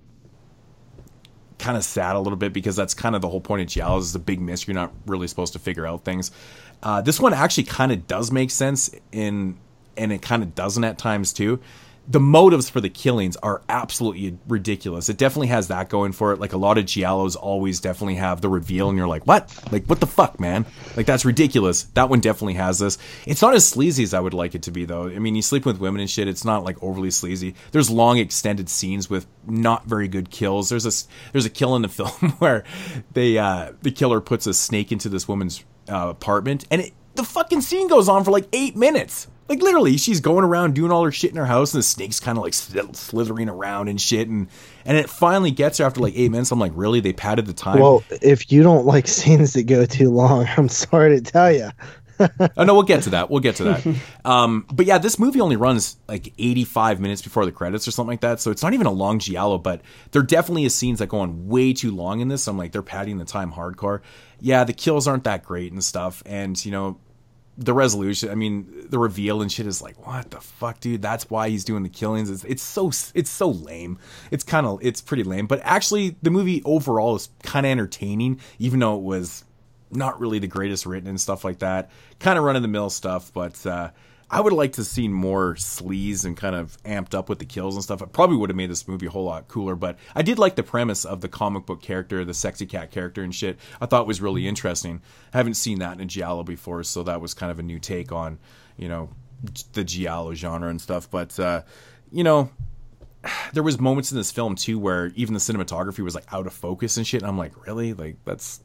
kind 1.58 1.76
of 1.76 1.84
sad 1.84 2.16
a 2.16 2.18
little 2.18 2.36
bit 2.36 2.52
because 2.52 2.76
that's 2.76 2.94
kind 2.94 3.14
of 3.14 3.22
the 3.22 3.28
whole 3.28 3.40
point 3.40 3.62
of 3.62 3.68
Giallo 3.68 3.98
is 3.98 4.14
a 4.14 4.18
big 4.18 4.40
mystery. 4.40 4.74
You're 4.74 4.82
not 4.82 4.92
really 5.06 5.26
supposed 5.26 5.52
to 5.54 5.58
figure 5.58 5.86
out 5.86 6.04
things. 6.04 6.30
Uh, 6.82 7.00
this 7.00 7.18
one 7.18 7.32
actually 7.32 7.64
kind 7.64 7.92
of 7.92 8.06
does 8.06 8.30
make 8.30 8.50
sense 8.50 8.90
in, 9.12 9.56
and 9.96 10.12
it 10.12 10.22
kind 10.22 10.42
of 10.42 10.54
doesn't 10.54 10.84
at 10.84 10.98
times 10.98 11.32
too. 11.32 11.60
The 12.08 12.20
motives 12.20 12.70
for 12.70 12.80
the 12.80 12.88
killings 12.88 13.36
are 13.36 13.62
absolutely 13.68 14.38
ridiculous. 14.46 15.08
It 15.08 15.18
definitely 15.18 15.48
has 15.48 15.68
that 15.68 15.88
going 15.88 16.12
for 16.12 16.32
it. 16.32 16.38
Like 16.38 16.52
a 16.52 16.56
lot 16.56 16.78
of 16.78 16.84
Giallos 16.84 17.36
always 17.36 17.80
definitely 17.80 18.14
have 18.16 18.40
the 18.40 18.48
reveal, 18.48 18.88
and 18.88 18.96
you're 18.96 19.08
like, 19.08 19.26
what? 19.26 19.52
Like, 19.72 19.86
what 19.86 20.00
the 20.00 20.06
fuck, 20.06 20.38
man? 20.38 20.66
Like, 20.96 21.06
that's 21.06 21.24
ridiculous. 21.24 21.84
That 21.94 22.08
one 22.08 22.20
definitely 22.20 22.54
has 22.54 22.78
this. 22.78 22.98
It's 23.26 23.42
not 23.42 23.54
as 23.54 23.66
sleazy 23.66 24.04
as 24.04 24.14
I 24.14 24.20
would 24.20 24.34
like 24.34 24.54
it 24.54 24.62
to 24.62 24.70
be, 24.70 24.84
though. 24.84 25.08
I 25.08 25.18
mean, 25.18 25.34
you 25.34 25.42
sleep 25.42 25.66
with 25.66 25.78
women 25.78 26.00
and 26.00 26.08
shit. 26.10 26.28
It's 26.28 26.44
not 26.44 26.64
like 26.64 26.82
overly 26.82 27.10
sleazy. 27.10 27.54
There's 27.72 27.90
long 27.90 28.18
extended 28.18 28.68
scenes 28.68 29.10
with 29.10 29.26
not 29.46 29.86
very 29.86 30.08
good 30.08 30.30
kills. 30.30 30.68
There's 30.68 30.86
a 30.86 30.92
there's 31.32 31.46
a 31.46 31.50
kill 31.50 31.76
in 31.76 31.82
the 31.82 31.88
film 31.88 32.32
where 32.38 32.64
they 33.12 33.38
uh, 33.38 33.72
the 33.82 33.90
killer 33.90 34.20
puts 34.20 34.46
a 34.46 34.54
snake 34.54 34.92
into 34.92 35.08
this 35.08 35.26
woman's 35.26 35.64
uh, 35.88 36.08
apartment, 36.08 36.66
and 36.70 36.82
it, 36.82 36.92
the 37.14 37.24
fucking 37.24 37.62
scene 37.62 37.88
goes 37.88 38.08
on 38.08 38.24
for 38.24 38.30
like 38.30 38.46
eight 38.52 38.76
minutes. 38.76 39.28
Like 39.48 39.62
literally, 39.62 39.96
she's 39.96 40.20
going 40.20 40.44
around 40.44 40.74
doing 40.74 40.90
all 40.90 41.04
her 41.04 41.12
shit 41.12 41.30
in 41.30 41.36
her 41.36 41.46
house, 41.46 41.72
and 41.72 41.78
the 41.78 41.84
snake's 41.84 42.18
kind 42.18 42.36
of 42.36 42.44
like 42.44 42.54
slithering 42.54 43.48
around 43.48 43.88
and 43.88 44.00
shit, 44.00 44.28
and 44.28 44.48
and 44.84 44.96
it 44.96 45.08
finally 45.08 45.50
gets 45.52 45.78
her 45.78 45.84
after 45.84 46.00
like 46.00 46.14
eight 46.16 46.30
minutes. 46.30 46.50
I'm 46.50 46.58
like, 46.58 46.72
really? 46.74 47.00
They 47.00 47.12
padded 47.12 47.46
the 47.46 47.52
time. 47.52 47.78
Well, 47.78 48.02
if 48.22 48.50
you 48.50 48.62
don't 48.62 48.86
like 48.86 49.06
scenes 49.08 49.52
that 49.52 49.64
go 49.64 49.86
too 49.86 50.10
long, 50.10 50.46
I'm 50.56 50.68
sorry 50.68 51.20
to 51.20 51.22
tell 51.22 51.52
you. 51.52 51.70
oh 52.18 52.64
no, 52.64 52.72
we'll 52.72 52.82
get 52.82 53.02
to 53.02 53.10
that. 53.10 53.30
We'll 53.30 53.40
get 53.40 53.56
to 53.56 53.64
that. 53.64 53.96
Um, 54.24 54.66
but 54.72 54.86
yeah, 54.86 54.98
this 54.98 55.20
movie 55.20 55.40
only 55.40 55.54
runs 55.54 55.98
like 56.08 56.32
85 56.36 56.98
minutes 56.98 57.22
before 57.22 57.44
the 57.46 57.52
credits 57.52 57.86
or 57.86 57.92
something 57.92 58.10
like 58.10 58.22
that, 58.22 58.40
so 58.40 58.50
it's 58.50 58.60
not 58.60 58.74
even 58.74 58.88
a 58.88 58.90
long 58.90 59.20
giallo. 59.20 59.56
But 59.56 59.82
there 60.10 60.22
definitely 60.22 60.64
is 60.64 60.74
scenes 60.74 60.98
that 60.98 61.08
go 61.08 61.20
on 61.20 61.46
way 61.46 61.72
too 61.72 61.94
long 61.94 62.18
in 62.18 62.26
this. 62.26 62.48
I'm 62.48 62.58
like, 62.58 62.72
they're 62.72 62.82
padding 62.82 63.18
the 63.18 63.24
time 63.24 63.52
hardcore. 63.52 64.00
Yeah, 64.40 64.64
the 64.64 64.72
kills 64.72 65.06
aren't 65.06 65.22
that 65.24 65.44
great 65.44 65.70
and 65.70 65.84
stuff, 65.84 66.24
and 66.26 66.62
you 66.64 66.72
know, 66.72 66.98
the 67.58 67.72
resolution. 67.72 68.30
I 68.30 68.34
mean, 68.34 68.86
the 68.88 68.98
reveal 68.98 69.40
and 69.42 69.50
shit 69.50 69.66
is 69.66 69.80
like, 69.80 70.06
what 70.06 70.30
the 70.30 70.40
fuck, 70.40 70.80
dude? 70.80 71.02
That's 71.02 71.30
why 71.30 71.48
he's 71.48 71.64
doing 71.64 71.82
the 71.82 71.88
killings. 71.88 72.30
It's, 72.30 72.44
it's 72.44 72.62
so 72.62 72.88
it's 73.14 73.30
so 73.30 73.50
lame. 73.50 73.98
It's 74.30 74.44
kind 74.44 74.66
of 74.66 74.78
it's 74.82 75.00
pretty 75.00 75.22
lame. 75.22 75.46
But 75.46 75.60
actually, 75.62 76.16
the 76.22 76.30
movie 76.30 76.62
overall 76.64 77.16
is 77.16 77.30
kind 77.42 77.64
of 77.64 77.70
entertaining, 77.70 78.40
even 78.58 78.80
though 78.80 78.96
it 78.96 79.02
was 79.02 79.44
not 79.90 80.20
really 80.20 80.38
the 80.38 80.46
greatest 80.46 80.84
written 80.84 81.08
and 81.08 81.20
stuff 81.20 81.44
like 81.44 81.60
that. 81.60 81.90
Kind 82.18 82.38
of 82.38 82.44
run 82.44 82.56
of 82.56 82.62
the 82.62 82.68
mill 82.68 82.90
stuff, 82.90 83.32
but 83.32 83.64
uh, 83.66 83.90
I 84.28 84.40
would 84.40 84.52
like 84.52 84.72
to 84.72 84.84
see 84.84 85.06
more 85.06 85.54
sleaze 85.54 86.24
and 86.24 86.36
kind 86.36 86.56
of 86.56 86.82
amped 86.82 87.14
up 87.14 87.28
with 87.28 87.38
the 87.38 87.44
kills 87.44 87.76
and 87.76 87.84
stuff. 87.84 88.02
It 88.02 88.12
probably 88.12 88.36
would 88.36 88.50
have 88.50 88.56
made 88.56 88.70
this 88.70 88.88
movie 88.88 89.06
a 89.06 89.10
whole 89.10 89.24
lot 89.24 89.46
cooler, 89.46 89.76
but 89.76 89.98
I 90.16 90.22
did 90.22 90.38
like 90.38 90.56
the 90.56 90.64
premise 90.64 91.04
of 91.04 91.20
the 91.20 91.28
comic 91.28 91.64
book 91.64 91.80
character, 91.80 92.24
the 92.24 92.34
sexy 92.34 92.66
cat 92.66 92.90
character 92.90 93.22
and 93.22 93.32
shit. 93.32 93.56
I 93.80 93.86
thought 93.86 94.06
was 94.06 94.20
really 94.20 94.48
interesting. 94.48 95.00
I 95.32 95.36
haven't 95.36 95.54
seen 95.54 95.78
that 95.78 95.94
in 95.94 96.00
a 96.00 96.06
giallo 96.06 96.42
before, 96.42 96.82
so 96.82 97.04
that 97.04 97.20
was 97.20 97.34
kind 97.34 97.52
of 97.52 97.60
a 97.60 97.62
new 97.62 97.78
take 97.78 98.10
on, 98.10 98.38
you 98.76 98.88
know, 98.88 99.10
the 99.74 99.84
giallo 99.84 100.34
genre 100.34 100.68
and 100.68 100.80
stuff. 100.80 101.08
But 101.08 101.38
uh, 101.38 101.62
you 102.10 102.24
know, 102.24 102.50
there 103.52 103.62
was 103.62 103.78
moments 103.78 104.10
in 104.10 104.18
this 104.18 104.32
film 104.32 104.56
too 104.56 104.78
where 104.78 105.12
even 105.14 105.34
the 105.34 105.40
cinematography 105.40 106.00
was 106.00 106.16
like 106.16 106.32
out 106.32 106.46
of 106.46 106.52
focus 106.52 106.96
and 106.96 107.06
shit. 107.06 107.22
And 107.22 107.28
I'm 107.28 107.38
like, 107.38 107.66
really? 107.66 107.94
Like 107.94 108.16
that's 108.24 108.60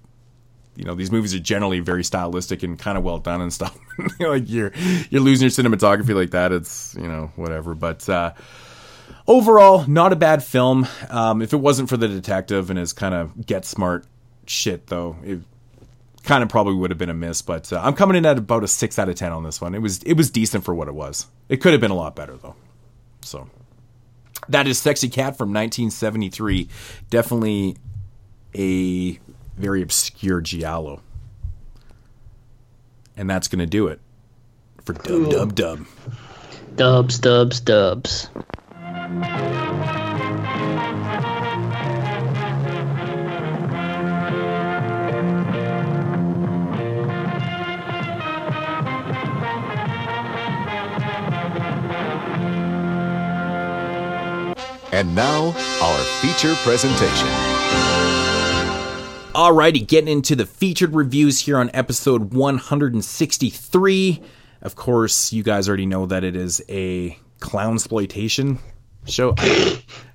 you 0.75 0.85
know 0.85 0.95
these 0.95 1.11
movies 1.11 1.33
are 1.35 1.39
generally 1.39 1.79
very 1.79 2.03
stylistic 2.03 2.63
and 2.63 2.79
kind 2.79 2.97
of 2.97 3.03
well 3.03 3.19
done 3.19 3.41
and 3.41 3.51
stuff. 3.51 3.77
like 4.19 4.49
you're 4.49 4.71
you're 5.09 5.21
losing 5.21 5.45
your 5.45 5.51
cinematography 5.51 6.15
like 6.15 6.31
that. 6.31 6.51
It's 6.51 6.95
you 6.95 7.07
know 7.07 7.31
whatever. 7.35 7.75
But 7.75 8.07
uh, 8.07 8.33
overall, 9.27 9.85
not 9.87 10.13
a 10.13 10.15
bad 10.15 10.43
film. 10.43 10.87
Um, 11.09 11.41
if 11.41 11.53
it 11.53 11.57
wasn't 11.57 11.89
for 11.89 11.97
the 11.97 12.07
detective 12.07 12.69
and 12.69 12.79
his 12.79 12.93
kind 12.93 13.13
of 13.13 13.45
get 13.45 13.65
smart 13.65 14.05
shit, 14.47 14.87
though, 14.87 15.17
it 15.23 15.39
kind 16.23 16.43
of 16.43 16.49
probably 16.49 16.75
would 16.75 16.89
have 16.89 16.97
been 16.97 17.09
a 17.09 17.13
miss. 17.13 17.41
But 17.41 17.71
uh, 17.73 17.81
I'm 17.83 17.93
coming 17.93 18.15
in 18.15 18.25
at 18.25 18.37
about 18.37 18.63
a 18.63 18.67
six 18.67 18.97
out 18.97 19.09
of 19.09 19.15
ten 19.15 19.31
on 19.31 19.43
this 19.43 19.59
one. 19.59 19.75
It 19.75 19.79
was 19.79 20.01
it 20.03 20.13
was 20.13 20.31
decent 20.31 20.63
for 20.63 20.73
what 20.73 20.87
it 20.87 20.95
was. 20.95 21.27
It 21.49 21.57
could 21.57 21.73
have 21.73 21.81
been 21.81 21.91
a 21.91 21.95
lot 21.95 22.15
better 22.15 22.37
though. 22.37 22.55
So 23.21 23.49
that 24.49 24.67
is 24.67 24.79
Sexy 24.79 25.09
Cat 25.09 25.37
from 25.37 25.49
1973. 25.49 26.67
Definitely 27.09 27.77
a 28.55 29.19
very 29.57 29.81
obscure 29.81 30.41
giallo. 30.41 31.01
And 33.17 33.29
that's 33.29 33.47
going 33.47 33.59
to 33.59 33.65
do 33.65 33.87
it 33.87 33.99
for 34.83 34.93
Dub 34.93 35.29
Dub 35.29 35.55
Dub. 35.55 35.85
Dubs, 36.75 37.19
dubs, 37.19 37.59
dubs. 37.59 38.29
And 54.93 55.15
now, 55.15 55.47
our 55.81 55.97
feature 56.21 56.53
presentation. 56.63 57.50
Alrighty, 59.33 59.87
getting 59.87 60.09
into 60.09 60.35
the 60.35 60.45
featured 60.45 60.93
reviews 60.93 61.39
here 61.39 61.57
on 61.57 61.71
episode 61.73 62.33
163. 62.33 64.21
Of 64.61 64.75
course, 64.75 65.31
you 65.31 65.41
guys 65.41 65.69
already 65.69 65.85
know 65.85 66.05
that 66.05 66.25
it 66.25 66.35
is 66.35 66.61
a 66.67 67.17
clown 67.39 67.75
exploitation 67.75 68.59
show. 69.07 69.35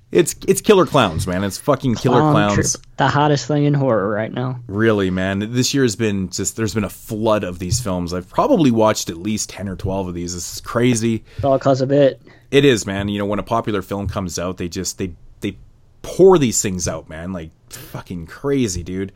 It's 0.09 0.35
it's 0.47 0.61
killer 0.61 0.85
clowns, 0.85 1.27
man. 1.27 1.43
It's 1.43 1.57
fucking 1.57 1.95
killer 1.95 2.19
Clown 2.19 2.33
clowns. 2.33 2.73
Troop, 2.73 2.85
the 2.97 3.09
hottest 3.09 3.45
thing 3.47 3.65
in 3.65 3.73
horror 3.73 4.07
right 4.07 4.31
now. 4.31 4.61
Really, 4.67 5.09
man. 5.09 5.51
This 5.51 5.73
year 5.73 5.83
has 5.83 5.97
been 5.97 6.29
just 6.29 6.55
there's 6.55 6.73
been 6.73 6.85
a 6.85 6.89
flood 6.89 7.43
of 7.43 7.59
these 7.59 7.81
films. 7.81 8.13
I've 8.13 8.29
probably 8.29 8.71
watched 8.71 9.09
at 9.09 9.17
least 9.17 9.49
10 9.49 9.67
or 9.67 9.75
12 9.75 10.07
of 10.09 10.13
these. 10.13 10.33
This 10.33 10.55
is 10.55 10.61
crazy. 10.61 11.25
It's 11.35 11.43
all 11.43 11.57
because 11.57 11.81
of 11.81 11.91
it. 11.91 12.21
It 12.51 12.63
is, 12.63 12.85
man. 12.85 13.09
You 13.09 13.19
know, 13.19 13.25
when 13.25 13.39
a 13.39 13.43
popular 13.43 13.81
film 13.81 14.07
comes 14.07 14.39
out, 14.39 14.55
they 14.57 14.69
just 14.69 14.97
they 14.97 15.13
they 15.41 15.57
pour 16.03 16.37
these 16.37 16.61
things 16.61 16.87
out, 16.87 17.09
man. 17.09 17.33
Like 17.33 17.49
fucking 17.69 18.27
crazy, 18.27 18.83
dude. 18.83 19.11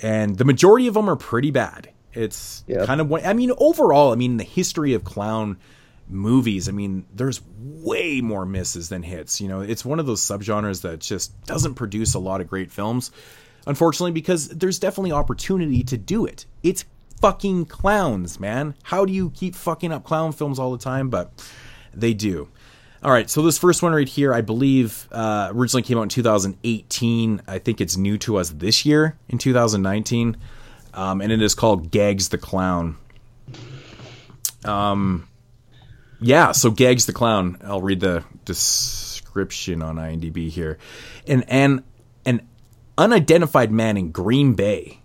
And 0.00 0.36
the 0.36 0.44
majority 0.44 0.86
of 0.88 0.94
them 0.94 1.08
are 1.08 1.16
pretty 1.16 1.50
bad. 1.50 1.90
It's 2.12 2.64
kind 2.86 3.00
of 3.00 3.08
what 3.08 3.24
I 3.24 3.32
mean. 3.32 3.52
Overall, 3.56 4.12
I 4.12 4.16
mean, 4.16 4.36
the 4.36 4.44
history 4.44 4.94
of 4.94 5.04
clown 5.04 5.56
movies. 6.08 6.68
I 6.68 6.72
mean, 6.72 7.06
there's 7.14 7.40
way 7.58 8.20
more 8.20 8.44
misses 8.44 8.88
than 8.88 9.02
hits. 9.02 9.40
You 9.40 9.48
know, 9.48 9.60
it's 9.60 9.84
one 9.84 9.98
of 9.98 10.06
those 10.06 10.20
subgenres 10.20 10.82
that 10.82 11.00
just 11.00 11.40
doesn't 11.46 11.74
produce 11.74 12.14
a 12.14 12.18
lot 12.18 12.40
of 12.40 12.48
great 12.48 12.70
films, 12.70 13.10
unfortunately, 13.66 14.12
because 14.12 14.48
there's 14.48 14.78
definitely 14.78 15.12
opportunity 15.12 15.82
to 15.84 15.96
do 15.96 16.26
it. 16.26 16.44
It's 16.62 16.84
fucking 17.20 17.66
clowns, 17.66 18.40
man. 18.40 18.74
How 18.82 19.04
do 19.04 19.12
you 19.12 19.30
keep 19.30 19.54
fucking 19.54 19.92
up 19.92 20.04
clown 20.04 20.32
films 20.32 20.58
all 20.58 20.72
the 20.72 20.82
time? 20.82 21.08
But 21.08 21.32
they 21.94 22.12
do. 22.12 22.48
All 23.04 23.10
right, 23.10 23.28
so 23.28 23.42
this 23.42 23.58
first 23.58 23.82
one 23.82 23.92
right 23.92 24.08
here, 24.08 24.32
I 24.32 24.42
believe, 24.42 25.08
uh, 25.10 25.48
originally 25.52 25.82
came 25.82 25.98
out 25.98 26.02
in 26.02 26.08
2018. 26.08 27.42
I 27.48 27.58
think 27.58 27.80
it's 27.80 27.96
new 27.96 28.16
to 28.18 28.36
us 28.36 28.50
this 28.50 28.86
year 28.86 29.18
in 29.28 29.38
2019, 29.38 30.36
um, 30.94 31.20
and 31.20 31.32
it 31.32 31.42
is 31.42 31.56
called 31.56 31.90
Gags 31.90 32.28
the 32.28 32.38
Clown. 32.38 32.96
Um, 34.64 35.26
yeah, 36.20 36.52
so 36.52 36.70
Gags 36.70 37.06
the 37.06 37.12
Clown. 37.12 37.58
I'll 37.64 37.80
read 37.82 37.98
the 37.98 38.22
description 38.44 39.82
on 39.82 39.96
IMDb 39.96 40.48
here. 40.48 40.78
An 41.26 41.42
an 41.48 41.82
an 42.24 42.46
unidentified 42.96 43.72
man 43.72 43.96
in 43.96 44.12
Green 44.12 44.54
Bay. 44.54 45.00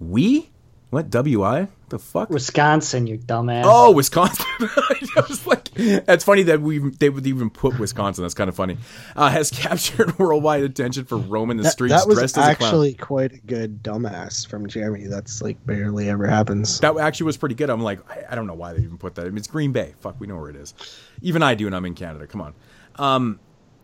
We 0.00 0.48
what 0.88 1.10
WI? 1.10 1.68
The 1.92 1.98
fuck? 1.98 2.30
Wisconsin, 2.30 3.06
you 3.06 3.18
dumbass. 3.18 3.64
Oh, 3.66 3.90
Wisconsin. 3.90 4.46
I 4.60 5.24
was 5.28 5.46
like, 5.46 5.64
that's 5.74 6.24
funny 6.24 6.42
that 6.44 6.62
we 6.62 6.78
they 6.78 7.10
would 7.10 7.26
even 7.26 7.50
put 7.50 7.78
Wisconsin. 7.78 8.22
That's 8.22 8.32
kind 8.32 8.48
of 8.48 8.56
funny. 8.56 8.78
Uh, 9.14 9.28
has 9.28 9.50
captured 9.50 10.18
worldwide 10.18 10.62
attention 10.62 11.04
for 11.04 11.18
roaming 11.18 11.58
the 11.58 11.68
streets 11.68 11.92
that 11.92 12.08
was 12.08 12.16
dressed 12.16 12.38
as 12.38 12.48
a 12.48 12.54
clown. 12.54 12.68
actually 12.68 12.94
quite 12.94 13.32
a 13.34 13.38
good 13.40 13.82
dumbass 13.82 14.48
from 14.48 14.68
Jeremy. 14.68 15.04
That's 15.04 15.42
like 15.42 15.62
barely 15.66 16.08
ever 16.08 16.26
happens. 16.26 16.80
That 16.80 16.96
actually 16.96 17.26
was 17.26 17.36
pretty 17.36 17.56
good. 17.56 17.68
I'm 17.68 17.82
like, 17.82 18.00
I, 18.10 18.24
I 18.30 18.34
don't 18.36 18.46
know 18.46 18.54
why 18.54 18.72
they 18.72 18.80
even 18.80 18.96
put 18.96 19.14
that. 19.16 19.26
I 19.26 19.28
mean, 19.28 19.36
it's 19.36 19.48
Green 19.48 19.72
Bay. 19.72 19.92
Fuck, 20.00 20.18
we 20.18 20.26
know 20.26 20.38
where 20.38 20.48
it 20.48 20.56
is. 20.56 20.72
Even 21.20 21.42
I 21.42 21.54
do, 21.54 21.66
and 21.66 21.76
I'm 21.76 21.84
in 21.84 21.94
Canada. 21.94 22.26
Come 22.26 22.40
on. 22.40 22.54
Um, 22.96 23.38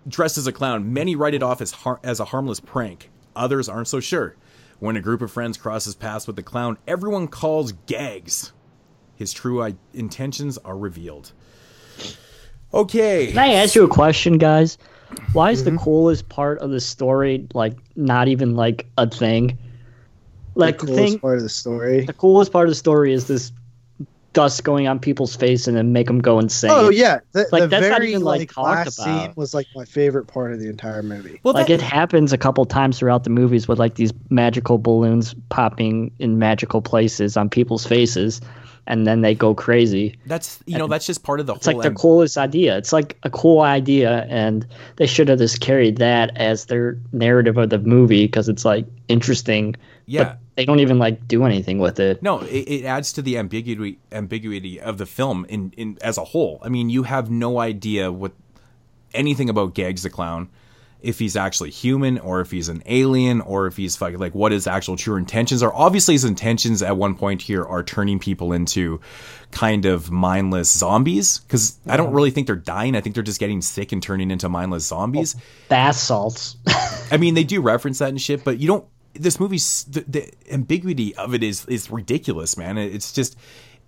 dressed 0.09 0.39
as 0.39 0.47
a 0.47 0.53
clown, 0.53 0.95
many 0.95 1.15
write 1.15 1.35
it 1.35 1.43
off 1.43 1.61
as 1.61 1.73
har- 1.73 2.01
as 2.03 2.21
a 2.21 2.25
harmless 2.25 2.59
prank. 2.59 3.11
Others 3.37 3.69
aren't 3.69 3.89
so 3.89 4.01
sure. 4.01 4.35
When 4.81 4.97
a 4.97 5.01
group 5.01 5.23
of 5.23 5.31
friends 5.33 5.57
crosses 5.57 5.95
paths 5.95 6.27
with 6.27 6.37
the 6.37 6.43
clown, 6.43 6.79
everyone 6.87 7.29
calls 7.29 7.73
gags. 7.87 8.53
His 9.17 9.33
true 9.33 9.63
I- 9.63 9.75
intentions 9.93 10.59
are 10.59 10.79
revealed. 10.79 11.33
Okay. 12.73 13.29
Can 13.29 13.39
I 13.39 13.55
ask 13.55 13.75
you 13.75 13.83
a 13.83 13.89
question, 13.89 14.39
guys? 14.39 14.79
Why 15.33 15.51
is 15.51 15.65
the 15.65 15.71
mm-hmm. 15.71 15.83
coolest 15.83 16.29
part 16.29 16.59
of 16.59 16.71
the 16.71 16.81
story 16.81 17.49
like 17.55 17.77
not 17.97 18.29
even 18.29 18.55
like 18.55 18.87
a 18.99 19.09
thing? 19.09 19.59
Like 20.55 20.79
the 20.79 20.87
the, 20.87 20.93
coolest 20.93 21.13
thing, 21.13 21.19
part 21.21 21.37
of 21.39 21.43
the 21.43 21.49
story. 21.49 22.05
the 22.05 22.13
coolest 22.13 22.53
part 22.53 22.67
of 22.67 22.71
the 22.71 22.77
story 22.77 23.13
is 23.13 23.27
this 23.27 23.53
dust 24.39 24.63
going 24.63 24.87
on 24.87 25.01
people's 25.01 25.35
face 25.35 25.67
and 25.67 25.77
then 25.77 25.93
make 25.93 26.07
them 26.07 26.21
go 26.21 26.39
insane. 26.39 26.71
Oh 26.73 26.91
yeah, 26.91 27.19
the, 27.33 27.47
Like, 27.51 27.63
the 27.63 27.67
that's 27.67 27.89
not 27.89 28.05
even, 28.05 28.23
like, 28.23 28.39
like 28.41 28.53
talked 28.53 28.69
last 28.69 28.99
about. 29.01 29.23
scene 29.25 29.33
was 29.35 29.53
like 29.53 29.67
my 29.75 29.85
favorite 29.85 30.27
part 30.27 30.53
of 30.53 30.61
the 30.61 30.69
entire 30.69 31.03
movie. 31.03 31.41
Well, 31.43 31.55
like 31.55 31.67
that- 31.67 31.75
it 31.75 31.83
happens 31.83 32.33
a 32.33 32.39
couple 32.39 32.65
times 32.65 32.99
throughout 33.01 33.25
the 33.25 33.31
movies 33.31 33.67
with 33.67 33.81
like 33.81 33.97
these 33.97 34.13
magical 34.31 34.79
balloons 34.79 35.35
popping 35.49 36.13
in 36.21 36.39
magical 36.39 36.81
places 36.81 37.37
on 37.37 37.51
people's 37.51 37.85
faces, 37.85 38.41
and 38.89 39.07
then 39.07 39.21
they 39.21 39.35
go 39.35 39.55
crazy. 39.55 40.19
That's 40.27 40.59
you 40.67 40.77
know 40.77 40.89
that's 40.89 41.07
just 41.07 41.23
part 41.23 41.39
of 41.39 41.47
the 41.47 41.53
whole. 41.53 41.59
It's 41.59 41.67
like 41.67 41.83
the 41.83 41.93
coolest 41.93 42.37
idea. 42.37 42.77
It's 42.77 42.93
like 42.93 43.17
a 43.23 43.31
cool 43.31 43.61
idea, 43.61 44.27
and 44.29 44.67
they 44.97 45.07
should 45.07 45.29
have 45.29 45.39
just 45.39 45.61
carried 45.61 45.99
that 45.99 46.37
as 46.37 46.67
their 46.67 46.99
narrative 47.13 47.57
of 47.59 47.71
the 47.71 47.79
movie 47.79 48.27
because 48.27 48.49
it's 48.49 48.65
like 48.65 48.87
interesting. 49.07 49.77
Yeah. 50.07 50.25
but 50.25 50.39
they 50.57 50.65
don't 50.65 50.81
even 50.81 50.99
like 50.99 51.29
do 51.29 51.45
anything 51.45 51.79
with 51.79 52.01
it. 52.01 52.23
No, 52.23 52.41
it, 52.41 52.65
it 52.67 52.85
adds 52.85 53.13
to 53.13 53.23
the 53.23 53.37
ambiguity 53.37 53.99
ambiguity 54.11 54.81
of 54.81 54.97
the 54.97 55.07
film 55.07 55.45
in, 55.51 55.73
in 55.77 55.99
as 56.01 56.17
a 56.17 56.25
whole. 56.25 56.59
I 56.63 56.71
mean, 56.71 56.89
you 56.89 57.03
have 57.03 57.31
no 57.31 57.61
idea 57.61 58.11
what 58.11 58.33
anything 59.13 59.51
about 59.51 59.75
Gags 59.75 60.03
the 60.03 60.11
clown, 60.11 60.49
if 61.01 61.19
he's 61.19 61.37
actually 61.37 61.71
human 61.71 62.19
or 62.19 62.41
if 62.41 62.51
he's 62.51 62.69
an 62.69 62.83
alien 62.87 63.41
or 63.43 63.67
if 63.67 63.77
he's 63.77 63.97
fucking 63.97 64.19
like 64.19 64.35
what 64.35 64.51
his 64.51 64.67
actual 64.67 64.97
true 64.97 65.17
intentions 65.17 65.63
are. 65.63 65.73
Obviously, 65.73 66.15
his 66.15 66.25
intentions 66.25 66.83
at 66.83 66.97
one 66.97 67.15
point 67.15 67.41
here 67.41 67.65
are 67.65 67.85
turning 67.85 68.19
people 68.19 68.53
into 68.53 69.01
kind 69.53 69.87
of 69.87 70.11
mindless 70.11 70.71
zombies 70.71 71.39
because 71.39 71.79
I 71.87 71.97
don't 71.97 72.13
really 72.13 72.31
think 72.31 72.47
they're 72.47 72.57
dying. 72.57 72.97
I 72.97 73.01
think 73.01 73.15
they're 73.15 73.23
just 73.23 73.39
getting 73.39 73.63
sick 73.63 73.93
and 73.93 74.03
turning 74.03 74.31
into 74.31 74.49
mindless 74.49 74.87
zombies. 74.87 75.37
Oh, 75.39 75.43
bath 75.69 75.97
salts. 75.97 76.57
I 77.11 77.17
mean, 77.17 77.35
they 77.35 77.45
do 77.45 77.61
reference 77.61 78.01
that 78.01 78.09
and 78.09 78.21
shit, 78.21 78.43
but 78.43 78.59
you 78.59 78.67
don't. 78.67 78.85
This 79.15 79.41
movie's 79.41 79.85
the, 79.85 80.05
the 80.07 80.33
ambiguity 80.51 81.15
of 81.15 81.33
it 81.33 81.43
is 81.43 81.65
is 81.67 81.91
ridiculous, 81.91 82.57
man. 82.57 82.77
It's 82.77 83.13
just. 83.13 83.37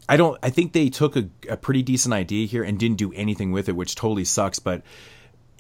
I 0.09 0.17
don't. 0.17 0.39
I 0.43 0.51
think 0.51 0.73
they 0.73 0.89
took 0.89 1.17
a, 1.17 1.29
a 1.49 1.57
pretty 1.57 1.83
decent 1.83 2.15
idea 2.15 2.47
here 2.47 2.65
and 2.65 2.79
didn't 2.79 2.97
do 2.97 3.13
anything 3.13 3.53
with 3.53 3.69
it, 3.69 3.77
which 3.77 3.95
totally 3.95 4.25
sucks. 4.25 4.59
But 4.59 4.83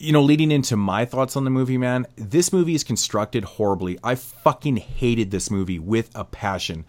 you 0.00 0.12
know, 0.12 0.22
leading 0.22 0.50
into 0.50 0.76
my 0.76 1.04
thoughts 1.04 1.36
on 1.36 1.44
the 1.44 1.50
movie, 1.50 1.76
man, 1.76 2.06
this 2.16 2.52
movie 2.52 2.74
is 2.74 2.82
constructed 2.84 3.44
horribly. 3.44 3.98
I 4.02 4.14
fucking 4.14 4.78
hated 4.78 5.30
this 5.30 5.50
movie 5.50 5.78
with 5.78 6.10
a 6.14 6.24
passion. 6.24 6.86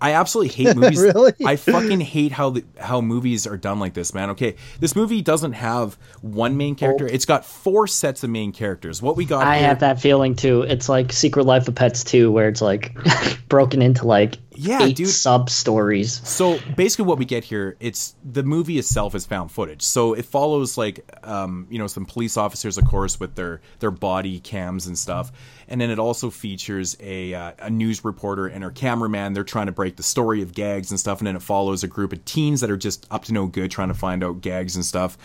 I 0.00 0.12
absolutely 0.12 0.52
hate 0.54 0.76
movies. 0.76 1.00
Really? 1.00 1.32
I 1.44 1.56
fucking 1.56 2.00
hate 2.00 2.30
how 2.32 2.50
the, 2.50 2.64
how 2.78 3.00
movies 3.00 3.46
are 3.46 3.56
done 3.56 3.80
like 3.80 3.94
this, 3.94 4.12
man. 4.14 4.30
Okay, 4.30 4.54
this 4.78 4.94
movie 4.94 5.22
doesn't 5.22 5.54
have 5.54 5.94
one 6.20 6.56
main 6.56 6.74
character. 6.74 7.06
It's 7.06 7.24
got 7.24 7.44
four 7.44 7.86
sets 7.86 8.22
of 8.22 8.30
main 8.30 8.52
characters. 8.52 9.00
What 9.02 9.16
we 9.16 9.24
got 9.24 9.46
I 9.46 9.58
here- 9.58 9.68
have 9.68 9.80
that 9.80 10.00
feeling 10.00 10.34
too. 10.36 10.62
It's 10.62 10.88
like 10.88 11.12
Secret 11.12 11.46
Life 11.46 11.66
of 11.68 11.74
Pets 11.74 12.04
2, 12.04 12.30
where 12.30 12.48
it's 12.48 12.60
like 12.62 12.94
broken 13.48 13.82
into 13.82 14.06
like 14.06 14.36
Yeah, 14.56 14.82
eight 14.82 14.96
dude. 14.96 15.08
sub 15.08 15.50
stories. 15.50 16.26
So 16.28 16.58
basically, 16.76 17.06
what 17.06 17.18
we 17.18 17.24
get 17.24 17.44
here, 17.44 17.76
it's 17.80 18.14
the 18.24 18.42
movie 18.42 18.78
itself 18.78 19.14
is 19.14 19.26
found 19.26 19.50
footage. 19.50 19.82
So 19.82 20.14
it 20.14 20.24
follows 20.24 20.78
like, 20.78 21.04
um, 21.26 21.66
you 21.70 21.78
know, 21.78 21.86
some 21.86 22.06
police 22.06 22.36
officers, 22.36 22.78
of 22.78 22.84
course, 22.86 23.18
with 23.18 23.34
their 23.34 23.60
their 23.80 23.90
body 23.90 24.40
cams 24.40 24.86
and 24.86 24.96
stuff, 24.96 25.32
and 25.68 25.80
then 25.80 25.90
it 25.90 25.98
also 25.98 26.30
features 26.30 26.96
a 27.00 27.34
uh, 27.34 27.52
a 27.58 27.70
news 27.70 28.04
reporter 28.04 28.46
and 28.46 28.62
her 28.64 28.70
cameraman. 28.70 29.32
They're 29.32 29.44
trying 29.44 29.66
to 29.66 29.72
break 29.72 29.96
the 29.96 30.02
story 30.02 30.42
of 30.42 30.54
gags 30.54 30.90
and 30.90 31.00
stuff, 31.00 31.18
and 31.18 31.26
then 31.26 31.36
it 31.36 31.42
follows 31.42 31.82
a 31.82 31.88
group 31.88 32.12
of 32.12 32.24
teens 32.24 32.60
that 32.60 32.70
are 32.70 32.76
just 32.76 33.06
up 33.10 33.24
to 33.24 33.32
no 33.32 33.46
good, 33.46 33.70
trying 33.70 33.88
to 33.88 33.94
find 33.94 34.22
out 34.22 34.40
gags 34.40 34.76
and 34.76 34.84
stuff. 34.84 35.18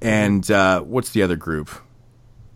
And 0.00 0.48
uh, 0.50 0.80
what's 0.80 1.10
the 1.10 1.22
other 1.22 1.36
group? 1.36 1.70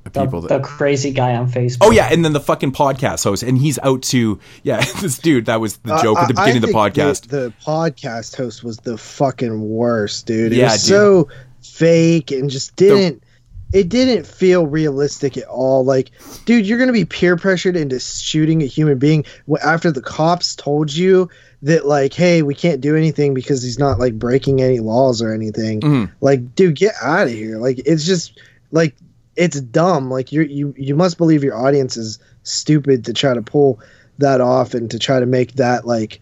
Of 0.06 0.12
The, 0.12 0.20
People 0.24 0.40
the 0.43 0.60
crazy 0.60 1.12
guy 1.12 1.35
on 1.35 1.51
Facebook. 1.51 1.78
Oh 1.81 1.90
yeah, 1.90 2.09
and 2.12 2.24
then 2.24 2.32
the 2.32 2.40
fucking 2.40 2.72
podcast 2.72 3.24
host, 3.24 3.43
and 3.43 3.56
he's 3.59 3.78
out 3.81 4.02
to 4.05 4.39
yeah. 4.62 4.85
This 5.01 5.18
dude, 5.18 5.47
that 5.47 5.60
was 5.60 5.78
the 5.78 5.97
joke 5.98 6.18
at 6.18 6.28
the 6.28 6.39
I- 6.39 6.43
I 6.43 6.47
beginning 6.47 6.64
of 6.64 6.68
the 6.70 6.74
podcast. 6.74 7.28
The, 7.28 7.52
podcast 7.64 8.36
host 8.36 8.62
was 8.64 8.76
the 8.78 8.98
fucking 8.98 9.60
worst, 9.68 10.26
dude. 10.26 10.52
It 10.52 10.56
Yeah, 10.59 10.72
was 10.72 10.82
dude. 10.82 10.89
so 10.89 11.28
fake 11.62 12.31
and 12.31 12.51
just 12.51 12.76
didn't. 12.76 13.22
it 13.72 13.89
didn't 13.89 14.26
feel 14.26 14.66
realistic 14.66 15.36
at 15.36 15.44
all. 15.48 15.85
Like, 15.85 16.10
dude, 16.44 16.66
you're 16.66 16.78
gonna 16.78 16.93
be 16.93 17.05
peer 17.05 17.36
pressured 17.36 17.76
into 17.76 17.98
shooting 17.98 18.62
a 18.62 18.66
human 18.66 18.98
being 18.98 19.24
after 19.62 19.90
the 19.90 20.02
cops 20.02 20.55
told 20.55 20.93
you 20.94 21.28
that, 21.62 21.86
like, 21.86 22.12
hey, 22.12 22.43
we 22.43 22.55
can't 22.55 22.81
do 22.82 22.94
anything 22.94 23.32
because 23.32 23.62
he's 23.62 23.78
not 23.78 23.98
like 23.98 24.18
breaking 24.18 24.60
any 24.60 24.81
laws 24.81 25.22
or 25.22 25.32
anything. 25.32 25.81
Mhm. 25.81 26.10
Like, 26.20 26.55
dude, 26.55 26.76
get 26.76 26.94
out 27.02 27.26
of 27.26 27.32
here. 27.32 27.59
Like, 27.59 27.81
it's 27.86 28.05
just 28.05 28.39
like 28.70 28.94
it's 29.36 29.61
dumb. 29.61 30.11
Like, 30.11 30.32
you 30.32 30.43
you 30.43 30.74
you 30.77 30.94
must 30.94 31.19
believe 31.19 31.43
your 31.44 31.56
audience 31.56 31.97
is 31.97 32.19
stupid 32.43 33.06
to 33.06 33.12
try 33.12 33.35
to 33.35 33.43
pull 33.43 33.81
that 34.19 34.40
off 34.40 34.74
and 34.74 34.90
to 34.93 34.98
try 34.98 35.19
to 35.20 35.27
make 35.27 35.55
that 35.55 35.86
like 35.86 36.20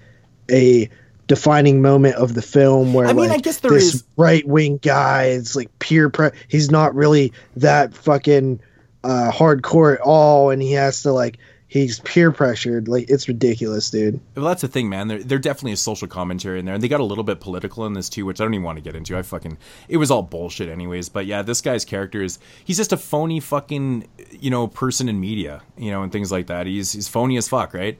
a 0.50 0.88
defining 1.28 1.82
moment 1.82 2.16
of 2.16 2.34
the 2.34 2.42
film 2.42 2.94
where 2.94 3.06
I 3.06 3.12
mean, 3.12 3.28
like 3.28 3.38
I 3.38 3.40
guess 3.40 3.60
there 3.60 3.70
this 3.70 3.94
is- 3.94 4.04
right 4.16 4.46
wing 4.46 4.78
guy 4.78 5.26
is 5.26 5.54
like 5.56 5.78
peer 5.78 6.10
pre 6.10 6.30
he's 6.48 6.70
not 6.70 6.94
really 6.94 7.32
that 7.56 7.94
fucking 7.94 8.60
uh 9.04 9.30
hardcore 9.32 9.94
at 9.94 10.00
all 10.00 10.50
and 10.50 10.60
he 10.60 10.72
has 10.72 11.02
to 11.02 11.12
like 11.12 11.38
he's 11.72 12.00
peer 12.00 12.30
pressured 12.30 12.86
like 12.86 13.08
it's 13.08 13.28
ridiculous 13.28 13.88
dude 13.88 14.20
Well, 14.36 14.44
that's 14.44 14.60
the 14.60 14.68
thing, 14.68 14.90
man. 14.90 15.08
They're, 15.08 15.22
they're 15.22 15.38
definitely 15.38 15.72
a 15.72 15.78
social 15.78 16.06
commentary 16.06 16.58
in 16.58 16.66
there, 16.66 16.74
and 16.74 16.82
they 16.82 16.88
got 16.88 17.00
a 17.00 17.04
little 17.04 17.24
bit 17.24 17.40
political 17.40 17.86
in 17.86 17.94
this 17.94 18.10
too, 18.10 18.26
which 18.26 18.40
I 18.40 18.44
don't 18.44 18.52
even 18.52 18.64
want 18.64 18.76
to 18.76 18.82
get 18.82 18.94
into. 18.94 19.16
I 19.16 19.22
fucking 19.22 19.56
it 19.88 19.96
was 19.96 20.10
all 20.10 20.22
bullshit, 20.22 20.68
anyways. 20.68 21.08
But 21.08 21.24
yeah, 21.24 21.40
this 21.40 21.62
guy's 21.62 21.86
character 21.86 22.22
is 22.22 22.38
he's 22.62 22.76
just 22.76 22.92
a 22.92 22.98
phony 22.98 23.40
fucking 23.40 24.06
you 24.30 24.50
know 24.50 24.66
person 24.66 25.08
in 25.08 25.18
media, 25.18 25.62
you 25.78 25.90
know, 25.90 26.02
and 26.02 26.12
things 26.12 26.30
like 26.30 26.48
that. 26.48 26.66
He's 26.66 26.92
he's 26.92 27.08
phony 27.08 27.38
as 27.38 27.48
fuck, 27.48 27.72
right? 27.72 27.98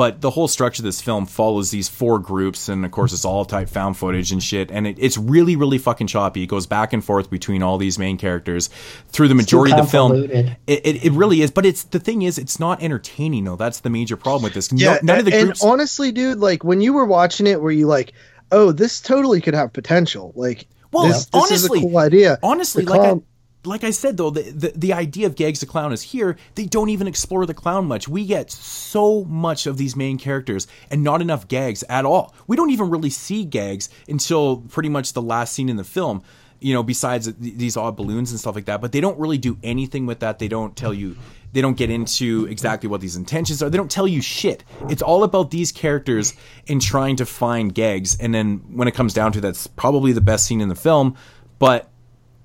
But 0.00 0.22
the 0.22 0.30
whole 0.30 0.48
structure 0.48 0.80
of 0.80 0.86
this 0.86 1.02
film 1.02 1.26
follows 1.26 1.70
these 1.70 1.90
four 1.90 2.18
groups, 2.18 2.70
and 2.70 2.86
of 2.86 2.90
course, 2.90 3.12
it's 3.12 3.26
all 3.26 3.44
type 3.44 3.68
found 3.68 3.98
footage 3.98 4.32
and 4.32 4.42
shit. 4.42 4.70
And 4.70 4.86
it, 4.86 4.96
it's 4.98 5.18
really, 5.18 5.56
really 5.56 5.76
fucking 5.76 6.06
choppy. 6.06 6.42
It 6.42 6.46
goes 6.46 6.66
back 6.66 6.94
and 6.94 7.04
forth 7.04 7.28
between 7.28 7.62
all 7.62 7.76
these 7.76 7.98
main 7.98 8.16
characters 8.16 8.70
through 9.08 9.28
the 9.28 9.34
majority 9.34 9.72
of 9.72 9.76
the 9.84 9.84
film. 9.84 10.14
It, 10.14 10.56
it, 10.66 11.04
it 11.04 11.12
really 11.12 11.42
is. 11.42 11.50
But 11.50 11.66
it's 11.66 11.82
the 11.82 12.00
thing 12.00 12.22
is, 12.22 12.38
it's 12.38 12.58
not 12.58 12.82
entertaining 12.82 13.44
though. 13.44 13.56
That's 13.56 13.80
the 13.80 13.90
major 13.90 14.16
problem 14.16 14.44
with 14.44 14.54
this. 14.54 14.72
No, 14.72 14.78
yeah 14.92 14.98
none 15.02 15.18
of 15.18 15.26
the 15.26 15.32
groups. 15.32 15.62
and 15.62 15.70
honestly 15.70 16.12
dude 16.12 16.38
like 16.38 16.64
when 16.64 16.80
you 16.80 16.94
were 16.94 17.04
watching 17.04 17.46
it 17.46 17.60
were 17.60 17.70
you 17.70 17.86
like 17.86 18.14
oh 18.52 18.72
this 18.72 19.02
totally 19.02 19.42
could 19.42 19.52
have 19.52 19.70
potential 19.70 20.32
like 20.34 20.66
Well, 20.92 21.08
this, 21.08 21.26
this 21.26 21.28
honestly, 21.34 21.80
is 21.80 21.84
a 21.84 21.88
cool 21.88 21.98
idea 21.98 22.38
Honestly, 22.42 22.84
The 22.84 22.90
like 22.92 23.00
I, 23.00 23.04
clown- 23.04 23.22
like 23.64 23.84
I 23.84 23.90
said 23.90 24.16
though, 24.16 24.30
the, 24.30 24.42
the 24.42 24.72
the 24.74 24.92
idea 24.92 25.26
of 25.26 25.36
Gags 25.36 25.60
the 25.60 25.66
clown 25.66 25.92
is 25.92 26.02
here. 26.02 26.36
They 26.54 26.64
don't 26.64 26.88
even 26.88 27.06
explore 27.06 27.44
the 27.46 27.54
clown 27.54 27.86
much. 27.86 28.08
We 28.08 28.24
get 28.26 28.50
so 28.50 29.24
much 29.24 29.66
of 29.66 29.76
these 29.76 29.96
main 29.96 30.18
characters 30.18 30.66
and 30.90 31.02
not 31.02 31.20
enough 31.20 31.48
gags 31.48 31.84
at 31.88 32.04
all. 32.04 32.34
We 32.46 32.56
don't 32.56 32.70
even 32.70 32.90
really 32.90 33.10
see 33.10 33.44
gags 33.44 33.90
until 34.08 34.58
pretty 34.58 34.88
much 34.88 35.12
the 35.12 35.22
last 35.22 35.52
scene 35.52 35.68
in 35.68 35.76
the 35.76 35.84
film. 35.84 36.22
You 36.60 36.74
know, 36.74 36.82
besides 36.82 37.32
these 37.34 37.76
odd 37.76 37.96
balloons 37.96 38.32
and 38.32 38.40
stuff 38.40 38.54
like 38.54 38.66
that, 38.66 38.82
but 38.82 38.92
they 38.92 39.00
don't 39.00 39.18
really 39.18 39.38
do 39.38 39.56
anything 39.62 40.04
with 40.04 40.20
that. 40.20 40.38
They 40.38 40.48
don't 40.48 40.76
tell 40.76 40.92
you. 40.92 41.16
They 41.52 41.62
don't 41.62 41.76
get 41.76 41.90
into 41.90 42.46
exactly 42.46 42.88
what 42.88 43.00
these 43.00 43.16
intentions 43.16 43.62
are. 43.62 43.70
They 43.70 43.78
don't 43.78 43.90
tell 43.90 44.06
you 44.06 44.22
shit. 44.22 44.62
It's 44.88 45.02
all 45.02 45.24
about 45.24 45.50
these 45.50 45.72
characters 45.72 46.34
and 46.68 46.80
trying 46.80 47.16
to 47.16 47.26
find 47.26 47.74
gags. 47.74 48.16
And 48.20 48.34
then 48.34 48.58
when 48.72 48.88
it 48.88 48.94
comes 48.94 49.14
down 49.14 49.32
to 49.32 49.40
that's 49.40 49.66
probably 49.66 50.12
the 50.12 50.20
best 50.20 50.46
scene 50.46 50.60
in 50.60 50.68
the 50.68 50.76
film. 50.76 51.16
But 51.58 51.90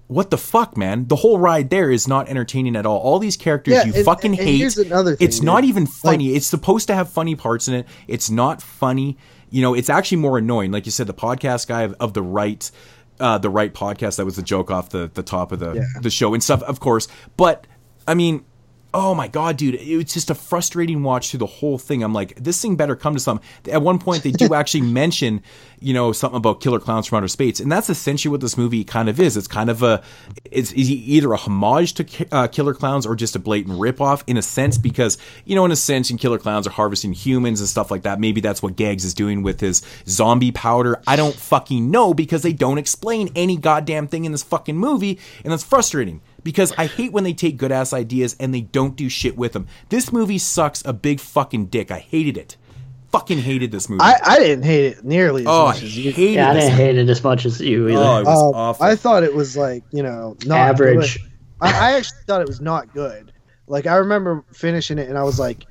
what 0.07 0.30
the 0.30 0.38
fuck, 0.38 0.77
man? 0.77 1.07
The 1.07 1.15
whole 1.15 1.40
ride 1.40 1.69
there 1.69 1.90
is 1.90 2.07
not 2.07 2.30
entertaining 2.30 2.76
at 2.76 2.86
all. 2.86 2.98
All 2.99 3.18
these 3.19 3.38
characters 3.38 3.73
Yeah, 3.73 3.86
you 3.86 3.94
and- 3.95 4.06
fucking 4.06 4.32
and 4.38 4.40
hate. 4.40 4.57
here's 4.57 4.77
another 4.77 5.15
thing, 5.15 5.27
it's 5.27 5.41
not 5.41 5.64
even 5.64 5.86
funny. 5.88 6.36
it's 6.36 6.45
supposed 6.48 6.88
to 6.88 6.95
have 6.95 7.10
funny 7.10 7.36
parts 7.36 7.68
in 7.68 7.73
it. 7.73 7.88
It's 8.07 8.30
not 8.30 8.61
funny. 8.61 9.18
You 9.49 9.61
know, 9.61 9.73
it's 9.73 9.90
actually 9.90 10.18
more 10.18 10.38
annoying. 10.38 10.72
Like 10.72 10.86
you 10.86 10.91
said, 10.91 11.07
the 11.07 11.14
podcast 11.14 11.68
guy 11.68 11.84
of, 11.84 11.95
of 11.99 12.14
the 12.14 12.22
right, 12.22 12.69
uh, 13.19 13.38
the 13.38 13.49
right 13.49 13.73
podcast. 13.73 14.18
That 14.18 14.26
was 14.26 14.36
the 14.36 14.41
joke 14.44 14.69
off 14.69 14.90
the 14.90 15.10
the 15.14 15.23
top 15.23 15.52
of 15.52 15.60
the 15.60 15.73
Yeah. 15.73 15.84
the 16.02 16.10
show 16.10 16.34
and 16.34 16.44
stuff, 16.44 16.61
of 16.64 16.80
course. 16.80 17.07
But 17.38 17.65
I 18.07 18.14
mean. 18.14 18.44
Oh 18.98 19.14
my 19.14 19.28
god, 19.28 19.58
dude! 19.58 19.76
It's 19.76 20.14
just 20.14 20.30
a 20.30 20.36
frustrating 20.36 21.04
watch 21.04 21.30
through 21.30 21.40
the 21.40 21.46
whole 21.46 21.78
thing. 21.78 22.02
I'm 22.02 22.14
like, 22.14 22.34
this 22.36 22.62
thing 22.62 22.78
better 22.78 22.96
come 22.96 23.14
to 23.14 23.20
something. 23.20 23.46
At 23.70 23.82
one 23.82 24.00
point, 24.00 24.24
they 24.24 24.32
do 24.32 24.54
actually 24.54 24.84
mention, 24.84 25.44
you 25.82 25.94
know, 25.94 26.14
something 26.14 26.38
about 26.38 26.62
killer 26.62 26.80
clowns 26.80 27.06
from 27.06 27.18
outer 27.18 27.28
space, 27.28 27.60
and 27.60 27.70
that's 27.70 27.90
essentially 27.90 28.32
what 28.32 28.40
this 28.40 28.58
movie 28.58 28.86
kind 28.86 29.10
of 29.10 29.20
is. 29.20 29.36
It's 29.36 29.50
kind 29.50 29.70
of 29.70 29.84
a, 29.84 30.02
it's 30.50 30.74
either 30.74 31.34
a 31.34 31.36
homage 31.36 31.96
to 31.96 32.28
uh, 32.32 32.48
killer 32.48 32.74
clowns 32.74 33.06
or 33.06 33.18
just 33.18 33.36
a 33.36 33.40
blatant 33.40 33.78
ripoff 33.78 34.24
in 34.28 34.38
a 34.38 34.42
sense, 34.42 34.78
because 34.78 35.18
you 35.44 35.56
know, 35.56 35.66
in 35.66 35.72
a 35.72 35.76
sense, 35.76 36.10
in 36.10 36.18
killer 36.18 36.40
clowns 36.40 36.66
are 36.66 36.70
harvesting 36.72 37.12
humans 37.12 37.60
and 37.60 37.68
stuff 37.68 37.92
like 37.92 38.04
that. 38.04 38.22
Maybe 38.22 38.40
that's 38.40 38.64
what 38.64 38.78
Gags 38.78 39.04
is 39.04 39.14
doing 39.14 39.44
with 39.44 39.60
his 39.60 39.82
zombie 40.08 40.54
powder. 40.54 41.02
I 41.06 41.18
don't 41.18 41.36
fucking 41.36 41.92
know 41.92 42.14
because 42.14 42.44
they 42.44 42.54
don't 42.54 42.78
explain 42.78 43.30
any 43.36 43.58
goddamn 43.58 44.08
thing 44.08 44.24
in 44.24 44.32
this 44.32 44.44
fucking 44.44 44.78
movie, 44.78 45.20
and 45.44 45.52
that's 45.52 45.64
frustrating 45.66 46.22
because 46.46 46.72
I 46.78 46.86
hate 46.86 47.12
when 47.12 47.24
they 47.24 47.34
take 47.34 47.58
good 47.58 47.72
ass 47.72 47.92
ideas 47.92 48.38
and 48.40 48.54
they 48.54 48.62
don't 48.62 48.96
do 48.96 49.10
shit 49.10 49.36
with 49.36 49.54
them. 49.54 49.68
This 49.90 50.14
movie 50.14 50.38
sucks 50.38 50.86
a 50.86 50.94
big 50.94 51.20
fucking 51.20 51.66
dick. 51.66 51.90
I 51.90 51.98
hated 51.98 52.38
it. 52.38 52.56
Fucking 53.12 53.40
hated 53.40 53.72
this 53.72 53.90
movie. 53.90 54.02
I, 54.02 54.20
I 54.24 54.40
didn't 54.40 54.64
hate 54.64 54.86
it 54.86 55.04
nearly 55.04 55.42
as 55.42 55.48
oh, 55.50 55.66
much 55.66 55.82
as 55.82 55.98
you 55.98 56.12
hated 56.12 56.36
Yeah, 56.36 56.52
I 56.52 56.54
didn't 56.54 56.74
hate 56.74 56.98
it 56.98 57.10
as 57.10 57.24
much 57.24 57.46
as 57.46 57.60
you 57.60 57.90
either. 57.90 57.98
Oh, 57.98 58.18
it 58.20 58.26
was 58.26 58.42
Um, 58.42 58.54
awful. 58.54 58.86
I 58.86 58.96
thought 58.96 59.24
it 59.24 59.34
was 59.34 59.58
like 59.58 59.84
you 59.92 60.04
know 60.04 60.38
not 60.46 60.60
Average. 60.60 61.18
good. 61.20 61.32
I, 61.62 61.70
I 61.72 61.92
actually 61.94 62.20
thought 62.28 62.42
it 62.42 62.48
was 62.48 62.62
not 62.62 62.94
good. 62.94 63.32
Like 63.68 63.88
I 63.88 63.96
remember 63.96 64.46
finishing 64.54 65.00
it 65.00 65.10
and 65.10 65.18
I 65.18 65.24
was 65.24 65.40
like, 65.40 65.64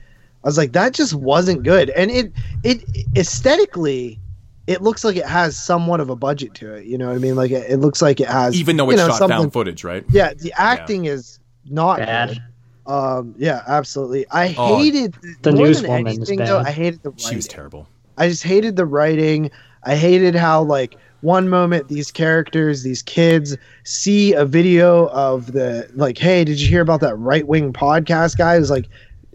I 0.43 0.49
was 0.49 0.59
like 0.59 0.73
that 0.73 0.93
just 0.93 1.15
wasn't 1.15 1.63
good. 1.63 1.91
And 1.91 2.11
it 2.11 2.33
it 2.65 2.83
aesthetically, 3.17 4.19
it 4.67 4.81
looks 4.83 5.05
like 5.05 5.17
it 5.17 5.27
has 5.27 5.57
somewhat 5.57 6.01
of 6.01 6.09
a 6.11 6.17
budget 6.17 6.55
to 6.55 6.73
it. 6.75 6.87
You 6.87 6.97
know 6.99 7.09
what 7.09 7.17
I 7.17 7.19
mean? 7.19 7.37
Like 7.37 7.51
it, 7.51 7.71
it 7.71 7.77
looks 7.79 8.01
like 8.01 8.21
it 8.21 8.29
has, 8.29 8.55
Even 8.57 8.77
though 8.77 8.87
you 8.87 8.93
it's 8.93 8.99
know, 9.03 9.09
shot 9.09 9.19
something- 9.19 9.39
found 9.39 9.53
footage, 9.53 9.85
right? 9.85 10.05
Yeah, 10.11 10.33
the 10.35 10.53
acting 10.57 11.05
is 11.07 11.39
not 11.69 11.99
Bad. 11.99 12.29
good. 12.31 12.43
Um, 12.87 13.35
yeah, 13.39 13.63
absolutely. 13.67 14.27
I 14.31 14.55
Oh, 14.59 14.77
hated 14.77 15.15
The 15.43 15.53
more 15.53 15.67
newswoman 15.67 16.47
though. 16.47 16.59
I 16.59 16.71
hated 16.71 17.03
the 17.03 17.11
writing. 17.11 17.29
She 17.31 17.37
was 17.37 17.49
terrible. 17.49 17.89
I 18.19 18.29
just 18.29 18.43
hated 18.43 18.77
the 18.77 18.85
writing. 18.87 19.51
I 19.85 19.97
hated 19.97 20.35
how 20.35 20.63
like 20.63 20.97
one 21.23 21.49
moment 21.49 21.89
these 21.89 22.11
characters, 22.11 22.83
these 22.83 23.01
kids 23.03 23.57
see 23.85 24.35
a 24.35 24.45
video 24.45 25.09
of 25.09 25.53
the 25.53 25.89
like, 25.95 26.19
hey, 26.19 26.45
did 26.45 26.61
you 26.61 26.69
hear 26.69 26.83
about 26.83 27.01
that 27.01 27.17
right 27.17 27.47
wing 27.47 27.73
podcast 27.73 28.37
guy 28.37 28.59
who's 28.59 28.71
like 28.71 28.87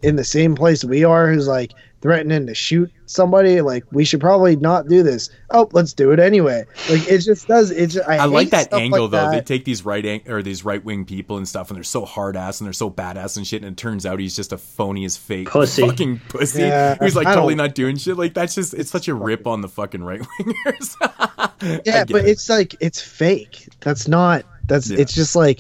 in 0.04 0.16
the 0.16 0.24
same 0.24 0.54
place 0.56 0.84
we 0.84 1.04
are, 1.04 1.32
who's 1.32 1.48
like 1.48 1.74
threatening 2.02 2.48
to 2.48 2.54
shoot 2.56 2.92
somebody? 3.06 3.62
Like, 3.62 3.84
we 3.92 4.06
should 4.06 4.20
probably 4.22 4.56
not 4.56 4.88
do 4.88 5.04
this. 5.04 5.30
Oh, 5.52 5.68
let's 5.72 5.94
do 5.94 6.12
it 6.12 6.20
anyway. 6.20 6.66
Like, 6.90 7.08
it 7.08 7.20
just 7.20 7.48
does. 7.48 7.72
It 7.72 7.88
just, 7.88 8.08
I, 8.08 8.18
I 8.18 8.26
like 8.26 8.50
that 8.52 8.74
angle 8.74 9.04
like 9.08 9.12
though. 9.12 9.32
They 9.32 9.42
take 9.42 9.66
these 9.66 9.84
right 9.86 10.06
ang- 10.06 10.30
or 10.30 10.42
these 10.42 10.64
right 10.64 10.84
wing 10.84 11.06
people 11.06 11.38
and 11.38 11.48
stuff, 11.48 11.70
and 11.70 11.76
they're 11.78 11.84
so 11.84 12.06
hard 12.06 12.36
ass 12.38 12.60
and 12.62 12.66
they're 12.66 12.74
so 12.74 12.90
badass 12.90 13.38
and 13.38 13.46
shit. 13.46 13.64
And 13.64 13.72
it 13.74 13.78
turns 13.78 14.06
out 14.06 14.20
he's 14.20 14.36
just 14.36 14.54
a 14.54 14.58
phony 14.58 15.06
as 15.06 15.18
fake 15.18 15.50
Pussy. 15.50 15.82
fucking 15.88 16.20
pussy. 16.30 16.62
Yeah, 16.62 16.98
He's 17.02 17.16
like 17.16 17.28
I 17.28 17.34
totally 17.36 17.56
don't- 17.56 17.66
not 17.68 17.76
doing 17.76 17.98
shit. 17.98 18.18
Like 18.18 18.34
that's 18.34 18.56
just 18.56 18.74
it's 18.74 18.90
such 18.92 19.08
a 19.08 19.14
rip 19.14 19.48
on 19.48 19.62
the 19.62 19.68
fucking 19.70 20.04
right 20.04 20.22
wingers. 20.40 20.96
yeah 21.86 22.06
but 22.06 22.26
it's 22.26 22.48
like 22.50 22.74
it's 22.80 23.02
fake 23.02 23.68
that's 23.82 24.08
not 24.08 24.44
that's 24.68 24.90
Yeah. 24.90 25.00
it's 25.00 25.14
just 25.14 25.36
like 25.36 25.60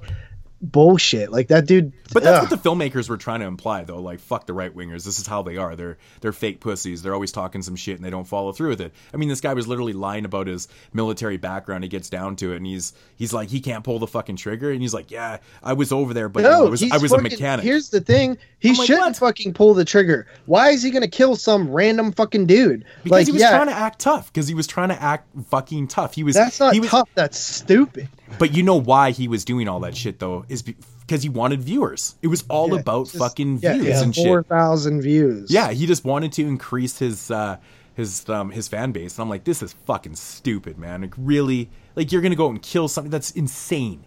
bullshit 0.62 1.32
like 1.32 1.48
that 1.48 1.66
dude 1.66 1.94
But 2.14 2.24
that's 2.24 2.44
ugh. 2.44 2.52
what 2.52 2.64
the 2.64 2.70
filmmakers 2.70 3.10
were 3.10 3.18
trying 3.18 3.40
to 3.40 3.46
imply, 3.46 3.84
though. 3.84 4.02
Like, 4.02 4.20
fuck 4.20 4.46
the 4.46 4.54
right 4.54 4.76
wingers. 4.76 5.06
This 5.06 5.20
is 5.20 5.28
how 5.28 5.42
they 5.42 5.58
are. 5.58 5.76
They're 5.76 5.98
they're 6.22 6.34
fake 6.34 6.60
pussies. 6.60 7.02
They're 7.02 7.14
always 7.14 7.32
talking 7.32 7.62
some 7.62 7.76
shit 7.76 7.96
and 7.96 8.04
they 8.04 8.10
don't 8.10 8.28
follow 8.28 8.52
through 8.52 8.70
with 8.70 8.82
it. 8.82 8.94
I 9.14 9.18
mean, 9.18 9.30
this 9.30 9.42
guy 9.42 9.54
was 9.54 9.68
literally 9.68 9.94
lying 9.94 10.26
about 10.26 10.48
his 10.48 10.68
military 10.94 11.38
background. 11.38 11.84
He 11.84 11.90
gets 11.90 12.10
down 12.10 12.36
to 12.38 12.54
it, 12.54 12.58
and 12.58 12.66
he's 12.66 12.94
he's 13.16 13.34
like, 13.34 13.50
he 13.50 13.62
can't 13.62 13.84
pull 13.84 14.00
the 14.00 14.08
fucking 14.08 14.36
trigger, 14.36 14.72
and 14.72 14.82
he's 14.82 14.94
like, 14.94 15.12
yeah, 15.12 15.38
I 15.64 15.74
was 15.74 15.92
over 15.92 16.14
there, 16.14 16.30
but 16.30 16.44
no, 16.44 16.68
I 16.68 16.70
was 16.70 16.84
I 16.92 16.98
was 16.98 17.12
a 17.12 17.22
mechanic. 17.22 17.64
Here's 17.64 17.90
the 17.90 18.02
thing: 18.02 18.38
he 18.60 18.70
I'm 18.70 18.76
shouldn't 18.76 19.02
what? 19.02 19.18
fucking 19.18 19.54
pull 19.54 19.74
the 19.74 19.86
trigger. 19.86 20.28
Why 20.46 20.70
is 20.70 20.84
he 20.84 20.92
gonna 20.92 21.08
kill 21.08 21.36
some 21.36 21.72
random 21.72 22.12
fucking 22.12 22.48
dude? 22.48 22.86
because 23.04 23.12
like, 23.12 23.26
he 23.28 23.32
was 23.32 23.42
yeah, 23.42 23.52
trying 23.52 23.68
to 23.68 23.74
act 23.74 24.00
tough. 24.00 24.32
Because 24.32 24.48
he 24.48 24.54
was 24.54 24.68
trying 24.68 24.90
to 24.90 25.02
act 25.02 25.28
fucking 25.50 25.88
tough. 25.88 26.14
He 26.14 26.24
was. 26.24 26.36
that's 26.36 26.60
not 26.60 26.74
he 26.74 26.80
was, 26.80 26.90
tough. 26.90 27.10
That's 27.16 27.40
stupid. 27.40 28.10
But 28.38 28.54
you 28.56 28.64
know 28.64 28.76
why 28.76 29.12
he 29.12 29.28
was 29.28 29.44
doing 29.44 29.68
all 29.68 29.80
that 29.82 29.98
shit 29.98 30.20
though? 30.20 30.46
Is 30.50 30.62
because 30.62 31.24
he 31.24 31.30
wanted 31.30 31.62
viewers. 31.62 32.16
It 32.22 32.28
was 32.28 32.44
all 32.50 32.70
Yeah, 32.74 32.82
about 32.82 33.06
just- 33.08 33.18
fucking 33.18 33.60
yeah, 33.62 33.74
views 33.74 33.88
yeah, 33.88 34.04
and 34.04 34.16
shit. 34.16 34.26
four 34.28 34.44
thousand 34.44 35.02
views. 35.02 35.50
Yeah, 35.50 35.72
he 35.72 35.86
just 35.88 36.06
wanted 36.06 36.32
to 36.34 36.44
increase 36.46 37.00
his 37.00 37.32
uh 37.32 37.58
his 37.96 38.28
um 38.30 38.52
his 38.52 38.68
fan 38.68 38.92
base. 38.92 39.18
And 39.18 39.24
I'm 39.24 39.30
like, 39.30 39.44
this 39.46 39.64
is 39.64 39.74
fucking 39.86 40.16
stupid, 40.16 40.78
man. 40.78 41.02
Like 41.02 41.14
really 41.18 41.70
like 41.96 42.12
you're 42.12 42.22
gonna 42.22 42.36
go 42.36 42.50
and 42.50 42.62
kill 42.62 42.88
something 42.88 43.10
that's 43.12 43.32
insane. 43.32 44.06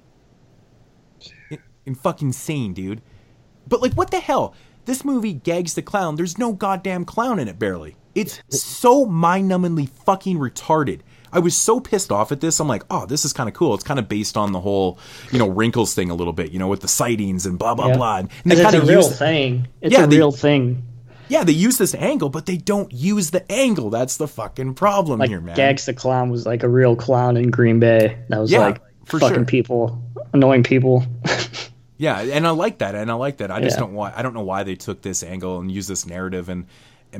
In, 1.50 1.58
in 1.86 1.94
fucking 1.94 2.28
insane, 2.28 2.74
dude. 2.74 3.02
But 3.66 3.82
like 3.82 3.94
what 3.94 4.10
the 4.10 4.20
hell? 4.20 4.54
This 4.84 5.04
movie 5.04 5.32
gags 5.34 5.74
the 5.74 5.82
clown. 5.82 6.16
There's 6.16 6.38
no 6.38 6.52
goddamn 6.52 7.04
clown 7.04 7.38
in 7.38 7.46
it 7.48 7.58
barely. 7.58 7.96
It's 8.14 8.40
so 8.50 9.06
mind-numbingly 9.06 9.88
fucking 9.88 10.36
retarded. 10.38 11.00
I 11.32 11.38
was 11.38 11.56
so 11.56 11.80
pissed 11.80 12.12
off 12.12 12.30
at 12.32 12.40
this. 12.40 12.60
I'm 12.60 12.68
like, 12.68 12.84
oh, 12.90 13.06
this 13.06 13.24
is 13.24 13.32
kind 13.32 13.48
of 13.48 13.54
cool. 13.54 13.74
It's 13.74 13.84
kind 13.84 13.98
of 13.98 14.08
based 14.08 14.36
on 14.36 14.52
the 14.52 14.60
whole, 14.60 14.98
you 15.32 15.38
know, 15.38 15.48
wrinkles 15.48 15.94
thing 15.94 16.10
a 16.10 16.14
little 16.14 16.32
bit, 16.32 16.52
you 16.52 16.58
know, 16.58 16.68
with 16.68 16.80
the 16.80 16.88
sightings 16.88 17.46
and 17.46 17.58
blah 17.58 17.74
blah 17.74 17.88
Yeah. 17.88 17.96
blah. 17.96 18.16
And 18.18 18.28
they 18.44 18.54
it's 18.54 18.62
kind 18.62 18.74
a 18.74 18.82
real 18.86 19.02
thing. 19.08 19.68
It's 19.80 19.92
Yeah, 19.92 20.04
a 20.04 20.06
they- 20.06 20.16
real 20.18 20.32
thing. 20.32 20.82
yeah, 21.28 21.44
they 21.44 21.52
use 21.52 21.78
this 21.78 21.94
angle, 21.94 22.28
but 22.28 22.44
they 22.46 22.56
don't 22.58 22.92
use 22.92 23.30
the 23.30 23.50
angle. 23.50 23.88
That's 23.90 24.18
the 24.18 24.28
fucking 24.28 24.74
problem 24.74 25.20
Like 25.20 25.30
here, 25.30 25.40
man. 25.40 25.56
Gags 25.56 25.86
the 25.86 25.94
clown 25.94 26.30
was 26.30 26.44
like 26.44 26.62
a 26.62 26.68
real 26.68 26.94
clown 26.96 27.36
in 27.38 27.50
Green 27.50 27.80
Bay. 27.80 28.18
That 28.28 28.38
was 28.38 28.52
Yeah, 28.52 28.58
like 28.60 28.80
fucking 29.06 29.28
sure. 29.34 29.44
people, 29.44 30.02
annoying 30.34 30.62
people. 30.62 31.04
Yeah, 31.98 32.18
and 32.20 32.46
I 32.46 32.50
like 32.50 32.78
that, 32.78 32.94
and 32.96 33.10
I 33.10 33.14
like 33.14 33.36
that. 33.36 33.50
I 33.52 33.60
just 33.60 33.76
Yeah. 33.76 33.80
don't 33.80 33.92
why 33.94 34.12
I 34.16 34.22
don't 34.22 34.34
know 34.34 34.42
why 34.42 34.64
they 34.64 34.74
took 34.74 35.02
this 35.02 35.22
angle 35.22 35.60
and 35.60 35.70
use 35.70 35.86
this 35.86 36.04
narrative, 36.04 36.48
and 36.48 36.66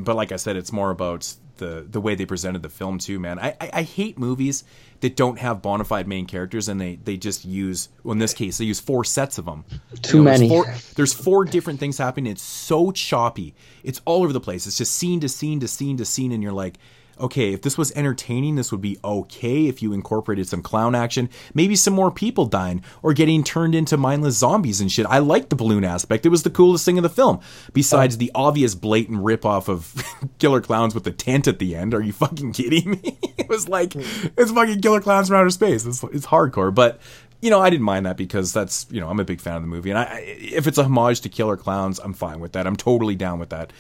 but 0.01 0.17
like 0.17 0.33
I 0.33 0.37
said, 0.37 0.57
it's 0.57 0.73
more 0.73 0.91
about 0.91 1.35
the 1.59 1.87
the 1.89 2.01
way 2.01 2.15
they 2.15 2.27
presented 2.27 2.63
the 2.63 2.69
film 2.69 2.99
too, 2.99 3.21
man. 3.21 3.39
I 3.39 3.57
I, 3.61 3.71
I 3.73 3.83
hate 3.83 4.19
movies 4.19 4.65
that 5.01 5.17
don't 5.17 5.39
have 5.39 5.63
bona 5.63 5.85
fide 5.85 6.09
main 6.09 6.27
characters, 6.27 6.69
and 6.69 6.81
they 6.81 6.97
they 6.97 7.17
just 7.17 7.45
use 7.45 7.89
well, 8.03 8.13
in 8.13 8.19
this 8.19 8.35
case 8.35 8.59
they 8.59 8.65
use 8.65 8.81
four 8.81 9.05
sets 9.05 9.39
of 9.39 9.45
them. 9.45 9.65
Too 10.01 10.25
there's 10.25 10.41
many. 10.41 10.49
Four, 10.49 10.75
there's 10.97 11.13
four 11.13 11.45
different 11.45 11.81
things 11.81 11.99
happening. 11.99 12.33
It's 12.33 12.43
so 12.43 12.91
choppy. 12.91 13.55
It's 13.83 14.01
all 14.05 14.23
over 14.23 14.33
the 14.33 14.41
place. 14.41 14.67
It's 14.67 14.79
just 14.79 14.95
scene 14.97 15.21
to 15.21 15.29
scene 15.29 15.61
to 15.61 15.69
scene 15.69 15.97
to 15.99 16.05
scene, 16.05 16.33
and 16.33 16.43
you're 16.43 16.53
like. 16.53 16.79
Okay, 17.21 17.53
if 17.53 17.63
this 17.63 17.79
was 17.79 17.93
entertaining, 17.93 18.57
this 18.57 18.73
would 18.73 18.81
be 18.81 18.99
okay 19.05 19.67
if 19.67 19.83
you 19.83 19.93
incorporated 19.93 20.49
some 20.49 20.63
clown 20.63 20.95
action, 20.95 21.29
maybe 21.55 21.77
some 21.77 21.95
more 21.95 22.11
people 22.11 22.47
dying 22.47 22.83
or 23.03 23.13
getting 23.13 23.45
turned 23.45 23.75
into 23.75 23.97
mindless 23.97 24.39
zombies 24.39 24.81
and 24.81 24.91
shit. 24.91 25.07
I 25.07 25.19
liked 25.19 25.51
the 25.51 25.57
balloon 25.57 25.85
aspect. 25.85 26.27
It 26.27 26.31
was 26.31 26.43
the 26.43 26.51
coolest 26.51 26.85
thing 26.85 26.97
in 26.97 27.03
the 27.03 27.09
film. 27.09 27.41
Besides 27.73 28.17
oh. 28.17 28.19
the 28.19 28.33
obvious 28.35 28.75
blatant 28.75 29.23
ripoff 29.23 29.69
of 29.69 29.95
Killer 30.39 30.61
Clowns 30.61 30.95
with 30.95 31.05
the 31.05 31.13
tent 31.13 31.47
at 31.47 31.59
the 31.59 31.75
end. 31.75 31.95
Are 31.95 32.03
you 32.03 32.13
fucking 32.13 32.53
kidding 32.53 32.91
me? 32.91 33.19
it 33.39 33.49
was 33.49 33.69
like 33.69 33.95
it's 33.95 34.51
fucking 34.51 34.81
Killer 34.81 35.01
Clowns 35.01 35.29
from 35.29 35.37
outer 35.37 35.51
space. 35.51 35.87
It's, 35.87 36.03
it's 36.05 36.27
hardcore, 36.27 36.75
but 36.75 37.01
you 37.43 37.51
know, 37.51 37.61
I 37.61 37.71
didn't 37.71 37.85
mind 37.85 38.07
that 38.07 38.17
because 38.17 38.53
that's 38.53 38.87
you 38.91 39.01
know 39.01 39.09
I'm 39.09 39.21
a 39.21 39.25
big 39.25 39.41
fan 39.41 39.57
of 39.57 39.63
the 39.63 39.69
movie, 39.69 39.91
and 39.91 39.99
I, 39.99 40.05
I 40.05 40.19
if 40.21 40.67
it's 40.67 40.79
a 40.79 40.85
homage 40.85 41.21
to 41.23 41.29
Killer 41.29 41.57
Clowns, 41.57 41.99
I'm 41.99 42.15
fine 42.15 42.41
with 42.41 42.53
that. 42.53 42.67
I'm 42.67 42.77
totally 42.77 43.17
down 43.17 43.39
with 43.41 43.51
that. 43.51 43.73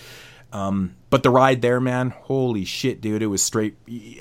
Um, 0.52 0.94
but 1.10 1.22
the 1.22 1.30
ride 1.30 1.62
there, 1.62 1.80
man, 1.80 2.10
holy 2.10 2.64
shit, 2.64 3.00
dude! 3.00 3.22
It 3.22 3.26
was 3.26 3.42
straight. 3.42 3.74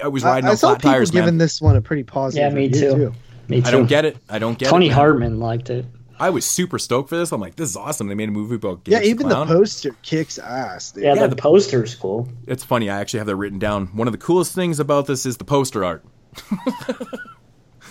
I 0.03 0.07
was 0.07 0.23
riding 0.23 0.45
I, 0.45 0.49
I 0.49 0.51
on 0.51 0.57
saw 0.57 0.69
flat 0.69 0.77
people 0.79 0.91
tires, 0.91 1.11
giving 1.11 1.25
man. 1.25 1.37
this 1.37 1.61
one 1.61 1.75
a 1.75 1.81
pretty 1.81 2.03
positive. 2.03 2.51
yeah, 2.51 2.55
me 2.55 2.67
review, 2.67 2.79
too. 2.79 3.13
Me 3.49 3.61
too. 3.61 3.67
I 3.67 3.71
don't 3.71 3.87
get 3.87 4.05
it. 4.05 4.17
I 4.29 4.39
don't 4.39 4.57
get 4.57 4.69
Tony 4.69 4.85
it. 4.85 4.89
man. 4.89 4.95
Hartman 4.97 5.39
liked 5.39 5.69
it. 5.69 5.85
I 6.19 6.29
was 6.29 6.45
super 6.45 6.77
stoked 6.77 7.09
for 7.09 7.17
this. 7.17 7.31
I'm 7.31 7.41
like, 7.41 7.55
this 7.55 7.67
is 7.69 7.75
awesome. 7.75 8.07
They 8.07 8.13
made 8.13 8.29
a 8.29 8.31
movie 8.31 8.55
about 8.55 8.81
Yeah, 8.85 8.99
Gage 8.99 9.09
even 9.09 9.27
Clown. 9.27 9.47
the 9.47 9.55
poster 9.55 9.95
kicks 10.03 10.37
ass. 10.37 10.91
Dude. 10.91 11.03
Yeah, 11.03 11.15
Yeah, 11.15 11.21
the, 11.23 11.29
the- 11.29 11.35
poster's 11.41 11.95
cool. 11.95 12.29
It's 12.45 12.63
funny. 12.63 12.89
I 12.91 12.99
actually 13.01 13.17
have 13.21 13.27
that 13.27 13.35
written 13.37 13.57
down. 13.57 13.87
One 13.87 14.07
of 14.07 14.11
the 14.11 14.19
coolest 14.19 14.53
things 14.53 14.79
about 14.79 15.07
this 15.07 15.25
is 15.25 15.37
the 15.37 15.43
poster 15.45 15.83
art. 15.83 16.05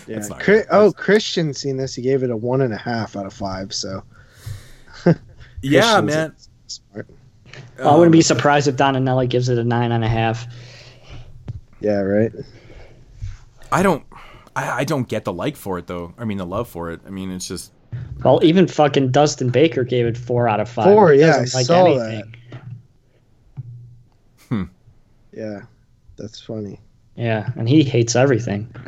Yeah. 0.06 0.16
That's 0.16 0.28
not 0.30 0.38
Chri- 0.40 0.44
good. 0.62 0.66
oh, 0.70 0.92
Christian 0.92 1.52
seen 1.52 1.76
this. 1.76 1.94
He 1.94 2.02
gave 2.02 2.22
it 2.22 2.30
a 2.30 2.36
one 2.36 2.62
and 2.62 2.72
a 2.72 2.76
half 2.76 3.16
out 3.16 3.26
of 3.26 3.32
five. 3.34 3.72
So 3.72 4.02
Yeah, 5.62 6.00
man. 6.00 6.34
Smart. 6.66 7.06
I 7.82 7.94
wouldn't 7.96 8.12
be 8.12 8.22
surprised 8.22 8.68
if 8.68 8.76
Donanelli 8.76 9.28
gives 9.28 9.48
it 9.48 9.58
a 9.58 9.64
nine 9.64 9.92
and 9.92 10.04
a 10.04 10.08
half. 10.08 10.46
Yeah, 11.80 12.00
right. 12.00 12.32
I 13.72 13.82
don't. 13.82 14.04
I, 14.54 14.80
I 14.80 14.84
don't 14.84 15.08
get 15.08 15.24
the 15.24 15.32
like 15.32 15.56
for 15.56 15.78
it 15.78 15.86
though. 15.86 16.14
I 16.18 16.24
mean, 16.24 16.38
the 16.38 16.46
love 16.46 16.68
for 16.68 16.90
it. 16.90 17.00
I 17.06 17.10
mean, 17.10 17.30
it's 17.30 17.48
just. 17.48 17.72
Well, 18.22 18.40
even 18.44 18.68
fucking 18.68 19.10
Dustin 19.10 19.50
Baker 19.50 19.82
gave 19.84 20.06
it 20.06 20.16
four 20.16 20.48
out 20.48 20.60
of 20.60 20.68
five. 20.68 20.84
Four, 20.84 21.12
He 21.12 21.20
yeah, 21.20 21.38
doesn't 21.38 21.58
I 21.58 21.62
saw 21.62 21.84
that. 21.94 22.24
Hmm. 24.48 24.64
Yeah, 25.32 25.62
that's 26.16 26.40
funny. 26.40 26.80
Yeah, 27.16 27.50
and 27.56 27.68
he 27.68 27.82
hates 27.82 28.14
everything. 28.16 28.72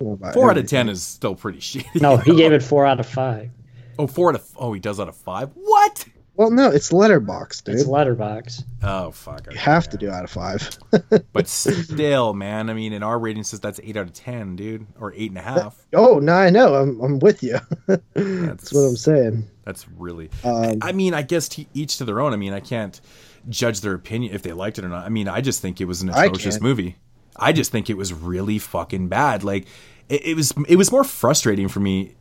About 0.00 0.34
Four 0.34 0.50
out 0.52 0.58
of 0.58 0.66
ten 0.66 0.88
is 0.88 1.02
still 1.02 1.34
pretty 1.34 1.58
shitty. 1.60 2.00
No, 2.00 2.18
he 2.18 2.36
gave 2.36 2.52
it 2.52 2.62
four 2.62 2.86
out 2.86 3.00
of 3.00 3.06
five. 3.06 3.50
Oh, 3.98 4.06
four 4.06 4.30
out 4.30 4.36
of. 4.36 4.48
Oh, 4.56 4.72
he 4.72 4.78
does 4.80 5.00
out 5.00 5.08
of 5.08 5.16
five. 5.16 5.50
What? 5.54 6.04
Well, 6.38 6.52
no, 6.52 6.70
it's 6.70 6.92
Letterboxd, 6.92 7.64
dude. 7.64 7.74
It's 7.74 7.84
Letterboxd. 7.84 8.62
Oh 8.84 9.10
fuck. 9.10 9.50
you 9.50 9.58
have 9.58 9.88
to 9.88 9.96
do 9.98 10.08
out 10.08 10.22
of 10.22 10.30
five. 10.30 10.78
But 11.32 11.48
still, 11.48 12.32
man. 12.32 12.70
I 12.70 12.74
mean, 12.74 12.92
in 12.92 13.02
our 13.02 13.18
rating 13.18 13.42
says 13.42 13.58
that's 13.58 13.80
eight 13.82 13.96
out 13.96 14.06
of 14.06 14.12
ten, 14.12 14.54
dude, 14.54 14.86
or 15.00 15.12
eight 15.14 15.30
and 15.30 15.38
a 15.38 15.42
half. 15.42 15.84
oh, 15.94 16.20
no, 16.20 16.32
I 16.32 16.50
know. 16.50 16.74
I'm, 16.76 17.00
I'm 17.00 17.18
with 17.18 17.42
you. 17.42 17.58
That's, 17.86 18.02
that's 18.14 18.72
what 18.72 18.82
I'm 18.82 18.96
saying. 18.96 19.50
That's 19.64 19.88
really. 19.88 20.30
Um, 20.44 20.78
I 20.80 20.92
mean, 20.92 21.12
I 21.12 21.22
guess 21.22 21.48
to 21.50 21.66
each 21.74 21.98
to 21.98 22.04
their 22.04 22.20
own. 22.20 22.32
I 22.32 22.36
mean, 22.36 22.52
I 22.52 22.60
can't 22.60 23.00
judge 23.48 23.80
their 23.80 23.94
opinion 23.94 24.32
if 24.32 24.42
they 24.42 24.52
liked 24.52 24.78
it 24.78 24.84
or 24.84 24.88
not. 24.88 25.04
I 25.04 25.08
mean, 25.08 25.26
I 25.26 25.40
just 25.40 25.60
think 25.60 25.80
it 25.80 25.86
was 25.86 26.02
an 26.02 26.10
atrocious 26.10 26.58
can. 26.58 26.62
movie. 26.62 26.96
I 27.36 27.52
just 27.52 27.72
think 27.72 27.90
it 27.90 27.96
was 27.96 28.12
really 28.12 28.60
fucking 28.60 29.08
bad. 29.08 29.42
Like, 29.42 29.66
it, 30.08 30.24
it 30.24 30.36
was. 30.36 30.52
It 30.68 30.76
was 30.76 30.92
more 30.92 31.04
frustrating 31.04 31.66
for 31.66 31.80
me 31.80 32.14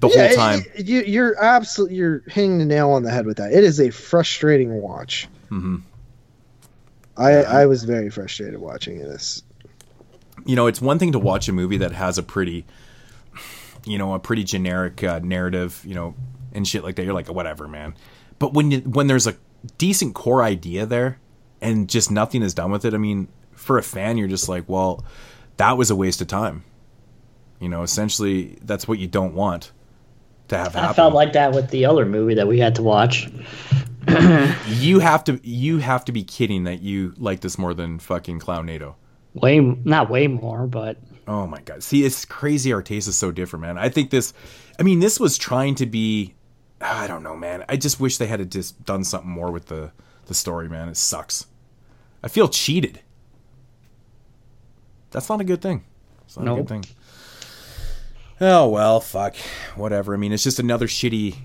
the 0.00 0.08
Yeah, 0.08 0.26
whole 0.28 0.36
time. 0.36 0.64
it- 0.74 0.86
you, 0.86 1.00
you're 1.02 1.42
absolutely 1.42 1.96
you're 1.96 2.22
hitting 2.28 2.58
the 2.58 2.64
nail 2.64 2.90
on 2.90 3.02
the 3.02 3.10
head 3.10 3.26
with 3.26 3.38
that. 3.38 3.52
It 3.52 3.64
is 3.64 3.80
a 3.80 3.90
frustrating 3.90 4.80
watch. 4.80 5.28
hmm 5.48 5.76
I 7.16 7.32
I 7.42 7.66
was 7.66 7.84
very 7.84 8.10
frustrated 8.10 8.60
watching 8.60 8.98
this. 8.98 9.42
you 10.46 10.56
know, 10.56 10.66
it's 10.68 10.80
one 10.80 10.98
thing 10.98 11.12
to 11.12 11.18
watch 11.18 11.48
a 11.48 11.52
movie 11.52 11.76
that 11.78 11.92
has 11.92 12.16
a 12.18 12.22
pretty, 12.22 12.64
you 13.84 13.98
know, 13.98 14.14
a 14.14 14.18
pretty 14.18 14.44
generic 14.44 15.02
uh, 15.04 15.18
narrative, 15.22 15.82
you 15.84 15.94
know, 15.94 16.14
and 16.52 16.66
shit 16.66 16.82
like 16.82 16.96
that. 16.96 17.04
You're 17.04 17.12
like, 17.14 17.28
whatever, 17.28 17.68
man. 17.68 17.94
But 18.38 18.54
when 18.54 18.70
you, 18.70 18.78
when 18.80 19.06
there's 19.06 19.26
a 19.26 19.36
decent 19.76 20.14
core 20.14 20.42
idea 20.42 20.86
there, 20.86 21.18
and 21.60 21.88
just 21.90 22.10
nothing 22.10 22.42
is 22.42 22.54
done 22.54 22.70
with 22.70 22.86
it, 22.86 22.94
I 22.94 22.96
mean, 22.96 23.28
for 23.52 23.76
a 23.76 23.82
fan, 23.82 24.16
you're 24.16 24.28
just 24.28 24.48
like, 24.48 24.64
well, 24.66 25.04
that 25.58 25.76
was 25.76 25.90
a 25.90 25.96
waste 25.96 26.22
of 26.22 26.28
time. 26.28 26.64
You 27.60 27.68
know, 27.68 27.82
essentially, 27.82 28.56
that's 28.62 28.88
what 28.88 28.98
you 28.98 29.06
don't 29.08 29.34
want 29.34 29.72
to 30.50 30.58
have 30.58 30.74
happen. 30.74 30.90
I 30.90 30.92
felt 30.92 31.14
like 31.14 31.32
that 31.32 31.52
with 31.52 31.70
the 31.70 31.86
other 31.86 32.04
movie 32.04 32.34
that 32.34 32.46
we 32.46 32.58
had 32.58 32.74
to 32.76 32.82
watch. 32.82 33.28
you 34.66 34.98
have 34.98 35.24
to 35.24 35.40
you 35.42 35.78
have 35.78 36.04
to 36.06 36.12
be 36.12 36.22
kidding 36.22 36.64
that 36.64 36.80
you 36.80 37.14
like 37.18 37.40
this 37.40 37.58
more 37.58 37.74
than 37.74 37.98
fucking 37.98 38.40
Clownado. 38.40 38.94
Way 39.34 39.60
not 39.60 40.10
way 40.10 40.26
more, 40.26 40.66
but 40.66 40.98
Oh 41.28 41.46
my 41.46 41.60
god. 41.60 41.82
See, 41.82 42.04
it's 42.04 42.24
crazy 42.24 42.72
our 42.72 42.82
taste 42.82 43.08
is 43.08 43.16
so 43.16 43.30
different, 43.30 43.62
man. 43.62 43.78
I 43.78 43.88
think 43.88 44.10
this 44.10 44.32
I 44.78 44.82
mean, 44.82 45.00
this 45.00 45.20
was 45.20 45.38
trying 45.38 45.74
to 45.76 45.86
be 45.86 46.34
ah, 46.80 47.02
I 47.02 47.06
don't 47.06 47.22
know, 47.22 47.36
man. 47.36 47.64
I 47.68 47.76
just 47.76 48.00
wish 48.00 48.18
they 48.18 48.26
had 48.26 48.50
just 48.50 48.84
done 48.84 49.04
something 49.04 49.30
more 49.30 49.50
with 49.50 49.66
the 49.66 49.92
the 50.26 50.34
story, 50.34 50.68
man. 50.68 50.88
It 50.88 50.96
sucks. 50.96 51.46
I 52.22 52.28
feel 52.28 52.48
cheated. 52.48 53.00
That's 55.10 55.28
not 55.28 55.40
a 55.40 55.44
good 55.44 55.60
thing. 55.60 55.84
It's 56.24 56.36
not 56.36 56.52
a 56.52 56.56
good 56.56 56.68
thing. 56.68 56.84
Oh 58.40 58.68
well, 58.68 59.00
fuck. 59.00 59.36
Whatever. 59.76 60.14
I 60.14 60.16
mean, 60.16 60.32
it's 60.32 60.42
just 60.42 60.58
another 60.58 60.86
shitty 60.86 61.36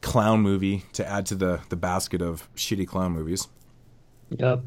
clown 0.00 0.40
movie 0.40 0.84
to 0.92 1.06
add 1.06 1.26
to 1.26 1.34
the 1.34 1.60
the 1.68 1.76
basket 1.76 2.22
of 2.22 2.48
shitty 2.56 2.86
clown 2.86 3.12
movies. 3.12 3.48
yep. 4.30 4.62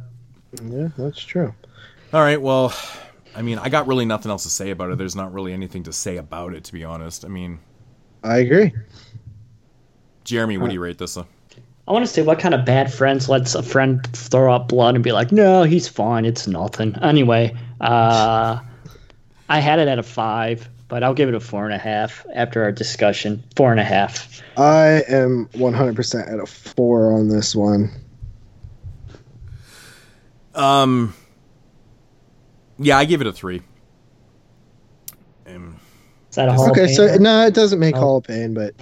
Yeah, 0.63 0.88
that's 0.97 1.19
true. 1.21 1.53
All 2.11 2.21
right, 2.21 2.41
well, 2.41 2.73
I 3.35 3.43
mean, 3.43 3.59
I 3.59 3.69
got 3.69 3.88
really 3.88 4.05
nothing 4.05 4.31
else 4.31 4.43
to 4.43 4.49
say 4.49 4.71
about 4.71 4.91
it. 4.91 4.97
There's 4.97 5.15
not 5.15 5.31
really 5.31 5.53
anything 5.53 5.83
to 5.83 5.93
say 5.93 6.17
about 6.17 6.53
it, 6.53 6.63
to 6.65 6.73
be 6.73 6.83
honest. 6.83 7.23
I 7.23 7.27
mean, 7.27 7.59
I 8.23 8.38
agree. 8.38 8.73
Jeremy, 10.23 10.57
what 10.57 10.67
do 10.67 10.73
you 10.73 10.81
rate 10.81 10.97
this? 10.97 11.17
Uh? 11.17 11.23
I 11.88 11.91
want 11.91 12.05
to 12.05 12.11
say, 12.11 12.21
what 12.21 12.39
kind 12.39 12.53
of 12.53 12.65
bad 12.65 12.91
friends 12.91 13.29
lets 13.29 13.55
a 13.55 13.63
friend 13.63 14.05
throw 14.13 14.53
up 14.53 14.67
blood 14.69 14.95
and 14.95 15.03
be 15.03 15.11
like, 15.11 15.31
"No, 15.31 15.63
he's 15.63 15.88
fine. 15.88 16.25
It's 16.25 16.47
nothing." 16.47 16.95
Anyway, 17.01 17.55
uh, 17.81 18.59
I 19.49 19.59
had 19.59 19.79
it 19.79 19.88
at 19.88 19.99
a 19.99 20.03
five, 20.03 20.67
but 20.90 21.03
I'll 21.03 21.14
give 21.14 21.30
it 21.30 21.35
a 21.35 21.40
four 21.40 21.64
and 21.66 21.74
a 21.74 21.77
half 21.77 22.26
after 22.35 22.61
our 22.64 22.72
discussion. 22.74 23.43
Four 23.56 23.72
and 23.72 23.80
a 23.80 23.84
half. 23.85 24.42
I 24.58 25.03
am 25.08 25.48
100% 25.53 26.34
at 26.34 26.40
a 26.40 26.45
four 26.45 27.14
on 27.14 27.30
this 27.30 27.56
one. 27.56 27.92
Um, 30.56 31.14
yeah, 32.77 32.98
I 32.98 33.06
give 33.06 33.22
it 33.22 33.27
a 33.27 33.32
three. 33.32 33.61
Um, 35.48 35.80
Is 36.30 36.35
that 36.35 36.50
a 36.50 36.53
Hall 36.53 36.66
of 36.66 36.72
Okay, 36.72 36.88
so 36.93 37.08
Famer? 37.08 37.19
no, 37.22 37.45
it 37.45 37.53
doesn't 37.53 37.80
make 37.80 37.95
Oh. 37.95 38.00
Hall 38.00 38.18
of 38.18 38.26
Pain, 38.26 38.53
but 38.53 38.76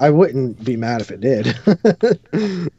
I 0.00 0.10
wouldn't 0.10 0.64
be 0.64 0.76
mad 0.76 1.00
if 1.02 1.10
it 1.12 1.20
did. 1.20 1.56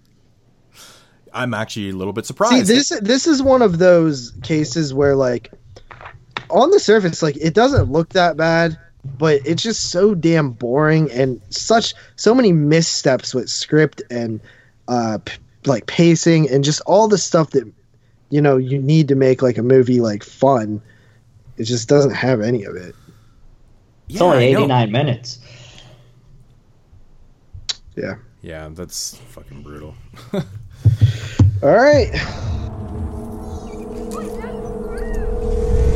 I'm 1.33 1.53
actually 1.53 1.89
a 1.89 1.95
little 1.95 2.13
bit 2.13 2.25
See, 2.25 2.27
surprised. 2.27 2.67
this 2.67 2.89
this 3.01 3.27
is 3.27 3.41
one 3.43 3.61
of 3.61 3.77
those 3.77 4.31
cases 4.43 4.93
where 4.93 5.15
like 5.15 5.51
on 6.49 6.69
the 6.71 6.79
surface, 6.79 7.21
like 7.21 7.37
it 7.37 7.53
doesn't 7.53 7.91
look 7.91 8.09
that 8.09 8.37
bad, 8.37 8.77
but 9.17 9.41
it's 9.45 9.63
just 9.63 9.91
so 9.91 10.15
damn 10.15 10.51
boring 10.51 11.11
and 11.11 11.41
such 11.49 11.93
so 12.15 12.33
many 12.33 12.51
missteps 12.51 13.33
with 13.33 13.49
script 13.49 14.01
and 14.09 14.39
uh 14.87 15.17
p- 15.23 15.37
like 15.65 15.87
pacing 15.87 16.49
and 16.49 16.63
just 16.63 16.81
all 16.81 17.07
the 17.07 17.17
stuff 17.17 17.51
that 17.51 17.71
you 18.29 18.41
know 18.41 18.57
you 18.57 18.79
need 18.79 19.07
to 19.07 19.15
make 19.15 19.41
like 19.41 19.57
a 19.57 19.63
movie 19.63 20.01
like 20.01 20.23
fun. 20.23 20.81
It 21.57 21.63
just 21.63 21.87
doesn't 21.87 22.13
have 22.13 22.41
any 22.41 22.63
of 22.63 22.75
it. 22.75 22.95
It's 24.09 24.21
only 24.21 24.45
89 24.45 24.91
minutes. 24.91 25.39
Yeah. 27.95 28.15
Yeah, 28.41 28.69
that's 28.71 29.17
fucking 29.29 29.63
brutal. 29.63 29.95
All 31.63 31.75
right. 31.75 32.13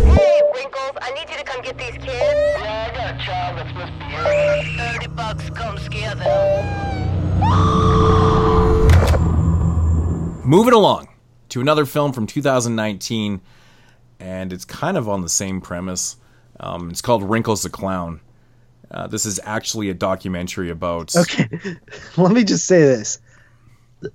Hey, 0.05 0.29
Wrinkles, 0.53 0.97
I 1.01 1.11
need 1.11 1.29
you 1.29 1.37
to 1.37 1.43
come 1.43 1.61
get 1.61 1.77
these 1.77 1.93
kids. 1.93 2.07
Yeah, 2.07 2.89
I 2.89 2.95
got 2.95 3.15
a 3.15 3.17
child 3.25 3.57
that's 3.57 3.69
supposed 3.69 3.91
to 3.91 3.99
be 3.99 4.77
30 4.77 5.07
bucks, 5.15 5.49
come 5.51 5.77
scare 5.77 6.15
them. 6.15 7.29
Moving 10.43 10.73
along 10.73 11.09
to 11.49 11.61
another 11.61 11.85
film 11.85 12.13
from 12.13 12.25
2019, 12.25 13.41
and 14.19 14.51
it's 14.51 14.65
kind 14.65 14.97
of 14.97 15.07
on 15.07 15.21
the 15.21 15.29
same 15.29 15.61
premise. 15.61 16.17
Um, 16.59 16.89
it's 16.89 17.01
called 17.01 17.23
Wrinkles 17.23 17.61
the 17.63 17.69
Clown. 17.69 18.21
Uh, 18.89 19.05
this 19.07 19.25
is 19.25 19.39
actually 19.43 19.89
a 19.89 19.93
documentary 19.93 20.71
about. 20.71 21.15
Okay, 21.15 21.47
let 22.17 22.31
me 22.31 22.43
just 22.43 22.65
say 22.65 22.81
this. 22.81 23.19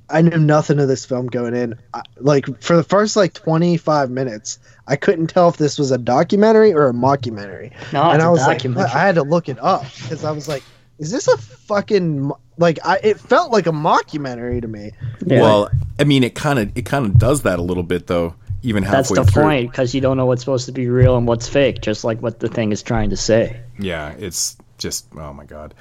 I 0.08 0.22
knew 0.22 0.38
nothing 0.38 0.80
of 0.80 0.88
this 0.88 1.04
film 1.04 1.26
going 1.26 1.54
in. 1.54 1.78
I, 1.92 2.02
like 2.16 2.46
for 2.62 2.74
the 2.74 2.82
first 2.82 3.16
like 3.16 3.34
25 3.34 4.10
minutes, 4.10 4.58
I 4.86 4.96
couldn't 4.96 5.28
tell 5.28 5.48
if 5.48 5.56
this 5.56 5.78
was 5.78 5.90
a 5.90 5.98
documentary 5.98 6.72
or 6.72 6.88
a 6.88 6.92
mockumentary. 6.92 7.72
No, 7.92 8.02
and 8.02 8.16
it's 8.16 8.24
I 8.24 8.28
a 8.28 8.30
was 8.30 8.40
documentary. 8.40 8.84
like, 8.84 8.94
I 8.94 9.06
had 9.06 9.14
to 9.14 9.22
look 9.22 9.48
it 9.48 9.58
up 9.60 9.84
because 10.02 10.24
I 10.24 10.30
was 10.30 10.46
like, 10.48 10.62
is 10.98 11.10
this 11.10 11.26
a 11.26 11.36
fucking 11.38 12.30
like? 12.58 12.78
I 12.84 13.00
it 13.02 13.18
felt 13.18 13.50
like 13.50 13.66
a 13.66 13.72
mockumentary 13.72 14.60
to 14.60 14.68
me. 14.68 14.92
Well, 15.26 15.70
I 15.98 16.04
mean, 16.04 16.22
it 16.22 16.34
kind 16.34 16.58
of 16.58 16.76
it 16.76 16.86
kind 16.86 17.06
of 17.06 17.18
does 17.18 17.42
that 17.42 17.58
a 17.58 17.62
little 17.62 17.82
bit 17.82 18.06
though. 18.06 18.34
Even 18.62 18.82
halfway 18.82 19.16
That's 19.16 19.26
the 19.26 19.32
through. 19.32 19.42
point, 19.42 19.70
because 19.70 19.94
you 19.94 20.00
don't 20.00 20.16
know 20.16 20.24
what's 20.24 20.40
supposed 20.40 20.66
to 20.66 20.72
be 20.72 20.88
real 20.88 21.18
and 21.18 21.26
what's 21.26 21.46
fake, 21.46 21.82
just 21.82 22.02
like 22.02 22.22
what 22.22 22.40
the 22.40 22.48
thing 22.48 22.72
is 22.72 22.82
trying 22.82 23.10
to 23.10 23.16
say. 23.16 23.60
Yeah, 23.78 24.14
it's 24.18 24.56
just 24.78 25.06
oh 25.16 25.32
my 25.34 25.44
god. 25.44 25.74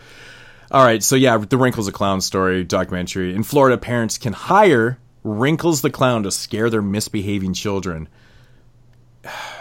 All 0.72 0.84
right, 0.84 1.04
so 1.04 1.16
yeah, 1.16 1.38
the 1.38 1.58
Wrinkles 1.58 1.86
the 1.86 1.92
Clown 1.92 2.20
story 2.20 2.64
documentary. 2.64 3.36
In 3.36 3.44
Florida, 3.44 3.78
parents 3.78 4.18
can 4.18 4.34
hire 4.34 4.98
Wrinkles 5.24 5.82
the 5.82 5.92
Clown 5.92 6.24
to 6.24 6.32
scare 6.32 6.70
their 6.70 6.82
misbehaving 6.82 7.54
children. 7.54 8.10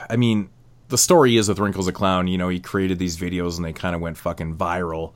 I 0.08 0.16
mean, 0.16 0.50
the 0.88 0.98
story 0.98 1.36
is 1.36 1.48
with 1.48 1.58
Wrinkles 1.58 1.88
a 1.88 1.92
Clown, 1.92 2.26
you 2.26 2.38
know, 2.38 2.48
he 2.48 2.60
created 2.60 2.98
these 2.98 3.16
videos 3.16 3.56
and 3.56 3.64
they 3.64 3.72
kind 3.72 3.94
of 3.94 4.00
went 4.00 4.18
fucking 4.18 4.56
viral 4.56 5.12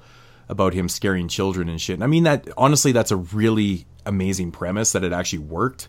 about 0.49 0.73
him 0.75 0.89
scaring 0.89 1.29
children 1.29 1.69
and 1.69 1.81
shit. 1.81 1.95
And 1.95 2.05
I 2.05 2.07
mean 2.07 2.23
that 2.23 2.49
honestly 2.57 2.93
that's 2.93 3.11
a 3.11 3.17
really 3.17 3.87
amazing 4.07 4.53
premise 4.53 4.93
that 4.93 5.03
it 5.05 5.13
actually 5.13 5.41
worked. 5.41 5.89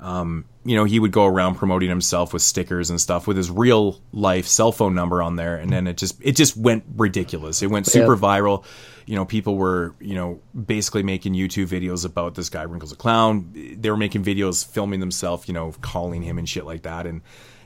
Um, 0.00 0.46
you 0.64 0.74
know, 0.74 0.82
he 0.82 0.98
would 0.98 1.12
go 1.12 1.26
around 1.26 1.54
promoting 1.54 1.88
himself 1.88 2.32
with 2.32 2.42
stickers 2.42 2.90
and 2.90 3.00
stuff 3.00 3.28
with 3.28 3.36
his 3.36 3.52
real 3.52 4.00
life 4.12 4.48
cell 4.48 4.72
phone 4.72 4.96
number 4.96 5.22
on 5.22 5.36
there, 5.36 5.54
and 5.54 5.70
then 5.72 5.86
it 5.86 5.96
just 5.96 6.16
it 6.20 6.34
just 6.34 6.56
went 6.56 6.82
ridiculous. 6.96 7.62
It 7.62 7.68
went 7.68 7.86
super 7.86 8.14
Yeah. 8.14 8.20
viral. 8.20 8.64
You 9.06 9.14
know, 9.14 9.24
people 9.24 9.56
were 9.56 9.94
you 10.00 10.16
know 10.16 10.40
basically 10.60 11.04
making 11.04 11.34
YouTube 11.34 11.68
videos 11.68 12.04
about 12.04 12.34
this 12.34 12.48
guy 12.48 12.62
Wrinkles 12.64 12.90
a 12.90 12.96
Clown. 12.96 13.52
They 13.54 13.90
were 13.90 13.96
making 13.96 14.24
videos 14.24 14.66
filming 14.66 14.98
themselves, 14.98 15.46
you 15.46 15.54
know, 15.54 15.72
calling 15.80 16.22
him 16.22 16.36
and 16.36 16.48
shit 16.48 16.64
like 16.66 16.82
that. 16.82 17.06
And 17.06 17.20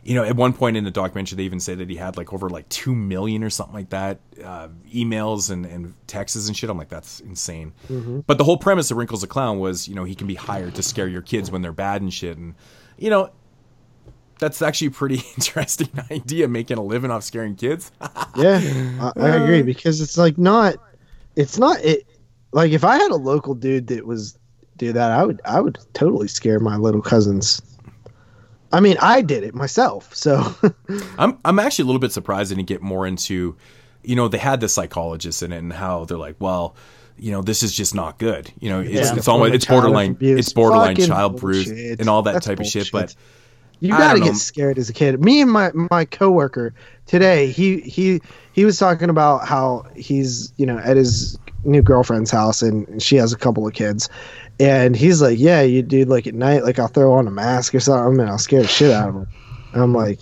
you 0.06 0.14
know, 0.14 0.22
at 0.22 0.36
one 0.36 0.52
point 0.52 0.76
in 0.76 0.84
the 0.84 0.90
documentary, 0.92 1.36
they 1.36 1.42
even 1.42 1.58
say 1.58 1.74
that 1.74 1.90
he 1.90 1.96
had 1.96 2.16
like 2.16 2.32
over 2.32 2.48
like 2.48 2.68
two 2.68 2.94
million 2.94 3.42
or 3.42 3.50
something 3.50 3.74
like 3.74 3.90
that 3.90 4.20
uh, 4.42 4.68
emails 4.94 5.50
and 5.50 5.66
and 5.66 5.94
texts 6.06 6.46
and 6.46 6.56
shit. 6.56 6.70
I'm 6.70 6.78
like, 6.78 6.88
that's 6.88 7.18
insane. 7.20 7.72
Mhm. 7.88 8.22
But 8.24 8.38
the 8.38 8.44
whole 8.44 8.56
premise 8.56 8.92
of 8.92 8.98
Wrinkles 8.98 9.22
the 9.22 9.26
Clown 9.26 9.58
was, 9.58 9.88
you 9.88 9.96
know, 9.96 10.04
he 10.04 10.14
can 10.14 10.28
be 10.28 10.36
hired 10.36 10.76
to 10.76 10.82
scare 10.84 11.08
your 11.08 11.22
kids 11.22 11.50
when 11.50 11.60
they're 11.60 11.72
bad 11.72 12.02
and 12.02 12.14
shit. 12.14 12.38
And, 12.38 12.54
you 12.96 13.10
know, 13.10 13.30
that's 14.38 14.62
actually 14.62 14.88
a 14.88 14.90
pretty 14.92 15.22
interesting 15.36 15.88
idea, 16.10 16.46
making 16.46 16.78
a 16.78 16.82
living 16.84 17.10
off 17.10 17.24
scaring 17.24 17.56
kids. 17.56 17.90
Yeah, 18.36 18.60
I, 19.16 19.20
I 19.20 19.28
agree 19.36 19.62
because 19.62 20.02
it's 20.02 20.18
like 20.18 20.36
not, 20.36 20.76
it's 21.36 21.58
not 21.58 21.82
it. 21.82 22.06
Like 22.52 22.70
if 22.70 22.84
I 22.84 22.96
had 22.96 23.10
a 23.10 23.16
local 23.16 23.54
dude 23.54 23.86
that 23.86 24.06
was 24.06 24.38
do 24.76 24.92
that, 24.92 25.10
I 25.10 25.24
would 25.24 25.40
I 25.46 25.60
would 25.62 25.78
totally 25.94 26.28
scare 26.28 26.60
my 26.60 26.76
little 26.76 27.00
cousins. 27.00 27.62
I 28.72 28.80
mean, 28.80 28.96
I 29.00 29.22
did 29.22 29.44
it 29.44 29.54
myself, 29.54 30.14
so 30.14 30.54
I'm 31.18 31.38
I'm 31.44 31.58
actually 31.58 31.84
a 31.84 31.86
little 31.86 32.00
bit 32.00 32.12
surprised 32.12 32.50
they 32.50 32.56
didn't 32.56 32.68
get 32.68 32.82
more 32.82 33.06
into, 33.06 33.56
you 34.02 34.16
know, 34.16 34.28
they 34.28 34.38
had 34.38 34.60
the 34.60 34.68
psychologists 34.68 35.42
in 35.42 35.52
it 35.52 35.58
and 35.58 35.72
how 35.72 36.04
they're 36.04 36.18
like, 36.18 36.36
well, 36.40 36.74
you 37.18 37.30
know, 37.32 37.42
this 37.42 37.62
is 37.62 37.72
just 37.74 37.94
not 37.94 38.18
good. 38.18 38.50
You 38.60 38.68
know, 38.70 38.80
it's 38.80 38.92
Yeah. 38.92 39.16
it's 39.16 39.28
almost 39.28 39.54
it's 39.54 39.64
borderline 39.64 40.12
abuse. 40.12 40.40
it's 40.40 40.52
borderline 40.52 40.96
Fucking 40.96 41.06
child 41.06 41.38
abuse 41.42 41.70
and 41.70 42.08
all 42.08 42.22
that 42.22 42.34
That's 42.34 42.46
type 42.46 42.60
of 42.60 42.66
shit. 42.66 42.90
But 42.92 43.14
you 43.80 43.90
got 43.90 44.14
to 44.14 44.20
get 44.20 44.36
scared 44.36 44.78
as 44.78 44.88
a 44.88 44.92
kid. 44.92 45.22
Me 45.22 45.40
and 45.40 45.50
my 45.50 45.70
my 45.74 46.04
coworker 46.04 46.74
today, 47.06 47.50
he 47.50 47.80
he 47.80 48.20
he 48.52 48.64
was 48.64 48.78
talking 48.78 49.10
about 49.10 49.46
how 49.46 49.86
he's 49.94 50.52
you 50.56 50.66
know 50.66 50.78
at 50.78 50.96
his 50.96 51.38
new 51.64 51.82
girlfriend's 51.82 52.30
house 52.30 52.62
and 52.62 53.02
she 53.02 53.16
has 53.16 53.32
a 53.32 53.36
couple 53.36 53.66
of 53.66 53.74
kids, 53.74 54.08
and 54.58 54.96
he's 54.96 55.20
like, 55.22 55.38
yeah, 55.38 55.62
you 55.62 55.82
dude, 55.82 56.08
like 56.08 56.26
at 56.26 56.34
night, 56.34 56.64
like 56.64 56.78
I'll 56.78 56.88
throw 56.88 57.12
on 57.14 57.26
a 57.26 57.30
mask 57.30 57.74
or 57.74 57.80
something 57.80 58.20
and 58.20 58.28
I'll 58.30 58.38
scare 58.38 58.62
the 58.62 58.68
shit 58.68 58.90
out 58.90 59.08
of 59.10 59.14
him. 59.14 59.26
And 59.72 59.82
I'm 59.82 59.94
like, 59.94 60.20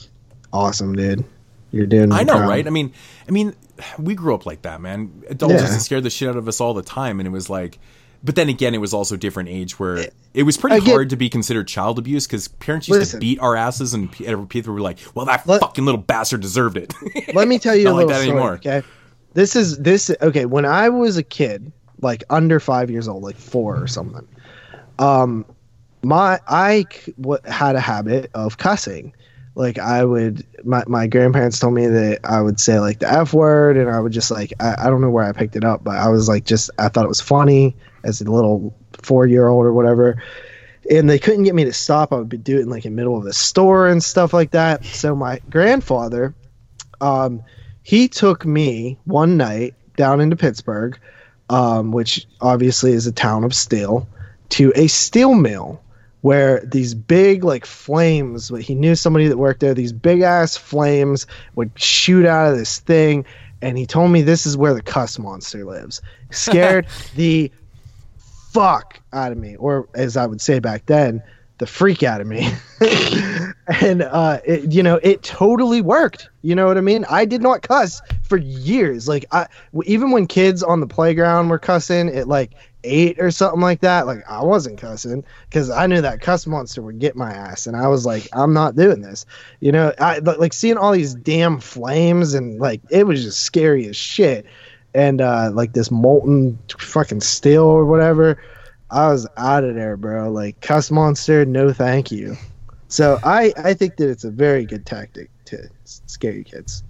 awesome, 0.52 0.94
dude, 0.94 1.24
you're 1.72 1.86
doing. 1.86 2.12
I 2.12 2.22
know, 2.22 2.36
proud." 2.38 2.48
right? 2.48 2.66
I 2.66 2.70
mean, 2.70 2.92
I 3.28 3.30
mean, 3.30 3.54
we 3.98 4.14
grew 4.14 4.34
up 4.34 4.46
like 4.46 4.62
that, 4.62 4.80
man. 4.80 5.22
Adults 5.28 5.54
Yeah. 5.54 5.60
used 5.62 5.74
to 5.74 5.80
scare 5.80 6.00
the 6.00 6.10
shit 6.10 6.28
out 6.28 6.36
of 6.36 6.48
us 6.48 6.60
all 6.60 6.74
the 6.74 6.82
time, 6.82 7.20
and 7.20 7.26
it 7.26 7.30
was 7.30 7.48
like. 7.50 7.78
But 8.26 8.36
then 8.36 8.48
again, 8.48 8.74
it 8.74 8.78
was 8.78 8.94
also 8.94 9.16
a 9.16 9.18
different 9.18 9.50
age 9.50 9.78
where 9.78 10.06
it 10.32 10.44
was 10.44 10.56
pretty 10.56 10.80
get- 10.80 10.90
hard 10.92 11.10
to 11.10 11.16
be 11.16 11.28
considered 11.28 11.68
child 11.68 11.98
abuse 11.98 12.26
because 12.26 12.48
parents 12.48 12.88
used 12.88 12.98
Listen. 13.00 13.20
to 13.20 13.24
beat 13.26 13.38
our 13.40 13.54
asses, 13.54 13.92
and 13.92 14.10
pe- 14.10 14.34
people 14.46 14.72
were 14.72 14.80
like, 14.80 14.96
"Well, 15.14 15.26
that 15.26 15.44
fucking 15.44 15.84
little 15.84 16.00
bastard 16.00 16.40
deserved 16.40 16.78
it." 16.78 16.94
Let 17.34 17.48
me 17.48 17.58
tell 17.58 17.76
you 17.76 17.84
Not 17.84 17.90
a 17.90 17.92
like 17.92 18.06
little 18.06 18.08
that 18.08 18.22
story, 18.22 18.30
anymore. 18.30 18.52
Okay, 18.54 18.82
this 19.34 19.54
is 19.54 19.76
this. 19.76 20.10
Okay, 20.22 20.46
when 20.46 20.64
I 20.64 20.88
was 20.88 21.18
a 21.18 21.22
kid, 21.22 21.70
like 22.04 22.22
under 22.30 22.60
five 22.60 22.90
years 22.90 23.08
old, 23.08 23.24
like 23.24 23.36
four 23.36 23.76
or 23.82 23.88
something, 23.88 24.28
um, 25.00 25.44
my 26.04 26.38
I 26.46 26.86
w- 27.20 27.40
had 27.46 27.74
a 27.76 27.80
habit 27.80 28.30
of 28.34 28.58
cussing. 28.58 29.14
Like 29.56 29.78
I 29.78 30.04
would, 30.04 30.44
my, 30.64 30.82
my 30.88 31.06
grandparents 31.06 31.60
told 31.60 31.74
me 31.74 31.86
that 31.86 32.20
I 32.24 32.40
would 32.42 32.58
say 32.60 32.80
like 32.80 32.98
the 33.00 33.10
f 33.10 33.32
word, 33.32 33.76
and 33.76 33.90
I 33.90 34.00
would 34.00 34.12
just 34.12 34.30
like 34.30 34.52
I, 34.60 34.76
I 34.78 34.90
don't 34.90 35.00
know 35.00 35.10
where 35.10 35.24
I 35.24 35.32
picked 35.32 35.56
it 35.56 35.64
up, 35.64 35.84
but 35.84 35.96
I 35.96 36.08
was 36.08 36.28
like 36.28 36.44
just 36.44 36.70
I 36.78 36.88
thought 36.88 37.04
it 37.04 37.08
was 37.08 37.20
funny 37.20 37.76
as 38.04 38.20
a 38.20 38.30
little 38.30 38.76
four 39.02 39.26
year 39.26 39.48
old 39.48 39.64
or 39.64 39.72
whatever. 39.72 40.22
and 40.90 41.08
they 41.08 41.18
couldn't 41.18 41.44
get 41.44 41.54
me 41.54 41.64
to 41.64 41.72
stop. 41.72 42.12
I 42.12 42.16
would 42.16 42.28
be 42.28 42.36
doing 42.36 42.68
like 42.68 42.84
in 42.84 42.92
the 42.92 42.96
middle 42.96 43.16
of 43.16 43.24
the 43.24 43.32
store 43.32 43.86
and 43.88 44.02
stuff 44.02 44.32
like 44.32 44.50
that. 44.52 44.84
So 44.84 45.14
my 45.14 45.40
grandfather, 45.50 46.34
um, 47.00 47.42
he 47.82 48.08
took 48.08 48.44
me 48.44 48.98
one 49.04 49.36
night 49.36 49.74
down 49.96 50.20
into 50.20 50.36
Pittsburgh, 50.36 50.98
um, 51.50 51.92
which 51.92 52.26
obviously 52.40 52.92
is 52.92 53.06
a 53.06 53.12
town 53.12 53.44
of 53.44 53.54
steel, 53.54 54.06
to 54.50 54.72
a 54.74 54.86
steel 54.86 55.34
mill 55.34 55.80
where 56.20 56.60
these 56.60 56.94
big 56.94 57.44
like 57.44 57.66
flames 57.66 58.50
but 58.50 58.62
he 58.62 58.74
knew 58.74 58.94
somebody 58.94 59.28
that 59.28 59.36
worked 59.36 59.60
there 59.60 59.74
these 59.74 59.92
big 59.92 60.22
ass 60.22 60.56
flames 60.56 61.26
would 61.54 61.70
shoot 61.78 62.24
out 62.24 62.50
of 62.50 62.56
this 62.56 62.78
thing 62.78 63.26
and 63.60 63.78
he 63.78 63.86
told 63.86 64.10
me 64.10 64.22
this 64.22 64.46
is 64.46 64.56
where 64.56 64.74
the 64.74 64.82
cuss 64.82 65.18
monster 65.18 65.64
lives. 65.64 66.02
Scared 66.30 66.86
the 67.16 67.50
fuck 68.52 69.00
out 69.12 69.32
of 69.32 69.38
me 69.38 69.56
or 69.56 69.88
as 69.94 70.16
i 70.16 70.24
would 70.24 70.40
say 70.40 70.60
back 70.60 70.86
then 70.86 71.20
the 71.58 71.66
freak 71.66 72.02
out 72.02 72.20
of 72.20 72.26
me. 72.26 72.48
And 73.66 74.02
uh 74.02 74.40
it, 74.44 74.72
you 74.72 74.82
know 74.82 75.00
it 75.02 75.22
totally 75.22 75.80
worked. 75.80 76.28
You 76.42 76.54
know 76.54 76.66
what 76.66 76.76
i 76.76 76.82
mean? 76.82 77.06
I 77.08 77.24
did 77.24 77.40
not 77.40 77.62
cuss 77.62 78.02
for 78.22 78.36
years. 78.36 79.08
Like 79.08 79.24
i 79.32 79.46
even 79.86 80.10
when 80.10 80.26
kids 80.26 80.62
on 80.62 80.80
the 80.80 80.86
playground 80.86 81.48
were 81.48 81.58
cussing 81.58 82.10
at 82.10 82.28
like 82.28 82.52
eight 82.86 83.18
or 83.18 83.30
something 83.30 83.62
like 83.62 83.80
that 83.80 84.06
like 84.06 84.22
i 84.28 84.42
wasn't 84.42 84.78
cussing 84.78 85.24
because 85.48 85.70
i 85.70 85.86
knew 85.86 86.02
that 86.02 86.20
cuss 86.20 86.46
monster 86.46 86.82
would 86.82 86.98
get 86.98 87.16
my 87.16 87.32
ass. 87.32 87.66
And 87.66 87.74
i 87.74 87.88
was 87.88 88.04
like 88.04 88.28
i'm 88.34 88.52
not 88.52 88.76
doing 88.76 89.00
this. 89.00 89.24
You 89.60 89.72
know 89.72 89.94
i 89.98 90.18
like 90.18 90.52
seeing 90.52 90.76
all 90.76 90.92
these 90.92 91.14
damn 91.14 91.58
flames 91.58 92.34
and 92.34 92.60
like 92.60 92.82
it 92.90 93.06
was 93.06 93.22
just 93.22 93.40
scary 93.40 93.86
as 93.86 93.96
shit. 93.96 94.44
And 94.92 95.22
uh 95.22 95.52
like 95.54 95.72
this 95.72 95.90
molten 95.90 96.58
fucking 96.78 97.22
steel 97.22 97.64
or 97.64 97.86
whatever 97.86 98.38
I 98.94 99.08
was 99.08 99.26
out 99.36 99.64
of 99.64 99.74
there, 99.74 99.96
bro. 99.96 100.30
Like 100.30 100.60
cuss 100.60 100.90
monster, 100.90 101.44
no 101.44 101.72
thank 101.72 102.12
you. 102.12 102.36
So 102.88 103.18
I 103.24 103.52
I 103.56 103.74
think 103.74 103.96
that 103.96 104.08
it's 104.08 104.24
a 104.24 104.30
very 104.30 104.64
good 104.64 104.86
tactic 104.86 105.30
to 105.46 105.68
scare 105.84 106.32
your 106.32 106.44
kids. 106.44 106.84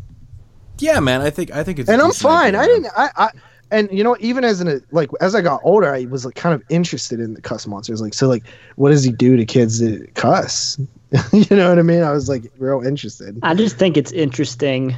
Yeah, 0.79 1.01
man. 1.01 1.23
I 1.23 1.31
think 1.31 1.51
I 1.53 1.65
think 1.65 1.79
it's 1.79 1.89
and 1.89 2.03
I'm 2.03 2.13
fine. 2.13 2.55
idea, 2.55 2.61
I 2.61 2.67
didn't. 2.67 2.87
I, 2.97 3.11
I 3.17 3.31
and 3.71 3.89
you 3.91 4.05
know 4.05 4.17
even 4.21 4.45
as 4.45 4.61
an 4.61 4.85
like 4.91 5.09
as 5.23 5.35
I 5.35 5.41
got 5.41 5.61
older, 5.65 5.95
I 5.95 6.05
was 6.05 6.27
like 6.27 6.35
kind 6.35 6.55
of 6.55 6.63
interested 6.69 7.21
in 7.21 7.33
the 7.33 7.41
cuss 7.41 7.67
monsters. 7.67 8.03
Like 8.03 8.13
so, 8.13 8.29
like 8.29 8.45
what 8.77 8.91
does 8.91 9.03
he 9.03 9.11
do 9.11 9.37
to 9.37 9.47
kids 9.47 9.79
that 9.79 10.15
cuss? 10.15 10.79
you 11.33 11.57
know 11.57 11.71
what 11.71 11.79
I 11.79 11.83
mean? 11.83 12.03
I 12.03 12.13
was 12.13 12.29
like 12.29 12.53
real 12.59 12.83
interested. 12.87 13.39
I 13.43 13.55
just 13.55 13.79
think 13.79 13.97
it's 13.97 14.13
interesting 14.13 14.95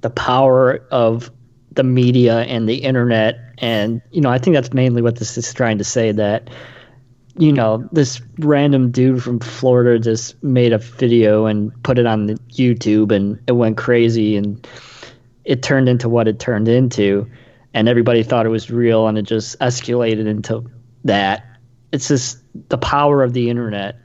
the 0.00 0.10
power 0.10 0.78
of 0.90 1.30
the 1.78 1.84
media 1.84 2.40
and 2.40 2.68
the 2.68 2.74
internet. 2.74 3.38
And, 3.58 4.02
you 4.10 4.20
know, 4.20 4.30
I 4.30 4.38
think 4.38 4.54
that's 4.54 4.72
mainly 4.72 5.00
what 5.00 5.16
this 5.16 5.38
is 5.38 5.54
trying 5.54 5.78
to 5.78 5.84
say 5.84 6.10
that, 6.10 6.50
you 7.36 7.52
know, 7.52 7.88
this 7.92 8.20
random 8.40 8.90
dude 8.90 9.22
from 9.22 9.38
Florida 9.38 10.00
just 10.00 10.42
made 10.42 10.72
a 10.72 10.78
video 10.78 11.46
and 11.46 11.72
put 11.84 12.00
it 12.00 12.04
on 12.04 12.26
the 12.26 12.34
YouTube 12.50 13.12
and 13.12 13.38
it 13.46 13.52
went 13.52 13.76
crazy 13.76 14.36
and 14.36 14.66
it 15.44 15.62
turned 15.62 15.88
into 15.88 16.08
what 16.08 16.26
it 16.26 16.40
turned 16.40 16.66
into. 16.66 17.30
And 17.72 17.88
everybody 17.88 18.24
thought 18.24 18.44
it 18.44 18.48
was 18.48 18.72
real 18.72 19.06
and 19.06 19.16
it 19.16 19.22
just 19.22 19.56
escalated 19.60 20.26
into 20.26 20.68
that. 21.04 21.46
It's 21.92 22.08
just 22.08 22.40
the 22.70 22.78
power 22.78 23.22
of 23.22 23.34
the 23.34 23.50
internet. 23.50 24.00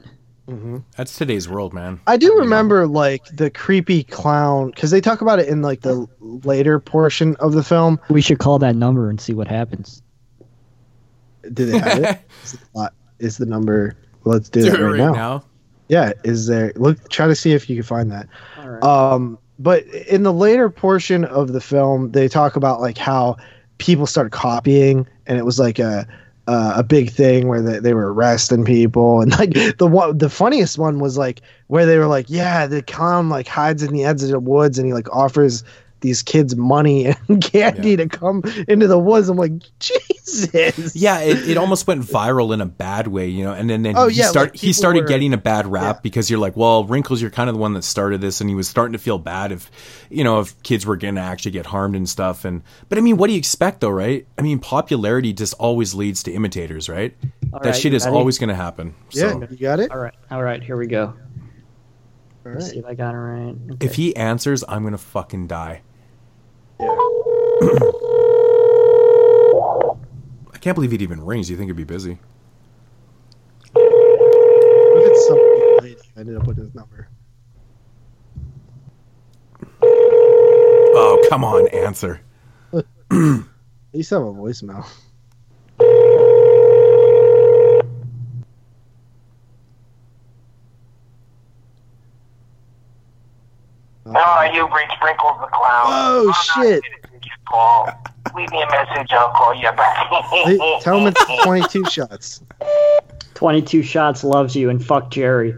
That's 0.96 1.16
today's 1.16 1.48
world, 1.48 1.72
man. 1.72 2.00
I 2.06 2.16
do 2.16 2.36
remember 2.38 2.86
like 2.86 3.24
the 3.32 3.50
creepy 3.50 4.04
clown 4.04 4.70
because 4.70 4.90
they 4.90 5.00
talk 5.00 5.20
about 5.22 5.38
it 5.38 5.48
in 5.48 5.62
like 5.62 5.80
the 5.80 6.06
later 6.20 6.78
portion 6.78 7.34
of 7.36 7.52
the 7.52 7.62
film. 7.62 7.98
We 8.10 8.20
should 8.20 8.38
call 8.38 8.58
that 8.58 8.76
number 8.76 9.08
and 9.08 9.20
see 9.20 9.32
what 9.32 9.48
happens. 9.48 10.02
Do 11.52 11.66
they 11.66 11.78
have 11.78 12.02
it? 12.02 12.20
is, 12.42 12.54
it 12.54 12.92
is 13.18 13.38
the 13.38 13.46
number? 13.46 13.96
Let's 14.24 14.48
do, 14.48 14.62
Do 14.62 14.66
it 14.68 14.80
it 14.80 14.82
right, 14.82 14.90
right 14.90 14.98
now. 14.98 15.12
now. 15.12 15.44
Yeah, 15.88 16.12
is 16.24 16.46
there? 16.46 16.72
Look, 16.76 17.08
try 17.10 17.26
to 17.26 17.34
see 17.34 17.52
if 17.52 17.68
you 17.68 17.76
can 17.76 17.82
find 17.82 18.10
that. 18.10 18.28
Um, 18.82 19.38
but 19.58 19.84
in 19.86 20.22
the 20.22 20.32
later 20.32 20.70
portion 20.70 21.24
of 21.26 21.52
the 21.52 21.60
film, 21.60 22.12
they 22.12 22.28
talk 22.28 22.56
about 22.56 22.80
like 22.80 22.98
how 22.98 23.36
people 23.78 24.06
started 24.06 24.30
copying, 24.30 25.06
and 25.26 25.38
it 25.38 25.44
was 25.44 25.58
like 25.58 25.78
a 25.78 26.06
uh, 26.46 26.74
a 26.76 26.82
big 26.82 27.10
thing 27.10 27.48
where 27.48 27.62
they, 27.62 27.78
they 27.78 27.94
were 27.94 28.12
arresting 28.12 28.64
people, 28.64 29.20
and 29.20 29.32
like 29.38 29.54
the 29.78 29.86
one 29.86 30.18
the 30.18 30.28
funniest 30.28 30.78
one 30.78 30.98
was 30.98 31.16
like 31.16 31.40
where 31.68 31.86
they 31.86 31.98
were 31.98 32.06
like, 32.06 32.26
yeah, 32.28 32.66
the 32.66 32.82
clown 32.82 33.28
like 33.28 33.48
hides 33.48 33.82
in 33.82 33.92
the 33.92 34.04
edge 34.04 34.22
of 34.22 34.28
the 34.28 34.38
woods, 34.38 34.78
and 34.78 34.86
he 34.86 34.92
like 34.92 35.10
offers 35.14 35.64
these 36.04 36.22
kids 36.22 36.54
money 36.54 37.06
and 37.28 37.42
candy 37.42 37.96
to 37.96 38.06
come 38.08 38.42
into 38.68 38.86
the 38.86 38.98
woods. 38.98 39.28
I'm 39.28 39.36
like, 39.36 39.52
Jesus. 39.80 40.94
Yeah, 40.94 41.18
it, 41.20 41.48
it 41.50 41.56
almost 41.56 41.86
went 41.86 42.02
viral 42.02 42.54
in 42.54 42.60
a 42.60 42.66
bad 42.66 43.08
way, 43.08 43.28
you 43.28 43.42
know. 43.44 43.52
And 43.52 43.68
then, 43.68 43.82
then 43.82 43.94
Oh, 43.96 44.06
he, 44.08 44.18
yeah, 44.20 44.28
start, 44.28 44.50
like, 44.52 44.56
he 44.60 44.72
started 44.72 45.02
were- 45.02 45.08
getting 45.08 45.32
a 45.34 45.36
bad 45.38 45.66
rap 45.66 46.02
because 46.02 46.30
you're 46.30 46.38
like, 46.38 46.56
well, 46.56 46.84
Wrinkles, 46.84 47.20
you're 47.20 47.30
kind 47.32 47.48
of 47.50 47.56
the 47.56 47.60
one 47.60 47.72
that 47.74 47.82
started 47.82 48.20
this, 48.20 48.40
and 48.40 48.48
he 48.48 48.54
was 48.54 48.68
starting 48.68 48.92
to 48.92 48.98
feel 48.98 49.18
bad 49.18 49.50
if, 49.50 49.70
you 50.10 50.22
know, 50.22 50.40
if 50.40 50.60
kids 50.62 50.86
were 50.86 50.96
going 50.96 51.16
to 51.16 51.20
actually 51.20 51.50
get 51.50 51.66
harmed 51.66 51.96
and 51.96 52.08
stuff. 52.08 52.44
And 52.44 52.62
but 52.88 52.98
I 52.98 53.00
mean, 53.00 53.16
what 53.16 53.26
do 53.26 53.32
you 53.32 53.38
expect 53.38 53.80
though, 53.80 53.90
right? 53.90 54.26
I 54.38 54.42
mean, 54.42 54.58
popularity 54.60 55.32
just 55.32 55.54
always 55.54 55.94
leads 55.94 56.22
to 56.24 56.32
imitators, 56.32 56.88
right? 56.88 57.14
All 57.52 57.60
that 57.60 57.66
right, 57.70 57.76
shit 57.76 57.94
is 57.94 58.06
always 58.06 58.38
going 58.38 58.48
to 58.48 58.54
happen. 58.54 58.94
So 59.10 59.40
Yeah, 59.40 59.46
you 59.50 59.56
got 59.56 59.80
it. 59.80 59.90
All 59.90 59.98
right. 59.98 60.14
All 60.30 60.42
right. 60.42 60.62
Here 60.62 60.76
we 60.76 60.86
go. 60.86 61.14
All 62.46 62.52
Let's 62.52 62.70
see 62.70 62.78
if 62.78 62.84
I 62.84 62.92
got 62.94 63.14
it 63.14 63.18
right. 63.18 63.56
if 63.80 63.94
he 63.94 64.14
answers, 64.16 64.64
I'm 64.68 64.82
going 64.82 64.92
to 64.92 64.98
fucking 64.98 65.46
die. 65.46 65.80
I 70.52 70.58
can't 70.60 70.74
believe 70.74 70.90
he'd 70.90 71.02
even 71.02 71.24
rings. 71.24 71.50
You 71.50 71.56
think 71.56 71.68
he'd 71.68 71.76
be 71.76 71.84
busy? 71.84 72.18
What 73.72 75.02
if 75.02 75.10
it's 75.10 75.26
some 75.26 75.38
lady 75.82 76.00
who 76.14 76.20
ended 76.20 76.36
up 76.36 76.46
with 76.46 76.56
his 76.56 76.74
number? 76.74 77.08
Oh, 79.82 81.26
come 81.28 81.44
on, 81.44 81.68
answer. 81.68 82.20
At 82.72 82.84
least 83.92 84.10
have 84.10 84.22
a 84.22 84.32
voicemail. 84.32 84.86
Hello, 94.04 94.52
you 94.52 94.64
reached 94.74 94.92
Sprinkles 94.96 95.36
the 95.40 95.46
Clown. 95.46 95.84
Oh 95.86 96.32
shit! 96.56 96.82
Call. 97.48 97.88
Leave 98.36 98.50
me 98.50 98.62
a 98.62 98.66
message. 98.70 99.12
I'll 99.12 99.30
call 99.32 99.54
you 99.54 99.70
back. 99.72 100.06
Hey, 100.44 100.58
Tell 100.80 100.98
him 100.98 101.06
it's 101.06 101.42
22 101.44 101.84
shots. 101.86 102.42
22 103.34 103.82
shots 103.82 104.24
loves 104.24 104.56
you 104.56 104.70
and 104.70 104.84
fuck 104.84 105.10
Jerry. 105.10 105.54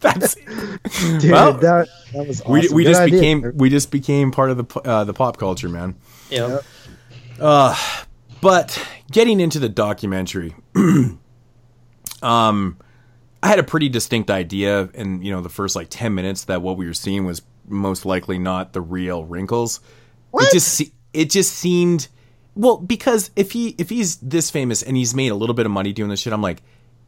That's 0.00 0.34
Dude, 1.18 1.30
Well, 1.30 1.54
that, 1.54 1.88
that 2.12 2.26
was 2.26 2.40
awesome. 2.42 2.52
we, 2.52 2.68
we 2.70 2.84
just 2.84 3.00
idea. 3.00 3.18
became 3.20 3.52
we 3.56 3.70
just 3.70 3.90
became 3.90 4.30
part 4.30 4.50
of 4.50 4.56
the 4.68 4.80
uh, 4.80 5.04
the 5.04 5.14
pop 5.14 5.36
culture, 5.38 5.68
man. 5.68 5.94
Yeah. 6.30 6.60
Uh, 7.40 7.74
but 8.40 8.78
getting 9.10 9.40
into 9.40 9.58
the 9.58 9.68
documentary, 9.68 10.54
um, 12.22 12.78
I 13.44 13.48
had 13.48 13.58
a 13.58 13.62
pretty 13.62 13.90
distinct 13.90 14.30
idea 14.30 14.88
in 14.94 15.20
you 15.20 15.30
know 15.30 15.42
the 15.42 15.50
first 15.50 15.76
like 15.76 15.88
ten 15.90 16.14
minutes 16.14 16.44
that 16.44 16.62
what 16.62 16.78
we 16.78 16.86
were 16.86 16.94
seeing 16.94 17.26
was 17.26 17.42
most 17.68 18.06
likely 18.06 18.38
not 18.38 18.72
the 18.72 18.80
real 18.80 19.22
wrinkles. 19.22 19.80
It 20.32 20.50
just 20.50 20.82
it 21.12 21.28
just 21.28 21.52
seemed 21.52 22.08
well 22.54 22.78
because 22.78 23.30
if 23.36 23.52
he 23.52 23.74
if 23.76 23.90
he's 23.90 24.16
this 24.16 24.50
famous 24.50 24.82
and 24.82 24.96
he's 24.96 25.14
made 25.14 25.28
a 25.28 25.34
little 25.34 25.54
bit 25.54 25.66
of 25.66 25.72
money 25.72 25.92
doing 25.92 26.08
this 26.08 26.20
shit, 26.20 26.32
I'm 26.32 26.40
like, 26.40 26.62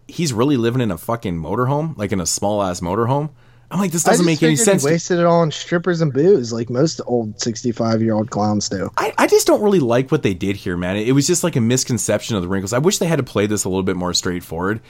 he's 0.09 0.35
really 0.35 0.59
living 0.59 0.83
in 0.83 0.91
a 0.91 0.99
fucking 0.99 1.39
motorhome, 1.39 1.97
like 1.97 2.13
in 2.13 2.21
a 2.21 2.27
small 2.27 2.63
ass 2.63 2.81
motorhome. 2.81 3.31
I'm 3.71 3.81
like, 3.81 3.91
this 3.91 4.05
doesn't 4.05 4.27
make 4.27 4.43
any 4.43 4.57
sense. 4.57 4.85
He 4.85 4.91
wasted 4.91 5.19
it 5.19 5.25
all 5.25 5.41
on 5.41 5.51
strippers 5.51 6.03
and 6.03 6.13
booze, 6.13 6.53
like 6.53 6.69
most 6.69 7.01
old 7.07 7.41
65 7.41 8.03
year 8.03 8.13
old 8.13 8.31
clowns 8.31 8.69
do. 8.69 8.91
I, 8.99 9.15
I 9.17 9.27
just 9.27 9.47
don't 9.47 9.63
really 9.63 9.81
like 9.81 10.13
what 10.13 10.23
they 10.23 10.35
did 10.35 10.57
here, 10.57 10.77
man. 10.77 10.99
It, 10.99 11.13
was 11.13 11.27
just 11.27 11.43
like 11.43 11.57
a 11.57 11.63
misconception 11.63 12.37
of 12.37 12.43
the 12.43 12.49
wrinkles. 12.49 12.75
I 12.75 12.79
wish 12.79 12.99
they 12.99 13.07
had 13.07 13.17
to 13.17 13.25
play 13.25 13.47
this 13.47 13.65
a 13.65 13.71
little 13.71 13.83
bit 13.83 13.97
more 13.97 14.13
straightforward. 14.13 14.83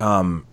Um, 0.00 0.46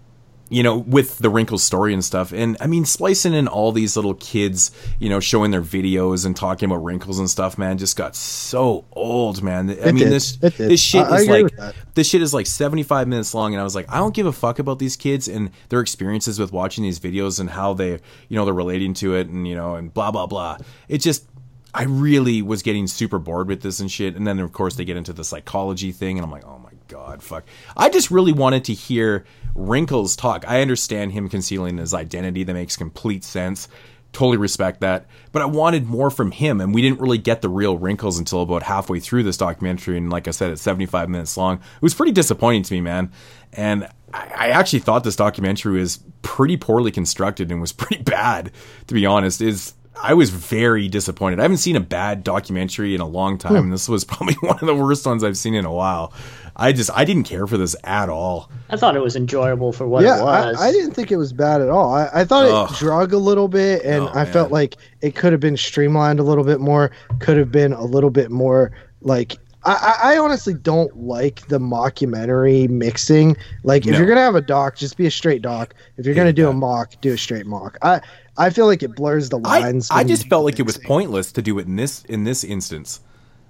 you 0.49 0.61
know, 0.61 0.77
with 0.77 1.17
the 1.17 1.30
wrinkles 1.30 1.63
story 1.63 1.93
and 1.93 2.03
stuff. 2.05 2.31
And 2.31 2.57
I 2.59 2.67
mean, 2.67 2.85
splicing 2.85 3.33
in 3.33 3.47
all 3.47 3.72
these 3.72 3.95
little 3.95 4.13
kids, 4.13 4.69
you 4.99 5.09
know, 5.09 5.19
showing 5.19 5.49
their 5.51 5.61
videos 5.63 6.25
and 6.25 6.35
talking 6.35 6.69
about 6.69 6.83
wrinkles 6.83 7.17
and 7.17 7.27
stuff, 7.30 7.57
man, 7.57 7.77
just 7.80 7.95
got 7.97 8.15
so 8.15 8.85
old, 8.91 9.41
man. 9.41 9.69
I 9.69 9.73
It 9.73 9.85
mean, 9.95 10.03
did. 10.03 10.11
this 10.11 10.35
this 10.38 10.80
shit 10.80 11.05
I- 11.07 11.09
I 11.09 11.15
is 11.17 11.23
agree 11.27 11.41
like 11.57 11.75
this 11.95 12.07
shit 12.07 12.22
is 12.22 12.33
like 12.33 12.45
75 12.45 13.07
minutes 13.07 13.33
long 13.33 13.53
and 13.53 13.61
I 13.61 13.63
was 13.63 13.73
like, 13.73 13.91
I 13.91 13.97
don't 13.97 14.13
give 14.13 14.25
a 14.27 14.31
fuck 14.33 14.59
about 14.59 14.77
these 14.80 14.95
kids 14.95 15.27
and 15.27 15.49
their 15.69 15.80
experiences 15.80 16.39
with 16.39 16.51
watching 16.51 16.83
these 16.83 16.99
videos 16.99 17.39
and 17.39 17.49
how 17.49 17.73
they, 17.73 17.91
you 18.30 18.35
know, 18.35 18.45
they're 18.45 18.53
relating 18.53 18.93
to 18.95 19.15
it 19.15 19.27
and, 19.30 19.47
you 19.47 19.55
know, 19.55 19.75
and 19.75 19.91
blah 19.93 20.11
blah 20.11 20.27
blah. 20.27 20.57
It 20.88 20.99
just 20.99 21.25
I 21.73 21.85
really 21.85 22.43
was 22.43 22.61
getting 22.61 22.85
super 22.85 23.17
bored 23.17 23.47
with 23.47 23.61
this 23.63 23.80
and 23.80 23.91
shit. 23.91 24.15
And 24.15 24.27
then 24.27 24.38
of 24.39 24.51
course 24.53 24.75
they 24.75 24.85
get 24.85 24.97
into 24.97 25.13
the 25.13 25.23
psychology 25.23 25.91
thing 25.91 26.19
and 26.19 26.25
I'm 26.25 26.30
like, 26.31 26.45
oh 26.45 26.59
god, 26.88 27.22
fuck. 27.24 27.45
I 27.78 27.90
just 27.90 28.12
really 28.12 28.34
wanted 28.34 28.66
to 28.66 28.74
hear 28.74 29.26
Wrinkles 29.56 30.16
talk. 30.16 30.44
I 30.48 30.62
understand 30.62 31.12
him 31.12 31.30
concealing 31.30 31.78
his 31.78 31.94
identity. 31.94 32.44
That 32.44 32.53
makes 32.53 32.76
complete 32.78 33.24
sense. 33.24 33.68
totally 34.12 34.38
respect 34.38 34.82
that. 34.82 35.08
But 35.32 35.42
I 35.42 35.45
wanted 35.45 35.86
more 35.88 36.12
from 36.12 36.32
him, 36.32 36.62
and 36.62 36.74
we 36.74 36.82
didn't 36.84 37.00
really 37.00 37.18
get 37.18 37.42
the 37.42 37.50
real 37.50 37.78
wrinkles 37.80 38.20
until 38.20 38.42
about 38.44 38.62
halfway 38.64 39.00
through 39.00 39.24
this 39.24 39.38
documentary. 39.38 39.98
And 39.98 40.12
like 40.12 40.28
I 40.28 40.32
said, 40.32 40.52
it's 40.52 40.62
75 40.62 41.10
minutes 41.10 41.36
long. 41.36 41.58
It 41.58 41.82
was 41.82 41.95
pretty 41.95 42.12
disappointing 42.12 42.62
to 42.64 42.74
me, 42.76 42.82
man. 42.82 43.12
And 43.53 43.88
I, 44.14 44.50
actually 44.50 44.80
thought 44.80 45.03
this 45.03 45.16
documentary 45.16 45.80
was 45.80 46.00
pretty 46.22 46.58
poorly 46.58 46.92
constructed 46.92 47.52
and 47.52 47.60
was 47.60 47.72
pretty 47.82 48.03
bad, 48.03 48.52
to 48.88 48.94
be 48.94 49.06
honest. 49.08 49.42
Is 49.42 49.74
I 50.02 50.14
was 50.16 50.30
very 50.32 50.88
disappointed. 50.88 51.40
I 51.40 51.44
haven't 51.44 51.58
seen 51.58 51.76
a 51.76 51.80
bad 51.80 52.24
documentary 52.24 52.94
in 52.94 53.02
a 53.02 53.08
long 53.08 53.38
time, 53.40 53.53
Hmm. 53.53 53.58
and 53.64 53.74
this 53.74 53.90
was 53.90 54.03
probably 54.12 54.36
one 54.42 54.60
of 54.60 54.68
the 54.68 54.76
worst 54.76 55.06
ones 55.08 55.24
I've 55.24 55.38
seen 55.38 55.56
in 55.56 55.66
a 55.66 55.74
while. 55.74 56.14
I 56.56 56.72
just 56.72 56.91
I 56.93 57.03
didn't 57.03 57.23
care 57.23 57.48
for 57.48 57.57
this 57.57 57.75
at 57.83 58.09
all. 58.09 58.49
I 58.69 58.77
thought 58.77 58.95
it 58.95 59.01
was 59.01 59.15
enjoyable 59.15 59.73
for 59.73 59.88
what 59.88 60.03
yeah, 60.03 60.19
it 60.19 60.23
was. 60.23 60.61
I, 60.61 60.67
I 60.67 60.72
didn't 60.72 60.91
think 60.91 61.11
it 61.11 61.17
was 61.17 61.33
bad 61.33 61.61
at 61.61 61.69
all. 61.69 61.93
I, 61.93 62.09
I 62.14 62.25
thought 62.25 62.45
Ugh. 62.45 62.69
it 62.72 62.77
drug 62.77 63.14
a 63.14 63.17
little 63.17 63.48
bit, 63.48 63.83
and 63.83 64.03
oh, 64.03 64.11
I 64.14 64.25
felt 64.25 64.51
like 64.51 64.75
it 65.01 65.15
could 65.15 65.32
have 65.32 65.41
been 65.41 65.57
streamlined 65.57 66.19
a 66.19 66.23
little 66.23 66.43
bit 66.43 66.59
more. 66.59 66.91
Could 67.19 67.38
have 67.38 67.51
been 67.51 67.73
a 67.73 67.83
little 67.83 68.11
bit 68.11 68.30
more 68.32 68.72
like. 69.01 69.38
I, 69.65 69.95
I 70.03 70.14
I 70.14 70.17
honestly 70.17 70.53
don't 70.53 70.95
like 70.95 71.48
the 71.48 71.57
mockumentary 71.57 72.69
mixing. 72.69 73.38
Like, 73.64 73.85
if 73.85 73.93
No. 73.93 73.98
you're 73.98 74.07
gonna 74.07 74.22
have 74.22 74.35
a 74.35 74.41
doc, 74.41 74.75
just 74.75 74.98
be 74.98 75.07
a 75.07 75.11
straight 75.11 75.41
doc. 75.41 75.73
If 75.98 76.06
you're 76.06 76.15
gonna 76.15 76.33
do 76.33 76.49
a 76.49 76.53
mock, 76.53 76.99
do 77.01 77.14
a 77.14 77.17
straight 77.17 77.45
mock. 77.45 77.77
I 77.82 78.01
I 78.38 78.49
feel 78.49 78.65
like 78.65 78.83
it 78.83 78.95
blurs 78.95 79.30
the 79.30 79.40
lines. 79.40 79.90
I 79.90 79.98
when 79.98 80.07
just 80.09 80.27
felt 80.27 80.43
like 80.45 80.59
it 80.59 80.65
was 80.65 80.77
pointless 80.77 81.32
to 81.32 81.41
do 81.41 81.57
it 81.59 81.65
in 81.67 81.77
this 81.77 82.03
in 82.06 82.25
this 82.25 82.43
instance. 82.43 82.99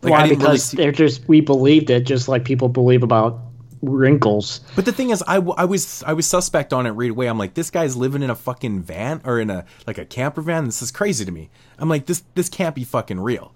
Like 0.03 0.11
Why? 0.11 0.27
Didn't 0.27 0.39
really 0.39 0.51
because 0.51 0.63
see, 0.65 0.77
they're 0.77 0.91
just 0.91 1.27
we 1.27 1.41
believed 1.41 1.89
it, 1.89 2.01
just 2.01 2.27
like 2.27 2.45
people 2.45 2.69
believe 2.69 3.03
about 3.03 3.39
wrinkles. 3.81 4.61
But 4.75 4.85
the 4.85 4.91
thing 4.91 5.09
is, 5.09 5.23
I, 5.27 5.35
I 5.35 5.65
was 5.65 6.03
I 6.03 6.13
was 6.13 6.25
suspect 6.25 6.73
on 6.73 6.85
it 6.85 6.91
right 6.91 7.11
away. 7.11 7.27
I'm 7.27 7.37
like, 7.37 7.53
this 7.53 7.69
guy's 7.69 7.95
living 7.95 8.23
in 8.23 8.29
a 8.29 8.35
fucking 8.35 8.81
van 8.81 9.21
or 9.25 9.39
in 9.39 9.49
a 9.49 9.65
like 9.85 9.97
a 9.97 10.05
camper 10.05 10.41
van. 10.41 10.65
This 10.65 10.81
is 10.81 10.91
crazy 10.91 11.25
to 11.25 11.31
me. 11.31 11.49
I'm 11.77 11.89
like, 11.89 12.05
this 12.05 12.23
this 12.35 12.49
can't 12.49 12.75
be 12.75 12.83
fucking 12.83 13.19
real. 13.19 13.53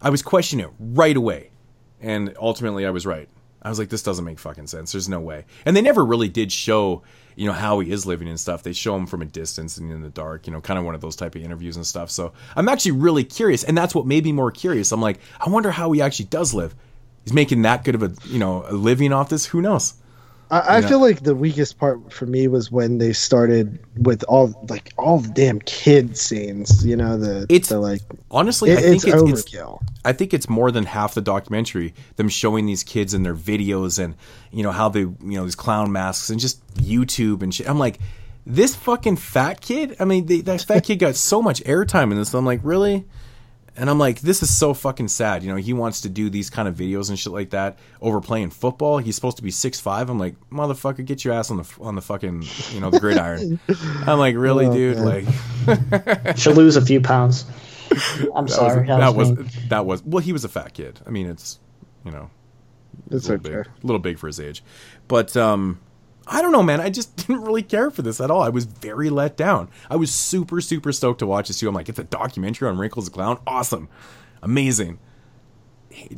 I 0.00 0.10
was 0.10 0.22
questioning 0.22 0.66
it 0.66 0.72
right 0.78 1.16
away, 1.16 1.50
and 2.00 2.34
ultimately 2.40 2.86
I 2.86 2.90
was 2.90 3.06
right. 3.06 3.28
I 3.60 3.68
was 3.70 3.78
like, 3.78 3.88
this 3.88 4.02
doesn't 4.02 4.24
make 4.24 4.38
fucking 4.38 4.68
sense. 4.68 4.92
There's 4.92 5.08
no 5.08 5.20
way. 5.20 5.44
And 5.66 5.76
they 5.76 5.82
never 5.82 6.04
really 6.04 6.28
did 6.28 6.52
show, 6.52 7.02
you 7.38 7.46
know, 7.46 7.52
how 7.52 7.78
he 7.78 7.92
is 7.92 8.04
living 8.04 8.26
and 8.26 8.38
stuff. 8.38 8.64
They 8.64 8.72
show 8.72 8.96
him 8.96 9.06
from 9.06 9.22
a 9.22 9.24
distance 9.24 9.78
and 9.78 9.92
in 9.92 10.02
the 10.02 10.08
dark, 10.08 10.48
you 10.48 10.52
know, 10.52 10.60
kind 10.60 10.76
of 10.76 10.84
one 10.84 10.96
of 10.96 11.00
those 11.00 11.14
type 11.14 11.36
of 11.36 11.42
interviews 11.42 11.76
and 11.76 11.86
stuff. 11.86 12.10
So 12.10 12.32
I'm 12.56 12.68
actually 12.68 12.92
really 12.92 13.22
curious, 13.22 13.62
and 13.62 13.78
that's 13.78 13.94
what 13.94 14.06
made 14.06 14.24
me 14.24 14.32
more 14.32 14.50
curious. 14.50 14.90
I'm 14.90 15.00
like, 15.00 15.20
I 15.40 15.48
wonder 15.48 15.70
how 15.70 15.92
he 15.92 16.02
actually 16.02 16.24
does 16.26 16.52
live. 16.52 16.74
He's 17.24 17.32
making 17.32 17.62
that 17.62 17.84
good 17.84 17.94
of 17.94 18.02
a, 18.02 18.12
you 18.24 18.40
know, 18.40 18.64
a 18.66 18.72
living 18.72 19.12
off 19.12 19.28
this. 19.28 19.46
Who 19.46 19.62
knows? 19.62 19.94
I, 20.50 20.78
I 20.78 20.82
feel 20.82 21.00
like 21.00 21.22
the 21.22 21.34
weakest 21.34 21.78
part 21.78 22.12
for 22.12 22.24
me 22.26 22.48
was 22.48 22.70
when 22.72 22.98
they 22.98 23.12
started 23.12 23.78
with 23.96 24.24
all 24.24 24.54
like 24.68 24.92
all 24.96 25.18
the 25.18 25.28
damn 25.28 25.60
kid 25.60 26.16
scenes. 26.16 26.84
You 26.86 26.96
know 26.96 27.18
the 27.18 27.46
It's 27.48 27.68
the, 27.68 27.78
like 27.78 28.00
honestly, 28.30 28.70
it- 28.70 28.78
I 28.78 28.82
think 28.82 28.94
it's 28.94 29.04
it's, 29.04 29.14
it's 29.14 29.42
overkill. 29.54 29.80
I 30.04 30.12
think 30.12 30.32
it's 30.32 30.48
more 30.48 30.70
than 30.70 30.84
half 30.86 31.14
the 31.14 31.20
documentary. 31.20 31.92
Them 32.16 32.28
showing 32.28 32.64
these 32.66 32.82
kids 32.82 33.12
and 33.14 33.24
their 33.26 33.34
videos 33.34 34.02
and 34.02 34.14
you 34.50 34.62
know 34.62 34.72
how 34.72 34.88
they 34.88 35.00
you 35.00 35.16
know 35.20 35.44
these 35.44 35.54
clown 35.54 35.92
masks 35.92 36.30
and 36.30 36.40
just 36.40 36.64
YouTube 36.76 37.42
and 37.42 37.54
shit. 37.54 37.68
I'm 37.68 37.78
like, 37.78 37.98
this 38.46 38.74
fucking 38.74 39.16
fat 39.16 39.60
kid. 39.60 39.96
I 40.00 40.06
mean, 40.06 40.24
they, 40.26 40.40
that 40.40 40.62
fat 40.62 40.84
kid 40.84 40.96
got 40.98 41.16
so 41.16 41.42
much 41.42 41.62
airtime 41.64 42.10
in 42.10 42.16
this. 42.16 42.32
I'm 42.32 42.46
like, 42.46 42.60
really? 42.62 43.04
And 43.78 43.88
I'm 43.88 43.98
like, 43.98 44.20
this 44.20 44.42
is 44.42 44.54
so 44.54 44.74
fucking 44.74 45.06
sad. 45.06 45.44
You 45.44 45.50
know, 45.50 45.56
he 45.56 45.72
wants 45.72 46.00
to 46.00 46.08
do 46.08 46.28
these 46.28 46.50
kind 46.50 46.66
of 46.66 46.74
videos 46.74 47.10
and 47.10 47.18
shit 47.18 47.32
like 47.32 47.50
that 47.50 47.78
over 48.00 48.20
playing 48.20 48.50
football. 48.50 48.98
He's 48.98 49.14
supposed 49.14 49.36
to 49.36 49.42
be 49.44 49.52
six 49.52 49.78
five. 49.78 50.10
I'm 50.10 50.18
like, 50.18 50.34
motherfucker, 50.50 51.04
get 51.04 51.24
your 51.24 51.32
ass 51.32 51.50
on 51.52 51.58
the 51.58 51.74
on 51.80 51.94
the 51.94 52.00
fucking 52.02 52.42
you 52.72 52.80
know 52.80 52.90
the 52.90 52.98
gridiron. 52.98 53.60
I'm 54.06 54.18
like, 54.18 54.34
really, 54.34 54.66
Oh, 54.66 54.72
dude? 54.72 54.96
man. 54.98 55.26
Like, 55.66 56.36
Should 56.36 56.56
lose 56.56 56.74
a 56.74 56.84
few 56.84 57.00
pounds. 57.00 57.44
I'm 58.34 58.46
that 58.46 58.50
sorry. 58.52 58.80
Was, 58.80 58.98
that 58.98 59.14
was, 59.14 59.30
me. 59.30 59.44
that 59.68 59.86
was 59.86 60.02
well. 60.02 60.22
He 60.22 60.32
was 60.32 60.44
a 60.44 60.48
fat 60.48 60.74
kid. 60.74 60.98
I 61.06 61.10
mean, 61.10 61.28
it's 61.28 61.60
you 62.04 62.10
know, 62.10 62.30
It's 63.12 63.28
a 63.28 63.32
little 63.32 63.46
okay. 63.46 63.56
big, 63.62 63.66
a 63.84 63.86
little 63.86 64.00
big 64.00 64.18
for 64.18 64.26
his 64.26 64.40
age. 64.40 64.64
But 65.06 65.36
um, 65.36 65.78
I 66.30 66.42
don't 66.42 66.52
know, 66.52 66.62
man. 66.62 66.80
I 66.80 66.90
just 66.90 67.16
didn't 67.26 67.42
really 67.42 67.62
care 67.62 67.90
for 67.90 68.02
this 68.02 68.20
at 68.20 68.30
all. 68.30 68.42
I 68.42 68.50
was 68.50 68.64
very 68.64 69.10
let 69.10 69.36
down. 69.36 69.68
I 69.90 69.96
was 69.96 70.14
super, 70.14 70.60
super 70.60 70.92
stoked 70.92 71.20
to 71.20 71.26
watch 71.26 71.48
this 71.48 71.58
too. 71.58 71.68
I'm 71.68 71.74
like, 71.74 71.88
it's 71.88 71.98
a 71.98 72.04
documentary 72.04 72.68
on 72.68 72.78
Wrinkles 72.78 73.06
the 73.06 73.10
Clown. 73.10 73.40
Awesome, 73.46 73.88
amazing. 74.42 74.98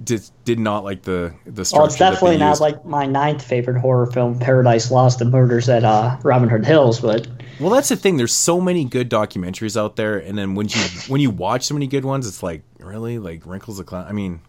Did 0.03 0.29
did 0.45 0.59
not 0.59 0.85
like 0.85 1.03
the 1.03 1.33
the 1.47 1.65
structure. 1.65 1.81
Well, 1.81 1.87
it's 1.87 1.97
definitely 1.97 2.37
not 2.37 2.51
used. 2.51 2.61
like 2.61 2.85
my 2.85 3.07
ninth 3.07 3.43
favorite 3.43 3.81
horror 3.81 4.07
film, 4.07 4.39
Paradise 4.39 4.91
Lost 4.91 5.23
and 5.23 5.31
Murders 5.31 5.69
at 5.71 5.85
uh, 5.85 6.19
Robin 6.23 6.51
Hood 6.51 6.67
Hills, 6.67 7.01
but 7.01 7.27
Well, 7.59 7.71
that's 7.71 7.89
the 7.89 7.97
thing. 7.97 8.17
There's 8.19 8.33
so 8.35 8.61
many 8.61 8.85
good 8.85 9.09
documentaries 9.09 9.81
out 9.81 9.97
there, 9.97 10.19
and 10.19 10.37
then 10.37 10.55
when 10.55 10.69
you 10.69 10.81
when 11.09 11.21
you 11.21 11.31
watch 11.31 11.65
so 11.65 11.75
many 11.75 11.87
good 11.87 12.05
ones, 12.05 12.27
it's 12.27 12.43
like 12.43 12.63
really 12.79 13.19
like 13.19 13.47
Wrinkles 13.47 13.79
the 13.79 13.85
Clown. 13.85 14.07
I 14.07 14.13
mean, 14.13 14.41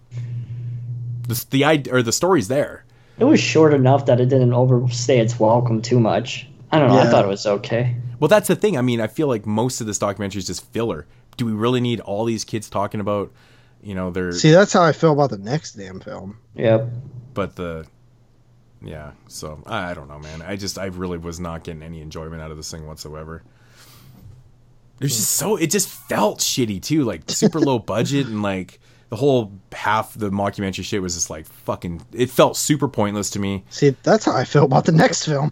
the 1.28 1.46
the 1.52 1.64
idea 1.64 1.96
or 1.96 2.02
the 2.02 2.12
story's 2.12 2.48
there. 2.50 2.84
It 3.22 3.25
was 3.25 3.40
short 3.40 3.72
enough 3.72 4.08
that 4.08 4.19
it 4.19 4.30
didn't 4.30 4.51
overstay 4.51 5.19
its 5.19 5.40
welcome 5.40 5.83
too 5.83 6.00
much. 6.00 6.48
I 6.72 6.80
don't 6.80 6.90
know. 6.90 6.98
I 6.98 7.06
thought 7.06 7.24
it 7.24 7.27
was 7.27 7.45
okay. 7.45 7.95
Well, 8.19 8.30
that's 8.30 8.48
the 8.48 8.56
thing. 8.56 8.80
I 8.80 8.82
mean, 8.82 9.00
I 9.00 9.06
feel 9.06 9.27
like 9.27 9.45
most 9.45 9.80
of 9.80 9.85
this 9.85 10.00
documentary 10.00 10.40
is 10.40 10.48
just 10.48 10.66
filler. 10.74 11.06
Do 11.38 11.45
we 11.45 11.51
really 11.51 11.82
need 11.82 12.00
all 12.00 12.25
these 12.25 12.43
kids 12.43 12.67
talking 12.67 13.00
about, 13.00 13.32
you 13.83 13.93
know, 13.93 14.09
their 14.09 14.32
See, 14.32 14.50
that's 14.50 14.74
how 14.74 14.82
I 14.82 14.91
feel 14.91 15.14
about 15.14 15.30
the 15.30 15.38
next 15.38 15.74
damn 15.74 16.00
film. 16.00 16.40
Yep. 16.56 16.88
but 17.35 17.56
the 17.56 17.85
yeah. 18.82 19.11
So 19.27 19.61
I, 19.67 19.91
I 19.91 19.93
don't 19.93 20.08
know, 20.08 20.17
man. 20.17 20.41
I 20.41 20.56
just 20.56 20.80
I 20.80 20.85
really 20.85 21.19
was 21.19 21.40
not 21.40 21.64
getting 21.64 21.83
any 21.83 22.01
enjoyment 22.01 22.41
out 22.41 22.50
of 22.50 22.58
this 22.58 22.72
thing 22.72 22.88
whatsoever. 22.88 23.43
It 25.00 25.03
was 25.03 25.16
just 25.16 25.32
so 25.32 25.58
it 25.58 25.69
just 25.69 25.90
felt 25.90 26.40
shitty 26.40 26.82
too, 26.82 27.03
like 27.03 27.30
super 27.30 27.59
low 27.69 27.77
budget 27.77 28.25
and 28.25 28.41
like 28.41 28.80
the 29.12 29.18
whole 29.18 29.52
half 29.74 30.14
the 30.18 30.30
mockumentary 30.32 30.84
shit 30.86 31.02
was 31.02 31.14
just 31.16 31.30
like 31.30 31.46
fucking. 31.46 32.02
It 32.14 32.30
felt 32.32 32.56
super 32.58 32.88
pointless 32.88 33.30
to 33.32 33.40
me. 33.40 33.64
See, 33.70 33.94
that's 34.04 34.24
how 34.26 34.32
I 34.32 34.46
feel 34.46 34.64
about 34.64 34.86
the 34.86 34.94
next 34.94 35.26
film. 35.26 35.52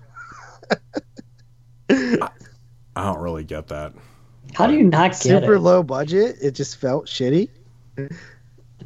I 1.89 2.29
don't 2.95 3.19
really 3.19 3.43
get 3.43 3.67
that. 3.67 3.93
How 4.53 4.65
do 4.65 4.73
you 4.73 4.83
not 4.83 5.11
get 5.11 5.17
Super 5.21 5.55
it? 5.55 5.59
low 5.59 5.83
budget. 5.83 6.37
It 6.41 6.51
just 6.55 6.77
felt 6.77 7.05
shitty. 7.07 7.49
It 7.97 8.11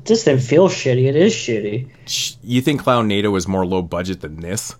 just 0.06 0.26
didn't 0.26 0.42
feel 0.42 0.68
shitty. 0.70 1.06
It 1.08 1.16
is 1.16 1.34
shitty. 1.34 1.90
You 2.44 2.62
think 2.62 2.82
Clownado 2.84 3.32
was 3.32 3.48
more 3.48 3.66
low 3.66 3.82
budget 3.82 4.22
than 4.22 4.40
this? 4.42 4.76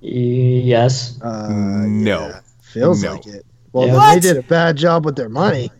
Yes. 0.00 1.20
Uh, 1.20 1.48
no. 1.88 2.32
Feels 2.62 3.02
No. 3.02 3.12
like 3.14 3.26
it. 3.26 3.46
Well, 3.72 3.86
Yeah. 3.88 3.94
then 3.94 4.14
they 4.14 4.20
did 4.20 4.36
a 4.36 4.42
bad 4.42 4.76
job 4.76 5.04
with 5.04 5.16
their 5.16 5.28
money. 5.28 5.70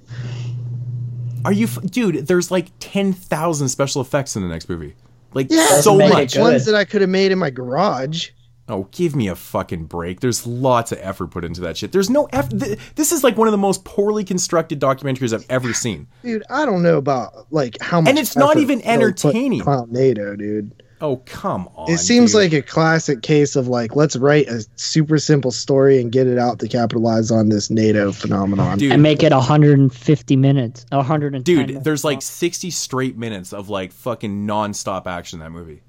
Are 1.44 1.52
you, 1.52 1.66
f- 1.66 1.80
dude? 1.82 2.26
There's 2.26 2.50
like 2.50 2.68
ten 2.78 3.12
thousand 3.12 3.68
special 3.68 4.00
effects 4.02 4.36
in 4.36 4.42
the 4.42 4.48
next 4.48 4.68
movie. 4.68 4.94
Like 5.34 5.48
Yeah, 5.50 5.80
so 5.80 5.96
much. 5.96 6.36
Ones 6.36 6.66
that 6.66 6.74
I 6.74 6.84
could 6.84 7.00
have 7.00 7.10
made 7.10 7.32
in 7.32 7.38
my 7.38 7.50
garage. 7.50 8.30
Oh, 8.68 8.88
give 8.92 9.16
me 9.16 9.26
a 9.28 9.34
fucking 9.34 9.86
break. 9.86 10.20
There's 10.20 10.46
lots 10.46 10.92
of 10.92 10.98
effort 11.02 11.28
put 11.28 11.44
into 11.44 11.60
that 11.62 11.76
shit. 11.76 11.90
There's 11.90 12.08
no 12.08 12.28
effort. 12.32 12.60
Th- 12.60 12.78
this 12.94 13.10
is 13.10 13.24
like 13.24 13.36
one 13.36 13.48
of 13.48 13.52
the 13.52 13.58
most 13.58 13.84
poorly 13.84 14.24
constructed 14.24 14.80
documentaries 14.80 15.32
I've 15.34 15.44
ever 15.50 15.72
seen. 15.74 16.06
Dude, 16.22 16.44
I 16.48 16.64
don't 16.64 16.82
know 16.82 16.96
about 16.96 17.52
like 17.52 17.76
how 17.80 18.00
much. 18.00 18.10
And 18.10 18.18
it's 18.18 18.36
not 18.36 18.58
even 18.58 18.80
entertaining. 18.82 19.62
Clownado, 19.62 20.38
dude. 20.38 20.81
Oh, 21.02 21.16
come 21.26 21.68
on. 21.74 21.90
It 21.90 21.98
seems 21.98 22.30
dude. 22.30 22.40
like 22.40 22.52
a 22.52 22.62
classic 22.62 23.22
case 23.22 23.56
of 23.56 23.66
like 23.66 23.96
let's 23.96 24.14
write 24.16 24.46
a 24.48 24.64
super 24.76 25.18
simple 25.18 25.50
story 25.50 26.00
and 26.00 26.12
get 26.12 26.28
it 26.28 26.38
out 26.38 26.60
to 26.60 26.68
capitalize 26.68 27.32
on 27.32 27.48
this 27.48 27.70
NATO 27.70 28.12
phenomenon. 28.12 28.78
Dude. 28.78 28.92
and 28.92 29.02
make 29.02 29.24
it 29.24 29.32
150 29.32 30.36
minutes, 30.36 30.86
110 30.90 31.42
dude, 31.42 31.66
minutes 31.66 31.84
there's 31.84 32.04
like 32.04 32.22
60 32.22 32.70
straight 32.70 33.16
minutes 33.18 33.52
of 33.52 33.68
like 33.68 33.92
fucking 33.92 34.46
non-stop 34.46 35.08
action 35.08 35.40
in 35.40 35.44
that 35.44 35.50
movie. 35.50 35.82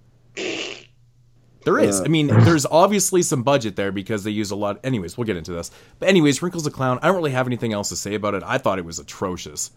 There 1.64 1.80
is. 1.80 2.02
Uh. 2.02 2.06
I 2.06 2.08
mean, 2.08 2.28
there's 2.28 2.66
obviously 2.66 3.22
some 3.22 3.44
budget 3.44 3.76
there 3.76 3.92
because 3.92 4.24
they 4.24 4.32
use 4.32 4.52
a 4.52 4.56
lot. 4.56 4.80
Anyways, 4.84 5.18
we'll 5.18 5.26
get 5.26 5.38
into 5.38 5.54
this. 5.54 5.72
But 6.00 6.10
anyways, 6.10 6.42
Wrinkles 6.42 6.64
the 6.64 6.72
Clown. 6.72 7.00
I 7.02 7.08
don't 7.08 7.16
really 7.16 7.32
have 7.32 7.48
anything 7.48 7.72
else 7.72 7.90
to 7.90 7.96
say 7.96 8.16
about 8.16 8.34
it. 8.34 8.44
I 8.44 8.58
thought 8.58 8.80
it 8.80 8.86
was 8.86 9.00
atrocious. 9.00 9.72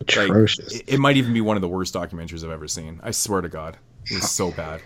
Like, 0.00 0.28
Atrocious. 0.28 0.74
it, 0.74 0.84
it 0.86 0.98
might 1.00 1.16
even 1.16 1.32
be 1.32 1.40
one 1.40 1.56
of 1.56 1.62
the 1.62 1.68
worst 1.68 1.94
documentaries 1.94 2.44
I've 2.44 2.50
ever 2.50 2.68
seen. 2.68 3.00
I 3.02 3.10
swear 3.12 3.40
to 3.40 3.48
God, 3.48 3.78
it 4.10 4.14
was 4.16 4.30
so 4.30 4.50
bad. 4.52 4.82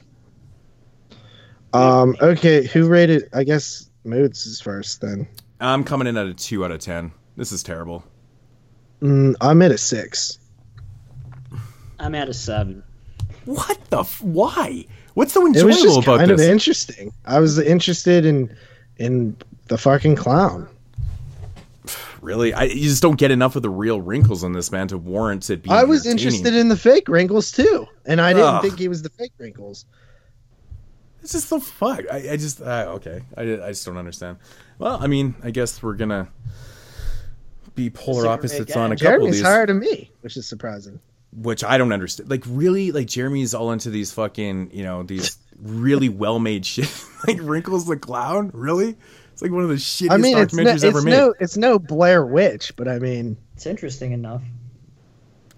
Um. 1.72 2.16
Okay. 2.20 2.66
Who 2.66 2.88
rated? 2.88 3.28
I 3.32 3.44
guess 3.44 3.88
Moods 4.04 4.44
is 4.46 4.60
first. 4.60 5.00
Then 5.00 5.28
I'm 5.60 5.84
coming 5.84 6.06
in 6.08 6.16
at 6.16 6.26
a 6.26 6.34
two 6.34 6.64
out 6.64 6.70
of 6.72 6.80
ten. 6.80 7.12
This 7.36 7.52
is 7.52 7.62
terrible. 7.62 8.04
mm, 9.00 9.34
I'm 9.40 9.62
at 9.62 9.70
a 9.70 9.78
six. 9.78 10.38
I'm 11.98 12.14
at 12.14 12.28
a 12.28 12.34
seven. 12.34 12.82
What 13.44 13.78
the? 13.90 14.00
F- 14.00 14.22
why? 14.22 14.84
What's 15.14 15.32
so 15.32 15.46
It 15.46 15.50
was 15.64 15.76
enjoyable 15.76 15.96
just 15.96 16.06
about 16.06 16.18
kind 16.18 16.30
this? 16.30 16.40
of 16.40 16.48
interesting. 16.50 17.12
I 17.24 17.38
was 17.40 17.58
interested 17.58 18.24
in 18.26 18.54
in 18.96 19.36
the 19.68 19.78
fucking 19.78 20.16
clown. 20.16 20.68
Really, 22.22 22.52
I 22.52 22.64
you 22.64 22.88
just 22.88 23.02
don't 23.02 23.18
get 23.18 23.30
enough 23.30 23.56
of 23.56 23.62
the 23.62 23.70
real 23.70 24.00
wrinkles 24.00 24.44
on 24.44 24.52
this 24.52 24.70
man 24.70 24.88
to 24.88 24.98
warrant 24.98 25.48
it 25.50 25.62
being. 25.62 25.74
I 25.74 25.84
was 25.84 26.06
interested 26.06 26.54
in 26.54 26.68
the 26.68 26.76
fake 26.76 27.08
wrinkles 27.08 27.50
too, 27.50 27.86
and 28.06 28.20
I 28.20 28.32
didn't 28.32 28.46
Ugh. 28.46 28.62
think 28.62 28.78
he 28.78 28.88
was 28.88 29.02
the 29.02 29.10
fake 29.10 29.32
wrinkles. 29.38 29.86
It's 31.22 31.32
just 31.32 31.50
the 31.50 31.60
fuck. 31.60 32.00
I, 32.10 32.30
I 32.32 32.36
just 32.36 32.62
uh, 32.62 32.86
okay. 32.96 33.22
I, 33.36 33.42
I 33.42 33.68
just 33.68 33.84
don't 33.84 33.98
understand. 33.98 34.38
Well, 34.78 34.98
I 35.00 35.06
mean, 35.06 35.34
I 35.42 35.50
guess 35.50 35.82
we're 35.82 35.94
gonna 35.94 36.28
be 37.74 37.90
polar 37.90 38.26
opposites 38.26 38.74
on 38.76 38.92
a 38.92 38.96
couple 38.96 39.06
of 39.06 39.20
Jeremy's 39.20 39.34
these, 39.34 39.42
higher 39.42 39.66
than 39.66 39.78
me, 39.78 40.10
which 40.22 40.36
is 40.36 40.46
surprising. 40.46 41.00
which 41.32 41.62
I 41.62 41.78
don't 41.78 41.92
understand. 41.92 42.30
Like 42.30 42.44
really, 42.46 42.92
like 42.92 43.06
Jeremy's 43.06 43.54
all 43.54 43.72
into 43.72 43.90
these 43.90 44.12
fucking, 44.12 44.70
you 44.72 44.82
know, 44.82 45.02
these 45.02 45.36
really 45.60 46.08
well-made 46.08 46.64
shit, 46.64 46.90
like 47.26 47.38
Wrinkles 47.42 47.86
the 47.86 47.96
Clown. 47.96 48.50
Really, 48.54 48.96
it's 49.40 49.42
like 49.42 49.52
one 49.52 49.62
of 49.62 49.70
the 49.70 49.76
shittiest 49.76 50.10
I 50.10 50.16
mean, 50.18 50.36
it's, 50.36 50.52
no, 50.52 50.62
documentaries 50.62 50.74
it's 50.74 50.84
ever 50.84 51.00
made. 51.00 51.12
no, 51.12 51.34
it's 51.40 51.56
no 51.56 51.78
Blair 51.78 52.26
Witch, 52.26 52.76
but 52.76 52.86
I 52.88 52.98
mean, 52.98 53.38
It's 53.54 53.64
interesting 53.64 54.12
enough. 54.12 54.42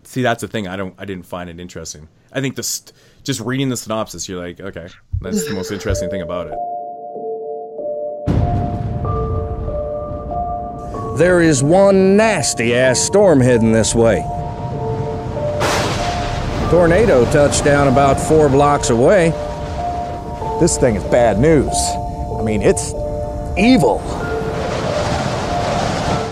See, 0.05 0.23
that's 0.23 0.41
the 0.41 0.47
thing. 0.47 0.69
I 0.69 0.77
don't. 0.77 0.95
I 0.99 1.05
didn't 1.05 1.27
find 1.27 1.51
it 1.51 1.59
interesting. 1.59 2.07
I 2.33 2.41
think 2.41 2.55
the 2.55 2.63
st- 2.63 2.93
just 3.25 3.41
reading 3.41 3.71
the 3.71 3.77
synopsis, 3.77 4.29
you're 4.29 4.41
like, 4.41 4.61
okay, 4.61 4.89
that's 5.21 5.49
the 5.49 5.55
most 5.55 5.73
interesting 5.73 6.11
thing 6.11 6.23
about 6.23 6.47
it. 6.47 6.55
There 11.19 11.41
is 11.41 11.63
one 11.65 12.17
nasty 12.17 12.77
ass 12.77 13.01
storm 13.01 13.41
heading 13.41 13.73
this 13.73 13.97
way. 13.97 14.23
Tornado 16.71 17.25
touched 17.33 17.65
down 17.65 17.89
about 17.89 18.21
four 18.21 18.49
blocks 18.49 18.91
away. 18.91 19.31
This 20.61 20.79
thing 20.79 20.95
is 20.95 21.03
bad 21.05 21.41
news. 21.41 21.75
I 22.39 22.43
mean, 22.45 22.63
it's 22.63 22.93
evil. 23.57 23.99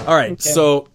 All 0.07 0.17
right, 0.17 0.41
so 0.41 0.89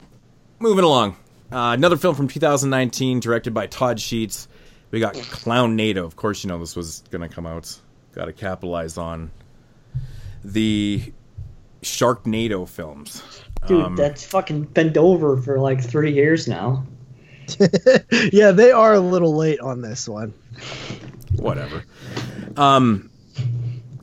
moving 0.59 0.83
along. 0.83 1.11
Uh, 1.51 1.71
another 1.73 1.95
film 1.95 2.15
from 2.15 2.27
2019, 2.27 3.19
directed 3.19 3.53
by 3.53 3.67
Todd 3.67 3.99
Sheets. 3.99 4.47
We 4.91 4.99
got 4.99 5.13
Clownado. 5.13 6.03
Of 6.05 6.15
course, 6.15 6.43
you 6.43 6.49
know 6.49 6.59
this 6.59 6.75
was 6.75 7.03
going 7.11 7.27
to 7.27 7.33
come 7.33 7.45
out. 7.45 7.79
Got 8.13 8.25
to 8.25 8.33
capitalize 8.33 8.97
on 8.97 9.31
the 10.43 11.13
Sharknado 11.81 12.67
films. 12.67 13.23
Dude, 13.67 13.83
Um, 13.83 13.95
that's 13.95 14.25
fucking 14.25 14.63
bent 14.63 14.97
over 14.97 15.37
for 15.37 15.59
like 15.59 15.81
three 15.83 16.13
years 16.13 16.47
now. 16.47 16.85
yeah, 18.31 18.51
they 18.51 18.71
are 18.71 18.93
a 18.93 18.99
little 18.99 19.35
late 19.35 19.59
on 19.59 19.81
this 19.81 20.09
one. 20.09 20.33
whatever. 21.37 21.83
Um, 22.57 23.09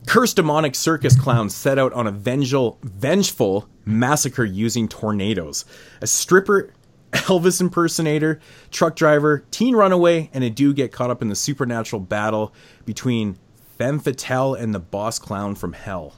cursed 0.07 0.35
demonic 0.35 0.75
circus 0.75 1.19
clowns 1.19 1.55
set 1.55 1.79
out 1.79 1.93
on 1.93 2.07
a 2.07 2.11
vengeful, 2.11 2.79
vengeful 2.83 3.67
massacre 3.85 4.45
using 4.45 4.87
tornadoes. 4.87 5.65
A 6.01 6.07
stripper, 6.07 6.73
Elvis 7.11 7.61
impersonator, 7.61 8.39
truck 8.71 8.95
driver, 8.95 9.43
teen 9.51 9.75
runaway, 9.75 10.29
and 10.33 10.43
a 10.43 10.49
dude 10.49 10.75
get 10.75 10.91
caught 10.91 11.09
up 11.09 11.21
in 11.21 11.29
the 11.29 11.35
supernatural 11.35 11.99
battle 11.99 12.53
between 12.85 13.37
Femme 13.77 13.99
Fatale 13.99 14.55
and 14.55 14.73
the 14.73 14.79
boss 14.79 15.19
clown 15.19 15.55
from 15.55 15.73
hell. 15.73 16.15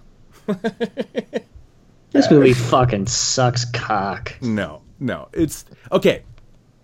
This 2.15 2.31
movie 2.31 2.53
fucking 2.53 3.07
sucks 3.07 3.65
cock. 3.65 4.37
No, 4.41 4.83
no. 5.01 5.27
It's 5.33 5.65
okay. 5.91 6.23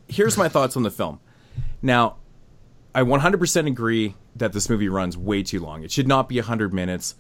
Here's 0.10 0.38
my 0.38 0.50
thoughts 0.50 0.76
on 0.76 0.84
the 0.84 0.92
film. 0.92 1.22
Now, 1.82 2.18
I 2.94 3.04
100% 3.04 3.66
agree 3.66 4.16
that 4.35 4.53
this 4.53 4.69
movie 4.69 4.90
runs 4.90 5.18
way 5.18 5.43
too 5.43 5.60
long. 5.60 5.84
It 5.84 5.92
should 5.92 6.08
not 6.08 6.30
be 6.30 6.38
100 6.38 6.74
minutes. 6.74 7.16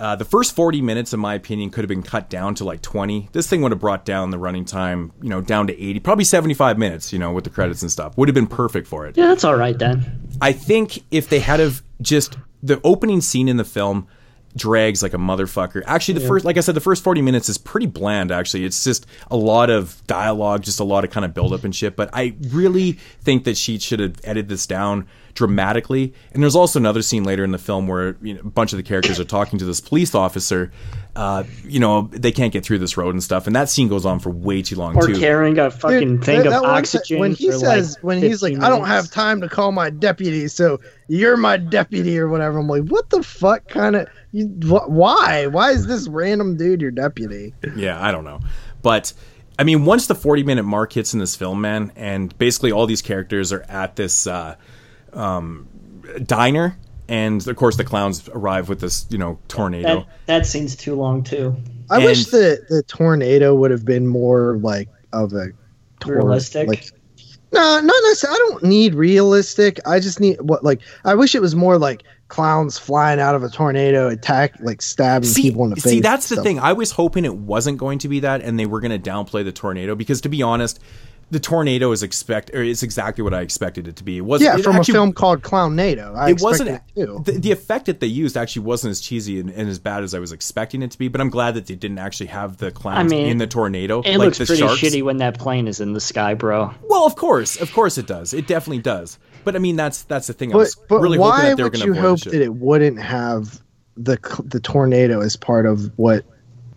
Uh, 0.00 0.16
the 0.16 0.24
first 0.24 0.56
40 0.56 0.80
minutes, 0.82 1.12
in 1.12 1.20
my 1.20 1.34
opinion, 1.34 1.70
could 1.70 1.84
have 1.84 1.88
been 1.88 2.02
cut 2.02 2.28
down 2.30 2.54
to 2.56 2.64
like 2.64 2.80
20. 2.82 3.28
This 3.32 3.46
thing 3.46 3.60
would 3.62 3.70
have 3.72 3.80
brought 3.80 4.04
down 4.04 4.30
the 4.30 4.38
running 4.38 4.64
time, 4.64 5.12
you 5.20 5.28
know, 5.28 5.40
down 5.40 5.66
to 5.68 5.80
80, 5.80 6.00
probably 6.00 6.24
75 6.24 6.78
minutes, 6.78 7.12
you 7.12 7.18
know, 7.18 7.32
with 7.32 7.44
the 7.44 7.50
credits 7.50 7.82
and 7.82 7.92
stuff. 7.92 8.16
Would 8.16 8.28
have 8.28 8.34
been 8.34 8.46
perfect 8.46 8.88
for 8.88 9.06
it. 9.06 9.16
Yeah, 9.16 9.26
that's 9.28 9.44
all 9.44 9.54
right 9.54 9.78
then. 9.78 10.28
I 10.40 10.52
think 10.52 11.04
if 11.10 11.28
they 11.28 11.38
had 11.40 11.60
have 11.60 11.82
just 12.00 12.36
the 12.62 12.80
opening 12.82 13.20
scene 13.20 13.48
in 13.48 13.58
the 13.58 13.64
film 13.64 14.08
drags 14.56 15.02
like 15.02 15.14
a 15.14 15.18
motherfucker. 15.18 15.82
Actually, 15.86 16.14
the 16.14 16.20
Yeah. 16.22 16.28
first, 16.28 16.44
like 16.44 16.56
I 16.56 16.60
said, 16.60 16.74
the 16.74 16.80
first 16.80 17.02
40 17.04 17.22
minutes 17.22 17.48
is 17.48 17.56
pretty 17.56 17.86
bland, 17.86 18.30
actually. 18.30 18.64
It's 18.64 18.84
just 18.84 19.06
a 19.30 19.36
lot 19.36 19.70
of 19.70 20.02
dialogue, 20.06 20.62
just 20.62 20.78
a 20.80 20.84
lot 20.84 21.04
of 21.04 21.10
kind 21.10 21.24
of 21.24 21.32
build 21.32 21.52
up 21.54 21.64
and 21.64 21.74
shit. 21.74 21.96
But 21.96 22.10
I 22.12 22.34
really 22.50 22.92
think 23.22 23.44
that 23.44 23.56
she 23.56 23.78
should 23.78 24.00
have 24.00 24.16
edited 24.24 24.48
this 24.50 24.66
down 24.66 25.06
dramatically. 25.34 26.12
And 26.32 26.42
there's 26.42 26.56
also 26.56 26.78
another 26.78 27.02
scene 27.02 27.24
later 27.24 27.44
in 27.44 27.50
the 27.52 27.58
film 27.58 27.86
where 27.88 28.16
you 28.22 28.34
know, 28.34 28.40
a 28.40 28.44
bunch 28.44 28.72
of 28.72 28.76
the 28.76 28.82
characters 28.82 29.18
are 29.20 29.24
talking 29.24 29.58
to 29.58 29.64
this 29.64 29.80
police 29.80 30.14
officer. 30.14 30.72
Uh, 31.14 31.44
you 31.64 31.78
know, 31.78 32.08
they 32.10 32.32
can't 32.32 32.52
get 32.52 32.64
through 32.64 32.78
this 32.78 32.96
road 32.96 33.10
and 33.14 33.22
stuff. 33.22 33.46
And 33.46 33.54
that 33.54 33.68
scene 33.68 33.88
goes 33.88 34.06
on 34.06 34.18
for 34.18 34.30
way 34.30 34.62
too 34.62 34.76
long, 34.76 34.96
Or 34.96 35.06
too. 35.06 35.18
carrying 35.18 35.58
a 35.58 35.70
fucking 35.70 36.16
Dude, 36.16 36.24
thing 36.24 36.38
that- 36.38 36.46
of 36.46 36.52
that 36.52 36.64
oxygen. 36.64 37.04
se- 37.04 37.18
when 37.20 37.32
he 37.32 37.46
for 37.50 37.58
says 37.58 37.94
like 37.96 38.04
when 38.04 38.18
he's 38.22 38.42
like 38.42 38.52
15 38.54 38.64
i 38.64 38.68
don't 38.70 38.86
have 38.86 39.10
time 39.10 39.40
to 39.42 39.48
call 39.48 39.72
my 39.72 39.90
deputy 39.90 40.48
so 40.48 40.80
you're 41.08 41.36
my 41.36 41.56
deputy 41.58 42.18
or 42.18 42.28
whatever 42.28 42.58
i'm 42.60 42.66
like 42.66 42.84
what 42.88 43.10
the 43.10 43.22
fuck 43.22 43.68
kind 43.68 43.94
of 43.96 44.08
you 44.32 44.46
wh- 44.46 44.88
why 44.88 45.46
why 45.48 45.70
is 45.70 45.86
this 45.86 46.08
random 46.08 46.56
dude 46.56 46.80
your 46.80 46.90
deputy 46.90 47.52
Yeah, 47.76 48.02
I 48.02 48.10
don't 48.10 48.24
know. 48.24 48.40
But 48.80 49.12
I 49.58 49.64
mean, 49.64 49.84
once 49.84 50.06
the 50.06 50.14
40 50.14 50.42
minute 50.44 50.62
mark 50.64 50.94
hits 50.94 51.12
in 51.12 51.20
this 51.20 51.36
film, 51.36 51.60
man, 51.60 51.92
and 51.94 52.36
basically 52.38 52.72
all 52.72 52.86
these 52.86 53.02
characters 53.02 53.52
are 53.52 53.62
at 53.68 53.96
this 53.96 54.26
uh, 54.26 54.56
um, 55.14 55.68
diner, 56.24 56.76
and 57.08 57.46
of 57.46 57.56
course 57.56 57.76
the 57.76 57.84
clowns 57.84 58.28
arrive 58.30 58.68
with 58.68 58.80
this, 58.80 59.06
you 59.10 59.18
know, 59.18 59.38
tornado. 59.48 60.00
That, 60.00 60.06
that 60.26 60.46
scene's 60.46 60.76
too 60.76 60.94
long 60.94 61.22
too. 61.22 61.56
i 61.90 61.98
wish 61.98 62.26
the 62.26 62.64
the 62.68 62.82
tornado 62.84 63.54
would 63.54 63.70
have 63.70 63.84
been 63.84 64.06
more 64.06 64.56
like 64.58 64.88
of 65.12 65.32
a 65.32 65.48
tor- 66.00 66.16
Realistic? 66.16 66.68
like 66.68 66.90
no 67.52 67.60
not 67.80 67.84
necessarily 67.84 68.36
i 68.36 68.48
don't 68.48 68.62
need 68.64 68.94
realistic 68.94 69.78
i 69.86 70.00
just 70.00 70.18
need 70.20 70.40
what 70.40 70.64
like 70.64 70.80
i 71.04 71.14
wish 71.14 71.34
it 71.34 71.42
was 71.42 71.54
more 71.54 71.76
like 71.76 72.02
clowns 72.28 72.78
flying 72.78 73.20
out 73.20 73.34
of 73.34 73.42
a 73.42 73.50
tornado 73.50 74.08
attack 74.08 74.54
like 74.60 74.80
stabbing 74.80 75.28
people 75.34 75.64
in 75.64 75.70
the 75.70 75.76
face 75.76 75.92
See, 75.92 76.00
that's 76.00 76.30
the 76.30 76.36
stuff. 76.36 76.44
thing. 76.44 76.58
I 76.58 76.72
was 76.72 76.92
hoping 76.92 77.26
it 77.26 77.36
wasn't 77.36 77.76
going 77.76 77.98
to 77.98 78.08
be 78.08 78.20
that, 78.20 78.40
and 78.40 78.58
they 78.58 78.64
were 78.64 78.80
going 78.80 78.98
to 78.98 79.10
downplay 79.10 79.44
the 79.44 79.52
tornado 79.52 79.94
because, 79.94 80.22
to 80.22 80.30
be 80.30 80.40
honest, 80.42 80.80
the 81.32 81.40
tornado 81.40 81.90
is 81.92 82.02
expect 82.02 82.50
or 82.52 82.62
is 82.62 82.82
exactly 82.82 83.24
what 83.24 83.32
I 83.32 83.40
expected 83.40 83.88
it 83.88 83.96
to 83.96 84.04
be. 84.04 84.18
It 84.18 84.20
was 84.20 84.42
yeah 84.42 84.56
it 84.58 84.62
from 84.62 84.76
actually- 84.76 84.92
a 84.92 84.94
film 84.96 85.12
called 85.14 85.40
Clownado 85.42 86.14
I 86.14 86.30
it 86.30 86.40
wasn't 86.42 86.68
it 86.70 86.82
too. 86.94 87.22
the, 87.24 87.32
the 87.32 87.50
effect 87.52 87.86
that 87.86 88.00
they 88.00 88.06
used 88.06 88.36
actually 88.36 88.62
wasn't 88.66 88.90
as 88.92 89.00
cheesy 89.00 89.40
and, 89.40 89.48
and 89.48 89.68
as 89.68 89.78
bad 89.78 90.02
as 90.04 90.14
I 90.14 90.18
was 90.18 90.30
expecting 90.30 90.82
it 90.82 90.90
to 90.90 90.98
be. 90.98 91.08
But 91.08 91.20
I'm 91.22 91.30
glad 91.30 91.54
that 91.54 91.66
they 91.66 91.74
didn't 91.74 91.98
actually 91.98 92.26
have 92.26 92.58
the 92.58 92.70
clowns 92.70 93.10
mean, 93.10 93.26
in 93.28 93.38
the 93.38 93.46
tornado 93.46 94.00
It 94.02 94.18
like 94.18 94.26
looks 94.26 94.38
the 94.38 94.46
pretty 94.46 94.60
sharks. 94.60 94.80
shitty 94.80 95.02
when 95.02 95.16
that 95.16 95.38
plane 95.38 95.66
is 95.68 95.80
in 95.80 95.94
the 95.94 96.00
sky, 96.00 96.34
bro. 96.34 96.72
Well, 96.82 97.06
of 97.06 97.16
course, 97.16 97.56
of 97.60 97.72
course 97.72 97.96
it 97.96 98.06
does. 98.06 98.34
It 98.34 98.46
definitely 98.46 98.82
does. 98.82 99.18
But 99.44 99.56
I 99.56 99.58
mean, 99.58 99.76
that's 99.76 100.02
that's 100.02 100.26
the 100.26 100.34
thing. 100.34 100.50
I 100.50 100.52
But, 100.52 100.58
was 100.58 100.74
but 100.88 101.00
really 101.00 101.16
hoping 101.16 101.30
why 101.30 101.48
that 101.48 101.56
they 101.56 101.62
were 101.62 101.70
would 101.70 101.72
going 101.80 101.86
you 101.88 101.94
to 101.94 101.98
avoid 101.98 102.08
hope 102.24 102.32
that 102.32 102.42
it 102.42 102.54
wouldn't 102.54 103.00
have 103.00 103.60
the 103.96 104.18
the 104.44 104.60
tornado 104.60 105.20
as 105.22 105.36
part 105.36 105.64
of 105.66 105.90
what 105.96 106.24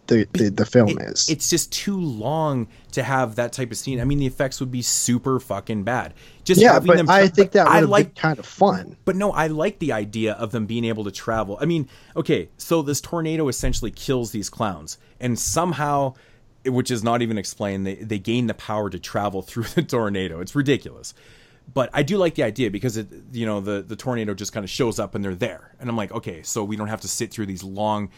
the 0.07 0.27
the, 0.33 0.49
the 0.49 0.65
film 0.65 0.97
is? 0.99 1.29
It's 1.29 1.49
just 1.49 1.71
too 1.71 1.99
long 1.99 2.67
to 2.91 3.03
have 3.03 3.35
that 3.35 3.53
type 3.53 3.71
of 3.71 3.77
scene. 3.77 3.99
I 3.99 4.05
mean, 4.05 4.19
the 4.19 4.25
effects 4.25 4.59
would 4.59 4.71
be 4.71 4.81
super 4.81 5.39
fucking 5.39 5.83
bad. 5.83 6.13
Just 6.43 6.61
yeah, 6.61 6.73
having 6.73 6.87
but 6.87 6.97
them. 6.97 7.09
I 7.09 7.27
think 7.27 7.51
that 7.51 7.65
would 7.67 7.73
I 7.75 7.81
like 7.81 8.15
kind 8.15 8.39
of 8.39 8.45
fun. 8.45 8.97
But 9.05 9.15
no, 9.15 9.31
I 9.31 9.47
like 9.47 9.79
the 9.79 9.91
idea 9.91 10.33
of 10.33 10.51
them 10.51 10.65
being 10.65 10.85
able 10.85 11.03
to 11.03 11.11
travel. 11.11 11.57
I 11.59 11.65
mean, 11.65 11.89
okay, 12.15 12.49
so 12.57 12.81
this 12.81 13.01
tornado 13.01 13.47
essentially 13.47 13.91
kills 13.91 14.31
these 14.31 14.49
clowns, 14.49 14.97
and 15.19 15.37
somehow, 15.37 16.13
which 16.65 16.91
is 16.91 17.03
not 17.03 17.21
even 17.21 17.37
explained, 17.37 17.85
they, 17.85 17.95
they 17.95 18.19
gain 18.19 18.47
the 18.47 18.53
power 18.53 18.89
to 18.89 18.99
travel 18.99 19.41
through 19.43 19.63
the 19.63 19.83
tornado. 19.83 20.39
It's 20.39 20.55
ridiculous. 20.55 21.13
But 21.73 21.89
I 21.93 22.03
do 22.03 22.17
like 22.17 22.35
the 22.35 22.43
idea 22.43 22.69
because 22.69 22.95
it, 22.95 23.07
you 23.31 23.45
know, 23.45 23.59
the 23.59 23.81
the 23.81 23.95
tornado 23.95 24.33
just 24.33 24.53
kind 24.53 24.63
of 24.63 24.69
shows 24.69 24.99
up 24.99 25.15
and 25.15 25.23
they're 25.23 25.35
there, 25.35 25.73
and 25.79 25.89
I'm 25.89 25.97
like, 25.97 26.11
okay, 26.11 26.43
so 26.43 26.63
we 26.63 26.75
don't 26.75 26.87
have 26.87 27.01
to 27.01 27.07
sit 27.07 27.31
through 27.31 27.47
these 27.47 27.63
long, 27.63 28.11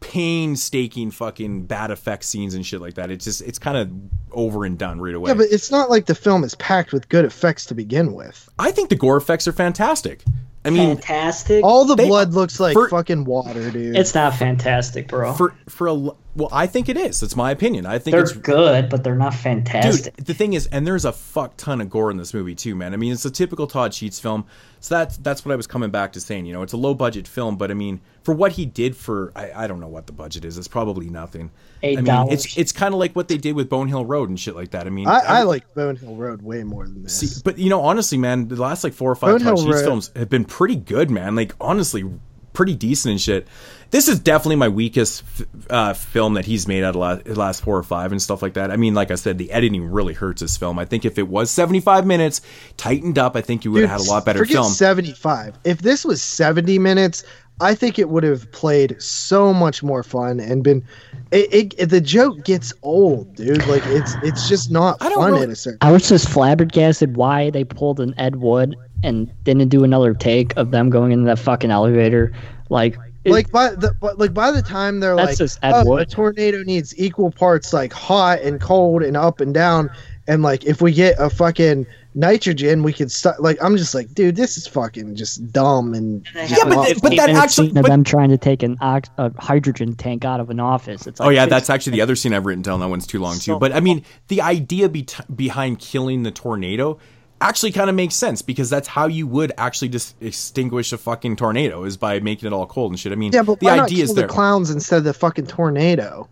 painstaking 0.00 1.10
fucking 1.10 1.64
bad 1.66 1.90
effect 1.90 2.24
scenes 2.24 2.54
and 2.54 2.64
shit 2.66 2.80
like 2.80 2.94
that. 2.94 3.10
It's 3.10 3.24
just 3.24 3.40
it's 3.42 3.58
kind 3.58 3.76
of 3.76 3.90
over 4.32 4.64
and 4.64 4.78
done 4.78 5.00
right 5.00 5.14
away. 5.14 5.30
Yeah, 5.30 5.34
but 5.34 5.46
it's 5.50 5.70
not 5.70 5.90
like 5.90 6.06
the 6.06 6.14
film 6.14 6.44
is 6.44 6.54
packed 6.56 6.92
with 6.92 7.08
good 7.08 7.24
effects 7.24 7.66
to 7.66 7.74
begin 7.74 8.12
with. 8.12 8.48
I 8.58 8.70
think 8.72 8.88
the 8.90 8.96
gore 8.96 9.16
effects 9.16 9.46
are 9.48 9.52
fantastic. 9.52 10.22
I 10.64 10.70
mean, 10.70 10.96
fantastic. 10.96 11.64
All 11.64 11.84
the 11.84 11.96
They- 11.96 12.06
blood 12.06 12.34
looks 12.34 12.60
like 12.60 12.74
for- 12.74 12.88
fucking 12.88 13.24
water, 13.24 13.70
dude. 13.70 13.96
It's 13.96 14.14
not 14.14 14.34
fantastic, 14.34 15.08
bro. 15.08 15.32
for 15.32 15.54
for 15.68 15.88
a 15.88 15.92
l- 15.94 16.16
well, 16.34 16.48
I 16.50 16.66
think 16.66 16.88
it 16.88 16.96
is. 16.96 17.22
It's 17.22 17.36
my 17.36 17.50
opinion. 17.50 17.84
I 17.84 17.98
think 17.98 18.12
They're 18.12 18.22
it's 18.22 18.32
good, 18.32 18.88
but 18.88 19.04
they're 19.04 19.14
not 19.14 19.34
fantastic. 19.34 20.16
Dude, 20.16 20.26
the 20.26 20.32
thing 20.32 20.54
is, 20.54 20.66
and 20.66 20.86
there's 20.86 21.04
a 21.04 21.12
fuck 21.12 21.56
ton 21.58 21.82
of 21.82 21.90
gore 21.90 22.10
in 22.10 22.16
this 22.16 22.32
movie 22.32 22.54
too, 22.54 22.74
man. 22.74 22.94
I 22.94 22.96
mean, 22.96 23.12
it's 23.12 23.24
a 23.26 23.30
typical 23.30 23.66
Todd 23.66 23.92
Sheets 23.92 24.18
film. 24.18 24.46
So 24.80 24.94
that's 24.96 25.18
that's 25.18 25.44
what 25.44 25.52
I 25.52 25.56
was 25.56 25.66
coming 25.66 25.90
back 25.90 26.12
to 26.14 26.20
saying. 26.20 26.46
You 26.46 26.54
know, 26.54 26.62
it's 26.62 26.72
a 26.72 26.78
low 26.78 26.94
budget 26.94 27.28
film, 27.28 27.56
but 27.56 27.70
I 27.70 27.74
mean, 27.74 28.00
for 28.22 28.34
what 28.34 28.52
he 28.52 28.64
did 28.64 28.96
for, 28.96 29.30
I, 29.36 29.64
I 29.64 29.66
don't 29.66 29.78
know 29.78 29.88
what 29.88 30.06
the 30.06 30.12
budget 30.12 30.44
is. 30.46 30.56
It's 30.56 30.68
probably 30.68 31.10
nothing. 31.10 31.50
Eight 31.82 31.98
I 31.98 32.00
mean, 32.00 32.04
dollars. 32.06 32.32
it's 32.46 32.56
it's 32.56 32.72
kind 32.72 32.94
of 32.94 32.98
like 32.98 33.14
what 33.14 33.28
they 33.28 33.36
did 33.36 33.54
with 33.54 33.68
Bonehill 33.68 34.06
Road 34.06 34.30
and 34.30 34.40
shit 34.40 34.56
like 34.56 34.70
that. 34.70 34.86
I 34.86 34.90
mean, 34.90 35.06
I, 35.06 35.18
I 35.18 35.42
like 35.42 35.72
Bonehill 35.74 36.16
Road 36.16 36.40
way 36.40 36.64
more 36.64 36.86
than 36.86 37.02
this. 37.02 37.18
See, 37.18 37.42
but 37.44 37.58
you 37.58 37.68
know, 37.68 37.82
honestly, 37.82 38.16
man, 38.16 38.48
the 38.48 38.56
last 38.56 38.84
like 38.84 38.94
four 38.94 39.10
or 39.10 39.16
five 39.16 39.32
Bone 39.32 39.40
Todd 39.40 39.58
Hill 39.58 39.66
Sheets 39.66 39.76
Road- 39.76 39.84
films 39.84 40.10
have 40.16 40.30
been 40.30 40.46
pretty 40.46 40.76
good, 40.76 41.10
man. 41.10 41.36
Like 41.36 41.54
honestly, 41.60 42.10
pretty 42.52 42.74
decent 42.74 43.12
and 43.12 43.20
shit. 43.20 43.46
This 43.92 44.08
is 44.08 44.18
definitely 44.18 44.56
my 44.56 44.68
weakest 44.68 45.22
uh, 45.70 45.92
film 45.92 46.34
that 46.34 46.44
he's 46.46 46.66
made 46.66 46.82
out 46.82 46.96
of 46.96 46.96
last, 46.96 47.26
last 47.28 47.62
four 47.62 47.76
or 47.78 47.82
five 47.82 48.10
and 48.10 48.20
stuff 48.20 48.40
like 48.42 48.54
that. 48.54 48.70
I 48.70 48.76
mean, 48.76 48.94
like 48.94 49.10
I 49.10 49.14
said, 49.16 49.36
the 49.38 49.52
editing 49.52 49.84
really 49.84 50.14
hurts 50.14 50.40
this 50.40 50.56
film. 50.56 50.78
I 50.78 50.84
think 50.86 51.04
if 51.04 51.18
it 51.18 51.28
was 51.28 51.50
seventy 51.50 51.78
five 51.80 52.06
minutes, 52.06 52.40
tightened 52.76 53.18
up, 53.18 53.36
I 53.36 53.42
think 53.42 53.64
you 53.64 53.70
would 53.72 53.82
have 53.82 54.00
had 54.00 54.00
a 54.00 54.10
lot 54.10 54.24
better 54.24 54.40
forget 54.40 54.54
film. 54.56 54.72
75. 54.72 55.58
If 55.64 55.82
this 55.82 56.04
was 56.04 56.22
70 56.22 56.78
minutes, 56.78 57.22
I 57.60 57.74
think 57.74 57.98
it 57.98 58.08
would 58.08 58.24
have 58.24 58.50
played 58.50 59.00
so 59.00 59.52
much 59.52 59.82
more 59.82 60.02
fun 60.02 60.40
and 60.40 60.64
been. 60.64 60.82
It, 61.30 61.52
it, 61.52 61.74
it- 61.76 61.86
the 61.90 62.00
joke 62.00 62.44
gets 62.44 62.72
old, 62.82 63.36
dude. 63.36 63.66
Like 63.68 63.82
it's 63.86 64.14
it's 64.22 64.48
just 64.48 64.70
not 64.70 65.00
fun 65.00 65.34
at 65.42 65.50
a 65.50 65.54
certain. 65.54 65.78
I 65.82 65.92
was 65.92 66.08
just 66.08 66.28
flabbergasted 66.30 67.16
why 67.16 67.50
they 67.50 67.64
pulled 67.64 68.00
an 68.00 68.14
Ed 68.18 68.36
Wood 68.36 68.74
and 69.04 69.30
didn't 69.44 69.68
do 69.68 69.84
another 69.84 70.14
take 70.14 70.56
of 70.56 70.70
them 70.70 70.88
going 70.88 71.12
into 71.12 71.26
that 71.26 71.38
fucking 71.38 71.70
elevator. 71.70 72.32
Like, 72.70 72.96
it- 73.24 73.30
like 73.32 73.50
by 73.50 73.70
the 73.70 73.94
but 74.00 74.18
like 74.18 74.34
by 74.34 74.50
the 74.50 74.62
time 74.62 75.00
they're 75.00 75.14
like 75.14 75.36
just 75.36 75.58
oh, 75.62 75.84
Wood. 75.84 76.02
a 76.02 76.06
tornado 76.06 76.62
needs 76.62 76.98
equal 76.98 77.30
parts 77.30 77.72
like 77.72 77.92
hot 77.92 78.40
and 78.40 78.60
cold 78.60 79.02
and 79.02 79.16
up 79.16 79.40
and 79.40 79.52
down 79.54 79.90
and 80.26 80.42
like 80.42 80.64
if 80.64 80.80
we 80.82 80.92
get 80.92 81.14
a 81.18 81.30
fucking 81.30 81.86
nitrogen 82.14 82.82
we 82.82 82.92
could 82.92 83.10
start 83.10 83.40
like 83.42 83.56
i'm 83.62 83.74
just 83.76 83.94
like 83.94 84.12
dude 84.12 84.36
this 84.36 84.58
is 84.58 84.66
fucking 84.66 85.14
just 85.16 85.50
dumb 85.50 85.94
and 85.94 86.24
just 86.46 86.66
not 86.66 86.86
Fifteen 86.86 87.16
fun. 87.16 87.26
minutes 87.26 87.54
scene 87.54 87.76
of 87.76 87.86
them 87.86 88.04
trying 88.04 88.28
to 88.28 88.36
take 88.38 88.62
an 88.62 88.76
ox- 88.80 89.08
a 89.18 89.32
hydrogen 89.40 89.94
tank 89.96 90.24
out 90.24 90.38
of 90.38 90.50
an 90.50 90.60
office. 90.60 91.06
It's 91.06 91.18
like, 91.20 91.26
oh 91.26 91.30
yeah, 91.30 91.46
that's 91.46 91.70
actually 91.70 91.92
the 91.92 92.02
other 92.02 92.14
scene 92.14 92.34
I've 92.34 92.44
written 92.46 92.62
down. 92.62 92.80
That 92.80 92.88
one's 92.88 93.06
too 93.06 93.18
long 93.18 93.38
too. 93.38 93.58
But 93.58 93.72
I 93.72 93.80
mean, 93.80 94.04
the 94.28 94.42
idea 94.42 94.88
be- 94.88 95.06
behind 95.34 95.78
killing 95.78 96.22
the 96.22 96.30
tornado 96.30 96.98
actually 97.42 97.72
kind 97.72 97.90
of 97.90 97.96
makes 97.96 98.14
sense 98.14 98.42
because 98.42 98.70
that's 98.70 98.88
how 98.88 99.06
you 99.06 99.26
would 99.26 99.52
actually 99.58 99.88
just 99.88 100.14
extinguish 100.22 100.92
a 100.92 100.98
fucking 100.98 101.36
tornado 101.36 101.84
is 101.84 101.96
by 101.96 102.20
making 102.20 102.46
it 102.46 102.52
all 102.52 102.66
cold 102.66 102.92
and 102.92 102.98
shit. 102.98 103.12
I 103.12 103.16
mean, 103.16 103.32
yeah 103.32 103.42
but 103.42 103.60
the 103.60 103.66
why 103.66 103.76
not 103.76 103.86
idea 103.86 103.98
kill 103.98 104.04
is 104.04 104.14
the 104.14 104.22
there. 104.22 104.28
clowns 104.28 104.70
instead 104.70 104.98
of 104.98 105.04
the 105.04 105.14
fucking 105.14 105.46
tornado 105.46 106.28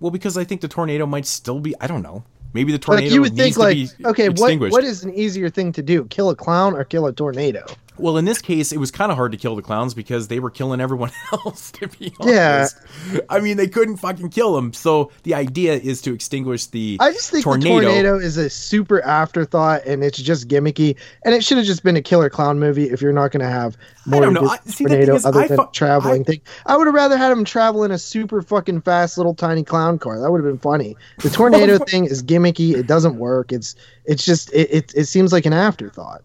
well, 0.00 0.10
because 0.10 0.36
I 0.36 0.44
think 0.44 0.60
the 0.60 0.68
tornado 0.68 1.06
might 1.06 1.26
still 1.26 1.60
be. 1.60 1.74
I 1.80 1.86
don't 1.86 2.02
know. 2.02 2.22
Maybe 2.52 2.72
the 2.72 2.78
tornado. 2.78 3.06
like 3.06 3.14
you 3.14 3.20
would 3.20 3.34
needs 3.34 3.56
think 3.56 3.98
like 4.02 4.06
okay 4.06 4.28
what 4.30 4.58
what 4.70 4.84
is 4.84 5.04
an 5.04 5.12
easier 5.14 5.50
thing 5.50 5.72
to 5.72 5.82
do 5.82 6.04
kill 6.06 6.30
a 6.30 6.36
clown 6.36 6.74
or 6.74 6.84
kill 6.84 7.06
a 7.06 7.12
tornado 7.12 7.66
Well, 7.98 8.16
in 8.16 8.24
this 8.24 8.40
case, 8.42 8.72
it 8.72 8.78
was 8.78 8.90
kind 8.90 9.10
of 9.10 9.16
hard 9.16 9.32
to 9.32 9.38
kill 9.38 9.56
the 9.56 9.62
clowns 9.62 9.94
because 9.94 10.28
they 10.28 10.38
were 10.40 10.50
killing 10.50 10.80
everyone 10.80 11.10
else. 11.32 11.70
To 11.72 11.88
be 11.88 12.12
honest. 12.20 12.76
Yeah. 13.12 13.20
I 13.28 13.40
mean, 13.40 13.56
they 13.56 13.66
couldn't 13.68 13.96
fucking 13.96 14.30
kill 14.30 14.54
them. 14.54 14.72
So 14.72 15.10
the 15.22 15.34
idea 15.34 15.74
is 15.74 16.00
to 16.02 16.12
extinguish 16.14 16.66
the 16.66 16.96
I 17.00 17.12
just 17.12 17.30
think 17.30 17.44
tornado. 17.44 17.76
the 17.76 17.84
tornado 17.84 18.18
is 18.18 18.36
a 18.36 18.50
super 18.50 19.02
afterthought 19.02 19.84
and 19.86 20.02
it's 20.04 20.18
just 20.18 20.48
gimmicky. 20.48 20.96
And 21.24 21.34
it 21.34 21.44
should 21.44 21.56
have 21.58 21.66
just 21.66 21.82
been 21.82 21.96
a 21.96 22.02
killer 22.02 22.30
clown 22.30 22.58
movie 22.58 22.90
if 22.90 23.00
you're 23.00 23.12
not 23.12 23.30
going 23.32 23.40
to 23.42 23.48
have 23.50 23.76
more 24.06 24.30
know. 24.30 24.48
I- 24.48 24.58
see, 24.66 24.84
tornado 24.84 25.14
is, 25.14 25.24
other 25.26 25.40
I 25.40 25.48
than 25.48 25.56
fu- 25.58 25.68
traveling 25.72 26.24
thing. 26.24 26.40
I 26.66 26.76
would 26.76 26.86
have 26.86 26.94
rather 26.94 27.16
had 27.16 27.32
him 27.32 27.44
travel 27.44 27.84
in 27.84 27.90
a 27.90 27.98
super 27.98 28.42
fucking 28.42 28.82
fast 28.82 29.16
little 29.16 29.34
tiny 29.34 29.64
clown 29.64 29.98
car. 29.98 30.20
That 30.20 30.30
would 30.30 30.42
have 30.44 30.50
been 30.52 30.58
funny. 30.58 30.96
The 31.22 31.30
tornado 31.30 31.78
thing 31.78 32.04
is 32.04 32.22
gimmicky. 32.22 32.74
It 32.74 32.86
doesn't 32.86 33.16
work. 33.18 33.52
It's 33.52 33.74
it's 34.04 34.24
just 34.24 34.52
it, 34.52 34.70
it 34.70 34.92
it 34.94 35.04
seems 35.06 35.32
like 35.32 35.46
an 35.46 35.52
afterthought. 35.52 36.22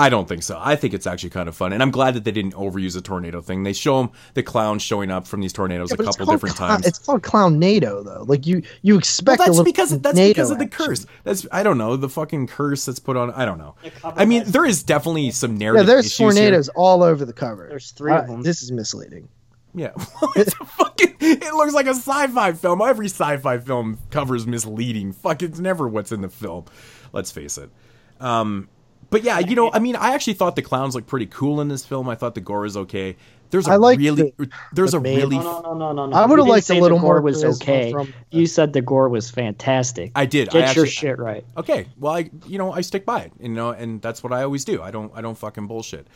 I 0.00 0.08
don't 0.08 0.26
think 0.28 0.42
so. 0.42 0.58
I 0.60 0.76
think 0.76 0.94
it's 0.94 1.06
actually 1.06 1.30
kind 1.30 1.48
of 1.48 1.54
fun, 1.56 1.72
and 1.72 1.82
I'm 1.82 1.90
glad 1.90 2.14
that 2.14 2.24
they 2.24 2.30
didn't 2.32 2.54
overuse 2.54 2.94
the 2.94 3.00
tornado 3.00 3.40
thing. 3.40 3.62
They 3.62 3.72
show 3.72 3.98
them 4.00 4.10
the 4.34 4.42
clowns 4.42 4.82
showing 4.82 5.10
up 5.10 5.26
from 5.26 5.40
these 5.40 5.52
tornadoes 5.52 5.90
Yeah, 5.90 5.96
a 6.00 6.04
couple 6.04 6.26
different 6.26 6.56
clown- 6.56 6.70
times. 6.70 6.86
It's 6.86 6.98
called 6.98 7.22
Clownado 7.22 8.04
though. 8.04 8.24
Like 8.26 8.46
you 8.46 8.62
you 8.82 8.96
expect 8.98 9.36
a 9.40 9.44
that's 9.44 9.50
little 9.50 9.64
because 9.64 9.98
that's 10.00 10.16
NATO 10.16 10.30
because 10.30 10.50
of 10.50 10.58
the 10.58 10.64
action. 10.64 10.86
curse. 10.86 11.06
That's 11.24 11.46
I 11.52 11.62
don't 11.62 11.78
know 11.78 11.96
the 11.96 12.08
fucking 12.08 12.46
curse 12.46 12.84
that's 12.86 12.98
put 12.98 13.16
on. 13.16 13.30
I 13.32 13.44
don't 13.44 13.58
know. 13.58 13.74
I 14.04 14.24
mean, 14.24 14.44
there 14.46 14.64
is 14.64 14.82
definitely 14.82 15.30
some 15.32 15.52
Yeah, 15.52 15.58
narrative. 15.58 15.86
there's 15.86 16.06
issues 16.06 16.18
here. 16.18 16.30
tornadoes 16.32 16.68
all 16.70 17.02
over 17.02 17.24
the 17.24 17.32
cover. 17.32 17.66
There's 17.68 17.90
three 17.90 18.12
of 18.12 18.24
Uh, 18.24 18.26
them. 18.26 18.42
This 18.42 18.62
is 18.62 18.72
misleading. 18.72 19.28
Yeah, 19.74 19.92
it's 20.36 20.54
a 20.60 20.64
fucking. 20.64 21.16
It 21.20 21.54
looks 21.54 21.74
like 21.74 21.86
a 21.86 21.90
sci-fi 21.90 22.52
film. 22.54 22.80
Every 22.82 23.06
sci-fi 23.06 23.58
film 23.58 23.98
cover 24.10 24.34
is 24.34 24.46
misleading. 24.46 25.12
Fuck, 25.12 25.42
it's 25.42 25.60
never 25.60 25.86
what's 25.86 26.10
in 26.10 26.22
the 26.22 26.28
film. 26.28 26.64
Let's 27.12 27.30
face 27.30 27.56
it. 27.58 27.70
Um, 28.18 28.68
but 29.10 29.22
yeah, 29.24 29.38
you 29.40 29.54
know, 29.56 29.70
I 29.72 29.78
mean, 29.78 29.96
I 29.96 30.14
actually 30.14 30.34
thought 30.34 30.56
the 30.56 30.62
clowns 30.62 30.94
looked 30.94 31.08
pretty 31.08 31.26
cool 31.26 31.60
in 31.60 31.68
this 31.68 31.84
film. 31.84 32.08
I 32.08 32.14
thought 32.14 32.34
the 32.34 32.40
gore 32.40 32.60
was 32.60 32.76
okay. 32.76 33.16
There's 33.50 33.66
a 33.66 33.72
I 33.72 33.76
like 33.76 33.98
really, 33.98 34.32
there's 34.72 34.92
the 34.92 34.98
a 34.98 35.00
main- 35.00 35.16
really. 35.18 35.38
No, 35.38 35.60
no, 35.60 35.74
no, 35.74 35.92
no, 35.92 36.06
no. 36.06 36.16
I 36.16 36.24
would've 36.26 36.44
didn't 36.44 36.50
liked 36.50 36.62
a 36.62 36.66
say 36.66 36.74
the 36.76 36.82
little 36.82 37.00
gore 37.00 37.14
more 37.14 37.20
was 37.22 37.44
okay. 37.44 37.90
from- 37.90 38.14
You 38.30 38.46
said 38.46 38.72
the 38.72 38.80
gore 38.80 39.08
was 39.08 39.28
fantastic. 39.28 40.12
I 40.14 40.24
did. 40.26 40.50
Get 40.50 40.54
I 40.54 40.58
your 40.60 40.68
actually- 40.84 40.88
shit 40.90 41.18
right. 41.18 41.44
Okay, 41.56 41.86
well, 41.98 42.12
I 42.14 42.30
you 42.46 42.58
know 42.58 42.72
I 42.72 42.80
stick 42.82 43.04
by 43.04 43.22
it, 43.22 43.32
you 43.40 43.48
know, 43.48 43.70
and 43.70 44.00
that's 44.00 44.22
what 44.22 44.32
I 44.32 44.44
always 44.44 44.64
do. 44.64 44.80
I 44.80 44.92
don't 44.92 45.10
I 45.16 45.20
don't 45.20 45.36
fucking 45.36 45.66
bullshit. 45.66 46.06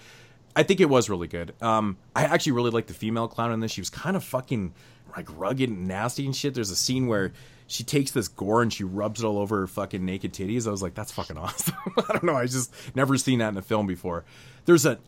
I 0.55 0.62
think 0.62 0.78
it 0.81 0.89
was 0.89 1.10
really 1.10 1.26
good. 1.26 1.52
Um, 1.60 1.97
I 2.14 2.23
actually 2.23 2.52
really 2.52 2.70
like 2.70 2.86
the 2.86 2.94
female 2.94 3.26
clown 3.26 3.50
in 3.50 3.58
this. 3.58 3.73
She 3.73 3.81
was 3.81 3.90
kind 3.90 4.14
of 4.16 4.23
fucking 4.23 4.73
like 5.16 5.26
rugged 5.36 5.68
and 5.70 5.89
nasty 5.89 6.26
and 6.26 6.36
shit. 6.36 6.55
There's 6.55 6.70
a 6.70 6.76
scene 6.76 7.08
where 7.08 7.32
she 7.67 7.84
takes 7.84 8.10
this 8.10 8.28
gore 8.28 8.62
and 8.62 8.73
she 8.73 8.84
rubs 8.84 9.23
it 9.23 9.26
all 9.26 9.39
over 9.39 9.60
her 9.60 9.67
fucking 9.67 10.05
naked 10.05 10.33
titties. 10.33 10.67
I 10.67 10.70
was 10.70 10.83
like, 10.83 10.94
that's 10.94 11.12
fucking 11.12 11.36
awesome. 11.39 11.75
I 11.99 12.12
don't 12.12 12.25
know. 12.25 12.36
I 12.36 12.47
just 12.47 12.73
never 12.94 13.17
seen 13.17 13.39
that 13.39 13.49
in 13.49 13.57
a 13.57 13.62
film 13.62 13.86
before. 13.86 14.25
There's 14.65 14.86
a 14.86 14.99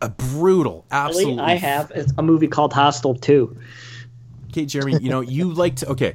a 0.00 0.08
brutal, 0.10 0.84
absolutely. 0.90 1.36
Really, 1.36 1.44
I 1.52 1.54
have 1.54 1.90
it's 1.94 2.12
a 2.18 2.22
movie 2.22 2.48
called 2.48 2.72
Hostel 2.72 3.14
2. 3.14 3.56
Okay, 4.50 4.66
Jeremy, 4.66 4.98
you 5.00 5.08
know, 5.08 5.20
you 5.20 5.52
like 5.54 5.76
to 5.76 5.88
okay. 5.90 6.14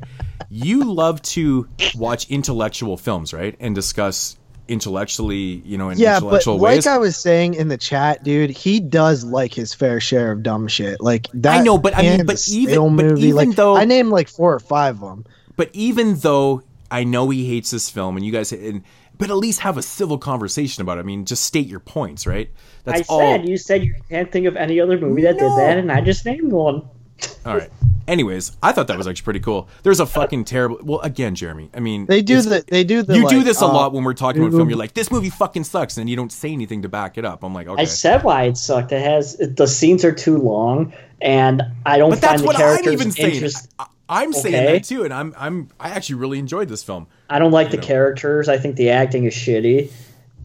You 0.49 0.83
love 0.93 1.21
to 1.23 1.67
watch 1.95 2.29
intellectual 2.29 2.97
films, 2.97 3.33
right? 3.33 3.55
And 3.59 3.75
discuss 3.75 4.37
intellectually, 4.67 5.61
you 5.65 5.77
know, 5.77 5.89
in 5.89 5.97
yeah, 5.97 6.19
but 6.19 6.25
intellectual 6.25 6.57
like. 6.57 6.87
I 6.87 6.97
was 6.97 7.17
saying 7.17 7.55
in 7.55 7.67
the 7.67 7.77
chat, 7.77 8.23
dude, 8.23 8.49
he 8.49 8.79
does 8.79 9.23
like 9.23 9.53
his 9.53 9.73
fair 9.73 9.99
share 9.99 10.31
of 10.31 10.43
dumb 10.43 10.67
shit. 10.67 11.01
Like 11.01 11.27
that. 11.33 11.59
I 11.59 11.63
know, 11.63 11.77
but 11.77 11.97
I 11.97 12.01
mean, 12.03 12.25
but 12.25 12.47
even- 12.47 12.95
but 12.95 13.03
movie, 13.03 13.27
even 13.27 13.35
like, 13.35 13.55
though- 13.55 13.75
I 13.75 13.85
named 13.85 14.09
like 14.09 14.29
four 14.29 14.53
or 14.53 14.59
five 14.59 14.95
of 14.95 15.01
them. 15.01 15.25
But 15.59 15.71
even 15.73 16.15
though 16.15 16.63
I 16.89 17.03
know 17.03 17.29
he 17.31 17.45
hates 17.45 17.71
this 17.71 17.89
film, 17.89 18.15
and 18.15 18.25
you 18.25 18.31
guys, 18.31 18.53
and 18.53 18.81
but 19.17 19.29
at 19.29 19.35
least 19.35 19.59
have 19.59 19.77
a 19.77 19.81
civil 19.81 20.17
conversation 20.17 20.81
about 20.81 20.99
it. 20.99 21.01
I 21.01 21.03
mean, 21.03 21.25
just 21.25 21.43
state 21.43 21.67
your 21.67 21.81
points, 21.81 22.25
right? 22.25 22.49
That's 22.85 23.01
I 23.01 23.13
all. 23.13 23.19
said 23.19 23.45
you 23.45 23.57
said 23.57 23.83
you 23.83 23.93
can't 24.07 24.31
think 24.31 24.45
of 24.45 24.55
any 24.55 24.79
other 24.79 24.97
movie 24.97 25.23
that 25.23 25.37
did 25.37 25.51
that, 25.51 25.77
and 25.77 25.91
I 25.91 25.99
just 25.99 26.25
named 26.25 26.53
one. 26.53 26.87
All 27.45 27.57
right. 27.57 27.69
Anyways, 28.07 28.55
I 28.63 28.71
thought 28.71 28.87
that 28.87 28.97
was 28.97 29.05
actually 29.05 29.25
pretty 29.25 29.41
cool. 29.41 29.67
There's 29.83 29.99
a 29.99 30.05
fucking 30.05 30.45
terrible. 30.45 30.79
Well, 30.81 31.01
again, 31.01 31.35
Jeremy. 31.35 31.69
I 31.73 31.81
mean, 31.81 32.05
They 32.05 32.21
do 32.21 32.37
it's- 32.37 32.45
the 32.45 32.71
they 32.71 32.85
do 32.85 33.03
the 33.03 33.15
you 33.15 33.27
do 33.27 33.43
this 33.43 33.61
a 33.61 33.65
uh, 33.65 33.73
lot 33.73 33.91
when 33.91 34.05
we're 34.05 34.13
talking 34.13 34.41
about 34.41 34.55
film. 34.55 34.69
You're 34.69 34.79
like, 34.79 34.93
this 34.93 35.11
movie 35.11 35.29
fucking 35.29 35.65
sucks, 35.65 35.97
and 35.97 36.09
you 36.09 36.15
don't 36.15 36.31
say 36.31 36.53
anything 36.53 36.83
to 36.83 36.89
back 36.89 37.17
it 37.17 37.25
up. 37.25 37.43
I'm 37.43 37.53
like, 37.53 37.67
okay. 37.67 37.81
I 37.81 37.83
said 37.83 38.23
why 38.23 38.43
it 38.43 38.55
sucked. 38.55 38.93
It 38.93 39.01
has 39.01 39.35
the 39.35 39.67
scenes 39.67 40.05
are 40.05 40.13
too 40.13 40.37
long, 40.37 40.93
and 41.21 41.61
I 41.85 41.97
don't 41.97 42.11
but 42.11 42.19
find 42.19 42.31
that's 42.31 42.41
the 42.43 42.47
what 42.47 42.55
characters 42.55 43.67
I'm 44.09 44.29
even 44.29 44.33
saying. 44.33 44.55
interest- 44.55 44.59
I- 44.59 44.59
I'm 44.59 44.63
saying 44.63 44.63
Okay. 44.67 44.73
that 44.73 44.83
too, 44.83 45.03
and 45.05 45.13
I'm 45.13 45.33
I'm 45.37 45.67
I 45.79 45.89
actually 45.89 46.15
really 46.15 46.39
enjoyed 46.39 46.67
this 46.69 46.83
film. 46.83 47.07
I 47.29 47.39
don't 47.39 47.51
like 47.51 47.67
You 47.67 47.71
the 47.71 47.77
know. 47.77 47.83
characters. 47.87 48.49
I 48.49 48.57
think 48.57 48.75
the 48.75 48.89
acting 48.89 49.25
is 49.25 49.33
shitty. 49.33 49.89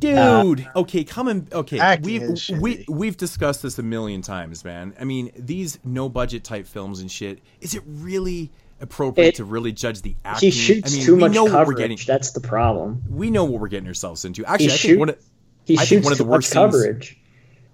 Uh, 0.04 0.42
Dude, 0.42 0.68
okay, 0.76 1.02
come 1.04 1.28
and 1.28 1.50
okay. 1.52 1.78
Acting 1.78 2.04
We've 2.04 2.60
we 2.60 2.84
we've 2.88 3.16
discussed 3.16 3.62
this 3.62 3.78
a 3.78 3.82
million 3.82 4.20
times, 4.20 4.64
man. 4.64 4.92
I 5.00 5.04
mean, 5.04 5.30
these 5.36 5.78
no 5.82 6.08
budget 6.10 6.44
type 6.44 6.66
films 6.66 7.00
and 7.00 7.10
shit. 7.10 7.38
Is 7.62 7.74
it 7.74 7.82
really 7.86 8.50
appropriate 8.80 9.28
It- 9.28 9.34
to 9.36 9.44
really 9.44 9.72
judge 9.72 10.02
the 10.02 10.14
acting? 10.24 10.48
He 10.48 10.50
shoots 10.50 10.92
I 10.92 10.96
mean, 10.96 11.06
too 11.06 11.14
we 11.14 11.20
much 11.20 11.32
know 11.32 11.44
what 11.44 11.52
we're 11.52 11.58
coverage. 11.60 11.78
getting. 11.78 11.98
That's 12.06 12.32
the 12.32 12.40
problem. 12.40 13.02
We 13.08 13.30
know 13.30 13.44
what 13.44 13.60
we're 13.60 13.68
getting 13.68 13.86
ourselves 13.88 14.24
into. 14.26 14.44
Actually, 14.44 14.66
I 14.66 14.76
shoot- 14.76 14.88
think 14.88 14.98
one 15.00 15.08
of 15.10 15.16
He 15.64 15.74
I 15.74 15.76
think 15.78 15.88
shoots 15.88 16.04
one 16.04 16.12
of 16.12 16.18
the 16.18 16.24
worst 16.24 16.54
much 16.54 16.62
scenes- 16.72 16.82
coverage. 16.82 17.18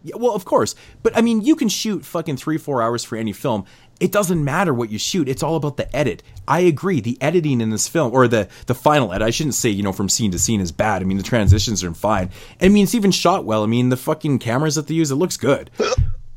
Yeah, 0.04 0.16
well, 0.16 0.34
of 0.34 0.44
course, 0.46 0.74
but 1.02 1.16
I 1.16 1.20
mean, 1.22 1.40
you 1.42 1.56
can 1.56 1.68
shoot 1.68 2.04
fucking 2.06 2.36
three, 2.36 2.56
four 2.58 2.80
hours 2.80 3.02
for 3.04 3.16
any 3.16 3.32
film. 3.32 3.64
It 4.00 4.12
doesn't 4.12 4.42
matter 4.42 4.72
what 4.74 4.90
you 4.90 4.98
shoot. 4.98 5.28
It's 5.28 5.42
all 5.42 5.56
about 5.56 5.76
the 5.76 5.94
edit. 5.94 6.22
I 6.48 6.60
agree. 6.60 7.00
The 7.00 7.18
editing 7.20 7.60
in 7.60 7.68
this 7.70 7.86
film, 7.86 8.12
or 8.12 8.26
the 8.26 8.48
the 8.66 8.74
final 8.74 9.12
edit, 9.12 9.26
I 9.26 9.30
shouldn't 9.30 9.54
say 9.54 9.68
you 9.68 9.82
know 9.82 9.92
from 9.92 10.08
scene 10.08 10.30
to 10.32 10.38
scene 10.38 10.60
is 10.60 10.72
bad. 10.72 11.02
I 11.02 11.04
mean, 11.04 11.18
the 11.18 11.22
transitions 11.22 11.84
are 11.84 11.92
fine. 11.94 12.30
I 12.60 12.68
mean, 12.68 12.84
it's 12.84 12.94
even 12.94 13.10
shot 13.10 13.44
well. 13.44 13.62
I 13.62 13.66
mean, 13.66 13.90
the 13.90 13.96
fucking 13.96 14.38
cameras 14.38 14.74
that 14.76 14.86
they 14.88 14.94
use, 14.94 15.10
it 15.10 15.16
looks 15.16 15.36
good. 15.36 15.70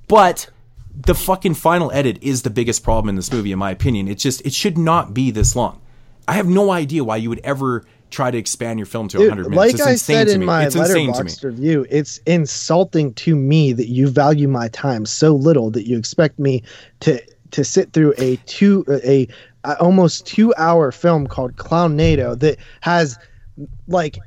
But 0.08 0.50
the 0.96 1.16
fucking 1.16 1.56
final 1.56 1.92
edit 1.92 2.20
is 2.22 2.44
the 2.44 2.50
biggest 2.50 2.84
problem 2.84 3.10
in 3.10 3.16
this 3.16 3.32
movie, 3.32 3.52
in 3.52 3.60
my 3.60 3.72
opinion. 3.72 4.08
It 4.08 4.16
just 4.20 4.46
it 4.46 4.54
should 4.54 4.78
not 4.78 5.14
be 5.14 5.32
this 5.32 5.56
long. 5.56 5.82
I 6.28 6.34
have 6.34 6.48
no 6.48 6.72
idea 6.72 7.04
why 7.04 7.18
you 7.18 7.30
would 7.30 7.42
ever 7.44 7.86
try 8.10 8.30
to 8.30 8.38
expand 8.38 8.78
your 8.78 8.86
film 8.86 9.08
to 9.08 9.18
Dude, 9.18 9.30
100 9.30 9.50
minutes. 9.50 9.58
like 9.58 9.74
it's 9.74 9.82
I 9.88 9.92
insane 9.92 10.16
said 10.18 10.28
to 10.28 10.34
in 10.36 10.40
me. 10.42 10.46
my 10.46 10.66
it's 10.66 10.76
insane 10.76 11.12
to 11.14 11.24
me. 11.24 11.30
letterboxd 11.32 11.44
review, 11.44 11.86
it's 11.90 12.20
insulting 12.28 13.14
to 13.16 13.36
me 13.36 13.74
that 13.74 13.88
you 13.88 14.08
value 14.08 14.48
my 14.48 14.68
time 14.68 15.06
so 15.08 15.34
little 15.34 15.72
that 15.72 15.88
you 15.88 15.98
expect 15.98 16.38
me 16.38 16.62
to 17.00 17.20
to 17.54 17.64
sit 17.64 17.94
through 17.94 18.14
a 18.18 18.36
two 18.46 18.86
a, 18.90 19.28
a 19.64 19.80
almost 19.80 20.26
two 20.28 20.54
hour 20.58 20.92
film 20.92 21.26
called 21.28 21.56
Clownado 21.56 22.38
that 22.40 22.58
has 22.82 23.18
like 23.88 24.18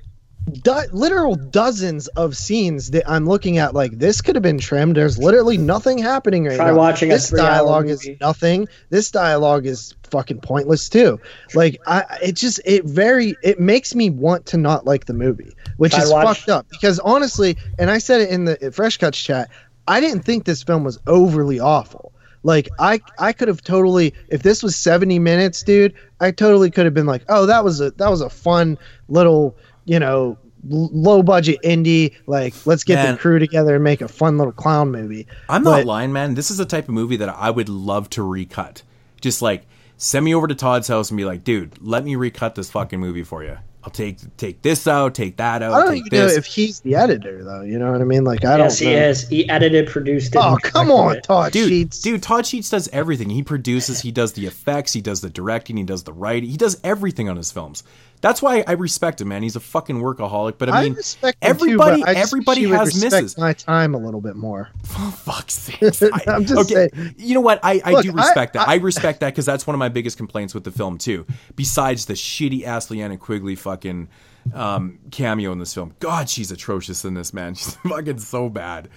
do- 0.62 0.86
literal 0.92 1.34
dozens 1.34 2.06
of 2.08 2.36
scenes 2.36 2.92
that 2.92 3.08
I'm 3.08 3.26
looking 3.26 3.58
at 3.58 3.74
like 3.74 3.92
this 3.98 4.20
could 4.20 4.36
have 4.36 4.42
been 4.42 4.58
trimmed. 4.58 4.96
There's 4.96 5.18
literally 5.18 5.58
nothing 5.58 5.98
happening 5.98 6.44
right 6.44 6.56
Try 6.56 6.70
now. 6.70 6.76
watching 6.76 7.08
this 7.08 7.30
dialogue 7.30 7.88
is 7.88 8.08
nothing. 8.20 8.68
This 8.90 9.10
dialogue 9.10 9.66
is 9.66 9.94
fucking 10.10 10.40
pointless 10.40 10.88
too. 10.88 11.20
Like 11.54 11.80
I, 11.86 12.04
it 12.22 12.32
just 12.36 12.60
it 12.64 12.84
very 12.84 13.36
it 13.42 13.58
makes 13.60 13.94
me 13.94 14.08
want 14.10 14.46
to 14.46 14.56
not 14.56 14.86
like 14.86 15.06
the 15.06 15.14
movie, 15.14 15.52
which 15.78 15.92
Try 15.92 16.02
is 16.04 16.12
watch- 16.12 16.38
fucked 16.38 16.48
up. 16.48 16.68
Because 16.70 16.98
honestly, 17.00 17.56
and 17.78 17.90
I 17.90 17.98
said 17.98 18.20
it 18.20 18.30
in 18.30 18.44
the 18.44 18.70
Fresh 18.72 18.98
Cuts 18.98 19.20
chat, 19.20 19.50
I 19.88 20.00
didn't 20.00 20.22
think 20.22 20.44
this 20.44 20.62
film 20.62 20.84
was 20.84 20.98
overly 21.06 21.58
awful. 21.60 22.12
Like 22.46 22.68
I 22.78 23.00
I 23.18 23.32
could 23.32 23.48
have 23.48 23.60
totally 23.62 24.14
if 24.28 24.42
this 24.44 24.62
was 24.62 24.76
70 24.76 25.18
minutes, 25.18 25.64
dude, 25.64 25.92
I 26.20 26.30
totally 26.30 26.70
could 26.70 26.84
have 26.84 26.94
been 26.94 27.04
like, 27.06 27.24
"Oh, 27.28 27.44
that 27.44 27.64
was 27.64 27.80
a 27.80 27.90
that 27.92 28.08
was 28.08 28.20
a 28.20 28.30
fun 28.30 28.78
little, 29.08 29.56
you 29.84 29.98
know, 29.98 30.38
low 30.68 31.24
budget 31.24 31.58
indie. 31.64 32.14
Like, 32.28 32.54
let's 32.64 32.84
get 32.84 32.94
Man. 32.96 33.14
the 33.14 33.18
crew 33.18 33.40
together 33.40 33.74
and 33.74 33.82
make 33.82 34.00
a 34.00 34.06
fun 34.06 34.38
little 34.38 34.52
clown 34.52 34.92
movie. 34.92 35.26
I'm 35.48 35.64
But- 35.64 35.78
not 35.78 35.86
lying, 35.86 36.12
man. 36.12 36.34
This 36.34 36.52
is 36.52 36.56
the 36.56 36.64
type 36.64 36.84
of 36.84 36.94
movie 36.94 37.16
that 37.16 37.28
I 37.28 37.50
would 37.50 37.68
love 37.68 38.08
to 38.10 38.22
recut. 38.22 38.82
Just 39.20 39.42
like 39.42 39.66
send 39.96 40.24
me 40.24 40.32
over 40.32 40.46
to 40.46 40.54
Todd's 40.54 40.86
house 40.86 41.10
and 41.10 41.16
be 41.18 41.24
like, 41.24 41.42
dude, 41.42 41.72
let 41.80 42.04
me 42.04 42.14
recut 42.14 42.54
this 42.54 42.70
fucking 42.70 43.00
movie 43.00 43.24
for 43.24 43.42
you. 43.42 43.58
I'll 43.86 43.92
take 43.92 44.18
take 44.36 44.62
this 44.62 44.88
out, 44.88 45.14
take 45.14 45.36
that 45.36 45.62
out, 45.62 45.72
I 45.72 45.84
don't 45.84 45.94
take 45.94 46.06
even 46.06 46.18
know 46.18 46.26
if 46.26 46.44
he's 46.44 46.80
the 46.80 46.96
editor, 46.96 47.44
though. 47.44 47.60
You 47.62 47.78
know 47.78 47.92
what 47.92 48.00
I 48.00 48.04
mean? 48.04 48.24
Like, 48.24 48.44
I 48.44 48.58
yes, 48.58 48.58
don't. 48.58 48.64
Yes, 48.64 48.78
he 48.80 48.86
know. 48.86 49.08
is. 49.08 49.28
He 49.28 49.48
edited, 49.48 49.86
produced 49.86 50.34
it. 50.34 50.38
Oh, 50.42 50.58
come 50.60 50.90
on, 50.90 51.18
it. 51.18 51.22
Todd 51.22 51.52
dude, 51.52 51.68
Sheets. 51.68 52.02
dude, 52.02 52.20
Todd 52.20 52.44
Sheets 52.46 52.68
does 52.68 52.88
everything. 52.88 53.30
He 53.30 53.44
produces, 53.44 54.00
he 54.00 54.10
does 54.10 54.32
the 54.32 54.44
effects, 54.44 54.92
he 54.92 55.00
does 55.00 55.20
the 55.20 55.30
directing, 55.30 55.76
he 55.76 55.84
does 55.84 56.02
the 56.02 56.12
writing, 56.12 56.50
he 56.50 56.56
does 56.56 56.80
everything 56.82 57.28
on 57.28 57.36
his 57.36 57.52
films. 57.52 57.84
That's 58.20 58.40
why 58.42 58.64
I 58.66 58.72
respect 58.72 59.20
him, 59.20 59.28
man. 59.28 59.42
He's 59.42 59.56
a 59.56 59.60
fucking 59.60 60.00
workaholic. 60.00 60.58
But 60.58 60.68
I 60.70 60.80
I 60.80 60.84
mean, 60.84 60.94
respect 60.94 61.38
everybody, 61.42 62.02
too, 62.02 62.08
I 62.08 62.12
everybody 62.14 62.64
has 62.64 63.00
misses. 63.02 63.36
My 63.38 63.52
time 63.52 63.94
a 63.94 63.98
little 63.98 64.20
bit 64.20 64.36
more. 64.36 64.70
Fuck's 64.84 65.54
sakes. 65.54 66.02
I- 66.02 66.08
I'm 66.26 66.44
just 66.44 66.70
okay, 66.72 66.88
saying. 66.94 67.14
you 67.18 67.34
know 67.34 67.40
what? 67.40 67.60
I, 67.62 67.80
I 67.84 67.92
Look, 67.92 68.04
do 68.04 68.12
I- 68.12 68.26
respect 68.26 68.54
that. 68.54 68.68
I- 68.68 68.72
I 68.72 68.76
respect 68.76 69.20
that 69.20 69.30
because 69.32 69.46
that's 69.46 69.66
one 69.66 69.74
of 69.74 69.78
my 69.78 69.88
biggest 69.88 70.16
complaints 70.16 70.54
with 70.54 70.64
the 70.64 70.70
film 70.70 70.98
too. 70.98 71.26
Besides 71.56 72.06
the 72.06 72.14
shitty 72.14 72.64
ass 72.64 72.88
Linnea 72.88 73.18
Quigley 73.18 73.54
fucking 73.54 74.08
um, 74.54 74.98
cameo 75.10 75.52
in 75.52 75.58
this 75.58 75.74
film. 75.74 75.94
God, 75.98 76.28
she's 76.30 76.50
atrocious 76.50 77.04
in 77.04 77.14
this 77.14 77.32
man. 77.34 77.54
She's 77.56 77.74
fucking 77.76 78.18
so 78.18 78.48
bad. 78.48 78.88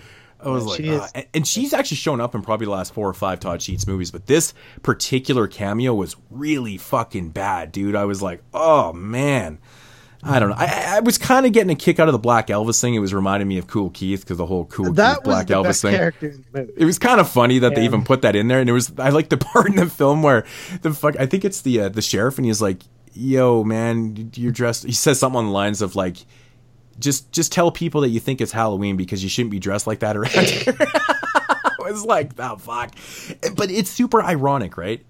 I 0.43 0.49
was 0.49 0.79
Yeah, 0.79 0.97
like, 0.99 1.09
she 1.15 1.21
ah. 1.21 1.23
and, 1.33 1.47
she's 1.47 1.73
actually 1.73 1.97
shown 1.97 2.21
up 2.21 2.33
in 2.35 2.41
probably 2.41 2.65
the 2.65 2.71
last 2.71 2.93
four 2.93 3.07
or 3.09 3.13
five 3.13 3.39
Todd 3.39 3.61
Sheets 3.61 3.85
movies, 3.87 4.11
but 4.11 4.25
this 4.25 4.53
particular 4.83 5.47
cameo 5.47 5.93
was 5.93 6.15
really 6.29 6.77
fucking 6.77 7.29
bad, 7.29 7.71
dude. 7.71 7.95
I 7.95 8.05
was 8.05 8.21
like, 8.21 8.41
oh 8.53 8.93
man. 8.93 9.59
I 10.21 10.39
don't 10.39 10.49
know. 10.49 10.55
I, 10.57 10.97
I- 10.97 10.99
was 10.99 11.17
kind 11.17 11.45
of 11.45 11.53
getting 11.53 11.69
a 11.71 11.75
kick 11.75 11.97
out 11.97 12.09
of 12.09 12.11
the 12.11 12.19
Black 12.19 12.47
Elvis 12.47 12.81
thing. 12.81 12.93
It 12.93 12.99
was 12.99 13.13
reminding 13.13 13.47
me 13.47 13.57
of 13.57 13.67
Kool 13.67 13.89
Keith 13.89 14.19
because 14.19 14.37
the 14.37 14.45
whole 14.45 14.65
Cool 14.65 14.91
That 14.93 15.15
Keith 15.19 15.23
Black 15.23 15.47
Elvis 15.47 15.81
thing. 15.81 15.95
character 15.95 16.27
in 16.27 16.45
the 16.51 16.59
movie. 16.59 16.73
It 16.75 16.83
was 16.83 16.99
kind 16.99 17.21
of 17.21 17.29
funny 17.29 17.59
that 17.59 17.73
they 17.75 17.85
even 17.85 18.03
put 18.03 18.21
that 18.23 18.35
in 18.35 18.49
there, 18.49 18.59
and 18.59 18.69
it 18.69 18.73
was 18.73 18.91
I 18.97 19.09
like 19.11 19.29
the 19.29 19.37
part 19.37 19.67
in 19.67 19.77
the 19.77 19.85
film 19.85 20.21
where 20.21 20.45
the 20.81 20.93
fuck 20.93 21.15
I 21.17 21.25
think 21.25 21.45
it's 21.45 21.61
the 21.61 21.79
uh, 21.83 21.89
the 21.89 22.01
sheriff, 22.01 22.37
and 22.37 22.45
he's 22.45 22.61
like, 22.61 22.81
"Yo, 23.13 23.63
man, 23.63 24.31
you're 24.35 24.51
dressed." 24.51 24.83
He 24.83 24.91
says 24.91 25.19
something 25.19 25.37
on 25.39 25.45
the 25.45 25.51
lines 25.51 25.81
of 25.81 25.95
like, 25.95 26.17
"Just 26.99 27.31
just 27.31 27.51
tell 27.51 27.71
people 27.71 28.01
that 28.01 28.09
you 28.09 28.19
think 28.19 28.41
it's 28.41 28.51
Halloween 28.51 28.97
because 28.97 29.23
you 29.23 29.29
shouldn't 29.29 29.51
be 29.51 29.59
dressed 29.59 29.87
like 29.87 29.99
that 29.99 30.15
around 30.15 30.33
here." 30.33 30.75
I 30.79 31.91
was 31.91 32.05
like, 32.05 32.31
"Oh 32.37 32.57
fuck," 32.57 32.93
but 33.55 33.71
it's 33.71 33.89
super 33.89 34.21
ironic, 34.21 34.77
right? 34.77 35.03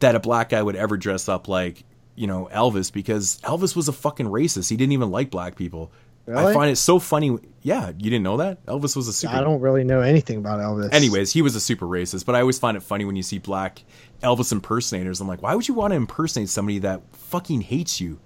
That 0.00 0.14
a 0.14 0.20
black 0.20 0.50
guy 0.50 0.62
would 0.62 0.76
ever 0.76 0.96
dress 0.96 1.28
up 1.28 1.48
like 1.48 1.84
you 2.14 2.26
know 2.26 2.48
Elvis 2.52 2.92
because 2.92 3.40
Elvis 3.42 3.74
was 3.74 3.88
a 3.88 3.92
fucking 3.92 4.26
racist. 4.26 4.68
He 4.68 4.76
didn't 4.76 4.92
even 4.92 5.10
like 5.10 5.30
black 5.30 5.56
people. 5.56 5.90
I 6.36 6.52
find 6.52 6.70
it 6.70 6.76
so 6.76 6.98
funny. 6.98 7.38
Yeah, 7.62 7.88
you 7.88 8.10
didn't 8.10 8.22
know 8.22 8.36
that 8.38 8.64
Elvis 8.66 8.94
was 8.94 9.08
a 9.08 9.12
super. 9.12 9.32
Racist 9.32 9.38
I 9.38 9.40
don't 9.40 9.60
really 9.60 9.84
know 9.84 10.00
anything 10.02 10.38
about 10.38 10.60
Elvis. 10.60 10.92
Anyways, 10.92 11.32
he 11.32 11.42
was 11.42 11.54
a 11.54 11.60
super 11.60 11.86
racist, 11.86 12.26
but 12.26 12.34
I 12.34 12.40
always 12.40 12.58
find 12.58 12.76
it 12.76 12.82
funny 12.82 13.04
when 13.04 13.16
you 13.16 13.22
see 13.22 13.38
black 13.38 13.82
Elvis 14.22 14.52
impersonators. 14.52 15.20
I'm 15.20 15.28
like, 15.28 15.42
why 15.42 15.54
would 15.54 15.66
you 15.66 15.74
want 15.74 15.92
to 15.92 15.96
impersonate 15.96 16.50
somebody 16.50 16.80
that 16.80 17.00
fucking 17.12 17.62
hates 17.62 18.00
you? 18.00 18.20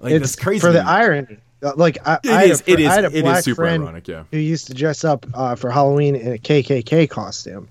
Like 0.00 0.12
it's 0.12 0.32
that's 0.32 0.36
crazy. 0.36 0.60
for 0.60 0.72
the 0.72 0.84
irony. 0.84 1.38
Uh, 1.62 1.72
Like 1.76 1.98
I, 2.06 2.18
it 2.24 2.30
I 2.30 2.42
is, 2.44 2.60
a, 2.66 2.70
it 2.72 2.80
is, 2.80 2.88
I 2.88 3.00
it 3.06 3.24
is 3.26 3.44
super 3.44 3.66
ironic, 3.66 4.08
yeah. 4.08 4.24
who 4.30 4.38
used 4.38 4.66
to 4.68 4.74
dress 4.74 5.04
up 5.04 5.26
uh, 5.34 5.54
for 5.54 5.70
Halloween 5.70 6.16
in 6.16 6.32
a 6.34 6.38
KKK 6.38 7.08
costume, 7.08 7.68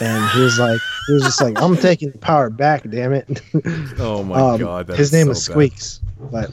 and 0.00 0.30
he 0.30 0.40
was 0.40 0.58
like, 0.58 0.80
he 1.08 1.14
was 1.14 1.22
just 1.24 1.40
like, 1.42 1.60
I'm 1.60 1.76
taking 1.88 2.10
the 2.12 2.18
power 2.18 2.50
back, 2.50 2.88
damn 2.88 3.12
it. 3.12 3.40
Oh 3.98 4.22
my 4.22 4.38
Um, 4.40 4.60
god, 4.60 4.86
that 4.88 4.96
his 4.98 5.08
is 5.08 5.12
name 5.12 5.24
so 5.26 5.28
was 5.30 5.46
bad. 5.48 5.52
Squeaks, 5.52 6.00
but 6.20 6.50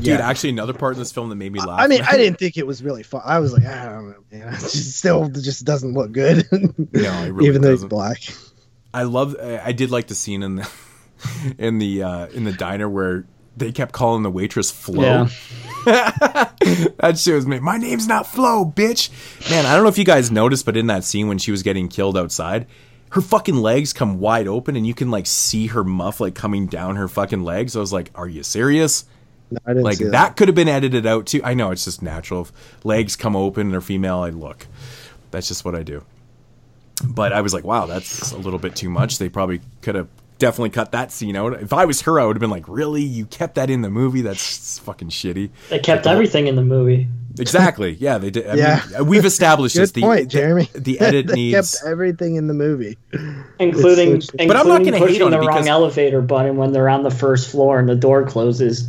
Dude, 0.00 0.20
actually, 0.20 0.50
another 0.50 0.74
part 0.74 0.92
in 0.94 1.00
this 1.00 1.10
film 1.10 1.28
that 1.28 1.34
made 1.34 1.52
me 1.52 1.58
laugh. 1.58 1.80
I 1.80 1.88
mean, 1.88 2.02
I 2.02 2.16
didn't 2.16 2.38
think 2.38 2.56
it 2.56 2.64
was 2.64 2.84
really 2.84 3.02
fun. 3.02 3.20
I 3.24 3.40
was 3.40 3.52
like, 3.52 3.64
I 3.64 3.84
don't 3.86 4.10
know, 4.10 4.16
man. 4.30 4.48
It 4.54 4.60
just 4.60 4.96
still 4.96 5.28
just 5.28 5.64
doesn't 5.64 5.92
look 5.92 6.12
good. 6.12 6.46
No, 6.52 7.28
really 7.30 7.48
even 7.48 7.62
though 7.62 7.70
he's 7.70 7.78
doesn't. 7.80 7.88
black. 7.88 8.18
I 8.94 9.02
love. 9.02 9.34
I 9.40 9.72
did 9.72 9.90
like 9.90 10.06
the 10.06 10.14
scene 10.14 10.44
in 10.44 10.54
the 10.54 10.70
in 11.58 11.78
the 11.78 12.04
uh, 12.04 12.26
in 12.28 12.44
the 12.44 12.52
diner 12.52 12.88
where 12.88 13.26
they 13.58 13.72
kept 13.72 13.92
calling 13.92 14.22
the 14.22 14.30
waitress 14.30 14.70
Flo. 14.70 15.02
Yeah. 15.02 15.28
that 15.84 17.18
shit 17.18 17.34
was 17.34 17.46
me. 17.46 17.60
My 17.60 17.78
name's 17.78 18.06
not 18.06 18.26
Flo, 18.26 18.64
bitch. 18.64 19.10
Man, 19.50 19.66
I 19.66 19.74
don't 19.74 19.82
know 19.82 19.88
if 19.88 19.98
you 19.98 20.04
guys 20.04 20.30
noticed, 20.30 20.64
but 20.64 20.76
in 20.76 20.86
that 20.88 21.04
scene 21.04 21.28
when 21.28 21.38
she 21.38 21.50
was 21.50 21.62
getting 21.62 21.88
killed 21.88 22.16
outside, 22.16 22.66
her 23.10 23.20
fucking 23.20 23.56
legs 23.56 23.92
come 23.92 24.20
wide 24.20 24.46
open, 24.46 24.76
and 24.76 24.86
you 24.86 24.94
can 24.94 25.10
like 25.10 25.26
see 25.26 25.68
her 25.68 25.82
muff 25.84 26.20
like 26.20 26.34
coming 26.34 26.66
down 26.66 26.96
her 26.96 27.08
fucking 27.08 27.42
legs. 27.42 27.76
I 27.76 27.80
was 27.80 27.92
like, 27.92 28.10
"Are 28.14 28.28
you 28.28 28.42
serious?" 28.42 29.06
No, 29.50 29.58
I 29.64 29.70
didn't 29.70 29.84
like 29.84 29.96
see 29.96 30.04
that. 30.04 30.12
that. 30.12 30.36
could 30.36 30.48
have 30.48 30.54
been 30.54 30.68
edited 30.68 31.06
out 31.06 31.26
too. 31.26 31.40
I 31.42 31.54
know 31.54 31.70
it's 31.70 31.84
just 31.84 32.02
natural. 32.02 32.42
If 32.42 32.52
legs 32.84 33.16
come 33.16 33.34
open 33.34 33.62
and 33.62 33.72
they're 33.72 33.80
female, 33.80 34.18
I 34.18 34.30
look. 34.30 34.66
That's 35.30 35.48
just 35.48 35.64
what 35.64 35.74
I 35.74 35.82
do. 35.82 36.04
But 37.04 37.32
I 37.32 37.40
was 37.40 37.54
like, 37.54 37.64
wow, 37.64 37.86
that's 37.86 38.32
a 38.32 38.38
little 38.38 38.58
bit 38.58 38.74
too 38.74 38.90
much. 38.90 39.18
They 39.18 39.28
probably 39.28 39.60
could 39.82 39.94
have 39.94 40.08
definitely 40.38 40.70
cut 40.70 40.92
that 40.92 41.12
scene 41.12 41.36
out. 41.36 41.54
If 41.60 41.72
I 41.72 41.84
was 41.84 42.02
her, 42.02 42.18
I 42.20 42.24
would 42.24 42.36
have 42.36 42.40
been 42.40 42.50
like, 42.50 42.68
really? 42.68 43.02
You 43.02 43.26
kept 43.26 43.56
that 43.56 43.70
in 43.70 43.82
the 43.82 43.90
movie? 43.90 44.22
That's 44.22 44.78
fucking 44.80 45.08
shitty. 45.10 45.50
They 45.70 45.78
kept 45.78 46.06
everything 46.06 46.46
in 46.46 46.56
the 46.56 46.62
movie. 46.64 47.08
Exactly. 47.38 47.92
Yeah, 48.00 48.18
they 48.18 48.30
did. 48.30 48.48
I 48.48 48.54
Yeah. 48.54 48.82
mean, 48.98 49.06
we've 49.06 49.24
established 49.24 49.76
Good 49.76 49.82
this. 49.82 49.92
The, 49.92 50.00
point, 50.00 50.28
Jeremy. 50.28 50.68
The 50.74 50.98
edit 51.00 51.26
they 51.28 51.34
needs. 51.34 51.78
kept 51.78 51.86
everything 51.90 52.34
in 52.36 52.48
the 52.48 52.54
movie, 52.54 52.98
including, 53.58 54.20
so- 54.20 54.30
including 54.32 54.48
But 54.48 54.56
I'm 54.56 54.68
not 54.68 54.84
gonna 54.84 54.98
hate 54.98 55.06
pushing 55.08 55.22
on 55.22 55.30
the 55.30 55.40
wrong 55.40 55.68
elevator 55.68 56.20
button 56.20 56.56
when 56.56 56.72
they're 56.72 56.88
on 56.88 57.02
the 57.04 57.10
first 57.10 57.50
floor 57.50 57.78
and 57.78 57.88
the 57.88 57.94
door 57.94 58.26
closes. 58.26 58.88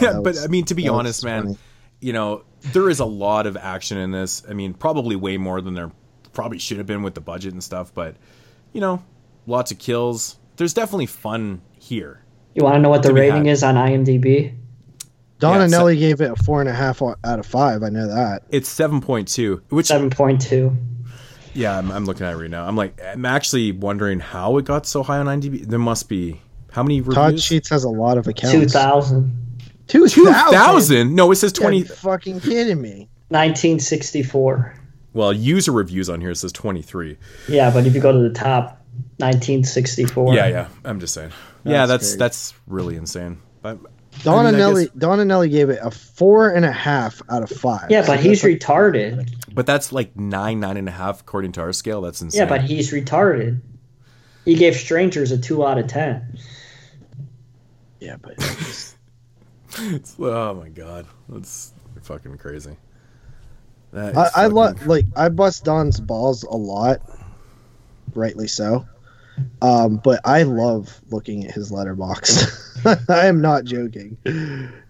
Yeah, 0.00 0.20
but 0.24 0.38
I 0.38 0.46
mean, 0.46 0.64
to 0.66 0.74
be 0.74 0.88
honest, 0.88 1.24
man, 1.24 1.42
funny. 1.42 1.58
you 2.00 2.12
know, 2.12 2.44
there 2.72 2.88
is 2.88 3.00
a 3.00 3.04
lot 3.04 3.46
of 3.46 3.56
action 3.56 3.98
in 3.98 4.12
this. 4.12 4.42
I 4.48 4.54
mean, 4.54 4.72
probably 4.74 5.16
way 5.16 5.36
more 5.36 5.60
than 5.60 5.74
there 5.74 5.90
probably 6.32 6.58
should 6.58 6.78
have 6.78 6.86
been 6.86 7.02
with 7.02 7.14
the 7.14 7.20
budget 7.20 7.52
and 7.52 7.62
stuff. 7.62 7.92
But 7.92 8.16
you 8.72 8.80
know, 8.80 9.02
lots 9.46 9.72
of 9.72 9.78
kills. 9.78 10.36
There's 10.58 10.74
definitely 10.74 11.06
fun 11.06 11.62
here. 11.78 12.22
You 12.54 12.64
want 12.64 12.74
to 12.76 12.80
know 12.80 12.88
what 12.90 13.02
the 13.02 13.14
rating 13.14 13.46
had. 13.46 13.52
is 13.52 13.62
on 13.62 13.76
IMDb? 13.76 14.54
Donna 15.38 15.60
Yeah, 15.60 15.66
so- 15.68 15.78
Nelly 15.78 15.96
gave 15.96 16.20
it 16.20 16.30
a 16.32 16.36
four 16.36 16.60
and 16.60 16.68
a 16.68 16.72
half 16.72 17.00
out 17.00 17.16
of 17.38 17.46
five. 17.46 17.82
I 17.82 17.88
know 17.88 18.06
that. 18.08 18.42
It's 18.50 18.68
seven 18.68 19.00
point 19.00 19.28
two, 19.28 19.62
which 19.70 19.86
Seven 19.86 20.10
point 20.10 20.40
two. 20.40 20.76
yeah, 21.54 21.78
I'm, 21.78 21.90
I'm 21.92 22.04
looking 22.04 22.26
at 22.26 22.32
it 22.34 22.36
right 22.36 22.50
now. 22.50 22.66
I'm 22.66 22.74
like, 22.76 23.00
I'm 23.02 23.24
actually 23.24 23.70
wondering 23.72 24.18
how 24.20 24.58
it 24.58 24.64
got 24.64 24.84
so 24.86 25.02
high 25.04 25.18
on 25.18 25.26
IMDb. 25.26 25.64
There 25.64 25.78
must 25.78 26.08
be 26.08 26.40
how 26.72 26.82
many 26.82 27.00
Todd 27.00 27.16
reviews? 27.16 27.44
Sheets 27.44 27.68
has 27.70 27.84
a 27.84 27.88
lot 27.88 28.18
of 28.18 28.26
accounts. 28.26 28.52
Two 28.52 28.66
thousand. 28.66 29.36
Two 29.86 30.08
Two 30.08 30.24
thousand? 30.26 31.14
No, 31.14 31.30
it 31.30 31.36
says 31.36 31.52
Twenty. 31.52 31.84
twenty. 31.84 31.94
fucking 31.94 32.40
kidding 32.40 32.82
me? 32.82 33.08
1964. 33.28 34.74
Well, 35.14 35.32
user 35.32 35.72
reviews 35.72 36.10
on 36.10 36.20
here 36.20 36.34
says 36.34 36.52
twenty 36.52 36.82
three. 36.82 37.16
Yeah, 37.48 37.70
but 37.70 37.86
if 37.86 37.94
you 37.94 38.00
go 38.00 38.12
to 38.12 38.18
the 38.18 38.34
top, 38.34 38.77
1964. 39.18 40.34
Yeah, 40.34 40.46
yeah. 40.48 40.68
I'm 40.84 41.00
just 41.00 41.14
saying. 41.14 41.30
yeah, 41.64 41.86
That's 41.86 42.02
that's 42.02 42.10
great. 42.12 42.18
that's 42.18 42.54
really 42.66 42.96
insane. 42.96 43.38
But 43.62 43.78
Donna 44.22 44.48
I 44.48 44.52
mean, 44.52 44.54
I 44.54 44.58
Nelly. 44.58 44.84
guess- 44.86 44.94
Donna 44.94 45.24
Nelly 45.24 45.48
gave 45.48 45.70
it 45.70 45.78
a 45.82 45.90
four 45.90 46.50
and 46.50 46.64
a 46.64 46.72
half 46.72 47.20
out 47.28 47.42
of 47.42 47.50
five. 47.50 47.90
Yeah, 47.90 48.00
but 48.00 48.06
So 48.06 48.22
he's 48.22 48.42
that's 48.42 48.44
like- 48.44 48.78
retarded. 48.92 49.34
But 49.54 49.66
that's 49.66 49.92
like 49.92 50.16
nine, 50.16 50.60
nine 50.60 50.76
and 50.76 50.88
a 50.88 50.92
half 50.92 51.20
according 51.20 51.52
to 51.52 51.60
our 51.60 51.72
scale. 51.72 52.00
That's 52.00 52.20
insane. 52.22 52.40
Yeah, 52.40 52.46
but 52.48 52.62
he's 52.62 52.92
retarded. 52.92 53.60
He 54.44 54.54
gave 54.54 54.76
Strangers 54.76 55.30
a 55.32 55.38
two 55.38 55.66
out 55.66 55.78
of 55.78 55.88
ten. 55.88 56.38
yeah, 58.00 58.16
but 58.20 58.32
It's- 58.38 60.16
oh 60.18 60.54
my 60.54 60.68
god, 60.68 61.06
that's 61.28 61.72
fucking 62.02 62.38
crazy. 62.38 62.76
That 63.92 64.12
is 64.12 64.16
I, 64.16 64.22
I 64.22 64.28
fucking 64.30 64.52
love 64.54 64.86
like 64.86 65.06
I 65.16 65.28
bust 65.28 65.64
Don's 65.64 66.00
balls 66.00 66.42
a 66.44 66.56
lot, 66.56 67.00
rightly 68.14 68.48
so. 68.48 68.86
Um, 69.62 69.96
but 70.02 70.20
I 70.24 70.42
love 70.44 71.00
looking 71.10 71.44
at 71.46 71.52
his 71.52 71.70
Letterboxd. 71.72 73.08
I 73.10 73.26
am 73.26 73.40
not 73.40 73.64
joking. 73.64 74.16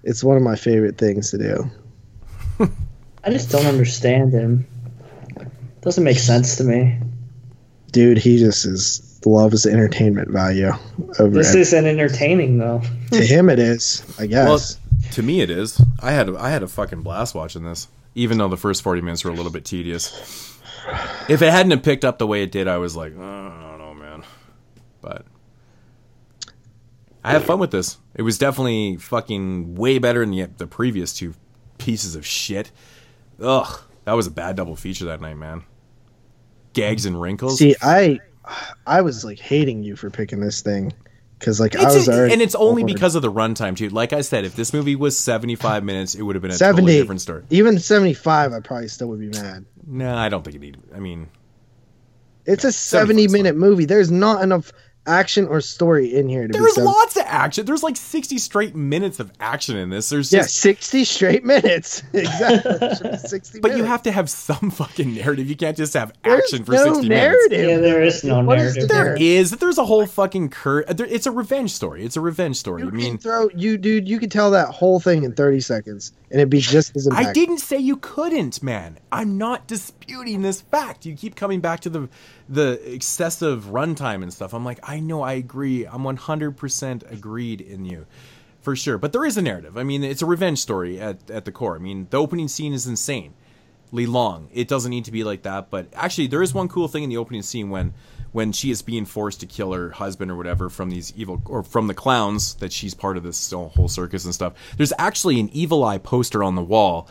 It's 0.05 0.23
one 0.23 0.37
of 0.37 0.43
my 0.43 0.57
favorite 0.57 0.99
things 0.99 1.31
to 1.31 1.39
do. 1.39 1.71
I 3.25 3.31
just 3.31 3.51
don't 3.51 3.67
understand 3.67 4.33
him. 4.33 4.67
Doesn't 5.81 6.05
make 6.05 6.19
sense 6.19 6.57
to 6.57 6.65
me. 6.65 6.99
Dude, 7.93 8.19
he 8.19 8.39
just 8.39 8.65
is 8.67 9.05
loves 9.27 9.67
entertainment 9.67 10.31
value 10.31 10.71
over 11.19 11.31
This 11.31 11.55
isn't 11.55 11.87
entertaining 11.87 12.59
though. 12.59 12.81
to 13.11 13.25
him 13.25 13.51
it 13.51 13.59
is, 13.59 14.03
I 14.19 14.27
Well, 14.27 14.57
guess. 14.57 14.79
to 15.13 15.23
me 15.23 15.41
it 15.41 15.51
is. 15.51 15.81
I 16.01 16.13
had 16.13 16.29
a, 16.31 16.39
I 16.39 16.51
had 16.51 16.63
a 16.63 16.69
fucking 16.69 17.03
blast 17.03 17.35
watching 17.35 17.65
this, 17.65 17.89
even 18.15 18.39
though 18.39 18.49
the 18.49 18.57
first 18.57 18.83
forty 18.83 19.01
minutes 19.03 19.25
were 19.25 19.31
a 19.31 19.35
little 19.35 19.53
bit 19.53 19.65
tedious. 19.65 20.57
If 21.29 21.43
it 21.43 21.51
hadn't 21.51 21.73
have 21.73 21.83
picked 21.83 22.05
up 22.05 22.19
the 22.19 22.27
way 22.27 22.43
it 22.43 22.53
did, 22.53 22.69
I 22.69 22.79
was 22.79 22.97
like, 22.97 23.13
oh, 23.19 23.23
I 23.23 23.71
don't 23.71 23.79
know, 23.79 23.95
man. 23.95 24.25
But 25.01 25.25
I 27.25 27.33
had 27.33 27.43
fun 27.43 27.59
with 27.59 27.71
this. 27.71 27.99
It 28.15 28.23
was 28.23 28.39
definitely 28.39 28.97
fucking 28.97 29.75
way 29.75 29.99
better 29.99 30.21
than 30.21 30.31
the, 30.31 30.45
the 30.57 30.67
previous 30.67 31.13
two 31.13 31.35
pieces 31.79 32.17
of 32.17 32.25
shit. 32.27 32.71
Ugh, 33.41 33.81
that 34.05 34.13
was 34.13 34.27
a 34.27 34.31
bad 34.31 34.57
double 34.57 34.77
feature 34.77 35.05
that 35.07 35.21
night, 35.21 35.37
man. 35.37 35.63
Gags 36.73 37.07
and 37.07 37.21
wrinkles. 37.21 37.59
See, 37.59 37.77
I 37.83 38.21
I 38.87 39.03
was 39.03 39.25
like 39.25 39.39
hating 39.39 39.83
you 39.83 39.97
for 39.97 40.11
picking 40.11 40.41
this 40.41 40.63
thing 40.63 40.93
because 41.39 41.61
like 41.61 41.77
I 41.77 41.85
was 41.85 42.09
already 42.09 42.33
and 42.33 42.43
it's 42.43 42.55
only 42.55 42.83
bored. 42.83 42.95
because 42.95 43.15
of 43.15 43.23
the 43.23 43.33
runtime 43.33 43.77
too. 43.77 43.89
Like 43.91 44.13
I 44.13 44.23
said, 44.23 44.45
if 44.45 44.57
this 44.57 44.73
movie 44.73 44.97
was 44.97 45.19
75 45.19 45.85
minutes, 45.85 46.15
it 46.15 46.23
would 46.23 46.35
have 46.35 46.43
been 46.43 46.51
a 46.51 46.55
70 46.55 46.81
totally 46.83 46.99
different 46.99 47.21
story. 47.21 47.45
even 47.51 47.79
75 47.79 48.53
i 48.53 48.61
probably 48.61 48.89
still 48.89 49.09
would 49.09 49.21
be 49.21 49.29
mad 49.29 49.65
No, 49.87 50.15
I 50.17 50.29
don't 50.29 50.43
think 50.45 50.57
it 50.57 50.61
need. 50.61 50.79
I 50.95 50.99
mean, 50.99 51.29
it's 52.47 52.65
a 52.65 52.73
70 52.73 53.29
minute 53.29 53.57
movie 53.57 53.85
there's 53.85 54.11
not 54.11 54.43
enough 54.43 54.73
action 55.09 55.47
or 55.49 55.61
story 55.61 56.15
in 56.15 56.29
here 56.29 56.43
to 56.47 56.53
be 56.53 56.59
there's 56.59 56.77
lots 56.77 57.17
of 57.17 57.25
action. 57.27 57.65
There's 57.67 57.83
like 57.83 57.97
60 57.97 58.39
straight 58.39 58.77
minutes 58.77 59.19
of 59.21 59.33
action 59.41 59.77
in 59.77 59.91
this. 59.91 60.09
There's 60.11 60.33
yeah 60.33 60.41
just, 60.43 60.57
60 60.57 61.05
straight 61.05 61.45
minutes 61.45 62.03
exactly 62.13 62.73
It 62.89 62.99
should 62.99 63.21
60 63.21 63.61
but 63.61 63.77
you 63.77 63.85
have 63.85 64.03
to 64.03 64.13
have 64.13 64.29
some 64.31 64.71
fucking 64.71 65.15
narrative. 65.15 65.49
You 65.49 65.57
can't 65.57 65.77
just 65.77 65.95
have 65.95 66.13
There's 66.23 66.43
action 66.45 66.65
for 66.65 66.73
no 66.73 66.85
60 66.95 67.09
narrative. 67.09 67.51
minutes. 67.51 67.71
Yeah, 67.71 67.77
there 67.79 68.03
is 68.03 68.25
no 68.25 68.41
What 68.45 68.59
is 68.59 68.75
narrative. 68.77 68.83
the 68.89 68.95
There 68.95 69.05
narrative? 69.05 69.27
is. 69.27 69.51
There's 69.53 69.79
a 69.79 69.85
whole 69.85 70.07
fucking 70.07 70.51
cur. 70.51 70.85
there- 70.85 71.07
It's 71.07 71.27
a 71.27 71.31
revenge 71.33 71.73
story. 71.73 72.05
It's 72.05 72.17
a 72.17 72.21
revenge 72.21 72.57
story. 72.57 72.83
You 72.83 72.89
I 72.89 72.91
mean, 72.93 73.11
can 73.13 73.19
throw 73.19 73.49
you, 73.55 73.79
dude. 73.79 74.09
You 74.09 74.19
could 74.19 74.31
tell 74.31 74.51
that 74.53 74.69
whole 74.69 75.01
thing 75.01 75.25
in 75.25 75.33
thirty 75.33 75.61
seconds, 75.61 76.13
and 76.31 76.41
it'd 76.41 76.51
be 76.51 76.61
just 76.61 76.95
as 76.97 77.07
impactful. 77.09 77.27
I 77.27 77.33
didn't 77.33 77.59
say 77.59 77.79
you 77.79 77.97
couldn't, 77.97 78.63
man. 78.63 78.99
I'm 79.11 79.39
not 79.39 79.67
disputing 79.67 79.98
this 80.09 80.61
fact. 80.63 81.07
You 81.07 81.15
keep 81.15 81.37
coming 81.37 81.61
back 81.61 81.81
to 81.81 81.91
the 81.91 82.09
the 82.49 82.81
excessive 82.93 83.67
runtime 83.67 84.23
and 84.23 84.33
stuff. 84.33 84.55
I'm 84.55 84.65
like, 84.65 84.81
I 84.83 85.01
know, 85.01 85.23
I 85.23 85.35
agree. 85.35 85.87
I'm 85.87 86.03
100% 86.03 87.13
agreed 87.13 87.61
in 87.61 87.85
you. 87.85 88.07
For 88.63 88.75
sure. 88.75 88.99
But 88.99 89.13
there 89.13 89.25
is 89.25 89.37
a 89.37 89.43
narrative. 89.43 89.79
I 89.79 89.83
mean, 89.83 90.03
it's 90.03 90.21
a 90.21 90.27
revenge 90.27 90.59
story 90.59 91.01
at, 91.01 91.31
at 91.31 91.45
the 91.45 91.53
core. 91.53 91.77
I 91.77 91.79
mean, 91.79 92.09
the 92.11 92.17
opening 92.19 92.49
scene 92.49 92.73
is 92.73 92.87
insanely 92.87 93.33
long. 93.93 94.49
It 94.53 94.69
doesn't 94.69 94.91
need 94.91 95.05
to 95.07 95.13
be 95.13 95.25
like 95.25 95.43
that, 95.43 95.71
but 95.71 95.87
actually 95.95 96.27
there 96.27 96.43
is 96.43 96.53
one 96.53 96.69
cool 96.69 96.89
thing 96.89 97.05
in 97.05 97.09
the 97.09 97.17
opening 97.17 97.43
scene 97.43 97.71
when 97.71 97.95
when 98.31 98.53
she 98.53 98.71
is 98.71 98.83
being 98.83 99.07
forced 99.07 99.41
to 99.41 99.47
kill 99.47 99.73
her 99.73 99.89
husband 99.91 100.31
or 100.31 100.37
whatever 100.37 100.69
from 100.69 100.91
these 100.91 101.15
evil 101.17 101.41
or 101.47 101.63
from 101.63 101.87
the 101.87 101.95
clowns 101.95 102.55
that 102.57 102.73
she's 102.73 102.93
part 102.93 103.17
of 103.17 103.23
this 103.23 103.51
whole 103.53 103.89
circus 103.89 104.27
and 104.27 104.35
stuff. 104.35 104.53
There's 104.77 104.93
actually 104.99 105.41
an 105.41 105.49
evil 105.55 105.83
eye 105.83 105.97
poster 105.97 106.45
on 106.45 106.55
the 106.55 106.63
wall 106.63 107.09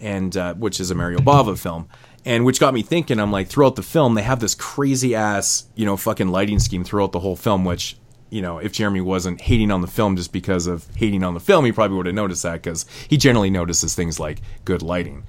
and 0.00 0.36
uh, 0.36 0.54
which 0.54 0.80
is 0.80 0.90
a 0.90 0.94
Mario 0.94 1.18
Bava 1.18 1.58
film, 1.58 1.88
and 2.24 2.44
which 2.44 2.60
got 2.60 2.74
me 2.74 2.82
thinking. 2.82 3.18
I'm 3.20 3.32
like, 3.32 3.48
throughout 3.48 3.76
the 3.76 3.82
film, 3.82 4.14
they 4.14 4.22
have 4.22 4.40
this 4.40 4.54
crazy 4.54 5.14
ass, 5.14 5.66
you 5.74 5.86
know, 5.86 5.96
fucking 5.96 6.28
lighting 6.28 6.58
scheme 6.58 6.84
throughout 6.84 7.12
the 7.12 7.20
whole 7.20 7.36
film. 7.36 7.64
Which, 7.64 7.96
you 8.30 8.42
know, 8.42 8.58
if 8.58 8.72
Jeremy 8.72 9.00
wasn't 9.00 9.40
hating 9.40 9.70
on 9.70 9.80
the 9.80 9.86
film 9.86 10.16
just 10.16 10.32
because 10.32 10.66
of 10.66 10.86
hating 10.96 11.22
on 11.24 11.34
the 11.34 11.40
film, 11.40 11.64
he 11.64 11.72
probably 11.72 11.96
would 11.96 12.06
have 12.06 12.14
noticed 12.14 12.42
that 12.42 12.62
because 12.62 12.86
he 13.08 13.16
generally 13.16 13.50
notices 13.50 13.94
things 13.94 14.20
like 14.20 14.40
good 14.64 14.82
lighting. 14.82 15.24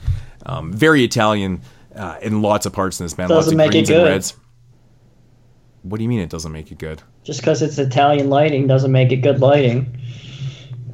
Um, 0.46 0.74
very 0.74 1.04
Italian 1.04 1.62
uh, 1.96 2.18
in 2.22 2.42
lots 2.42 2.66
of 2.66 2.74
parts 2.74 3.00
in 3.00 3.06
this 3.06 3.18
man. 3.18 3.30
Doesn't 3.30 3.54
of 3.54 3.58
make 3.58 3.70
it 3.70 3.72
greens 3.72 3.90
and 3.90 4.00
good. 4.00 4.10
reds. 4.10 4.38
What 5.84 5.98
do 5.98 6.04
you 6.04 6.10
mean 6.10 6.20
it 6.20 6.30
doesn't 6.30 6.52
make 6.52 6.72
it 6.72 6.78
good? 6.78 7.02
Just 7.24 7.40
because 7.40 7.62
it's 7.62 7.78
Italian 7.78 8.30
lighting 8.30 8.68
doesn't 8.68 8.92
make 8.92 9.12
it 9.12 9.18
good 9.18 9.40
lighting. 9.40 9.98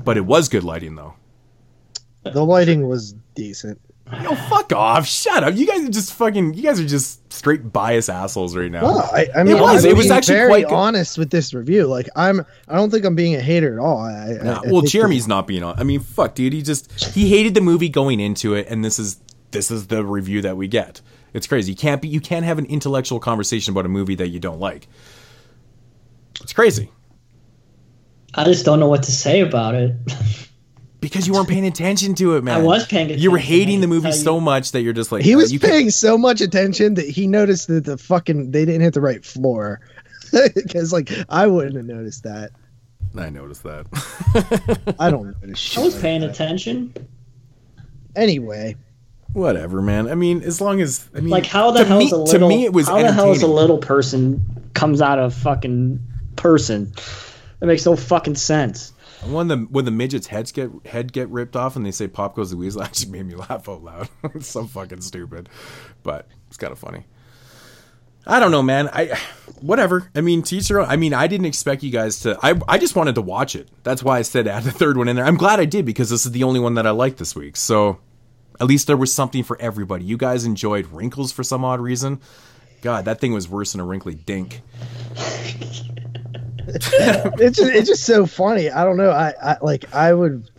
But 0.03 0.17
it 0.17 0.25
was 0.25 0.49
good 0.49 0.63
lighting 0.63 0.95
though. 0.95 1.15
The 2.23 2.43
lighting 2.43 2.87
was 2.87 3.13
decent. 3.33 3.79
Yo, 4.21 4.35
fuck 4.35 4.71
off! 4.71 5.07
Shut 5.07 5.43
up! 5.43 5.55
You 5.55 5.65
guys 5.65 5.83
are 5.83 5.91
just 5.91 6.13
fucking. 6.13 6.53
You 6.53 6.61
guys 6.61 6.79
are 6.79 6.85
just 6.85 7.33
straight 7.33 7.73
bias 7.73 8.07
assholes 8.07 8.55
right 8.55 8.69
now. 8.71 8.83
Well, 8.83 9.09
I, 9.11 9.27
I 9.35 9.43
mean, 9.43 9.57
it 9.57 9.59
was. 9.59 9.83
I'm 9.83 9.91
It 9.91 9.97
was 9.97 10.05
being 10.05 10.17
actually 10.17 10.35
very 10.35 10.47
quite 10.49 10.65
honest 10.65 11.17
with 11.17 11.31
this 11.31 11.55
review. 11.55 11.87
Like, 11.87 12.07
I'm. 12.15 12.45
I 12.67 12.75
don't 12.75 12.91
think 12.91 13.03
I'm 13.03 13.15
being 13.15 13.33
a 13.33 13.41
hater 13.41 13.73
at 13.73 13.79
all. 13.79 13.97
I, 13.99 14.11
I- 14.11 14.43
Nah, 14.43 14.61
I 14.63 14.71
well, 14.71 14.81
think 14.81 14.91
Jeremy's 14.91 15.27
not 15.27 15.47
being 15.47 15.63
on. 15.63 15.79
I 15.79 15.83
mean, 15.83 16.01
fuck, 16.01 16.35
dude. 16.35 16.53
He 16.53 16.61
just 16.61 16.91
he 17.15 17.29
hated 17.29 17.55
the 17.55 17.61
movie 17.61 17.89
going 17.89 18.19
into 18.19 18.53
it, 18.53 18.67
and 18.69 18.85
this 18.85 18.99
is 18.99 19.19
this 19.51 19.71
is 19.71 19.87
the 19.87 20.05
review 20.05 20.41
that 20.43 20.55
we 20.55 20.67
get. 20.67 21.01
It's 21.33 21.47
crazy. 21.47 21.71
You 21.71 21.75
can't 21.77 21.99
be. 22.01 22.07
You 22.07 22.21
can't 22.21 22.45
have 22.45 22.59
an 22.59 22.65
intellectual 22.67 23.19
conversation 23.19 23.71
about 23.71 23.87
a 23.87 23.89
movie 23.89 24.15
that 24.15 24.27
you 24.27 24.39
don't 24.39 24.59
like. 24.59 24.87
It's 26.41 26.53
crazy 26.53 26.91
I 28.35 28.43
just 28.43 28.65
don't 28.65 28.79
know 28.81 28.89
what 28.89 29.03
to 29.03 29.11
say 29.11 29.39
about 29.39 29.73
it. 29.75 29.95
because 31.01 31.27
you 31.27 31.33
weren't 31.33 31.47
paying 31.49 31.65
attention 31.65 32.15
to 32.15 32.35
it, 32.35 32.43
man. 32.43 32.55
I 32.61 32.63
was 32.63 32.85
paying 32.87 33.05
attention. 33.05 33.21
You 33.23 33.31
were 33.31 33.37
hating 33.37 33.81
the 33.81 33.87
movie 33.87 34.11
so 34.11 34.35
you. 34.35 34.41
much 34.41 34.71
that 34.71 34.81
you're 34.81 34.93
just 34.93 35.11
like 35.11 35.23
He 35.23 35.35
was 35.35 35.53
you 35.53 35.59
can't- 35.59 35.71
paying 35.71 35.89
so 35.91 36.17
much 36.17 36.41
attention 36.41 36.95
that 36.95 37.07
he 37.07 37.27
noticed 37.27 37.67
that 37.67 37.85
the 37.85 37.97
fucking 37.97 38.51
they 38.51 38.65
didn't 38.65 38.81
hit 38.81 38.93
the 38.93 39.01
right 39.01 39.23
floor. 39.25 39.79
Because 40.55 40.91
like 40.91 41.11
I 41.29 41.47
wouldn't 41.47 41.75
have 41.75 41.85
noticed 41.85 42.23
that. 42.23 42.51
I 43.17 43.29
noticed 43.29 43.63
that. 43.63 43.85
I 44.99 45.09
don't 45.09 45.27
notice 45.41 45.57
shit. 45.59 45.77
I 45.77 45.85
was 45.85 45.93
like 45.93 46.01
paying 46.01 46.21
that. 46.21 46.31
attention. 46.31 46.93
Anyway, 48.15 48.75
Whatever, 49.33 49.81
man. 49.81 50.07
I 50.09 50.15
mean, 50.15 50.41
as 50.43 50.61
long 50.61 50.79
as 50.81 51.07
I 51.13 51.19
mean, 51.19 51.29
Like 51.29 51.45
how 51.45 51.71
the 51.71 51.79
to 51.79 51.85
hell 51.85 51.99
me, 51.99 52.05
is 52.05 52.11
a 52.13 52.17
little 52.17 52.39
to 52.39 52.47
me 52.47 52.63
it 52.65 52.71
was 52.73 52.87
how 52.87 53.01
the 53.01 53.11
hell 53.11 53.31
is 53.31 53.43
a 53.43 53.47
little 53.47 53.77
person 53.77 54.43
comes 54.73 55.01
out 55.01 55.19
of 55.19 55.33
fucking 55.33 55.99
person? 56.37 56.93
That 57.59 57.67
makes 57.67 57.85
no 57.85 57.95
fucking 57.95 58.35
sense. 58.35 58.93
When 59.23 59.47
the 59.47 59.57
when 59.57 59.85
the 59.85 59.91
midgets' 59.91 60.27
heads 60.27 60.51
get 60.51 60.69
head 60.85 61.13
get 61.13 61.29
ripped 61.29 61.55
off 61.55 61.75
and 61.75 61.85
they 61.85 61.91
say 61.91 62.07
"Pop 62.07 62.35
goes 62.35 62.51
the 62.51 62.57
weasel," 62.57 62.83
actually 62.83 63.11
made 63.11 63.25
me 63.25 63.35
laugh 63.35 63.67
out 63.69 63.83
loud. 63.83 64.09
it's 64.35 64.47
so 64.47 64.65
fucking 64.65 65.01
stupid, 65.01 65.49
but 66.03 66.27
it's 66.47 66.57
kind 66.57 66.71
of 66.71 66.79
funny. 66.79 67.05
I 68.27 68.39
don't 68.39 68.51
know, 68.51 68.63
man. 68.63 68.89
I 68.91 69.17
whatever. 69.61 70.09
I 70.15 70.21
mean, 70.21 70.41
teacher. 70.41 70.81
I 70.81 70.95
mean, 70.95 71.13
I 71.13 71.27
didn't 71.27 71.45
expect 71.45 71.83
you 71.83 71.91
guys 71.91 72.21
to. 72.21 72.37
I 72.41 72.59
I 72.67 72.77
just 72.77 72.95
wanted 72.95 73.15
to 73.15 73.21
watch 73.21 73.55
it. 73.55 73.69
That's 73.83 74.03
why 74.03 74.17
I 74.17 74.23
said 74.23 74.47
add 74.47 74.63
the 74.63 74.71
third 74.71 74.97
one 74.97 75.07
in 75.07 75.15
there. 75.15 75.25
I'm 75.25 75.37
glad 75.37 75.59
I 75.59 75.65
did 75.65 75.85
because 75.85 76.09
this 76.09 76.25
is 76.25 76.31
the 76.31 76.43
only 76.43 76.59
one 76.59 76.73
that 76.75 76.87
I 76.87 76.91
liked 76.91 77.17
this 77.17 77.35
week. 77.35 77.55
So 77.55 77.99
at 78.59 78.67
least 78.67 78.87
there 78.87 78.97
was 78.97 79.13
something 79.13 79.43
for 79.43 79.59
everybody. 79.61 80.05
You 80.05 80.17
guys 80.17 80.45
enjoyed 80.45 80.87
Wrinkles 80.87 81.31
for 81.31 81.43
some 81.43 81.63
odd 81.63 81.79
reason. 81.79 82.19
God, 82.81 83.05
that 83.05 83.19
thing 83.19 83.33
was 83.33 83.49
worse 83.49 83.71
than 83.71 83.81
a 83.81 83.85
wrinkly 83.85 84.15
dink. 84.15 84.61
it's 87.39 87.57
just, 87.57 87.71
it's 87.71 87.87
just 87.87 88.03
so 88.03 88.25
funny. 88.25 88.69
I 88.69 88.83
don't 88.83 88.97
know. 88.97 89.11
I, 89.11 89.33
I 89.41 89.57
like 89.61 89.93
I 89.93 90.13
would. 90.13 90.49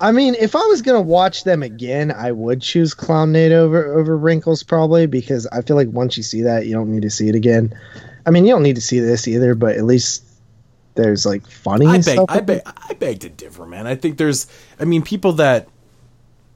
I 0.00 0.12
mean, 0.12 0.34
if 0.34 0.54
I 0.54 0.60
was 0.66 0.82
gonna 0.82 1.00
watch 1.00 1.44
them 1.44 1.62
again, 1.62 2.10
I 2.10 2.32
would 2.32 2.60
choose 2.60 2.94
Clownado 2.94 3.52
over 3.52 3.94
over 3.98 4.16
Wrinkles 4.16 4.62
probably 4.62 5.06
because 5.06 5.46
I 5.48 5.62
feel 5.62 5.76
like 5.76 5.88
once 5.88 6.16
you 6.16 6.22
see 6.22 6.42
that, 6.42 6.66
you 6.66 6.72
don't 6.72 6.92
need 6.92 7.02
to 7.02 7.10
see 7.10 7.28
it 7.28 7.34
again. 7.34 7.72
I 8.26 8.30
mean, 8.30 8.44
you 8.44 8.52
don't 8.52 8.62
need 8.62 8.76
to 8.76 8.82
see 8.82 9.00
this 9.00 9.28
either, 9.28 9.54
but 9.54 9.76
at 9.76 9.84
least 9.84 10.24
there's 10.94 11.26
like 11.26 11.46
funny 11.46 11.86
I 11.86 12.00
beg. 12.00 12.18
I 12.28 12.40
beg, 12.40 12.62
I 12.66 12.94
beg 12.94 13.20
to 13.20 13.28
differ, 13.28 13.66
man. 13.66 13.86
I 13.86 13.94
think 13.94 14.18
there's, 14.18 14.46
I 14.78 14.84
mean, 14.84 15.02
people 15.02 15.32
that 15.34 15.68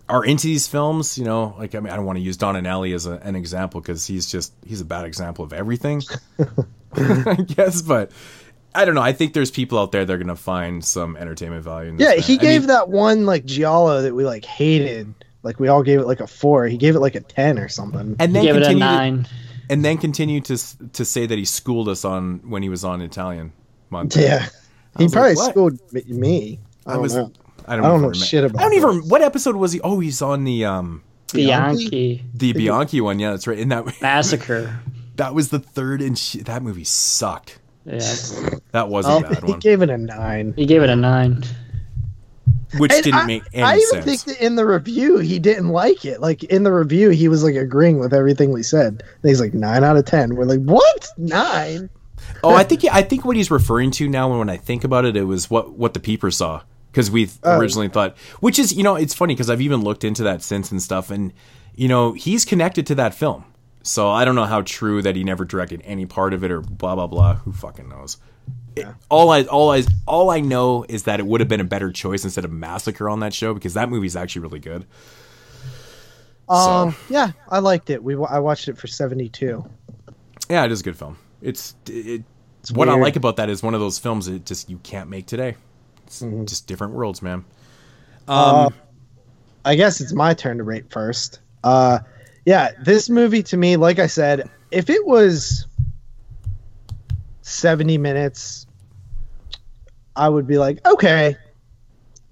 are 0.09 0.25
into 0.25 0.47
these 0.47 0.67
films, 0.67 1.19
you 1.19 1.25
know, 1.25 1.55
like 1.59 1.75
I 1.75 1.81
mean, 1.81 1.93
I 1.93 1.97
don't 1.97 2.07
want 2.07 2.19
to 2.19 2.23
use 2.25 2.37
Don 2.37 2.57
and 2.57 2.67
Ellie 2.67 2.93
as 2.93 3.07
a, 3.07 3.15
an 3.19 3.37
example 3.37 3.81
because 3.81 4.07
he's 4.07 4.31
just 4.31 4.53
he's 4.65 4.81
a 4.81 4.85
bad 4.85 5.05
example 5.05 5.45
of 5.45 5.53
everything, 5.53 6.03
I 6.95 7.35
guess. 7.35 7.83
But 7.83 8.11
I 8.75 8.85
don't 8.85 8.95
know. 8.95 9.01
I 9.03 9.13
think 9.13 9.33
there's 9.33 9.51
people 9.51 9.79
out 9.79 9.93
there 9.93 10.05
that 10.05 10.13
are 10.13 10.19
gonna 10.19 10.37
find 10.37 10.85
some 10.85 11.17
entertainment 11.17 11.65
value. 11.65 11.91
in 11.91 11.97
this 11.97 12.05
Yeah, 12.09 12.15
man. 12.15 12.23
he 12.23 12.35
I 12.35 12.37
gave 12.37 12.61
mean, 12.63 12.69
that 12.69 12.89
one 12.89 13.27
like 13.27 13.45
Giallo 13.45 14.03
that 14.03 14.15
we 14.15 14.25
like 14.25 14.45
hated. 14.45 15.13
Like 15.43 15.59
we 15.61 15.69
all 15.69 15.83
gave 15.83 16.01
it 16.01 16.07
like 16.07 16.21
a 16.21 16.27
four. 16.27 16.67
He 16.67 16.77
gave 16.77 16.95
it 16.97 17.01
like 17.01 17.15
a 17.15 17.21
ten 17.21 17.59
or 17.59 17.69
something. 17.69 18.17
and 18.19 18.35
then 18.35 18.43
Give 18.45 18.57
it 18.57 18.63
a 18.63 18.67
continue 18.67 18.85
to- 18.85 18.85
nine. 18.93 19.29
and 19.71 19.85
then 19.85 19.97
continue 19.99 20.41
to 20.43 20.57
to 20.93 21.05
say 21.05 21.27
that 21.27 21.39
he 21.39 21.45
schooled 21.45 21.89
us 21.89 22.05
on 22.05 22.41
when 22.49 22.63
he 22.63 22.69
was 22.69 22.85
on 22.85 23.01
Italian 23.01 23.53
month. 23.91 24.17
yeah, 24.17 24.49
he 24.99 25.05
was 25.05 25.15
like, 25.15 25.35
probably 25.37 25.51
schooled 25.53 25.93
me- 25.93 26.03
me. 26.09 26.59
I, 26.87 26.91
I 26.91 26.93
don't 26.95 27.03
was. 27.03 27.15
know. 27.15 27.33
I 27.67 27.77
don't, 27.77 27.85
I 27.85 27.89
don't 27.89 28.03
know 28.03 28.13
shit 28.13 28.45
about 28.45 28.61
I 28.61 28.65
don't 28.65 28.75
even. 28.75 29.01
this. 29.01 29.11
What 29.11 29.23
episode 29.23 29.57
was 29.57 29.73
he? 29.73 29.81
Oh, 29.83 30.01
he's 30.01 30.23
on 30.23 30.45
the 30.45 30.65
um 30.65 31.03
Bianchi 31.33 32.25
the 32.35 32.53
Bianchi 32.53 33.01
one. 33.01 33.19
Yeah, 33.19 33.31
that's 33.33 33.47
right. 33.47 33.59
In 33.59 33.69
that 33.69 33.85
massacre. 34.03 34.81
that 35.17 35.35
was 35.35 35.51
the 35.51 35.59
third, 35.59 36.01
and 36.03 36.19
sh- 36.19 36.37
that 36.45 36.63
movie 36.63 36.85
sucked. 36.85 37.59
Yeah, 37.89 38.59
That 38.73 38.89
was 38.89 39.07
Oh, 39.07 39.19
a 39.19 39.23
bad 39.23 39.45
He 39.45 39.51
one, 39.53 39.59
gave 39.61 39.83
it 39.83 39.91
a 39.91 39.99
nine. 39.99 40.53
he 40.57 40.67
gave 40.67 40.83
it 40.83 40.91
a 40.91 40.97
nine. 40.97 41.43
which 42.79 42.93
And 42.93 43.03
didn't 43.03 43.21
I, 43.21 43.27
make 43.27 43.43
any 43.55 43.63
sense. 43.63 43.67
I 43.67 43.77
even 43.77 43.89
sense. 43.89 44.05
think 44.05 44.39
that 44.39 44.45
in 44.45 44.57
the 44.57 44.67
review 44.67 45.19
he 45.19 45.39
didn't 45.39 45.69
like 45.69 46.05
it. 46.05 46.21
Like 46.21 46.45
in 46.45 46.65
the 46.65 46.73
review, 46.73 47.09
he 47.11 47.29
was 47.29 47.43
like 47.43 47.55
agreeing 47.55 47.99
with 47.99 48.13
everything 48.13 48.53
we 48.53 48.63
said. 48.63 49.03
And 49.23 49.29
he's 49.29 49.41
like 49.41 49.55
nine 49.55 49.85
out 49.85 49.97
of 49.97 50.05
ten. 50.05 50.37
We're 50.37 50.45
like, 50.45 50.61
what 50.61 51.09
nine? 51.17 51.89
oh, 52.45 52.55
I 52.55 52.65
think 52.65 52.85
I 52.85 53.03
think 53.03 53.25
what 53.25 53.37
he's 53.37 53.51
referring 53.51 53.91
to 53.93 54.09
now, 54.09 54.39
when 54.39 54.51
I 54.51 54.59
think 54.59 54.85
about 54.85 55.05
it, 55.07 55.17
it 55.17 55.25
was 55.25 55.49
what 55.49 55.73
what 55.73 55.95
the 55.95 56.01
peeper 56.01 56.31
saw 56.31 56.61
because 56.93 57.11
we 57.11 57.31
Oh. 57.43 57.59
originally 57.59 57.89
thought, 57.89 58.17
which 58.41 58.59
is 58.59 58.75
you 58.75 58.83
know, 58.83 58.97
it's 58.97 59.15
funny 59.15 59.35
because 59.35 59.49
I've 59.49 59.63
even 59.63 59.81
looked 59.83 60.05
into 60.05 60.23
that 60.25 60.43
since 60.43 60.71
and 60.71 60.83
stuff, 60.83 61.11
and 61.11 61.33
you 61.75 61.89
know, 61.89 62.13
he's 62.13 62.45
connected 62.45 62.87
to 62.89 62.95
that 62.97 63.15
film. 63.15 63.45
So 63.89 64.11
I 64.11 64.25
don't 64.27 64.35
know 64.35 64.45
how 64.45 64.61
true 64.63 65.01
that 65.03 65.17
he 65.17 65.25
never 65.25 65.45
directed 65.47 65.81
any 65.85 66.05
part 66.05 66.35
of 66.35 66.45
it 66.45 66.51
or 66.51 66.61
blah 66.61 66.95
blah 66.95 67.07
blah. 67.07 67.37
Who 67.37 67.53
fucking 67.53 67.89
knows? 67.89 68.19
It- 68.77 68.87
all 69.09 69.31
I 69.31 69.45
all 69.45 69.71
I 69.73 69.83
all 70.07 70.31
I 70.31 70.41
know 70.41 70.85
is 70.89 71.05
that 71.05 71.21
it 71.21 71.27
would 71.27 71.41
have 71.41 71.49
been 71.49 71.61
a 71.61 71.65
better 71.65 71.91
choice 71.91 72.23
instead 72.25 72.45
of 72.45 72.53
Massacre 72.53 73.09
on 73.09 73.21
that 73.21 73.33
show 73.33 73.55
because 73.55 73.75
that 73.75 73.89
movie's 73.89 74.15
actually 74.15 74.43
really 74.43 74.59
good. 74.61 74.85
Um, 76.49 76.95
yeah, 77.11 77.33
I 77.49 77.59
liked 77.59 77.91
it. 77.91 78.03
We 78.03 78.15
I 78.15 78.39
watched 78.39 78.69
it 78.69 78.79
for 78.79 78.87
seventy 78.87 79.29
two. 79.29 79.65
Yeah, 80.49 80.65
it 80.65 80.73
is 80.73 80.81
a 80.81 80.85
good 80.85 80.97
film. 80.97 81.19
It's 81.43 81.75
it, 81.87 82.23
what 82.73 82.89
I 82.89 82.95
like 82.95 83.17
about 83.17 83.37
that 83.37 83.49
is 83.51 83.63
one 83.63 83.75
of 83.75 83.81
those 83.81 83.99
films 83.99 84.27
that 84.27 84.45
just 84.47 84.69
you 84.71 84.79
can't 84.79 85.09
make 85.11 85.27
today. 85.27 85.57
It's 86.07 86.23
Mm-hmm. 86.23 86.45
just 86.47 86.67
different 86.67 86.95
worlds, 86.95 87.21
man. 87.23 87.45
Uh, 88.27 88.67
Um, 88.69 88.75
I 89.65 89.75
guess 89.75 90.01
it's 90.01 90.13
my 90.15 90.33
turn 90.35 90.59
to 90.59 90.65
rate 90.65 90.91
first. 90.91 91.41
Uh, 91.63 91.99
yeah, 92.49 92.71
this 92.81 93.11
movie 93.11 93.43
to 93.43 93.59
me, 93.59 93.77
like 93.77 93.99
I 93.99 94.07
said, 94.07 94.49
if 94.71 94.89
it 94.89 95.07
was 95.07 95.67
70 97.43 97.99
minutes, 97.99 98.67
I 100.17 100.31
would 100.31 100.47
be 100.47 100.57
like, 100.57 100.79
okay, 100.87 101.37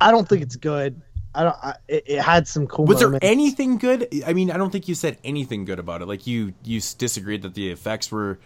I 0.01 0.11
don't 0.11 0.27
think 0.27 0.41
it's 0.41 0.57
good. 0.57 1.03
I 1.35 1.43
don't. 1.43 1.57
I, 1.63 1.75
it, 1.87 2.05
it 2.07 2.23
had 2.23 2.49
some 2.49 2.67
cool. 2.67 2.87
Was 2.87 3.01
there 3.01 3.19
anything 3.21 3.77
good? 3.77 4.09
I 4.27 4.33
mean, 4.33 4.51
I 4.51 4.57
don't 4.57 4.71
think 4.71 4.89
you 4.89 4.95
said 4.95 5.19
anything 5.23 5.67
good 5.67 5.79
about 5.79 6.01
it. 6.01 6.07
Like 6.07 6.27
you, 6.27 6.55
you 6.65 6.81
disagreed 6.97 7.43
that 7.43 7.53
the 7.53 7.71
effects 7.71 8.11
were 8.11 8.39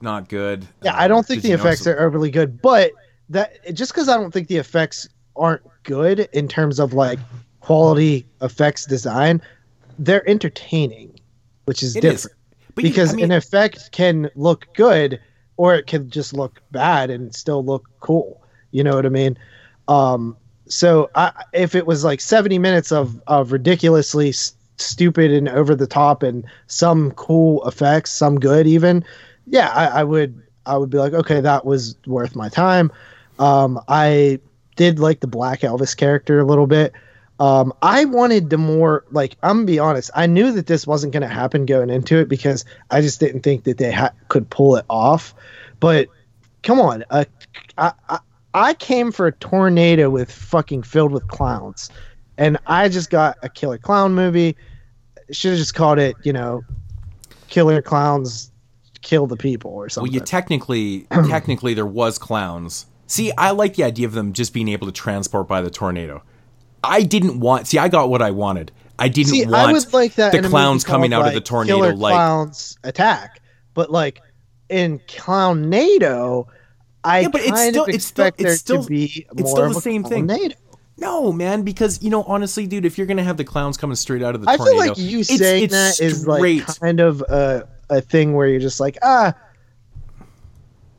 not 0.00 0.28
good. 0.28 0.66
Yeah, 0.82 0.96
I 0.96 1.04
um, 1.04 1.10
don't 1.10 1.24
think 1.24 1.42
the 1.42 1.52
effects 1.52 1.86
notice- 1.86 2.00
are 2.00 2.04
overly 2.04 2.32
good, 2.32 2.60
but 2.60 2.90
that 3.28 3.72
just 3.74 3.92
because 3.92 4.08
I 4.08 4.16
don't 4.16 4.32
think 4.32 4.48
the 4.48 4.56
effects 4.56 5.08
aren't 5.36 5.62
good 5.84 6.28
in 6.32 6.48
terms 6.48 6.80
of 6.80 6.94
like 6.94 7.20
quality 7.60 8.26
effects 8.40 8.86
design, 8.86 9.40
they're 9.98 10.28
entertaining, 10.28 11.18
which 11.64 11.82
is 11.82 11.96
It 11.96 12.04
is. 12.04 12.22
different. 12.22 12.36
You- 12.76 12.82
because 12.82 13.12
I 13.12 13.16
mean- 13.16 13.24
an 13.26 13.32
effect 13.32 13.92
can 13.92 14.30
look 14.34 14.66
good 14.74 15.20
or 15.58 15.74
it 15.74 15.86
can 15.86 16.08
just 16.10 16.32
look 16.32 16.60
bad 16.70 17.10
and 17.10 17.34
still 17.34 17.64
look 17.64 17.88
cool. 18.00 18.40
You 18.70 18.82
know 18.82 18.94
what 18.96 19.04
I 19.04 19.10
mean? 19.10 19.36
Um, 19.88 20.36
so 20.66 21.10
I, 21.14 21.32
if 21.52 21.74
it 21.74 21.86
was 21.86 22.02
like 22.04 22.20
70 22.22 22.58
minutes 22.58 22.90
of, 22.92 23.20
of 23.26 23.52
ridiculously 23.52 24.30
s- 24.30 24.54
stupid 24.78 25.30
and 25.30 25.48
over 25.50 25.74
the 25.74 25.86
top 25.86 26.22
and 26.22 26.44
some 26.68 27.10
cool 27.12 27.66
effects, 27.68 28.10
some 28.10 28.40
good 28.40 28.66
even, 28.66 29.04
yeah, 29.46 29.68
I, 29.74 30.00
I 30.00 30.04
would 30.04 30.40
I 30.64 30.78
would 30.78 30.88
be 30.90 30.96
like, 30.98 31.12
okay, 31.12 31.40
that 31.40 31.66
was 31.66 31.96
worth 32.06 32.34
my 32.36 32.48
time. 32.48 32.90
Um, 33.40 33.80
I 33.88 34.38
did 34.76 34.98
like 35.00 35.20
the 35.20 35.26
Black 35.26 35.60
Elvis 35.60 35.94
character 35.96 36.38
a 36.40 36.44
little 36.46 36.68
bit. 36.68 36.92
Um, 37.40 37.72
I 37.82 38.04
wanted 38.04 38.50
the 38.50 38.58
more 38.58 39.04
like 39.10 39.36
I'm 39.42 39.58
gonna 39.58 39.66
be 39.66 39.78
honest. 39.78 40.10
I 40.14 40.26
knew 40.26 40.52
that 40.52 40.66
this 40.66 40.86
wasn't 40.86 41.12
gonna 41.12 41.28
happen 41.28 41.66
going 41.66 41.90
into 41.90 42.18
it 42.18 42.28
because 42.28 42.64
I 42.90 43.00
just 43.00 43.20
didn't 43.20 43.40
think 43.40 43.64
that 43.64 43.78
they 43.78 43.90
ha- 43.90 44.12
could 44.28 44.48
pull 44.48 44.76
it 44.76 44.84
off. 44.88 45.34
But 45.80 46.08
come 46.62 46.78
on, 46.78 47.04
uh, 47.10 47.24
I, 47.78 47.92
I 48.08 48.18
I 48.54 48.74
came 48.74 49.12
for 49.12 49.26
a 49.26 49.32
tornado 49.32 50.10
with 50.10 50.30
fucking 50.30 50.82
filled 50.82 51.12
with 51.12 51.26
clowns, 51.28 51.90
and 52.36 52.58
I 52.66 52.88
just 52.88 53.10
got 53.10 53.38
a 53.42 53.48
killer 53.48 53.78
clown 53.78 54.14
movie. 54.14 54.56
Should 55.30 55.52
have 55.52 55.58
just 55.58 55.74
called 55.74 55.98
it, 55.98 56.14
you 56.22 56.32
know, 56.32 56.62
Killer 57.48 57.80
Clowns 57.80 58.50
Kill 59.00 59.26
the 59.26 59.36
People 59.36 59.70
or 59.70 59.88
something. 59.88 60.10
Well, 60.10 60.14
you 60.14 60.20
technically, 60.20 61.06
technically, 61.10 61.74
there 61.74 61.86
was 61.86 62.18
clowns. 62.18 62.86
See, 63.06 63.32
I 63.36 63.50
like 63.50 63.74
the 63.74 63.84
idea 63.84 64.06
of 64.06 64.12
them 64.12 64.32
just 64.32 64.52
being 64.54 64.68
able 64.68 64.86
to 64.86 64.92
transport 64.92 65.48
by 65.48 65.60
the 65.60 65.70
tornado. 65.70 66.22
I 66.84 67.02
didn't 67.02 67.40
want. 67.40 67.66
See, 67.68 67.78
I 67.78 67.88
got 67.88 68.08
what 68.10 68.22
I 68.22 68.30
wanted. 68.30 68.72
I 68.98 69.08
didn't 69.08 69.30
See, 69.30 69.44
want 69.46 69.54
I 69.54 69.72
would 69.72 69.92
like 69.92 70.14
that 70.14 70.32
the 70.32 70.42
clowns 70.48 70.84
coming 70.84 71.10
called, 71.10 71.22
out 71.24 71.28
of 71.28 71.34
the 71.34 71.40
tornado. 71.40 71.76
Killer 71.76 71.94
Like, 71.96 72.12
clowns 72.14 72.78
attack, 72.84 73.40
but 73.74 73.90
like 73.90 74.20
in 74.68 74.98
Clownado, 75.00 76.46
I 77.04 77.20
Yeah, 77.20 77.28
but 77.28 77.40
it's 77.40 77.50
kind 77.50 77.70
still- 77.74 77.84
of 77.84 77.88
it's 77.90 78.04
still- 78.04 78.24
expect 78.26 78.38
there 78.38 78.52
it's 78.52 78.60
still- 78.60 78.82
to 78.84 78.88
be 78.88 79.26
it's 79.32 79.40
more 79.42 79.48
still 79.48 79.64
of 79.66 79.72
the 79.72 79.78
a 79.78 79.82
same 79.82 80.04
thing. 80.04 80.30
No, 80.98 81.32
man, 81.32 81.62
because 81.62 82.00
you 82.02 82.10
know, 82.10 82.22
honestly, 82.24 82.66
dude, 82.66 82.84
if 82.84 82.96
you're 82.98 83.06
gonna 83.06 83.24
have 83.24 83.36
the 83.36 83.44
clowns 83.44 83.76
coming 83.76 83.96
straight 83.96 84.22
out 84.22 84.34
of 84.36 84.42
the 84.42 84.50
I 84.50 84.56
tornado, 84.56 84.78
feel 84.78 84.88
like 84.88 84.98
you 84.98 85.20
it's- 85.20 85.38
saying 85.38 85.64
it's 85.64 85.72
that 85.98 86.00
is 86.04 86.20
straight. 86.20 86.64
like 86.66 86.78
kind 86.80 87.00
of 87.00 87.22
a 87.22 87.66
a 87.90 88.00
thing 88.00 88.34
where 88.34 88.46
you're 88.46 88.60
just 88.60 88.78
like 88.78 88.98
ah, 89.02 89.34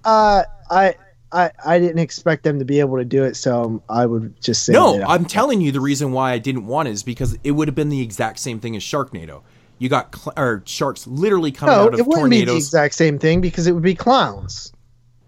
uh, 0.04 0.44
I. 0.70 0.96
I, 1.34 1.52
I 1.66 1.80
didn't 1.80 2.00
expect 2.00 2.44
them 2.44 2.60
to 2.60 2.66
be 2.66 2.80
able 2.80 2.98
to 2.98 3.06
do 3.06 3.24
it, 3.24 3.36
so 3.36 3.82
I 3.90 4.06
would 4.06 4.40
just 4.40 4.64
say 4.66 4.74
No. 4.74 5.02
I'm 5.04 5.26
telling 5.26 5.60
you 5.62 5.72
the 5.72 5.82
reason 5.82 6.12
why 6.12 6.32
I 6.32 6.38
didn't 6.38 6.68
want 6.68 6.88
it 6.88 6.92
is 6.92 7.04
because 7.04 7.38
it 7.44 7.52
would 7.52 7.68
have 7.68 7.76
been 7.76 7.90
the 7.90 8.02
exact 8.02 8.40
same 8.40 8.60
thing 8.60 8.76
as 8.76 8.84
Sharknado. 8.84 9.42
You 9.80 9.90
got 9.90 10.16
cl- 10.16 10.34
or 10.38 10.62
sharks 10.66 11.08
literally 11.08 11.52
coming 11.52 11.76
no, 11.76 11.82
out 11.86 11.94
of 11.96 12.00
it 12.00 12.06
wouldn't 12.06 12.30
be 12.30 12.46
the 12.46 12.56
exact 12.56 12.94
same 12.94 13.18
thing 13.20 13.42
because 13.42 13.66
it 13.68 13.72
would 13.74 13.84
be 13.84 13.96
clowns. 13.96 14.72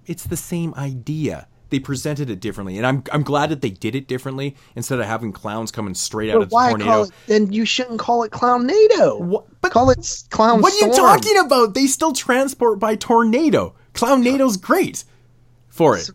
it's 0.05 0.23
the 0.23 0.37
same 0.37 0.73
idea. 0.75 1.47
They 1.71 1.79
presented 1.79 2.29
it 2.29 2.39
differently, 2.39 2.77
and 2.77 2.85
I'm 2.85 3.03
I'm 3.11 3.23
glad 3.23 3.49
that 3.49 3.61
they 3.61 3.71
did 3.71 3.95
it 3.95 4.07
differently 4.07 4.55
instead 4.75 4.99
of 4.99 5.07
having 5.07 5.33
clowns 5.33 5.71
coming 5.71 5.95
straight 5.95 6.29
out 6.29 6.35
But 6.35 6.43
of 6.43 6.49
the 6.51 6.55
tornado. 6.55 7.01
it? 7.03 7.11
Then 7.25 7.51
you 7.51 7.65
shouldn't 7.65 7.99
call 7.99 8.21
it 8.23 8.31
Clownado. 8.31 9.43
call 9.61 9.89
it 9.89 10.23
Clown. 10.29 10.61
what 10.61 10.71
are 10.73 10.87
you 10.87 10.93
talking 10.93 11.37
about? 11.39 11.73
They 11.73 11.87
still 11.87 12.13
transport 12.13 12.77
by 12.79 12.95
tornado. 12.95 13.73
Clownado's 13.93 14.57
great 14.57 15.03
for 15.75 15.97
it. 15.97 16.09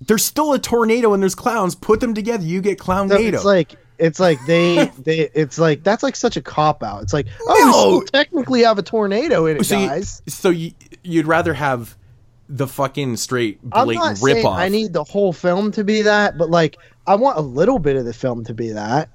There's 0.00 0.24
still 0.24 0.52
a 0.52 0.58
tornado 0.58 1.12
and 1.14 1.22
there's 1.22 1.34
clowns. 1.36 1.74
Put 1.74 2.00
them 2.00 2.12
together, 2.14 2.44
you 2.44 2.60
get 2.60 2.78
So 2.80 2.84
clownado. 2.84 3.32
it's 3.32 3.44
like 3.44 3.76
it's 3.98 4.18
like 4.18 4.44
they 4.46 4.86
they 4.98 5.30
it's 5.34 5.58
like 5.58 5.84
that's 5.84 6.02
like 6.02 6.16
such 6.16 6.36
a 6.36 6.42
cop 6.42 6.82
out. 6.82 7.02
It's 7.02 7.12
like 7.12 7.26
oh, 7.46 7.54
we 7.54 7.64
No. 7.64 7.72
still 7.72 8.00
technically 8.20 8.62
have 8.62 8.78
a 8.78 8.82
tornado 8.82 9.46
in 9.46 9.58
it, 9.58 9.64
so 9.64 9.78
you- 9.78 9.86
guys. 9.86 10.22
so 10.26 10.50
you, 10.50 10.72
you'd 11.04 11.26
rather 11.26 11.54
have 11.54 11.96
the 12.48 12.66
fucking 12.66 13.16
straight 13.16 13.60
I'm 13.72 13.84
blatant 13.86 14.20
rip 14.20 14.44
off. 14.44 14.58
I 14.58 14.68
need 14.68 14.92
the 14.92 15.04
whole 15.04 15.32
film 15.32 15.70
to 15.72 15.84
be 15.84 16.02
that, 16.02 16.36
but 16.36 16.50
like 16.50 16.78
I 17.06 17.14
want 17.14 17.38
a 17.38 17.42
little 17.42 17.78
bit 17.78 17.96
of 17.96 18.04
the 18.04 18.12
film 18.12 18.44
to 18.46 18.54
be 18.54 18.70
that. 18.72 19.08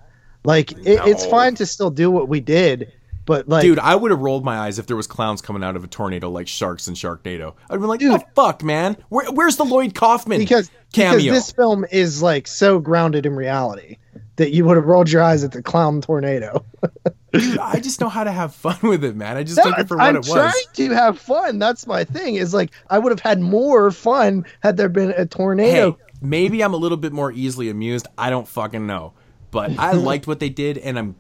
Like 0.46 0.72
it, 0.72 1.02
it's 1.06 1.26
fine 1.26 1.56
to 1.56 1.66
still 1.66 1.90
do 1.92 2.10
what 2.10 2.30
we 2.30 2.40
did, 2.40 2.94
but 3.28 3.50
like 3.50 3.62
Dude, 3.62 3.78
I 3.78 3.94
would 3.94 4.10
have 4.10 4.22
rolled 4.22 4.46
my 4.46 4.58
eyes 4.58 4.80
if 4.80 4.88
there 4.88 4.96
was 4.96 5.06
clowns 5.06 5.42
coming 5.42 5.62
out 5.62 5.76
of 5.76 5.84
a 5.84 5.88
tornado 5.88 6.30
like 6.30 6.48
sharks 6.48 6.88
in 6.88 6.94
Sharknado. 6.94 7.56
I'd 7.70 7.82
be 7.82 7.86
like, 7.86 8.00
"The 8.00 8.24
fuck, 8.36 8.64
man? 8.64 8.96
Where, 9.10 9.30
where's 9.32 9.58
the 9.58 9.66
Lloyd 9.66 9.94
Kaufman 9.94 10.40
because 10.40 10.72
cameo?" 10.94 11.18
because 11.20 11.34
this 11.34 11.52
film 11.52 11.86
is 11.92 12.24
like 12.24 12.48
so 12.48 12.80
grounded 12.80 13.26
in 13.26 13.36
reality 13.36 13.98
that 14.38 14.54
you 14.54 14.64
would 14.64 14.78
have 14.78 14.86
rolled 14.86 15.12
your 15.12 15.22
eyes 15.22 15.44
at 15.44 15.52
the 15.52 15.62
clown 15.62 16.00
tornado. 16.00 16.64
Dude, 17.34 17.58
I 17.58 17.82
just 17.82 18.00
know 18.00 18.08
how 18.08 18.24
to 18.24 18.32
have 18.32 18.56
fun 18.56 18.80
with 18.82 19.04
it, 19.04 19.14
man. 19.18 19.36
I 19.36 19.44
just 19.44 19.62
took 19.62 19.78
it 19.78 19.90
for 19.90 19.98
what 19.98 20.06
I'm 20.06 20.16
it 20.16 20.20
was. 20.20 20.30
trying 20.30 20.54
to 20.76 20.96
have 20.96 21.20
fun. 21.20 21.60
That's 21.60 21.86
my 21.86 22.06
thing. 22.06 22.36
Is 22.36 22.54
like 22.54 22.72
I 22.90 22.98
would 22.98 23.12
have 23.12 23.20
had 23.20 23.42
more 23.42 23.92
fun 23.92 24.46
had 24.62 24.78
there 24.78 24.88
been 24.88 25.12
a 25.12 25.26
tornado. 25.26 25.92
Hey, 25.92 26.14
maybe 26.22 26.64
I'm 26.64 26.74
a 26.74 26.78
little 26.78 26.98
bit 26.98 27.12
more 27.12 27.34
easily 27.34 27.70
amused. 27.70 28.08
I 28.18 28.30
don't 28.30 28.48
fucking 28.48 28.88
know. 28.88 29.12
But 29.52 29.78
I 29.78 29.92
liked 29.96 30.28
what 30.28 30.40
they 30.40 30.50
did, 30.50 30.78
and 30.78 30.98
I'm 30.98 31.16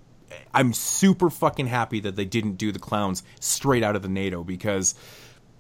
I'm 0.53 0.73
super 0.73 1.30
fucking 1.30 1.67
happy 1.67 1.99
that 2.01 2.15
they 2.15 2.25
didn't 2.25 2.53
do 2.57 2.72
the 2.72 2.80
clowns 2.80 3.23
straight 3.39 3.83
out 3.83 3.95
of 3.95 4.01
the 4.01 4.09
NATO 4.09 4.43
because 4.43 4.95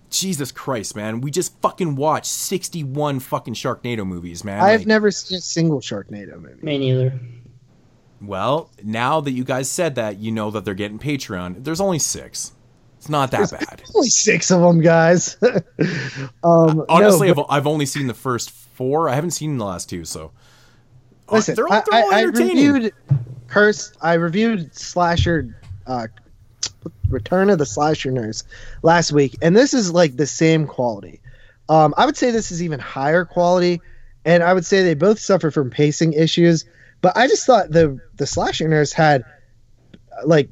Jesus 0.09 0.51
Christ, 0.51 0.95
man, 0.95 1.21
we 1.21 1.31
just 1.31 1.59
fucking 1.61 1.95
watched 1.95 2.27
61 2.27 3.19
fucking 3.19 3.53
Sharknado 3.53 4.05
movies, 4.05 4.43
man. 4.43 4.59
I've 4.61 4.81
Like, 4.81 4.87
never 4.87 5.11
seen 5.11 5.37
a 5.37 5.41
single 5.41 5.79
Sharknado 5.81 6.39
movie. 6.41 6.61
Me 6.63 6.77
neither. 6.77 7.19
well, 8.21 8.69
now 8.83 9.21
that 9.21 9.31
you 9.31 9.43
guys 9.43 9.69
said 9.69 9.95
that, 9.95 10.17
you 10.17 10.31
know 10.31 10.49
that 10.51 10.65
they're 10.65 10.73
getting 10.73 10.99
Patreon. 10.99 11.63
There's 11.63 11.81
only 11.81 11.99
six. 11.99 12.53
It's 12.97 13.09
not 13.09 13.29
that 13.31 13.51
bad. 13.51 13.83
Only 13.95 14.09
six 14.09 14.49
of 14.49 14.59
them, 14.61 14.81
guys. 14.81 15.37
um, 16.43 16.83
Honestly, 16.89 17.27
no, 17.27 17.35
but- 17.35 17.45
I've, 17.49 17.59
I've 17.59 17.67
only 17.67 17.85
seen 17.85 18.07
the 18.07 18.15
first 18.15 18.49
four. 18.49 19.07
I 19.07 19.13
haven't 19.13 19.31
seen 19.31 19.59
the 19.59 19.65
last 19.65 19.87
two, 19.87 20.03
so 20.03 20.31
Listen, 21.31 21.53
they're 21.55 21.67
all- 21.67 21.83
they're 21.89 22.03
all 22.03 22.13
I, 22.13 22.17
I 22.17 22.21
entertaining. 22.23 22.71
reviewed 22.73 22.93
Cursed. 23.47 23.97
I 24.01 24.13
reviewed 24.13 24.75
Slasher, 24.75 25.59
uh, 25.85 26.07
Return 27.09 27.49
of 27.49 27.57
the 27.57 27.65
Slasher 27.65 28.11
Nurse 28.11 28.43
last 28.83 29.11
week, 29.11 29.35
and 29.41 29.55
this 29.55 29.73
is 29.73 29.91
like 29.91 30.17
the 30.17 30.27
same 30.27 30.67
quality. 30.67 31.21
Um, 31.69 31.93
I 31.97 32.05
would 32.05 32.17
say 32.17 32.31
this 32.31 32.51
is 32.51 32.63
even 32.63 32.79
higher 32.79 33.25
quality, 33.25 33.81
and 34.25 34.43
I 34.43 34.53
would 34.53 34.65
say 34.65 34.83
they 34.83 34.93
both 34.93 35.19
suffer 35.19 35.51
from 35.51 35.69
pacing 35.69 36.13
issues. 36.13 36.65
But 37.01 37.15
I 37.17 37.27
just 37.27 37.45
thought 37.45 37.71
the 37.71 37.99
the 38.15 38.27
Slasher 38.27 38.67
Nurse 38.67 38.93
had 38.93 39.23
like 40.25 40.49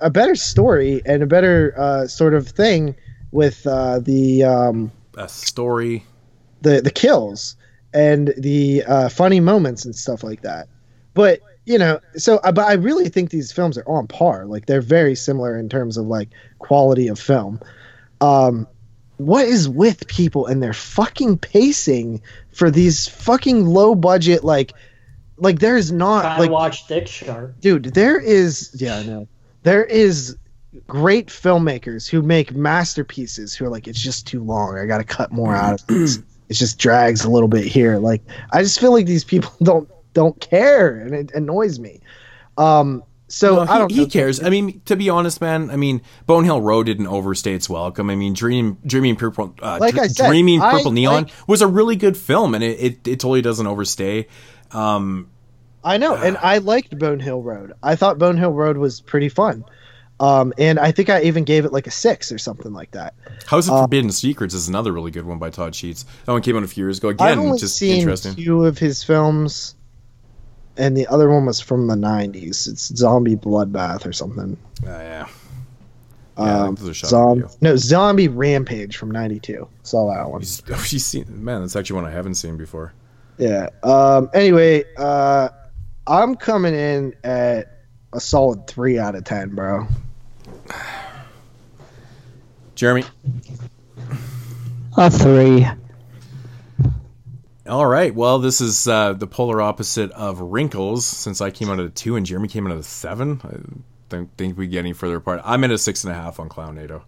a 0.00 0.10
better 0.10 0.34
story 0.34 1.02
and 1.06 1.22
a 1.22 1.26
better 1.26 1.74
uh, 1.76 2.06
sort 2.06 2.34
of 2.34 2.48
thing 2.48 2.94
with 3.32 3.66
uh, 3.66 4.00
the 4.00 4.44
um, 4.44 4.92
a 5.16 5.28
story. 5.28 6.04
the 6.62 6.80
the 6.80 6.90
kills 6.90 7.56
and 7.94 8.34
the 8.36 8.82
uh, 8.84 9.08
funny 9.08 9.40
moments 9.40 9.84
and 9.84 9.94
stuff 9.96 10.22
like 10.22 10.42
that. 10.42 10.68
But 11.14 11.40
you 11.66 11.78
know, 11.78 12.00
so 12.16 12.38
uh, 12.38 12.52
but 12.52 12.66
I 12.66 12.74
really 12.74 13.08
think 13.08 13.30
these 13.30 13.52
films 13.52 13.76
are 13.76 13.86
on 13.88 14.06
par. 14.06 14.46
Like 14.46 14.66
they're 14.66 14.80
very 14.80 15.14
similar 15.14 15.58
in 15.58 15.68
terms 15.68 15.96
of 15.96 16.06
like 16.06 16.30
quality 16.58 17.08
of 17.08 17.18
film. 17.18 17.60
Um, 18.20 18.66
what 19.18 19.46
is 19.46 19.68
with 19.68 20.06
people 20.06 20.46
and 20.46 20.62
their 20.62 20.72
fucking 20.72 21.38
pacing 21.38 22.22
for 22.52 22.70
these 22.70 23.08
fucking 23.08 23.66
low 23.66 23.94
budget 23.94 24.44
like 24.44 24.72
like 25.38 25.58
there's 25.58 25.92
not 25.92 26.22
Gotta 26.22 26.42
like 26.42 26.50
watch 26.50 26.86
Dick 26.86 27.08
Shark. 27.08 27.58
dude 27.60 27.84
there 27.94 28.18
is 28.18 28.70
yeah 28.74 28.96
i 28.98 29.02
know 29.04 29.28
there 29.62 29.84
is 29.84 30.36
great 30.86 31.28
filmmakers 31.28 32.08
who 32.08 32.22
make 32.22 32.54
masterpieces 32.54 33.54
who 33.54 33.64
are 33.64 33.70
like 33.70 33.88
it's 33.88 34.00
just 34.00 34.26
too 34.26 34.42
long 34.42 34.78
i 34.78 34.84
gotta 34.84 35.04
cut 35.04 35.32
more 35.32 35.54
out 35.54 35.80
of 35.80 35.86
this 35.86 36.18
it 36.48 36.54
just 36.54 36.78
drags 36.78 37.24
a 37.24 37.30
little 37.30 37.48
bit 37.48 37.64
here 37.64 37.96
like 37.98 38.22
i 38.52 38.62
just 38.62 38.78
feel 38.78 38.92
like 38.92 39.06
these 39.06 39.24
people 39.24 39.50
don't 39.62 39.88
don't 40.16 40.40
care 40.40 40.96
and 40.98 41.14
it 41.14 41.30
annoys 41.34 41.78
me 41.78 42.00
um 42.58 43.02
so 43.28 43.56
No, 43.56 43.60
i 43.72 43.78
don't 43.78 43.90
he 43.90 44.02
know. 44.02 44.06
cares. 44.06 44.40
I 44.40 44.50
mean, 44.50 44.80
to 44.84 44.94
be 44.94 45.10
honest, 45.10 45.40
man. 45.40 45.68
I 45.68 45.76
mean, 45.76 46.00
Bonehill 46.28 46.60
Road 46.60 46.86
didn't 46.86 47.08
overstay 47.08 47.54
its 47.54 47.68
welcome. 47.68 48.08
I 48.08 48.14
mean, 48.14 48.34
Dream, 48.34 48.78
Dreaming 48.86 49.16
Purple, 49.16 49.52
uh, 49.60 49.78
Like 49.80 49.96
Dr- 49.96 50.10
said, 50.12 50.28
Dreaming 50.28 50.62
I 50.62 50.80
Neon 50.80 51.24
like- 51.24 51.32
was 51.48 51.60
a 51.60 51.66
really 51.66 51.96
good 51.96 52.16
film, 52.16 52.54
and 52.54 52.62
it, 52.62 52.78
it, 52.78 52.92
it 53.08 53.18
totally 53.18 53.42
doesn't 53.42 53.66
overstay. 53.66 54.28
Um, 54.70 55.28
I 55.82 55.96
know, 55.98 56.14
and 56.14 56.36
I 56.40 56.58
liked 56.58 56.96
Bonehill 56.96 57.42
Road. 57.42 57.72
I 57.82 57.96
thought 57.96 58.16
Bonehill 58.18 58.52
Road 58.52 58.76
was 58.76 59.00
pretty 59.00 59.28
fun. 59.28 59.64
Um, 60.20 60.54
and 60.56 60.78
I 60.78 60.92
think 60.92 61.10
I 61.10 61.22
even 61.22 61.42
gave 61.42 61.64
it 61.64 61.72
like 61.72 61.88
a 61.88 61.90
six 61.90 62.30
or 62.30 62.38
something 62.38 62.72
like 62.72 62.92
that. 62.92 63.14
House 63.46 63.66
of 63.66 63.74
Uh, 63.74 63.80
Forbidden 63.80 64.12
Secrets 64.12 64.54
is 64.54 64.68
another 64.68 64.92
really 64.92 65.10
good 65.10 65.26
one 65.26 65.38
by 65.40 65.50
Todd 65.50 65.74
Sheets. 65.74 66.06
That 66.26 66.32
one 66.32 66.42
came 66.42 66.56
out 66.56 66.62
a 66.62 66.68
few 66.68 66.84
years 66.84 66.98
ago. 66.98 67.08
I've 67.08 67.14
Again, 67.16 67.38
only 67.40 67.58
just 67.58 67.76
seen 67.76 67.98
interesting. 67.98 68.36
two 68.36 68.64
of 68.66 68.78
his 68.78 69.02
films, 69.02 69.74
and 70.76 70.96
the 70.96 71.06
other 71.08 71.30
one 71.30 71.46
was 71.46 71.60
from 71.60 71.86
the 71.86 71.94
'90s. 71.94 72.68
It's 72.68 72.94
Zombie 72.96 73.36
Bloodbath 73.36 74.06
or 74.06 74.12
something. 74.12 74.56
Oh, 74.84 74.88
yeah. 74.88 75.26
Yeah, 76.38 76.64
um, 76.64 76.74
those 76.74 76.98
Zom- 76.98 77.48
no, 77.62 77.76
Zombie 77.76 78.28
Rampage 78.28 78.98
from 78.98 79.10
'92. 79.10 79.66
Saw 79.84 80.12
that 80.14 80.30
one. 80.30 80.42
Oh, 80.70 80.82
she's 80.82 81.06
seen. 81.06 81.24
Man, 81.42 81.62
that's 81.62 81.76
actually 81.76 81.96
one 81.96 82.04
I 82.04 82.10
haven't 82.10 82.34
seen 82.34 82.56
before. 82.58 82.92
Yeah. 83.38 83.70
Um. 83.82 84.28
Anyway, 84.34 84.84
uh, 84.98 85.48
I'm 86.06 86.34
coming 86.34 86.74
in 86.74 87.14
at 87.24 87.80
a 88.12 88.20
solid 88.20 88.66
three 88.66 88.98
out 88.98 89.14
of 89.14 89.24
ten, 89.24 89.54
bro. 89.54 89.86
Jeremy. 92.74 93.04
A 94.98 95.10
three. 95.10 95.66
All 97.68 97.86
right. 97.86 98.14
Well, 98.14 98.38
this 98.38 98.60
is 98.60 98.86
uh, 98.86 99.14
the 99.14 99.26
polar 99.26 99.60
opposite 99.60 100.12
of 100.12 100.40
Wrinkles, 100.40 101.04
since 101.04 101.40
I 101.40 101.50
came 101.50 101.68
out 101.68 101.80
at 101.80 101.86
a 101.86 101.90
two 101.90 102.16
and 102.16 102.24
Jeremy 102.24 102.48
came 102.48 102.66
out 102.66 102.72
at 102.72 102.78
a 102.78 102.82
seven. 102.82 103.40
I 103.42 103.56
don't 104.08 104.30
think 104.36 104.56
we 104.56 104.68
get 104.68 104.80
any 104.80 104.92
further 104.92 105.16
apart. 105.16 105.40
I'm 105.44 105.64
at 105.64 105.70
a 105.70 105.78
six 105.78 106.04
and 106.04 106.12
a 106.12 106.16
half 106.16 106.38
on 106.38 106.48
Clownado. 106.48 107.02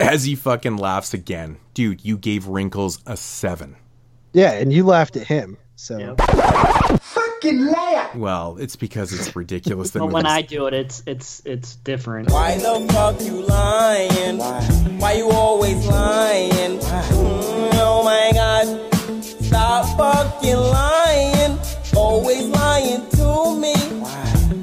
As 0.00 0.24
he 0.24 0.34
fucking 0.34 0.76
laughs 0.76 1.12
again, 1.12 1.58
dude. 1.74 2.04
You 2.04 2.16
gave 2.16 2.46
Wrinkles 2.46 3.02
a 3.06 3.16
seven. 3.16 3.76
Yeah, 4.32 4.52
and 4.52 4.72
you 4.72 4.84
laughed 4.84 5.16
at 5.16 5.26
him. 5.26 5.58
So 5.76 6.16
Fucking 7.40 7.66
laugh. 7.66 8.16
Well, 8.16 8.56
it's 8.58 8.74
because 8.74 9.12
it's 9.12 9.36
ridiculous. 9.36 9.90
that 9.90 10.00
But 10.00 10.10
when 10.10 10.26
I 10.26 10.42
do 10.42 10.66
it, 10.66 10.74
it's 10.74 11.04
it's 11.06 11.40
it's 11.44 11.76
different. 11.76 12.32
Why 12.32 12.58
the 12.58 12.84
fuck 12.92 13.20
you 13.20 13.42
lying? 13.46 14.38
Why, 14.98 15.12
you 15.12 15.30
always 15.30 15.86
lying? 15.86 16.80
Mm, 16.80 17.70
oh 17.74 18.02
my 18.02 18.32
god. 18.34 19.22
Stop 19.22 19.96
fucking 19.96 20.56
lying. 20.56 21.58
Always 21.94 22.46
lying 22.46 23.08
to 23.10 23.56
me. 23.56 23.74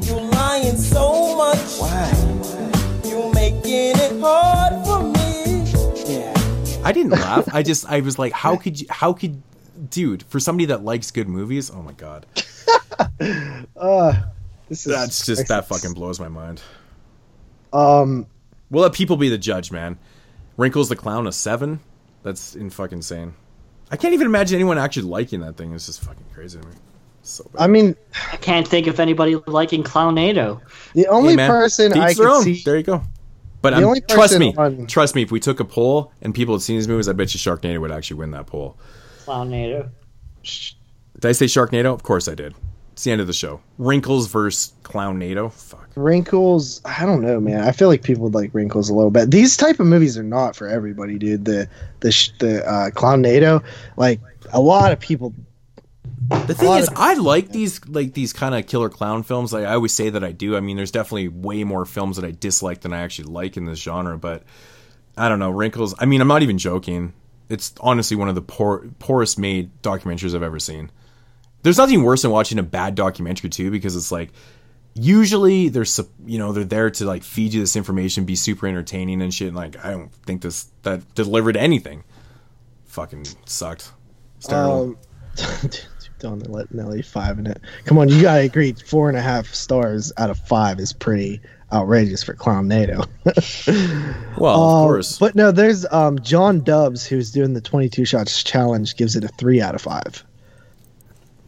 You 0.05 0.19
lying 0.31 0.75
so 0.75 1.37
much. 1.37 1.79
You 3.05 3.31
making 3.33 3.95
it 3.95 4.19
hard 4.19 4.85
for 4.85 5.01
me. 5.01 6.83
I 6.83 6.91
didn't 6.91 7.11
laugh. 7.21 7.47
I 7.53 7.63
just 7.63 7.89
I 7.89 8.01
was 8.01 8.19
like, 8.19 8.33
how 8.33 8.57
could 8.57 8.81
you? 8.81 8.87
How 8.89 9.13
could, 9.13 9.41
dude? 9.89 10.23
For 10.23 10.41
somebody 10.41 10.65
that 10.65 10.83
likes 10.83 11.11
good 11.11 11.29
movies, 11.29 11.71
oh 11.71 11.81
my 11.81 11.93
god, 11.93 12.25
uh, 13.85 14.23
this 14.69 14.85
is 14.85 14.93
that's 14.93 15.25
just 15.25 15.47
that 15.47 15.67
fucking 15.67 15.93
blows 15.93 16.19
my 16.19 16.27
mind. 16.29 16.61
Um, 17.73 18.27
We'll 18.71 18.83
let 18.83 18.93
people 18.93 19.15
be 19.15 19.29
the 19.29 19.37
judge, 19.37 19.71
man. 19.71 19.97
Wrinkles 20.57 20.89
the 20.89 20.95
Clown 20.95 21.27
a 21.27 21.31
seven. 21.31 21.79
That's 22.23 22.55
in 22.55 22.69
fucking 22.71 22.97
insane. 22.97 23.35
I 23.91 23.97
can't 23.97 24.13
even 24.15 24.25
imagine 24.25 24.55
anyone 24.55 24.77
actually 24.79 25.03
liking 25.03 25.41
that 25.41 25.55
thing. 25.55 25.71
It's 25.73 25.85
just 25.85 26.01
fucking 26.01 26.25
crazy 26.33 26.59
to 26.59 26.67
me. 26.67 26.73
So 27.21 27.43
bad. 27.53 27.61
I 27.61 27.67
mean, 27.67 27.95
I 28.31 28.37
can't 28.37 28.67
think 28.67 28.87
of 28.87 28.99
anybody 28.99 29.35
liking 29.45 29.83
Clownado. 29.83 30.61
the 30.93 31.05
only 31.07 31.31
Hey, 31.31 31.35
man, 31.35 31.49
person 31.49 31.91
to 31.91 31.99
I 31.99 32.09
each 32.11 32.17
their 32.17 32.27
could 32.27 32.35
own. 32.37 32.43
see. 32.43 32.61
There 32.65 32.75
you 32.77 32.83
go. 32.83 33.03
But 33.61 33.71
The 33.71 33.77
I'm, 33.77 33.83
only 33.85 34.01
trust 34.01 34.39
me, 34.39 34.53
on- 34.57 34.87
trust 34.87 35.13
me. 35.15 35.21
If 35.21 35.31
we 35.31 35.39
took 35.39 35.59
a 35.59 35.65
poll 35.65 36.11
and 36.21 36.33
people 36.33 36.55
had 36.55 36.61
seen 36.63 36.77
these 36.77 36.87
movies, 36.87 37.07
I 37.07 37.13
bet 37.13 37.33
you 37.35 37.39
Sharknado 37.39 37.79
would 37.81 37.91
actually 37.91 38.17
win 38.17 38.31
that 38.31 38.47
poll. 38.47 38.77
Clownado. 39.25 39.89
Did 40.43 41.25
I 41.25 41.31
say 41.33 41.45
Sharknado? 41.45 41.93
Of 41.93 42.01
course 42.03 42.27
I 42.27 42.33
did. 42.35 42.55
It's 42.95 43.03
the 43.03 43.11
end 43.11 43.19
of 43.19 43.27
the 43.27 43.33
show. 43.33 43.59
Wrinkles 43.77 44.27
versus 44.27 44.71
Clownado. 44.83 45.51
Fuck. 45.51 45.89
Wrinkles, 45.95 46.79
I 46.85 47.05
don't 47.05 47.21
know, 47.21 47.41
man. 47.41 47.59
I 47.59 47.73
feel 47.73 47.89
like 47.89 48.03
people 48.03 48.23
would 48.23 48.33
like 48.33 48.53
Wrinkles 48.53 48.87
a 48.87 48.93
little 48.93 49.11
bit. 49.11 49.29
These 49.29 49.57
type 49.57 49.81
of 49.81 49.85
movies 49.85 50.17
are 50.17 50.23
not 50.23 50.55
for 50.55 50.69
everybody, 50.69 51.17
dude. 51.17 51.43
The 51.43 51.67
the 51.99 52.13
sh- 52.13 52.31
the 52.39 52.65
uh, 52.65 52.91
Clownado, 52.91 53.65
like 53.97 54.21
a 54.53 54.61
lot 54.61 54.93
of 54.93 55.01
people. 55.01 55.33
The 56.47 56.53
thing 56.53 56.71
is, 56.71 56.87
I 56.95 57.15
like 57.15 57.49
these 57.49 57.85
like 57.85 58.13
these 58.13 58.31
kind 58.31 58.55
of 58.55 58.65
killer 58.65 58.87
clown 58.87 59.23
films. 59.23 59.51
Like 59.51 59.65
I 59.65 59.73
always 59.73 59.93
say 59.93 60.09
that 60.11 60.23
I 60.23 60.31
do. 60.31 60.55
I 60.55 60.61
mean, 60.61 60.77
there's 60.77 60.91
definitely 60.91 61.27
way 61.27 61.65
more 61.65 61.83
films 61.83 62.15
that 62.15 62.23
I 62.23 62.31
dislike 62.31 62.79
than 62.79 62.93
I 62.93 63.01
actually 63.01 63.29
like 63.33 63.57
in 63.57 63.65
this 63.65 63.79
genre. 63.79 64.17
But 64.17 64.43
I 65.17 65.27
don't 65.27 65.39
know, 65.39 65.49
Wrinkles. 65.49 65.95
I 65.99 66.05
mean, 66.05 66.21
I'm 66.21 66.29
not 66.29 66.43
even 66.43 66.57
joking. 66.57 67.11
It's 67.49 67.73
honestly 67.81 68.15
one 68.15 68.29
of 68.29 68.35
the 68.35 68.41
poor, 68.41 68.87
poorest 68.99 69.37
made 69.37 69.81
documentaries 69.81 70.33
I've 70.33 70.43
ever 70.43 70.59
seen. 70.59 70.91
There's 71.65 71.79
nothing 71.79 72.03
worse 72.03 72.21
than 72.21 72.29
watching 72.29 72.59
a 72.59 72.63
bad 72.63 72.93
documentary 72.93 73.49
too, 73.49 73.71
because 73.71 73.95
it's 73.95 74.11
like 74.11 74.29
usually 74.93 75.69
they're 75.69 75.83
you 76.23 76.37
know 76.37 76.51
they're 76.51 76.63
there 76.63 76.91
to 76.91 77.05
like 77.05 77.23
feed 77.23 77.55
you 77.55 77.59
this 77.59 77.75
information, 77.75 78.23
be 78.25 78.35
super 78.35 78.67
entertaining 78.67 79.19
and 79.23 79.33
shit. 79.33 79.47
And 79.47 79.57
like 79.57 79.83
I 79.83 79.89
don't 79.89 80.13
think 80.13 80.43
this 80.43 80.69
that 80.83 81.15
delivered 81.15 81.57
anything. 81.57 82.03
Fucking 82.85 83.25
sucked. 83.45 83.91
It's 84.37 84.45
terrible. 84.45 84.95
Um, 85.41 85.69
don't 86.19 86.47
let 86.51 86.71
Nelly 86.71 87.01
five 87.01 87.39
in 87.39 87.47
it. 87.47 87.59
Come 87.85 87.97
on, 87.97 88.09
you 88.09 88.21
gotta 88.21 88.41
agree. 88.41 88.73
Four 88.73 89.09
and 89.09 89.17
a 89.17 89.21
half 89.21 89.47
stars 89.47 90.13
out 90.17 90.29
of 90.29 90.37
five 90.37 90.79
is 90.79 90.93
pretty 90.93 91.41
outrageous 91.73 92.21
for 92.21 92.35
Clownado 92.35 93.07
well, 94.37 94.53
of 94.53 94.61
Um, 94.83 94.87
course. 94.87 95.17
But 95.17 95.33
no, 95.33 95.51
there's 95.51 95.83
um, 95.91 96.19
John 96.19 96.61
Dubs 96.63 97.07
who's 97.07 97.31
doing 97.31 97.53
the 97.53 97.61
22 97.61 98.05
shots 98.05 98.43
challenge. 98.43 98.95
Gives 98.97 99.15
it 99.15 99.23
a 99.23 99.29
three 99.29 99.61
out 99.61 99.73
of 99.73 99.81
five. 99.81 100.23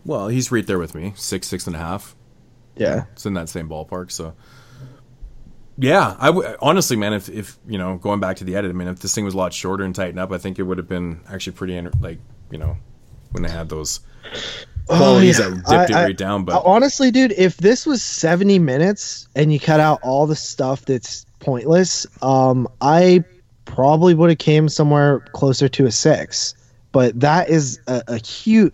Well, 0.08 0.28
he's 0.30 0.52
right 0.52 0.66
there 0.66 0.80
with 0.80 0.96
me. 0.96 1.14
Six, 1.16 1.48
six 1.48 1.68
and 1.68 1.76
a 1.76 1.80
half. 1.80 2.16
Yeah. 2.78 3.04
It's 3.14 3.26
in 3.28 3.34
that 3.36 3.50
same 3.50 3.68
ballpark. 3.70 4.10
So, 4.10 4.34
yeah, 5.78 6.16
I 6.18 6.28
w- 6.28 6.56
honestly, 6.62 6.96
man, 6.96 7.14
if, 7.14 7.30
if, 7.30 7.58
you 7.68 7.78
know, 7.78 7.98
going 7.98 8.20
back 8.20 8.38
to 8.38 8.44
the 8.44 8.56
edit, 8.56 8.72
I 8.72 8.74
mean, 8.74 8.88
if 8.88 9.00
this 9.00 9.14
thing 9.14 9.26
was 9.26 9.34
a 9.34 9.38
lot 9.38 9.54
shorter 9.54 9.84
and 9.84 9.94
tightened 9.94 10.20
up, 10.20 10.32
I 10.32 10.38
think 10.40 10.58
it 10.60 10.64
would 10.64 10.78
have 10.80 10.88
been 10.88 11.20
actually 11.30 11.54
pretty, 11.54 11.80
like, 12.00 12.20
you 12.50 12.58
know, 12.58 12.78
when 13.32 13.44
they 13.44 13.50
had 13.50 13.70
those 13.70 14.00
qualities 14.88 15.40
Oh, 15.40 15.50
yeah. 15.50 15.50
that 15.50 15.56
dipped 15.56 15.70
I- 15.70 15.84
it 15.84 15.92
I- 15.94 16.04
right 16.06 16.18
down. 16.18 16.46
But 16.46 16.64
honestly, 16.66 17.12
dude, 17.12 17.34
if 17.34 17.58
this 17.58 17.86
was 17.86 18.02
70 18.02 18.60
minutes 18.60 19.28
and 19.36 19.52
you 19.54 19.60
cut 19.60 19.80
out 19.80 20.00
all 20.04 20.26
the 20.26 20.36
stuff 20.36 20.86
that's 20.86 21.26
pointless, 21.42 22.08
um, 22.22 22.68
I 22.82 23.24
probably 23.66 24.14
would 24.14 24.30
have 24.30 24.40
came 24.40 24.70
somewhere 24.70 25.20
closer 25.34 25.68
to 25.68 25.86
a 25.86 25.92
six. 25.92 26.54
But 26.94 27.20
that 27.20 27.50
is 27.50 27.80
a, 27.88 28.02
a 28.08 28.18
huge 28.18 28.72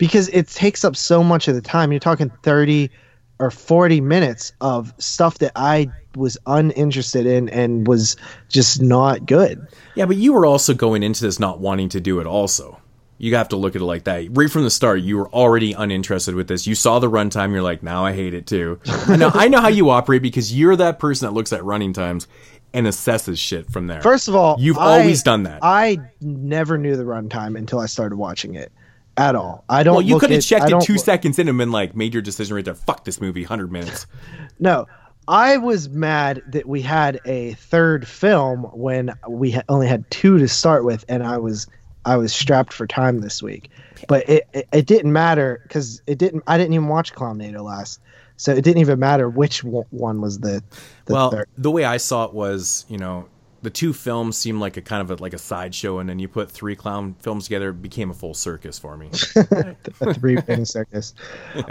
because 0.00 0.28
it 0.30 0.48
takes 0.48 0.84
up 0.84 0.96
so 0.96 1.22
much 1.22 1.46
of 1.46 1.54
the 1.54 1.60
time. 1.60 1.92
You're 1.92 2.00
talking 2.00 2.30
30 2.42 2.90
or 3.38 3.50
40 3.50 4.00
minutes 4.00 4.52
of 4.60 4.92
stuff 4.98 5.38
that 5.38 5.52
I 5.54 5.88
was 6.16 6.36
uninterested 6.46 7.26
in 7.26 7.48
and 7.50 7.86
was 7.86 8.16
just 8.48 8.82
not 8.82 9.26
good. 9.26 9.64
yeah, 9.94 10.06
but 10.06 10.16
you 10.16 10.32
were 10.32 10.44
also 10.46 10.74
going 10.74 11.02
into 11.02 11.22
this 11.22 11.38
not 11.38 11.60
wanting 11.60 11.88
to 11.90 12.00
do 12.00 12.18
it 12.18 12.26
also. 12.26 12.80
You 13.18 13.34
have 13.36 13.50
to 13.50 13.56
look 13.56 13.76
at 13.76 13.82
it 13.82 13.84
like 13.84 14.04
that. 14.04 14.28
Right 14.30 14.50
from 14.50 14.64
the 14.64 14.70
start, 14.70 15.02
you 15.02 15.18
were 15.18 15.28
already 15.28 15.74
uninterested 15.74 16.34
with 16.34 16.48
this. 16.48 16.66
You 16.66 16.74
saw 16.74 16.98
the 16.98 17.10
runtime, 17.10 17.52
you're 17.52 17.62
like, 17.62 17.82
now 17.82 18.04
I 18.04 18.12
hate 18.14 18.32
it 18.32 18.46
too. 18.46 18.80
I 18.86 19.16
know, 19.16 19.30
I 19.34 19.48
know 19.48 19.60
how 19.60 19.68
you 19.68 19.90
operate 19.90 20.22
because 20.22 20.56
you're 20.58 20.74
that 20.76 20.98
person 20.98 21.26
that 21.26 21.32
looks 21.32 21.52
at 21.52 21.62
running 21.62 21.92
times 21.92 22.26
and 22.72 22.86
assesses 22.86 23.38
shit 23.38 23.70
from 23.70 23.88
there. 23.88 24.00
First 24.00 24.28
of 24.28 24.34
all, 24.34 24.56
you've 24.58 24.78
I- 24.78 25.00
always 25.00 25.22
done 25.22 25.42
that. 25.42 25.58
I 25.62 25.98
never 26.22 26.78
knew 26.78 26.96
the 26.96 27.04
runtime 27.04 27.58
until 27.58 27.78
I 27.78 27.86
started 27.86 28.16
watching 28.16 28.54
it 28.54 28.72
at 29.20 29.34
all. 29.34 29.64
I 29.68 29.82
don't. 29.82 29.96
well, 29.96 30.02
you 30.02 30.18
could 30.18 30.30
have 30.30 30.42
checked 30.42 30.70
it 30.70 30.80
two 30.80 30.94
look- 30.94 31.04
seconds 31.04 31.38
in 31.38 31.48
and 31.48 31.58
been 31.58 31.70
like, 31.70 31.94
made 31.94 32.14
your 32.14 32.22
decision 32.22 32.56
right 32.56 32.64
there. 32.64 32.74
Fuck 32.74 33.04
this 33.04 33.20
movie, 33.20 33.42
100 33.42 33.70
minutes. 33.70 34.06
No, 34.62 34.86
I 35.26 35.56
was 35.56 35.88
mad 35.88 36.42
that 36.48 36.66
we 36.66 36.82
had 36.82 37.18
a 37.24 37.54
third 37.54 38.06
film 38.06 38.64
when 38.74 39.14
we 39.26 39.52
ha- 39.52 39.62
only 39.70 39.86
had 39.86 40.04
two 40.10 40.36
to 40.36 40.46
start 40.46 40.84
with, 40.84 41.02
and 41.08 41.22
I 41.22 41.38
was 41.38 41.66
I 42.04 42.18
was 42.18 42.34
strapped 42.34 42.74
for 42.74 42.86
time 42.86 43.20
this 43.22 43.42
week. 43.42 43.70
But 44.06 44.28
it 44.28 44.46
it, 44.52 44.68
it 44.70 44.86
didn't 44.86 45.14
matter 45.14 45.60
because 45.62 46.02
it 46.06 46.18
didn't. 46.18 46.42
I 46.46 46.58
didn't 46.58 46.74
even 46.74 46.88
watch 46.88 47.14
Clown 47.14 47.38
Clownado 47.38 47.62
last, 47.62 48.00
so 48.36 48.52
it 48.52 48.62
didn't 48.62 48.82
even 48.82 48.98
matter 48.98 49.30
which 49.30 49.64
one 49.64 49.86
one 49.88 50.20
was 50.20 50.40
the. 50.40 50.62
the 51.06 51.14
well, 51.14 51.30
third. 51.30 51.48
the 51.56 51.70
way 51.70 51.84
I 51.84 51.96
saw 51.96 52.26
it 52.26 52.34
was, 52.34 52.84
you 52.90 52.98
know, 52.98 53.26
the 53.62 53.70
two 53.70 53.92
films 53.92 54.36
seemed 54.36 54.60
like 54.60 54.76
a 54.76 54.82
kind 54.82 55.02
of 55.02 55.10
a, 55.18 55.22
like 55.22 55.34
a 55.34 55.38
sideshow, 55.38 55.98
and 55.98 56.08
then 56.08 56.18
you 56.18 56.28
put 56.28 56.50
three 56.50 56.74
clown 56.74 57.14
films 57.20 57.44
together, 57.44 57.70
it 57.70 57.82
became 57.82 58.10
a 58.10 58.14
full 58.14 58.34
circus 58.34 58.78
for 58.78 58.96
me. 58.96 59.08
three 60.14 60.38
ring 60.48 60.64
circus. 60.64 61.14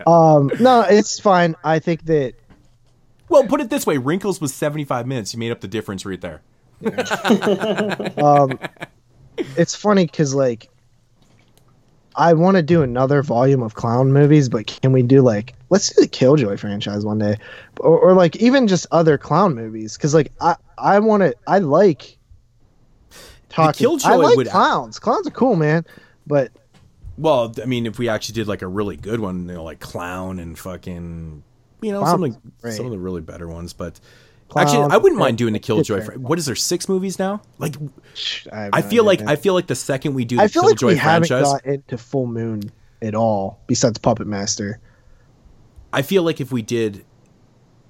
Um, 0.06 0.52
no, 0.60 0.82
it's 0.82 1.20
fine. 1.20 1.56
I 1.64 1.80
think 1.80 2.06
that 2.06 2.34
well, 3.30 3.44
put 3.46 3.62
it 3.62 3.70
this 3.70 3.86
way: 3.86 3.98
Wrinkles 3.98 4.42
was 4.42 4.54
75 4.54 5.08
minutes. 5.08 5.34
You 5.34 5.40
made 5.40 5.52
up 5.52 5.62
the 5.62 5.68
difference 5.68 6.06
right 6.06 6.20
there. 6.20 6.42
um, 8.24 8.58
it's 9.58 9.76
funny 9.76 10.06
because 10.06 10.34
like 10.34 10.70
I 12.20 12.34
want 12.34 12.58
to 12.58 12.62
do 12.62 12.82
another 12.84 13.24
volume 13.24 13.64
of 13.64 13.76
clown 13.76 14.12
movies, 14.12 14.50
but 14.50 14.68
can 14.68 14.92
we 14.92 15.02
do 15.02 15.22
like 15.22 15.56
let's 15.70 15.90
do 15.94 16.02
the 16.02 16.08
Killjoy 16.08 16.58
franchise 16.58 17.06
one 17.06 17.18
day, 17.18 17.38
or, 17.80 17.98
or 17.98 18.14
like 18.14 18.36
even 18.36 18.68
just 18.68 18.86
other 18.92 19.18
clown 19.18 19.56
movies? 19.56 19.96
Because 19.96 20.14
like 20.14 20.32
I 20.42 20.56
I 20.78 21.00
want 21.00 21.24
to 21.24 21.34
I 21.48 21.60
like 21.60 22.18
talking. 23.48 23.80
Killjoy 23.80 24.10
I 24.10 24.16
like 24.16 24.36
would- 24.38 24.48
clowns. 24.48 25.00
Clowns 25.00 25.26
are 25.28 25.32
cool, 25.32 25.56
man. 25.56 25.86
But 26.28 26.52
Well, 27.18 27.54
I 27.62 27.66
mean, 27.66 27.86
if 27.86 27.98
we 27.98 28.10
actually 28.10 28.34
did 28.34 28.48
like 28.48 28.62
a 28.62 28.68
really 28.68 28.98
good 28.98 29.22
one, 29.22 29.48
you 29.48 29.56
know, 29.56 29.64
like 29.64 29.80
clown 29.80 30.40
and 30.40 30.60
fucking 30.60 31.42
you 31.82 31.92
know 31.94 32.02
Clown 32.02 32.12
some 32.12 32.22
the, 32.22 32.38
great. 32.62 32.74
some 32.74 32.86
of 32.86 32.92
the 32.92 33.00
really 33.00 33.22
better 33.22 33.48
ones. 33.48 33.72
But 33.72 33.98
Clown 34.50 34.66
actually, 34.66 34.84
I 34.92 34.98
wouldn't 34.98 35.20
mind 35.20 35.38
doing 35.38 35.54
the. 35.54 35.60
Killjoy. 35.60 36.02
Fr- 36.02 36.14
What 36.14 36.40
is 36.40 36.48
there? 36.48 36.56
Six 36.56 36.90
movies 36.90 37.20
now? 37.20 37.42
Like, 37.60 37.76
I, 38.52 38.70
I 38.74 38.82
feel 38.82 39.04
like 39.04 39.20
idea. 39.22 39.32
I 39.32 39.36
feel 39.36 39.54
like 39.54 39.68
the 39.68 39.76
second 39.76 40.16
we 40.16 40.26
do 40.26 40.38
the 40.38 40.42
I 40.44 40.48
feel 40.48 40.64
like 40.64 40.72
Killjoy 40.80 40.94
we 40.94 40.98
haven't 40.98 41.28
franchise, 41.28 41.54
got 41.54 41.66
into 41.66 41.98
Full 41.98 42.26
Moon 42.26 42.72
at 43.02 43.14
all, 43.14 43.60
besides 43.68 44.00
Puppet 44.00 44.26
Master. 44.28 44.80
I 45.94 46.02
feel 46.02 46.24
like 46.24 46.42
if 46.42 46.52
we 46.52 46.62
did 46.64 47.06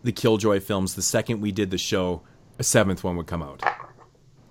the 0.04 0.12
Killjoy 0.12 0.60
films, 0.60 0.96
the 0.96 1.02
second 1.02 1.40
we 1.42 1.52
did 1.54 1.72
the 1.72 1.78
show, 1.78 2.22
a 2.58 2.64
seventh 2.64 3.04
one 3.04 3.16
would 3.18 3.28
come 3.28 3.42
out. 3.42 3.64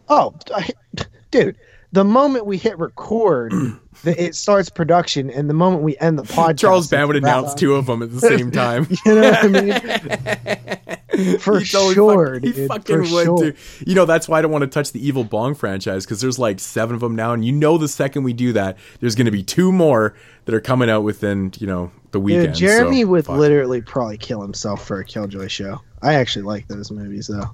Oh, 0.09 0.35
I, 0.55 0.71
dude! 1.31 1.57
The 1.93 2.05
moment 2.05 2.45
we 2.45 2.59
hit 2.59 2.79
record, 2.79 3.53
the, 4.03 4.23
it 4.23 4.35
starts 4.35 4.69
production, 4.69 5.31
and 5.31 5.49
the 5.49 5.55
moment 5.55 5.83
we 5.83 5.97
end 5.99 6.19
the 6.19 6.23
podcast, 6.23 6.59
Charles 6.59 6.89
Band 6.89 7.09
would 7.09 7.17
announce 7.17 7.55
two 7.55 7.75
of 7.77 7.87
them 7.87 8.03
at 8.03 8.13
the 8.13 8.21
same 8.21 8.51
time. 8.53 8.87
you 9.07 9.15
know 9.15 9.31
what 9.31 9.45
I 9.45 9.49
mean? 9.49 11.39
For 11.41 11.61
sure, 11.65 12.35
fuck- 12.35 12.45
he 12.45 12.53
dude, 12.53 12.69
fucking 12.69 13.05
for 13.07 13.13
would, 13.13 13.39
sure. 13.39 13.55
You 13.85 13.95
know, 13.95 14.05
that's 14.05 14.29
why 14.29 14.39
I 14.39 14.43
don't 14.43 14.53
want 14.53 14.63
to 14.63 14.69
touch 14.69 14.93
the 14.93 15.05
Evil 15.05 15.25
Bong 15.25 15.55
franchise 15.55 16.05
because 16.05 16.21
there's 16.21 16.39
like 16.39 16.61
seven 16.61 16.95
of 16.95 17.01
them 17.01 17.17
now, 17.17 17.33
and 17.33 17.45
you 17.45 17.51
know, 17.51 17.77
the 17.77 17.89
second 17.89 18.23
we 18.23 18.33
do 18.33 18.53
that, 18.53 18.77
there's 19.01 19.17
going 19.17 19.25
to 19.25 19.33
be 19.33 19.43
two 19.43 19.73
more 19.73 20.15
that 20.45 20.55
are 20.55 20.61
coming 20.61 20.89
out 20.89 21.03
within 21.03 21.53
you 21.59 21.67
know 21.67 21.91
the 22.13 22.21
weekend. 22.21 22.49
Dude, 22.49 22.55
Jeremy 22.57 23.03
so, 23.03 23.09
would 23.09 23.27
fuck. 23.27 23.37
literally 23.37 23.81
probably 23.81 24.17
kill 24.19 24.43
himself 24.43 24.87
for 24.87 25.01
a 25.01 25.05
Killjoy 25.05 25.49
show. 25.49 25.81
I 26.03 26.15
actually 26.15 26.43
like 26.45 26.69
those 26.69 26.93
movies 26.93 27.27
though. 27.27 27.51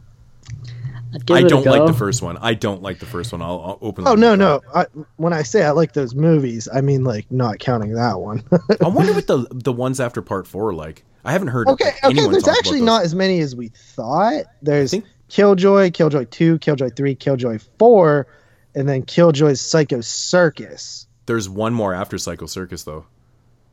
Give 1.19 1.37
I 1.37 1.43
don't 1.43 1.65
like 1.67 1.87
the 1.87 1.93
first 1.93 2.23
one. 2.23 2.37
I 2.39 2.55
don't 2.55 2.83
like 2.83 2.99
the 2.99 3.07
first 3.07 3.33
one. 3.33 3.43
I'll, 3.43 3.61
I'll 3.61 3.79
open. 3.81 4.07
Oh 4.07 4.15
no, 4.15 4.35
no. 4.35 4.61
I, 4.75 4.87
when 5.17 5.33
I 5.33 5.43
say 5.43 5.65
I 5.65 5.71
like 5.71 5.93
those 5.93 6.15
movies, 6.15 6.69
I 6.73 6.81
mean 6.81 7.05
like 7.05 7.31
not 7.31 7.59
counting 7.59 7.93
that 7.95 8.21
one. 8.21 8.43
I 8.83 8.89
wonder 8.89 9.13
what 9.15 9.27
the 9.27 9.47
the 9.51 9.73
ones 9.73 10.01
after 10.01 10.23
part 10.23 10.47
four 10.47 10.71
are 10.71 10.75
like. 10.75 11.05
I 11.25 11.33
haven't 11.33 11.49
heard. 11.49 11.69
okay, 11.69 11.87
like, 11.87 11.95
okay. 12.05 12.11
anyone 12.11 12.33
There's 12.33 12.45
talk 12.45 12.59
actually 12.59 12.83
not 12.83 13.05
as 13.05 13.15
many 13.15 13.41
as 13.41 13.57
we 13.57 13.69
thought. 13.69 14.45
There's 14.61 14.95
Killjoy, 15.29 15.91
Killjoy 15.91 16.25
Two, 16.27 16.59
Killjoy 16.59 16.91
Three, 16.91 17.15
Killjoy 17.15 17.59
Four, 17.79 18.27
and 18.75 18.89
then 18.89 19.03
Killjoy's 19.03 19.61
Psycho 19.61 20.01
Circus. 20.01 21.07
There's 21.27 21.49
one 21.49 21.73
more 21.73 21.95
after 21.95 22.19
Psycho 22.19 22.47
Circus 22.47 22.85
though. 22.85 23.07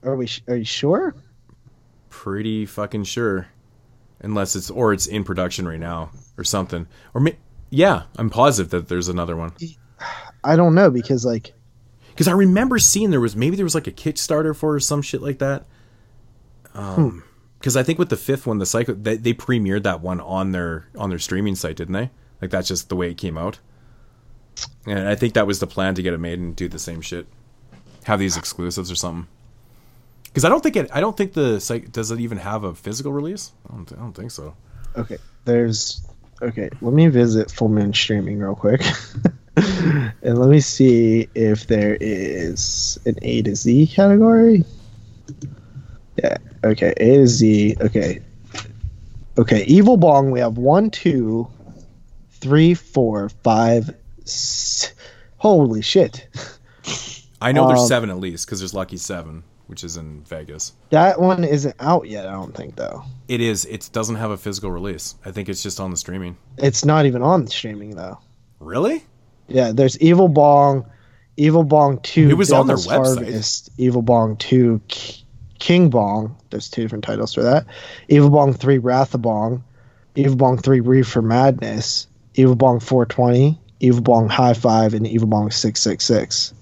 Are 0.04 0.16
we? 0.16 0.30
Are 0.48 0.56
you 0.56 0.66
sure? 0.66 1.16
Pretty 2.10 2.66
fucking 2.66 3.04
sure, 3.04 3.48
unless 4.22 4.56
it's 4.56 4.70
or 4.70 4.94
it's 4.94 5.08
in 5.08 5.24
production 5.24 5.68
right 5.68 5.80
now 5.80 6.12
or 6.42 6.44
something. 6.44 6.88
Or 7.14 7.22
may, 7.22 7.38
yeah, 7.70 8.04
I'm 8.18 8.30
positive 8.30 8.72
that 8.72 8.90
there's 8.90 9.08
another 9.08 9.38
one. 9.38 9.54
I 10.44 10.56
don't 10.56 10.76
know 10.76 10.90
because 10.90 11.24
like 11.24 11.54
Because 12.10 12.28
I 12.28 12.34
remember 12.34 12.80
seeing 12.80 13.12
there 13.12 13.22
was 13.22 13.36
maybe 13.36 13.56
there 13.56 13.66
was 13.66 13.76
like 13.76 13.88
a 13.88 13.92
Kickstarter 13.92 14.56
for 14.56 14.74
or 14.76 14.80
some 14.80 15.02
shit 15.02 15.22
like 15.22 15.40
that. 15.40 15.66
Um, 16.74 17.24
because 17.60 17.78
I 17.78 17.84
think 17.84 18.00
with 18.00 18.10
the 18.10 18.18
fifth 18.18 18.48
one, 18.48 18.58
the 18.58 18.66
Psycho, 18.66 18.94
they, 18.94 19.18
they 19.18 19.34
premiered 19.34 19.84
that 19.84 20.02
one 20.02 20.20
on 20.20 20.52
their 20.52 20.88
on 20.98 21.10
their 21.10 21.20
streaming 21.20 21.56
site, 21.56 21.76
didn't 21.76 21.94
they? 21.94 22.10
Like 22.42 22.50
that's 22.50 22.68
just 22.68 22.90
the 22.90 22.96
way 22.96 23.12
it 23.12 23.18
came 23.18 23.38
out. 23.38 23.60
And 24.86 25.08
I 25.08 25.16
think 25.16 25.36
that 25.36 25.48
was 25.48 25.60
the 25.60 25.68
plan 25.68 25.96
to 25.96 26.02
get 26.02 26.14
it 26.14 26.18
made 26.20 26.40
and 26.40 26.56
do 26.56 26.68
the 26.68 26.80
same 26.80 27.02
shit, 27.02 27.28
have 28.06 28.20
these 28.20 28.36
exclusives 28.36 28.92
or 28.92 28.96
something. 28.96 29.28
Because 30.24 30.44
I 30.46 30.50
don't 30.50 30.62
think 30.64 30.76
it, 30.76 30.90
I 30.94 31.02
don't 31.02 31.16
think 31.16 31.34
the 31.34 31.60
site 31.60 31.92
does 31.92 32.10
it 32.10 32.20
even 32.20 32.38
have 32.38 32.64
a 32.64 32.74
physical 32.74 33.12
release. 33.14 33.52
I 33.70 33.76
don't, 33.76 33.92
I 33.92 33.96
don't 33.96 34.14
think 34.14 34.32
so. 34.32 34.56
okay, 34.98 35.18
there's 35.46 36.06
okay. 36.42 36.70
Let 36.82 36.94
me 36.94 37.08
visit 37.08 37.52
Full 37.52 37.70
Moon 37.70 37.94
Streaming 37.94 38.40
real 38.40 38.56
quick, 38.56 38.84
and 39.56 40.38
let 40.40 40.50
me 40.50 40.60
see 40.60 41.28
if 41.36 41.68
there 41.68 41.98
is 42.02 43.00
an 43.06 43.18
A 43.22 43.42
to 43.44 43.56
Z 43.56 43.88
category. 43.88 44.64
Yeah. 46.18 46.38
Okay. 46.64 46.94
A 46.98 47.18
to 47.18 47.28
Z. 47.28 47.76
Okay. 47.82 48.22
Okay. 49.38 49.64
Evil 49.64 49.98
Bong. 49.98 50.32
We 50.32 50.40
have 50.40 50.58
one, 50.58 50.90
two, 50.90 51.48
three, 52.32 52.74
four, 52.74 53.30
five. 53.44 53.96
s- 54.24 54.94
Holy 55.38 55.82
shit! 55.82 56.28
I 57.42 57.52
know 57.52 57.68
there's 57.68 57.80
Um, 57.82 57.88
seven 57.88 58.10
at 58.12 58.20
least 58.20 58.46
because 58.46 58.60
there's 58.60 58.76
Lucky 58.76 58.98
Seven, 58.98 59.42
which 59.72 59.84
is 59.86 59.96
in 59.98 60.22
Vegas. 60.26 60.74
That 60.90 61.20
one 61.20 61.46
isn't 61.46 61.76
out 61.80 62.06
yet. 62.08 62.28
I 62.28 62.34
don't 62.34 62.54
think 62.56 62.76
though. 62.76 63.04
It 63.30 63.40
is. 63.42 63.66
It 63.66 63.90
doesn't 63.92 64.18
have 64.18 64.30
a 64.30 64.38
physical 64.38 64.70
release. 64.70 65.16
I 65.26 65.32
think 65.32 65.48
it's 65.50 65.64
just 65.64 65.80
on 65.80 65.90
the 65.90 65.98
streaming. 65.98 66.38
It's 66.58 66.84
not 66.86 67.06
even 67.06 67.24
on 67.24 67.46
the 67.46 67.52
streaming 67.52 67.96
though. 67.96 68.20
Really? 68.60 69.06
Yeah, 69.48 69.72
there's 69.72 69.98
Evil 70.00 70.28
Bong, 70.28 70.86
Evil 71.38 71.64
Bong 71.64 72.00
2, 72.02 72.30
It 72.30 72.34
was 72.34 72.52
on 72.52 72.68
their 72.68 72.76
website. 72.76 73.16
Harvest, 73.18 73.70
Evil 73.78 74.02
Bong 74.02 74.36
2, 74.38 74.82
King 75.60 75.90
Bong. 75.90 76.36
There's 76.50 76.70
two 76.70 76.82
different 76.82 77.04
titles 77.04 77.34
for 77.34 77.42
that. 77.42 77.66
Evil 78.10 78.30
Bong 78.30 78.54
3, 78.54 78.78
Wrath 78.78 79.14
of 79.14 79.22
Bong, 79.22 79.64
Evil 80.16 80.36
Bong 80.36 80.58
3, 80.58 80.82
Reefer 80.82 81.22
Madness, 81.22 82.08
Evil 82.36 82.56
Bong 82.56 82.80
420, 82.80 83.60
Evil 83.80 84.02
Bong 84.02 84.30
High 84.30 84.54
Five, 84.54 84.94
and 84.94 85.08
Evil 85.08 85.28
Bong 85.28 85.50
666. 85.50 86.54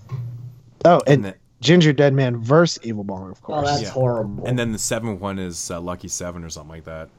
Oh, 0.85 1.01
and, 1.05 1.33
Gingerdead 1.61 2.13
Man 2.13 2.38
versus 2.38 2.79
Evil 2.83 3.03
Bong, 3.03 3.31
of 3.31 3.41
course. 3.41 3.67
Oh, 3.67 3.77
that's 3.77 3.89
horrible. 3.89 4.45
And 4.45 4.57
then 4.57 4.71
the 4.71 4.79
seventh 4.79 5.19
one 5.19 5.39
is 5.39 5.69
uh, 5.71 5.81
Lucky 5.81 6.07
Seven 6.07 6.43
or 6.43 6.49
something 6.49 6.69
like 6.71 6.85
that. 6.85 7.09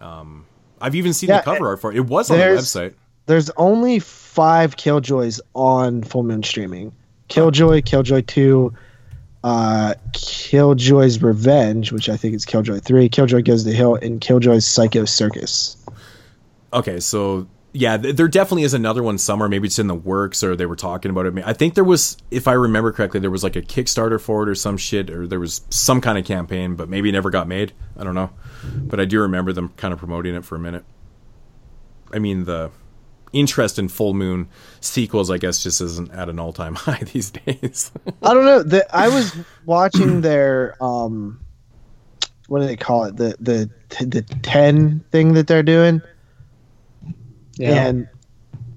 Um, 0.00 0.46
I've 0.80 0.94
even 0.94 1.12
seen 1.12 1.28
Yeah, 1.28 1.38
the 1.38 1.44
cover 1.52 1.68
art 1.68 1.80
for 1.80 1.90
it. 1.90 1.96
It 1.96 2.06
was 2.06 2.30
on 2.30 2.38
the 2.38 2.44
website. 2.44 2.94
There's 3.26 3.50
only 3.50 3.98
five 3.98 4.76
Killjoys 4.76 5.40
on 5.54 6.02
Full 6.02 6.22
Moon 6.22 6.42
streaming. 6.42 6.92
Killjoy, 7.28 7.82
Killjoy 7.82 8.22
2, 8.22 8.72
uh, 9.44 9.94
Killjoy's 10.12 11.22
Revenge, 11.22 11.92
which 11.92 12.08
I 12.08 12.16
think 12.16 12.34
is 12.34 12.44
Killjoy 12.44 12.80
3, 12.80 13.08
Killjoy 13.08 13.42
Goes 13.42 13.64
to 13.64 13.72
Hell, 13.72 13.94
and 13.96 14.20
Killjoy's 14.20 14.66
Psycho 14.66 15.04
Circus. 15.04 15.76
Okay, 16.72 16.98
so 16.98 17.46
yeah, 17.72 17.96
there 17.96 18.28
definitely 18.28 18.64
is 18.64 18.74
another 18.74 19.02
one 19.02 19.16
somewhere. 19.16 19.48
Maybe 19.48 19.66
it's 19.66 19.78
in 19.78 19.86
the 19.86 19.94
works, 19.94 20.42
or 20.42 20.56
they 20.56 20.66
were 20.66 20.76
talking 20.76 21.10
about 21.10 21.26
it. 21.26 21.34
I 21.44 21.52
think 21.52 21.74
there 21.74 21.84
was, 21.84 22.16
if 22.30 22.48
I 22.48 22.52
remember 22.52 22.90
correctly, 22.90 23.20
there 23.20 23.30
was 23.30 23.44
like 23.44 23.56
a 23.56 23.62
Kickstarter 23.62 24.20
for 24.20 24.42
it 24.42 24.48
or 24.48 24.54
some 24.54 24.76
shit, 24.76 25.08
or 25.08 25.26
there 25.26 25.38
was 25.38 25.62
some 25.70 26.00
kind 26.00 26.18
of 26.18 26.24
campaign, 26.24 26.74
but 26.74 26.88
maybe 26.88 27.08
it 27.08 27.12
never 27.12 27.30
got 27.30 27.46
made. 27.46 27.72
I 27.96 28.02
don't 28.02 28.14
know, 28.14 28.30
but 28.64 28.98
I 28.98 29.04
do 29.04 29.20
remember 29.20 29.52
them 29.52 29.72
kind 29.76 29.92
of 29.92 30.00
promoting 30.00 30.34
it 30.34 30.44
for 30.44 30.56
a 30.56 30.58
minute. 30.58 30.84
I 32.12 32.18
mean, 32.18 32.44
the 32.44 32.72
interest 33.32 33.78
in 33.78 33.88
Full 33.88 34.14
Moon 34.14 34.48
sequels, 34.80 35.30
I 35.30 35.38
guess, 35.38 35.62
just 35.62 35.80
isn't 35.80 36.10
at 36.10 36.28
an 36.28 36.40
all-time 36.40 36.74
high 36.76 37.04
these 37.12 37.30
days. 37.30 37.92
I 38.22 38.34
don't 38.34 38.44
know. 38.44 38.62
The, 38.64 38.84
I 38.94 39.08
was 39.08 39.36
watching 39.64 40.22
their 40.22 40.76
um, 40.82 41.40
what 42.48 42.60
do 42.60 42.66
they 42.66 42.76
call 42.76 43.04
it? 43.04 43.16
The 43.16 43.36
the 43.38 43.70
the 44.04 44.22
ten 44.42 45.04
thing 45.12 45.34
that 45.34 45.46
they're 45.46 45.62
doing. 45.62 46.02
Yeah. 47.60 47.86
And 47.86 48.08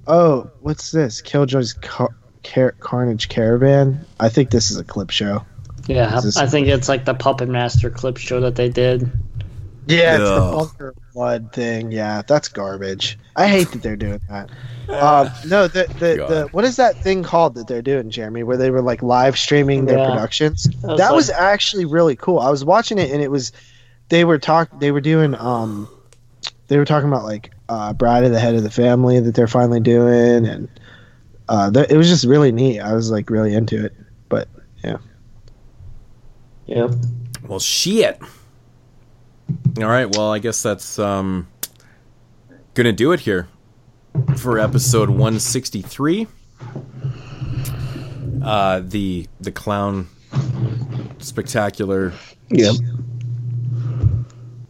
oh, 0.08 0.50
what's 0.62 0.92
this? 0.92 1.22
Killjoy's 1.22 1.74
Car- 1.74 2.16
Car- 2.44 2.76
Carnage 2.80 3.30
Caravan. 3.30 4.06
I 4.20 4.30
think 4.30 4.50
this 4.52 4.72
is 4.72 4.78
a 4.78 4.84
clip 4.84 5.10
show. 5.10 5.44
Yeah, 5.88 6.20
this- 6.22 6.38
I 6.38 6.48
think 6.48 6.68
it's 6.68 6.90
like 6.90 7.06
the 7.06 7.14
Puppet 7.14 7.50
Master 7.50 7.90
clip 7.90 8.18
show 8.18 8.40
that 8.42 8.56
they 8.56 8.70
did. 8.70 9.10
Yeah, 9.86 10.16
it's 10.16 10.30
the 10.30 10.52
bunker 10.58 10.96
blood 11.14 11.52
thing. 11.52 11.92
Yeah, 11.92 12.22
that's 12.26 12.48
garbage. 12.48 13.20
I 13.36 13.48
hate 13.48 13.70
that 13.72 13.82
they're 13.84 13.96
doing 13.98 14.22
that. 14.30 14.50
Um, 14.90 15.30
no, 15.48 15.70
the 15.70 15.86
the, 15.98 16.26
the 16.28 16.48
what 16.52 16.66
is 16.66 16.76
that 16.76 16.98
thing 16.98 17.24
called 17.24 17.56
that 17.56 17.68
they're 17.68 17.82
doing, 17.82 18.10
Jeremy? 18.10 18.44
Where 18.44 18.58
they 18.58 18.70
were 18.70 18.82
like 18.82 19.02
live 19.02 19.38
streaming 19.38 19.86
their 19.86 19.98
Yeah. 19.98 20.10
productions. 20.10 20.66
That 20.82 20.98
That 20.98 21.16
was 21.16 21.28
was, 21.28 21.30
actually 21.30 21.86
really 21.86 22.18
cool. 22.18 22.38
I 22.40 22.50
was 22.50 22.66
watching 22.66 22.98
it 22.98 23.10
and 23.10 23.22
it 23.22 23.32
was 23.32 23.54
they 24.10 24.26
were 24.26 24.38
talk 24.38 24.78
they 24.82 24.92
were 24.92 25.00
doing 25.00 25.36
um 25.36 25.88
they 26.68 26.78
were 26.78 26.86
talking 26.86 27.08
about 27.08 27.24
like 27.24 27.52
uh, 27.70 27.94
Bride 27.94 28.24
of 28.24 28.32
the 28.32 28.40
Head 28.40 28.56
of 28.56 28.64
the 28.64 28.72
Family 28.72 29.20
that 29.20 29.36
they're 29.36 29.48
finally 29.48 29.80
doing 29.80 30.46
and 30.46 30.70
uh, 31.50 31.72
th- 31.72 31.90
it 31.90 31.98
was 31.98 32.08
just 32.08 32.26
really 32.26 32.52
neat. 32.52 32.80
I 32.80 32.94
was 32.94 33.12
like 33.12 33.30
really 33.30 33.54
into 33.54 33.86
it. 33.86 33.94
But 34.30 34.48
yeah. 34.84 34.98
yeah. 36.66 36.90
Well, 37.48 37.60
shit. 37.60 38.20
All 39.78 39.88
right. 39.88 40.06
Well, 40.16 40.32
I 40.32 40.40
guess 40.40 40.64
that's 40.64 40.98
um 41.00 41.48
gonna 42.74 42.94
do 42.94 43.12
it 43.12 43.20
here 43.20 43.48
for 44.38 44.60
episode 44.60 45.10
163. 45.10 46.28
Uh, 48.44 48.82
the 48.86 49.28
the 49.40 49.52
clown 49.52 50.08
spectacular. 51.20 52.14
Yep. 52.50 52.76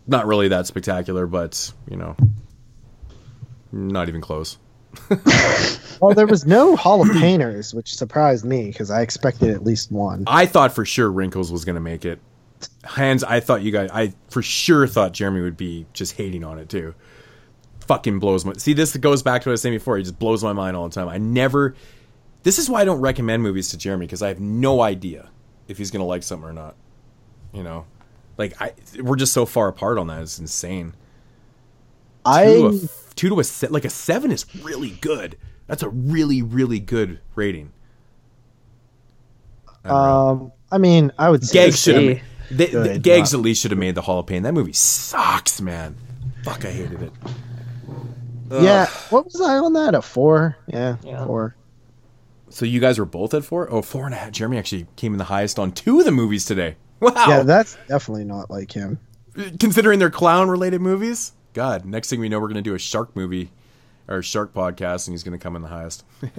Not 0.06 0.27
really 0.27 0.49
that 0.49 0.67
spectacular, 0.67 1.27
but 1.27 1.72
you 1.90 1.98
know, 1.98 2.15
not 3.72 4.09
even 4.09 4.22
close. 4.22 4.57
Well, 6.03 6.14
there 6.14 6.27
was 6.27 6.45
no 6.45 6.75
Hall 6.75 7.01
of 7.01 7.09
Painters, 7.14 7.73
which 7.73 7.95
surprised 7.95 8.43
me 8.43 8.67
because 8.67 8.91
I 8.91 9.03
expected 9.03 9.51
at 9.51 9.64
least 9.64 9.90
one. 9.90 10.25
I 10.27 10.45
thought 10.45 10.73
for 10.73 10.83
sure 10.83 11.09
Wrinkles 11.09 11.49
was 11.49 11.64
gonna 11.64 11.80
make 11.80 12.03
it. 12.03 12.19
Hands, 12.83 13.23
I 13.23 13.40
thought 13.40 13.61
you 13.61 13.72
guys. 13.72 13.90
I 13.93 14.14
for 14.30 14.41
sure 14.41 14.85
thought 14.85 15.14
Jeremy 15.14 15.40
would 15.40 15.56
be 15.56 15.85
just 15.93 16.17
hating 16.17 16.43
on 16.43 16.59
it 16.59 16.67
too. 16.67 16.93
Fucking 17.88 18.19
blows 18.19 18.43
my. 18.43 18.51
See, 18.57 18.73
this 18.73 18.98
goes 18.98 19.23
back 19.23 19.43
to 19.43 19.48
what 19.48 19.51
I 19.51 19.53
was 19.53 19.61
saying 19.61 19.75
before. 19.75 19.95
He 19.95 20.03
just 20.03 20.19
blows 20.19 20.43
my 20.43 20.51
mind 20.51 20.75
all 20.75 20.90
the 20.90 20.93
time. 20.93 21.07
I 21.07 21.19
never. 21.19 21.73
This 22.43 22.59
is 22.59 22.69
why 22.69 22.82
I 22.82 22.85
don't 22.85 22.99
recommend 22.99 23.41
movies 23.41 23.69
to 23.69 23.77
Jeremy 23.77 24.06
because 24.06 24.22
I 24.22 24.27
have 24.27 24.41
no 24.41 24.82
idea 24.82 25.30
if 25.69 25.77
he's 25.77 25.90
gonna 25.90 26.03
like 26.03 26.23
something 26.23 26.49
or 26.49 26.51
not. 26.51 26.75
You 27.53 27.64
know, 27.64 27.85
Like 28.37 28.59
I, 28.61 28.73
we're 28.99 29.15
just 29.15 29.33
so 29.33 29.45
far 29.45 29.67
apart 29.67 29.97
on 29.97 30.07
that. 30.07 30.21
It's 30.21 30.39
insane. 30.39 30.95
I 32.25 32.45
two 32.45 32.59
to 32.61 32.67
a, 32.85 32.89
two 33.15 33.29
to 33.29 33.39
a 33.39 33.43
se- 33.43 33.67
like 33.67 33.85
a 33.85 33.89
seven 33.89 34.31
is 34.31 34.45
really 34.63 34.91
good. 34.91 35.37
That's 35.67 35.83
a 35.83 35.89
really 35.89 36.41
really 36.41 36.79
good 36.79 37.19
rating. 37.35 37.71
um 39.85 40.51
I 40.71 40.77
mean 40.77 41.11
I 41.17 41.29
would 41.29 41.43
say 41.43 41.65
Gags 41.65 41.79
should 41.81 41.95
have. 41.95 42.23
The, 42.49 42.65
the, 42.67 42.83
Good, 42.83 43.03
Gags 43.03 43.33
at 43.33 43.39
least 43.39 43.61
should 43.61 43.71
have 43.71 43.79
made 43.79 43.95
the 43.95 44.01
Hall 44.01 44.19
of 44.19 44.27
Pain. 44.27 44.43
That 44.43 44.53
movie 44.53 44.73
sucks, 44.73 45.59
man. 45.61 45.95
Fuck, 46.43 46.65
I 46.65 46.71
hated 46.71 47.01
it. 47.01 47.11
Yeah, 48.51 48.85
what 49.09 49.25
was 49.25 49.41
I 49.41 49.57
on 49.57 49.73
that? 49.73 49.95
A 49.95 50.01
four? 50.01 50.57
Yeah, 50.67 50.97
four. 51.25 51.55
So 52.49 52.65
you 52.65 52.79
guys 52.79 52.99
were 52.99 53.05
both 53.05 53.33
at 53.33 53.43
four? 53.43 53.71
Oh, 53.71 53.81
four 53.81 54.05
and 54.05 54.13
a 54.13 54.17
half. 54.17 54.31
Jeremy 54.31 54.57
actually 54.59 54.85
came 54.95 55.13
in 55.13 55.17
the 55.17 55.23
highest 55.23 55.57
on 55.57 55.71
two 55.71 55.97
of 55.99 56.05
the 56.05 56.11
movies 56.11 56.45
today. 56.45 56.75
Wow. 57.03 57.25
Yeah, 57.27 57.43
that's 57.43 57.77
definitely 57.88 58.25
not 58.25 58.49
like 58.49 58.72
him. 58.72 58.99
Considering 59.59 59.99
they're 59.99 60.09
clown 60.09 60.49
related 60.49 60.82
movies? 60.82 61.33
God, 61.53 61.85
next 61.85 62.09
thing 62.09 62.19
we 62.19 62.30
know, 62.30 62.40
we're 62.40 62.48
going 62.48 62.56
to 62.56 62.61
do 62.61 62.75
a 62.75 62.80
shark 62.80 63.15
movie 63.15 63.51
or 64.07 64.22
shark 64.22 64.53
podcast 64.53 65.07
and 65.07 65.14
he's 65.14 65.23
going 65.23 65.38
to 65.38 65.43
come 65.43 65.56
in 65.56 65.61
the 65.61 65.67
highest. 65.67 66.03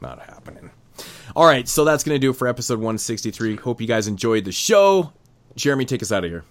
not 0.00 0.20
happening. 0.20 0.70
All 1.34 1.46
right, 1.46 1.68
so 1.68 1.84
that's 1.84 2.04
going 2.04 2.14
to 2.14 2.18
do 2.18 2.30
it 2.30 2.36
for 2.36 2.46
episode 2.46 2.78
163. 2.78 3.56
Hope 3.56 3.80
you 3.80 3.86
guys 3.86 4.06
enjoyed 4.06 4.44
the 4.44 4.52
show. 4.52 5.12
Jeremy, 5.56 5.84
take 5.84 6.02
us 6.02 6.12
out 6.12 6.24
of 6.24 6.30
here. 6.30 6.44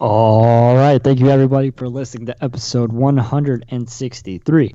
All 0.00 0.76
right. 0.76 1.02
Thank 1.02 1.20
you, 1.20 1.28
everybody, 1.28 1.70
for 1.70 1.86
listening 1.86 2.26
to 2.26 2.44
episode 2.44 2.90
163 2.90 4.74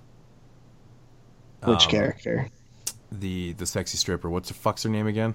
Which 1.64 1.85
Um, 1.85 1.90
character? 1.90 2.48
The 3.11 3.53
the 3.53 3.65
sexy 3.65 3.98
stripper. 3.98 4.30
What's 4.30 4.49
the 4.49 4.53
fuck's 4.53 4.83
her 4.83 4.90
name 4.91 5.07
again? 5.07 5.33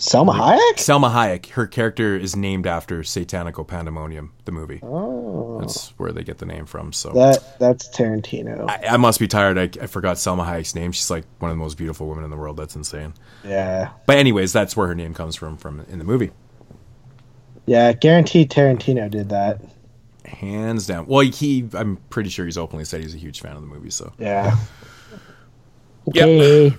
Selma 0.00 0.32
Hayek. 0.32 0.78
Selma 0.78 1.08
Hayek. 1.10 1.46
Her 1.50 1.66
character 1.66 2.16
is 2.16 2.36
named 2.36 2.68
after 2.68 3.00
Satanico 3.00 3.66
Pandemonium, 3.66 4.32
the 4.44 4.52
movie. 4.52 4.78
Oh, 4.82 5.58
That's 5.60 5.88
where 5.98 6.12
they 6.12 6.22
get 6.22 6.38
the 6.38 6.46
name 6.46 6.66
from. 6.66 6.92
So 6.92 7.10
that 7.14 7.58
that's 7.58 7.88
Tarantino. 7.88 8.70
I, 8.70 8.94
I 8.94 8.96
must 8.96 9.18
be 9.18 9.26
tired. 9.26 9.58
I, 9.58 9.64
I 9.82 9.86
forgot 9.88 10.16
Selma 10.16 10.44
Hayek's 10.44 10.76
name. 10.76 10.92
She's 10.92 11.10
like 11.10 11.24
one 11.40 11.50
of 11.50 11.56
the 11.56 11.62
most 11.62 11.76
beautiful 11.76 12.06
women 12.08 12.22
in 12.22 12.30
the 12.30 12.36
world. 12.36 12.56
That's 12.56 12.76
insane. 12.76 13.12
yeah, 13.44 13.90
But 14.06 14.18
anyways, 14.18 14.52
that's 14.52 14.76
where 14.76 14.86
her 14.86 14.94
name 14.94 15.14
comes 15.14 15.34
from 15.34 15.56
from 15.56 15.80
in 15.88 15.98
the 15.98 16.04
movie. 16.04 16.30
yeah. 17.66 17.92
Guaranteed 17.92 18.50
Tarantino 18.50 19.10
did 19.10 19.30
that. 19.30 19.60
Hands 20.24 20.86
down. 20.86 21.06
Well, 21.06 21.20
he 21.20 21.68
I'm 21.72 21.96
pretty 22.08 22.30
sure 22.30 22.44
he's 22.44 22.56
openly 22.58 22.84
said 22.84 23.00
he's 23.02 23.14
a 23.16 23.18
huge 23.18 23.40
fan 23.40 23.56
of 23.56 23.62
the 23.62 23.66
movie. 23.68 23.90
So 23.90 24.12
Yeah. 24.18 24.56
Okay. 26.08 26.72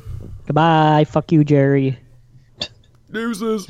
Goodbye. 0.45 1.05
Fuck 1.05 1.31
you, 1.33 1.43
Jerry. 1.43 1.99
Deuces. 3.11 3.67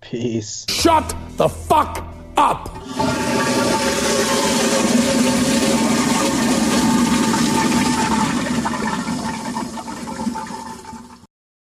Peace. 0.00 0.66
Shut 0.68 1.14
the 1.36 1.48
fuck 1.48 2.04
up! 2.36 3.33